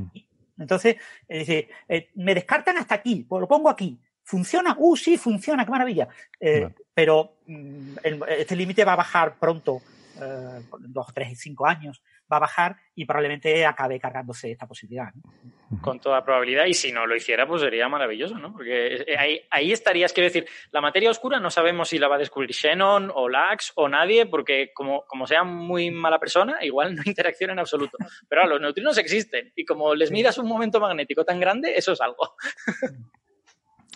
Entonces, 0.58 0.96
es 1.28 1.46
decir, 1.46 1.68
eh, 1.88 2.10
me 2.14 2.34
descartan 2.34 2.78
hasta 2.78 2.94
aquí, 2.94 3.26
pues 3.28 3.40
lo 3.40 3.48
pongo 3.48 3.68
aquí. 3.68 3.98
¿Funciona? 4.22 4.74
Uh, 4.78 4.96
sí, 4.96 5.16
funciona, 5.16 5.64
qué 5.64 5.70
maravilla. 5.70 6.08
Eh, 6.40 6.60
bueno. 6.60 6.74
Pero 6.94 7.36
mm, 7.46 7.96
el, 8.02 8.22
este 8.38 8.56
límite 8.56 8.84
va 8.84 8.94
a 8.94 8.96
bajar 8.96 9.38
pronto, 9.38 9.82
eh, 10.20 10.62
dos, 10.80 11.06
tres 11.14 11.30
y 11.32 11.36
cinco 11.36 11.66
años, 11.66 12.02
va 12.30 12.38
a 12.38 12.40
bajar 12.40 12.76
y 12.94 13.04
probablemente 13.04 13.64
acabe 13.64 14.00
cargándose 14.00 14.50
esta 14.50 14.66
posibilidad. 14.66 15.12
¿no? 15.14 15.80
Con 15.80 16.00
toda 16.00 16.24
probabilidad, 16.24 16.66
y 16.66 16.74
si 16.74 16.92
no 16.92 17.06
lo 17.06 17.16
hiciera, 17.16 17.46
pues 17.46 17.62
sería 17.62 17.88
maravilloso, 17.88 18.38
¿no? 18.38 18.52
Porque 18.52 19.04
ahí, 19.18 19.40
ahí 19.50 19.72
estarías, 19.72 20.12
quiero 20.12 20.26
decir, 20.26 20.46
la 20.70 20.80
materia 20.80 21.10
oscura 21.10 21.40
no 21.40 21.50
sabemos 21.50 21.88
si 21.88 21.98
la 21.98 22.08
va 22.08 22.16
a 22.16 22.18
descubrir 22.18 22.50
Shannon 22.50 23.10
o 23.14 23.28
Lax 23.28 23.72
o 23.74 23.88
nadie, 23.88 24.26
porque 24.26 24.70
como, 24.72 25.04
como 25.06 25.26
sea 25.26 25.44
muy 25.44 25.90
mala 25.90 26.18
persona, 26.18 26.64
igual 26.64 26.94
no 26.94 27.02
interacciona 27.06 27.52
en 27.52 27.58
absoluto. 27.58 27.98
Pero 28.28 28.46
los 28.46 28.60
neutrinos 28.60 28.96
existen, 28.98 29.52
y 29.56 29.64
como 29.64 29.94
les 29.94 30.10
miras 30.10 30.38
un 30.38 30.46
momento 30.46 30.80
magnético 30.80 31.24
tan 31.24 31.40
grande, 31.40 31.74
eso 31.76 31.92
es 31.92 32.00
algo. 32.00 32.36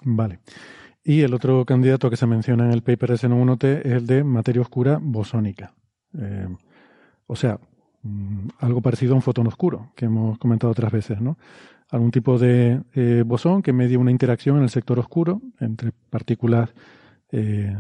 Vale. 0.03 0.41
Y 1.03 1.23
el 1.23 1.35
otro 1.35 1.65
candidato 1.65 2.11
que 2.11 2.17
se 2.17 2.27
menciona 2.27 2.65
en 2.65 2.73
el 2.73 2.83
paper 2.83 3.11
SN1T 3.13 3.81
es 3.85 3.93
el 3.93 4.07
de 4.07 4.25
materia 4.25 4.61
oscura 4.61 4.99
bosónica. 5.01 5.75
Eh, 6.19 6.49
o 7.27 7.37
sea, 7.37 7.59
algo 8.59 8.81
parecido 8.81 9.13
a 9.13 9.17
un 9.17 9.23
fotón 9.23 9.47
oscuro, 9.47 9.91
que 9.95 10.07
hemos 10.07 10.39
comentado 10.39 10.71
otras 10.71 10.93
veces, 10.93 11.21
¿no? 11.21 11.37
Algún 11.91 12.11
tipo 12.11 12.39
de 12.39 12.83
eh, 12.95 13.25
bosón 13.27 13.63
que 13.63 13.73
medie 13.73 13.97
una 13.97 14.11
interacción 14.11 14.57
en 14.57 14.63
el 14.63 14.71
sector 14.71 14.99
oscuro 14.99 15.43
entre 15.59 15.93
partículas, 16.09 16.71
eh, 17.33 17.77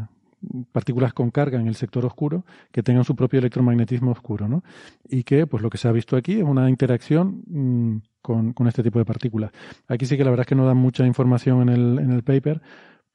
partículas 0.72 1.12
con 1.12 1.30
carga 1.30 1.60
en 1.60 1.68
el 1.68 1.76
sector 1.76 2.04
oscuro 2.04 2.44
que 2.72 2.82
tengan 2.82 3.04
su 3.04 3.14
propio 3.14 3.38
electromagnetismo 3.38 4.10
oscuro, 4.10 4.48
¿no? 4.48 4.64
Y 5.08 5.22
que, 5.22 5.46
pues 5.46 5.62
lo 5.62 5.70
que 5.70 5.78
se 5.78 5.86
ha 5.88 5.92
visto 5.92 6.16
aquí 6.16 6.38
es 6.38 6.44
una 6.44 6.68
interacción 6.68 7.42
mmm, 7.46 7.96
con, 8.20 8.52
con, 8.52 8.66
este 8.66 8.82
tipo 8.82 8.98
de 8.98 9.04
partículas. 9.04 9.52
Aquí 9.86 10.06
sí 10.06 10.16
que 10.16 10.24
la 10.24 10.30
verdad 10.30 10.42
es 10.44 10.48
que 10.48 10.56
no 10.56 10.66
dan 10.66 10.76
mucha 10.76 11.06
información 11.06 11.62
en 11.62 11.68
el, 11.68 11.98
en 11.98 12.10
el 12.10 12.22
paper, 12.22 12.60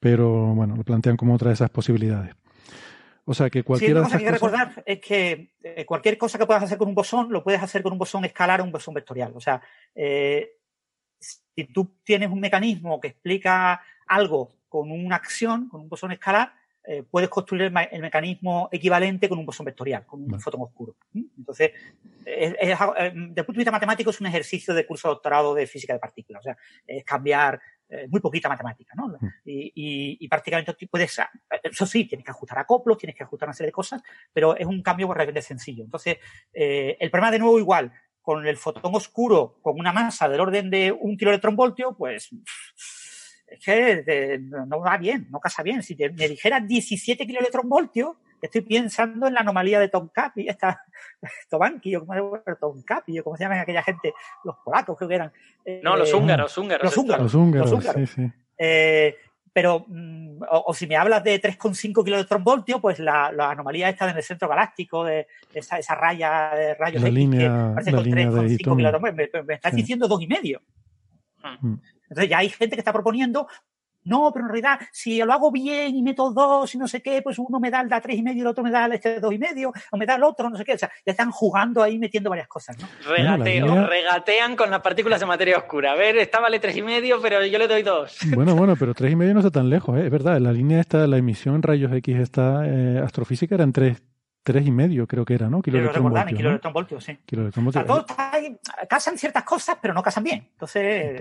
pero 0.00 0.54
bueno, 0.54 0.76
lo 0.76 0.82
plantean 0.82 1.16
como 1.16 1.34
otra 1.34 1.48
de 1.48 1.54
esas 1.54 1.70
posibilidades. 1.70 2.34
O 3.28 3.34
sea, 3.34 3.50
que 3.50 3.64
cualquiera 3.64 4.00
sí, 4.00 4.04
cosa 4.04 4.18
que 4.18 4.24
hay 4.24 4.28
que 4.28 4.34
recordar 4.34 4.82
es 4.86 5.00
que 5.00 5.50
eh, 5.60 5.84
cualquier 5.84 6.16
cosa 6.16 6.38
que 6.38 6.46
puedas 6.46 6.62
hacer 6.62 6.78
con 6.78 6.88
un 6.88 6.94
bosón, 6.94 7.32
lo 7.32 7.42
puedes 7.42 7.60
hacer 7.60 7.82
con 7.82 7.92
un 7.92 7.98
bosón 7.98 8.24
escalar 8.24 8.60
o 8.60 8.64
un 8.64 8.70
bosón 8.70 8.94
vectorial. 8.94 9.32
O 9.34 9.40
sea, 9.40 9.60
eh, 9.96 10.52
si 11.18 11.64
tú 11.64 11.96
tienes 12.04 12.30
un 12.30 12.38
mecanismo 12.38 13.00
que 13.00 13.08
explica 13.08 13.82
algo 14.06 14.52
con 14.68 14.92
una 14.92 15.16
acción, 15.16 15.68
con 15.68 15.80
un 15.80 15.88
bosón 15.88 16.12
escalar, 16.12 16.52
eh, 16.84 17.02
puedes 17.02 17.28
construir 17.28 17.64
el, 17.64 17.74
el, 17.90 18.00
mecanismo 18.00 18.68
equivalente 18.70 19.28
con 19.28 19.40
un 19.40 19.46
bosón 19.46 19.66
vectorial, 19.66 20.06
con 20.06 20.22
un 20.22 20.28
vale. 20.28 20.40
fotón 20.40 20.62
oscuro. 20.62 20.94
Entonces, 21.12 21.72
es, 22.24 22.54
es, 22.60 22.78
desde 22.78 23.40
el 23.40 23.44
punto 23.44 23.52
de 23.52 23.58
vista 23.58 23.72
matemático, 23.72 24.10
es 24.10 24.20
un 24.20 24.28
ejercicio 24.28 24.72
de 24.72 24.86
curso 24.86 25.08
de 25.08 25.14
doctorado 25.14 25.52
de 25.52 25.66
física 25.66 25.94
de 25.94 25.98
partículas. 25.98 26.40
O 26.40 26.44
sea, 26.44 26.56
es 26.86 27.02
cambiar 27.02 27.60
eh, 27.88 28.08
muy 28.08 28.20
poquita 28.20 28.48
matemática, 28.48 28.94
¿no? 28.96 29.08
Mm. 29.08 29.26
Y, 29.44 29.72
y, 29.74 30.16
y, 30.20 30.28
prácticamente 30.28 30.74
puedes, 30.88 31.20
eso 31.62 31.86
sí, 31.86 32.04
tienes 32.04 32.24
que 32.24 32.32
ajustar 32.32 32.58
acoplos, 32.58 32.98
tienes 32.98 33.16
que 33.16 33.22
ajustar 33.22 33.48
una 33.48 33.54
serie 33.54 33.68
de 33.68 33.72
cosas, 33.72 34.02
pero 34.32 34.56
es 34.56 34.66
un 34.66 34.82
cambio 34.82 35.12
realmente 35.14 35.40
sencillo. 35.42 35.84
Entonces, 35.84 36.18
eh, 36.52 36.96
el 36.98 37.10
problema 37.10 37.30
de 37.30 37.38
nuevo 37.38 37.58
igual, 37.58 37.92
con 38.20 38.44
el 38.44 38.56
fotón 38.56 38.94
oscuro, 38.96 39.58
con 39.62 39.78
una 39.78 39.92
masa 39.92 40.28
del 40.28 40.40
orden 40.40 40.68
de 40.68 40.90
un 40.90 41.16
kiloelectronvoltio, 41.16 41.96
pues 41.96 42.30
es 43.46 43.64
que 43.64 44.02
de, 44.02 44.38
no 44.40 44.80
va 44.80 44.98
bien, 44.98 45.28
no 45.30 45.38
casa 45.38 45.62
bien. 45.62 45.82
Si 45.84 45.94
te, 45.94 46.10
me 46.10 46.28
dijeras 46.28 46.66
17 46.66 47.24
kiloelectronvoltios, 47.24 48.16
estoy 48.40 48.60
pensando 48.62 49.26
en 49.26 49.34
la 49.34 49.40
anomalía 49.40 49.80
de 49.80 49.88
Tonkapi, 49.88 50.48
esta 50.48 50.82
Tobanki, 51.50 51.96
o 51.96 52.06
como 52.06 52.40
Tonkapi, 52.60 53.18
o 53.18 53.24
como 53.24 53.36
se 53.36 53.44
llaman 53.44 53.58
aquella 53.58 53.82
gente, 53.82 54.14
los 54.44 54.56
polacos 54.64 54.96
creo 54.96 55.08
que 55.08 55.14
eran. 55.14 55.32
No, 55.82 55.94
eh, 55.94 55.98
los 55.98 56.12
húngaros, 56.12 56.56
húngaros. 56.58 56.84
Los 56.84 56.96
húngaros. 56.96 57.22
Los 57.24 57.34
húngaros, 57.34 57.70
los 57.70 57.80
húngaros. 57.80 58.10
Sí, 58.10 58.22
sí. 58.22 58.32
Eh, 58.58 59.16
pero, 59.52 59.86
mm, 59.88 60.42
o, 60.50 60.64
o, 60.66 60.74
si 60.74 60.86
me 60.86 60.96
hablas 60.96 61.24
de 61.24 61.40
3,5 61.40 62.04
kiloelectronvoltios, 62.04 62.80
pues 62.80 62.98
la, 62.98 63.32
la, 63.32 63.50
anomalía 63.50 63.88
esta 63.88 64.10
en 64.10 64.16
el 64.16 64.22
centro 64.22 64.48
galáctico, 64.48 65.02
de 65.04 65.26
esa, 65.54 65.78
esa 65.78 65.94
raya 65.94 66.50
de 66.54 66.74
rayos 66.74 67.00
la 67.00 67.08
X, 67.08 67.18
línea, 67.18 67.40
que 67.40 67.74
parece 67.74 67.92
la 67.92 67.98
con 67.98 68.06
3,5 68.06 68.58
kiloelectronvoltios, 68.58 69.32
me, 69.32 69.42
me, 69.44 69.54
estás 69.54 69.70
sí. 69.70 69.78
diciendo 69.78 70.08
2,5. 70.08 70.60
Mm. 71.62 71.74
Entonces 72.08 72.28
ya 72.28 72.38
hay 72.38 72.48
gente 72.50 72.76
que 72.76 72.80
está 72.80 72.92
proponiendo 72.92 73.48
no, 74.06 74.30
pero 74.32 74.46
en 74.46 74.48
realidad, 74.50 74.80
si 74.90 75.18
lo 75.18 75.32
hago 75.32 75.50
bien 75.50 75.94
y 75.94 76.02
meto 76.02 76.30
dos 76.32 76.74
y 76.74 76.78
no 76.78 76.88
sé 76.88 77.02
qué, 77.02 77.22
pues 77.22 77.38
uno 77.38 77.60
me 77.60 77.70
da 77.70 77.80
el 77.80 77.88
da 77.88 78.00
tres 78.00 78.16
y 78.16 78.22
medio 78.22 78.38
y 78.38 78.40
el 78.40 78.46
otro 78.46 78.64
me 78.64 78.70
da 78.70 78.86
el 78.86 78.92
este 78.92 79.20
dos 79.20 79.32
y 79.32 79.38
medio, 79.38 79.72
o 79.90 79.96
me 79.96 80.06
da 80.06 80.16
el 80.16 80.22
otro, 80.22 80.48
no 80.48 80.56
sé 80.56 80.64
qué. 80.64 80.74
O 80.74 80.78
sea, 80.78 80.90
ya 81.04 81.12
están 81.12 81.30
jugando 81.30 81.82
ahí 81.82 81.98
metiendo 81.98 82.30
varias 82.30 82.48
cosas, 82.48 82.78
¿no? 82.78 82.88
Regateo, 83.08 83.66
bueno, 83.66 83.86
regatean 83.86 84.56
con 84.56 84.70
las 84.70 84.80
partículas 84.80 85.20
de 85.20 85.26
materia 85.26 85.58
oscura. 85.58 85.92
A 85.92 85.96
ver, 85.96 86.16
esta 86.18 86.40
vale 86.40 86.58
tres 86.58 86.76
y 86.76 86.82
medio, 86.82 87.20
pero 87.20 87.44
yo 87.44 87.58
le 87.58 87.68
doy 87.68 87.82
dos. 87.82 88.18
Bueno, 88.34 88.54
bueno, 88.54 88.74
pero 88.78 88.94
tres 88.94 89.12
y 89.12 89.16
medio 89.16 89.34
no 89.34 89.40
está 89.40 89.50
tan 89.50 89.68
lejos, 89.68 89.98
¿eh? 89.98 90.06
Es 90.06 90.10
verdad, 90.10 90.38
la 90.38 90.52
línea 90.52 90.80
esta, 90.80 91.06
la 91.06 91.16
emisión 91.16 91.56
en 91.56 91.62
rayos 91.62 91.92
X 91.92 92.16
esta 92.18 92.66
eh, 92.66 93.00
astrofísica 93.04 93.54
era 93.54 93.64
en 93.64 93.72
tres 93.72 94.02
tres 94.46 94.64
y 94.64 94.70
medio, 94.70 95.08
creo 95.08 95.24
que 95.24 95.34
era, 95.34 95.50
¿no? 95.50 95.60
Kiloelectronvoltios. 95.60 96.38
Kiloelectronvoltios, 96.38 97.02
sí. 97.02 97.18
Kiloelectronvoltios. 97.26 97.84
O 97.84 97.88
sea, 97.88 98.04
todos 98.04 98.88
casan 98.88 99.18
ciertas 99.18 99.42
cosas, 99.42 99.76
pero 99.82 99.92
no 99.92 100.04
casan 100.04 100.22
bien. 100.22 100.48
Entonces, 100.52 101.20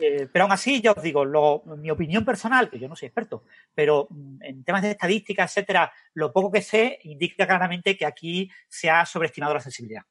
eh, 0.00 0.26
pero 0.32 0.44
aún 0.44 0.52
así, 0.52 0.80
ya 0.80 0.92
os 0.92 1.02
digo, 1.02 1.26
lo, 1.26 1.62
mi 1.76 1.90
opinión 1.90 2.24
personal, 2.24 2.70
que 2.70 2.78
yo 2.78 2.88
no 2.88 2.96
soy 2.96 3.08
experto, 3.08 3.44
pero 3.74 4.06
mm, 4.08 4.42
en 4.42 4.64
temas 4.64 4.80
de 4.80 4.92
estadística, 4.92 5.44
etcétera, 5.44 5.92
lo 6.14 6.32
poco 6.32 6.50
que 6.50 6.62
sé 6.62 7.00
indica 7.02 7.46
claramente 7.46 7.98
que 7.98 8.06
aquí 8.06 8.50
se 8.66 8.88
ha 8.88 9.04
sobreestimado 9.04 9.52
la 9.52 9.60
sensibilidad. 9.60 10.04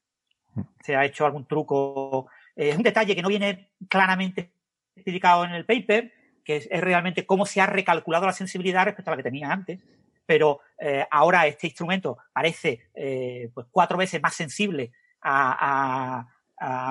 Mm. 0.54 0.62
Se 0.80 0.96
ha 0.96 1.06
hecho 1.06 1.26
algún 1.26 1.48
truco. 1.48 2.28
Eh, 2.56 2.70
es 2.70 2.78
un 2.78 2.84
detalle 2.84 3.16
que 3.16 3.24
no 3.24 3.30
viene 3.30 3.72
claramente 3.90 4.54
explicado 4.96 5.44
en 5.44 5.54
el 5.54 5.66
paper, 5.66 6.14
que 6.44 6.58
es, 6.58 6.70
realmente 6.70 7.26
cómo 7.26 7.48
se 7.48 7.62
ha 7.62 7.66
recalculado 7.66 8.28
la 8.28 8.34
sensibilidad 8.34 8.86
respecto 8.86 9.10
a 9.10 9.14
la 9.14 9.18
que 9.18 9.24
tenía 9.24 9.52
antes 9.52 9.80
pero 10.26 10.62
eh, 10.80 11.06
ahora 11.12 11.48
este 11.48 11.68
instrumento 11.68 12.18
parece 12.32 12.90
eh, 12.94 13.50
pues 13.54 13.68
cuatro 13.72 13.98
veces 13.98 14.22
más 14.22 14.34
sensible 14.34 14.92
a, 15.22 16.28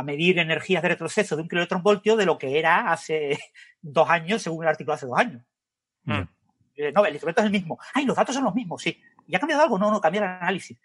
medir 0.05 0.39
energías 0.39 0.83
de 0.83 0.91
retroceso 0.91 1.35
de 1.35 1.43
un 1.43 1.49
kiloelectronvoltio 1.49 2.15
de 2.15 2.27
lo 2.27 2.37
que 2.37 2.59
era 2.59 2.93
hace 2.93 3.39
dos 3.81 4.11
años, 4.11 4.43
según 4.43 4.65
el 4.65 4.69
artículo 4.69 4.95
hace 4.95 5.07
dos 5.07 5.19
años. 5.19 5.43
Mm. 6.05 6.23
Eh, 6.77 6.93
no, 6.93 7.07
el 7.07 7.15
instrumento 7.15 7.41
es 7.41 7.47
el 7.47 7.53
mismo. 7.53 7.79
Ay, 7.95 8.05
los 8.05 8.17
datos 8.17 8.35
son 8.35 8.45
los 8.45 8.55
mismos, 8.55 8.83
sí. 8.83 9.01
¿Y 9.33 9.37
ha 9.37 9.39
cambiado 9.39 9.63
algo? 9.63 9.79
No, 9.79 9.91
no, 9.91 9.99
cambia 9.99 10.19
el 10.19 10.27
análisis. 10.27 10.77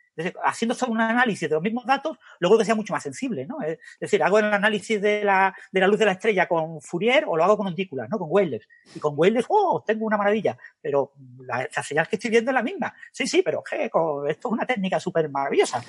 haciendo 0.45 0.73
solo 0.73 0.93
un 0.93 1.01
análisis 1.01 1.49
de 1.49 1.55
los 1.55 1.61
mismos 1.61 1.85
datos, 1.85 2.17
luego 2.39 2.57
que 2.57 2.63
sea 2.63 2.75
mucho 2.75 2.93
más 2.93 3.03
sensible, 3.03 3.45
¿no? 3.45 3.61
Es 3.61 3.77
decir, 3.99 4.23
hago 4.23 4.39
el 4.39 4.45
análisis 4.45 5.01
de 5.01 5.21
la, 5.25 5.53
de 5.69 5.81
la 5.81 5.87
luz 5.87 5.99
de 5.99 6.05
la 6.05 6.13
estrella 6.13 6.47
con 6.47 6.81
Fourier 6.81 7.25
o 7.27 7.35
lo 7.35 7.43
hago 7.43 7.57
con 7.57 7.67
ondículas, 7.67 8.09
¿no? 8.09 8.17
Con 8.17 8.29
Wavelengths. 8.31 8.65
Y 8.95 9.01
con 9.01 9.15
Wavelengths, 9.17 9.47
¡oh! 9.49 9.83
Tengo 9.85 10.05
una 10.05 10.15
maravilla. 10.15 10.57
Pero 10.81 11.11
la, 11.39 11.67
señal 11.83 12.07
que 12.07 12.15
estoy 12.15 12.31
viendo 12.31 12.51
es 12.51 12.55
la 12.55 12.63
misma. 12.63 12.95
Sí, 13.11 13.27
sí, 13.27 13.41
pero 13.43 13.61
esto 13.67 14.23
es 14.25 14.45
una 14.45 14.65
técnica 14.65 14.97
súper 15.01 15.29
maravillosa. 15.29 15.83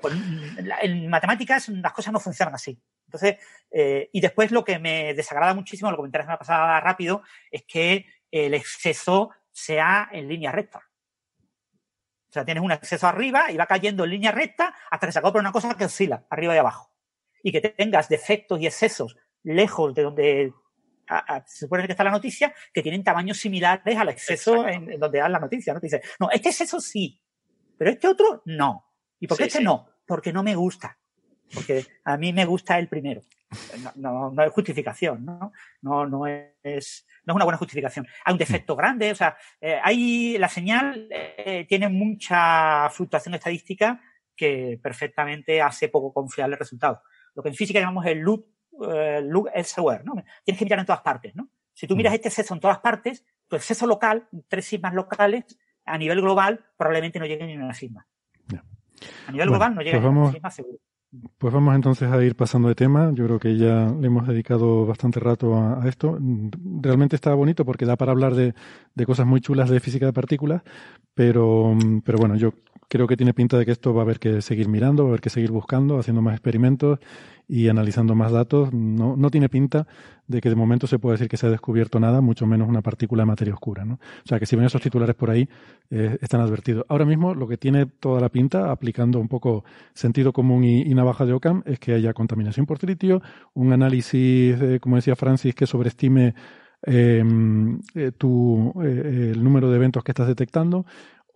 Pues, 0.00 0.14
en 0.80 1.08
matemáticas 1.08 1.68
las 1.68 1.92
cosas 1.92 2.10
no 2.10 2.20
funcionan 2.20 2.54
así. 2.54 2.80
Entonces, 3.04 3.36
eh, 3.70 4.08
y 4.14 4.20
después 4.22 4.50
lo 4.50 4.64
que 4.64 4.78
me 4.78 5.12
desagrada 5.12 5.52
muchísimo, 5.52 5.90
lo 5.90 5.98
comenté 5.98 6.16
la 6.16 6.24
semana 6.24 6.38
pasada 6.38 6.80
rápido, 6.80 7.22
es 7.50 7.64
que 7.64 8.06
el 8.30 8.54
exceso 8.54 9.30
sea 9.52 10.08
en 10.10 10.26
línea 10.28 10.52
recta. 10.52 10.85
O 12.28 12.32
sea, 12.32 12.44
tienes 12.44 12.62
un 12.62 12.72
exceso 12.72 13.06
arriba 13.06 13.50
y 13.50 13.56
va 13.56 13.66
cayendo 13.66 14.04
en 14.04 14.10
línea 14.10 14.32
recta 14.32 14.74
hasta 14.90 15.06
que 15.06 15.12
se 15.12 15.18
acopla 15.18 15.40
una 15.40 15.52
cosa 15.52 15.74
que 15.74 15.84
oscila 15.84 16.26
arriba 16.28 16.54
y 16.54 16.58
abajo. 16.58 16.92
Y 17.42 17.52
que 17.52 17.60
tengas 17.60 18.08
defectos 18.08 18.60
y 18.60 18.66
excesos 18.66 19.16
lejos 19.42 19.94
de 19.94 20.02
donde 20.02 20.52
se 21.46 21.58
supone 21.58 21.86
que 21.86 21.92
está 21.92 22.04
la 22.04 22.10
noticia, 22.10 22.52
que 22.72 22.82
tienen 22.82 23.04
tamaños 23.04 23.38
similares 23.38 23.96
al 23.96 24.08
exceso 24.08 24.66
en, 24.66 24.98
donde 24.98 25.20
da 25.20 25.28
la 25.28 25.38
noticia. 25.38 25.72
¿no? 25.72 25.80
Te 25.80 25.86
dice, 25.86 26.02
no, 26.18 26.30
este 26.30 26.48
exceso 26.48 26.80
sí, 26.80 27.20
pero 27.78 27.90
este 27.90 28.08
otro 28.08 28.42
no. 28.46 28.84
¿Y 29.20 29.26
por 29.26 29.38
qué 29.38 29.44
este 29.44 29.62
no? 29.62 29.88
Porque 30.04 30.32
no 30.32 30.42
me 30.42 30.54
gusta. 30.54 30.98
Porque 31.52 31.86
a 32.04 32.16
mí 32.16 32.32
me 32.32 32.44
gusta 32.44 32.78
el 32.78 32.88
primero. 32.88 33.22
No, 33.94 34.30
no, 34.32 34.42
es 34.42 34.52
justificación, 34.52 35.24
¿no? 35.24 35.52
No, 35.80 36.06
no 36.06 36.26
es, 36.26 37.06
no 37.24 37.32
es 37.32 37.34
una 37.34 37.44
buena 37.44 37.58
justificación. 37.58 38.06
Hay 38.24 38.32
un 38.32 38.38
defecto 38.38 38.74
mm. 38.74 38.76
grande, 38.76 39.12
o 39.12 39.14
sea, 39.14 39.36
eh, 39.60 40.36
la 40.38 40.48
señal 40.48 41.08
eh, 41.10 41.64
tiene 41.68 41.88
mucha 41.88 42.90
fluctuación 42.90 43.34
estadística 43.34 44.00
que 44.34 44.78
perfectamente 44.82 45.62
hace 45.62 45.88
poco 45.88 46.12
confiable 46.12 46.54
el 46.54 46.58
resultado. 46.58 47.02
Lo 47.34 47.42
que 47.42 47.48
en 47.50 47.54
física 47.54 47.80
llamamos 47.80 48.04
el 48.06 48.18
loop, 48.18 48.46
eh, 48.88 49.20
loop 49.22 49.48
elsewhere, 49.54 50.02
¿no? 50.04 50.14
Tienes 50.44 50.58
que 50.58 50.64
mirar 50.64 50.80
en 50.80 50.86
todas 50.86 51.02
partes, 51.02 51.34
¿no? 51.36 51.48
Si 51.72 51.86
tú 51.86 51.94
miras 51.96 52.12
mm. 52.12 52.16
este 52.16 52.28
exceso 52.28 52.54
en 52.54 52.60
todas 52.60 52.78
partes, 52.78 53.24
tu 53.48 53.56
exceso 53.56 53.86
local, 53.86 54.28
tres 54.48 54.64
sigmas 54.66 54.92
locales, 54.92 55.44
a 55.84 55.96
nivel 55.96 56.20
global, 56.20 56.64
probablemente 56.76 57.18
no 57.18 57.26
llegue 57.26 57.46
ni 57.46 57.54
a 57.54 57.64
una 57.64 57.74
sigma. 57.74 58.06
A 59.28 59.32
nivel 59.32 59.48
global 59.48 59.74
no 59.74 59.82
llega 59.82 60.00
pues 60.00 60.12
ni 60.12 60.18
una 60.18 60.32
sigma 60.32 60.50
seguro. 60.50 60.78
Pues 61.38 61.52
vamos 61.52 61.74
entonces 61.74 62.10
a 62.10 62.22
ir 62.22 62.34
pasando 62.34 62.68
de 62.68 62.74
tema. 62.74 63.10
Yo 63.12 63.24
creo 63.26 63.38
que 63.38 63.56
ya 63.56 63.86
le 64.00 64.06
hemos 64.06 64.26
dedicado 64.26 64.86
bastante 64.86 65.20
rato 65.20 65.54
a, 65.54 65.86
esto. 65.88 66.18
Realmente 66.80 67.16
está 67.16 67.34
bonito 67.34 67.64
porque 67.64 67.84
da 67.84 67.96
para 67.96 68.12
hablar 68.12 68.34
de, 68.34 68.54
de, 68.94 69.06
cosas 69.06 69.26
muy 69.26 69.40
chulas 69.40 69.70
de 69.70 69.80
física 69.80 70.06
de 70.06 70.12
partículas, 70.12 70.62
pero, 71.14 71.76
pero 72.04 72.18
bueno, 72.18 72.36
yo 72.36 72.52
creo 72.88 73.06
que 73.06 73.16
tiene 73.16 73.34
pinta 73.34 73.58
de 73.58 73.64
que 73.64 73.72
esto 73.72 73.92
va 73.94 74.02
a 74.02 74.04
haber 74.04 74.18
que 74.18 74.42
seguir 74.42 74.68
mirando, 74.68 75.04
va 75.04 75.08
a 75.08 75.12
haber 75.12 75.20
que 75.20 75.30
seguir 75.30 75.50
buscando, 75.50 75.98
haciendo 75.98 76.22
más 76.22 76.34
experimentos 76.34 76.98
y 77.48 77.68
analizando 77.68 78.14
más 78.14 78.32
datos. 78.32 78.72
No, 78.72 79.16
no 79.16 79.30
tiene 79.30 79.48
pinta 79.48 79.86
de 80.26 80.40
que 80.40 80.48
de 80.48 80.56
momento 80.56 80.86
se 80.86 80.98
pueda 80.98 81.14
decir 81.14 81.28
que 81.28 81.36
se 81.36 81.46
ha 81.46 81.50
descubierto 81.50 82.00
nada, 82.00 82.20
mucho 82.20 82.46
menos 82.46 82.68
una 82.68 82.82
partícula 82.82 83.22
de 83.22 83.26
materia 83.26 83.54
oscura. 83.54 83.84
O 83.84 83.98
sea, 84.24 84.38
que 84.38 84.46
si 84.46 84.56
ven 84.56 84.64
esos 84.64 84.80
titulares 84.80 85.14
por 85.14 85.30
ahí, 85.30 85.48
eh, 85.90 86.18
están 86.20 86.40
advertidos. 86.40 86.84
Ahora 86.88 87.04
mismo 87.04 87.34
lo 87.34 87.46
que 87.46 87.56
tiene 87.56 87.86
toda 87.86 88.20
la 88.20 88.28
pinta, 88.28 88.70
aplicando 88.70 89.20
un 89.20 89.28
poco 89.28 89.64
sentido 89.94 90.32
común 90.32 90.64
y, 90.64 90.94
navaja 90.94 91.26
de 91.26 91.32
Ockham, 91.32 91.62
es 91.66 91.78
que 91.78 91.94
haya 91.94 92.12
contaminación 92.14 92.66
por 92.66 92.78
tritio, 92.78 93.22
un 93.54 93.72
análisis, 93.72 94.56
como 94.80 94.96
decía 94.96 95.14
Francis, 95.14 95.54
que 95.54 95.66
sobreestime 95.66 96.34
em, 96.82 97.80
eh, 97.94 98.12
tu, 98.16 98.72
eh, 98.82 99.32
el 99.34 99.42
número 99.42 99.70
de 99.70 99.76
eventos 99.76 100.02
que 100.02 100.12
estás 100.12 100.26
detectando 100.26 100.86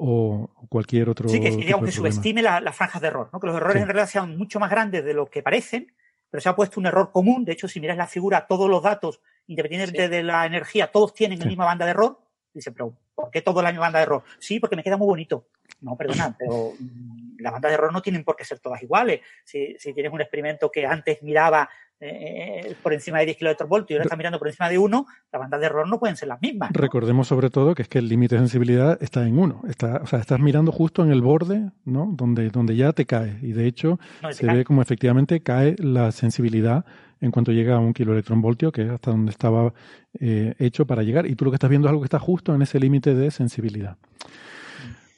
o 0.02 0.50
cualquier 0.70 1.10
otro. 1.10 1.28
Sí, 1.28 1.40
que 1.40 1.50
digamos 1.50 1.84
que 1.84 1.92
subestime 1.92 2.40
las 2.40 2.74
franjas 2.74 3.02
de 3.02 3.08
error, 3.08 3.28
¿no? 3.30 3.38
que 3.38 3.46
los 3.46 3.56
errores 3.56 3.82
en 3.82 3.86
realidad 3.86 4.08
sean 4.08 4.36
mucho 4.36 4.58
más 4.58 4.70
grandes 4.70 5.04
de 5.04 5.12
lo 5.12 5.26
que 5.26 5.42
parecen, 5.42 5.92
pero 6.30 6.40
se 6.40 6.48
ha 6.48 6.56
puesto 6.56 6.80
un 6.80 6.86
error 6.86 7.12
común. 7.12 7.44
De 7.44 7.52
hecho, 7.52 7.68
si 7.68 7.80
miras 7.80 7.98
la 7.98 8.06
figura, 8.06 8.46
todos 8.46 8.70
los 8.70 8.82
datos, 8.82 9.20
independientemente 9.46 10.08
de 10.08 10.22
la 10.22 10.46
energía, 10.46 10.90
todos 10.90 11.12
tienen 11.12 11.38
la 11.38 11.44
misma 11.44 11.66
banda 11.66 11.84
de 11.84 11.90
error. 11.90 12.18
Dice, 12.54 12.72
pero 12.72 12.96
¿por 13.14 13.30
qué 13.30 13.42
todo 13.42 13.60
la 13.60 13.72
misma 13.72 13.86
banda 13.86 13.98
de 13.98 14.04
error? 14.04 14.22
Sí, 14.38 14.58
porque 14.58 14.74
me 14.74 14.82
queda 14.82 14.96
muy 14.96 15.06
bonito. 15.06 15.48
No, 15.82 15.96
perdona, 15.98 16.34
pero 16.38 16.72
mm, 16.78 17.36
las 17.38 17.52
bandas 17.52 17.70
de 17.70 17.74
error 17.74 17.92
no 17.92 18.00
tienen 18.00 18.24
por 18.24 18.36
qué 18.36 18.44
ser 18.46 18.58
todas 18.58 18.82
iguales. 18.82 19.20
Si, 19.44 19.76
si 19.78 19.92
tienes 19.92 20.12
un 20.12 20.22
experimento 20.22 20.70
que 20.70 20.86
antes 20.86 21.22
miraba 21.22 21.68
eh, 22.00 22.74
por 22.82 22.92
encima 22.92 23.18
de 23.18 23.26
10 23.26 23.36
kilovoltios 23.36 23.90
y 23.90 23.94
ahora 23.94 24.04
está 24.04 24.16
mirando 24.16 24.38
por 24.38 24.48
encima 24.48 24.68
de 24.68 24.78
1, 24.78 25.06
las 25.32 25.40
bandas 25.40 25.60
de 25.60 25.66
error 25.66 25.88
no 25.88 25.98
pueden 25.98 26.16
ser 26.16 26.28
las 26.28 26.40
mismas. 26.40 26.70
Recordemos 26.72 27.28
sobre 27.28 27.50
todo 27.50 27.74
que 27.74 27.82
es 27.82 27.88
que 27.88 27.98
el 27.98 28.08
límite 28.08 28.36
de 28.36 28.40
sensibilidad 28.40 28.98
está 29.02 29.26
en 29.26 29.38
1. 29.38 29.62
Está, 29.68 30.00
o 30.02 30.06
sea, 30.06 30.18
estás 30.18 30.40
mirando 30.40 30.72
justo 30.72 31.02
en 31.04 31.10
el 31.10 31.20
borde, 31.20 31.70
¿no? 31.84 32.10
Donde, 32.16 32.50
donde 32.50 32.76
ya 32.76 32.92
te 32.92 33.04
cae. 33.06 33.38
Y 33.42 33.52
de 33.52 33.66
hecho, 33.66 33.98
se 34.32 34.46
ve 34.46 34.64
como 34.64 34.82
efectivamente 34.82 35.40
cae 35.40 35.76
la 35.78 36.10
sensibilidad 36.12 36.84
en 37.20 37.30
cuanto 37.30 37.52
llega 37.52 37.76
a 37.76 37.78
un 37.78 37.92
kiloelectronvoltio, 37.92 38.72
que 38.72 38.82
es 38.82 38.90
hasta 38.90 39.10
donde 39.10 39.30
estaba 39.30 39.74
eh, 40.18 40.54
hecho 40.58 40.86
para 40.86 41.02
llegar. 41.02 41.26
Y 41.26 41.34
tú 41.34 41.44
lo 41.44 41.50
que 41.50 41.56
estás 41.56 41.70
viendo 41.70 41.86
es 41.86 41.90
algo 41.90 42.02
que 42.02 42.06
está 42.06 42.18
justo 42.18 42.54
en 42.54 42.62
ese 42.62 42.80
límite 42.80 43.14
de 43.14 43.30
sensibilidad. 43.30 43.96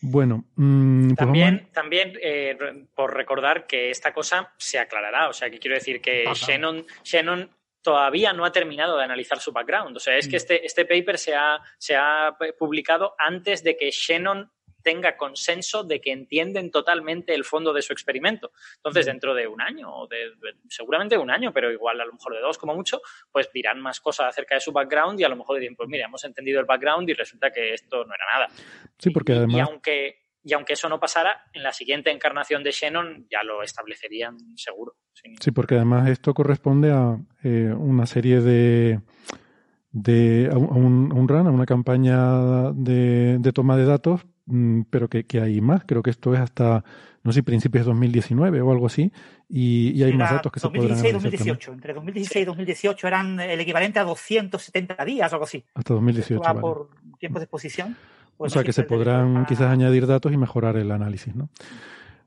Bueno, 0.05 0.45
mm, 0.57 1.09
pues 1.09 1.17
también, 1.17 1.69
también 1.73 2.19
eh, 2.21 2.57
por 2.93 3.15
recordar 3.15 3.69
que 3.69 3.91
esta 3.91 4.13
cosa 4.13 4.53
se 4.59 4.81
aclarará. 4.81 5.29
O 5.29 5.33
sea, 5.33 5.49
que 5.49 5.61
quiero 5.61 5.77
decir 5.77 6.01
que 6.01 6.25
Shannon, 6.35 6.85
Shannon 7.05 7.49
todavía 7.83 8.33
no 8.33 8.45
ha 8.45 8.51
terminado 8.51 8.99
de 8.99 9.05
analizar 9.05 9.39
su 9.39 9.53
background. 9.53 9.97
O 9.97 10.01
sea, 10.01 10.17
es 10.17 10.27
que 10.27 10.35
mm. 10.35 10.43
este, 10.43 10.67
este 10.67 10.85
paper 10.87 11.19
se 11.19 11.37
ha, 11.37 11.61
se 11.79 11.95
ha 11.95 12.37
publicado 12.59 13.15
antes 13.17 13.63
de 13.63 13.77
que 13.77 13.91
Shannon 13.93 14.51
tenga 14.83 15.17
consenso 15.17 15.85
de 15.85 16.01
que 16.01 16.13
entienden 16.13 16.71
totalmente 16.71 17.35
el 17.35 17.45
fondo 17.45 17.73
de 17.73 17.83
su 17.83 17.93
experimento. 17.93 18.53
Entonces, 18.77 19.07
dentro 19.07 19.35
de 19.35 19.47
un 19.47 19.61
año, 19.61 19.95
o 19.95 20.07
de, 20.07 20.33
seguramente 20.69 21.17
un 21.17 21.31
año, 21.31 21.53
pero 21.53 21.71
igual 21.71 22.01
a 22.01 22.05
lo 22.05 22.13
mejor 22.13 22.35
de 22.35 22.41
dos 22.41 22.59
como 22.59 22.75
mucho, 22.75 23.01
pues 23.31 23.51
dirán 23.53 23.81
más 23.81 24.01
cosas 24.01 24.29
acerca 24.29 24.55
de 24.55 24.61
su 24.61 24.73
background 24.73 25.21
y 25.21 25.25
a 25.25 25.29
lo 25.29 25.37
mejor 25.37 25.59
dirán, 25.59 25.77
pues 25.77 25.89
mira, 25.89 26.07
hemos 26.07 26.25
entendido 26.25 26.61
el 26.61 26.67
background 26.67 27.09
y 27.09 27.15
resulta 27.15 27.51
que 27.51 27.75
esto 27.75 28.05
no 28.05 28.15
era 28.15 28.25
nada. 28.33 28.49
Sí, 28.99 29.11
porque 29.11 29.33
además... 29.33 29.57
Y 29.57 29.61
aunque, 29.61 30.23
y 30.45 30.53
aunque 30.53 30.73
eso 30.75 30.89
no 30.89 30.99
pasara, 31.01 31.45
en 31.53 31.63
la 31.63 31.73
siguiente 31.73 32.11
encarnación 32.11 32.63
de 32.63 32.73
Shannon 32.73 33.27
ya 33.31 33.43
lo 33.43 33.63
establecerían 33.63 34.37
seguro. 34.57 34.97
Sí, 35.41 35.51
porque 35.53 35.77
además 35.77 36.09
esto 36.09 36.35
corresponde 36.35 36.91
a 36.91 37.19
eh, 37.45 37.73
una 37.77 38.07
serie 38.07 38.41
de 38.41 39.01
de 39.93 40.49
a 40.51 40.57
un, 40.57 41.13
un, 41.13 41.29
run, 41.29 41.47
a 41.47 41.51
una 41.51 41.67
campaña 41.67 42.73
de, 42.73 43.39
de, 43.39 43.53
toma 43.53 43.77
de 43.77 43.85
datos 43.85 44.27
pero 44.91 45.09
que, 45.09 45.25
que, 45.25 45.41
hay 45.41 45.61
más. 45.61 45.85
Creo 45.87 46.03
que 46.03 46.11
esto 46.11 46.35
es 46.35 46.41
hasta, 46.41 46.85
no 47.23 47.33
sé, 47.33 47.43
principios 47.43 47.85
de 47.85 47.91
2019 47.91 48.61
o 48.61 48.73
algo 48.73 48.87
así, 48.87 49.13
y, 49.49 50.03
hay 50.03 50.13
más 50.15 50.33
datos 50.33 50.53
que 50.53 50.61
se 50.61 50.69
podrán 50.69 51.01
2018. 51.01 51.73
Entre 51.73 51.95
2016 51.95 52.43
y 52.43 52.47
2018 52.47 53.07
eran 53.07 53.41
el 53.41 53.61
equivalente 53.61 53.99
a 53.99 54.05
270 54.05 55.05
días 55.05 55.33
o 55.33 55.37
algo 55.37 55.45
así. 55.45 55.65
Hasta 55.75 55.95
2018. 55.95 56.61
Por 56.61 56.91
tiempos 57.19 57.41
de 57.41 57.45
exposición. 57.45 57.97
Pues 58.37 58.53
o 58.53 58.55
sea 58.55 58.65
que 58.65 58.73
se 58.73 58.85
podrán 58.85 59.45
quizás 59.47 59.71
añadir 59.71 60.07
datos 60.07 60.33
y 60.33 60.37
mejorar 60.37 60.77
el 60.77 60.91
análisis, 60.91 61.35
¿no? 61.37 61.49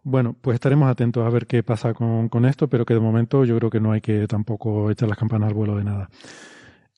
Bueno, 0.03 0.35
pues 0.39 0.53
estaremos 0.53 0.87
atentos 0.87 1.25
a 1.25 1.29
ver 1.29 1.47
qué 1.47 1.63
pasa 1.63 1.95
con, 1.95 2.29
con, 2.29 2.45
esto, 2.45 2.69
pero 2.69 2.85
que 2.85 2.93
de 2.93 2.99
momento 2.99 3.43
yo 3.43 3.57
creo 3.57 3.71
que 3.71 3.79
no 3.79 3.91
hay 3.91 4.01
que 4.01 4.27
tampoco 4.27 4.91
echar 4.91 5.09
las 5.09 5.17
campanas 5.17 5.49
al 5.49 5.55
vuelo 5.55 5.75
de 5.75 5.83
nada. 5.83 6.09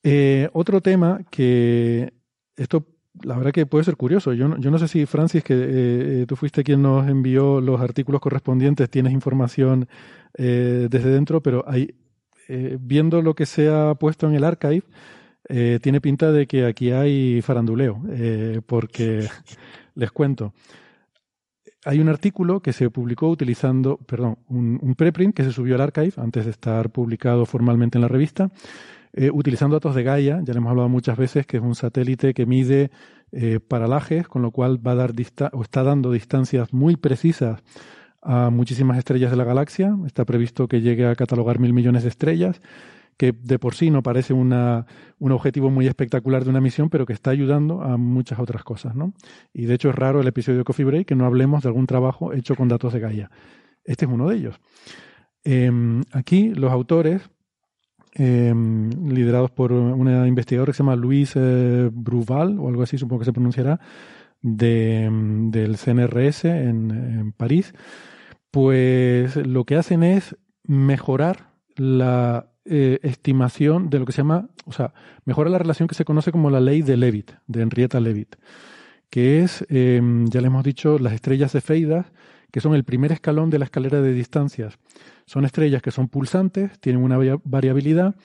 Eh, 0.02 0.48
otro 0.52 0.80
tema 0.80 1.20
que 1.30 2.12
esto 2.56 2.86
la 3.22 3.36
verdad 3.36 3.52
que 3.52 3.66
puede 3.66 3.84
ser 3.84 3.96
curioso. 3.96 4.32
Yo 4.32 4.48
no, 4.48 4.58
yo 4.58 4.70
no 4.70 4.78
sé 4.78 4.88
si, 4.88 5.06
Francis, 5.06 5.42
que 5.42 5.54
eh, 5.56 6.26
tú 6.26 6.36
fuiste 6.36 6.64
quien 6.64 6.82
nos 6.82 7.08
envió 7.08 7.60
los 7.60 7.80
artículos 7.80 8.20
correspondientes, 8.20 8.90
tienes 8.90 9.12
información 9.12 9.88
eh, 10.36 10.88
desde 10.90 11.10
dentro, 11.10 11.42
pero 11.42 11.64
eh, 11.72 12.78
viendo 12.80 13.22
lo 13.22 13.34
que 13.34 13.46
se 13.46 13.68
ha 13.68 13.94
puesto 13.94 14.28
en 14.28 14.34
el 14.34 14.44
archive, 14.44 14.84
tiene 15.80 16.02
pinta 16.02 16.30
de 16.30 16.46
que 16.46 16.66
aquí 16.66 16.90
hay 16.90 17.40
faranduleo, 17.40 18.02
porque 18.66 19.26
les 19.94 20.12
cuento. 20.12 20.52
hay 21.86 22.00
un 22.00 22.10
artículo 22.10 22.60
que 22.60 22.74
se 22.74 22.90
publicó 22.90 23.30
utilizando, 23.30 23.96
perdón, 23.96 24.36
un, 24.48 24.94
preprint 24.94 25.34
que 25.34 25.44
se 25.44 25.52
subió 25.52 25.76
al 25.76 25.80
archive 25.80 26.12
antes 26.18 26.44
de 26.44 26.50
estar 26.50 26.90
publicado 26.90 27.46
formalmente 27.46 27.96
en 27.96 28.02
la 28.02 28.08
revista, 28.08 28.50
eh, 29.12 29.30
utilizando 29.32 29.76
datos 29.76 29.94
de 29.94 30.02
Gaia, 30.02 30.40
ya 30.42 30.52
le 30.52 30.58
hemos 30.58 30.70
hablado 30.70 30.88
muchas 30.88 31.16
veces 31.16 31.46
que 31.46 31.58
es 31.58 31.62
un 31.62 31.74
satélite 31.74 32.34
que 32.34 32.46
mide 32.46 32.90
eh, 33.32 33.60
paralajes, 33.60 34.28
con 34.28 34.42
lo 34.42 34.50
cual 34.50 34.84
va 34.84 34.92
a 34.92 34.96
dar 34.96 35.12
o 35.52 35.62
está 35.62 35.82
dando 35.82 36.12
distancias 36.12 36.72
muy 36.72 36.96
precisas 36.96 37.62
a 38.22 38.50
muchísimas 38.50 38.98
estrellas 38.98 39.30
de 39.30 39.36
la 39.36 39.44
galaxia. 39.44 39.96
Está 40.06 40.24
previsto 40.24 40.68
que 40.68 40.80
llegue 40.80 41.06
a 41.06 41.14
catalogar 41.14 41.58
mil 41.58 41.72
millones 41.72 42.02
de 42.02 42.08
estrellas 42.08 42.60
que 43.18 43.32
de 43.32 43.58
por 43.58 43.74
sí 43.74 43.90
no 43.90 44.02
parece 44.02 44.32
una, 44.32 44.86
un 45.18 45.32
objetivo 45.32 45.70
muy 45.70 45.88
espectacular 45.88 46.44
de 46.44 46.50
una 46.50 46.60
misión, 46.60 46.88
pero 46.88 47.04
que 47.04 47.12
está 47.12 47.30
ayudando 47.30 47.82
a 47.82 47.96
muchas 47.96 48.38
otras 48.38 48.62
cosas, 48.62 48.94
¿no? 48.94 49.12
Y 49.52 49.66
de 49.66 49.74
hecho 49.74 49.90
es 49.90 49.96
raro 49.96 50.20
el 50.20 50.28
episodio 50.28 50.58
de 50.58 50.64
Coffee 50.64 50.84
Break 50.84 51.08
que 51.08 51.16
no 51.16 51.26
hablemos 51.26 51.64
de 51.64 51.68
algún 51.68 51.86
trabajo 51.86 52.32
hecho 52.32 52.54
con 52.54 52.68
datos 52.68 52.92
de 52.92 53.00
Gaia. 53.00 53.30
Este 53.84 54.04
es 54.04 54.10
uno 54.10 54.28
de 54.28 54.36
ellos. 54.36 54.60
Em, 55.42 56.02
aquí 56.12 56.50
los 56.54 56.70
autores, 56.70 57.28
em, 58.18 58.90
liderados 59.08 59.50
por 59.50 59.72
una 59.72 60.26
investigadora 60.26 60.72
que 60.72 60.76
se 60.76 60.82
llama 60.82 60.96
Luis 60.96 61.32
eh, 61.36 61.88
Bruval, 61.92 62.58
o 62.58 62.68
algo 62.68 62.82
así 62.82 62.98
supongo 62.98 63.20
que 63.20 63.26
se 63.26 63.32
pronunciará, 63.32 63.80
em, 64.42 65.50
del 65.50 65.76
CNRS 65.76 66.44
en, 66.44 66.90
en 66.90 67.32
París, 67.32 67.74
pues 68.50 69.36
lo 69.36 69.64
que 69.64 69.76
hacen 69.76 70.02
es 70.02 70.36
mejorar 70.64 71.52
la 71.76 72.50
eh, 72.64 72.98
estimación 73.02 73.88
de 73.88 73.98
lo 73.98 74.04
que 74.04 74.12
se 74.12 74.18
llama, 74.18 74.50
o 74.66 74.72
sea, 74.72 74.92
mejora 75.24 75.48
la 75.48 75.58
relación 75.58 75.88
que 75.88 75.94
se 75.94 76.04
conoce 76.04 76.32
como 76.32 76.50
la 76.50 76.60
ley 76.60 76.82
de 76.82 76.98
Levitt, 76.98 77.32
de 77.46 77.62
Henrietta 77.62 77.98
Leavitt, 77.98 78.36
que 79.08 79.42
es, 79.42 79.64
em, 79.70 80.26
ya 80.28 80.42
le 80.42 80.48
hemos 80.48 80.64
dicho, 80.64 80.98
las 80.98 81.14
estrellas 81.14 81.52
cefeidas, 81.52 82.12
que 82.50 82.60
son 82.60 82.74
el 82.74 82.84
primer 82.84 83.12
escalón 83.12 83.48
de 83.48 83.58
la 83.58 83.64
escalera 83.64 84.02
de 84.02 84.12
distancias. 84.12 84.78
Son 85.28 85.44
estrellas 85.44 85.80
que 85.82 85.92
son 85.92 86.08
pulsantes, 86.08 86.80
tienen 86.80 87.02
una 87.02 87.18
variabilidad 87.44 88.16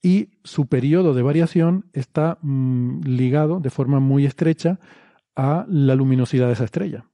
y 0.00 0.30
su 0.42 0.66
periodo 0.66 1.12
de 1.12 1.22
variación 1.22 1.84
está 1.92 2.38
mm, 2.40 3.02
ligado 3.02 3.60
de 3.60 3.70
forma 3.70 4.00
muy 4.00 4.24
estrecha 4.24 4.78
a 5.36 5.66
la 5.68 5.94
luminosidad 5.94 6.46
de 6.46 6.54
esa 6.54 6.64
estrella. 6.64 7.04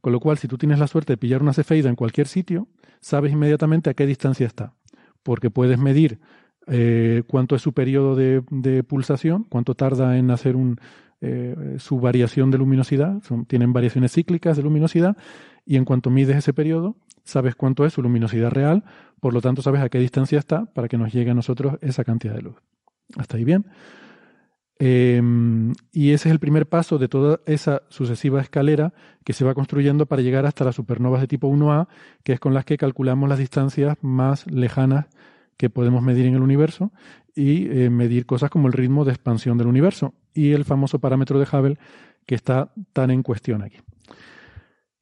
Con 0.00 0.12
lo 0.12 0.20
cual, 0.20 0.38
si 0.38 0.46
tú 0.46 0.58
tienes 0.58 0.78
la 0.78 0.86
suerte 0.86 1.14
de 1.14 1.16
pillar 1.16 1.42
una 1.42 1.54
cefeida 1.54 1.88
en 1.88 1.96
cualquier 1.96 2.28
sitio, 2.28 2.68
sabes 3.00 3.32
inmediatamente 3.32 3.90
a 3.90 3.94
qué 3.94 4.06
distancia 4.06 4.46
está 4.46 4.74
porque 5.24 5.50
puedes 5.50 5.78
medir 5.78 6.20
eh, 6.68 7.24
cuánto 7.26 7.56
es 7.56 7.62
su 7.62 7.72
periodo 7.72 8.14
de, 8.14 8.84
pulsación, 8.84 9.44
cuánto 9.44 9.74
tarda 9.74 10.16
en 10.16 10.30
hacer 10.30 10.54
un, 10.54 10.78
eh, 11.20 11.76
su 11.78 11.98
variación 11.98 12.52
de 12.52 12.58
luminosidad, 12.58 13.20
tienen 13.48 13.72
variaciones 13.72 14.12
cíclicas 14.12 14.56
de 14.56 14.62
luminosidad, 14.62 15.16
y 15.66 15.76
en 15.76 15.84
cuanto 15.84 16.10
mides 16.10 16.36
ese 16.36 16.52
periodo, 16.52 16.96
sabes 17.24 17.54
cuánto 17.54 17.84
es 17.84 17.94
su 17.94 18.02
luminosidad 18.02 18.50
real, 18.50 18.84
por 19.20 19.34
lo 19.34 19.40
tanto 19.40 19.62
sabes 19.62 19.80
a 19.82 19.88
qué 19.88 19.98
distancia 19.98 20.38
está 20.38 20.66
para 20.66 20.88
que 20.88 20.98
nos 20.98 21.12
llegue 21.12 21.30
a 21.30 21.34
nosotros 21.34 21.78
esa 21.80 22.04
cantidad 22.04 22.34
de 22.34 22.42
luz. 22.42 22.56
¿Hasta 23.16 23.36
ahí 23.36 23.44
bien? 23.44 23.66
Em, 24.78 25.72
y 25.92 26.10
ese 26.10 26.28
es 26.28 26.32
el 26.32 26.40
primer 26.40 26.68
paso 26.68 26.98
de 26.98 27.08
toda 27.08 27.40
esa 27.46 27.82
sucesiva 27.88 28.40
escalera 28.40 28.92
que 29.24 29.32
se 29.32 29.44
va 29.44 29.54
construyendo 29.54 30.06
para 30.06 30.22
llegar 30.22 30.46
hasta 30.46 30.64
las 30.64 30.74
supernovas 30.74 31.20
de 31.20 31.28
tipo 31.28 31.48
1A, 31.48 31.88
que 32.24 32.32
es 32.32 32.40
con 32.40 32.54
las 32.54 32.64
que 32.64 32.76
calculamos 32.76 33.28
las 33.28 33.38
distancias 33.38 33.96
más 34.02 34.50
lejanas 34.50 35.06
que 35.56 35.70
podemos 35.70 36.02
medir 36.02 36.26
en 36.26 36.34
el 36.34 36.42
universo 36.42 36.92
y 37.36 37.68
eh, 37.70 37.88
medir 37.88 38.26
cosas 38.26 38.50
como 38.50 38.66
el 38.66 38.72
ritmo 38.72 39.04
de 39.04 39.12
expansión 39.12 39.58
del 39.58 39.68
universo 39.68 40.14
y 40.34 40.52
el 40.52 40.64
famoso 40.64 40.98
parámetro 40.98 41.38
de 41.38 41.46
Hubble 41.50 41.78
que 42.26 42.34
está 42.34 42.72
tan 42.92 43.10
en 43.10 43.22
cuestión 43.22 43.62
aquí. 43.62 43.78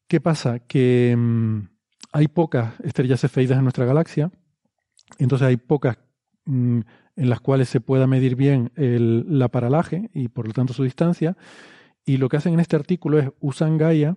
¿Qué 0.07 0.21
pasa? 0.21 0.59
Que 0.59 1.13
em, 1.13 1.69
hay 2.13 2.29
pocas 2.29 2.75
estrellas 2.85 3.21
cefeidas 3.21 3.59
en 3.59 3.65
nuestra 3.65 3.85
galaxia, 3.85 4.31
entonces 5.19 5.49
hay 5.49 5.57
pocas 5.57 5.99
mm, 6.45 6.81
en 7.17 7.29
las 7.29 7.41
cuales 7.41 7.69
se 7.69 7.81
pueda 7.81 8.07
medir 8.07 8.37
bien 8.37 8.71
la 8.77 9.49
paralaje 9.49 10.11
y 10.15 10.29
por 10.29 10.47
lo 10.47 10.53
tanto 10.53 10.73
su 10.73 10.85
distancia. 10.85 11.37
Y 12.05 12.17
lo 12.17 12.29
que 12.29 12.37
hacen 12.37 12.55
en 12.55 12.61
este 12.61 12.77
artículo 12.77 13.19
es 13.19 13.31
usan 13.41 13.79
Gaia 13.79 14.17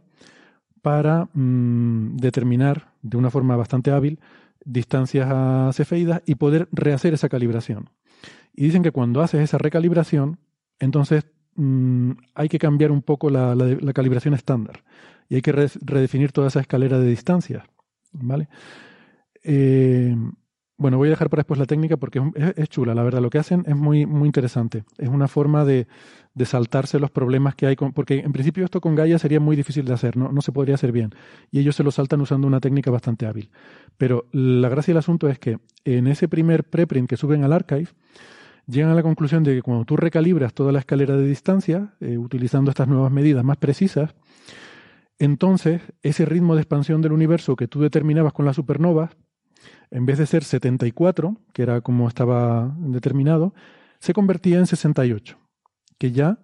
para 0.82 1.30
mm, 1.34 2.18
determinar 2.18 2.94
de 3.02 3.18
una 3.18 3.30
forma 3.30 3.56
bastante 3.56 3.92
hábil 3.92 4.20
distancias 4.64 5.28
a 5.30 5.72
cefeidas 5.74 6.22
y 6.26 6.36
poder 6.36 6.68
rehacer 6.72 7.14
esa 7.14 7.30
calibración. 7.30 7.90
Y 8.54 8.66
dicen 8.66 8.84
que 8.84 8.92
cuando 8.92 9.22
haces 9.22 9.42
esa 9.42 9.58
recalibración, 9.58 10.40
entonces 10.80 11.26
mm, 11.56 12.12
hay 12.34 12.50
que 12.50 12.60
cambiar 12.60 12.92
un 12.92 13.02
poco 13.02 13.30
la, 13.30 13.56
calibración 13.94 14.34
estándar 14.34 14.84
y 15.30 15.36
hay 15.36 15.42
que 15.42 15.52
redefinir 15.52 16.32
toda 16.32 16.48
esa 16.48 16.62
escalera 16.62 17.00
de 17.00 17.08
distancias. 17.08 17.64
¿Vale? 18.22 18.48
Eh, 19.44 20.16
bueno, 20.78 20.98
voy 20.98 21.08
a 21.08 21.12
dejar 21.12 21.30
para 21.30 21.42
después 21.42 21.58
la 21.58 21.66
técnica 21.66 21.96
porque 21.96 22.22
es, 22.58 22.68
chula, 22.68 22.94
la 22.94 23.04
verdad. 23.04 23.22
Lo 23.22 23.30
que 23.30 23.38
hacen 23.38 23.64
es 23.66 23.76
muy, 23.76 24.06
muy 24.06 24.28
interesante. 24.28 24.84
Es 24.98 25.08
una 25.08 25.30
forma 25.30 25.64
de, 25.64 25.88
saltarse 26.44 27.00
los 27.00 27.12
problemas 27.12 27.56
que 27.56 27.68
hay. 27.68 27.78
Con, 27.78 27.94
porque 27.94 28.20
en 28.20 28.34
principio 28.34 28.66
esto 28.66 28.82
con 28.82 28.94
Gaia 28.94 29.18
sería 29.18 29.40
muy 29.40 29.56
difícil 29.56 29.86
de 29.86 29.94
hacer, 29.94 30.18
¿no? 30.18 30.34
no 30.34 30.42
se 30.42 30.52
podría 30.52 30.76
hacer 30.76 30.92
bien. 30.92 31.12
Y 31.50 31.60
ellos 31.60 31.78
se 31.78 31.84
lo 31.84 31.92
saltan 31.92 32.20
usando 32.20 32.46
una 32.46 32.60
técnica 32.60 32.92
bastante 32.92 33.26
hábil. 33.26 33.52
Pero 33.98 34.26
la 34.34 34.68
gracia 34.68 34.94
del 34.94 35.00
asunto 35.00 35.30
es 35.30 35.40
que 35.40 35.60
en 35.86 36.08
ese 36.08 36.28
primer 36.28 36.66
preprint 36.66 37.10
que 37.10 37.16
suben 37.16 37.46
al 37.46 37.54
archive, 37.54 37.88
llegan 38.68 38.92
a 38.92 38.96
la 38.96 39.04
conclusión 39.04 39.44
de 39.44 39.56
que 39.56 39.62
cuando 39.62 39.86
tú 39.86 39.96
recalibras 39.96 40.54
toda 40.54 40.74
la 40.74 40.80
escalera 40.80 41.16
de 41.16 41.26
distancia, 41.26 41.94
eh, 42.02 42.18
utilizando 42.18 42.72
estas 42.72 42.90
nuevas 42.90 43.12
medidas 43.14 43.46
más 43.46 43.58
precisas, 43.58 44.14
entonces 45.20 45.82
ese 46.02 46.26
ritmo 46.26 46.56
de 46.56 46.62
expansión 46.62 47.02
del 47.02 47.14
universo 47.14 47.56
que 47.56 47.68
tú 47.68 47.82
determinabas 47.82 48.34
con 48.34 48.46
las 48.46 48.56
supernovas 48.56 49.16
en 49.92 50.06
vez 50.06 50.18
de 50.18 50.26
ser 50.26 50.44
74, 50.44 51.38
que 51.54 51.64
era 51.64 51.82
como 51.82 52.08
estaba 52.08 52.76
determinado, 52.80 53.54
se 54.00 54.14
convertía 54.14 54.58
en 54.58 54.68
68, 54.68 55.38
que 55.98 56.12
ya 56.12 56.40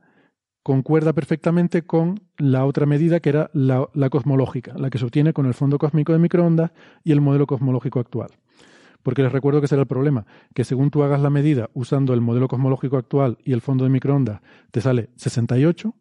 concuerda 0.64 1.14
perfectamente 1.14 1.82
con 1.84 2.22
la 2.38 2.66
otra 2.66 2.86
medida 2.86 3.20
que 3.20 3.30
era 3.30 3.50
la, 3.54 3.88
cosmológica, 4.10 4.74
la 4.78 4.90
que 4.90 4.98
se 4.98 5.06
obtiene 5.06 5.34
con 5.34 5.46
el 5.46 5.54
fondo 5.54 5.78
cósmico 5.78 6.14
de 6.14 6.20
microondas 6.20 6.72
y 7.04 7.12
el 7.12 7.22
modelo 7.22 7.48
cosmológico 7.48 8.00
actual. 8.00 8.30
Porque 9.04 9.24
les 9.24 9.32
recuerdo 9.32 9.60
que 9.60 9.66
ese 9.66 9.76
era 9.76 9.82
el 9.82 9.88
problema, 9.88 10.28
que 10.54 10.64
según 10.64 10.92
tú 10.92 11.02
hagas 11.02 11.22
la 11.22 11.32
medida 11.32 11.72
usando 11.74 12.14
el 12.14 12.22
modelo 12.22 12.48
cosmológico 12.48 12.98
actual 12.98 13.40
y 13.44 13.54
el 13.54 13.62
fondo 13.62 13.84
de 13.84 13.90
microondas, 13.90 14.42
te 14.70 14.82
sale 14.82 15.10
68, 15.16 15.96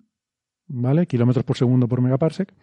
¿vale? 0.71 1.07
Kilómetros 1.07 1.45
por 1.45 1.57
segundo 1.57 1.89
por 1.89 2.01
megaparsec, 2.01 2.55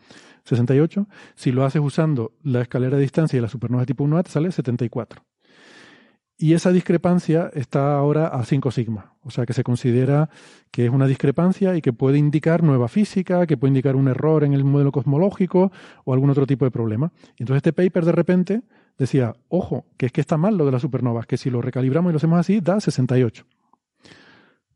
68. 0.45 1.07
Si 1.35 1.51
lo 1.51 1.65
haces 1.65 1.81
usando 1.81 2.31
la 2.43 2.61
escalera 2.61 2.95
de 2.97 3.03
distancia 3.03 3.37
y 3.37 3.41
la 3.41 3.49
supernova 3.49 3.85
tipo 3.85 4.03
1A, 4.05 4.23
te 4.23 4.31
sale 4.31 4.51
74. 4.51 5.23
Y 6.39 6.53
esa 6.53 6.71
discrepancia 6.71 7.49
está 7.55 7.97
ahora 7.97 8.27
a 8.27 8.45
5 8.45 8.69
sigma, 8.69 9.15
o 9.23 9.31
sea 9.31 9.47
que 9.47 9.53
se 9.53 9.63
considera 9.63 10.29
que 10.69 10.85
es 10.85 10.91
una 10.91 11.07
discrepancia 11.07 11.75
y 11.75 11.81
que 11.81 11.93
puede 11.93 12.19
indicar 12.19 12.61
nueva 12.61 12.87
física, 12.87 13.47
que 13.47 13.57
puede 13.57 13.69
indicar 13.69 13.95
un 13.95 14.07
error 14.07 14.43
en 14.43 14.53
el 14.53 14.63
modelo 14.63 14.91
cosmológico 14.91 15.71
o 16.05 16.13
algún 16.13 16.29
otro 16.29 16.45
tipo 16.45 16.63
de 16.63 16.69
problema. 16.69 17.11
Entonces 17.37 17.57
este 17.57 17.73
paper 17.73 18.05
de 18.05 18.11
repente 18.11 18.61
decía, 18.99 19.33
ojo, 19.49 19.87
que 19.97 20.05
es 20.05 20.11
que 20.11 20.21
está 20.21 20.37
mal 20.37 20.57
lo 20.57 20.65
de 20.65 20.73
las 20.73 20.83
supernovas, 20.83 21.25
que 21.25 21.37
si 21.37 21.49
lo 21.49 21.59
recalibramos 21.59 22.11
y 22.11 22.13
lo 22.13 22.17
hacemos 22.17 22.39
así, 22.39 22.59
da 22.59 22.79
68. 22.79 23.43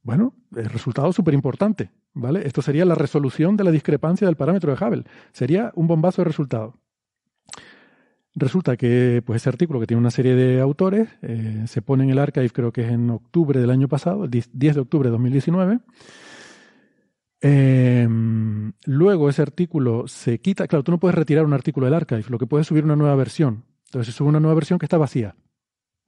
Bueno, 0.04 0.34
el 0.56 0.66
resultado 0.66 1.10
es 1.10 1.16
súper 1.16 1.34
importante, 1.34 1.92
¿vale? 2.14 2.46
Esto 2.46 2.62
sería 2.62 2.86
la 2.86 2.96
resolución 2.96 3.56
de 3.56 3.64
la 3.64 3.72
discrepancia 3.72 4.26
del 4.26 4.36
parámetro 4.36 4.76
de 4.76 4.84
Hubble. 4.84 5.04
Sería 5.32 5.72
un 5.76 5.88
bombazo 5.88 6.22
de 6.22 6.28
resultado. 6.28 6.76
Resulta 8.34 8.78
que 8.78 9.22
pues, 9.26 9.42
ese 9.42 9.50
artículo, 9.50 9.80
que 9.80 9.88
tiene 9.88 10.00
una 10.00 10.12
serie 10.12 10.36
de 10.36 10.62
autores, 10.62 11.10
eh, 11.22 11.66
se 11.68 11.82
pone 11.82 12.06
en 12.06 12.12
el 12.12 12.20
archive, 12.20 12.50
creo 12.50 12.72
que 12.72 12.82
es 12.82 12.90
en 12.90 13.10
octubre 13.10 13.60
del 13.60 13.70
año 13.70 13.88
pasado, 13.88 14.24
el 14.24 14.32
10 14.32 14.50
de 14.54 14.80
octubre 14.80 15.10
de 15.10 15.12
2019. 15.12 15.80
Em, 17.42 18.72
luego 18.86 19.30
ese 19.30 19.42
artículo 19.42 20.08
se 20.08 20.40
quita. 20.40 20.68
Claro, 20.68 20.84
tú 20.84 20.92
no 20.92 21.00
puedes 21.00 21.16
retirar 21.16 21.46
un 21.46 21.54
artículo 21.54 21.86
del 21.86 21.96
archive, 21.96 22.24
lo 22.30 22.40
que 22.40 22.48
puedes 22.48 22.66
es 22.66 22.68
subir 22.70 22.86
una 22.86 22.96
nueva 22.96 23.16
versión. 23.16 23.66
Entonces 23.86 24.14
se 24.14 24.18
sube 24.18 24.30
una 24.30 24.40
nueva 24.40 24.56
versión 24.56 24.80
que 24.80 24.86
está 24.86 24.98
vacía. 24.98 25.36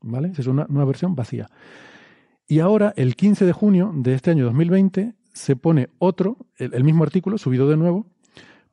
¿Vale? 0.01 0.33
Se 0.33 0.43
sube 0.43 0.53
una 0.53 0.65
nueva 0.69 0.85
versión 0.85 1.15
vacía. 1.15 1.49
Y 2.47 2.59
ahora, 2.59 2.93
el 2.95 3.15
15 3.15 3.45
de 3.45 3.53
junio 3.53 3.91
de 3.95 4.13
este 4.13 4.31
año 4.31 4.45
2020, 4.45 5.13
se 5.33 5.55
pone 5.55 5.89
otro, 5.97 6.37
el, 6.57 6.83
mismo 6.83 7.03
artículo, 7.03 7.37
subido 7.37 7.67
de 7.67 7.77
nuevo, 7.77 8.05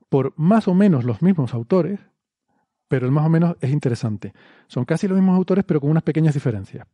por 0.08 0.34
más 0.36 0.68
o 0.68 0.74
menos 0.74 1.04
los 1.04 1.22
mismos 1.22 1.54
autores, 1.54 2.00
pero 2.88 3.06
el 3.06 3.12
más 3.12 3.24
o 3.24 3.28
menos 3.28 3.56
es 3.60 3.70
interesante. 3.70 4.34
Son 4.66 4.84
casi 4.84 5.08
los 5.08 5.16
mismos 5.16 5.36
autores, 5.36 5.64
pero 5.64 5.80
con 5.80 5.90
unas 5.90 6.02
pequeñas 6.02 6.34
diferencias. 6.34 6.86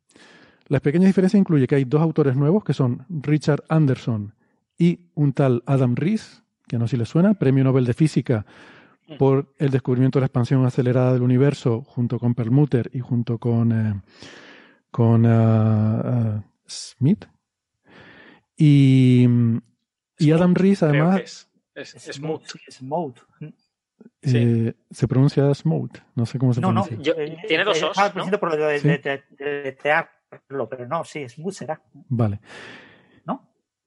Las 0.69 0.81
pequeñas 0.81 1.09
diferencias 1.09 1.41
incluyen 1.41 1.67
que 1.67 1.77
hay 1.77 1.85
dos 1.85 2.03
autores 2.03 2.37
nuevos, 2.37 2.63
que 2.65 2.75
son 2.75 3.07
Richard 3.09 3.65
Anderson 3.69 4.35
y 4.79 5.01
un 5.15 5.33
tal 5.33 5.63
Adam 5.67 5.95
Rees, 5.95 6.43
que 6.69 6.79
no 6.79 6.87
sé 6.87 6.93
si 6.93 6.97
les 6.99 7.09
suena, 7.09 7.35
Premio 7.35 7.65
Nobel 7.65 7.87
de 7.87 7.95
Física 7.95 8.45
por 9.19 9.55
el 9.59 9.71
descubrimiento 9.71 10.19
de 10.19 10.23
la 10.23 10.27
expansión 10.27 10.65
acelerada 10.67 11.13
del 11.13 11.23
universo, 11.23 11.83
junto 11.83 12.19
con 12.19 12.35
Perlmutter 12.35 12.91
y 12.93 13.01
junto 13.01 13.39
con, 13.39 13.73
eh, 13.73 14.03
con 14.91 15.25
ah, 15.27 16.01
ah, 16.05 16.45
Smith. 16.67 17.27
Y, 18.57 19.27
y 20.19 20.31
Adam 20.33 20.55
Rees, 20.55 20.83
además. 20.83 21.51
Es, 21.75 21.95
es, 21.95 22.17
Smooth. 22.17 23.19
Eh, 24.23 24.75
se 24.91 25.09
pronuncia 25.09 25.55
Smoke, 25.55 26.03
no 26.15 26.27
sé 26.27 26.39
cómo 26.39 26.53
se 26.53 26.61
pronuncia. 26.61 26.97
No, 26.97 27.03
no, 27.03 27.21
eh, 27.21 27.37
tiene 27.47 27.65
dos 27.65 27.83
os, 27.83 27.97
¿no? 28.15 28.39
por 28.39 28.59
lo 28.59 28.67
de, 28.67 28.81
¿Sí? 28.81 28.89
de, 28.89 29.79
pero 30.69 30.87
no, 30.87 31.05
sí, 31.05 31.29
Smooth 31.29 31.53
será. 31.53 31.81
Vale. 32.09 32.41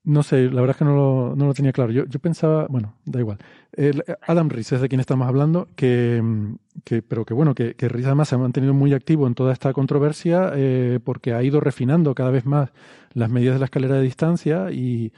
No 0.03 0.23
sé, 0.23 0.49
la 0.49 0.61
verdad 0.61 0.71
es 0.71 0.77
que 0.77 0.85
no 0.85 0.95
lo, 0.95 1.35
no 1.35 1.45
lo 1.45 1.53
tenía 1.53 1.73
claro. 1.73 1.91
Yo, 1.91 2.05
yo, 2.05 2.19
pensaba, 2.19 2.67
bueno, 2.69 2.95
da 3.05 3.19
igual. 3.19 3.37
El, 3.73 4.03
Adam 4.21 4.49
Rees 4.49 4.71
es 4.71 4.81
de 4.81 4.87
quien 4.87 5.01
estamos 5.01 5.27
hablando, 5.27 5.67
que, 5.75 6.23
que 6.85 7.01
pero 7.01 7.25
que 7.25 7.33
bueno, 7.33 7.53
que, 7.53 7.75
que 7.75 7.87
además 7.87 8.29
se 8.29 8.35
ha 8.35 8.37
mantenido 8.37 8.73
muy 8.73 8.93
activo 8.93 9.27
en 9.27 9.35
toda 9.35 9.51
esta 9.51 9.73
controversia 9.73 10.51
eh, 10.55 10.99
porque 11.03 11.33
ha 11.33 11.43
ido 11.43 11.59
refinando 11.59 12.15
cada 12.15 12.31
vez 12.31 12.45
más 12.45 12.71
las 13.13 13.29
medidas 13.29 13.55
de 13.55 13.59
la 13.59 13.65
escalera 13.65 13.95
de 13.95 14.03
distancia 14.03 14.71
y, 14.71 15.11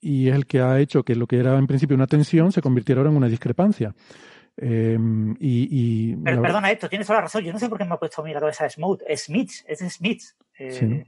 y 0.00 0.28
es 0.28 0.36
el 0.36 0.46
que 0.46 0.60
ha 0.60 0.78
hecho 0.78 1.04
que 1.04 1.16
lo 1.16 1.26
que 1.26 1.38
era 1.38 1.58
en 1.58 1.66
principio 1.66 1.96
una 1.96 2.06
tensión 2.06 2.52
se 2.52 2.62
convirtiera 2.62 3.00
ahora 3.00 3.10
en 3.10 3.16
una 3.16 3.28
discrepancia. 3.28 3.94
Eh, 4.56 4.98
y, 5.40 6.12
y 6.12 6.16
Pero, 6.16 6.42
perdona, 6.42 6.70
esto, 6.70 6.88
tienes 6.88 7.06
toda 7.06 7.18
la 7.18 7.22
razón. 7.24 7.42
Yo 7.44 7.52
no 7.52 7.58
sé 7.58 7.68
por 7.68 7.78
qué 7.78 7.84
me 7.84 7.94
ha 7.94 7.98
puesto 7.98 8.20
a 8.20 8.24
mí 8.24 8.32
la 8.32 8.40
cabeza 8.40 8.64
de 8.64 8.70
Smooth. 8.70 9.00
Es 9.06 9.24
Smith, 9.24 9.50
es 9.66 9.78
Smith. 9.94 10.22
Eh, 10.58 10.72
sí, 10.72 10.86
¿no? 10.86 11.04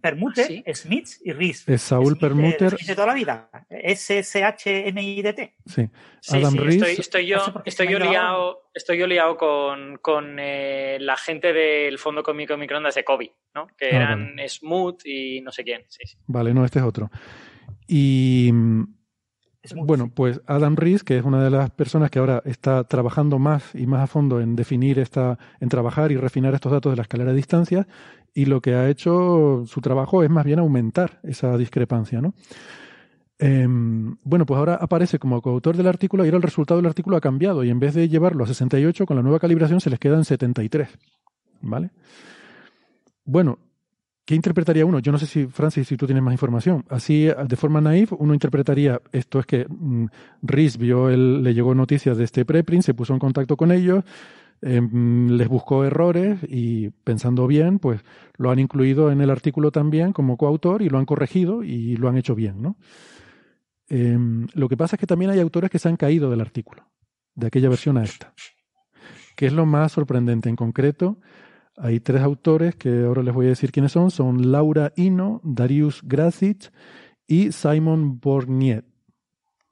Permuter, 0.00 0.46
¿Sí? 0.46 0.64
Smith 0.74 1.08
y 1.24 1.32
Rees. 1.32 1.68
Es 1.68 1.82
Saúl 1.82 2.18
Permuter. 2.18 2.76
De 2.76 2.94
toda 2.94 3.08
la 3.08 3.14
vida. 3.14 3.50
S-S-H-M-I-D-T. 3.68 5.54
Sí. 5.66 5.88
Adam 6.30 6.52
sí. 6.52 6.58
Estoy, 6.68 6.92
estoy, 6.98 7.26
yo, 7.26 7.38
estoy, 7.64 7.88
yo 7.88 7.98
liado, 7.98 8.70
estoy 8.74 8.98
yo 8.98 9.06
liado 9.06 9.36
con, 9.36 9.98
con 9.98 10.36
eh, 10.38 10.98
la 11.00 11.16
gente 11.16 11.52
del 11.52 11.98
Fondo 11.98 12.22
Cómico 12.22 12.56
Microondas 12.56 12.94
de 12.94 13.04
Kobe, 13.04 13.32
¿no? 13.54 13.68
Que 13.76 13.86
ah, 13.86 13.96
eran 13.96 14.36
vale. 14.36 14.48
Smooth 14.48 15.00
y 15.04 15.40
no 15.40 15.52
sé 15.52 15.64
quién. 15.64 15.84
Sí, 15.88 16.00
sí. 16.04 16.16
Vale, 16.26 16.52
no, 16.54 16.64
este 16.64 16.78
es 16.78 16.84
otro. 16.84 17.10
Y 17.86 18.50
bueno, 19.76 20.10
pues 20.12 20.40
Adam 20.46 20.76
Rees, 20.76 21.04
que 21.04 21.18
es 21.18 21.24
una 21.24 21.42
de 21.42 21.50
las 21.50 21.70
personas 21.70 22.10
que 22.10 22.18
ahora 22.18 22.42
está 22.44 22.84
trabajando 22.84 23.38
más 23.38 23.74
y 23.74 23.86
más 23.86 24.02
a 24.02 24.06
fondo 24.06 24.40
en 24.40 24.56
definir 24.56 24.98
esta, 24.98 25.38
en 25.60 25.68
trabajar 25.68 26.10
y 26.10 26.16
refinar 26.16 26.54
estos 26.54 26.72
datos 26.72 26.92
de 26.92 26.96
la 26.96 27.02
escalera 27.02 27.30
de 27.30 27.36
distancia, 27.36 27.86
y 28.34 28.46
lo 28.46 28.60
que 28.60 28.74
ha 28.74 28.88
hecho 28.88 29.64
su 29.66 29.80
trabajo 29.80 30.22
es 30.22 30.30
más 30.30 30.44
bien 30.44 30.58
aumentar 30.58 31.20
esa 31.22 31.56
discrepancia, 31.56 32.20
¿no? 32.20 32.34
Eh, 33.38 33.66
bueno, 33.68 34.46
pues 34.46 34.58
ahora 34.58 34.76
aparece 34.76 35.18
como 35.18 35.42
coautor 35.42 35.76
del 35.76 35.88
artículo 35.88 36.24
y 36.24 36.28
ahora 36.28 36.36
el 36.36 36.42
resultado 36.44 36.78
del 36.78 36.86
artículo 36.86 37.16
ha 37.16 37.20
cambiado 37.20 37.64
y 37.64 37.70
en 37.70 37.80
vez 37.80 37.92
de 37.94 38.08
llevarlo 38.08 38.44
a 38.44 38.46
68 38.46 39.04
con 39.04 39.16
la 39.16 39.22
nueva 39.22 39.40
calibración 39.40 39.80
se 39.80 39.90
les 39.90 39.98
queda 39.98 40.16
en 40.16 40.24
73, 40.24 40.88
¿vale? 41.60 41.90
Bueno, 43.24 43.58
¿Qué 44.24 44.36
interpretaría 44.36 44.86
uno? 44.86 45.00
Yo 45.00 45.10
no 45.10 45.18
sé 45.18 45.26
si, 45.26 45.46
Francis, 45.46 45.88
si 45.88 45.96
tú 45.96 46.06
tienes 46.06 46.22
más 46.22 46.32
información. 46.32 46.84
Así, 46.88 47.24
de 47.26 47.56
forma 47.56 47.80
naif, 47.80 48.12
uno 48.12 48.34
interpretaría, 48.34 49.00
esto 49.10 49.40
es 49.40 49.46
que 49.46 49.66
mm, 49.68 50.06
Rhys 50.42 50.78
vio, 50.78 51.10
le 51.10 51.52
llegó 51.52 51.74
noticias 51.74 52.16
de 52.16 52.24
este 52.24 52.44
preprint, 52.44 52.84
se 52.84 52.94
puso 52.94 53.12
en 53.12 53.18
contacto 53.18 53.56
con 53.56 53.72
ellos, 53.72 54.04
eh, 54.62 54.80
les 54.80 55.48
buscó 55.48 55.84
errores 55.84 56.38
y 56.48 56.90
pensando 56.90 57.48
bien, 57.48 57.80
pues 57.80 58.00
lo 58.36 58.50
han 58.50 58.60
incluido 58.60 59.10
en 59.10 59.20
el 59.20 59.30
artículo 59.30 59.72
también 59.72 60.12
como 60.12 60.36
coautor 60.36 60.82
y 60.82 60.88
lo 60.88 60.98
han 60.98 61.04
corregido 61.04 61.64
y 61.64 61.96
lo 61.96 62.08
han 62.08 62.16
hecho 62.16 62.36
bien, 62.36 62.62
¿no? 62.62 62.76
Eh, 63.88 64.16
lo 64.54 64.68
que 64.68 64.76
pasa 64.76 64.96
es 64.96 65.00
que 65.00 65.06
también 65.06 65.32
hay 65.32 65.40
autores 65.40 65.68
que 65.68 65.80
se 65.80 65.88
han 65.88 65.96
caído 65.96 66.30
del 66.30 66.40
artículo, 66.40 66.86
de 67.34 67.48
aquella 67.48 67.68
versión 67.68 67.98
a 67.98 68.04
esta, 68.04 68.32
que 69.36 69.46
es 69.46 69.52
lo 69.52 69.66
más 69.66 69.92
sorprendente. 69.92 70.48
En 70.48 70.56
concreto, 70.56 71.18
hay 71.76 71.98
tres 71.98 72.22
autores 72.22 72.76
que 72.76 73.02
ahora 73.04 73.22
les 73.22 73.34
voy 73.34 73.46
a 73.46 73.50
decir 73.50 73.72
quiénes 73.72 73.92
son. 73.92 74.10
Son 74.10 74.52
Laura 74.52 74.92
Ino, 74.94 75.40
Darius 75.42 76.02
Grasic 76.04 76.72
y 77.26 77.50
Simon 77.50 78.20
Borniet. 78.20 78.84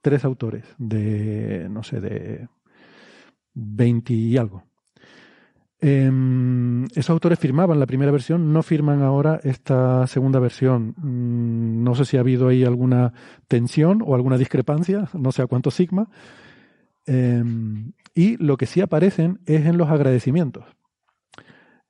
Tres 0.01 0.25
autores 0.25 0.65
de, 0.77 1.67
no 1.69 1.83
sé, 1.83 2.01
de 2.01 2.49
20 3.53 4.13
y 4.13 4.37
algo. 4.37 4.70
Eh, 5.83 6.11
esos 6.95 7.09
autores 7.09 7.39
firmaban 7.39 7.79
la 7.79 7.87
primera 7.87 8.11
versión, 8.11 8.53
no 8.53 8.61
firman 8.61 9.01
ahora 9.01 9.39
esta 9.43 10.05
segunda 10.05 10.39
versión. 10.39 10.93
Mm, 10.97 11.83
no 11.83 11.95
sé 11.95 12.05
si 12.05 12.17
ha 12.17 12.19
habido 12.19 12.47
ahí 12.47 12.63
alguna 12.63 13.13
tensión 13.47 14.03
o 14.05 14.13
alguna 14.13 14.37
discrepancia, 14.37 15.09
no 15.13 15.31
sé 15.31 15.41
a 15.41 15.47
cuánto 15.47 15.71
sigma. 15.71 16.07
Eh, 17.07 17.43
y 18.13 18.37
lo 18.37 18.57
que 18.57 18.67
sí 18.67 18.81
aparecen 18.81 19.39
es 19.45 19.65
en 19.65 19.77
los 19.77 19.89
agradecimientos. 19.89 20.65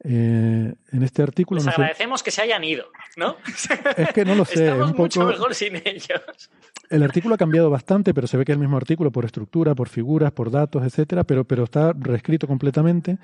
Eh, 0.03 0.73
en 0.91 1.03
este 1.03 1.21
artículo. 1.21 1.59
Les 1.59 1.65
no 1.65 1.71
agradecemos 1.71 2.21
sé, 2.21 2.23
que 2.23 2.31
se 2.31 2.41
hayan 2.41 2.63
ido, 2.63 2.85
¿no? 3.17 3.35
Es 3.97 4.13
que 4.13 4.25
no 4.25 4.33
lo 4.33 4.45
sé. 4.45 4.65
Estamos 4.65 4.87
un 4.87 4.91
poco, 4.93 5.03
mucho 5.03 5.25
mejor 5.25 5.53
sin 5.53 5.75
ellos. 5.75 6.49
El 6.89 7.03
artículo 7.03 7.35
ha 7.35 7.37
cambiado 7.37 7.69
bastante, 7.69 8.13
pero 8.13 8.25
se 8.25 8.37
ve 8.37 8.45
que 8.45 8.51
es 8.51 8.55
el 8.55 8.61
mismo 8.61 8.77
artículo 8.77 9.11
por 9.11 9.25
estructura, 9.25 9.75
por 9.75 9.89
figuras, 9.89 10.31
por 10.31 10.49
datos, 10.49 10.83
etcétera, 10.83 11.23
pero, 11.23 11.43
pero 11.43 11.65
está 11.65 11.93
reescrito 11.93 12.47
completamente. 12.47 13.19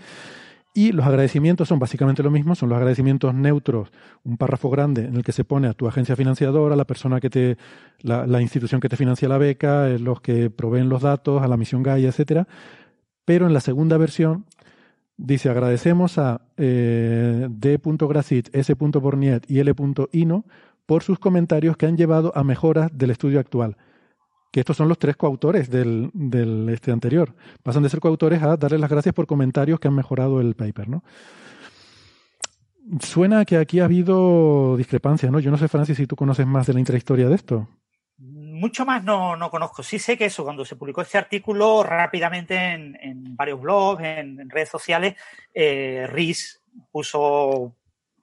Y 0.78 0.92
los 0.92 1.08
agradecimientos 1.08 1.68
son 1.68 1.80
básicamente 1.80 2.22
lo 2.22 2.30
mismo, 2.30 2.54
son 2.54 2.70
los 2.70 2.76
agradecimientos 2.76 3.34
neutros, 3.34 3.90
un 4.24 4.38
párrafo 4.38 4.70
grande 4.70 5.06
en 5.06 5.16
el 5.16 5.24
que 5.24 5.32
se 5.32 5.44
pone 5.44 5.68
a 5.68 5.74
tu 5.74 5.88
agencia 5.88 6.16
financiadora, 6.16 6.76
la 6.76 6.86
persona 6.86 7.20
que 7.20 7.32
te, 7.32 7.58
la, 8.02 8.42
institución 8.44 8.80
que 8.80 8.88
te 8.88 8.96
financia 8.96 9.28
la 9.28 9.40
beca, 9.40 9.90
eh, 9.90 9.98
los 9.98 10.22
que 10.22 10.52
proveen 10.52 10.88
los 10.88 11.02
datos, 11.02 11.42
a 11.42 11.48
la 11.48 11.58
misión 11.58 11.82
Gaia, 11.82 12.10
etcétera. 12.10 12.48
Pero 13.26 13.48
en 13.48 13.54
la 13.54 13.60
segunda 13.60 13.98
versión 13.98 14.46
Dice, 15.20 15.50
agradecemos 15.50 16.20
a 16.20 16.42
eh, 16.58 17.48
D.Gracit, 17.50 18.56
S.Borniet 18.56 19.50
y 19.50 19.58
L.Ino 19.58 20.46
por 20.86 21.02
sus 21.02 21.18
comentarios 21.18 21.76
que 21.76 21.88
han 21.88 21.98
llevado 21.98 22.32
a 22.36 22.44
mejoras 22.44 22.96
del 22.96 23.10
estudio 23.10 23.40
actual. 23.40 23.78
Que 24.52 24.62
estos 24.62 24.78
son 24.78 24.88
los 24.88 24.98
tres 24.98 25.16
coautores 25.16 25.70
del, 25.70 26.10
del 26.14 26.70
este 26.70 26.92
anterior. 26.92 27.36
Pasan 27.64 27.84
de 27.84 27.90
ser 27.90 28.00
coautores 28.00 28.42
a 28.42 28.58
darles 28.58 28.80
las 28.80 28.90
gracias 28.90 29.14
por 29.14 29.28
comentarios 29.28 29.80
que 29.80 29.88
han 29.88 29.96
mejorado 29.96 30.40
el 30.42 30.56
paper, 30.56 30.90
¿no? 30.90 31.04
Suena 33.02 33.44
que 33.44 33.58
aquí 33.58 33.82
ha 33.82 33.86
habido 33.86 34.78
discrepancias, 34.78 35.32
¿no? 35.32 35.40
Yo 35.40 35.52
no 35.52 35.58
sé, 35.58 35.68
Francis, 35.68 35.98
si 35.98 36.08
tú 36.08 36.16
conoces 36.16 36.48
más 36.48 36.68
de 36.68 36.74
la 36.74 36.80
intrahistoria 36.80 37.28
de 37.28 37.36
esto 37.36 37.68
mucho 38.58 38.86
más 38.86 39.04
no, 39.04 39.36
no, 39.36 39.50
conozco. 39.50 39.84
Sí 39.84 40.00
sé 40.00 40.18
que 40.18 40.26
eso, 40.26 40.44
cuando 40.44 40.66
se 40.66 40.76
publicó 40.76 41.02
este 41.02 41.18
artículo 41.18 41.84
rápidamente 41.84 42.56
en, 42.56 42.98
en 43.02 43.36
varios 43.36 43.62
blogs, 43.62 44.04
en, 44.04 44.50
redes 44.50 44.70
sociales, 44.70 45.16
eh, 45.54 46.08
Riz 46.10 46.62
puso 46.92 47.76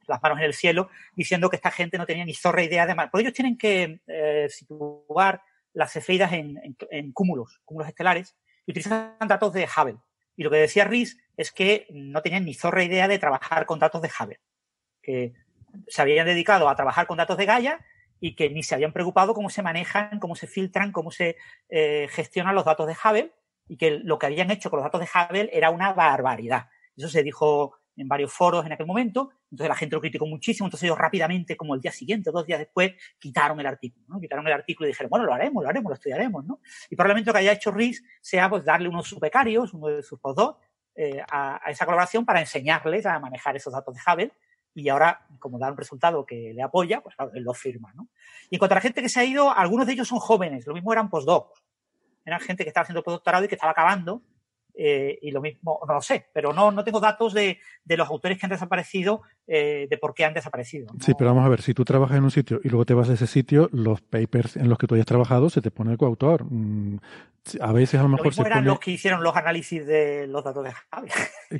las 0.06 0.22
manos 0.22 0.38
en 0.38 0.44
el 0.44 0.54
cielo 0.54 0.90
diciendo 1.14 1.48
que 1.48 1.56
esta 1.56 1.70
gente 1.70 1.96
no 1.96 2.06
tenía 2.06 2.24
ni 2.24 2.34
zorra 2.34 2.62
idea 2.62 2.86
de... 2.86 2.94
Porque 2.94 3.20
ellos 3.20 3.32
tienen 3.32 3.56
que 3.56 4.00
eh, 4.06 4.48
situar 4.50 5.40
las 5.74 5.92
cefeidas 5.92 6.32
en, 6.32 7.12
cúmulos, 7.12 7.60
cúmulos 7.64 7.88
estelares, 7.88 8.36
y 8.64 8.70
utilizan 8.70 9.16
datos 9.28 9.52
de 9.52 9.66
Hubble. 9.66 9.98
Y 10.36 10.42
lo 10.42 10.50
que 10.50 10.56
decía 10.56 10.84
Riz 10.84 11.18
es 11.36 11.52
que 11.52 11.86
no 11.90 12.22
tenían 12.22 12.44
ni 12.44 12.54
zorra 12.54 12.82
idea 12.82 13.08
de 13.08 13.18
trabajar 13.18 13.66
con 13.66 13.78
datos 13.78 14.00
de 14.00 14.08
Hubble. 14.08 14.40
Que 15.02 15.34
se 15.88 16.00
habían 16.00 16.26
dedicado 16.26 16.68
a 16.68 16.76
trabajar 16.76 17.06
con 17.06 17.18
datos 17.18 17.36
de 17.36 17.44
Gaia 17.44 17.84
y 18.20 18.34
que 18.36 18.48
ni 18.48 18.62
se 18.62 18.74
habían 18.74 18.92
preocupado 18.92 19.34
cómo 19.34 19.50
se 19.50 19.62
manejan, 19.62 20.18
cómo 20.18 20.34
se 20.34 20.46
filtran, 20.46 20.92
cómo 20.92 21.10
se 21.10 21.36
eh, 21.68 22.08
gestionan 22.10 22.54
los 22.54 22.64
datos 22.64 22.86
de 22.86 22.94
Hubble 22.94 23.32
y 23.68 23.76
que 23.76 23.90
lo 23.90 24.18
que 24.18 24.26
habían 24.26 24.50
hecho 24.50 24.70
con 24.70 24.78
los 24.78 24.84
datos 24.84 25.00
de 25.00 25.08
Hubble 25.12 25.50
era 25.52 25.70
una 25.70 25.92
barbaridad. 25.92 26.68
Eso 26.96 27.08
se 27.08 27.22
dijo 27.22 27.76
en 27.96 28.08
varios 28.08 28.32
foros 28.32 28.66
en 28.66 28.72
aquel 28.72 28.86
momento, 28.86 29.30
entonces 29.50 29.68
la 29.68 29.76
gente 29.76 29.94
lo 29.96 30.00
criticó 30.00 30.26
muchísimo, 30.26 30.66
entonces 30.66 30.84
ellos 30.84 30.98
rápidamente, 30.98 31.56
como 31.56 31.74
el 31.74 31.80
día 31.80 31.92
siguiente, 31.92 32.30
dos 32.30 32.46
días 32.46 32.58
después, 32.58 32.92
quitaron 33.18 33.60
el 33.60 33.66
artículo, 33.66 34.04
¿no? 34.08 34.20
Quitaron 34.20 34.46
el 34.46 34.52
artículo 34.52 34.88
y 34.88 34.90
dijeron, 34.92 35.10
bueno, 35.10 35.26
lo 35.26 35.34
haremos, 35.34 35.62
lo 35.62 35.68
haremos, 35.68 35.90
lo 35.90 35.94
estudiaremos, 35.94 36.44
¿no? 36.44 36.60
Y 36.90 36.96
probablemente 36.96 37.28
lo 37.28 37.34
que 37.34 37.40
haya 37.40 37.52
hecho 37.52 37.70
RIS 37.70 38.02
sea 38.20 38.48
pues 38.50 38.64
darle 38.64 38.88
unos 38.88 39.08
subecarios, 39.08 39.72
uno 39.74 39.88
de 39.88 40.02
sus 40.02 40.18
postdocs, 40.18 40.58
eh, 40.96 41.20
a, 41.30 41.60
a, 41.66 41.70
esa 41.70 41.84
colaboración 41.84 42.24
para 42.24 42.40
enseñarles 42.40 43.04
a 43.06 43.18
manejar 43.18 43.56
esos 43.56 43.72
datos 43.72 43.94
de 43.94 44.00
Hubble 44.00 44.32
y 44.74 44.88
ahora, 44.88 45.24
como 45.38 45.58
da 45.58 45.70
un 45.70 45.76
resultado 45.76 46.26
que 46.26 46.52
le 46.52 46.62
apoya, 46.62 47.00
pues 47.00 47.14
claro, 47.14 47.30
él 47.34 47.44
lo 47.44 47.54
firma, 47.54 47.92
¿no? 47.94 48.08
Y 48.50 48.56
en 48.56 48.58
cuanto 48.58 48.74
a 48.74 48.76
la 48.76 48.80
gente 48.80 49.00
que 49.00 49.08
se 49.08 49.20
ha 49.20 49.24
ido, 49.24 49.50
algunos 49.50 49.86
de 49.86 49.92
ellos 49.92 50.08
son 50.08 50.18
jóvenes, 50.18 50.66
lo 50.66 50.74
mismo 50.74 50.92
eran 50.92 51.08
postdocs. 51.08 51.62
Eran 52.24 52.40
gente 52.40 52.64
que 52.64 52.68
estaba 52.68 52.82
haciendo 52.82 53.02
postdoctorado 53.02 53.44
y 53.44 53.48
que 53.48 53.54
estaba 53.54 53.70
acabando, 53.70 54.22
eh, 54.76 55.18
y 55.22 55.30
lo 55.30 55.40
mismo, 55.40 55.80
no 55.86 55.94
lo 55.94 56.02
sé, 56.02 56.26
pero 56.32 56.52
no, 56.52 56.72
no 56.72 56.82
tengo 56.82 56.98
datos 56.98 57.32
de, 57.32 57.58
de 57.84 57.96
los 57.96 58.08
autores 58.08 58.38
que 58.38 58.46
han 58.46 58.50
desaparecido, 58.50 59.22
eh, 59.46 59.86
de 59.88 59.98
por 59.98 60.14
qué 60.14 60.24
han 60.24 60.34
desaparecido. 60.34 60.92
¿no? 60.92 61.00
Sí, 61.00 61.12
pero 61.16 61.30
vamos 61.30 61.46
a 61.46 61.48
ver, 61.48 61.62
si 61.62 61.74
tú 61.74 61.84
trabajas 61.84 62.16
en 62.18 62.24
un 62.24 62.30
sitio 62.30 62.60
y 62.64 62.68
luego 62.68 62.84
te 62.84 62.94
vas 62.94 63.08
a 63.08 63.14
ese 63.14 63.26
sitio, 63.26 63.68
los 63.72 64.00
papers 64.00 64.56
en 64.56 64.68
los 64.68 64.78
que 64.78 64.86
tú 64.86 64.94
hayas 64.94 65.06
trabajado 65.06 65.48
se 65.48 65.60
te 65.60 65.70
pone 65.70 65.92
el 65.92 65.98
coautor. 65.98 66.44
Mm, 66.44 66.98
a 67.60 67.72
veces 67.72 68.00
a 68.00 68.02
lo 68.02 68.08
mejor 68.08 68.26
lo 68.26 68.30
mismo 68.30 68.42
se 68.42 68.48
eran 68.48 68.58
pone... 68.60 68.70
los 68.70 68.80
que 68.80 68.90
hicieron 68.90 69.22
los 69.22 69.36
análisis 69.36 69.86
de 69.86 70.26
los 70.26 70.42
datos 70.42 70.64
de 70.64 70.72
Javi. 70.72 71.08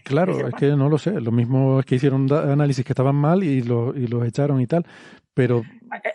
Claro, 0.02 0.32
es 0.48 0.54
que 0.54 0.66
no 0.68 0.88
lo 0.88 0.98
sé. 0.98 1.20
Lo 1.20 1.30
mismo 1.30 1.80
es 1.80 1.86
que 1.86 1.96
hicieron 1.96 2.32
análisis 2.32 2.84
que 2.84 2.92
estaban 2.92 3.16
mal 3.16 3.44
y, 3.44 3.62
lo, 3.62 3.94
y 3.94 4.06
los 4.06 4.26
echaron 4.26 4.60
y 4.60 4.66
tal. 4.66 4.86
Pero. 5.34 5.62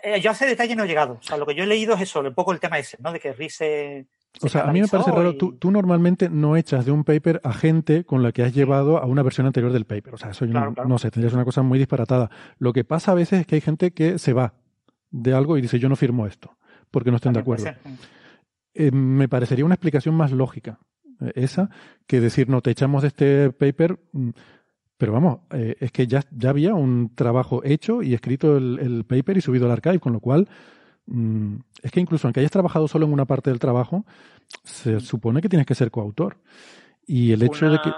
Eh, 0.02 0.20
yo 0.20 0.30
a 0.30 0.32
ese 0.32 0.46
detalle 0.46 0.74
no 0.74 0.84
he 0.84 0.88
llegado. 0.88 1.18
O 1.20 1.22
sea, 1.22 1.36
lo 1.36 1.46
que 1.46 1.54
yo 1.54 1.62
he 1.62 1.66
leído 1.66 1.94
es 1.94 2.00
eso, 2.02 2.20
un 2.20 2.34
poco 2.34 2.52
el 2.52 2.60
tema 2.60 2.78
ese, 2.78 2.96
¿no? 3.00 3.12
De 3.12 3.20
que 3.20 3.32
Rise. 3.32 4.06
O 4.42 4.48
sea, 4.48 4.62
a 4.62 4.72
mí 4.72 4.80
me 4.80 4.88
parece 4.88 5.10
raro, 5.10 5.36
tú, 5.36 5.52
tú, 5.52 5.70
normalmente 5.70 6.30
no 6.30 6.56
echas 6.56 6.86
de 6.86 6.92
un 6.92 7.04
paper 7.04 7.40
a 7.44 7.52
gente 7.52 8.04
con 8.04 8.22
la 8.22 8.32
que 8.32 8.42
has 8.42 8.54
llevado 8.54 8.98
a 8.98 9.04
una 9.04 9.22
versión 9.22 9.46
anterior 9.46 9.72
del 9.72 9.84
paper. 9.84 10.14
O 10.14 10.16
sea, 10.16 10.30
eso 10.30 10.44
yo 10.44 10.52
claro, 10.52 10.70
no, 10.70 10.74
claro. 10.74 10.88
no, 10.88 10.98
sé, 10.98 11.10
tendrías 11.10 11.34
una 11.34 11.44
cosa 11.44 11.62
muy 11.62 11.78
disparatada. 11.78 12.30
Lo 12.58 12.72
que 12.72 12.84
pasa 12.84 13.12
a 13.12 13.14
veces 13.14 13.40
es 13.40 13.46
que 13.46 13.56
hay 13.56 13.60
gente 13.60 13.92
que 13.92 14.18
se 14.18 14.32
va 14.32 14.54
de 15.10 15.34
algo 15.34 15.58
y 15.58 15.60
dice 15.60 15.78
yo 15.78 15.88
no 15.88 15.96
firmo 15.96 16.26
esto, 16.26 16.56
porque 16.90 17.10
no 17.10 17.16
estén 17.16 17.32
de 17.32 17.40
acuerdo. 17.40 17.66
Eh, 18.72 18.90
me 18.92 19.28
parecería 19.28 19.64
una 19.64 19.74
explicación 19.74 20.14
más 20.14 20.32
lógica. 20.32 20.78
eh, 21.20 21.32
esa, 21.34 21.68
que 22.06 22.20
decir, 22.20 22.48
no, 22.48 22.62
te 22.62 22.70
echamos 22.70 23.02
de 23.02 23.08
este 23.08 23.50
paper. 23.50 23.98
Mm, 24.12 24.30
pero 24.96 25.12
vamos, 25.14 25.40
eh, 25.52 25.76
es 25.80 25.92
que 25.92 26.06
ya, 26.06 26.22
ya 26.30 26.50
había 26.50 26.74
un 26.74 27.14
trabajo 27.14 27.62
hecho 27.64 28.02
y 28.02 28.12
escrito 28.12 28.58
el, 28.58 29.04
paper 29.08 29.38
y 29.38 29.40
subido 29.40 29.64
al 29.64 29.72
archive, 29.72 29.98
con 29.98 30.12
lo 30.12 30.20
cual 30.20 30.46
es 31.82 31.90
que 31.90 32.00
incluso 32.00 32.26
aunque 32.26 32.40
hayas 32.40 32.52
trabajado 32.52 32.88
solo 32.88 33.06
en 33.06 33.12
una 33.12 33.24
parte 33.24 33.50
del 33.50 33.58
trabajo, 33.58 34.04
se 34.64 35.00
supone 35.00 35.40
que 35.40 35.48
tienes 35.48 35.66
que 35.66 35.74
ser 35.74 35.90
coautor. 35.90 36.36
Y 37.06 37.32
el 37.32 37.42
hecho 37.42 37.68
de 37.70 37.78
que 37.80 37.90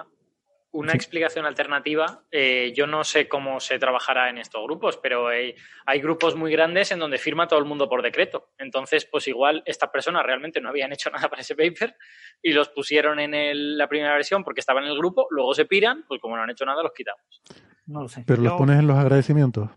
una 0.73 0.93
explicación 0.93 1.45
alternativa. 1.45 2.25
Eh, 2.31 2.73
yo 2.75 2.87
no 2.87 3.05
sé 3.05 3.29
cómo 3.29 3.61
se 3.61 3.79
trabajará 3.79 4.31
en 4.31 4.39
estos 4.39 4.63
grupos, 4.65 4.97
pero 4.97 5.29
hay, 5.29 5.55
grupos 6.01 6.35
muy 6.35 6.51
grandes 6.51 6.91
en 6.93 6.99
donde 6.99 7.19
firma 7.19 7.47
todo 7.47 7.59
el 7.59 7.67
mundo 7.67 7.89
por 7.89 8.03
decreto. 8.03 8.49
Entonces, 8.59 9.05
pues 9.05 9.29
igual 9.29 9.63
estas 9.67 9.91
personas 9.91 10.25
realmente 10.25 10.61
no 10.61 10.71
habían 10.71 10.93
hecho 10.93 11.11
nada 11.13 11.29
para 11.29 11.43
ese 11.43 11.55
paper 11.55 11.95
y 12.43 12.53
los 12.53 12.71
pusieron 12.71 13.21
en 13.21 13.77
la 13.77 13.89
primera 13.89 14.15
versión 14.15 14.43
porque 14.43 14.61
estaban 14.61 14.85
en 14.85 14.91
el 14.91 14.99
grupo, 14.99 15.27
luego 15.31 15.55
se 15.55 15.67
piran, 15.67 16.05
pues 16.09 16.21
como 16.21 16.37
no 16.37 16.43
han 16.43 16.51
hecho 16.51 16.65
nada, 16.65 16.83
los 16.83 16.93
quitamos. 16.93 17.43
No 17.87 18.03
lo 18.03 18.09
sé. 18.09 18.25
¿Pero 18.27 18.43
los 18.43 18.55
pones 18.55 18.79
en 18.79 18.87
los 18.87 18.97
agradecimientos? 18.97 19.71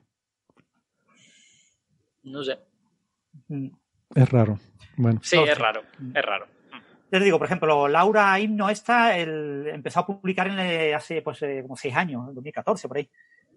No 2.24 2.44
sé. 2.44 2.58
Mm. 3.48 3.67
Es 4.15 4.30
raro. 4.30 4.59
Bueno. 4.98 5.19
Sí, 5.24 5.38
es 5.38 5.57
raro, 5.57 5.83
es 6.14 6.25
raro. 6.25 6.48
Yo 7.11 7.19
te 7.19 7.25
digo, 7.25 7.38
por 7.38 7.45
ejemplo, 7.45 7.88
Laura 7.88 8.40
Himno 8.40 8.69
esta 8.69 9.17
el, 9.17 9.67
empezó 9.67 10.01
a 10.01 10.06
publicar 10.06 10.48
en, 10.48 10.59
eh, 10.59 10.93
hace 10.93 11.22
pues, 11.22 11.41
eh, 11.43 11.59
como 11.61 11.77
seis 11.77 11.95
años, 11.95 12.27
en 12.27 12.35
2014, 12.35 12.88
por 12.88 12.98
ahí. 12.98 13.09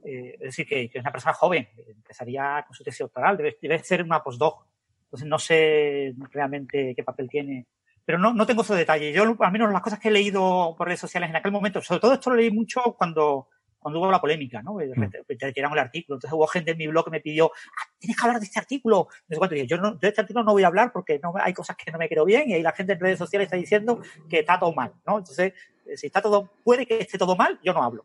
Eh, 0.05 0.35
es 0.35 0.41
decir, 0.41 0.67
que, 0.67 0.91
es 0.93 1.01
una 1.01 1.11
persona 1.11 1.33
joven, 1.33 1.69
empezaría 1.89 2.65
con 2.67 2.75
su 2.75 2.85
tesis 2.85 3.01
doctoral, 3.01 3.37
debe, 3.37 3.57
debe 3.61 3.79
ser 3.81 4.03
una 4.03 4.23
postdoc. 4.23 4.67
Entonces 5.05 5.27
no 5.27 5.39
sé 5.39 6.15
realmente 6.31 6.93
qué 6.95 7.03
papel 7.03 7.29
tiene. 7.29 7.67
Pero 8.05 8.19
no, 8.19 8.33
no 8.33 8.47
tengo 8.47 8.63
esos 8.63 8.77
detalles. 8.77 9.15
Yo, 9.15 9.37
al 9.39 9.53
menos 9.53 9.73
las 9.73 9.83
cosas 9.83 9.99
que 9.99 10.09
he 10.09 10.13
leído 10.13 10.75
por 10.77 10.87
redes 10.87 11.01
sociales 11.01 11.31
en 11.31 11.37
aquel 11.37 11.53
momento, 11.53 11.81
sobre 11.81 12.01
todo 12.01 12.15
esto 12.15 12.31
lo 12.31 12.37
leí 12.37 12.51
mucho 12.51 12.95
cuando, 12.97 13.49
cuando 13.79 14.01
hubo 14.01 14.11
la 14.11 14.21
polémica, 14.21 14.63
¿no? 14.63 14.75
Mm. 14.75 15.11
retiraron 15.29 15.73
el 15.73 15.85
artículo. 15.85 16.17
Entonces 16.17 16.37
hubo 16.37 16.47
gente 16.47 16.73
en 16.73 16.79
mi 16.79 16.87
blog 16.87 17.05
que 17.05 17.11
me 17.11 17.21
pidió, 17.21 17.47
ah, 17.47 17.93
tienes 17.99 18.17
que 18.17 18.27
hablar 18.27 18.41
de 18.41 18.47
este 18.47 18.59
artículo. 18.59 19.09
No 19.29 19.49
sé 19.49 19.67
yo 19.67 19.77
no, 19.79 19.95
de 19.95 20.09
este 20.09 20.21
artículo 20.21 20.45
no 20.45 20.53
voy 20.53 20.65
a 20.65 20.69
hablar 20.69 20.93
porque 20.93 21.21
no, 21.23 21.33
hay 21.41 21.53
cosas 21.53 21.77
que 21.77 21.91
no 21.91 21.99
me 21.99 22.09
quiero 22.09 22.25
bien 22.25 22.49
y 22.51 22.55
ahí 22.55 22.63
la 22.63 22.73
gente 22.73 22.95
en 22.95 23.01
redes 23.01 23.19
sociales 23.19 23.47
está 23.47 23.57
diciendo 23.57 24.01
que 24.29 24.41
está 24.41 24.59
todo 24.59 24.73
mal, 24.73 24.93
¿no? 25.07 25.19
Entonces, 25.19 25.53
eh, 25.87 25.97
si 25.97 26.09
está 26.09 26.21
todo, 26.21 26.51
puede 26.65 26.87
que 26.87 26.99
esté 26.99 27.19
todo 27.19 27.37
mal, 27.37 27.59
yo 27.63 27.73
no 27.73 27.83
hablo. 27.83 28.05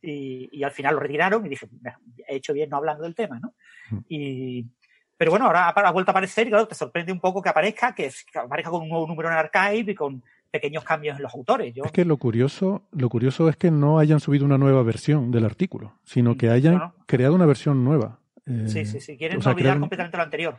Y, 0.00 0.48
y 0.52 0.64
al 0.64 0.72
final 0.72 0.94
lo 0.94 1.00
retiraron 1.00 1.46
y 1.46 1.50
dije, 1.50 1.68
he 2.26 2.36
hecho 2.36 2.52
bien 2.52 2.68
no 2.68 2.78
hablando 2.78 3.04
del 3.04 3.14
tema, 3.14 3.38
¿no? 3.38 3.54
Mm. 3.90 3.98
Y, 4.08 4.66
pero 5.16 5.30
bueno, 5.30 5.46
ahora 5.46 5.68
ha 5.68 5.92
vuelto 5.92 6.10
a 6.10 6.14
aparecer 6.14 6.48
y 6.48 6.50
claro, 6.50 6.66
te 6.66 6.74
sorprende 6.74 7.12
un 7.12 7.20
poco 7.20 7.40
que 7.40 7.48
aparezca, 7.48 7.94
que, 7.94 8.10
que 8.32 8.38
aparezca 8.40 8.72
con 8.72 8.82
un 8.82 8.88
nuevo 8.88 9.06
número 9.06 9.28
en 9.28 9.36
Archive 9.36 9.92
y 9.92 9.94
con 9.94 10.24
pequeños 10.52 10.84
cambios 10.84 11.16
en 11.16 11.22
los 11.22 11.34
autores. 11.34 11.74
Es 11.74 11.90
que 11.90 12.04
lo 12.04 12.18
curioso, 12.18 12.82
lo 12.92 13.08
curioso 13.08 13.48
es 13.48 13.56
que 13.56 13.70
no 13.70 13.98
hayan 13.98 14.20
subido 14.20 14.44
una 14.44 14.58
nueva 14.58 14.82
versión 14.82 15.30
del 15.32 15.46
artículo, 15.46 15.94
sino 16.04 16.36
que 16.36 16.50
hayan 16.50 16.92
creado 17.06 17.34
una 17.34 17.46
versión 17.46 17.82
nueva. 17.82 18.20
Eh, 18.46 18.64
sí, 18.66 18.84
sí, 18.84 19.00
sí. 19.00 19.16
Quieren 19.16 19.44
olvidar 19.44 19.80
completamente 19.80 20.16
lo 20.16 20.22
anterior. 20.22 20.56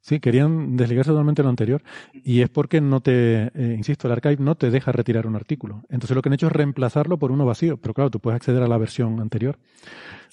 Sí, 0.00 0.18
querían 0.18 0.76
desligarse 0.76 1.10
totalmente 1.10 1.42
de 1.42 1.44
lo 1.44 1.50
anterior. 1.50 1.82
Y 2.12 2.42
es 2.42 2.50
porque 2.50 2.80
no 2.80 3.00
te, 3.00 3.44
eh, 3.54 3.74
insisto, 3.76 4.08
el 4.08 4.12
archive 4.12 4.36
no 4.40 4.56
te 4.56 4.70
deja 4.70 4.92
retirar 4.92 5.26
un 5.26 5.36
artículo. 5.36 5.84
Entonces 5.88 6.14
lo 6.14 6.22
que 6.22 6.28
han 6.28 6.34
hecho 6.34 6.48
es 6.48 6.52
reemplazarlo 6.52 7.18
por 7.18 7.30
uno 7.30 7.46
vacío. 7.46 7.76
Pero 7.76 7.94
claro, 7.94 8.10
tú 8.10 8.20
puedes 8.20 8.36
acceder 8.36 8.62
a 8.62 8.68
la 8.68 8.78
versión 8.78 9.20
anterior. 9.20 9.58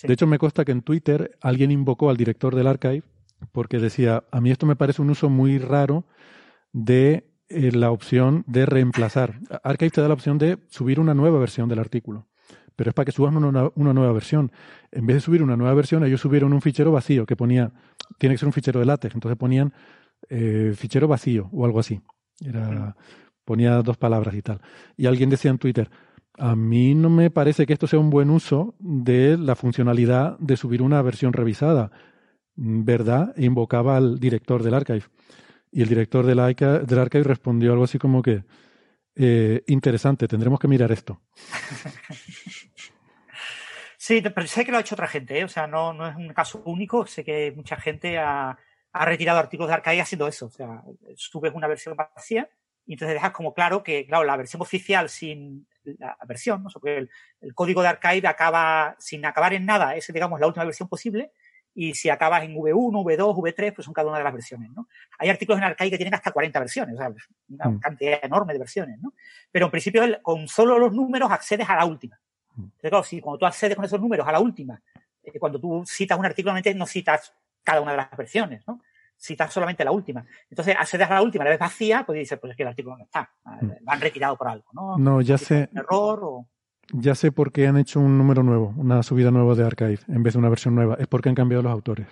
De 0.01 0.13
hecho, 0.13 0.27
me 0.27 0.39
consta 0.39 0.65
que 0.65 0.71
en 0.71 0.81
Twitter 0.81 1.37
alguien 1.41 1.71
invocó 1.71 2.09
al 2.09 2.17
director 2.17 2.55
del 2.55 2.67
archive 2.67 3.03
porque 3.51 3.77
decía, 3.77 4.23
a 4.31 4.41
mí 4.41 4.51
esto 4.51 4.65
me 4.65 4.75
parece 4.75 5.01
un 5.01 5.11
uso 5.11 5.29
muy 5.29 5.59
raro 5.59 6.05
de 6.73 7.28
eh, 7.49 7.71
la 7.71 7.91
opción 7.91 8.43
de 8.47 8.65
reemplazar. 8.65 9.39
Archive 9.63 9.89
te 9.89 10.01
da 10.01 10.07
la 10.07 10.13
opción 10.13 10.37
de 10.37 10.59
subir 10.69 10.99
una 10.99 11.13
nueva 11.13 11.39
versión 11.39 11.67
del 11.67 11.79
artículo, 11.79 12.27
pero 12.75 12.91
es 12.91 12.93
para 12.93 13.05
que 13.05 13.11
subas 13.11 13.33
una, 13.33 13.71
nueva 13.75 14.13
versión. 14.13 14.51
En 14.91 15.05
vez 15.05 15.17
de 15.17 15.21
subir 15.21 15.41
una 15.41 15.57
nueva 15.57 15.73
versión, 15.73 16.03
ellos 16.03 16.21
subieron 16.21 16.53
un 16.53 16.61
fichero 16.61 16.91
vacío 16.91 17.25
que 17.25 17.35
ponía, 17.35 17.71
tiene 18.17 18.35
que 18.35 18.39
ser 18.39 18.47
un 18.47 18.53
fichero 18.53 18.79
de 18.79 18.85
látex, 18.85 19.15
entonces 19.15 19.37
ponían 19.37 19.73
eh, 20.29 20.73
fichero 20.75 21.07
vacío 21.07 21.49
o 21.51 21.65
algo 21.65 21.79
así. 21.79 21.99
Era, 22.45 22.95
ponía 23.45 23.81
dos 23.81 23.97
palabras 23.97 24.35
y 24.35 24.41
tal. 24.41 24.61
Y 24.95 25.07
alguien 25.07 25.29
decía 25.29 25.49
en 25.49 25.57
Twitter, 25.57 25.89
a 26.37 26.55
mí 26.55 26.95
no 26.95 27.09
me 27.09 27.31
parece 27.31 27.65
que 27.65 27.73
esto 27.73 27.87
sea 27.87 27.99
un 27.99 28.09
buen 28.09 28.29
uso 28.29 28.75
de 28.79 29.37
la 29.37 29.55
funcionalidad 29.55 30.37
de 30.39 30.55
subir 30.55 30.81
una 30.81 31.01
versión 31.01 31.33
revisada. 31.33 31.91
¿Verdad? 32.55 33.33
E 33.37 33.45
invocaba 33.45 33.97
al 33.97 34.19
director 34.19 34.61
del 34.63 34.73
archive. 34.73 35.03
Y 35.71 35.81
el 35.81 35.89
director 35.89 36.25
del, 36.25 36.37
del 36.85 36.99
archive 36.99 37.23
respondió 37.23 37.71
algo 37.71 37.83
así 37.83 37.99
como 37.99 38.21
que, 38.21 38.43
eh, 39.15 39.63
interesante, 39.67 40.27
tendremos 40.27 40.59
que 40.59 40.67
mirar 40.67 40.91
esto. 40.91 41.21
Sí, 44.01 44.21
pero 44.21 44.47
sé 44.47 44.65
que 44.65 44.71
lo 44.71 44.77
ha 44.77 44.81
hecho 44.81 44.95
otra 44.95 45.07
gente, 45.07 45.37
¿eh? 45.37 45.43
o 45.43 45.49
sea, 45.49 45.67
no, 45.67 45.93
no 45.93 46.07
es 46.07 46.15
un 46.15 46.33
caso 46.33 46.63
único, 46.65 47.05
sé 47.05 47.23
que 47.23 47.51
mucha 47.55 47.75
gente 47.75 48.17
ha, 48.17 48.57
retirado 48.91 49.37
artículos 49.37 49.67
de 49.67 49.75
Archive 49.75 50.01
haciendo 50.01 50.27
eso, 50.27 50.47
o 50.47 50.49
sea, 50.49 50.81
subes 51.15 51.53
una 51.53 51.67
versión 51.67 51.95
vacía 51.95 52.49
y 52.87 52.93
entonces 52.93 53.13
dejas 53.13 53.31
como 53.31 53.53
claro 53.53 53.83
que, 53.83 54.07
claro, 54.07 54.23
la 54.23 54.35
versión 54.35 54.63
oficial 54.63 55.09
sin 55.09 55.67
la 55.83 56.17
versión, 56.25 56.63
¿no? 56.63 56.69
o 56.73 56.87
el, 56.87 57.09
el, 57.41 57.53
código 57.53 57.83
de 57.83 57.89
Archive 57.89 58.27
acaba 58.27 58.95
sin 58.97 59.23
acabar 59.25 59.53
en 59.53 59.65
nada, 59.65 59.95
es, 59.95 60.11
digamos, 60.11 60.39
la 60.39 60.47
última 60.47 60.65
versión 60.65 60.89
posible, 60.89 61.33
y 61.73 61.93
si 61.93 62.09
acabas 62.09 62.43
en 62.43 62.55
V1, 62.55 62.91
V2, 62.91 63.35
V3, 63.35 63.73
pues 63.73 63.85
son 63.85 63.93
cada 63.93 64.09
una 64.09 64.17
de 64.17 64.23
las 64.23 64.33
versiones, 64.33 64.71
¿no? 64.71 64.87
Hay 65.17 65.29
artículos 65.29 65.59
en 65.59 65.65
Arcade 65.65 65.91
que 65.91 65.97
tienen 65.97 66.13
hasta 66.13 66.31
40 66.31 66.59
versiones, 66.59 66.95
o 66.95 66.97
sea, 66.97 67.13
una 67.49 67.65
mm. 67.69 67.79
cantidad 67.79 68.19
enorme 68.23 68.53
de 68.53 68.59
versiones, 68.59 68.99
¿no? 68.99 69.13
Pero 69.51 69.65
en 69.65 69.71
principio 69.71 70.03
con 70.21 70.47
solo 70.47 70.79
los 70.79 70.91
números 70.91 71.31
accedes 71.31 71.69
a 71.69 71.75
la 71.75 71.85
última. 71.85 72.19
Mm. 72.55 72.63
Entonces, 72.63 72.89
claro, 72.89 73.03
si 73.03 73.21
cuando 73.21 73.39
tú 73.39 73.45
accedes 73.45 73.75
con 73.75 73.85
esos 73.85 74.01
números 74.01 74.27
a 74.27 74.31
la 74.31 74.39
última, 74.39 74.81
eh, 75.23 75.39
cuando 75.39 75.59
tú 75.59 75.83
citas 75.85 76.17
un 76.17 76.25
artículo, 76.25 76.55
no 76.75 76.85
citas 76.85 77.33
cada 77.63 77.81
una 77.81 77.91
de 77.91 77.97
las 77.97 78.17
versiones, 78.17 78.67
¿no? 78.67 78.81
Citas 79.15 79.51
solamente 79.53 79.83
la 79.83 79.91
última. 79.91 80.25
Entonces, 80.49 80.75
accedes 80.77 81.09
a 81.09 81.13
la 81.13 81.21
última, 81.21 81.43
la 81.43 81.51
ves 81.51 81.59
vacía, 81.59 82.05
pues 82.05 82.19
dices, 82.19 82.39
pues 82.39 82.51
es 82.51 82.57
que 82.57 82.63
el 82.63 82.69
artículo 82.69 82.97
no 82.97 83.03
está. 83.03 83.31
Mm. 83.43 83.67
Lo 83.81 83.91
han 83.91 84.01
retirado 84.01 84.37
por 84.37 84.47
algo, 84.47 84.65
¿no? 84.73 84.97
No, 84.97 85.21
ya 85.21 85.37
sé. 85.37 85.69
Un 85.71 85.77
error 85.77 86.19
o... 86.23 86.47
Ya 86.93 87.15
sé 87.15 87.31
por 87.31 87.51
qué 87.51 87.67
han 87.67 87.77
hecho 87.77 87.99
un 87.99 88.17
número 88.17 88.43
nuevo, 88.43 88.73
una 88.77 89.03
subida 89.03 89.31
nueva 89.31 89.55
de 89.55 89.63
Archive, 89.63 89.99
en 90.07 90.23
vez 90.23 90.33
de 90.33 90.39
una 90.39 90.49
versión 90.49 90.75
nueva. 90.75 90.95
Es 90.99 91.07
porque 91.07 91.29
han 91.29 91.35
cambiado 91.35 91.63
los 91.63 91.71
autores. 91.71 92.07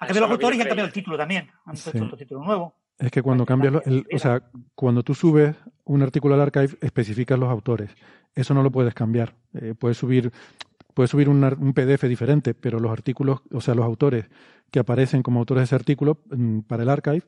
Han 0.00 0.08
cambiado 0.08 0.28
los 0.28 0.34
autores 0.36 0.58
y 0.58 0.62
han 0.62 0.68
cambiado 0.68 0.86
el 0.86 0.92
título 0.92 1.16
también. 1.16 1.48
Han 1.64 1.74
puesto 1.74 2.04
otro 2.04 2.16
título 2.16 2.44
nuevo. 2.44 2.74
Es 2.98 3.10
que 3.10 3.22
cuando 3.22 3.46
cambias, 3.46 3.74
o 3.74 4.18
sea, 4.18 4.42
cuando 4.74 5.02
tú 5.02 5.14
subes 5.14 5.54
un 5.84 6.02
artículo 6.02 6.34
al 6.34 6.40
archive, 6.40 6.76
especificas 6.80 7.38
los 7.38 7.48
autores. 7.48 7.90
Eso 8.34 8.54
no 8.54 8.62
lo 8.62 8.70
puedes 8.70 8.94
cambiar. 8.94 9.34
Eh, 9.54 9.74
puedes 9.78 9.96
subir, 9.96 10.32
puedes 10.94 11.10
subir 11.10 11.28
un 11.28 11.72
PDF 11.74 12.04
diferente, 12.04 12.54
pero 12.54 12.80
los 12.80 12.90
artículos, 12.90 13.40
o 13.52 13.60
sea, 13.60 13.74
los 13.74 13.84
autores 13.84 14.26
que 14.70 14.80
aparecen 14.80 15.22
como 15.22 15.40
autores 15.40 15.62
de 15.62 15.64
ese 15.64 15.74
artículo 15.74 16.18
mm, 16.30 16.60
para 16.60 16.82
el 16.82 16.88
archive, 16.88 17.22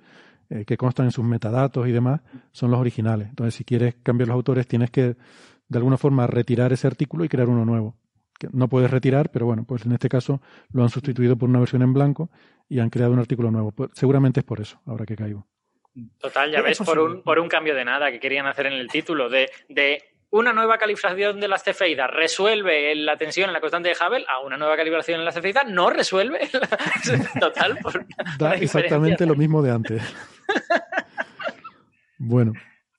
eh, 0.50 0.64
que 0.64 0.76
constan 0.76 1.06
en 1.06 1.12
sus 1.12 1.24
metadatos 1.24 1.86
y 1.86 1.92
demás, 1.92 2.20
son 2.52 2.70
los 2.72 2.80
originales. 2.80 3.28
Entonces, 3.28 3.54
si 3.54 3.64
quieres 3.64 3.94
cambiar 4.02 4.28
los 4.28 4.34
autores, 4.34 4.66
tienes 4.66 4.90
que 4.90 5.16
de 5.70 5.78
alguna 5.78 5.96
forma 5.96 6.26
retirar 6.26 6.72
ese 6.72 6.86
artículo 6.88 7.24
y 7.24 7.28
crear 7.28 7.48
uno 7.48 7.64
nuevo. 7.64 7.96
Que 8.38 8.48
no 8.52 8.68
puedes 8.68 8.90
retirar, 8.90 9.30
pero 9.30 9.46
bueno, 9.46 9.64
pues 9.64 9.86
en 9.86 9.92
este 9.92 10.08
caso 10.08 10.42
lo 10.72 10.82
han 10.82 10.88
sustituido 10.88 11.36
por 11.36 11.48
una 11.48 11.60
versión 11.60 11.82
en 11.82 11.94
blanco 11.94 12.30
y 12.68 12.80
han 12.80 12.90
creado 12.90 13.12
un 13.12 13.20
artículo 13.20 13.50
nuevo. 13.50 13.70
Pues 13.70 13.90
seguramente 13.94 14.40
es 14.40 14.44
por 14.44 14.60
eso, 14.60 14.80
ahora 14.84 15.06
que 15.06 15.16
caigo. 15.16 15.46
Total, 16.18 16.50
ya 16.50 16.60
ves, 16.60 16.78
por 16.78 16.98
un, 16.98 17.22
por 17.22 17.38
un 17.38 17.48
cambio 17.48 17.74
de 17.74 17.84
nada 17.84 18.10
que 18.10 18.18
querían 18.18 18.46
hacer 18.46 18.66
en 18.66 18.72
el 18.72 18.88
título, 18.88 19.28
de, 19.28 19.48
de 19.68 20.02
una 20.30 20.52
nueva 20.52 20.78
calibración 20.78 21.38
de 21.38 21.48
las 21.48 21.62
cefeidas 21.62 22.10
resuelve 22.10 22.94
la 22.96 23.16
tensión 23.16 23.48
en 23.48 23.52
la 23.52 23.60
constante 23.60 23.90
de 23.90 23.94
Hubble, 23.94 24.24
a 24.28 24.40
una 24.40 24.56
nueva 24.56 24.76
calibración 24.76 25.20
en 25.20 25.24
las 25.24 25.34
cefeidas 25.34 25.68
no 25.68 25.90
resuelve. 25.90 26.48
Total. 27.40 27.78
da 28.38 28.54
exactamente 28.54 29.24
lo 29.24 29.36
mismo 29.36 29.62
de 29.62 29.70
antes. 29.70 30.02
bueno. 32.18 32.54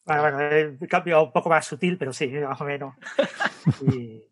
Bueno, 0.05 0.21
bueno, 0.21 0.77
un 0.79 0.87
cambio 0.87 1.23
un 1.23 1.31
poco 1.31 1.49
más 1.49 1.65
sutil, 1.65 1.97
pero 1.97 2.11
sí, 2.13 2.27
más 2.27 2.59
o 2.59 2.65
menos. 2.65 2.95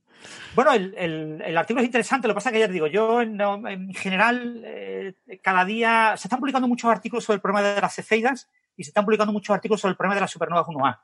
Bueno, 0.56 0.74
el, 0.74 1.42
el, 1.46 1.58
artículo 1.58 1.82
es 1.82 1.86
interesante, 1.86 2.28
lo 2.28 2.34
que 2.34 2.40
pasa 2.40 2.50
es 2.50 2.54
que 2.54 2.60
ya 2.60 2.68
te 2.68 2.74
digo, 2.74 2.88
yo 2.88 3.22
en, 3.22 3.94
general, 3.94 4.62
eh, 4.66 5.14
cada 5.42 5.64
día 5.64 6.16
se 6.18 6.28
están 6.28 6.40
publicando 6.40 6.68
muchos 6.68 6.92
artículos 6.92 7.24
sobre 7.24 7.36
el 7.36 7.42
problema 7.42 7.62
de 7.62 7.80
las 7.80 7.96
cefeidas 7.96 8.50
y 8.76 8.84
se 8.84 8.90
están 8.90 9.06
publicando 9.06 9.32
muchos 9.32 9.54
artículos 9.54 9.80
sobre 9.80 9.92
el 9.92 9.98
problema 9.98 10.16
de 10.16 10.22
las 10.22 10.32
supernovas 10.32 10.68
1A. 10.68 11.00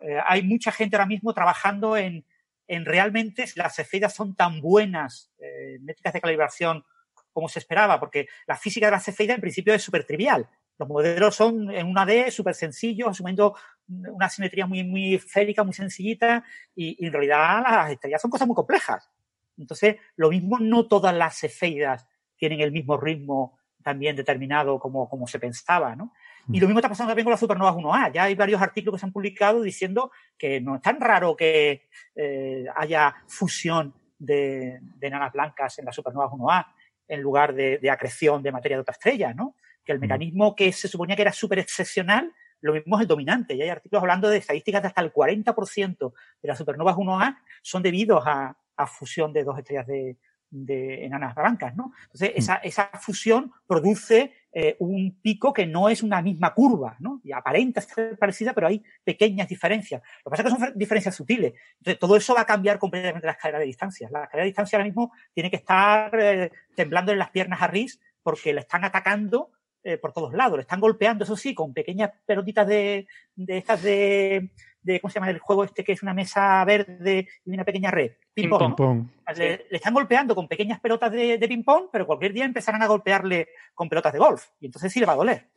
Eh, 0.00 0.18
hay 0.26 0.42
mucha 0.42 0.72
gente 0.72 0.96
ahora 0.96 1.06
mismo 1.06 1.32
trabajando 1.34 1.96
en, 1.96 2.24
en 2.66 2.84
realmente 2.84 3.46
si 3.46 3.58
las 3.58 3.76
cefeidas 3.76 4.14
son 4.14 4.34
tan 4.34 4.60
buenas, 4.60 5.30
eh, 5.38 5.78
métricas 5.80 6.14
de 6.14 6.20
calibración, 6.20 6.84
como 7.32 7.48
se 7.48 7.58
esperaba, 7.58 8.00
porque 8.00 8.28
la 8.46 8.56
física 8.56 8.86
de 8.86 8.92
las 8.92 9.04
cefeidas 9.04 9.36
en 9.36 9.40
principio 9.42 9.74
es 9.74 9.82
súper 9.82 10.04
trivial. 10.04 10.48
Los 10.78 10.88
modelos 10.88 11.36
son 11.36 11.70
en 11.70 11.86
una 11.86 12.06
D 12.06 12.30
súper 12.30 12.54
sencillos, 12.54 13.10
asumiendo 13.10 13.54
una 13.90 14.28
simetría 14.28 14.66
muy, 14.66 14.84
muy 14.84 15.14
esférica, 15.14 15.64
muy 15.64 15.74
sencillita, 15.74 16.44
y, 16.74 17.04
en 17.04 17.12
realidad 17.12 17.62
las 17.62 17.90
estrellas 17.90 18.22
son 18.22 18.30
cosas 18.30 18.46
muy 18.46 18.54
complejas. 18.54 19.10
Entonces, 19.58 19.96
lo 20.16 20.30
mismo, 20.30 20.58
no 20.58 20.86
todas 20.86 21.14
las 21.14 21.38
cefeidas 21.38 22.06
tienen 22.36 22.60
el 22.60 22.72
mismo 22.72 22.96
ritmo 22.96 23.58
también 23.82 24.16
determinado 24.16 24.78
como, 24.78 25.08
como 25.08 25.26
se 25.26 25.38
pensaba, 25.38 25.96
¿no? 25.96 26.12
Y 26.52 26.58
lo 26.58 26.66
mismo 26.66 26.80
está 26.80 26.88
pasando 26.88 27.10
también 27.10 27.24
con 27.24 27.30
las 27.30 27.40
supernovas 27.40 27.76
1A. 27.76 28.12
Ya 28.12 28.24
hay 28.24 28.34
varios 28.34 28.60
artículos 28.60 28.96
que 28.96 29.00
se 29.00 29.06
han 29.06 29.12
publicado 29.12 29.62
diciendo 29.62 30.10
que 30.36 30.60
no 30.60 30.76
es 30.76 30.82
tan 30.82 31.00
raro 31.00 31.36
que 31.36 31.88
eh, 32.14 32.64
haya 32.74 33.14
fusión 33.28 33.94
de, 34.18 34.78
de, 34.80 35.06
enanas 35.06 35.32
blancas 35.32 35.78
en 35.78 35.84
las 35.84 35.94
supernovas 35.94 36.30
1A 36.30 36.66
en 37.08 37.20
lugar 37.20 37.54
de, 37.54 37.78
de, 37.78 37.90
acreción 37.90 38.42
de 38.42 38.52
materia 38.52 38.76
de 38.76 38.82
otra 38.82 38.92
estrella, 38.92 39.32
¿no? 39.32 39.54
Que 39.84 39.92
el 39.92 39.98
mm. 39.98 40.02
mecanismo 40.02 40.56
que 40.56 40.72
se 40.72 40.88
suponía 40.88 41.14
que 41.14 41.22
era 41.22 41.32
súper 41.32 41.58
excepcional, 41.60 42.32
lo 42.60 42.72
mismo 42.72 42.96
es 42.96 43.02
el 43.02 43.08
dominante. 43.08 43.54
Y 43.54 43.62
hay 43.62 43.68
artículos 43.68 44.02
hablando 44.02 44.28
de 44.28 44.38
estadísticas 44.38 44.82
de 44.82 44.88
hasta 44.88 45.00
el 45.00 45.12
40% 45.12 46.12
de 46.42 46.48
las 46.48 46.58
supernovas 46.58 46.96
1A 46.96 47.38
son 47.62 47.82
debidos 47.82 48.22
a, 48.26 48.56
a 48.76 48.86
fusión 48.86 49.32
de 49.32 49.44
dos 49.44 49.58
estrellas 49.58 49.86
de, 49.86 50.16
de 50.50 51.04
enanas 51.04 51.34
blancas, 51.34 51.76
¿no? 51.76 51.92
Entonces, 52.02 52.32
esa, 52.34 52.56
esa 52.56 52.90
fusión 53.00 53.52
produce 53.66 54.34
eh, 54.52 54.76
un 54.80 55.20
pico 55.22 55.52
que 55.52 55.64
no 55.64 55.88
es 55.88 56.02
una 56.02 56.20
misma 56.20 56.52
curva, 56.52 56.96
¿no? 56.98 57.20
Y 57.22 57.32
aparenta 57.32 57.80
ser 57.80 58.18
parecida, 58.18 58.52
pero 58.52 58.66
hay 58.66 58.82
pequeñas 59.04 59.48
diferencias. 59.48 60.02
Lo 60.24 60.30
que 60.30 60.36
pasa 60.36 60.48
es 60.48 60.54
que 60.54 60.60
son 60.60 60.72
diferencias 60.78 61.14
sutiles. 61.14 61.54
Entonces, 61.78 61.98
todo 62.00 62.16
eso 62.16 62.34
va 62.34 62.42
a 62.42 62.46
cambiar 62.46 62.78
completamente 62.78 63.26
la 63.26 63.32
escalera 63.32 63.60
de 63.60 63.66
distancias. 63.66 64.10
La 64.10 64.24
escalera 64.24 64.44
de 64.44 64.50
distancia 64.50 64.76
ahora 64.76 64.86
mismo 64.86 65.12
tiene 65.32 65.50
que 65.50 65.56
estar 65.56 66.10
eh, 66.20 66.50
temblando 66.74 67.12
en 67.12 67.18
las 67.18 67.30
piernas 67.30 67.62
a 67.62 67.68
Riz 67.68 68.00
porque 68.22 68.52
le 68.52 68.60
están 68.60 68.84
atacando 68.84 69.52
eh, 69.82 69.98
por 69.98 70.12
todos 70.12 70.32
lados. 70.34 70.58
Le 70.58 70.62
están 70.62 70.80
golpeando, 70.80 71.24
eso 71.24 71.36
sí, 71.36 71.54
con 71.54 71.72
pequeñas 71.72 72.10
pelotitas 72.26 72.66
de, 72.66 73.06
de 73.34 73.58
estas 73.58 73.82
de, 73.82 74.50
de, 74.82 75.00
¿cómo 75.00 75.10
se 75.10 75.18
llama 75.18 75.30
el 75.30 75.38
juego 75.38 75.64
este 75.64 75.84
que 75.84 75.92
es 75.92 76.02
una 76.02 76.14
mesa 76.14 76.64
verde 76.64 77.28
y 77.44 77.50
una 77.50 77.64
pequeña 77.64 77.90
red? 77.90 78.12
Ping-pong. 78.34 79.08
Le, 79.36 79.66
le, 79.70 79.76
están 79.76 79.94
golpeando 79.94 80.34
con 80.34 80.48
pequeñas 80.48 80.80
pelotas 80.80 81.12
de, 81.12 81.38
de 81.38 81.48
ping-pong, 81.48 81.88
pero 81.92 82.06
cualquier 82.06 82.32
día 82.32 82.44
empezarán 82.44 82.82
a 82.82 82.86
golpearle 82.86 83.48
con 83.74 83.88
pelotas 83.88 84.12
de 84.12 84.18
golf. 84.18 84.48
Y 84.60 84.66
entonces 84.66 84.92
sí 84.92 85.00
le 85.00 85.06
va 85.06 85.12
a 85.12 85.16
doler. 85.16 85.48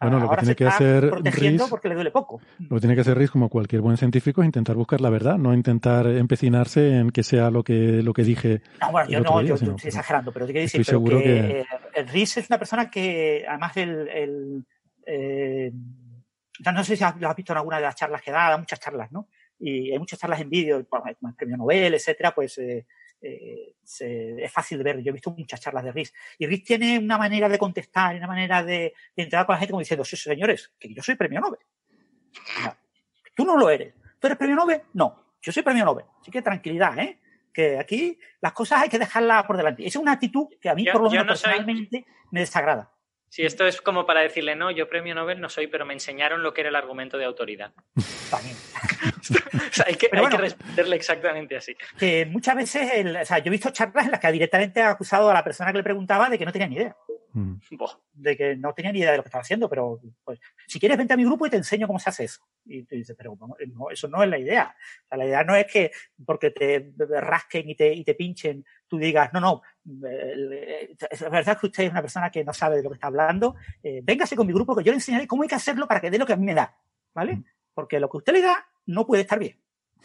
Bueno, 0.00 0.20
lo 0.20 0.30
que 0.30 0.36
tiene 0.36 0.54
que 0.54 0.66
hacer 0.66 1.10
Riz, 1.24 1.62
porque 1.68 1.88
le 1.88 1.94
duele 1.94 2.10
poco. 2.10 2.40
Lo 2.58 2.76
que 2.76 2.80
tiene 2.80 2.94
que 2.94 3.00
hacer 3.00 3.18
Riz, 3.18 3.30
como 3.30 3.48
cualquier 3.48 3.82
buen 3.82 3.96
científico, 3.96 4.42
es 4.42 4.46
intentar 4.46 4.76
buscar 4.76 5.00
la 5.00 5.10
verdad, 5.10 5.38
no 5.38 5.52
intentar 5.52 6.06
empecinarse 6.06 6.98
en 6.98 7.10
que 7.10 7.24
sea 7.24 7.50
lo 7.50 7.64
que, 7.64 8.02
lo 8.02 8.12
que 8.12 8.22
dije. 8.22 8.62
No, 8.80 8.92
bueno, 8.92 9.10
yo 9.10 9.20
no, 9.20 9.40
día, 9.40 9.48
yo, 9.48 9.54
estoy 9.54 9.88
exagerando, 9.88 10.30
pero 10.30 10.46
te 10.46 10.52
quiero 10.52 10.64
decir 10.64 10.84
pero 10.86 11.02
que, 11.04 11.10
que... 11.10 11.66
Riz 12.06 12.36
es 12.36 12.48
una 12.48 12.58
persona 12.58 12.90
que, 12.90 13.44
además, 13.48 13.76
el, 13.76 14.08
el 14.08 14.66
eh, 15.06 15.72
no 15.72 16.84
sé 16.84 16.96
si 16.96 17.04
lo 17.18 17.28
has 17.28 17.36
visto 17.36 17.52
en 17.52 17.58
alguna 17.58 17.76
de 17.76 17.82
las 17.82 17.94
charlas 17.94 18.22
que 18.22 18.30
da, 18.30 18.50
da 18.50 18.58
muchas 18.58 18.80
charlas, 18.80 19.10
¿no? 19.12 19.28
Y 19.58 19.90
hay 19.90 19.98
muchas 19.98 20.18
charlas 20.18 20.40
en 20.40 20.50
vídeo, 20.50 20.76
el 20.76 20.86
premio 21.34 21.56
Nobel, 21.56 21.94
etcétera, 21.94 22.34
pues 22.34 22.58
eh, 22.58 22.86
eh, 23.20 23.74
es 23.80 24.52
fácil 24.52 24.78
de 24.78 24.84
ver. 24.84 25.02
Yo 25.02 25.10
he 25.10 25.12
visto 25.12 25.30
muchas 25.30 25.60
charlas 25.60 25.84
de 25.84 25.92
Riz. 25.92 26.12
Y 26.38 26.46
Riz 26.46 26.64
tiene 26.64 26.98
una 26.98 27.18
manera 27.18 27.48
de 27.48 27.58
contestar, 27.58 28.16
una 28.16 28.26
manera 28.26 28.62
de, 28.62 28.94
de 29.16 29.22
entrar 29.22 29.46
con 29.46 29.54
la 29.54 29.58
gente 29.58 29.72
como 29.72 29.80
diciendo, 29.80 30.04
sí, 30.04 30.16
señores, 30.16 30.72
que 30.78 30.92
yo 30.92 31.02
soy 31.02 31.16
premio 31.16 31.40
Nobel. 31.40 31.60
No, 32.64 32.76
tú 33.34 33.44
no 33.44 33.56
lo 33.56 33.70
eres. 33.70 33.94
¿Tú 34.18 34.26
eres 34.26 34.38
premio 34.38 34.56
Nobel? 34.56 34.82
No, 34.94 35.34
yo 35.40 35.52
soy 35.52 35.62
premio 35.62 35.84
Nobel. 35.84 36.06
Así 36.20 36.30
que 36.30 36.42
tranquilidad, 36.42 36.98
¿eh? 36.98 37.18
Que 37.58 37.76
aquí 37.76 38.16
las 38.40 38.52
cosas 38.52 38.82
hay 38.82 38.88
que 38.88 39.00
dejarlas 39.00 39.42
por 39.42 39.56
delante. 39.56 39.84
Esa 39.84 39.98
es 39.98 40.02
una 40.02 40.12
actitud 40.12 40.46
que 40.60 40.68
a 40.68 40.76
mí, 40.76 40.84
yo, 40.84 40.92
por 40.92 41.02
lo 41.02 41.10
menos 41.10 41.26
no 41.26 41.30
personalmente, 41.30 42.04
soy... 42.04 42.26
me 42.30 42.38
desagrada. 42.38 42.92
Sí, 43.30 43.44
esto 43.44 43.66
es 43.66 43.80
como 43.80 44.06
para 44.06 44.20
decirle, 44.20 44.56
no, 44.56 44.70
yo 44.70 44.88
premio 44.88 45.14
Nobel 45.14 45.40
no 45.40 45.48
soy, 45.48 45.66
pero 45.66 45.84
me 45.84 45.92
enseñaron 45.92 46.42
lo 46.42 46.54
que 46.54 46.62
era 46.62 46.70
el 46.70 46.76
argumento 46.76 47.18
de 47.18 47.24
autoridad. 47.24 47.72
También. 48.30 48.56
o 49.70 49.72
sea, 49.72 49.86
hay 49.86 49.94
que, 49.94 50.08
bueno, 50.08 50.26
hay 50.26 50.32
que 50.32 50.38
responderle 50.38 50.96
exactamente 50.96 51.56
así. 51.56 51.76
Que 51.98 52.26
muchas 52.26 52.56
veces, 52.56 52.90
el, 52.94 53.16
o 53.16 53.24
sea, 53.24 53.38
yo 53.38 53.46
he 53.46 53.50
visto 53.50 53.70
charlas 53.70 54.06
en 54.06 54.12
las 54.12 54.20
que 54.20 54.32
directamente 54.32 54.80
ha 54.80 54.90
acusado 54.90 55.30
a 55.30 55.34
la 55.34 55.44
persona 55.44 55.72
que 55.72 55.78
le 55.78 55.84
preguntaba 55.84 56.30
de 56.30 56.38
que 56.38 56.46
no 56.46 56.52
tenía 56.52 56.68
ni 56.68 56.76
idea. 56.76 56.96
Mm. 57.32 57.56
De 58.14 58.36
que 58.36 58.56
no 58.56 58.72
tenía 58.72 58.92
ni 58.92 59.00
idea 59.00 59.10
de 59.12 59.18
lo 59.18 59.22
que 59.22 59.28
estaba 59.28 59.42
haciendo, 59.42 59.68
pero 59.68 60.00
pues, 60.24 60.40
si 60.66 60.80
quieres 60.80 60.96
vente 60.96 61.12
a 61.12 61.16
mi 61.16 61.24
grupo 61.24 61.46
y 61.46 61.50
te 61.50 61.56
enseño 61.56 61.86
cómo 61.86 61.98
se 61.98 62.08
hace 62.08 62.24
eso. 62.24 62.40
Y 62.64 62.84
tú 62.84 62.96
dices, 62.96 63.14
pero 63.16 63.36
no, 63.38 63.90
eso 63.90 64.08
no 64.08 64.22
es 64.22 64.30
la 64.30 64.38
idea. 64.38 64.74
O 65.04 65.08
sea, 65.08 65.18
la 65.18 65.26
idea 65.26 65.44
no 65.44 65.54
es 65.54 65.66
que 65.66 65.90
porque 66.24 66.50
te 66.50 66.92
rasquen 67.20 67.68
y 67.68 67.74
te, 67.74 67.92
y 67.92 68.04
te 68.04 68.14
pinchen, 68.14 68.64
tú 68.88 68.98
digas, 68.98 69.30
no, 69.32 69.40
no, 69.40 69.62
es 69.84 71.30
verdad 71.30 71.58
que 71.58 71.66
usted 71.66 71.84
es 71.84 71.90
una 71.90 72.00
persona 72.00 72.30
que 72.30 72.44
no 72.44 72.52
sabe 72.52 72.76
de 72.76 72.82
lo 72.82 72.90
que 72.90 72.94
está 72.94 73.08
hablando, 73.08 73.56
eh, 73.82 74.00
véngase 74.02 74.34
con 74.34 74.46
mi 74.46 74.52
grupo 74.52 74.74
que 74.74 74.82
yo 74.82 74.92
le 74.92 74.96
enseñaré 74.96 75.26
cómo 75.26 75.42
hay 75.42 75.48
que 75.48 75.54
hacerlo 75.54 75.86
para 75.86 76.00
que 76.00 76.10
dé 76.10 76.18
lo 76.18 76.26
que 76.26 76.32
a 76.32 76.36
mí 76.36 76.46
me 76.46 76.54
da, 76.54 76.76
¿vale? 77.14 77.42
Porque 77.74 78.00
lo 78.00 78.08
que 78.08 78.16
usted 78.16 78.32
le 78.32 78.42
da 78.42 78.66
no 78.86 79.06
puede 79.06 79.22
estar 79.22 79.38
bien, 79.38 79.56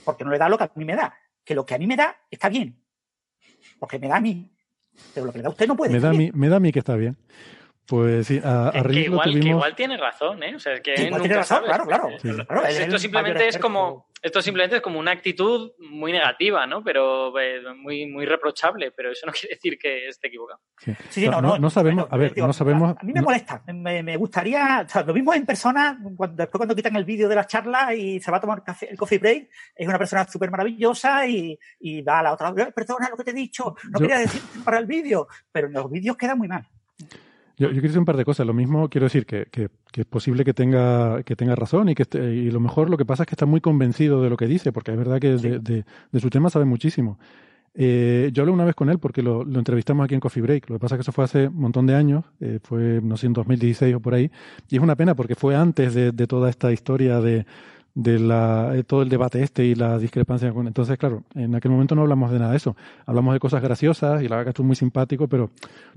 porque 0.03 0.24
no 0.24 0.32
le 0.32 0.38
da 0.38 0.50
lo 0.50 0.58
que 0.58 0.66
a 0.66 0.72
mí 0.76 0.86
me 0.86 0.95
da, 0.95 1.16
que 1.44 1.56
lo 1.56 1.66
que 1.66 1.76
a 1.76 1.78
mí 1.78 1.88
me 1.88 1.95
da 1.95 2.18
está 2.30 2.50
bien, 2.50 2.78
porque 3.80 3.98
me 4.00 4.08
da 4.08 4.18
a 4.18 4.22
mí, 4.22 4.52
pero 5.14 5.26
lo 5.26 5.32
que 5.32 5.40
le 5.40 5.44
da 5.44 5.50
a 5.50 5.52
usted 5.52 5.68
no 5.68 5.76
puede 5.76 5.92
me 5.92 5.98
estar 5.98 6.12
da 6.12 6.18
bien. 6.18 6.32
Me 6.36 6.50
da 6.50 6.58
a 6.58 6.60
mí 6.60 6.72
que 6.72 6.80
está 6.80 6.95
bien. 6.95 7.18
Pues 7.86 8.28
sí, 8.28 8.40
a, 8.44 8.70
a 8.70 8.72
que 8.72 8.82
lo 8.82 8.94
igual, 8.94 9.24
tuvimos... 9.30 9.44
que 9.44 9.50
igual 9.50 9.76
tiene 9.76 9.98
razón, 9.98 10.42
¿eh? 10.42 10.56
O 10.56 10.60
sea, 10.60 10.80
que 10.82 10.94
igual 11.03 11.22
tiene 11.22 11.36
razón, 11.36 11.58
sabes. 11.58 11.68
claro, 11.70 11.86
claro. 11.86 12.10
Sí. 12.22 12.30
Claro, 12.32 12.62
él 12.66 12.68
es 12.70 12.80
Esto 12.80 12.98
simplemente 12.98 13.45
es 13.50 13.58
como, 13.58 14.08
esto 14.22 14.42
simplemente 14.42 14.78
es 14.78 14.82
como 14.82 15.00
una 15.00 15.12
actitud 15.12 15.74
muy 15.80 16.14
negativa, 16.14 16.66
¿no? 16.66 16.82
Pero 16.82 17.38
eh, 17.38 17.60
muy, 17.76 18.06
muy 18.06 18.26
reprochable, 18.26 18.92
pero 18.92 19.12
eso 19.12 19.26
no 19.26 19.34
quiere 19.34 19.56
decir 19.56 19.78
que 19.78 20.08
esté 20.08 20.30
equivocado. 20.30 20.62
Sí. 20.78 20.94
Sí, 21.10 21.22
sí, 21.24 21.28
no, 21.28 21.42
no, 21.42 21.58
no 21.58 21.70
sabemos, 21.70 22.06
bueno, 22.06 22.16
a 22.16 22.18
ver, 22.18 22.34
digo, 22.34 22.48
no 22.48 22.53
sabemos... 22.53 22.95
A, 22.95 23.02
a 23.02 23.03
mí 23.03 23.12
me 23.12 23.20
no- 23.20 23.26
molesta, 23.26 23.62
me, 23.68 24.02
me 24.02 24.16
gustaría, 24.16 24.84
o 24.86 24.90
sea, 24.90 25.03
lo 25.03 25.14
mismo 25.14 25.34
en 25.34 25.45
persona, 25.45 26.00
cuando, 26.16 26.38
después 26.38 26.60
cuando 26.60 26.76
quitan 26.76 26.95
el 26.95 27.03
vídeo 27.03 27.28
de 27.28 27.36
las 27.36 27.48
charlas 27.48 27.94
y 27.95 28.22
se 28.22 28.32
va 28.32 28.38
a 28.38 28.42
tomar 28.42 28.64
café- 28.64 28.88
el 28.90 28.98
coffee 28.98 29.20
break, 29.20 29.50
es 29.76 29.88
una 29.90 29.98
persona 30.00 30.26
súper 30.26 30.50
maravillosa 30.50 31.28
y, 31.28 31.60
y 31.82 32.02
va 32.02 32.20
a 32.20 32.24
la 32.24 32.32
otra, 32.34 32.53
"Eh, 32.58 32.72
perdona 32.74 33.10
lo 33.10 33.18
que 33.18 33.26
te 33.26 33.32
he 33.32 33.34
dicho, 33.34 33.76
no 33.92 34.00
Yo- 34.00 34.08
quería 34.08 34.20
decir 34.20 34.42
para 34.64 34.78
el 34.80 34.86
vídeo, 34.86 35.28
pero 35.52 35.68
en 35.68 35.74
los 35.74 35.92
vídeos 35.92 36.16
queda 36.16 36.34
muy 36.34 36.48
mal. 36.48 36.66
Yo, 37.57 37.67
yo 37.67 37.73
quiero 37.73 37.83
decir 37.88 37.99
un 37.99 38.06
par 38.06 38.17
de 38.17 38.25
cosas. 38.25 38.48
Lo 38.48 38.53
mismo 38.53 38.90
quiero 38.90 39.06
decir 39.06 39.25
que, 39.25 39.45
que- 39.51 39.69
que 39.91 40.01
es 40.01 40.07
posible 40.07 40.43
que 40.43 40.53
tenga, 40.53 41.22
que 41.23 41.35
tenga 41.35 41.56
razón 41.56 41.90
y 41.90 41.95
que 41.95 42.03
esté- 42.03 42.33
y 42.33 42.49
lo 42.51 42.59
mejor 42.59 42.90
lo 42.90 42.98
que 42.98 43.06
pasa 43.06 43.23
es 43.23 43.27
que 43.27 43.35
está 43.35 43.45
muy 43.45 43.61
convencido 43.61 44.22
de 44.23 44.30
lo 44.30 44.38
que 44.38 44.48
dice, 44.48 44.72
porque 44.72 44.91
es 44.91 44.98
verdad 44.98 45.19
que 45.19 45.38
de, 45.38 45.59
de- 45.59 45.85
de 46.11 46.19
su 46.19 46.30
tema 46.30 46.49
sabe 46.49 46.65
muchísimo. 46.65 47.19
Eh, 47.75 48.30
yo 48.33 48.43
hablé 48.43 48.53
una 48.53 48.65
vez 48.65 48.75
con 48.75 48.90
él 48.90 48.99
porque 48.99 49.23
lo, 49.23 49.43
lo 49.43 49.59
entrevistamos 49.59 50.06
aquí 50.06 50.14
en 50.15 50.19
Coffee 50.19 50.41
Break. 50.43 50.69
Lo 50.69 50.75
que 50.75 50.80
pasa 50.80 50.95
es 50.95 50.99
que 50.99 51.01
eso 51.03 51.11
fue 51.11 51.23
hace 51.25 51.48
un 51.48 51.56
montón 51.59 51.88
de 51.88 51.95
años, 51.95 52.23
eh, 52.40 52.59
fue, 52.64 53.01
no 53.03 53.17
sé, 53.17 53.27
en 53.27 53.33
2016 53.33 53.95
o 53.95 53.99
por 53.99 54.14
ahí. 54.14 54.32
Y 54.69 54.77
es 54.77 54.82
una 54.83 54.95
pena 54.95 55.15
porque 55.15 55.35
fue 55.35 55.56
antes 55.56 55.93
de, 55.95 56.11
de 56.11 56.27
toda 56.27 56.49
esta 56.49 56.72
historia 56.72 57.19
de, 57.22 57.45
de 57.95 58.19
la, 58.19 58.72
eh, 58.75 58.83
todo 58.83 59.03
el 59.03 59.09
debate 59.09 59.43
este 59.43 59.65
y 59.65 59.75
la 59.75 59.97
discrepancia. 59.97 60.49
Entonces, 60.49 60.97
claro, 60.97 61.23
en 61.35 61.55
aquel 61.55 61.72
momento 61.72 61.95
no 61.95 62.01
hablamos 62.01 62.31
de 62.31 62.39
nada 62.39 62.51
de 62.51 62.57
eso. 62.57 62.75
Hablamos 63.05 63.33
de 63.33 63.39
cosas 63.39 63.61
graciosas 63.61 64.22
y 64.23 64.27
la 64.27 64.38
verdad 64.38 64.45
que 64.45 64.49
estuvo 64.49 64.67
muy 64.67 64.75
simpático, 64.75 65.27
pero 65.27 65.51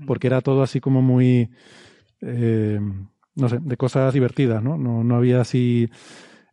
porque 0.05 0.27
era 0.27 0.41
todo 0.41 0.61
así 0.61 0.79
como 0.79 1.01
muy, 1.01 1.49
eh, 2.21 2.79
no 3.35 3.49
sé, 3.49 3.59
de 3.61 3.77
cosas 3.77 4.13
divertidas, 4.13 4.61
¿no? 4.61 4.77
No, 4.77 5.03
no 5.03 5.15
había 5.15 5.41
así 5.41 5.89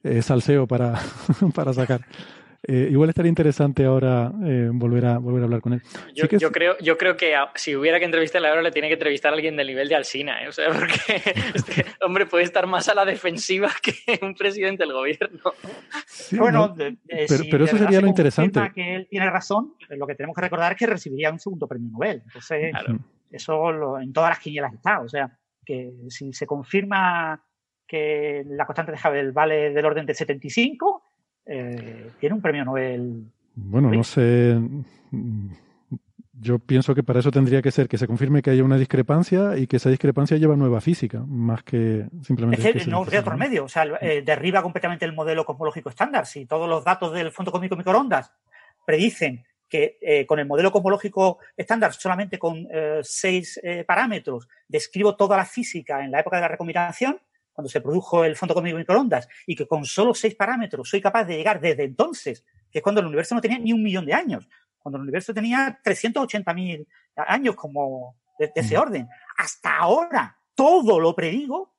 eh, 0.02 0.22
salseo 0.22 0.66
para, 0.66 0.94
para 1.54 1.72
sacar. 1.72 2.06
Eh, 2.66 2.88
igual 2.90 3.10
estaría 3.10 3.28
interesante 3.28 3.84
ahora 3.84 4.32
eh, 4.44 4.70
volver, 4.72 5.04
a, 5.04 5.18
volver 5.18 5.42
a 5.42 5.44
hablar 5.44 5.60
con 5.60 5.74
él. 5.74 5.82
Yo, 6.14 6.24
Sí 6.28 6.36
es- 6.36 6.40
yo 6.42 6.50
creo, 6.50 6.76
yo 6.78 6.96
creo 6.96 7.14
que 7.16 7.34
a- 7.36 7.52
si 7.54 7.76
hubiera 7.76 7.98
que 7.98 8.06
entrevistarle 8.06 8.48
ahora 8.48 8.62
le 8.62 8.70
tiene 8.72 8.88
que 8.88 8.94
entrevistar 8.94 9.32
a 9.32 9.36
alguien 9.36 9.54
del 9.56 9.66
nivel 9.66 9.86
de 9.88 9.94
Alsina, 9.96 10.42
¿eh? 10.42 10.48
O 10.48 10.52
sea, 10.52 10.68
porque 10.96 11.22
este 11.54 11.84
hombre 12.00 12.24
puede 12.26 12.44
estar 12.44 12.66
más 12.66 12.88
a 12.88 12.94
la 12.94 13.04
defensiva 13.04 13.70
que 13.82 13.94
un 14.24 14.34
presidente 14.34 14.84
del 14.84 14.92
gobierno. 14.94 15.52
sí, 16.06 16.38
bueno, 16.38 16.68
¿no? 16.68 16.74
de- 16.74 16.92
de- 16.92 16.98
pero- 17.28 17.42
si 17.44 17.50
pero 17.50 17.64
eso 17.66 17.76
sería 17.76 17.98
se 17.98 18.02
lo 18.02 18.08
interesante. 18.08 18.52
confirma 18.60 18.74
que 18.74 18.94
él 18.96 19.06
tiene 19.10 19.28
razón, 19.30 19.74
lo 19.90 20.06
que 20.06 20.14
tenemos 20.14 20.34
que 20.34 20.40
recordar 20.42 20.72
es 20.72 20.78
que 20.78 20.86
recibiría 20.86 21.30
un 21.30 21.38
segundo 21.40 21.68
premio 21.68 21.90
Nobel. 21.92 22.22
Entonces, 22.24 22.70
Claro. 22.70 22.98
eso 23.30 23.72
lo- 23.72 24.00
en 24.00 24.12
todas 24.12 24.30
las 24.30 24.38
quinielas 24.38 24.72
está. 24.72 25.00
O 25.00 25.08
sea, 25.08 25.30
que 25.66 25.92
si 26.08 26.32
se 26.32 26.46
confirma 26.46 27.44
que 27.86 28.42
la 28.48 28.64
constante 28.64 28.92
de 28.92 28.98
Hubble 28.98 29.32
vale 29.32 29.70
del 29.70 29.84
orden 29.84 30.06
de 30.06 30.14
75, 30.14 31.03
eh, 31.46 32.10
tiene 32.20 32.34
un 32.34 32.40
premio 32.40 32.64
Nobel. 32.64 33.24
Bueno, 33.54 33.90
no 33.90 34.04
sé. 34.04 34.58
Yo 36.40 36.58
pienso 36.58 36.94
que 36.94 37.04
para 37.04 37.20
eso 37.20 37.30
tendría 37.30 37.62
que 37.62 37.70
ser 37.70 37.88
que 37.88 37.96
se 37.96 38.08
confirme 38.08 38.42
que 38.42 38.50
haya 38.50 38.64
una 38.64 38.76
discrepancia 38.76 39.56
y 39.56 39.66
que 39.68 39.76
esa 39.76 39.88
discrepancia 39.88 40.36
lleva 40.36 40.56
nueva 40.56 40.80
física, 40.80 41.24
más 41.26 41.62
que 41.62 42.06
simplemente. 42.22 42.68
Es 42.68 42.84
que 42.84 42.90
no 42.90 43.06
hay 43.10 43.18
otro 43.18 43.36
medio. 43.36 43.64
O 43.64 43.68
sea, 43.68 43.84
eh, 44.00 44.22
derriba 44.22 44.60
completamente 44.60 45.04
el 45.04 45.12
modelo 45.12 45.44
cosmológico 45.44 45.90
estándar. 45.90 46.26
Si 46.26 46.44
todos 46.46 46.68
los 46.68 46.84
datos 46.84 47.12
del 47.12 47.30
Fondo 47.30 47.52
Cósmico 47.52 47.76
Microondas 47.76 48.32
predicen 48.84 49.44
que 49.68 49.96
eh, 50.00 50.26
con 50.26 50.40
el 50.40 50.46
modelo 50.46 50.72
cosmológico 50.72 51.38
estándar, 51.56 51.92
solamente 51.92 52.38
con 52.38 52.66
eh, 52.70 53.00
seis 53.02 53.60
parámetros, 53.86 54.48
describo 54.68 55.14
toda 55.14 55.36
la 55.36 55.44
física 55.44 56.04
en 56.04 56.10
la 56.10 56.20
época 56.20 56.36
de 56.36 56.42
la 56.42 56.48
recombinación, 56.48 57.18
cuando 57.54 57.70
se 57.70 57.80
produjo 57.80 58.24
el 58.24 58.36
Fondo 58.36 58.52
Cósmico 58.52 58.76
Microondas, 58.76 59.28
y 59.46 59.56
que 59.56 59.66
con 59.66 59.86
solo 59.86 60.12
seis 60.12 60.34
parámetros 60.34 60.88
soy 60.88 61.00
capaz 61.00 61.24
de 61.24 61.36
llegar 61.36 61.60
desde 61.60 61.84
entonces, 61.84 62.44
que 62.70 62.80
es 62.80 62.82
cuando 62.82 63.00
el 63.00 63.06
universo 63.06 63.34
no 63.34 63.40
tenía 63.40 63.58
ni 63.58 63.72
un 63.72 63.82
millón 63.82 64.04
de 64.04 64.12
años, 64.12 64.46
cuando 64.78 64.98
el 64.98 65.02
universo 65.02 65.32
tenía 65.32 65.80
380.000 65.82 66.86
años 67.16 67.54
como 67.54 68.16
de, 68.38 68.48
de 68.54 68.60
ese 68.60 68.76
orden, 68.76 69.08
hasta 69.38 69.78
ahora 69.78 70.36
todo 70.54 71.00
lo 71.00 71.14
predigo, 71.14 71.74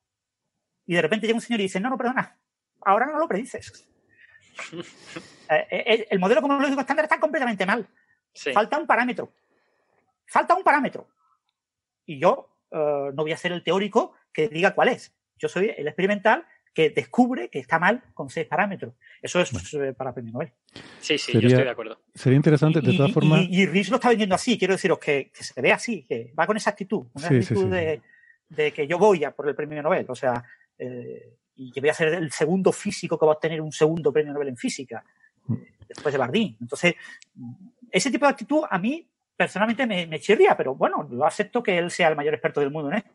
y 0.86 0.94
de 0.94 1.02
repente 1.02 1.26
llega 1.26 1.36
un 1.36 1.42
señor 1.42 1.60
y 1.60 1.64
dice, 1.64 1.78
no, 1.78 1.90
no, 1.90 1.98
perdona, 1.98 2.38
ahora 2.80 3.06
no 3.06 3.18
lo 3.18 3.28
predices. 3.28 3.88
Eh, 5.48 5.68
eh, 5.70 6.06
el 6.10 6.18
modelo 6.18 6.40
cosmológico 6.40 6.80
estándar 6.80 7.04
está 7.04 7.20
completamente 7.20 7.64
mal. 7.64 7.86
Sí. 8.34 8.52
Falta 8.52 8.78
un 8.78 8.84
parámetro. 8.84 9.32
Falta 10.26 10.56
un 10.56 10.64
parámetro. 10.64 11.08
Y 12.04 12.18
yo 12.18 12.50
eh, 12.72 13.10
no 13.14 13.22
voy 13.22 13.30
a 13.30 13.36
ser 13.36 13.52
el 13.52 13.62
teórico 13.62 14.14
que 14.32 14.48
diga 14.48 14.74
cuál 14.74 14.88
es. 14.88 15.15
Yo 15.38 15.48
soy 15.48 15.72
el 15.76 15.86
experimental 15.86 16.46
que 16.76 16.90
descubre 16.90 17.48
que 17.48 17.58
está 17.58 17.78
mal 17.78 18.02
con 18.12 18.28
seis 18.28 18.46
parámetros. 18.46 18.92
Eso 19.22 19.40
es 19.40 19.50
para 19.96 20.12
premio 20.12 20.34
Nobel. 20.34 20.52
Sí, 21.00 21.16
sí, 21.16 21.32
yo 21.32 21.48
estoy 21.48 21.64
de 21.64 21.70
acuerdo. 21.70 22.02
Sería 22.14 22.36
interesante, 22.36 22.82
de 22.82 22.94
todas 22.94 23.12
formas. 23.12 23.46
Y, 23.48 23.62
y, 23.62 23.84
lo 23.84 23.96
está 23.96 24.10
vendiendo 24.10 24.34
así, 24.34 24.58
quiero 24.58 24.74
deciros 24.74 24.98
que, 24.98 25.30
se 25.32 25.58
ve 25.62 25.72
así, 25.72 26.02
que 26.02 26.34
va 26.38 26.46
con 26.46 26.58
esa 26.58 26.68
actitud, 26.68 27.06
una 27.14 27.28
actitud 27.28 27.70
de, 27.70 28.72
que 28.72 28.86
yo 28.86 28.98
voy 28.98 29.24
a 29.24 29.30
por 29.30 29.48
el 29.48 29.54
premio 29.54 29.82
Nobel. 29.82 30.04
O 30.06 30.14
sea, 30.14 30.44
eh, 30.78 31.32
y 31.54 31.72
que 31.72 31.80
voy 31.80 31.88
a 31.88 31.94
ser 31.94 32.08
el 32.08 32.30
segundo 32.30 32.70
físico 32.72 33.18
que 33.18 33.24
va 33.24 33.32
a 33.32 33.36
obtener 33.36 33.62
un 33.62 33.72
segundo 33.72 34.12
premio 34.12 34.34
Nobel 34.34 34.48
en 34.48 34.58
física, 34.58 35.02
mm. 35.46 35.54
después 35.88 36.12
de 36.12 36.18
Bardeen. 36.18 36.58
Entonces, 36.60 36.94
ese 37.90 38.10
tipo 38.10 38.26
de 38.26 38.32
actitud 38.32 38.64
a 38.68 38.78
mí 38.78 39.08
personalmente 39.34 39.86
me, 39.86 40.06
me, 40.06 40.20
chirría, 40.20 40.54
pero 40.54 40.74
bueno, 40.74 41.08
yo 41.10 41.24
acepto 41.24 41.62
que 41.62 41.78
él 41.78 41.90
sea 41.90 42.08
el 42.08 42.16
mayor 42.16 42.34
experto 42.34 42.60
del 42.60 42.70
mundo 42.70 42.90
en 42.90 42.98
esto. 42.98 43.12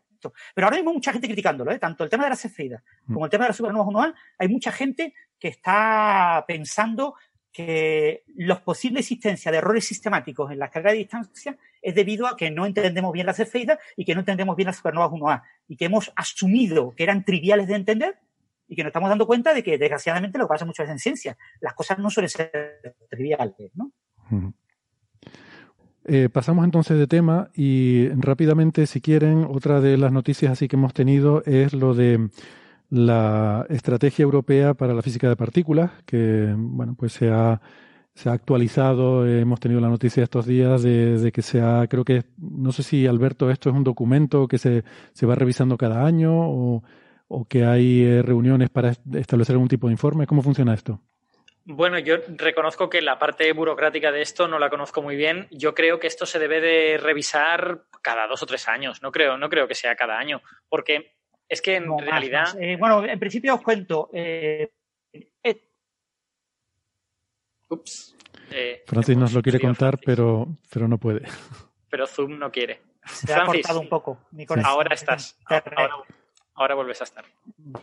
Pero 0.54 0.66
ahora 0.66 0.76
mismo 0.76 0.92
mucha 0.92 1.12
gente 1.12 1.26
criticándolo, 1.26 1.72
¿eh? 1.72 1.78
tanto 1.78 2.04
el 2.04 2.10
tema 2.10 2.24
de 2.24 2.30
las 2.30 2.42
cefeidas 2.42 2.82
mm. 3.06 3.14
como 3.14 3.24
el 3.24 3.30
tema 3.30 3.44
de 3.44 3.48
las 3.50 3.56
supernovas 3.56 3.88
1A, 3.88 4.14
hay 4.38 4.48
mucha 4.48 4.70
gente 4.70 5.14
que 5.38 5.48
está 5.48 6.44
pensando 6.46 7.14
que 7.52 8.24
la 8.36 8.62
posible 8.62 9.00
existencia 9.00 9.52
de 9.52 9.58
errores 9.58 9.84
sistemáticos 9.84 10.50
en 10.50 10.58
las 10.58 10.70
cargas 10.70 10.92
de 10.92 10.98
distancia 10.98 11.58
es 11.82 11.94
debido 11.94 12.26
a 12.26 12.36
que 12.36 12.50
no 12.50 12.64
entendemos 12.64 13.12
bien 13.12 13.26
las 13.26 13.36
cefeidas 13.36 13.78
y 13.96 14.04
que 14.04 14.14
no 14.14 14.20
entendemos 14.20 14.56
bien 14.56 14.68
las 14.68 14.76
supernovas 14.76 15.10
1A 15.10 15.42
y 15.68 15.76
que 15.76 15.84
hemos 15.84 16.12
asumido 16.16 16.94
que 16.96 17.02
eran 17.02 17.24
triviales 17.24 17.68
de 17.68 17.74
entender 17.74 18.18
y 18.68 18.74
que 18.74 18.82
nos 18.82 18.88
estamos 18.88 19.10
dando 19.10 19.26
cuenta 19.26 19.52
de 19.52 19.62
que 19.62 19.76
desgraciadamente 19.76 20.38
lo 20.38 20.46
que 20.46 20.50
pasa 20.50 20.64
muchas 20.64 20.84
veces 20.84 20.94
en 20.94 20.98
ciencia, 20.98 21.38
las 21.60 21.74
cosas 21.74 21.98
no 21.98 22.08
suelen 22.08 22.30
ser 22.30 22.96
triviales, 23.10 23.70
¿no? 23.74 23.92
Eh, 26.04 26.28
pasamos 26.28 26.64
entonces 26.64 26.98
de 26.98 27.06
tema 27.06 27.50
y 27.54 28.08
rápidamente, 28.10 28.86
si 28.86 29.00
quieren, 29.00 29.46
otra 29.48 29.80
de 29.80 29.96
las 29.96 30.12
noticias 30.12 30.52
así 30.52 30.66
que 30.66 30.76
hemos 30.76 30.94
tenido 30.94 31.42
es 31.44 31.72
lo 31.72 31.94
de 31.94 32.30
la 32.90 33.66
estrategia 33.70 34.24
europea 34.24 34.74
para 34.74 34.94
la 34.94 35.02
física 35.02 35.28
de 35.28 35.36
partículas, 35.36 35.90
que 36.04 36.54
bueno, 36.56 36.94
pues 36.98 37.12
se 37.12 37.30
ha, 37.30 37.60
se 38.14 38.28
ha 38.28 38.32
actualizado. 38.32 39.26
Hemos 39.26 39.60
tenido 39.60 39.80
la 39.80 39.88
noticia 39.88 40.22
estos 40.22 40.46
días 40.46 40.82
de, 40.82 41.30
que 41.32 41.42
se 41.42 41.60
ha, 41.62 41.86
creo 41.86 42.04
que, 42.04 42.24
no 42.38 42.72
sé 42.72 42.82
si 42.82 43.06
Alberto, 43.06 43.50
esto 43.50 43.70
es 43.70 43.76
un 43.76 43.84
documento 43.84 44.48
que 44.48 44.58
se, 44.58 44.84
se 45.12 45.26
va 45.26 45.34
revisando 45.36 45.78
cada 45.78 46.04
año 46.04 46.32
o, 46.34 46.82
o 47.28 47.44
que 47.46 47.64
hay 47.64 48.02
eh, 48.02 48.22
reuniones 48.22 48.70
para 48.70 48.92
establecer 49.14 49.54
algún 49.54 49.68
tipo 49.68 49.86
de 49.88 49.92
informe. 49.92 50.26
¿Cómo 50.26 50.42
funciona 50.42 50.74
esto? 50.74 51.00
Bueno, 51.64 51.98
yo 51.98 52.16
reconozco 52.36 52.90
que 52.90 53.00
la 53.02 53.18
parte 53.18 53.52
burocrática 53.52 54.10
de 54.10 54.22
esto 54.22 54.48
no 54.48 54.58
la 54.58 54.68
conozco 54.68 55.00
muy 55.00 55.14
bien. 55.14 55.46
Yo 55.50 55.74
creo 55.74 56.00
que 56.00 56.08
esto 56.08 56.26
se 56.26 56.38
debe 56.38 56.60
de 56.60 56.98
revisar 56.98 57.84
cada 58.00 58.26
dos 58.26 58.42
o 58.42 58.46
tres 58.46 58.66
años. 58.68 59.00
No 59.02 59.12
creo, 59.12 59.38
no 59.38 59.48
creo 59.48 59.68
que 59.68 59.74
sea 59.74 59.94
cada 59.94 60.18
año, 60.18 60.42
porque 60.68 61.14
es 61.48 61.62
que 61.62 61.76
en 61.76 61.98
realidad. 61.98 62.56
Eh, 62.60 62.76
bueno, 62.76 63.04
en 63.04 63.18
principio 63.18 63.54
os 63.54 63.62
cuento. 63.62 64.10
Eh, 64.12 64.72
eh, 65.42 65.68
Ups. 67.68 68.16
Francis 68.86 69.16
nos 69.16 69.32
lo 69.32 69.40
quiere 69.40 69.60
contar, 69.60 69.98
pero, 70.04 70.46
pero 70.70 70.88
no 70.88 70.98
puede. 70.98 71.22
Pero 71.88 72.06
Zoom 72.06 72.38
no 72.38 72.50
quiere. 72.50 72.82
Se 73.04 73.32
ha 73.34 73.44
cortado 73.44 73.80
un 73.80 73.88
poco. 73.88 74.18
Ahora 74.64 74.94
estás. 74.94 75.38
Ahora, 76.54 76.74
vuelves 76.74 77.00
a 77.00 77.04
estar. 77.04 77.24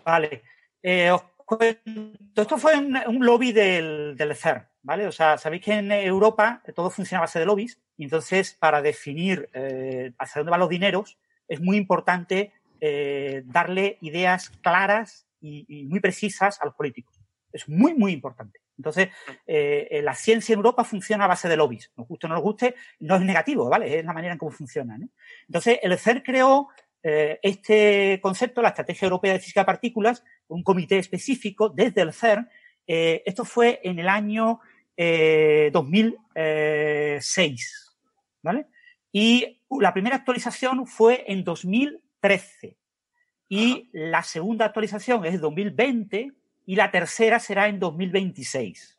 Vale. 0.03 0.43
os 1.11 1.21
esto 2.35 2.57
fue 2.57 2.77
un, 2.77 3.25
lobby 3.25 3.51
del, 3.51 4.15
del, 4.15 4.35
CERN, 4.35 4.67
¿vale? 4.83 5.07
O 5.07 5.11
sea, 5.11 5.37
sabéis 5.37 5.63
que 5.63 5.73
en 5.73 5.91
Europa 5.91 6.61
todo 6.75 6.89
funciona 6.89 7.19
a 7.19 7.21
base 7.21 7.39
de 7.39 7.45
lobbies, 7.45 7.79
y 7.97 8.05
entonces 8.05 8.55
para 8.59 8.81
definir 8.81 9.49
eh, 9.53 10.13
hacia 10.17 10.39
dónde 10.39 10.51
van 10.51 10.61
los 10.61 10.69
dineros 10.69 11.17
es 11.47 11.59
muy 11.59 11.77
importante 11.77 12.53
eh, 12.79 13.43
darle 13.45 13.97
ideas 14.01 14.51
claras 14.61 15.27
y, 15.41 15.85
muy 15.85 15.99
precisas 15.99 16.61
a 16.61 16.65
los 16.65 16.75
políticos. 16.75 17.19
Es 17.51 17.67
muy, 17.67 17.93
muy 17.93 18.11
importante. 18.13 18.61
Entonces, 18.77 19.09
eh, 19.47 19.99
la 20.03 20.13
ciencia 20.13 20.53
en 20.53 20.59
Europa 20.59 20.83
funciona 20.83 21.25
a 21.25 21.27
base 21.27 21.49
de 21.49 21.57
lobbies. 21.57 21.91
Nos 21.97 22.07
guste 22.07 22.27
o 22.27 22.29
no 22.29 22.35
nos 22.35 22.43
guste, 22.43 22.75
no 22.99 23.15
es 23.15 23.21
negativo, 23.21 23.67
¿vale? 23.67 23.99
Es 23.99 24.05
la 24.05 24.13
manera 24.13 24.33
en 24.33 24.39
cómo 24.39 24.51
funciona. 24.51 24.97
Entonces, 25.47 25.79
el 25.81 25.97
CERN 25.97 26.21
creó 26.21 26.69
eh, 27.01 27.39
este 27.41 28.19
concepto, 28.21 28.61
la 28.61 28.69
Estrategia 28.69 29.05
Europea 29.05 29.33
de 29.33 29.39
Física 29.39 29.61
de 29.61 29.65
Partículas, 29.65 30.23
un 30.47 30.63
comité 30.63 30.97
específico 30.97 31.69
desde 31.69 32.01
el 32.01 32.13
CERN. 32.13 32.49
Eh, 32.87 33.23
esto 33.25 33.45
fue 33.45 33.79
en 33.83 33.99
el 33.99 34.09
año 34.09 34.59
2006, 34.97 36.25
eh, 36.35 37.19
¿vale? 38.41 38.65
Y 39.13 39.61
la 39.69 39.93
primera 39.93 40.17
actualización 40.17 40.85
fue 40.85 41.23
en 41.27 41.45
2013 41.45 42.75
y 43.47 43.89
la 43.93 44.23
segunda 44.23 44.65
actualización 44.65 45.25
es 45.25 45.39
2020 45.39 46.33
y 46.65 46.75
la 46.75 46.91
tercera 46.91 47.39
será 47.39 47.67
en 47.67 47.79
2026. 47.79 48.97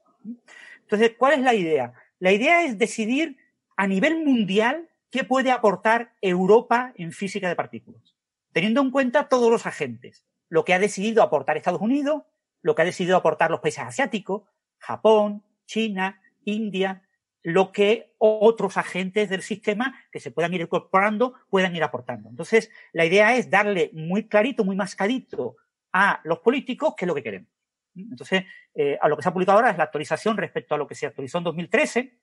Entonces, 0.80 1.12
¿cuál 1.18 1.34
es 1.34 1.40
la 1.40 1.54
idea? 1.54 1.92
La 2.18 2.32
idea 2.32 2.64
es 2.64 2.78
decidir 2.78 3.36
a 3.76 3.86
nivel 3.86 4.24
mundial 4.24 4.89
¿qué 5.10 5.24
puede 5.24 5.50
aportar 5.50 6.14
Europa 6.20 6.92
en 6.96 7.12
física 7.12 7.48
de 7.48 7.56
partículas? 7.56 8.14
Teniendo 8.52 8.80
en 8.80 8.90
cuenta 8.90 9.28
todos 9.28 9.50
los 9.50 9.66
agentes, 9.66 10.24
lo 10.48 10.64
que 10.64 10.74
ha 10.74 10.78
decidido 10.78 11.22
aportar 11.22 11.56
Estados 11.56 11.80
Unidos, 11.80 12.22
lo 12.62 12.74
que 12.74 12.82
ha 12.82 12.84
decidido 12.84 13.16
aportar 13.16 13.50
los 13.50 13.60
países 13.60 13.84
asiáticos, 13.84 14.42
Japón, 14.78 15.44
China, 15.66 16.20
India, 16.44 17.02
lo 17.42 17.72
que 17.72 18.12
otros 18.18 18.76
agentes 18.76 19.30
del 19.30 19.42
sistema 19.42 19.94
que 20.10 20.20
se 20.20 20.30
puedan 20.30 20.52
ir 20.52 20.60
incorporando 20.60 21.34
puedan 21.48 21.74
ir 21.74 21.82
aportando. 21.82 22.28
Entonces, 22.28 22.70
la 22.92 23.06
idea 23.06 23.36
es 23.36 23.50
darle 23.50 23.90
muy 23.94 24.28
clarito, 24.28 24.64
muy 24.64 24.76
mascadito 24.76 25.56
a 25.92 26.20
los 26.24 26.40
políticos 26.40 26.94
qué 26.96 27.04
es 27.04 27.08
lo 27.08 27.14
que 27.14 27.22
queremos. 27.22 27.48
Entonces, 27.94 28.44
eh, 28.74 28.98
a 29.00 29.08
lo 29.08 29.16
que 29.16 29.22
se 29.22 29.28
ha 29.28 29.32
publicado 29.32 29.58
ahora 29.58 29.70
es 29.70 29.78
la 29.78 29.84
actualización 29.84 30.36
respecto 30.36 30.74
a 30.74 30.78
lo 30.78 30.86
que 30.86 30.94
se 30.94 31.06
actualizó 31.06 31.38
en 31.38 31.44
2013, 31.44 32.18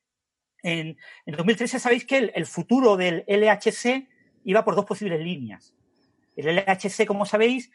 en, 0.64 0.98
2013 1.26 1.80
sabéis 1.80 2.06
que 2.06 2.18
el, 2.34 2.46
futuro 2.46 2.98
del 2.98 3.24
LHC 3.28 4.08
iba 4.44 4.64
por 4.64 4.76
dos 4.76 4.86
posibles 4.86 5.20
líneas. 5.20 5.74
El 6.36 6.56
LHC, 6.56 7.06
como 7.06 7.26
sabéis, 7.26 7.72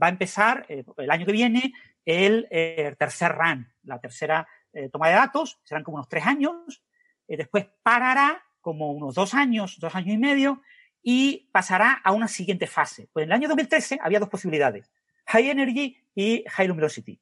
va 0.00 0.06
a 0.06 0.10
empezar 0.10 0.66
eh, 0.68 0.84
el 0.98 1.10
año 1.10 1.26
que 1.26 1.32
viene 1.32 1.72
el, 2.04 2.48
eh, 2.50 2.94
tercer 2.98 3.32
run, 3.32 3.68
la 3.84 3.98
tercera 4.00 4.46
eh, 4.72 4.88
toma 4.88 5.08
de 5.08 5.14
datos, 5.14 5.58
serán 5.64 5.84
como 5.84 5.96
unos 5.96 6.08
tres 6.08 6.26
años, 6.26 6.82
después 7.26 7.66
parará 7.82 8.42
como 8.60 8.92
unos 8.92 9.14
dos 9.14 9.34
años, 9.34 9.78
dos 9.78 9.94
años 9.94 10.14
y 10.14 10.18
medio, 10.18 10.62
y 11.02 11.48
pasará 11.52 12.00
a 12.04 12.12
una 12.12 12.28
siguiente 12.28 12.66
fase. 12.66 13.08
Pues 13.12 13.24
en 13.24 13.30
el 13.30 13.36
año 13.36 13.48
2013 13.48 13.98
había 14.02 14.18
dos 14.18 14.28
posibilidades, 14.28 14.90
High 15.26 15.50
Energy 15.50 15.96
y 16.14 16.44
High 16.48 16.68
Luminosity. 16.68 17.20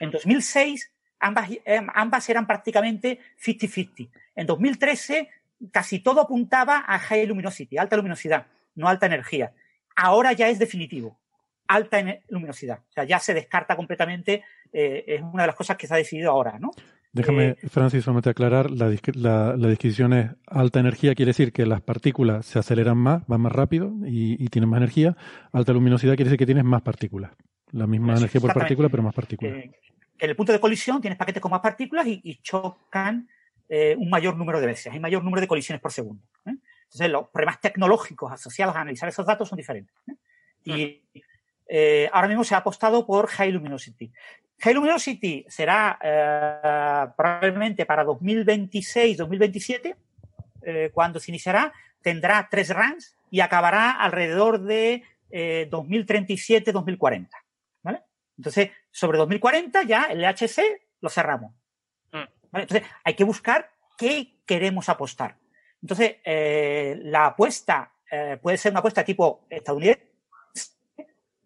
En 0.00 0.10
2006 0.10 0.92
ambas, 1.20 1.50
ambas 1.94 2.28
eran 2.28 2.46
prácticamente 2.46 3.20
50-50. 3.38 4.10
En 4.36 4.46
2013 4.46 5.28
casi 5.72 6.00
todo 6.00 6.20
apuntaba 6.20 6.84
a 6.86 6.98
high 6.98 7.26
luminosity, 7.26 7.78
alta 7.78 7.96
luminosidad, 7.96 8.46
no 8.74 8.88
alta 8.88 9.06
energía. 9.06 9.52
Ahora 9.96 10.32
ya 10.32 10.48
es 10.48 10.58
definitivo, 10.58 11.18
alta 11.66 11.98
luminosidad. 12.28 12.80
O 12.88 12.92
sea, 12.92 13.04
ya 13.04 13.18
se 13.18 13.34
descarta 13.34 13.76
completamente, 13.76 14.44
eh, 14.72 15.04
es 15.06 15.22
una 15.22 15.42
de 15.42 15.48
las 15.48 15.56
cosas 15.56 15.76
que 15.76 15.86
se 15.86 15.94
ha 15.94 15.96
decidido 15.96 16.30
ahora, 16.30 16.58
¿no? 16.58 16.70
Déjame, 17.10 17.48
eh, 17.48 17.56
Francis, 17.68 18.04
solamente 18.04 18.30
aclarar, 18.30 18.70
la, 18.70 18.94
la, 19.14 19.68
descripción 19.68 20.12
es 20.12 20.30
alta 20.46 20.78
energía, 20.78 21.14
quiere 21.14 21.30
decir 21.30 21.52
que 21.52 21.64
las 21.64 21.80
partículas 21.80 22.44
se 22.44 22.58
aceleran 22.58 22.98
más, 22.98 23.26
van 23.26 23.40
más 23.40 23.52
rápido 23.52 23.92
y, 24.06 24.46
tienen 24.50 24.68
más 24.68 24.78
energía. 24.78 25.16
Alta 25.52 25.72
luminosidad 25.72 26.14
quiere 26.14 26.28
decir 26.28 26.38
que 26.38 26.46
tienes 26.46 26.64
más 26.64 26.82
partículas. 26.82 27.32
La 27.72 27.86
misma 27.86 28.16
energía 28.16 28.40
por 28.40 28.52
partícula, 28.52 28.88
pero 28.88 29.02
más 29.02 29.14
partículas. 29.14 29.56
Eh, 29.56 29.72
en 30.18 30.30
el 30.30 30.36
punto 30.36 30.52
de 30.52 30.60
colisión 30.60 31.00
tienes 31.00 31.18
paquetes 31.18 31.40
con 31.40 31.50
más 31.50 31.60
partículas 31.60 32.06
y 32.06 32.40
chocan 32.42 33.28
eh, 33.70 33.94
un 33.98 34.08
mayor 34.08 34.34
número 34.34 34.60
de 34.60 34.66
veces, 34.66 34.90
hay 34.90 34.98
mayor 34.98 35.22
número 35.22 35.42
de 35.42 35.46
colisiones 35.46 35.82
por 35.82 35.92
segundo. 35.92 36.22
¿eh? 36.46 36.54
Entonces, 36.84 37.10
los 37.10 37.28
problemas 37.28 37.60
tecnológicos 37.60 38.32
asociados 38.32 38.74
a 38.74 38.80
analizar 38.80 39.10
esos 39.10 39.26
datos 39.26 39.46
son 39.46 39.58
diferentes. 39.58 39.94
¿eh? 40.06 40.14
Y 40.64 41.02
ahora 42.12 42.28
mismo 42.28 42.44
se 42.44 42.54
ha 42.54 42.58
apostado 42.58 43.06
por 43.06 43.26
High 43.26 43.52
Luminosity. 43.52 44.10
High 44.60 44.74
Luminosity 44.74 45.44
será 45.48 47.14
probablemente 47.16 47.84
para 47.84 48.06
2026-2027, 48.06 49.94
cuando 50.92 51.20
se 51.20 51.30
iniciará, 51.30 51.72
tendrá 52.02 52.48
tres 52.50 52.74
runs 52.74 53.14
y 53.30 53.40
acabará 53.40 53.92
alrededor 53.92 54.60
de 54.62 55.04
2037-2040. 55.30 57.28
Entonces, 58.38 58.70
sobre 58.90 59.18
2040 59.18 59.82
ya 59.82 60.04
el 60.04 60.24
HC 60.24 60.62
lo 61.00 61.10
cerramos. 61.10 61.52
Entonces, 62.52 62.88
hay 63.04 63.14
que 63.14 63.24
buscar 63.24 63.70
qué 63.98 64.40
queremos 64.46 64.88
apostar. 64.88 65.36
Entonces, 65.82 66.16
eh, 66.24 66.98
la 67.02 67.26
apuesta 67.26 67.92
eh, 68.10 68.38
puede 68.40 68.56
ser 68.56 68.72
una 68.72 68.78
apuesta 68.78 69.04
tipo 69.04 69.44
estadounidense. 69.50 70.08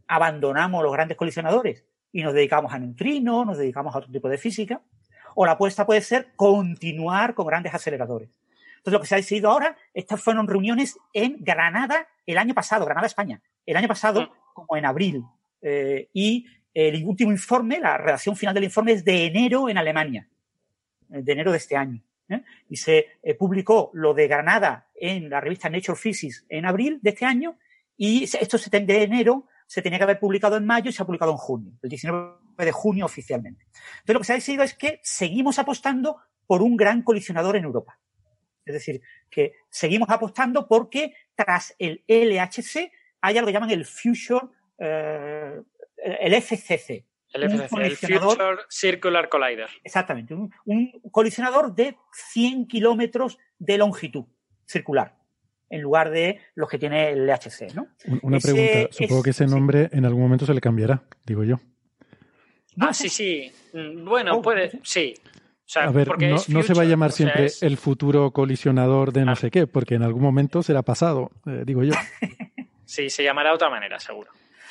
Abandonamos 0.06 0.82
los 0.82 0.92
grandes 0.92 1.16
colisionadores 1.16 1.84
y 2.12 2.22
nos 2.22 2.34
dedicamos 2.34 2.72
a 2.72 2.78
neutrinos, 2.78 3.46
nos 3.46 3.58
dedicamos 3.58 3.94
a 3.94 3.98
otro 3.98 4.12
tipo 4.12 4.28
de 4.28 4.38
física. 4.38 4.80
O 5.34 5.46
la 5.46 5.52
apuesta 5.52 5.86
puede 5.86 6.02
ser 6.02 6.34
continuar 6.36 7.34
con 7.34 7.46
grandes 7.46 7.74
aceleradores. 7.74 8.28
Entonces, 8.76 8.92
lo 8.92 9.00
que 9.00 9.06
se 9.06 9.14
ha 9.14 9.18
decidido 9.18 9.50
ahora, 9.50 9.76
estas 9.94 10.22
fueron 10.22 10.46
reuniones 10.46 10.98
en 11.12 11.36
Granada 11.40 12.06
el 12.26 12.36
año 12.36 12.52
pasado, 12.52 12.84
Granada, 12.84 13.06
España. 13.06 13.40
El 13.64 13.76
año 13.76 13.88
pasado, 13.88 14.22
mm. 14.22 14.30
como 14.54 14.76
en 14.76 14.84
abril. 14.84 15.24
y 16.12 16.46
el 16.74 17.04
último 17.04 17.30
informe, 17.30 17.78
la 17.80 17.98
redacción 17.98 18.36
final 18.36 18.54
del 18.54 18.64
informe 18.64 18.92
es 18.92 19.04
de 19.04 19.26
enero 19.26 19.68
en 19.68 19.78
Alemania, 19.78 20.28
de 21.08 21.32
enero 21.32 21.50
de 21.52 21.58
este 21.58 21.76
año. 21.76 22.02
Y 22.68 22.76
se 22.76 23.06
publicó 23.38 23.90
lo 23.92 24.14
de 24.14 24.26
Granada 24.26 24.88
en 24.94 25.28
la 25.28 25.40
revista 25.40 25.68
Nature 25.68 25.98
Physics 25.98 26.46
en 26.48 26.64
abril 26.64 26.98
de 27.02 27.10
este 27.10 27.26
año 27.26 27.58
y 27.96 28.24
esto 28.24 28.56
de 28.56 29.02
enero 29.02 29.46
se 29.66 29.82
tenía 29.82 29.98
que 29.98 30.04
haber 30.04 30.18
publicado 30.18 30.56
en 30.56 30.66
mayo 30.66 30.90
y 30.90 30.92
se 30.92 31.02
ha 31.02 31.06
publicado 31.06 31.32
en 31.32 31.38
junio, 31.38 31.72
el 31.82 31.88
19 31.88 32.36
de 32.58 32.72
junio 32.72 33.06
oficialmente. 33.06 33.64
Entonces 34.00 34.14
lo 34.14 34.18
que 34.20 34.24
se 34.24 34.32
ha 34.32 34.36
decidido 34.36 34.64
es 34.64 34.74
que 34.74 35.00
seguimos 35.02 35.58
apostando 35.58 36.18
por 36.46 36.62
un 36.62 36.76
gran 36.76 37.02
colisionador 37.02 37.56
en 37.56 37.64
Europa. 37.64 37.98
Es 38.64 38.74
decir, 38.74 39.00
que 39.30 39.54
seguimos 39.70 40.10
apostando 40.10 40.68
porque 40.68 41.14
tras 41.34 41.74
el 41.78 42.04
LHC 42.06 42.92
hay 43.20 43.38
algo 43.38 43.46
que 43.46 43.52
llaman 43.52 43.70
el 43.70 43.84
Future, 43.84 44.46
eh, 44.78 45.62
el 46.04 46.34
FCC. 46.34 47.04
El 47.32 47.44
FCC, 47.44 47.78
el 47.78 47.96
Future 47.96 48.56
Circular 48.68 49.28
Collider. 49.28 49.68
Exactamente, 49.82 50.34
un, 50.34 50.92
colisionador 51.10 51.74
de 51.74 51.96
100 52.32 52.66
kilómetros 52.66 53.38
de 53.58 53.78
longitud 53.78 54.24
circular 54.66 55.16
en 55.70 55.80
lugar 55.80 56.10
de 56.10 56.38
los 56.54 56.68
que 56.68 56.78
tiene 56.78 57.10
el 57.10 57.26
LHC, 57.26 57.74
¿no? 57.74 57.88
Una 58.20 58.38
pregunta, 58.38 58.88
supongo 58.90 59.22
que 59.22 59.30
ese 59.30 59.46
nombre 59.46 59.88
en 59.92 60.04
algún 60.04 60.22
momento 60.22 60.44
se 60.44 60.52
le 60.52 60.60
cambiará, 60.60 61.02
digo 61.24 61.44
yo. 61.44 61.56
ah, 62.78 62.92
sí, 62.92 63.08
sí. 63.08 63.50
Mm, 63.72 64.04
bueno, 64.04 64.36
oh, 64.36 64.42
puede, 64.42 64.70
sí. 64.82 65.14
a 65.76 65.90
ver, 65.90 66.08
no, 66.48 66.62
se 66.62 66.74
va 66.74 66.82
a 66.82 66.84
llamar 66.84 67.12
siempre 67.12 67.46
el 67.62 67.78
futuro 67.78 68.32
colisionador 68.32 69.14
de 69.14 69.24
no 69.24 69.32
ah. 69.32 69.36
sé 69.36 69.50
qué, 69.50 69.66
porque 69.66 69.94
en 69.94 70.02
algún 70.02 70.22
momento 70.22 70.62
será 70.62 70.82
pasado, 70.82 71.30
eh, 71.46 71.62
digo 71.64 71.82
yo. 71.82 71.94
sí, 72.84 73.08
se 73.08 73.24
llamará 73.24 73.48
de 73.48 73.54
otra 73.54 73.70
manera, 73.70 73.98
seguro. 73.98 74.30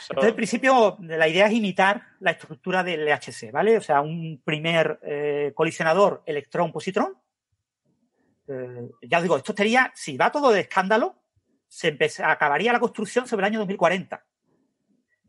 Entonces, 0.10 0.30
en 0.30 0.36
principio, 0.36 0.98
la 1.02 1.28
idea 1.28 1.48
es 1.48 1.54
imitar 1.54 2.04
la 2.20 2.32
estructura 2.32 2.84
del 2.84 3.06
LHC, 3.06 3.52
¿vale? 3.52 3.78
O 3.78 3.82
sea, 3.82 4.02
un 4.02 4.42
primer 4.44 5.00
eh, 5.04 5.52
colisionador 5.56 6.24
electrón-positrón, 6.26 7.18
eh, 8.48 8.90
ya 9.04 9.18
os 9.18 9.24
digo, 9.24 9.38
esto 9.38 9.54
sería, 9.54 9.92
si 9.96 10.18
va 10.18 10.32
todo 10.32 10.52
de 10.52 10.62
escándalo, 10.62 11.16
se 11.68 11.98
acabaría 12.24 12.74
la 12.74 12.80
construcción 12.80 13.28
sobre 13.28 13.46
el 13.46 13.54
año 13.54 13.60
2040. 13.60 14.26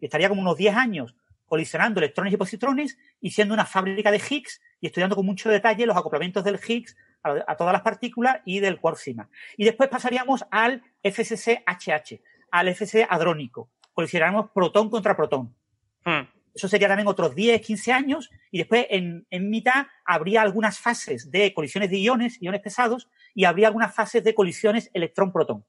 Y 0.00 0.06
estaría 0.06 0.28
como 0.28 0.40
unos 0.40 0.56
10 0.56 0.74
años 0.74 1.14
colisionando 1.46 2.00
electrones 2.00 2.32
y 2.32 2.36
positrones 2.38 2.98
y 3.20 3.30
siendo 3.30 3.52
una 3.52 3.66
fábrica 3.66 4.10
de 4.10 4.16
Higgs 4.18 4.60
y 4.80 4.86
estudiando 4.86 5.14
con 5.14 5.26
mucho 5.26 5.50
detalle 5.50 5.86
los 5.86 5.96
acoplamientos 5.96 6.42
del 6.42 6.58
Higgs 6.58 6.96
a, 7.22 7.56
todas 7.56 7.72
las 7.72 7.82
partículas 7.82 8.40
y 8.44 8.60
del 8.60 8.80
quark 8.80 8.98
Y 9.56 9.64
después 9.64 9.88
pasaríamos 9.88 10.44
al 10.50 10.82
FCC-HH, 11.04 12.22
al 12.50 12.74
FCC 12.74 13.06
hadrónico. 13.08 13.70
Colisionáramos 13.92 14.50
protón 14.50 14.90
contra 14.90 15.16
protón. 15.16 15.54
Hmm. 16.04 16.22
Eso 16.54 16.68
sería 16.68 16.88
también 16.88 17.08
otros 17.08 17.34
10, 17.34 17.60
15 17.60 17.92
años 17.92 18.30
y 18.50 18.58
después 18.58 18.86
en, 18.90 19.26
mitad 19.30 19.86
habría 20.04 20.42
algunas 20.42 20.78
fases 20.78 21.30
de 21.30 21.54
colisiones 21.54 21.90
de 21.90 21.98
iones, 21.98 22.40
iones 22.42 22.60
pesados, 22.60 23.08
y 23.34 23.44
habría 23.44 23.68
algunas 23.68 23.94
fases 23.94 24.22
de 24.22 24.34
colisiones 24.34 24.90
electrón-protón. 24.92 25.64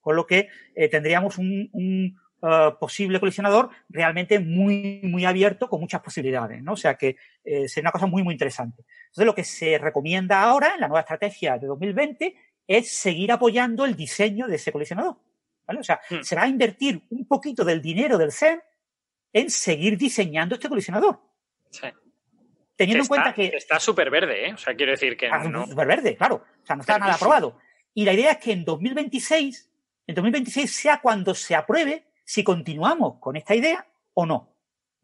Con 0.00 0.16
lo 0.16 0.26
que 0.26 0.48
eh, 0.74 0.88
tendríamos 0.88 1.36
un, 1.36 2.18
uh, 2.40 2.78
posible 2.78 3.20
colisionador 3.20 3.68
realmente 3.90 4.38
muy, 4.38 5.02
muy 5.02 5.26
abierto 5.26 5.68
con 5.68 5.80
muchas 5.80 6.00
posibilidades, 6.00 6.62
¿no? 6.62 6.72
O 6.72 6.76
sea 6.76 6.94
que 6.94 7.16
eh, 7.44 7.68
sería 7.68 7.88
una 7.88 7.92
cosa 7.92 8.06
muy, 8.06 8.22
muy 8.22 8.32
interesante. 8.32 8.84
Entonces 9.08 9.26
lo 9.26 9.34
que 9.34 9.44
se 9.44 9.76
recomienda 9.76 10.42
ahora 10.42 10.74
en 10.74 10.80
la 10.80 10.88
nueva 10.88 11.00
estrategia 11.00 11.58
de 11.58 11.66
2020 11.66 12.34
es 12.66 12.90
seguir 12.90 13.32
apoyando 13.32 13.84
el 13.84 13.96
diseño 13.96 14.46
de 14.46 14.56
ese 14.56 14.72
colisionador. 14.72 15.16
¿Vale? 15.68 15.80
O 15.80 15.84
sea, 15.84 16.00
hmm. 16.10 16.22
se 16.22 16.34
va 16.34 16.42
a 16.42 16.48
invertir 16.48 17.02
un 17.10 17.28
poquito 17.28 17.64
del 17.64 17.82
dinero 17.82 18.16
del 18.16 18.32
CERN 18.32 18.62
en 19.32 19.50
seguir 19.50 19.98
diseñando 19.98 20.54
este 20.54 20.68
colisionador. 20.68 21.20
Sí. 21.70 21.86
Teniendo 22.74 23.04
en 23.04 23.08
cuenta 23.08 23.34
que. 23.34 23.48
Está 23.48 23.78
súper 23.78 24.10
verde, 24.10 24.48
¿eh? 24.48 24.54
O 24.54 24.56
sea, 24.56 24.74
quiero 24.74 24.92
decir 24.92 25.16
que. 25.16 25.28
Ah, 25.28 25.44
no. 25.44 25.66
Súper 25.66 25.86
verde, 25.86 26.16
claro. 26.16 26.36
O 26.62 26.66
sea, 26.66 26.74
no 26.74 26.80
está 26.80 26.98
nada 26.98 27.14
aprobado. 27.14 27.58
Y 27.92 28.04
la 28.04 28.14
idea 28.14 28.32
es 28.32 28.38
que 28.38 28.52
en 28.52 28.64
2026, 28.64 29.70
en 30.06 30.14
2026 30.14 30.74
sea 30.74 31.00
cuando 31.00 31.34
se 31.34 31.54
apruebe 31.54 32.06
si 32.24 32.42
continuamos 32.42 33.18
con 33.20 33.36
esta 33.36 33.54
idea 33.54 33.86
o 34.14 34.24
no. 34.24 34.54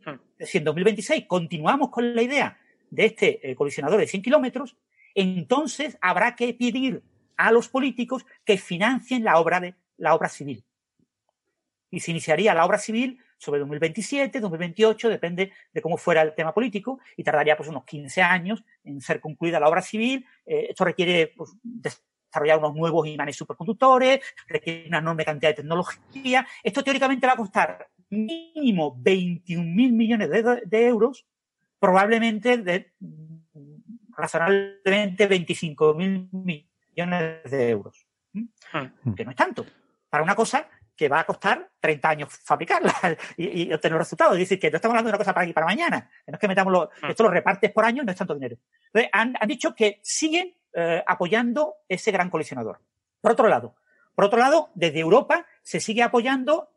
Hmm. 0.05 0.19
Si 0.41 0.59
en 0.59 0.65
2026 0.65 1.27
continuamos 1.27 1.91
con 1.91 2.15
la 2.15 2.23
idea 2.23 2.59
de 2.91 3.07
este 3.07 3.51
eh, 3.51 3.55
colisionador 3.55 4.01
de 4.01 4.07
100 4.07 4.23
kilómetros, 4.23 4.77
entonces 5.15 5.99
habrá 6.01 6.35
que 6.35 6.55
pedir 6.55 7.03
a 7.37 7.53
los 7.53 7.69
políticos 7.69 8.25
que 8.45 8.57
financien 8.57 9.25
la 9.25 9.39
obra 9.39 9.61
de 9.61 9.75
la 9.97 10.15
obra 10.15 10.29
civil. 10.29 10.65
Y 11.91 12.01
se 12.01 12.11
iniciaría 12.11 12.55
la 12.55 12.65
obra 12.65 12.79
civil 12.79 13.21
sobre 13.39 13.61
2027, 13.61 14.41
2028, 14.41 15.09
depende 15.09 15.53
de 15.73 15.83
cómo 15.83 15.97
fuera 15.97 16.23
el 16.23 16.35
tema 16.35 16.53
político, 16.53 16.99
y 17.17 17.23
tardaría 17.23 17.57
pues 17.57 17.69
unos 17.69 17.85
15 17.85 18.23
años 18.23 18.65
en 18.85 19.01
ser 19.01 19.21
concluida 19.21 19.61
la 19.61 19.69
obra 19.69 19.83
civil. 19.83 20.27
Eh, 20.47 20.69
esto 20.71 20.85
requiere 20.85 21.33
pues, 21.37 21.51
desarrollar 21.63 22.59
unos 22.59 22.75
nuevos 22.75 23.07
imanes 23.07 23.37
superconductores, 23.37 24.21
requiere 24.47 24.89
una 24.89 24.99
enorme 24.99 25.25
cantidad 25.25 25.51
de 25.51 25.57
tecnología. 25.57 26.47
Esto 26.63 26.83
teóricamente 26.83 27.27
va 27.27 27.35
a 27.35 27.37
costar 27.37 27.89
mínimo 28.11 28.97
21 28.99 29.63
mil 29.63 29.93
millones 29.93 30.31
de, 30.31 30.87
euros, 30.87 31.27
probablemente 31.79 32.59
de 32.59 32.93
razonablemente 34.17 35.27
25 35.27 35.95
mil 35.95 36.29
millones 36.33 37.51
de 37.51 37.71
euros. 37.71 38.07
Hmm. 38.33 39.15
Que 39.15 39.25
no 39.25 39.31
es 39.31 39.37
tanto. 39.37 39.65
Para 40.15 40.23
una 40.23 40.37
cosa 40.37 40.69
que 40.95 41.09
va 41.09 41.19
a 41.19 41.25
costar 41.25 41.73
30 41.81 42.09
años 42.09 42.29
fabricarla 42.45 42.95
y, 43.37 43.73
obtener 43.73 43.99
resultados. 43.99 44.35
Es 44.35 44.39
decir, 44.39 44.61
que 44.61 44.71
no 44.71 44.77
estamos 44.77 44.93
hablando 44.93 45.09
de 45.09 45.11
una 45.11 45.19
cosa 45.19 45.35
para 45.35 45.43
aquí 45.43 45.53
para 45.53 45.67
mañana. 45.67 46.09
No 46.29 46.35
es 46.35 46.39
que 46.39 46.47
metamos 46.47 46.73
los, 46.73 46.89
hmm. 47.03 47.11
esto 47.11 47.25
lo 47.25 47.31
repartes 47.31 47.73
por 47.73 47.85
año, 47.85 48.05
no 48.05 48.13
es 48.13 48.17
tanto 48.17 48.33
dinero. 48.33 48.57
Entonces, 48.93 49.11
han, 49.13 49.35
dicho 49.49 49.75
que 49.75 49.99
siguen 50.05 50.55
eh, 50.73 51.03
apoyando 51.05 51.79
ese 51.89 52.13
gran 52.13 52.31
colisionador. 52.31 52.79
Por 53.21 53.33
otro 53.33 53.49
lado, 53.49 53.75
por 54.15 54.27
otro 54.27 54.39
lado, 54.39 54.71
desde 54.77 55.01
Europa 55.01 55.47
se 55.65 55.81
sigue 55.81 56.05
apoyando 56.05 56.69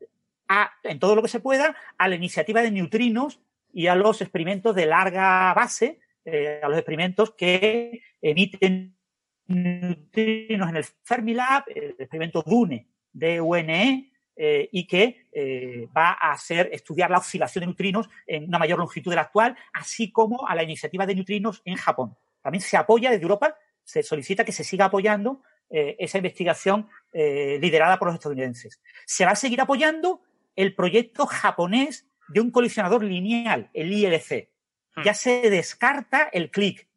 a, 0.47 0.71
en 0.81 0.97
todo 0.97 1.13
lo 1.15 1.21
que 1.21 1.27
se 1.27 1.39
pueda 1.39 1.75
a 1.99 2.07
la 2.07 2.15
iniciativa 2.15 2.63
de 2.63 2.71
neutrinos 2.71 3.39
y 3.71 3.85
a 3.85 3.93
los 3.93 4.19
experimentos 4.23 4.73
de 4.73 4.87
larga 4.87 5.53
base, 5.53 5.99
eh, 6.25 6.59
a 6.63 6.69
los 6.69 6.79
experimentos 6.79 7.35
que 7.35 8.01
emiten 8.19 8.97
neutrinos 9.45 10.69
en 10.69 10.75
el 10.77 10.83
Fermilab, 11.03 11.65
el 11.67 11.95
experimento 11.99 12.41
DUNE, 12.41 12.87
de 13.13 13.41
UNE 13.41 14.11
eh, 14.39 14.69
y 14.71 14.85
que 14.85 15.25
eh, 15.31 15.87
va 15.97 16.09
a 16.09 16.31
hacer 16.31 16.69
estudiar 16.71 17.09
la 17.09 17.17
oscilación 17.17 17.61
de 17.61 17.65
neutrinos 17.65 18.07
en 18.27 18.43
una 18.43 18.59
mayor 18.59 18.77
longitud 18.77 19.11
de 19.11 19.15
la 19.15 19.23
actual, 19.23 19.57
así 19.73 20.11
como 20.11 20.47
a 20.47 20.53
la 20.53 20.61
iniciativa 20.61 21.07
de 21.07 21.15
neutrinos 21.15 21.63
en 21.65 21.75
Japón. 21.75 22.15
También 22.43 22.61
se 22.61 22.77
apoya 22.77 23.09
desde 23.09 23.23
Europa, 23.23 23.55
se 23.83 24.03
solicita 24.03 24.45
que 24.45 24.51
se 24.51 24.63
siga 24.63 24.85
apoyando 24.85 25.41
eh, 25.71 25.95
esa 25.97 26.19
investigación 26.19 26.87
liderada 27.13 27.97
por 27.97 28.09
los 28.09 28.15
estadounidenses. 28.15 28.79
Se 29.07 29.25
va 29.25 29.31
a 29.31 29.35
seguir 29.35 29.59
apoyando 29.59 30.21
el 30.55 30.75
proyecto 30.75 31.25
japonés 31.25 32.05
de 32.27 32.41
un 32.41 32.51
colisionador 32.51 33.03
lineal, 33.03 33.71
el 33.73 33.91
ILC. 33.91 34.49
Hmm. 34.95 35.01
Ya 35.03 35.15
se 35.15 35.49
descarta 35.49 36.29
el 36.31 36.51
clic, 36.51 36.87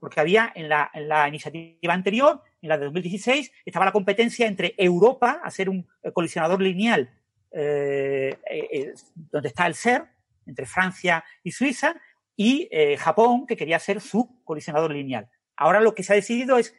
porque 0.00 0.18
había 0.18 0.50
en 0.52 0.68
la, 0.68 0.90
en 0.92 1.06
la 1.06 1.28
iniciativa 1.28 1.94
anterior 1.94 2.42
en 2.62 2.68
la 2.68 2.78
de 2.78 2.84
2016, 2.84 3.52
estaba 3.66 3.84
la 3.84 3.92
competencia 3.92 4.46
entre 4.46 4.74
Europa, 4.78 5.40
hacer 5.42 5.68
un 5.68 5.86
eh, 6.02 6.12
colisionador 6.12 6.62
lineal 6.62 7.10
eh, 7.50 8.38
eh, 8.48 8.94
donde 9.14 9.48
está 9.48 9.66
el 9.66 9.74
SER, 9.74 10.04
entre 10.46 10.64
Francia 10.64 11.24
y 11.42 11.50
Suiza, 11.50 11.94
y 12.34 12.68
Japón, 12.98 13.46
que 13.46 13.56
quería 13.56 13.76
hacer 13.76 14.00
su 14.00 14.42
colisionador 14.42 14.90
lineal. 14.90 15.28
Ahora 15.54 15.80
lo 15.80 15.94
que 15.94 16.02
se 16.02 16.12
ha 16.12 16.16
decidido 16.16 16.56
es 16.56 16.74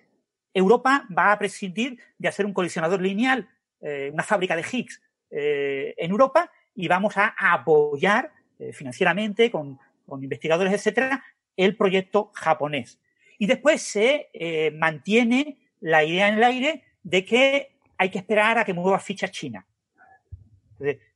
Europa 0.54 1.08
va 1.16 1.32
a 1.32 1.38
prescindir 1.38 2.00
de 2.18 2.28
hacer 2.28 2.46
un 2.46 2.54
colisionador 2.54 3.00
lineal, 3.02 3.48
una 3.80 4.24
fábrica 4.24 4.56
de 4.56 4.66
Higgs 4.70 5.02
en 5.30 6.12
Europa, 6.12 6.52
y 6.76 6.88
vamos 6.88 7.16
a 7.16 7.36
apoyar 7.38 8.34
financieramente 8.74 9.52
con, 9.52 9.80
con 10.06 10.22
investigadores, 10.22 10.74
etcétera, 10.74 11.24
el 11.56 11.78
proyecto 11.78 12.32
japonés. 12.34 13.00
Y 13.38 13.46
después 13.46 13.82
se 13.82 14.30
mantiene 14.74 15.63
la 15.84 16.04
idea 16.04 16.30
en 16.30 16.36
el 16.36 16.44
aire 16.44 16.84
de 17.04 17.26
que 17.26 17.76
hay 17.98 18.10
que 18.10 18.18
esperar 18.18 18.58
a 18.58 18.64
que 18.64 18.74
mueva 18.74 19.00
ficha 19.00 19.28
China. 19.28 19.66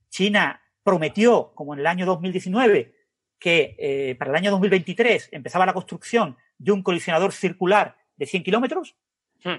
China 0.09 0.61
prometió, 0.83 1.53
como 1.55 1.73
en 1.73 1.79
el 1.79 1.87
año 1.87 2.05
2019, 2.05 2.93
que 3.39 3.75
eh, 3.77 4.15
para 4.19 4.31
el 4.31 4.37
año 4.37 4.51
2023 4.51 5.29
empezaba 5.31 5.65
la 5.65 5.73
construcción 5.73 6.37
de 6.57 6.71
un 6.73 6.83
colisionador 6.83 7.31
circular 7.31 7.97
de 8.17 8.25
100 8.25 8.43
kilómetros, 8.43 8.95
hmm. 9.43 9.55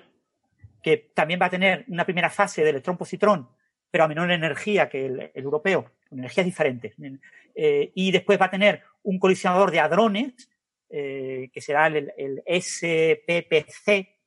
que 0.83 1.11
también 1.15 1.41
va 1.41 1.47
a 1.47 1.51
tener 1.51 1.87
una 1.89 2.05
primera 2.05 2.29
fase 2.29 2.63
de 2.63 2.71
electrón-positrón, 2.71 3.49
pero 3.91 4.05
a 4.05 4.09
menor 4.09 4.31
energía 4.31 4.91
que 4.91 5.07
el, 5.07 5.31
europeo, 5.35 5.91
con 6.09 6.19
energías 6.19 6.45
diferentes. 6.45 6.95
Eh, 7.55 7.93
y 7.95 8.11
después 8.11 8.39
va 8.39 8.47
a 8.47 8.51
tener 8.51 8.83
un 9.05 9.19
colisionador 9.19 9.71
de 9.71 9.81
hadrones, 9.81 10.51
eh, 10.91 11.49
que 11.53 11.61
será 11.63 11.87
el, 11.87 12.13
el 12.19 12.43
SPPC, 12.47 14.18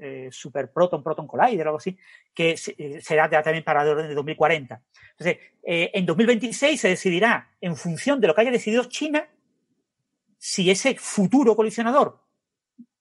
eh, 0.00 0.28
Super 0.30 0.70
Proton, 0.70 1.02
Proton 1.02 1.26
Collider 1.26 1.66
o 1.66 1.70
algo 1.70 1.78
así, 1.78 1.96
que 2.32 2.52
eh, 2.52 3.00
será 3.02 3.28
también 3.28 3.64
para 3.64 3.82
el 3.82 3.88
orden 3.88 4.08
de 4.08 4.14
2040. 4.14 4.80
Entonces, 5.10 5.38
eh, 5.62 5.90
en 5.92 6.06
2026 6.06 6.80
se 6.80 6.88
decidirá, 6.88 7.50
en 7.60 7.76
función 7.76 8.20
de 8.20 8.26
lo 8.26 8.34
que 8.34 8.42
haya 8.42 8.50
decidido 8.50 8.84
China, 8.84 9.28
si 10.38 10.70
ese 10.70 10.94
futuro 10.94 11.54
colisionador 11.54 12.18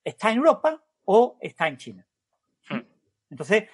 está 0.04 0.32
en 0.32 0.38
Europa 0.38 0.84
o 1.06 1.38
está 1.40 1.68
en 1.68 1.78
China. 1.78 2.06
Hmm. 2.70 2.82
Entonces, 3.30 3.66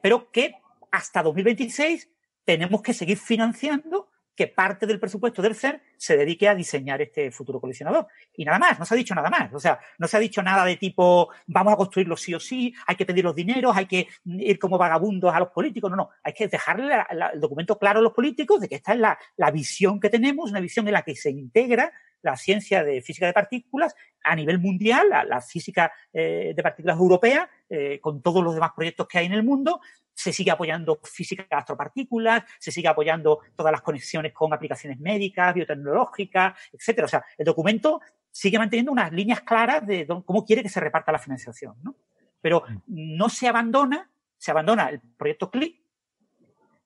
pero 0.00 0.30
que 0.30 0.54
hasta 0.90 1.22
2026 1.22 2.08
tenemos 2.44 2.82
que 2.82 2.94
seguir 2.94 3.18
financiando 3.18 4.11
que 4.34 4.46
parte 4.46 4.86
del 4.86 4.98
presupuesto 4.98 5.42
del 5.42 5.54
CER 5.54 5.82
se 5.96 6.16
dedique 6.16 6.48
a 6.48 6.54
diseñar 6.54 7.02
este 7.02 7.30
futuro 7.30 7.60
colisionador. 7.60 8.06
Y 8.36 8.44
nada 8.44 8.58
más, 8.58 8.78
no 8.78 8.84
se 8.84 8.94
ha 8.94 8.96
dicho 8.96 9.14
nada 9.14 9.30
más. 9.30 9.52
O 9.52 9.60
sea, 9.60 9.78
no 9.98 10.08
se 10.08 10.16
ha 10.16 10.20
dicho 10.20 10.42
nada 10.42 10.64
de 10.64 10.76
tipo, 10.76 11.28
vamos 11.46 11.74
a 11.74 11.76
construirlo 11.76 12.16
sí 12.16 12.34
o 12.34 12.40
sí, 12.40 12.74
hay 12.86 12.96
que 12.96 13.06
pedir 13.06 13.24
los 13.24 13.34
dineros, 13.34 13.76
hay 13.76 13.86
que 13.86 14.08
ir 14.24 14.58
como 14.58 14.78
vagabundos 14.78 15.34
a 15.34 15.40
los 15.40 15.50
políticos. 15.50 15.90
No, 15.90 15.96
no, 15.96 16.10
hay 16.22 16.32
que 16.32 16.48
dejarle 16.48 16.94
el 17.32 17.40
documento 17.40 17.78
claro 17.78 18.00
a 18.00 18.02
los 18.02 18.12
políticos 18.12 18.60
de 18.60 18.68
que 18.68 18.76
esta 18.76 18.92
es 18.92 18.98
la, 18.98 19.18
la 19.36 19.50
visión 19.50 20.00
que 20.00 20.10
tenemos, 20.10 20.50
una 20.50 20.60
visión 20.60 20.86
en 20.88 20.94
la 20.94 21.02
que 21.02 21.14
se 21.14 21.30
integra 21.30 21.92
la 22.22 22.36
ciencia 22.36 22.82
de 22.84 23.02
física 23.02 23.26
de 23.26 23.32
partículas 23.32 23.94
a 24.24 24.34
nivel 24.36 24.58
mundial, 24.58 25.08
la, 25.08 25.40
física 25.40 25.92
eh, 26.12 26.52
de 26.54 26.62
partículas 26.62 26.98
europea, 26.98 27.50
eh, 27.68 27.98
con 28.00 28.22
todos 28.22 28.42
los 28.42 28.54
demás 28.54 28.72
proyectos 28.74 29.06
que 29.08 29.18
hay 29.18 29.26
en 29.26 29.32
el 29.32 29.42
mundo, 29.42 29.80
se 30.14 30.32
sigue 30.32 30.50
apoyando 30.50 31.00
física 31.02 31.46
de 31.50 31.56
astropartículas, 31.56 32.44
se 32.58 32.70
sigue 32.70 32.88
apoyando 32.88 33.40
todas 33.56 33.72
las 33.72 33.82
conexiones 33.82 34.32
con 34.32 34.52
aplicaciones 34.52 35.00
médicas, 35.00 35.54
biotecnológicas, 35.54 36.54
etcétera. 36.72 37.06
O 37.06 37.08
sea, 37.08 37.24
el 37.36 37.44
documento 37.44 38.00
sigue 38.30 38.58
manteniendo 38.58 38.92
unas 38.92 39.12
líneas 39.12 39.40
claras 39.40 39.86
de 39.86 40.06
cómo 40.24 40.44
quiere 40.44 40.62
que 40.62 40.68
se 40.68 40.80
reparta 40.80 41.12
la 41.12 41.18
financiación, 41.18 41.76
¿no? 41.82 41.96
Pero 42.40 42.64
no 42.86 43.28
se 43.28 43.48
abandona, 43.48 44.10
se 44.36 44.50
abandona 44.50 44.88
el 44.88 45.00
proyecto 45.00 45.50
CLIC, 45.50 45.80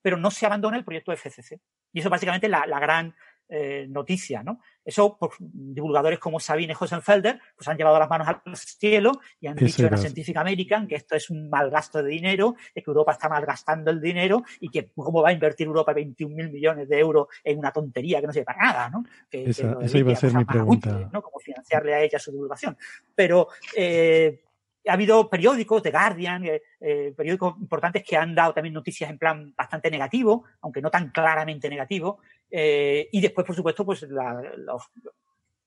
pero 0.01 0.17
no 0.17 0.31
se 0.31 0.45
abandona 0.45 0.77
el 0.77 0.85
proyecto 0.85 1.11
FCC. 1.11 1.59
Y 1.93 1.99
eso 1.99 2.09
básicamente 2.09 2.47
la, 2.47 2.65
la 2.65 2.79
gran 2.79 3.15
eh, 3.49 3.85
noticia, 3.89 4.43
¿no? 4.43 4.59
Eso, 4.83 5.17
pues, 5.19 5.33
divulgadores 5.39 6.19
como 6.19 6.39
Sabine 6.39 6.75
Hosenfelder, 6.79 7.39
pues 7.55 7.67
han 7.67 7.77
llevado 7.77 7.99
las 7.99 8.09
manos 8.09 8.27
al 8.27 8.41
cielo 8.55 9.11
y 9.39 9.47
han 9.47 9.55
dicho 9.55 9.83
en 9.83 9.91
la 9.91 9.97
Scientific 9.97 10.37
American 10.37 10.87
que 10.87 10.95
esto 10.95 11.15
es 11.15 11.29
un 11.29 11.49
mal 11.49 11.69
gasto 11.69 12.01
de 12.01 12.09
dinero, 12.09 12.55
que 12.73 12.83
Europa 12.85 13.11
está 13.11 13.27
malgastando 13.27 13.91
el 13.91 13.99
dinero 13.99 14.43
y 14.59 14.69
que 14.69 14.91
cómo 14.95 15.21
va 15.21 15.29
a 15.29 15.33
invertir 15.33 15.67
Europa 15.67 15.93
21 15.93 16.33
mil 16.35 16.51
millones 16.51 16.87
de 16.87 16.99
euros 16.99 17.27
en 17.43 17.59
una 17.59 17.71
tontería 17.71 18.21
que 18.21 18.27
no 18.27 18.33
sirve 18.33 18.45
para 18.45 18.63
nada, 18.63 18.89
¿no? 18.89 19.03
Que, 19.29 19.49
esa, 19.49 19.77
iba 19.93 20.13
a 20.13 20.15
ser 20.15 20.33
mi 20.33 20.45
pregunta. 20.45 21.09
¿no? 21.11 21.21
Como 21.21 21.39
financiarle 21.39 21.93
a 21.93 22.01
ella 22.01 22.19
su 22.19 22.31
divulgación. 22.31 22.77
Pero, 23.13 23.49
eh, 23.75 24.41
ha 24.87 24.93
habido 24.93 25.29
periódicos, 25.29 25.83
The 25.83 25.91
Guardian, 25.91 26.45
eh, 26.45 26.61
eh, 26.79 27.13
periódicos 27.15 27.55
importantes 27.59 28.03
que 28.03 28.17
han 28.17 28.33
dado 28.33 28.53
también 28.53 28.73
noticias 28.73 29.09
en 29.09 29.17
plan 29.17 29.53
bastante 29.55 29.91
negativo, 29.91 30.45
aunque 30.61 30.81
no 30.81 30.89
tan 30.89 31.09
claramente 31.11 31.69
negativo. 31.69 32.19
Eh, 32.49 33.09
y 33.11 33.21
después, 33.21 33.45
por 33.45 33.55
supuesto, 33.55 33.85
pues 33.85 34.03
los, 34.03 34.83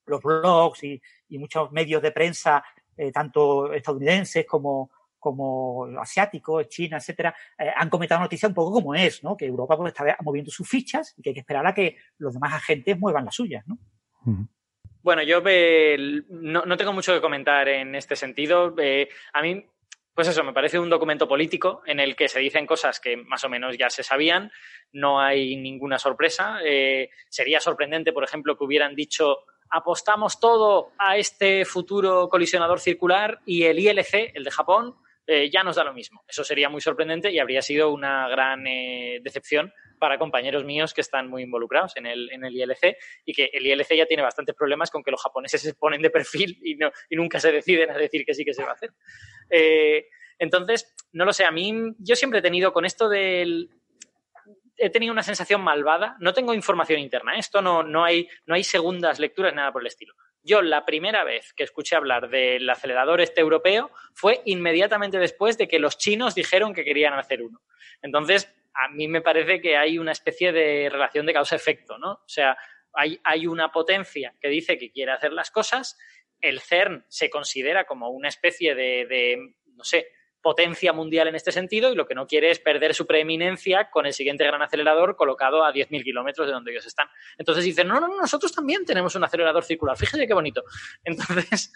blogs 0.06 0.84
y, 0.84 1.00
muchos 1.38 1.70
medios 1.72 2.02
de 2.02 2.10
prensa, 2.10 2.64
tanto 3.12 3.72
estadounidenses 3.72 4.44
como, 4.44 4.90
asiáticos, 6.00 6.68
China, 6.68 6.96
etcétera, 6.96 7.34
han 7.76 7.88
comentado 7.88 8.20
noticias 8.20 8.48
un 8.48 8.54
poco 8.54 8.72
como 8.72 8.94
es, 8.94 9.22
¿no? 9.22 9.36
Que 9.36 9.46
Europa 9.46 9.76
pues, 9.76 9.92
está 9.92 10.16
moviendo 10.22 10.50
sus 10.50 10.68
fichas 10.68 11.14
y 11.16 11.22
que 11.22 11.30
hay 11.30 11.34
que 11.34 11.40
esperar 11.40 11.66
a 11.66 11.74
que 11.74 11.96
los 12.18 12.34
demás 12.34 12.52
agentes 12.54 12.98
muevan 12.98 13.24
las 13.24 13.34
suyas, 13.34 13.64
¿no? 13.66 13.78
Bueno, 15.02 15.22
yo 15.22 15.40
no, 16.28 16.76
tengo 16.76 16.92
mucho 16.92 17.14
que 17.14 17.20
comentar 17.20 17.68
en 17.68 17.94
este 17.94 18.16
sentido. 18.16 18.74
a 19.32 19.42
mí, 19.42 19.64
pues 20.14 20.28
eso, 20.28 20.44
me 20.44 20.52
parece 20.52 20.78
un 20.78 20.90
documento 20.90 21.26
político 21.26 21.82
en 21.86 22.00
el 22.00 22.14
que 22.14 22.28
se 22.28 22.40
dicen 22.40 22.66
cosas 22.66 23.00
que 23.00 23.16
más 23.16 23.42
o 23.44 23.48
menos 23.48 23.78
ya 23.78 23.88
se 23.88 24.02
sabían, 24.02 24.52
no 24.92 25.20
hay 25.20 25.56
ninguna 25.56 25.98
sorpresa. 25.98 26.58
Eh, 26.64 27.10
sería 27.28 27.60
sorprendente, 27.60 28.12
por 28.12 28.24
ejemplo, 28.24 28.56
que 28.56 28.64
hubieran 28.64 28.94
dicho 28.94 29.44
apostamos 29.70 30.40
todo 30.40 30.92
a 30.98 31.16
este 31.16 31.64
futuro 31.64 32.28
colisionador 32.28 32.80
circular 32.80 33.40
y 33.46 33.62
el 33.62 33.78
ILC, 33.78 34.32
el 34.34 34.44
de 34.44 34.50
Japón, 34.50 34.96
eh, 35.32 35.48
ya 35.48 35.62
nos 35.62 35.76
da 35.76 35.84
lo 35.84 35.94
mismo. 35.94 36.24
Eso 36.26 36.42
sería 36.42 36.68
muy 36.68 36.80
sorprendente 36.80 37.30
y 37.30 37.38
habría 37.38 37.62
sido 37.62 37.92
una 37.92 38.28
gran 38.28 38.66
eh, 38.66 39.20
decepción 39.22 39.72
para 40.00 40.18
compañeros 40.18 40.64
míos 40.64 40.92
que 40.92 41.02
están 41.02 41.28
muy 41.28 41.44
involucrados 41.44 41.96
en 41.96 42.06
el, 42.06 42.32
en 42.32 42.44
el 42.44 42.56
ILC 42.56 42.96
y 43.24 43.32
que 43.32 43.48
el 43.52 43.64
ILC 43.64 43.94
ya 43.94 44.06
tiene 44.06 44.24
bastantes 44.24 44.56
problemas 44.56 44.90
con 44.90 45.04
que 45.04 45.12
los 45.12 45.22
japoneses 45.22 45.62
se 45.62 45.74
ponen 45.74 46.02
de 46.02 46.10
perfil 46.10 46.58
y, 46.64 46.74
no, 46.74 46.90
y 47.08 47.14
nunca 47.14 47.38
se 47.38 47.52
deciden 47.52 47.92
a 47.92 47.96
decir 47.96 48.24
que 48.26 48.34
sí 48.34 48.44
que 48.44 48.52
se 48.52 48.64
va 48.64 48.70
a 48.70 48.72
hacer. 48.72 48.90
Eh, 49.50 50.08
entonces, 50.40 50.92
no 51.12 51.24
lo 51.24 51.32
sé, 51.32 51.44
a 51.44 51.52
mí 51.52 51.94
yo 52.00 52.16
siempre 52.16 52.40
he 52.40 52.42
tenido 52.42 52.72
con 52.72 52.84
esto 52.84 53.08
del... 53.08 53.70
He 54.76 54.90
tenido 54.90 55.12
una 55.12 55.22
sensación 55.22 55.60
malvada, 55.60 56.16
no 56.18 56.34
tengo 56.34 56.54
información 56.54 56.98
interna, 56.98 57.36
esto 57.36 57.62
no, 57.62 57.84
no, 57.84 58.02
hay, 58.02 58.28
no 58.46 58.56
hay 58.56 58.64
segundas 58.64 59.20
lecturas, 59.20 59.54
nada 59.54 59.70
por 59.70 59.82
el 59.82 59.86
estilo. 59.86 60.14
Yo 60.42 60.62
la 60.62 60.84
primera 60.84 61.24
vez 61.24 61.52
que 61.52 61.64
escuché 61.64 61.96
hablar 61.96 62.30
del 62.30 62.68
acelerador 62.68 63.20
este 63.20 63.40
europeo 63.40 63.90
fue 64.14 64.40
inmediatamente 64.46 65.18
después 65.18 65.58
de 65.58 65.68
que 65.68 65.78
los 65.78 65.98
chinos 65.98 66.34
dijeron 66.34 66.72
que 66.72 66.84
querían 66.84 67.14
hacer 67.14 67.42
uno. 67.42 67.60
Entonces, 68.02 68.54
a 68.74 68.88
mí 68.88 69.08
me 69.08 69.20
parece 69.20 69.60
que 69.60 69.76
hay 69.76 69.98
una 69.98 70.12
especie 70.12 70.52
de 70.52 70.88
relación 70.90 71.26
de 71.26 71.34
causa-efecto, 71.34 71.98
¿no? 71.98 72.12
O 72.12 72.28
sea, 72.28 72.56
hay, 72.92 73.20
hay, 73.24 73.46
una 73.46 73.70
potencia 73.70 74.34
que 74.40 74.48
dice 74.48 74.78
que 74.78 74.90
quiere 74.90 75.12
hacer 75.12 75.32
las 75.32 75.50
cosas, 75.50 75.98
el 76.40 76.60
CERN 76.60 77.04
se 77.08 77.28
considera 77.28 77.84
como 77.84 78.08
una 78.08 78.28
especie 78.28 78.74
de, 78.74 79.06
de, 79.06 79.54
no 79.74 79.84
sé, 79.84 80.08
potencia 80.42 80.92
mundial 80.92 81.28
en 81.28 81.34
este 81.34 81.52
sentido 81.52 81.92
y 81.92 81.94
lo 81.94 82.06
que 82.06 82.14
no 82.14 82.26
quiere 82.26 82.50
es 82.50 82.58
perder 82.58 82.94
su 82.94 83.06
preeminencia 83.06 83.90
con 83.90 84.06
el 84.06 84.12
siguiente 84.12 84.44
gran 84.44 84.62
acelerador 84.62 85.16
colocado 85.16 85.64
a 85.64 85.72
10.000 85.72 86.02
kilómetros 86.02 86.46
de 86.46 86.52
donde 86.52 86.70
ellos 86.72 86.86
están. 86.86 87.08
Entonces 87.36 87.64
dicen, 87.64 87.88
no, 87.88 88.00
no, 88.00 88.08
no, 88.08 88.16
nosotros 88.16 88.52
también 88.52 88.84
tenemos 88.84 89.14
un 89.14 89.24
acelerador 89.24 89.64
circular, 89.64 89.96
fíjese 89.96 90.26
qué 90.26 90.34
bonito. 90.34 90.64
Entonces, 91.04 91.72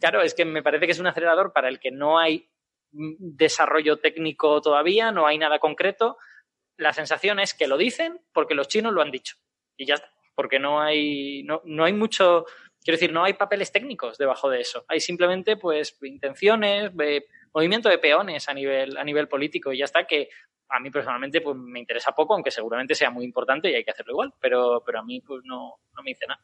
claro, 0.00 0.22
es 0.22 0.34
que 0.34 0.44
me 0.44 0.62
parece 0.62 0.86
que 0.86 0.92
es 0.92 0.98
un 0.98 1.06
acelerador 1.06 1.52
para 1.52 1.68
el 1.68 1.78
que 1.78 1.90
no 1.90 2.18
hay 2.18 2.48
desarrollo 2.92 3.98
técnico 3.98 4.60
todavía, 4.60 5.12
no 5.12 5.26
hay 5.26 5.38
nada 5.38 5.58
concreto. 5.58 6.18
La 6.76 6.92
sensación 6.92 7.40
es 7.40 7.54
que 7.54 7.66
lo 7.66 7.76
dicen 7.76 8.20
porque 8.32 8.54
los 8.54 8.68
chinos 8.68 8.92
lo 8.92 9.02
han 9.02 9.10
dicho. 9.10 9.36
Y 9.76 9.86
ya 9.86 9.94
está. 9.94 10.10
Porque 10.34 10.58
no 10.58 10.80
hay, 10.80 11.42
no, 11.42 11.60
no 11.64 11.84
hay 11.84 11.92
mucho, 11.92 12.46
quiero 12.82 12.96
decir, 12.96 13.12
no 13.12 13.24
hay 13.24 13.34
papeles 13.34 13.70
técnicos 13.70 14.16
debajo 14.16 14.48
de 14.48 14.60
eso. 14.60 14.84
Hay 14.88 15.00
simplemente, 15.00 15.56
pues, 15.56 15.96
intenciones, 16.02 16.90
movimiento 17.54 17.88
de 17.88 17.98
peones 17.98 18.48
a 18.48 18.54
nivel, 18.54 18.96
a 18.96 19.04
nivel 19.04 19.28
político 19.28 19.72
y 19.72 19.78
ya 19.78 19.84
está, 19.84 20.06
que 20.06 20.28
a 20.68 20.80
mí 20.80 20.90
personalmente 20.90 21.40
pues, 21.40 21.56
me 21.56 21.80
interesa 21.80 22.12
poco, 22.12 22.34
aunque 22.34 22.50
seguramente 22.50 22.94
sea 22.94 23.10
muy 23.10 23.24
importante 23.24 23.70
y 23.70 23.74
hay 23.74 23.84
que 23.84 23.90
hacerlo 23.90 24.12
igual, 24.12 24.34
pero, 24.40 24.82
pero 24.84 25.00
a 25.00 25.04
mí 25.04 25.20
pues, 25.20 25.42
no, 25.44 25.74
no 25.94 26.02
me 26.02 26.10
dice 26.10 26.26
nada. 26.26 26.40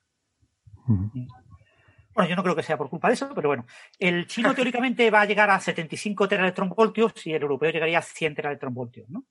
Bueno, 2.14 2.30
yo 2.30 2.36
no 2.36 2.42
creo 2.42 2.56
que 2.56 2.62
sea 2.62 2.76
por 2.76 2.90
culpa 2.90 3.08
de 3.08 3.14
eso, 3.14 3.30
pero 3.34 3.48
bueno. 3.48 3.64
El 3.98 4.26
chino 4.26 4.54
teóricamente 4.54 5.10
va 5.10 5.20
a 5.20 5.24
llegar 5.24 5.50
a 5.50 5.60
75 5.60 6.26
teraelectronvoltios 6.26 7.26
y 7.26 7.32
el 7.32 7.42
europeo 7.42 7.70
llegaría 7.70 7.98
a 7.98 8.02
100 8.02 8.34
teraelectronvoltios, 8.34 9.08
¿no? 9.08 9.24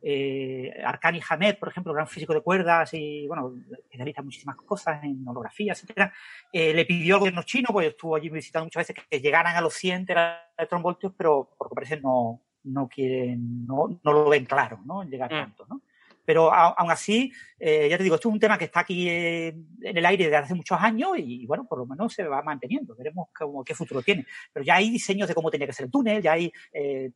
Eh, 0.00 0.72
Arcani 0.84 1.20
Hamed, 1.28 1.58
por 1.58 1.68
ejemplo, 1.68 1.92
gran 1.92 2.06
físico 2.06 2.32
de 2.32 2.40
cuerdas 2.40 2.94
y, 2.94 3.26
bueno, 3.26 3.54
especializa 3.72 4.22
muchísimas 4.22 4.56
cosas 4.56 5.02
en 5.02 5.26
holografía, 5.26 5.72
etcétera, 5.72 6.12
eh, 6.52 6.72
le 6.72 6.84
pidió 6.84 7.16
al 7.16 7.20
gobierno 7.20 7.42
chino, 7.42 7.68
pues 7.72 7.88
estuvo 7.88 8.14
allí 8.14 8.28
visitando 8.28 8.66
muchas 8.66 8.86
veces, 8.86 9.04
que 9.08 9.20
llegaran 9.20 9.56
a 9.56 9.60
los 9.60 9.74
100 9.74 10.06
teraelectronvoltios, 10.06 11.12
pero 11.16 11.50
por 11.58 11.66
lo 11.66 11.70
que 11.70 11.74
parece 11.74 12.00
no, 12.00 12.42
no 12.64 12.88
quieren, 12.88 13.66
no, 13.66 14.00
no 14.02 14.12
lo 14.12 14.28
ven 14.28 14.44
claro, 14.44 14.80
¿no? 14.84 15.02
Llegar 15.02 15.32
mm. 15.32 15.36
tanto, 15.36 15.66
¿no? 15.68 15.82
Pero 16.28 16.52
aún 16.52 16.90
así, 16.90 17.32
eh, 17.58 17.88
ya 17.88 17.96
te 17.96 18.02
digo, 18.02 18.16
esto 18.16 18.28
es 18.28 18.34
un 18.34 18.38
tema 18.38 18.58
que 18.58 18.66
está 18.66 18.80
aquí 18.80 19.08
eh, 19.08 19.48
en 19.80 19.96
el 19.96 20.04
aire 20.04 20.24
desde 20.24 20.36
hace 20.36 20.52
muchos 20.52 20.78
años 20.78 21.12
y, 21.16 21.46
bueno, 21.46 21.66
por 21.66 21.78
lo 21.78 21.86
menos 21.86 22.12
se 22.12 22.22
va 22.24 22.42
manteniendo. 22.42 22.94
Veremos 22.94 23.28
cómo, 23.34 23.64
qué 23.64 23.74
futuro 23.74 24.02
tiene. 24.02 24.26
Pero 24.52 24.62
ya 24.62 24.74
hay 24.74 24.90
diseños 24.90 25.26
de 25.26 25.34
cómo 25.34 25.50
tenía 25.50 25.66
que 25.66 25.72
ser 25.72 25.86
el 25.86 25.90
túnel, 25.90 26.20
ya 26.20 26.32
hay 26.32 26.52
eh, 26.74 27.12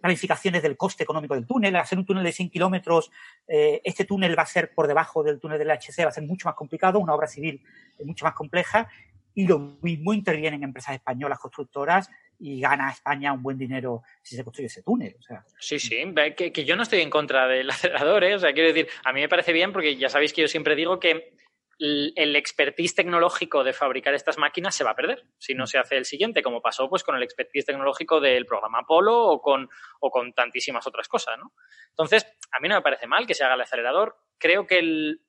planificaciones 0.00 0.62
del 0.62 0.76
coste 0.76 1.02
económico 1.02 1.34
del 1.34 1.44
túnel. 1.44 1.74
Hacer 1.74 1.98
un 1.98 2.06
túnel 2.06 2.22
de 2.22 2.30
100 2.30 2.50
kilómetros, 2.50 3.10
este 3.48 4.04
túnel 4.04 4.38
va 4.38 4.44
a 4.44 4.46
ser 4.46 4.72
por 4.72 4.86
debajo 4.86 5.24
del 5.24 5.40
túnel 5.40 5.58
del 5.58 5.72
HC, 5.72 6.04
va 6.04 6.10
a 6.10 6.12
ser 6.12 6.22
mucho 6.22 6.46
más 6.46 6.54
complicado, 6.54 7.00
una 7.00 7.14
obra 7.14 7.26
civil 7.26 7.60
mucho 8.04 8.26
más 8.26 8.34
compleja. 8.34 8.88
Y 9.36 9.46
lo 9.46 9.78
mismo 9.82 10.14
intervienen 10.14 10.64
empresas 10.64 10.94
españolas 10.94 11.38
constructoras 11.38 12.10
y 12.38 12.58
gana 12.58 12.90
España 12.90 13.32
un 13.32 13.42
buen 13.42 13.58
dinero 13.58 14.02
si 14.22 14.34
se 14.34 14.42
construye 14.42 14.66
ese 14.66 14.82
túnel. 14.82 15.14
O 15.18 15.22
sea. 15.22 15.44
Sí, 15.60 15.78
sí, 15.78 16.02
que, 16.36 16.52
que, 16.52 16.64
yo 16.64 16.74
no 16.74 16.82
estoy 16.82 17.02
en 17.02 17.10
contra 17.10 17.46
del 17.46 17.70
acelerador, 17.70 18.24
¿eh? 18.24 18.34
o 18.34 18.38
sea, 18.38 18.52
quiero 18.54 18.68
decir, 18.68 18.88
a 19.04 19.12
mí 19.12 19.20
me 19.20 19.28
parece 19.28 19.52
bien 19.52 19.72
porque 19.72 19.96
ya 19.96 20.08
sabéis 20.08 20.32
que 20.32 20.40
yo 20.40 20.48
siempre 20.48 20.74
digo 20.74 20.98
que 20.98 21.36
el 21.78 22.36
expertise 22.36 22.94
tecnológico 22.94 23.62
de 23.62 23.74
fabricar 23.74 24.14
estas 24.14 24.38
máquinas 24.38 24.74
se 24.74 24.82
va 24.82 24.92
a 24.92 24.96
perder 24.96 25.26
si 25.36 25.54
no 25.54 25.66
se 25.66 25.78
hace 25.78 25.98
el 25.98 26.06
siguiente, 26.06 26.42
como 26.42 26.62
pasó 26.62 26.88
pues 26.88 27.02
con 27.02 27.16
el 27.16 27.22
expertise 27.22 27.66
tecnológico 27.66 28.18
del 28.20 28.46
programa 28.46 28.78
Apolo 28.78 29.26
o 29.26 29.42
con, 29.42 29.68
o 30.00 30.10
con 30.10 30.32
tantísimas 30.32 30.86
otras 30.86 31.06
cosas, 31.06 31.38
¿no? 31.38 31.52
Entonces, 31.90 32.26
a 32.50 32.60
mí 32.60 32.68
no 32.68 32.76
me 32.76 32.82
parece 32.82 33.06
mal 33.06 33.26
que 33.26 33.34
se 33.34 33.44
haga 33.44 33.54
el 33.54 33.60
acelerador. 33.60 34.16
Creo 34.38 34.66
que 34.66 34.78
el, 34.78 35.20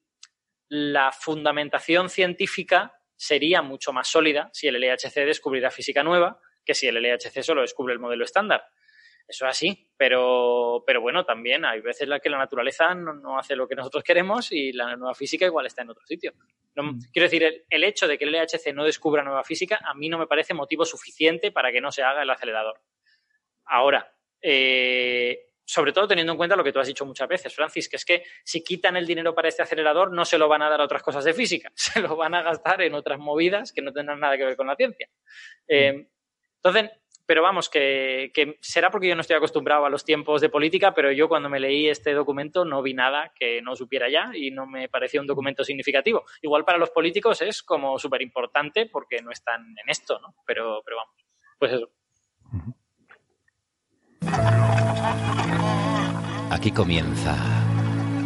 la 0.70 1.12
fundamentación 1.12 2.10
científica 2.10 2.97
sería 3.18 3.62
mucho 3.62 3.92
más 3.92 4.08
sólida 4.08 4.50
si 4.54 4.68
el 4.68 4.80
LHC 4.80 5.26
descubriera 5.26 5.72
física 5.72 6.04
nueva 6.04 6.40
que 6.64 6.74
si 6.74 6.88
el 6.88 7.02
LHC 7.02 7.42
solo 7.42 7.62
descubre 7.62 7.94
el 7.94 8.00
modelo 8.00 8.26
estándar. 8.26 8.66
Eso 9.28 9.46
es 9.46 9.50
así, 9.50 9.92
pero, 9.98 10.84
pero 10.86 11.02
bueno, 11.02 11.26
también 11.26 11.66
hay 11.66 11.82
veces 11.82 12.04
en 12.04 12.12
las 12.12 12.22
que 12.22 12.30
la 12.30 12.38
naturaleza 12.38 12.94
no, 12.94 13.38
hace 13.38 13.58
lo 13.58 13.68
que 13.68 13.76
nosotros 13.76 14.04
queremos 14.04 14.52
y 14.54 14.72
la 14.72 14.96
nueva 14.96 15.16
física 15.16 15.46
igual 15.46 15.66
está 15.66 15.82
en 15.82 15.90
otro 15.90 16.06
sitio. 16.06 16.34
Mm. 16.76 17.00
Quiero 17.12 17.26
decir, 17.26 17.66
el, 17.70 17.84
hecho 17.84 18.08
de 18.08 18.18
que 18.18 18.24
el 18.24 18.32
LHC 18.32 18.74
no 18.74 18.86
descubra 18.86 19.24
nueva 19.24 19.44
física 19.44 19.80
a 19.84 19.94
mí 19.94 20.08
no 20.08 20.18
me 20.18 20.28
parece 20.28 20.54
motivo 20.54 20.86
suficiente 20.86 21.52
para 21.52 21.72
que 21.72 21.82
no 21.82 21.92
se 21.92 22.04
haga 22.04 22.24
el 22.24 22.30
acelerador. 22.30 22.80
Ahora, 23.66 24.14
eh, 24.42 25.47
sobre 25.68 25.92
todo 25.92 26.08
teniendo 26.08 26.32
en 26.32 26.38
cuenta 26.38 26.56
lo 26.56 26.64
que 26.64 26.72
tú 26.72 26.80
has 26.80 26.88
dicho 26.88 27.06
muchas 27.06 27.28
veces, 27.28 27.54
Francis, 27.54 27.90
que 27.90 27.98
es 27.98 28.06
que 28.06 28.24
si 28.46 28.64
quitan 28.64 28.96
el 28.96 29.06
dinero 29.06 29.36
para 29.36 29.50
este 29.50 29.62
acelerador 29.62 30.14
no 30.14 30.24
se 30.24 30.38
lo 30.38 30.48
van 30.48 30.62
a 30.62 30.70
dar 30.70 30.80
a 30.80 30.86
otras 30.86 31.04
cosas 31.04 31.26
de 31.26 31.34
física, 31.34 31.72
se 31.76 32.00
lo 32.00 32.16
van 32.16 32.34
a 32.34 32.42
gastar 32.42 32.82
en 32.82 32.94
otras 32.94 33.20
movidas 33.20 33.74
que 33.74 33.82
no 33.82 33.92
tendrán 33.92 34.22
nada 34.22 34.38
que 34.38 34.46
ver 34.46 34.56
con 34.56 34.68
la 34.68 34.78
ciencia. 34.78 35.10
Eh, 35.68 35.92
mm. 35.92 36.08
entonces, 36.64 36.92
pero 37.26 37.42
vamos, 37.42 37.68
que, 37.70 38.32
será 38.62 38.90
porque 38.90 39.10
yo 39.10 39.16
no 39.16 39.20
estoy 39.20 39.36
acostumbrado 39.36 39.86
a 39.86 39.90
los 39.90 40.06
tiempos 40.06 40.40
de 40.40 40.48
política, 40.48 40.94
pero 40.94 41.12
yo 41.12 41.28
cuando 41.28 41.50
me 41.50 41.60
leí 41.60 41.90
este 41.90 42.14
documento 42.14 42.64
no 42.64 42.82
vi 42.82 42.94
nada 42.94 43.34
que 43.38 43.62
no 43.62 43.76
supiera 43.76 44.10
ya 44.10 44.32
y 44.34 44.52
no 44.52 44.66
me 44.66 44.88
pareció 44.88 45.20
un 45.20 45.28
documento 45.28 45.66
significativo. 45.66 46.24
Igual 46.42 46.64
para 46.64 46.78
los 46.78 46.92
políticos 46.92 47.42
es 47.42 47.62
como 47.62 48.00
súper 48.00 48.22
importante 48.22 48.86
porque 48.86 49.22
no 49.22 49.32
están 49.32 49.62
en 49.84 49.90
esto, 49.90 50.18
¿no? 50.22 50.36
Pero, 50.46 50.82
pero 50.86 50.96
vamos, 50.96 51.26
pues 51.60 51.74
eso. 51.74 51.92
Aquí 56.50 56.72
comienza 56.72 57.36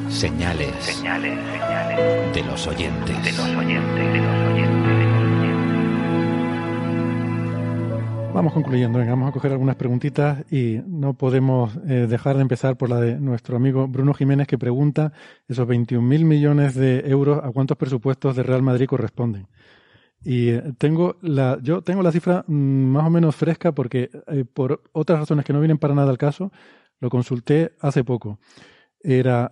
señales, 0.09 0.73
señales, 0.79 1.39
señales 1.57 2.33
de 2.33 2.43
los 2.43 2.67
oyentes. 2.67 3.23
De 3.23 3.31
los 3.31 3.55
oyentes, 3.55 4.13
de 4.13 4.19
los 4.19 4.47
oyentes. 4.47 5.11
Vamos 8.33 8.53
concluyendo, 8.53 8.97
venga, 8.97 9.11
vamos 9.11 9.29
a 9.29 9.33
coger 9.33 9.51
algunas 9.51 9.75
preguntitas 9.75 10.45
y 10.49 10.79
no 10.87 11.13
podemos 11.13 11.75
eh, 11.87 12.07
dejar 12.09 12.37
de 12.37 12.43
empezar 12.43 12.77
por 12.77 12.89
la 12.89 13.01
de 13.01 13.19
nuestro 13.19 13.57
amigo 13.57 13.87
Bruno 13.89 14.13
Jiménez 14.13 14.47
que 14.47 14.57
pregunta 14.57 15.11
esos 15.49 15.67
21.000 15.67 16.23
millones 16.23 16.75
de 16.75 17.01
euros 17.09 17.43
a 17.43 17.51
cuántos 17.51 17.77
presupuestos 17.77 18.37
de 18.37 18.43
Real 18.43 18.61
Madrid 18.61 18.87
corresponden. 18.87 19.47
Y 20.23 20.49
eh, 20.49 20.73
tengo 20.77 21.17
la, 21.21 21.57
yo 21.61 21.81
tengo 21.81 22.03
la 22.03 22.11
cifra 22.11 22.43
mm, 22.47 22.53
más 22.53 23.07
o 23.07 23.09
menos 23.09 23.35
fresca 23.35 23.71
porque 23.71 24.09
eh, 24.27 24.45
por 24.45 24.83
otras 24.91 25.19
razones 25.19 25.45
que 25.45 25.53
no 25.53 25.59
vienen 25.59 25.77
para 25.77 25.95
nada 25.95 26.11
al 26.11 26.17
caso, 26.17 26.51
lo 26.99 27.09
consulté 27.09 27.73
hace 27.79 28.03
poco. 28.03 28.39
Era 29.03 29.51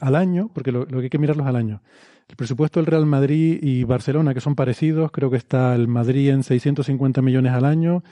al 0.00 0.16
año, 0.16 0.50
porque 0.52 0.72
lo, 0.72 0.80
lo 0.80 0.98
que 0.98 1.04
hay 1.04 1.10
que 1.10 1.18
mirarlos 1.18 1.46
al 1.46 1.54
año. 1.54 1.82
El 2.28 2.36
presupuesto 2.36 2.78
del 2.78 2.86
Real 2.86 3.06
Madrid 3.06 3.58
y 3.62 3.84
Barcelona, 3.84 4.34
que 4.34 4.40
son 4.40 4.54
parecidos, 4.54 5.10
creo 5.10 5.30
que 5.30 5.38
está 5.38 5.74
el 5.74 5.88
Madrid 5.88 6.30
en 6.30 6.42
650 6.42 7.22
millones 7.22 7.52
al 7.52 7.64
año, 7.64 8.02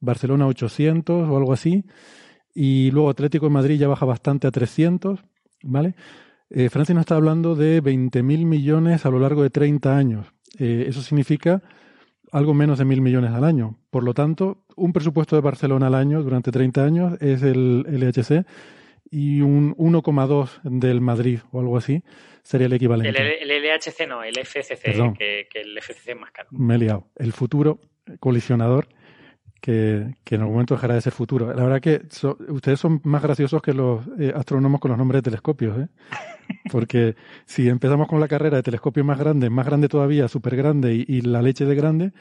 Barcelona 0.00 0.46
800 0.46 1.28
o 1.28 1.36
algo 1.36 1.52
así, 1.52 1.84
y 2.54 2.90
luego 2.90 3.10
Atlético 3.10 3.46
de 3.46 3.50
Madrid 3.50 3.78
ya 3.78 3.86
baja 3.86 4.06
bastante 4.06 4.46
a 4.46 4.50
300, 4.50 5.20
¿vale? 5.62 5.94
Eh, 6.48 6.70
Francia 6.70 6.94
nos 6.94 7.02
está 7.02 7.16
hablando 7.16 7.54
de 7.54 7.82
20.000 7.82 8.46
millones 8.46 9.04
a 9.04 9.10
lo 9.10 9.18
largo 9.18 9.42
de 9.42 9.50
30 9.50 9.96
años. 9.96 10.35
Eh, 10.58 10.86
eso 10.88 11.02
significa 11.02 11.62
algo 12.32 12.54
menos 12.54 12.78
de 12.78 12.84
1.000 12.84 13.00
millones 13.00 13.30
al 13.32 13.44
año. 13.44 13.78
Por 13.90 14.04
lo 14.04 14.14
tanto, 14.14 14.64
un 14.76 14.92
presupuesto 14.92 15.36
de 15.36 15.42
Barcelona 15.42 15.86
al 15.86 15.94
año 15.94 16.22
durante 16.22 16.50
30 16.50 16.84
años 16.84 17.12
es 17.20 17.42
el 17.42 17.84
LHC 17.88 18.44
y 19.10 19.40
un 19.40 19.74
1,2 19.76 20.60
del 20.62 21.00
Madrid 21.00 21.40
o 21.52 21.60
algo 21.60 21.76
así 21.76 22.02
sería 22.42 22.66
el 22.66 22.72
equivalente. 22.72 23.10
El, 23.42 23.48
LHC 23.48 24.06
no, 24.08 24.22
el 24.22 24.34
FCC, 24.36 25.16
que, 25.16 25.48
el 25.54 25.78
FCC 25.78 26.08
es 26.10 26.16
más 26.16 26.30
caro. 26.30 26.48
Me 26.52 26.74
he 26.74 26.78
liado. 26.78 27.08
El 27.16 27.32
futuro 27.32 27.80
colisionador 28.20 28.88
que, 29.60 30.14
que, 30.24 30.34
en 30.36 30.42
algún 30.42 30.54
momento 30.54 30.74
dejará 30.74 30.94
de 30.94 31.00
ser 31.00 31.12
futuro. 31.12 31.52
La 31.52 31.64
verdad 31.64 31.80
que 31.80 32.02
ustedes 32.48 32.78
son 32.78 33.00
más 33.04 33.22
graciosos 33.22 33.62
que 33.62 33.72
los 33.72 34.06
eh, 34.18 34.32
astrónomos 34.34 34.80
con 34.80 34.90
los 34.90 34.98
nombres 34.98 35.22
de 35.22 35.30
telescopios, 35.30 35.78
¿eh? 35.78 35.88
Porque 36.70 37.16
si 37.44 37.68
empezamos 37.68 38.08
con 38.08 38.20
la 38.20 38.28
carrera 38.28 38.56
de 38.56 38.62
telescopio 38.62 39.04
más 39.04 39.18
grande, 39.18 39.50
más 39.50 39.66
grande 39.66 39.88
todavía, 39.88 40.28
súper 40.28 40.56
grande 40.56 40.94
y, 40.94 41.20
la 41.22 41.42
leche 41.42 41.64
de 41.64 41.74
grande, 41.74 42.12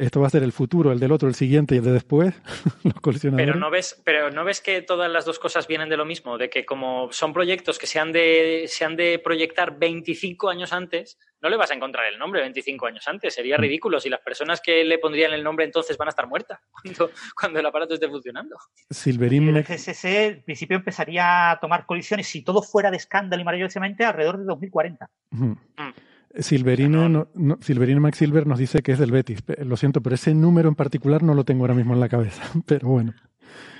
esto 0.00 0.20
va 0.20 0.28
a 0.28 0.30
ser 0.30 0.42
el 0.42 0.52
futuro, 0.52 0.92
el 0.92 0.98
del 0.98 1.12
otro, 1.12 1.28
el 1.28 1.34
siguiente 1.34 1.74
y 1.74 1.78
el 1.78 1.84
de 1.84 1.92
después, 1.92 2.34
los 2.84 2.94
colisionadores. 2.94 3.46
Pero 3.46 3.58
no 3.58 3.70
ves, 3.70 4.00
pero 4.04 4.30
no 4.30 4.44
ves 4.44 4.60
que 4.60 4.80
todas 4.82 5.10
las 5.10 5.24
dos 5.24 5.38
cosas 5.38 5.66
vienen 5.66 5.88
de 5.88 5.96
lo 5.96 6.04
mismo, 6.04 6.38
de 6.38 6.48
que 6.48 6.64
como 6.64 7.12
son 7.12 7.32
proyectos 7.32 7.78
que 7.78 7.86
se 7.86 7.98
han 7.98 8.10
de, 8.10 8.64
se 8.66 8.84
han 8.84 8.96
de 8.96 9.20
proyectar 9.22 9.78
25 9.78 10.48
años 10.48 10.72
antes, 10.72 11.18
no 11.42 11.48
le 11.48 11.56
vas 11.56 11.70
a 11.70 11.74
encontrar 11.74 12.06
el 12.06 12.18
nombre 12.18 12.40
25 12.40 12.86
años 12.86 13.06
antes. 13.08 13.34
Sería 13.34 13.58
mm. 13.58 13.60
ridículo 13.60 14.00
si 14.00 14.08
las 14.08 14.20
personas 14.20 14.60
que 14.60 14.84
le 14.84 14.98
pondrían 14.98 15.32
el 15.32 15.44
nombre 15.44 15.64
entonces 15.64 15.96
van 15.96 16.08
a 16.08 16.10
estar 16.10 16.26
muertas 16.26 16.60
cuando, 17.38 17.60
el 17.60 17.66
aparato 17.66 17.94
esté 17.94 18.08
funcionando. 18.08 18.56
Silverín... 18.88 19.54
El 19.56 19.64
GSS, 19.64 20.04
en 20.04 20.42
principio, 20.42 20.76
empezaría 20.76 21.50
a 21.50 21.60
tomar 21.60 21.86
colisiones, 21.86 22.26
si 22.26 22.42
todo 22.42 22.62
fuera 22.62 22.90
de 22.90 22.96
escándalo 22.96 23.42
y 23.42 23.44
maravillosamente, 23.44 24.04
alrededor 24.04 24.38
de 24.38 24.44
2040. 24.44 25.10
Mm. 25.30 25.52
Silverino, 26.38 27.08
no, 27.08 27.58
Silverino 27.60 28.00
Max 28.00 28.18
Silver 28.18 28.46
nos 28.46 28.58
dice 28.58 28.82
que 28.82 28.92
es 28.92 28.98
del 28.98 29.10
Betis. 29.10 29.42
Lo 29.64 29.76
siento, 29.76 30.00
pero 30.00 30.14
ese 30.14 30.34
número 30.34 30.68
en 30.68 30.74
particular 30.74 31.22
no 31.22 31.34
lo 31.34 31.44
tengo 31.44 31.64
ahora 31.64 31.74
mismo 31.74 31.94
en 31.94 32.00
la 32.00 32.08
cabeza. 32.08 32.42
Pero 32.66 32.88
bueno. 32.88 33.14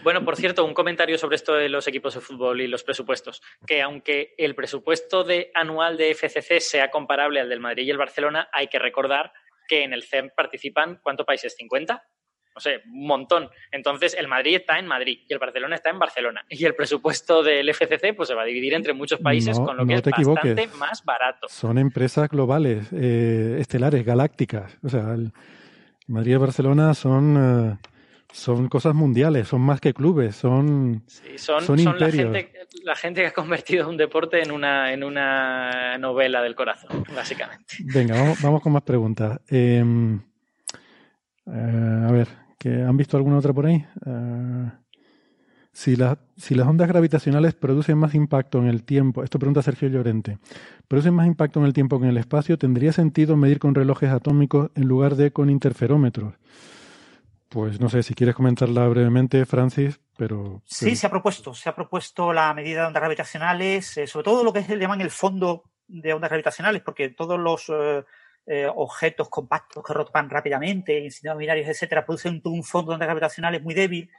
Bueno, 0.02 0.24
por 0.24 0.36
cierto, 0.36 0.64
un 0.64 0.74
comentario 0.74 1.18
sobre 1.18 1.36
esto 1.36 1.54
de 1.54 1.68
los 1.68 1.86
equipos 1.86 2.14
de 2.14 2.20
fútbol 2.20 2.60
y 2.60 2.66
los 2.66 2.82
presupuestos. 2.82 3.42
Que 3.66 3.82
aunque 3.82 4.34
el 4.38 4.54
presupuesto 4.54 5.24
de, 5.24 5.50
anual 5.54 5.96
de 5.96 6.14
FCC 6.14 6.60
sea 6.60 6.90
comparable 6.90 7.40
al 7.40 7.48
del 7.48 7.60
Madrid 7.60 7.84
y 7.84 7.90
el 7.90 7.98
Barcelona, 7.98 8.48
hay 8.52 8.68
que 8.68 8.78
recordar 8.78 9.32
que 9.68 9.84
en 9.84 9.92
el 9.92 10.02
CEM 10.02 10.30
participan, 10.34 10.98
¿cuántos 11.02 11.26
países? 11.26 11.54
¿50? 11.56 12.02
No 12.54 12.60
sé, 12.60 12.82
un 12.86 13.06
montón. 13.06 13.48
Entonces, 13.70 14.14
el 14.18 14.28
Madrid 14.28 14.56
está 14.56 14.78
en 14.78 14.86
Madrid 14.86 15.20
y 15.28 15.32
el 15.32 15.38
Barcelona 15.38 15.76
está 15.76 15.90
en 15.90 15.98
Barcelona. 15.98 16.44
Y 16.48 16.64
el 16.64 16.74
presupuesto 16.74 17.42
del 17.42 17.72
FCC 17.72 18.14
pues, 18.14 18.28
se 18.28 18.34
va 18.34 18.42
a 18.42 18.44
dividir 18.44 18.74
entre 18.74 18.92
muchos 18.92 19.20
países, 19.20 19.58
con 19.58 19.76
lo 19.76 19.86
que 19.86 19.94
es 19.94 20.02
bastante 20.02 20.68
más 20.78 21.04
barato. 21.04 21.48
Son 21.48 21.78
empresas 21.78 22.28
globales, 22.28 22.88
eh, 22.92 23.56
estelares, 23.60 24.04
galácticas. 24.04 24.78
O 24.82 24.88
sea, 24.88 25.14
el 25.14 25.32
Madrid 26.06 26.32
y 26.32 26.36
Barcelona 26.36 26.94
son... 26.94 27.78
Eh, 27.78 27.90
son 28.32 28.68
cosas 28.68 28.94
mundiales, 28.94 29.48
son 29.48 29.60
más 29.60 29.80
que 29.80 29.92
clubes, 29.92 30.36
son, 30.36 31.04
son, 31.36 31.62
son, 31.62 31.76
la, 31.98 32.10
gente, 32.10 32.52
la, 32.84 32.94
gente, 32.94 33.22
que 33.22 33.26
ha 33.26 33.32
convertido 33.32 33.88
un 33.88 33.96
deporte 33.96 34.42
en 34.42 34.52
una, 34.52 34.92
en 34.92 35.04
una 35.04 35.98
novela 35.98 36.42
del 36.42 36.54
corazón, 36.54 37.04
básicamente. 37.14 37.76
Venga, 37.80 38.34
vamos, 38.42 38.62
con 38.62 38.72
más 38.72 38.82
preguntas. 38.82 39.40
Em, 39.48 40.20
eh, 41.52 42.06
a 42.08 42.12
ver, 42.12 42.28
¿que 42.58 42.82
¿han 42.82 42.96
visto 42.96 43.16
alguna 43.16 43.38
otra 43.38 43.52
por 43.52 43.66
ahí? 43.66 43.84
Eh, 44.06 44.70
si, 45.72 45.96
si 46.36 46.54
las 46.54 46.66
ondas 46.66 46.88
gravitacionales 46.88 47.54
producen 47.54 47.96
más 47.98 48.14
impacto 48.14 48.58
en 48.58 48.66
el 48.66 48.84
tiempo, 48.84 49.22
esto 49.22 49.38
pregunta 49.38 49.62
Sergio 49.62 49.88
Llorente, 49.88 50.38
producen 50.88 51.14
más 51.14 51.26
impacto 51.26 51.60
en 51.60 51.66
el 51.66 51.72
tiempo 51.72 51.98
que 51.98 52.06
en 52.06 52.10
el 52.10 52.16
espacio, 52.16 52.58
¿tendría 52.58 52.92
sentido 52.92 53.36
medir 53.36 53.58
con 53.58 53.74
relojes 53.74 54.10
atómicos 54.10 54.70
en 54.74 54.88
lugar 54.88 55.16
de 55.16 55.32
con 55.32 55.48
interferómetros? 55.48 56.34
Pues 57.48 57.80
no 57.80 57.88
sé 57.88 58.02
si 58.02 58.14
quieres 58.14 58.36
comentarla 58.36 58.86
brevemente, 58.88 59.44
Francis, 59.44 60.00
pero... 60.16 60.62
Sí, 60.66 60.94
se 60.94 61.06
ha 61.06 61.10
propuesto, 61.10 61.52
se 61.52 61.68
ha 61.68 61.74
propuesto 61.74 62.32
la 62.32 62.54
medida 62.54 62.82
de 62.82 62.86
ondas 62.88 63.00
gravitacionales, 63.00 63.96
eh, 63.96 64.06
sobre 64.06 64.24
todo 64.24 64.44
lo 64.44 64.52
que 64.52 64.62
se 64.62 64.76
llaman 64.76 65.00
el 65.00 65.10
fondo 65.10 65.64
de 65.88 66.12
ondas 66.12 66.30
gravitacionales, 66.30 66.82
porque 66.82 67.08
todos 67.08 67.40
los 67.40 67.68
eh, 67.68 68.04
eh, 68.46 68.66
objetos 68.74 69.28
compactos 69.28 69.84
que 69.84 69.92
rotan 69.92 70.30
rápidamente, 70.30 70.98
incendios 70.98 71.38
binarios, 71.38 71.68
etcétera, 71.68 72.04
producen 72.04 72.40
un 72.44 72.64
fondo 72.64 72.96
gravitacionales 72.98 73.62
muy 73.62 73.74
débil 73.74 74.10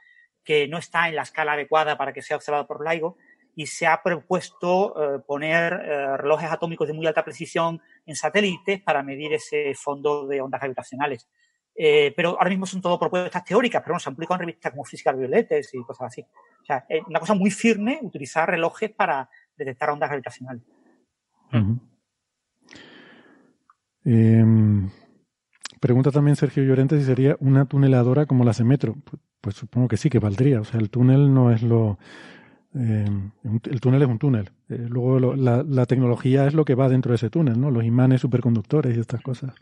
que 0.44 0.66
no 0.68 0.78
está 0.78 1.08
en 1.08 1.16
la 1.16 1.22
escala 1.22 1.52
adecuada 1.52 1.96
para 1.96 2.12
que 2.12 2.22
sea 2.22 2.36
observado 2.36 2.66
por 2.66 2.86
LIGO 2.86 3.16
y 3.54 3.66
se 3.66 3.86
ha 3.86 4.02
propuesto 4.02 5.22
poner 5.26 5.74
relojes 6.18 6.50
atómicos 6.50 6.88
de 6.88 6.94
muy 6.94 7.06
alta 7.06 7.22
precisión 7.22 7.80
en 8.06 8.16
satélites 8.16 8.80
para 8.80 9.02
medir 9.02 9.34
ese 9.34 9.74
fondo 9.74 10.26
de 10.26 10.40
ondas 10.40 10.60
gravitacionales. 10.60 11.28
Eh, 11.74 12.12
pero 12.14 12.30
ahora 12.30 12.50
mismo 12.50 12.66
son 12.66 12.82
todo 12.82 12.98
propuestas 12.98 13.44
teóricas, 13.44 13.82
pero 13.82 13.94
no 13.94 14.00
se 14.00 14.08
han 14.08 14.14
publicado 14.14 14.36
en 14.36 14.40
revistas 14.40 14.72
como 14.72 14.84
Física 14.84 15.12
Violetes 15.12 15.72
y 15.72 15.82
cosas 15.82 16.08
así. 16.08 16.22
O 16.22 16.64
sea, 16.64 16.84
es 16.88 17.02
una 17.06 17.20
cosa 17.20 17.34
muy 17.34 17.50
firme 17.50 17.98
utilizar 18.02 18.48
relojes 18.48 18.90
para 18.90 19.28
detectar 19.56 19.90
ondas 19.90 20.10
gravitacionales. 20.10 20.62
Em, 24.04 24.90
pregunta 25.80 26.10
también 26.10 26.36
Sergio 26.36 26.64
Llorente 26.64 26.98
si 26.98 27.04
sería 27.04 27.36
una 27.40 27.66
tuneladora 27.66 28.26
como 28.26 28.44
la 28.44 28.52
Semetro. 28.52 28.96
Pues, 29.04 29.22
pues, 29.40 29.56
supongo 29.56 29.88
que 29.88 29.96
sí, 29.96 30.08
que 30.08 30.18
valdría. 30.18 30.60
O 30.60 30.64
sea, 30.64 30.80
el 30.80 30.90
túnel 30.90 31.32
no 31.34 31.50
es 31.50 31.62
lo... 31.62 31.98
Em, 32.74 33.32
el 33.44 33.80
túnel 33.80 34.02
es 34.02 34.08
un 34.08 34.18
túnel. 34.18 34.50
Eh, 34.68 34.86
luego 34.88 35.36
la, 35.36 35.62
la, 35.62 35.86
tecnología 35.86 36.46
es 36.46 36.54
lo 36.54 36.64
que 36.64 36.74
va 36.74 36.88
dentro 36.88 37.10
de 37.10 37.16
ese 37.16 37.28
túnel, 37.28 37.60
¿no? 37.60 37.70
Los 37.70 37.84
imanes 37.84 38.20
superconductores 38.22 38.96
y 38.96 39.00
estas 39.00 39.20
cosas. 39.22 39.54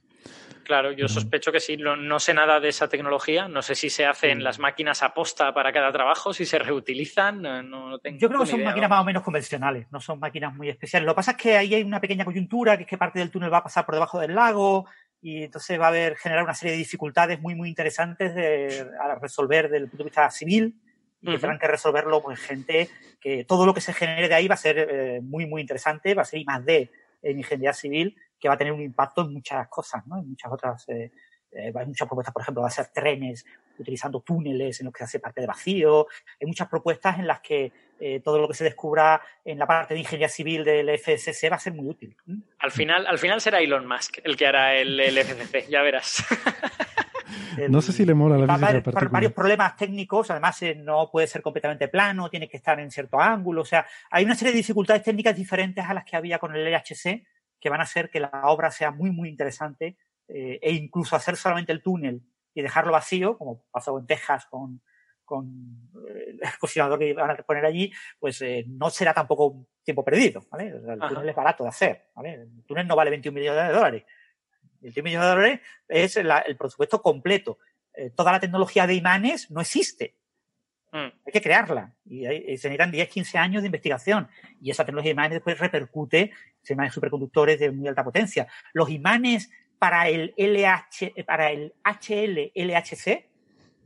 Claro, 0.70 0.92
yo 0.92 1.08
sospecho 1.08 1.50
que 1.50 1.58
sí, 1.58 1.76
no, 1.76 2.20
sé 2.20 2.32
nada 2.32 2.60
de 2.60 2.68
esa 2.68 2.88
tecnología, 2.88 3.48
no 3.48 3.60
sé 3.60 3.74
si 3.74 3.90
se 3.90 4.06
hacen 4.06 4.44
las 4.44 4.60
máquinas 4.60 5.02
a 5.02 5.12
posta 5.12 5.52
para 5.52 5.72
cada 5.72 5.90
trabajo, 5.90 6.32
si 6.32 6.46
se 6.46 6.60
reutilizan, 6.60 7.42
no, 7.42 7.98
tengo 7.98 8.20
Yo 8.20 8.28
creo 8.28 8.42
que 8.42 8.46
son 8.46 8.62
máquinas 8.62 8.88
más 8.88 9.00
o 9.00 9.04
menos 9.04 9.24
convencionales, 9.24 9.88
no 9.90 9.98
son 9.98 10.20
máquinas 10.20 10.54
muy 10.54 10.68
especiales. 10.68 11.06
Lo 11.06 11.12
que 11.12 11.16
pasa 11.16 11.32
es 11.32 11.38
que 11.38 11.56
ahí 11.56 11.74
hay 11.74 11.82
una 11.82 12.00
pequeña 12.00 12.24
coyuntura, 12.24 12.76
que 12.76 12.84
es 12.84 12.88
que 12.88 12.96
parte 12.96 13.18
del 13.18 13.32
túnel 13.32 13.52
va 13.52 13.58
a 13.58 13.62
pasar 13.64 13.84
por 13.84 13.96
debajo 13.96 14.20
del 14.20 14.32
lago, 14.32 14.86
y 15.20 15.42
entonces 15.42 15.76
va 15.80 15.86
a 15.86 15.88
haber 15.88 16.14
generar 16.14 16.44
una 16.44 16.54
serie 16.54 16.74
de 16.74 16.78
dificultades 16.78 17.40
muy, 17.40 17.56
muy 17.56 17.68
interesantes 17.68 18.32
de, 18.32 18.86
a 19.00 19.16
resolver 19.16 19.64
desde 19.64 19.78
el 19.78 19.88
punto 19.90 20.04
de 20.04 20.10
vista 20.10 20.30
civil 20.30 20.76
y 21.20 21.32
que 21.32 21.32
tendrán 21.32 21.58
que 21.58 21.66
resolverlo 21.66 22.22
pues 22.22 22.38
gente 22.38 22.88
que 23.20 23.44
todo 23.44 23.66
lo 23.66 23.74
que 23.74 23.80
se 23.80 23.92
genere 23.92 24.28
de 24.28 24.34
ahí 24.34 24.46
va 24.46 24.54
a 24.54 24.56
ser 24.56 24.78
eh, 24.78 25.20
muy, 25.20 25.46
muy 25.46 25.62
interesante, 25.62 26.14
va 26.14 26.22
a 26.22 26.26
ser 26.26 26.38
I 26.38 26.44
más 26.44 26.64
D 26.64 26.92
en 27.22 27.38
ingeniería 27.38 27.72
civil 27.72 28.16
que 28.40 28.48
va 28.48 28.54
a 28.54 28.58
tener 28.58 28.72
un 28.72 28.80
impacto 28.80 29.22
en 29.22 29.32
muchas 29.32 29.68
cosas, 29.68 30.06
¿no? 30.06 30.18
En 30.18 30.30
muchas 30.30 30.50
otras, 30.50 30.88
eh, 30.88 31.12
eh, 31.52 31.72
hay 31.74 31.86
muchas 31.86 32.08
propuestas, 32.08 32.32
por 32.32 32.42
ejemplo, 32.42 32.62
va 32.62 32.68
a 32.68 32.72
ser 32.72 32.88
trenes 32.88 33.44
utilizando 33.78 34.20
túneles 34.20 34.80
en 34.80 34.86
los 34.86 34.92
que 34.92 34.98
se 34.98 35.04
hace 35.04 35.18
parte 35.20 35.40
de 35.40 35.46
vacío. 35.46 36.06
Hay 36.40 36.46
muchas 36.46 36.68
propuestas 36.68 37.18
en 37.18 37.26
las 37.26 37.40
que 37.40 37.72
eh, 37.98 38.20
todo 38.20 38.38
lo 38.38 38.48
que 38.48 38.54
se 38.54 38.64
descubra 38.64 39.20
en 39.44 39.58
la 39.58 39.66
parte 39.66 39.94
de 39.94 40.00
ingeniería 40.00 40.28
civil 40.28 40.64
del 40.64 40.88
FSC 40.98 41.50
va 41.50 41.56
a 41.56 41.60
ser 41.60 41.72
muy 41.72 41.88
útil. 41.88 42.16
Al 42.58 42.70
final, 42.70 43.06
al 43.06 43.18
final 43.18 43.40
será 43.40 43.60
Elon 43.60 43.86
Musk 43.86 44.18
el 44.22 44.36
que 44.36 44.46
hará 44.46 44.74
el, 44.76 44.98
el 45.00 45.18
FCC, 45.18 45.68
ya 45.68 45.82
verás. 45.82 46.24
no 47.68 47.80
sé 47.80 47.92
si 47.92 48.04
le 48.04 48.14
mola 48.14 48.38
la 48.38 48.58
física 48.58 48.92
Para 48.92 49.08
varios 49.08 49.32
problemas 49.32 49.76
técnicos, 49.76 50.30
además 50.30 50.60
eh, 50.62 50.74
no 50.74 51.10
puede 51.10 51.26
ser 51.26 51.42
completamente 51.42 51.88
plano, 51.88 52.28
tiene 52.28 52.48
que 52.48 52.56
estar 52.58 52.78
en 52.80 52.90
cierto 52.90 53.20
ángulo, 53.20 53.62
o 53.62 53.66
sea, 53.66 53.86
hay 54.10 54.24
una 54.24 54.34
serie 54.34 54.52
de 54.52 54.58
dificultades 54.58 55.02
técnicas 55.02 55.34
diferentes 55.34 55.84
a 55.84 55.94
las 55.94 56.04
que 56.04 56.16
había 56.16 56.38
con 56.38 56.54
el 56.54 56.64
LHC 56.70 57.22
que 57.60 57.68
van 57.70 57.80
a 57.80 57.84
hacer 57.84 58.10
que 58.10 58.20
la 58.20 58.30
obra 58.44 58.70
sea 58.70 58.90
muy, 58.90 59.10
muy 59.10 59.28
interesante 59.28 59.96
eh, 60.28 60.58
e 60.62 60.72
incluso 60.72 61.16
hacer 61.16 61.36
solamente 61.36 61.72
el 61.72 61.82
túnel 61.82 62.22
y 62.54 62.62
dejarlo 62.62 62.92
vacío, 62.92 63.36
como 63.36 63.64
pasó 63.70 63.98
en 63.98 64.06
Texas 64.06 64.46
con, 64.46 64.80
con 65.24 65.90
eh, 66.08 66.38
el 66.40 66.58
cocinador 66.58 66.98
que 66.98 67.12
van 67.14 67.30
a 67.30 67.36
poner 67.36 67.64
allí, 67.64 67.92
pues 68.18 68.40
eh, 68.42 68.64
no 68.68 68.90
será 68.90 69.12
tampoco 69.12 69.66
tiempo 69.82 70.04
perdido, 70.04 70.42
¿vale? 70.50 70.68
el 70.68 70.98
túnel 70.98 71.28
es 71.28 71.34
barato 71.34 71.64
de 71.64 71.70
hacer, 71.70 72.10
¿vale? 72.14 72.34
El 72.34 72.64
túnel 72.64 72.86
no 72.86 72.96
vale 72.96 73.10
21 73.10 73.38
millones 73.38 73.66
de 73.66 73.72
dólares. 73.72 74.04
21 74.80 75.04
millones 75.04 75.26
de 75.26 75.34
dólares 75.34 75.60
es 75.88 76.16
el 76.16 76.56
presupuesto 76.56 77.02
completo. 77.02 77.58
toda 78.14 78.32
la 78.32 78.40
tecnología 78.40 78.86
de 78.86 78.94
imanes 78.94 79.50
no 79.50 79.60
existe. 79.60 80.19
Mm. 80.92 81.12
Hay 81.26 81.32
que 81.32 81.40
crearla. 81.40 81.92
Y, 82.04 82.22
se 82.24 82.68
necesitan 82.68 82.90
10, 82.90 83.08
15 83.08 83.38
años 83.38 83.62
de 83.62 83.66
investigación. 83.66 84.28
Y 84.60 84.70
esa 84.70 84.84
tecnología 84.84 85.10
de 85.10 85.14
imanes 85.14 85.32
después 85.32 85.58
repercute 85.58 86.32
en 86.68 86.74
imanes 86.74 86.92
superconductores 86.92 87.58
de 87.58 87.70
muy 87.70 87.88
alta 87.88 88.04
potencia. 88.04 88.46
Los 88.72 88.90
imanes 88.90 89.50
para 89.78 90.08
el 90.08 90.34
LH, 90.36 91.24
para 91.24 91.50
el 91.50 91.74
HL 91.84 92.52
LHC 92.54 93.30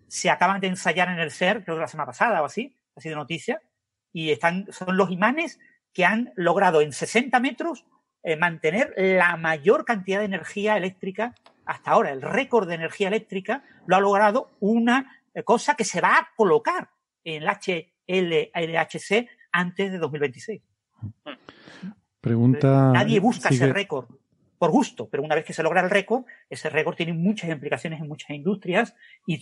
se 0.08 0.30
acaban 0.30 0.60
de 0.60 0.68
ensayar 0.68 1.08
en 1.08 1.18
el 1.18 1.30
CER, 1.30 1.64
creo 1.64 1.76
que 1.76 1.82
la 1.82 1.88
semana 1.88 2.06
pasada 2.06 2.42
o 2.42 2.44
así, 2.44 2.76
ha 2.96 3.00
sido 3.00 3.16
noticia, 3.16 3.60
y 4.12 4.30
están, 4.30 4.66
son 4.70 4.96
los 4.96 5.10
imanes 5.10 5.58
que 5.92 6.04
han 6.04 6.32
logrado 6.36 6.80
en 6.80 6.92
60 6.92 7.38
metros 7.40 7.84
eh, 8.22 8.36
mantener 8.36 8.94
la 8.96 9.36
mayor 9.36 9.84
cantidad 9.84 10.20
de 10.20 10.26
energía 10.26 10.76
eléctrica 10.76 11.34
hasta 11.64 11.90
ahora. 11.90 12.10
El 12.10 12.22
récord 12.22 12.68
de 12.68 12.74
energía 12.74 13.08
eléctrica 13.08 13.64
lo 13.86 13.96
ha 13.96 14.00
logrado 14.00 14.50
una 14.60 15.20
eh, 15.34 15.42
cosa 15.42 15.74
que 15.74 15.84
se 15.84 16.00
va 16.00 16.16
a 16.16 16.28
colocar 16.36 16.90
el 17.24 17.46
HLHC 17.46 19.28
antes 19.52 19.92
de 19.92 19.98
2026. 19.98 20.62
Pregunta. 22.20 22.92
Nadie 22.92 23.20
busca 23.20 23.48
ese 23.48 23.72
récord 23.72 24.06
por 24.64 24.70
gusto, 24.70 25.08
pero 25.10 25.22
una 25.22 25.34
vez 25.34 25.44
que 25.44 25.52
se 25.52 25.62
logra 25.62 25.82
el 25.82 25.90
récord, 25.90 26.24
ese 26.48 26.70
récord 26.70 26.94
tiene 26.94 27.12
muchas 27.12 27.50
implicaciones 27.50 28.00
en 28.00 28.08
muchas 28.08 28.30
industrias, 28.30 28.94
y 29.26 29.34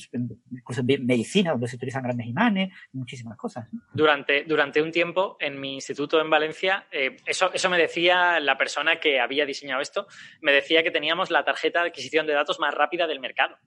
incluso 0.51 0.83
en 0.85 1.07
medicina, 1.07 1.53
donde 1.53 1.69
se 1.69 1.77
utilizan 1.77 2.03
grandes 2.03 2.27
imanes, 2.27 2.71
muchísimas 2.93 3.37
cosas. 3.37 3.69
Durante, 3.93 4.43
durante 4.43 4.83
un 4.83 4.91
tiempo, 4.91 5.37
en 5.39 5.61
mi 5.61 5.75
instituto 5.75 6.21
en 6.21 6.29
Valencia, 6.29 6.87
eh, 6.91 7.19
eso, 7.25 7.53
eso 7.53 7.71
me 7.71 7.79
decía 7.79 8.41
la 8.41 8.59
persona 8.59 8.99
que 8.99 9.21
había 9.21 9.47
diseñado 9.47 9.81
esto, 9.81 10.09
me 10.41 10.51
decía 10.51 10.83
que 10.83 10.91
teníamos 10.91 11.31
la 11.31 11.45
tarjeta 11.45 11.83
de 11.83 11.91
adquisición 11.91 12.27
de 12.27 12.33
datos 12.33 12.59
más 12.59 12.75
rápida 12.75 13.07
del 13.07 13.21
mercado. 13.21 13.59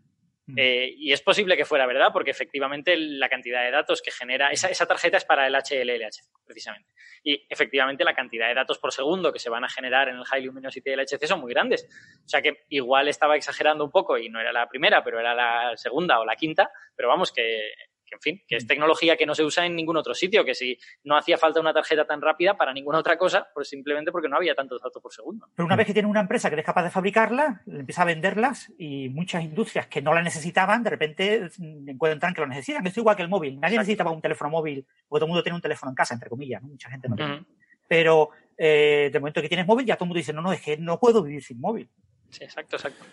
Mm. 0.48 0.56
Eh, 0.58 0.94
y 0.98 1.12
es 1.12 1.22
posible 1.22 1.58
que 1.58 1.66
fuera 1.66 1.88
verdad, 1.88 2.10
porque 2.14 2.32
efectivamente 2.32 2.96
la 2.98 3.30
cantidad 3.30 3.64
de 3.64 3.72
datos 3.72 4.02
que 4.02 4.12
genera, 4.12 4.50
esa, 4.52 4.68
esa 4.68 4.86
tarjeta 4.86 5.18
es 5.18 5.26
para 5.26 5.48
el 5.48 5.56
HLLH, 5.56 6.22
precisamente. 6.46 6.90
Y 7.24 7.46
efectivamente 7.50 8.04
la 8.04 8.14
cantidad 8.14 8.48
de 8.48 8.54
datos 8.54 8.78
por 8.78 8.92
segundo 8.92 9.34
que 9.34 9.40
se 9.40 9.50
van 9.50 9.64
a 9.64 9.70
generar 9.70 10.10
en 10.10 10.18
el 10.18 10.26
High 10.26 10.44
Luminosity 10.44 10.96
LHC 10.96 11.26
son 11.26 11.42
muy 11.42 11.52
grandes. 11.52 11.88
O 12.24 12.30
sea 12.30 12.42
que 12.42 12.66
igual 12.70 13.08
estaba 13.08 13.36
exagerando 13.36 13.84
un 13.84 13.92
poco 13.92 14.18
y 14.18 14.30
no 14.30 14.40
era 14.40 14.52
la 14.52 14.70
primera, 14.70 15.04
pero 15.04 15.20
era 15.20 15.34
la 15.34 15.76
segunda 15.76 16.20
o 16.20 16.26
la 16.26 16.36
quinta, 16.36 16.70
pero 16.96 17.10
vamos, 17.10 17.32
que 17.32 17.72
en 18.16 18.22
fin, 18.22 18.42
que 18.48 18.56
es 18.56 18.66
mm. 18.66 18.68
tecnología 18.68 19.18
que 19.18 19.26
no 19.26 19.36
se 19.36 19.44
usa 19.44 19.66
en 19.66 19.76
ningún 19.76 19.98
otro 19.98 20.14
sitio, 20.14 20.44
que 20.44 20.56
si 20.56 20.78
no 21.04 21.18
hacía 21.18 21.38
falta 21.38 21.60
una 21.60 21.74
tarjeta 21.74 22.06
tan 22.06 22.22
rápida 22.22 22.58
para 22.58 22.74
ninguna 22.74 23.00
otra 23.00 23.18
cosa, 23.18 23.48
pues 23.54 23.70
simplemente 23.70 24.12
porque 24.12 24.28
no 24.28 24.38
había 24.38 24.56
tantos 24.56 24.82
datos 24.82 25.02
por 25.02 25.14
segundo. 25.14 25.48
Pero 25.56 25.66
una 25.66 25.76
vez 25.76 25.88
que 25.88 25.94
tiene 25.94 26.08
una 26.08 26.22
empresa 26.22 26.50
que 26.50 26.60
es 26.60 26.66
capaz 26.66 26.84
de 26.84 26.90
fabricarla, 26.90 27.62
empieza 27.68 28.02
a 28.02 28.06
venderlas 28.06 28.74
y 28.78 29.10
muchas 29.10 29.44
industrias 29.44 29.88
que 29.88 30.02
no 30.02 30.14
la 30.14 30.22
necesitaban, 30.22 30.84
de 30.84 30.90
repente 30.90 31.50
mm, 31.58 31.90
encuentran 31.90 32.34
que 32.34 32.42
lo 32.42 32.48
necesitan. 32.48 32.86
Esto 32.86 33.00
es 33.00 33.04
igual 33.04 33.16
que 33.16 33.24
el 33.24 33.30
móvil. 33.30 33.60
Nadie 33.60 33.78
necesitaba 33.78 34.12
un 34.12 34.22
teléfono 34.22 34.50
móvil, 34.50 34.86
porque 35.08 35.20
todo 35.20 35.26
el 35.26 35.30
mundo 35.30 35.44
tiene 35.44 35.56
un 35.56 35.62
teléfono 35.62 35.92
en 35.92 35.96
casa, 35.96 36.14
entre 36.14 36.30
comillas, 36.30 36.62
mucha 36.62 36.90
gente 36.90 37.10
no 37.10 37.16
tiene. 37.16 37.46
Pero 37.88 38.30
eh, 38.58 39.10
de 39.12 39.20
momento 39.20 39.42
que 39.42 39.48
tienes 39.48 39.68
móvil, 39.68 39.86
ya 39.86 39.96
todo 39.96 40.06
el 40.06 40.10
mundo 40.10 40.18
dice, 40.18 40.34
no, 40.34 40.42
no, 40.42 40.54
es 40.54 40.62
que 40.62 40.78
no 40.78 41.00
puedo 41.00 41.22
vivir 41.22 41.44
sin 41.44 41.60
móvil. 41.60 41.90
Sí, 42.36 42.44
exacto, 42.44 42.76
exacto. 42.76 43.06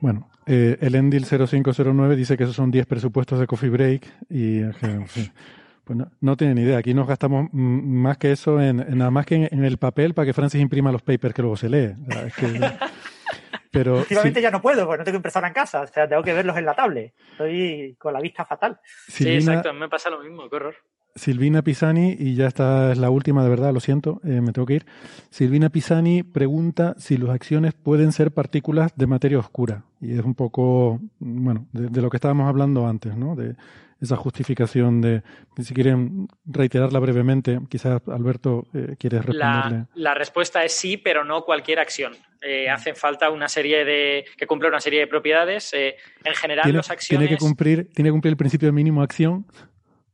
Bueno, 0.00 0.28
eh, 0.46 0.76
el 0.80 0.96
Endil 0.96 1.24
0509 1.26 2.16
dice 2.16 2.36
que 2.36 2.42
esos 2.42 2.56
son 2.56 2.72
10 2.72 2.86
presupuestos 2.86 3.38
de 3.38 3.46
Coffee 3.46 3.70
Break 3.70 4.04
y 4.28 4.62
pues 5.84 5.98
no, 6.20 6.36
tienen 6.36 6.58
idea. 6.58 6.78
Aquí 6.78 6.92
nos 6.92 7.06
gastamos 7.06 7.48
más 7.52 8.18
que 8.18 8.32
eso 8.32 8.60
en, 8.60 8.98
nada 8.98 9.12
más 9.12 9.26
que 9.26 9.48
en, 9.48 9.64
el 9.64 9.78
papel 9.78 10.12
para 10.12 10.26
que 10.26 10.32
Francis 10.32 10.60
imprima 10.60 10.90
los 10.90 11.02
papers 11.02 11.32
que 11.32 11.42
luego 11.42 11.56
se 11.56 11.68
lee. 11.68 11.94
pero 13.70 13.98
Últimamente 13.98 14.42
ya 14.42 14.50
no 14.50 14.60
puedo, 14.60 14.86
porque 14.86 14.98
no 14.98 15.04
tengo 15.04 15.18
impresora 15.18 15.46
en 15.46 15.54
casa. 15.54 15.82
O 15.82 15.86
sea, 15.86 16.08
tengo 16.08 16.24
que 16.24 16.32
verlos 16.32 16.56
en 16.56 16.64
la 16.64 16.74
tablet. 16.74 17.14
Estoy 17.30 17.94
con 17.96 18.12
la 18.12 18.20
vista 18.20 18.44
fatal. 18.44 18.80
sí, 19.06 19.28
exacto. 19.28 19.72
Me 19.72 19.88
pasa 19.88 20.10
lo 20.10 20.18
mismo. 20.18 20.50
Qué 20.50 20.56
horror. 20.56 20.74
Silvina 21.16 21.62
Pisani, 21.62 22.16
y 22.18 22.34
ya 22.34 22.48
esta 22.48 22.90
es 22.90 22.98
la 22.98 23.08
última, 23.08 23.44
de 23.44 23.48
verdad, 23.48 23.72
lo 23.72 23.78
siento, 23.78 24.20
eh, 24.24 24.40
me 24.40 24.52
tengo 24.52 24.66
que 24.66 24.74
ir. 24.74 24.86
Silvina 25.30 25.68
Pisani 25.70 26.24
pregunta 26.24 26.94
si 26.98 27.16
las 27.16 27.30
acciones 27.30 27.72
pueden 27.72 28.10
ser 28.10 28.32
partículas 28.32 28.92
de 28.96 29.06
materia 29.06 29.38
oscura. 29.38 29.84
Y 30.00 30.18
es 30.18 30.24
un 30.24 30.34
poco, 30.34 31.00
bueno, 31.20 31.66
de, 31.72 32.02
lo 32.02 32.10
que 32.10 32.16
estábamos 32.16 32.48
hablando 32.48 32.86
antes, 32.86 33.16
¿no? 33.16 33.36
De 33.36 33.54
esa 34.00 34.16
justificación 34.16 35.00
de, 35.00 35.22
si 35.62 35.72
quieren 35.72 36.28
reiterarla 36.44 36.98
brevemente, 36.98 37.60
quizás 37.68 38.02
Alberto 38.08 38.66
eh, 38.74 38.96
quieres 38.98 39.24
responderle. 39.24 39.86
La, 39.94 40.14
respuesta 40.14 40.64
es 40.64 40.72
sí, 40.72 40.96
pero 40.96 41.24
no 41.24 41.44
cualquier 41.44 41.78
acción. 41.78 42.12
Eh, 42.42 42.68
hace 42.68 42.94
falta 42.94 43.30
una 43.30 43.48
serie 43.48 43.84
de, 43.84 44.24
que 44.36 44.46
cumpla 44.46 44.68
una 44.68 44.80
serie 44.80 45.00
de 45.00 45.06
propiedades. 45.06 45.72
Eh, 45.72 45.96
en 46.24 46.34
general, 46.34 46.72
las 46.72 46.90
acciones... 46.90 47.28
Tiene 47.28 47.38
que 47.38 47.42
cumplir, 47.42 47.88
tiene 47.94 48.08
que 48.08 48.12
cumplir 48.12 48.32
el 48.32 48.36
principio 48.36 48.66
de 48.66 48.72
mínimo 48.72 49.00
acción. 49.00 49.46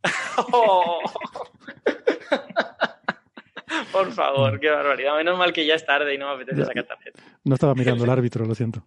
Por 3.92 4.12
favor, 4.12 4.60
qué 4.60 4.70
barbaridad. 4.70 5.16
Menos 5.16 5.38
mal 5.38 5.52
que 5.52 5.66
ya 5.66 5.74
es 5.74 5.84
tarde 5.84 6.14
y 6.14 6.18
no 6.18 6.28
me 6.28 6.34
apetece 6.34 6.64
sacar 6.64 6.84
tarjeta. 6.84 7.22
No 7.44 7.54
estaba 7.54 7.74
mirando 7.74 8.04
el 8.04 8.10
árbitro, 8.10 8.44
lo 8.44 8.54
siento. 8.54 8.84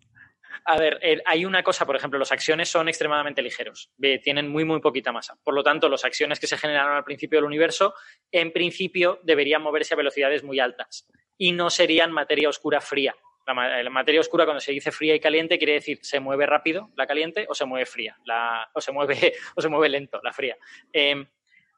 A 0.66 0.77
ver, 0.77 1.01
hay 1.25 1.45
una 1.45 1.61
cosa, 1.61 1.85
por 1.85 1.98
ejemplo, 1.98 2.17
los 2.17 2.32
acciones 2.32 2.69
son 2.69 2.88
extremadamente 2.88 3.42
ligeros, 3.42 3.92
tienen 4.24 4.48
muy, 4.48 4.64
muy 4.64 4.80
poquita 4.80 5.11
masa. 5.11 5.35
Por 5.43 5.53
lo 5.53 5.61
tanto, 5.61 5.90
las 5.90 6.06
acciones 6.06 6.40
que 6.40 6.48
se 6.48 6.58
generaron 6.58 6.95
al 6.95 7.03
principio 7.03 7.40
del 7.40 7.45
universo, 7.45 7.93
en 8.32 8.53
principio, 8.53 9.19
deberían 9.24 9.61
moverse 9.61 9.93
a 9.93 9.98
velocidades 9.98 10.43
muy 10.43 10.59
altas 10.59 11.06
y 11.38 11.51
no 11.51 11.69
serían 11.69 12.14
materia 12.14 12.48
oscura 12.48 12.80
fría. 12.80 13.14
La, 13.46 13.90
materia 13.90 14.22
oscura, 14.22 14.46
cuando 14.46 14.62
se 14.62 14.72
dice 14.72 14.92
fría 14.92 15.16
y 15.16 15.20
caliente, 15.20 15.58
quiere 15.58 15.74
decir 15.74 16.00
se 16.02 16.20
mueve 16.20 16.46
rápido 16.46 16.90
la 16.96 17.06
caliente 17.06 17.46
o 17.50 17.54
se 17.54 17.66
mueve 17.66 17.86
fría, 17.86 18.18
la, 18.26 18.70
o, 18.74 18.80
se 18.80 18.92
mueve, 18.92 19.34
o 19.56 19.62
se 19.62 19.70
mueve 19.70 19.90
lento 19.90 20.20
la 20.24 20.32
fría. 20.32 20.58
Em, 20.92 21.28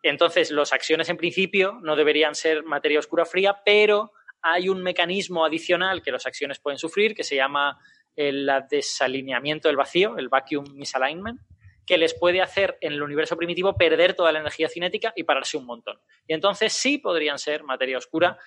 entonces, 0.03 0.51
las 0.51 0.71
acciones 0.71 1.09
en 1.09 1.17
principio 1.17 1.79
no 1.81 1.95
deberían 1.95 2.35
ser 2.35 2.63
materia 2.63 2.99
oscura 2.99 3.25
fría, 3.25 3.61
pero 3.65 4.11
hay 4.41 4.69
un 4.69 4.83
mecanismo 4.83 5.43
adicional 5.43 6.03
que 6.03 6.11
las 6.11 6.27
acciones 6.27 6.59
pueden 6.59 6.77
sufrir 6.77 7.15
que 7.15 7.23
se 7.23 7.35
llama 7.35 7.79
el 8.15 8.49
desalineamiento 8.69 9.67
del 9.67 9.77
vacío, 9.77 10.17
el 10.17 10.29
vacuum 10.29 10.65
misalignment, 10.75 11.41
que 11.85 11.97
les 11.97 12.13
puede 12.13 12.41
hacer 12.41 12.77
en 12.81 12.93
el 12.93 13.03
universo 13.03 13.37
primitivo 13.37 13.75
perder 13.75 14.13
toda 14.13 14.31
la 14.31 14.39
energía 14.39 14.69
cinética 14.69 15.13
y 15.15 15.23
pararse 15.23 15.57
un 15.57 15.65
montón. 15.65 15.99
Y 16.27 16.33
entonces 16.33 16.73
sí 16.73 16.97
podrían 16.97 17.37
ser 17.37 17.63
materia 17.63 17.97
oscura, 17.97 18.37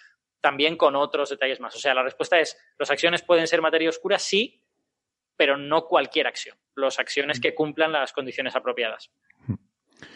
también 0.40 0.76
con 0.76 0.96
otros 0.96 1.30
detalles 1.30 1.60
más. 1.60 1.74
O 1.74 1.78
sea, 1.78 1.94
la 1.94 2.02
respuesta 2.02 2.38
es, 2.38 2.56
¿las 2.78 2.90
acciones 2.90 3.22
pueden 3.22 3.46
ser 3.46 3.60
materia 3.60 3.88
oscura? 3.88 4.18
Sí, 4.18 4.62
pero 5.36 5.56
no 5.56 5.86
cualquier 5.86 6.26
acción. 6.26 6.56
Las 6.74 6.98
acciones 6.98 7.40
que 7.40 7.54
cumplan 7.54 7.92
las 7.92 8.12
condiciones 8.12 8.54
apropiadas. 8.56 9.10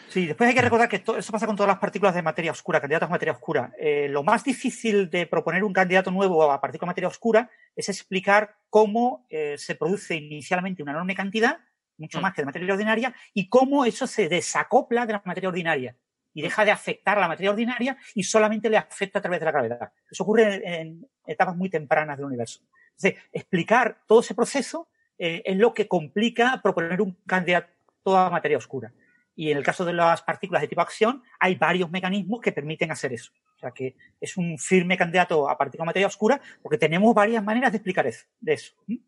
Sí, 0.07 0.27
después 0.27 0.47
hay 0.47 0.55
que 0.55 0.61
recordar 0.61 0.87
que 0.87 0.97
eso 0.97 1.31
pasa 1.31 1.47
con 1.47 1.55
todas 1.55 1.69
las 1.69 1.79
partículas 1.79 2.13
de 2.13 2.21
materia 2.21 2.51
oscura, 2.51 2.79
candidatos 2.79 3.09
a 3.09 3.11
materia 3.11 3.33
oscura. 3.33 3.73
Eh, 3.79 4.07
lo 4.09 4.23
más 4.23 4.43
difícil 4.43 5.09
de 5.09 5.25
proponer 5.25 5.63
un 5.63 5.73
candidato 5.73 6.11
nuevo 6.11 6.43
a 6.51 6.61
partícula 6.61 6.87
de 6.87 6.91
materia 6.91 7.07
oscura 7.07 7.49
es 7.75 7.89
explicar 7.89 8.57
cómo 8.69 9.25
eh, 9.29 9.57
se 9.57 9.75
produce 9.75 10.15
inicialmente 10.15 10.83
una 10.83 10.91
enorme 10.91 11.15
cantidad, 11.15 11.59
mucho 11.97 12.19
mm. 12.19 12.21
más 12.21 12.33
que 12.33 12.43
de 12.43 12.45
materia 12.45 12.73
ordinaria, 12.73 13.15
y 13.33 13.49
cómo 13.49 13.85
eso 13.85 14.05
se 14.05 14.29
desacopla 14.29 15.05
de 15.05 15.13
la 15.13 15.21
materia 15.25 15.49
ordinaria 15.49 15.95
y 16.33 16.41
deja 16.41 16.65
de 16.65 16.71
afectar 16.71 17.17
a 17.17 17.21
la 17.21 17.27
materia 17.27 17.51
ordinaria 17.51 17.97
y 18.15 18.23
solamente 18.23 18.69
le 18.69 18.77
afecta 18.77 19.19
a 19.19 19.21
través 19.21 19.39
de 19.39 19.45
la 19.45 19.51
gravedad. 19.51 19.91
Eso 20.09 20.23
ocurre 20.23 20.61
en 20.79 21.07
etapas 21.25 21.55
muy 21.55 21.69
tempranas 21.69 22.17
del 22.17 22.25
universo. 22.25 22.61
Entonces, 22.97 23.23
explicar 23.31 23.99
todo 24.07 24.19
ese 24.21 24.35
proceso 24.35 24.87
eh, 25.17 25.41
es 25.45 25.57
lo 25.57 25.73
que 25.73 25.87
complica 25.87 26.59
proponer 26.61 27.01
un 27.01 27.17
candidato 27.25 27.69
a 28.05 28.29
materia 28.29 28.57
oscura. 28.57 28.91
Y 29.35 29.51
en 29.51 29.57
el 29.57 29.63
caso 29.63 29.83
de 29.83 29.93
las 29.93 30.21
partículas 30.21 30.61
de 30.61 30.67
tipo 30.67 30.81
acción, 30.81 31.23
hay 31.39 31.55
varios 31.55 31.89
mecanismos 31.89 32.39
que 32.39 32.51
permiten 32.51 32.91
hacer 32.91 33.13
eso. 33.13 33.31
O 33.55 33.59
sea 33.59 33.71
que 33.71 33.95
es 34.19 34.37
un 34.37 34.57
firme 34.59 34.97
candidato 34.97 35.49
a 35.49 35.57
partícula 35.57 35.85
de 35.85 35.87
materia 35.87 36.07
oscura 36.07 36.41
porque 36.61 36.77
tenemos 36.77 37.15
varias 37.15 37.43
maneras 37.43 37.71
de 37.71 37.77
explicar 37.77 38.05
eso. 38.05 38.25
De 38.39 38.53
eso. 38.53 38.73
Y 38.87 39.01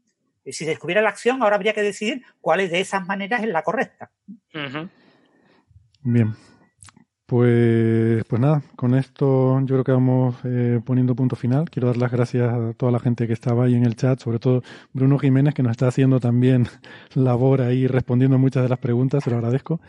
si 0.51 0.63
se 0.63 0.71
descubriera 0.71 1.01
la 1.01 1.09
acción, 1.09 1.41
ahora 1.41 1.55
habría 1.55 1.73
que 1.73 1.81
decidir 1.81 2.23
cuál 2.39 2.69
de 2.69 2.79
esas 2.79 3.05
maneras 3.05 3.41
es 3.41 3.49
la 3.49 3.63
correcta. 3.63 4.11
Bien. 6.01 6.35
Pues, 7.27 8.23
pues 8.25 8.39
nada, 8.39 8.61
con 8.75 8.93
esto 8.93 9.59
yo 9.61 9.65
creo 9.65 9.83
que 9.83 9.91
vamos 9.91 10.35
eh, 10.43 10.79
poniendo 10.85 11.15
punto 11.15 11.35
final. 11.35 11.67
Quiero 11.71 11.87
dar 11.87 11.97
las 11.97 12.11
gracias 12.11 12.53
a 12.53 12.73
toda 12.73 12.91
la 12.91 12.99
gente 12.99 13.25
que 13.25 13.33
estaba 13.33 13.65
ahí 13.65 13.73
en 13.73 13.83
el 13.83 13.95
chat, 13.95 14.19
sobre 14.19 14.37
todo 14.37 14.61
Bruno 14.93 15.17
Jiménez, 15.17 15.55
que 15.55 15.63
nos 15.63 15.71
está 15.71 15.87
haciendo 15.87 16.19
también 16.19 16.67
labor 17.15 17.61
ahí 17.61 17.87
respondiendo 17.87 18.37
muchas 18.37 18.61
de 18.61 18.69
las 18.69 18.77
preguntas, 18.77 19.23
se 19.23 19.31
lo 19.31 19.37
agradezco. 19.37 19.81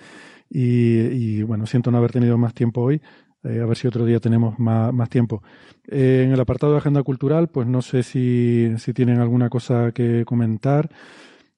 Y, 0.49 1.43
bueno, 1.43 1.67
siento 1.67 1.91
no 1.91 1.99
haber 1.99 2.13
tenido 2.13 2.39
más 2.39 2.55
tiempo 2.55 2.81
hoy, 2.81 3.03
eh, 3.43 3.61
a 3.61 3.67
ver 3.67 3.77
si 3.77 3.87
otro 3.87 4.07
día 4.07 4.21
tenemos 4.21 4.59
más, 4.59 5.11
tiempo. 5.11 5.43
Eh, 5.89 6.23
en 6.25 6.33
el 6.33 6.41
apartado 6.41 6.73
de 6.73 6.79
agenda 6.79 7.03
cultural, 7.03 7.49
pues 7.49 7.67
no 7.67 7.83
sé 7.83 8.03
si, 8.03 8.73
si 8.79 8.95
tienen 8.95 9.21
alguna 9.21 9.51
cosa 9.51 9.93
que 9.93 10.25
comentar. 10.25 10.89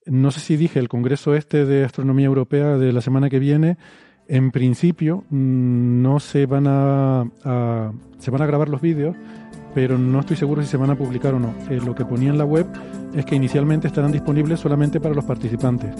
No 0.07 0.31
sé 0.33 0.41
si 0.41 0.57
dije 0.57 0.81
el 0.81 0.89
Congreso 0.89 1.35
este 1.35 1.67
de 1.67 1.85
Astronomía 1.85 2.27
Europea 2.27 2.79
de 2.79 2.93
la 2.93 3.03
semana 3.03 3.29
que 3.31 3.39
viene 3.39 3.77
en 4.29 4.51
principio 4.51 5.25
mm, 5.31 6.03
no 6.03 6.21
se 6.21 6.47
van 6.47 6.67
a, 6.69 7.25
se 8.19 8.31
van 8.31 8.43
a 8.43 8.47
grabar 8.47 8.69
los 8.69 8.81
vídeos, 8.81 9.17
pero 9.75 9.99
no 9.99 10.21
estoy 10.21 10.37
seguro 10.37 10.63
si 10.63 10.69
se 10.69 10.77
van 10.77 10.91
a 10.91 10.95
publicar 10.95 11.35
o 11.35 11.41
no. 11.41 11.55
Eh, 11.71 11.81
lo 11.85 11.95
que 11.95 12.05
ponía 12.05 12.31
en 12.31 12.39
la 12.39 12.45
web 12.45 12.67
es 13.15 13.25
que 13.25 13.35
inicialmente 13.35 13.89
estarán 13.89 14.13
disponibles 14.13 14.61
solamente 14.61 15.01
para 15.01 15.15
los 15.15 15.25
participantes. 15.25 15.95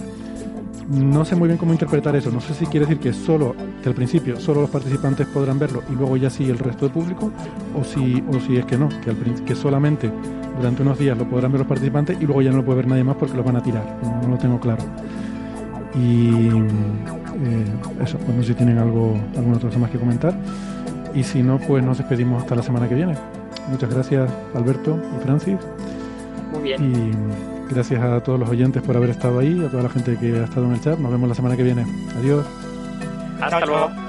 No 0.89 1.23
sé 1.23 1.35
muy 1.35 1.47
bien 1.47 1.57
cómo 1.57 1.71
interpretar 1.71 2.15
eso. 2.15 2.31
No 2.31 2.41
sé 2.41 2.53
si 2.55 2.65
quiere 2.65 2.87
decir 2.87 2.99
que 2.99 3.13
solo, 3.13 3.55
que 3.83 3.89
al 3.89 3.95
principio 3.95 4.39
solo 4.39 4.61
los 4.61 4.69
participantes 4.69 5.27
podrán 5.27 5.59
verlo 5.59 5.83
y 5.91 5.93
luego 5.93 6.17
ya 6.17 6.29
sí 6.29 6.45
el 6.45 6.57
resto 6.57 6.85
del 6.85 6.93
público, 6.93 7.31
o 7.79 7.83
si, 7.83 8.23
o 8.27 8.39
si 8.39 8.57
es 8.57 8.65
que 8.65 8.77
no, 8.77 8.89
que, 8.89 9.43
que 9.45 9.55
solamente 9.55 10.11
durante 10.57 10.81
unos 10.81 10.97
días 10.97 11.17
lo 11.17 11.29
podrán 11.29 11.51
ver 11.51 11.59
los 11.59 11.67
participantes 11.67 12.17
y 12.19 12.25
luego 12.25 12.41
ya 12.41 12.51
no 12.51 12.57
lo 12.57 12.65
puede 12.65 12.77
ver 12.77 12.87
nadie 12.87 13.03
más 13.03 13.17
porque 13.17 13.37
lo 13.37 13.43
van 13.43 13.57
a 13.57 13.63
tirar. 13.63 13.99
no 14.23 14.29
lo 14.29 14.37
tengo 14.37 14.59
claro. 14.59 14.83
Y 15.95 16.49
eh, 16.49 17.65
eso, 18.03 18.17
pues 18.17 18.35
no 18.35 18.41
sé 18.41 18.49
si 18.49 18.53
tienen 18.53 18.77
algo, 18.77 19.19
alguna 19.35 19.57
otra 19.57 19.69
cosa 19.69 19.79
más 19.79 19.91
que 19.91 19.97
comentar. 19.97 20.33
Y 21.13 21.23
si 21.23 21.41
no, 21.41 21.57
pues 21.59 21.83
nos 21.83 21.97
despedimos 21.97 22.41
hasta 22.43 22.55
la 22.55 22.63
semana 22.63 22.87
que 22.87 22.95
viene. 22.95 23.15
Muchas 23.69 23.93
gracias, 23.93 24.29
Alberto 24.53 24.99
y 25.17 25.23
Francis. 25.23 25.57
Muy 26.51 26.61
bien. 26.63 26.83
Y 26.83 27.73
gracias 27.73 28.01
a 28.01 28.21
todos 28.21 28.39
los 28.39 28.49
oyentes 28.49 28.81
por 28.81 28.97
haber 28.97 29.11
estado 29.11 29.39
ahí, 29.39 29.63
a 29.63 29.69
toda 29.69 29.83
la 29.83 29.89
gente 29.89 30.17
que 30.17 30.39
ha 30.39 30.43
estado 30.43 30.65
en 30.65 30.73
el 30.73 30.81
chat. 30.81 30.99
Nos 30.99 31.11
vemos 31.11 31.29
la 31.29 31.35
semana 31.35 31.55
que 31.55 31.63
viene. 31.63 31.85
Adiós. 32.17 32.45
Hasta 33.41 33.65
luego. 33.65 34.08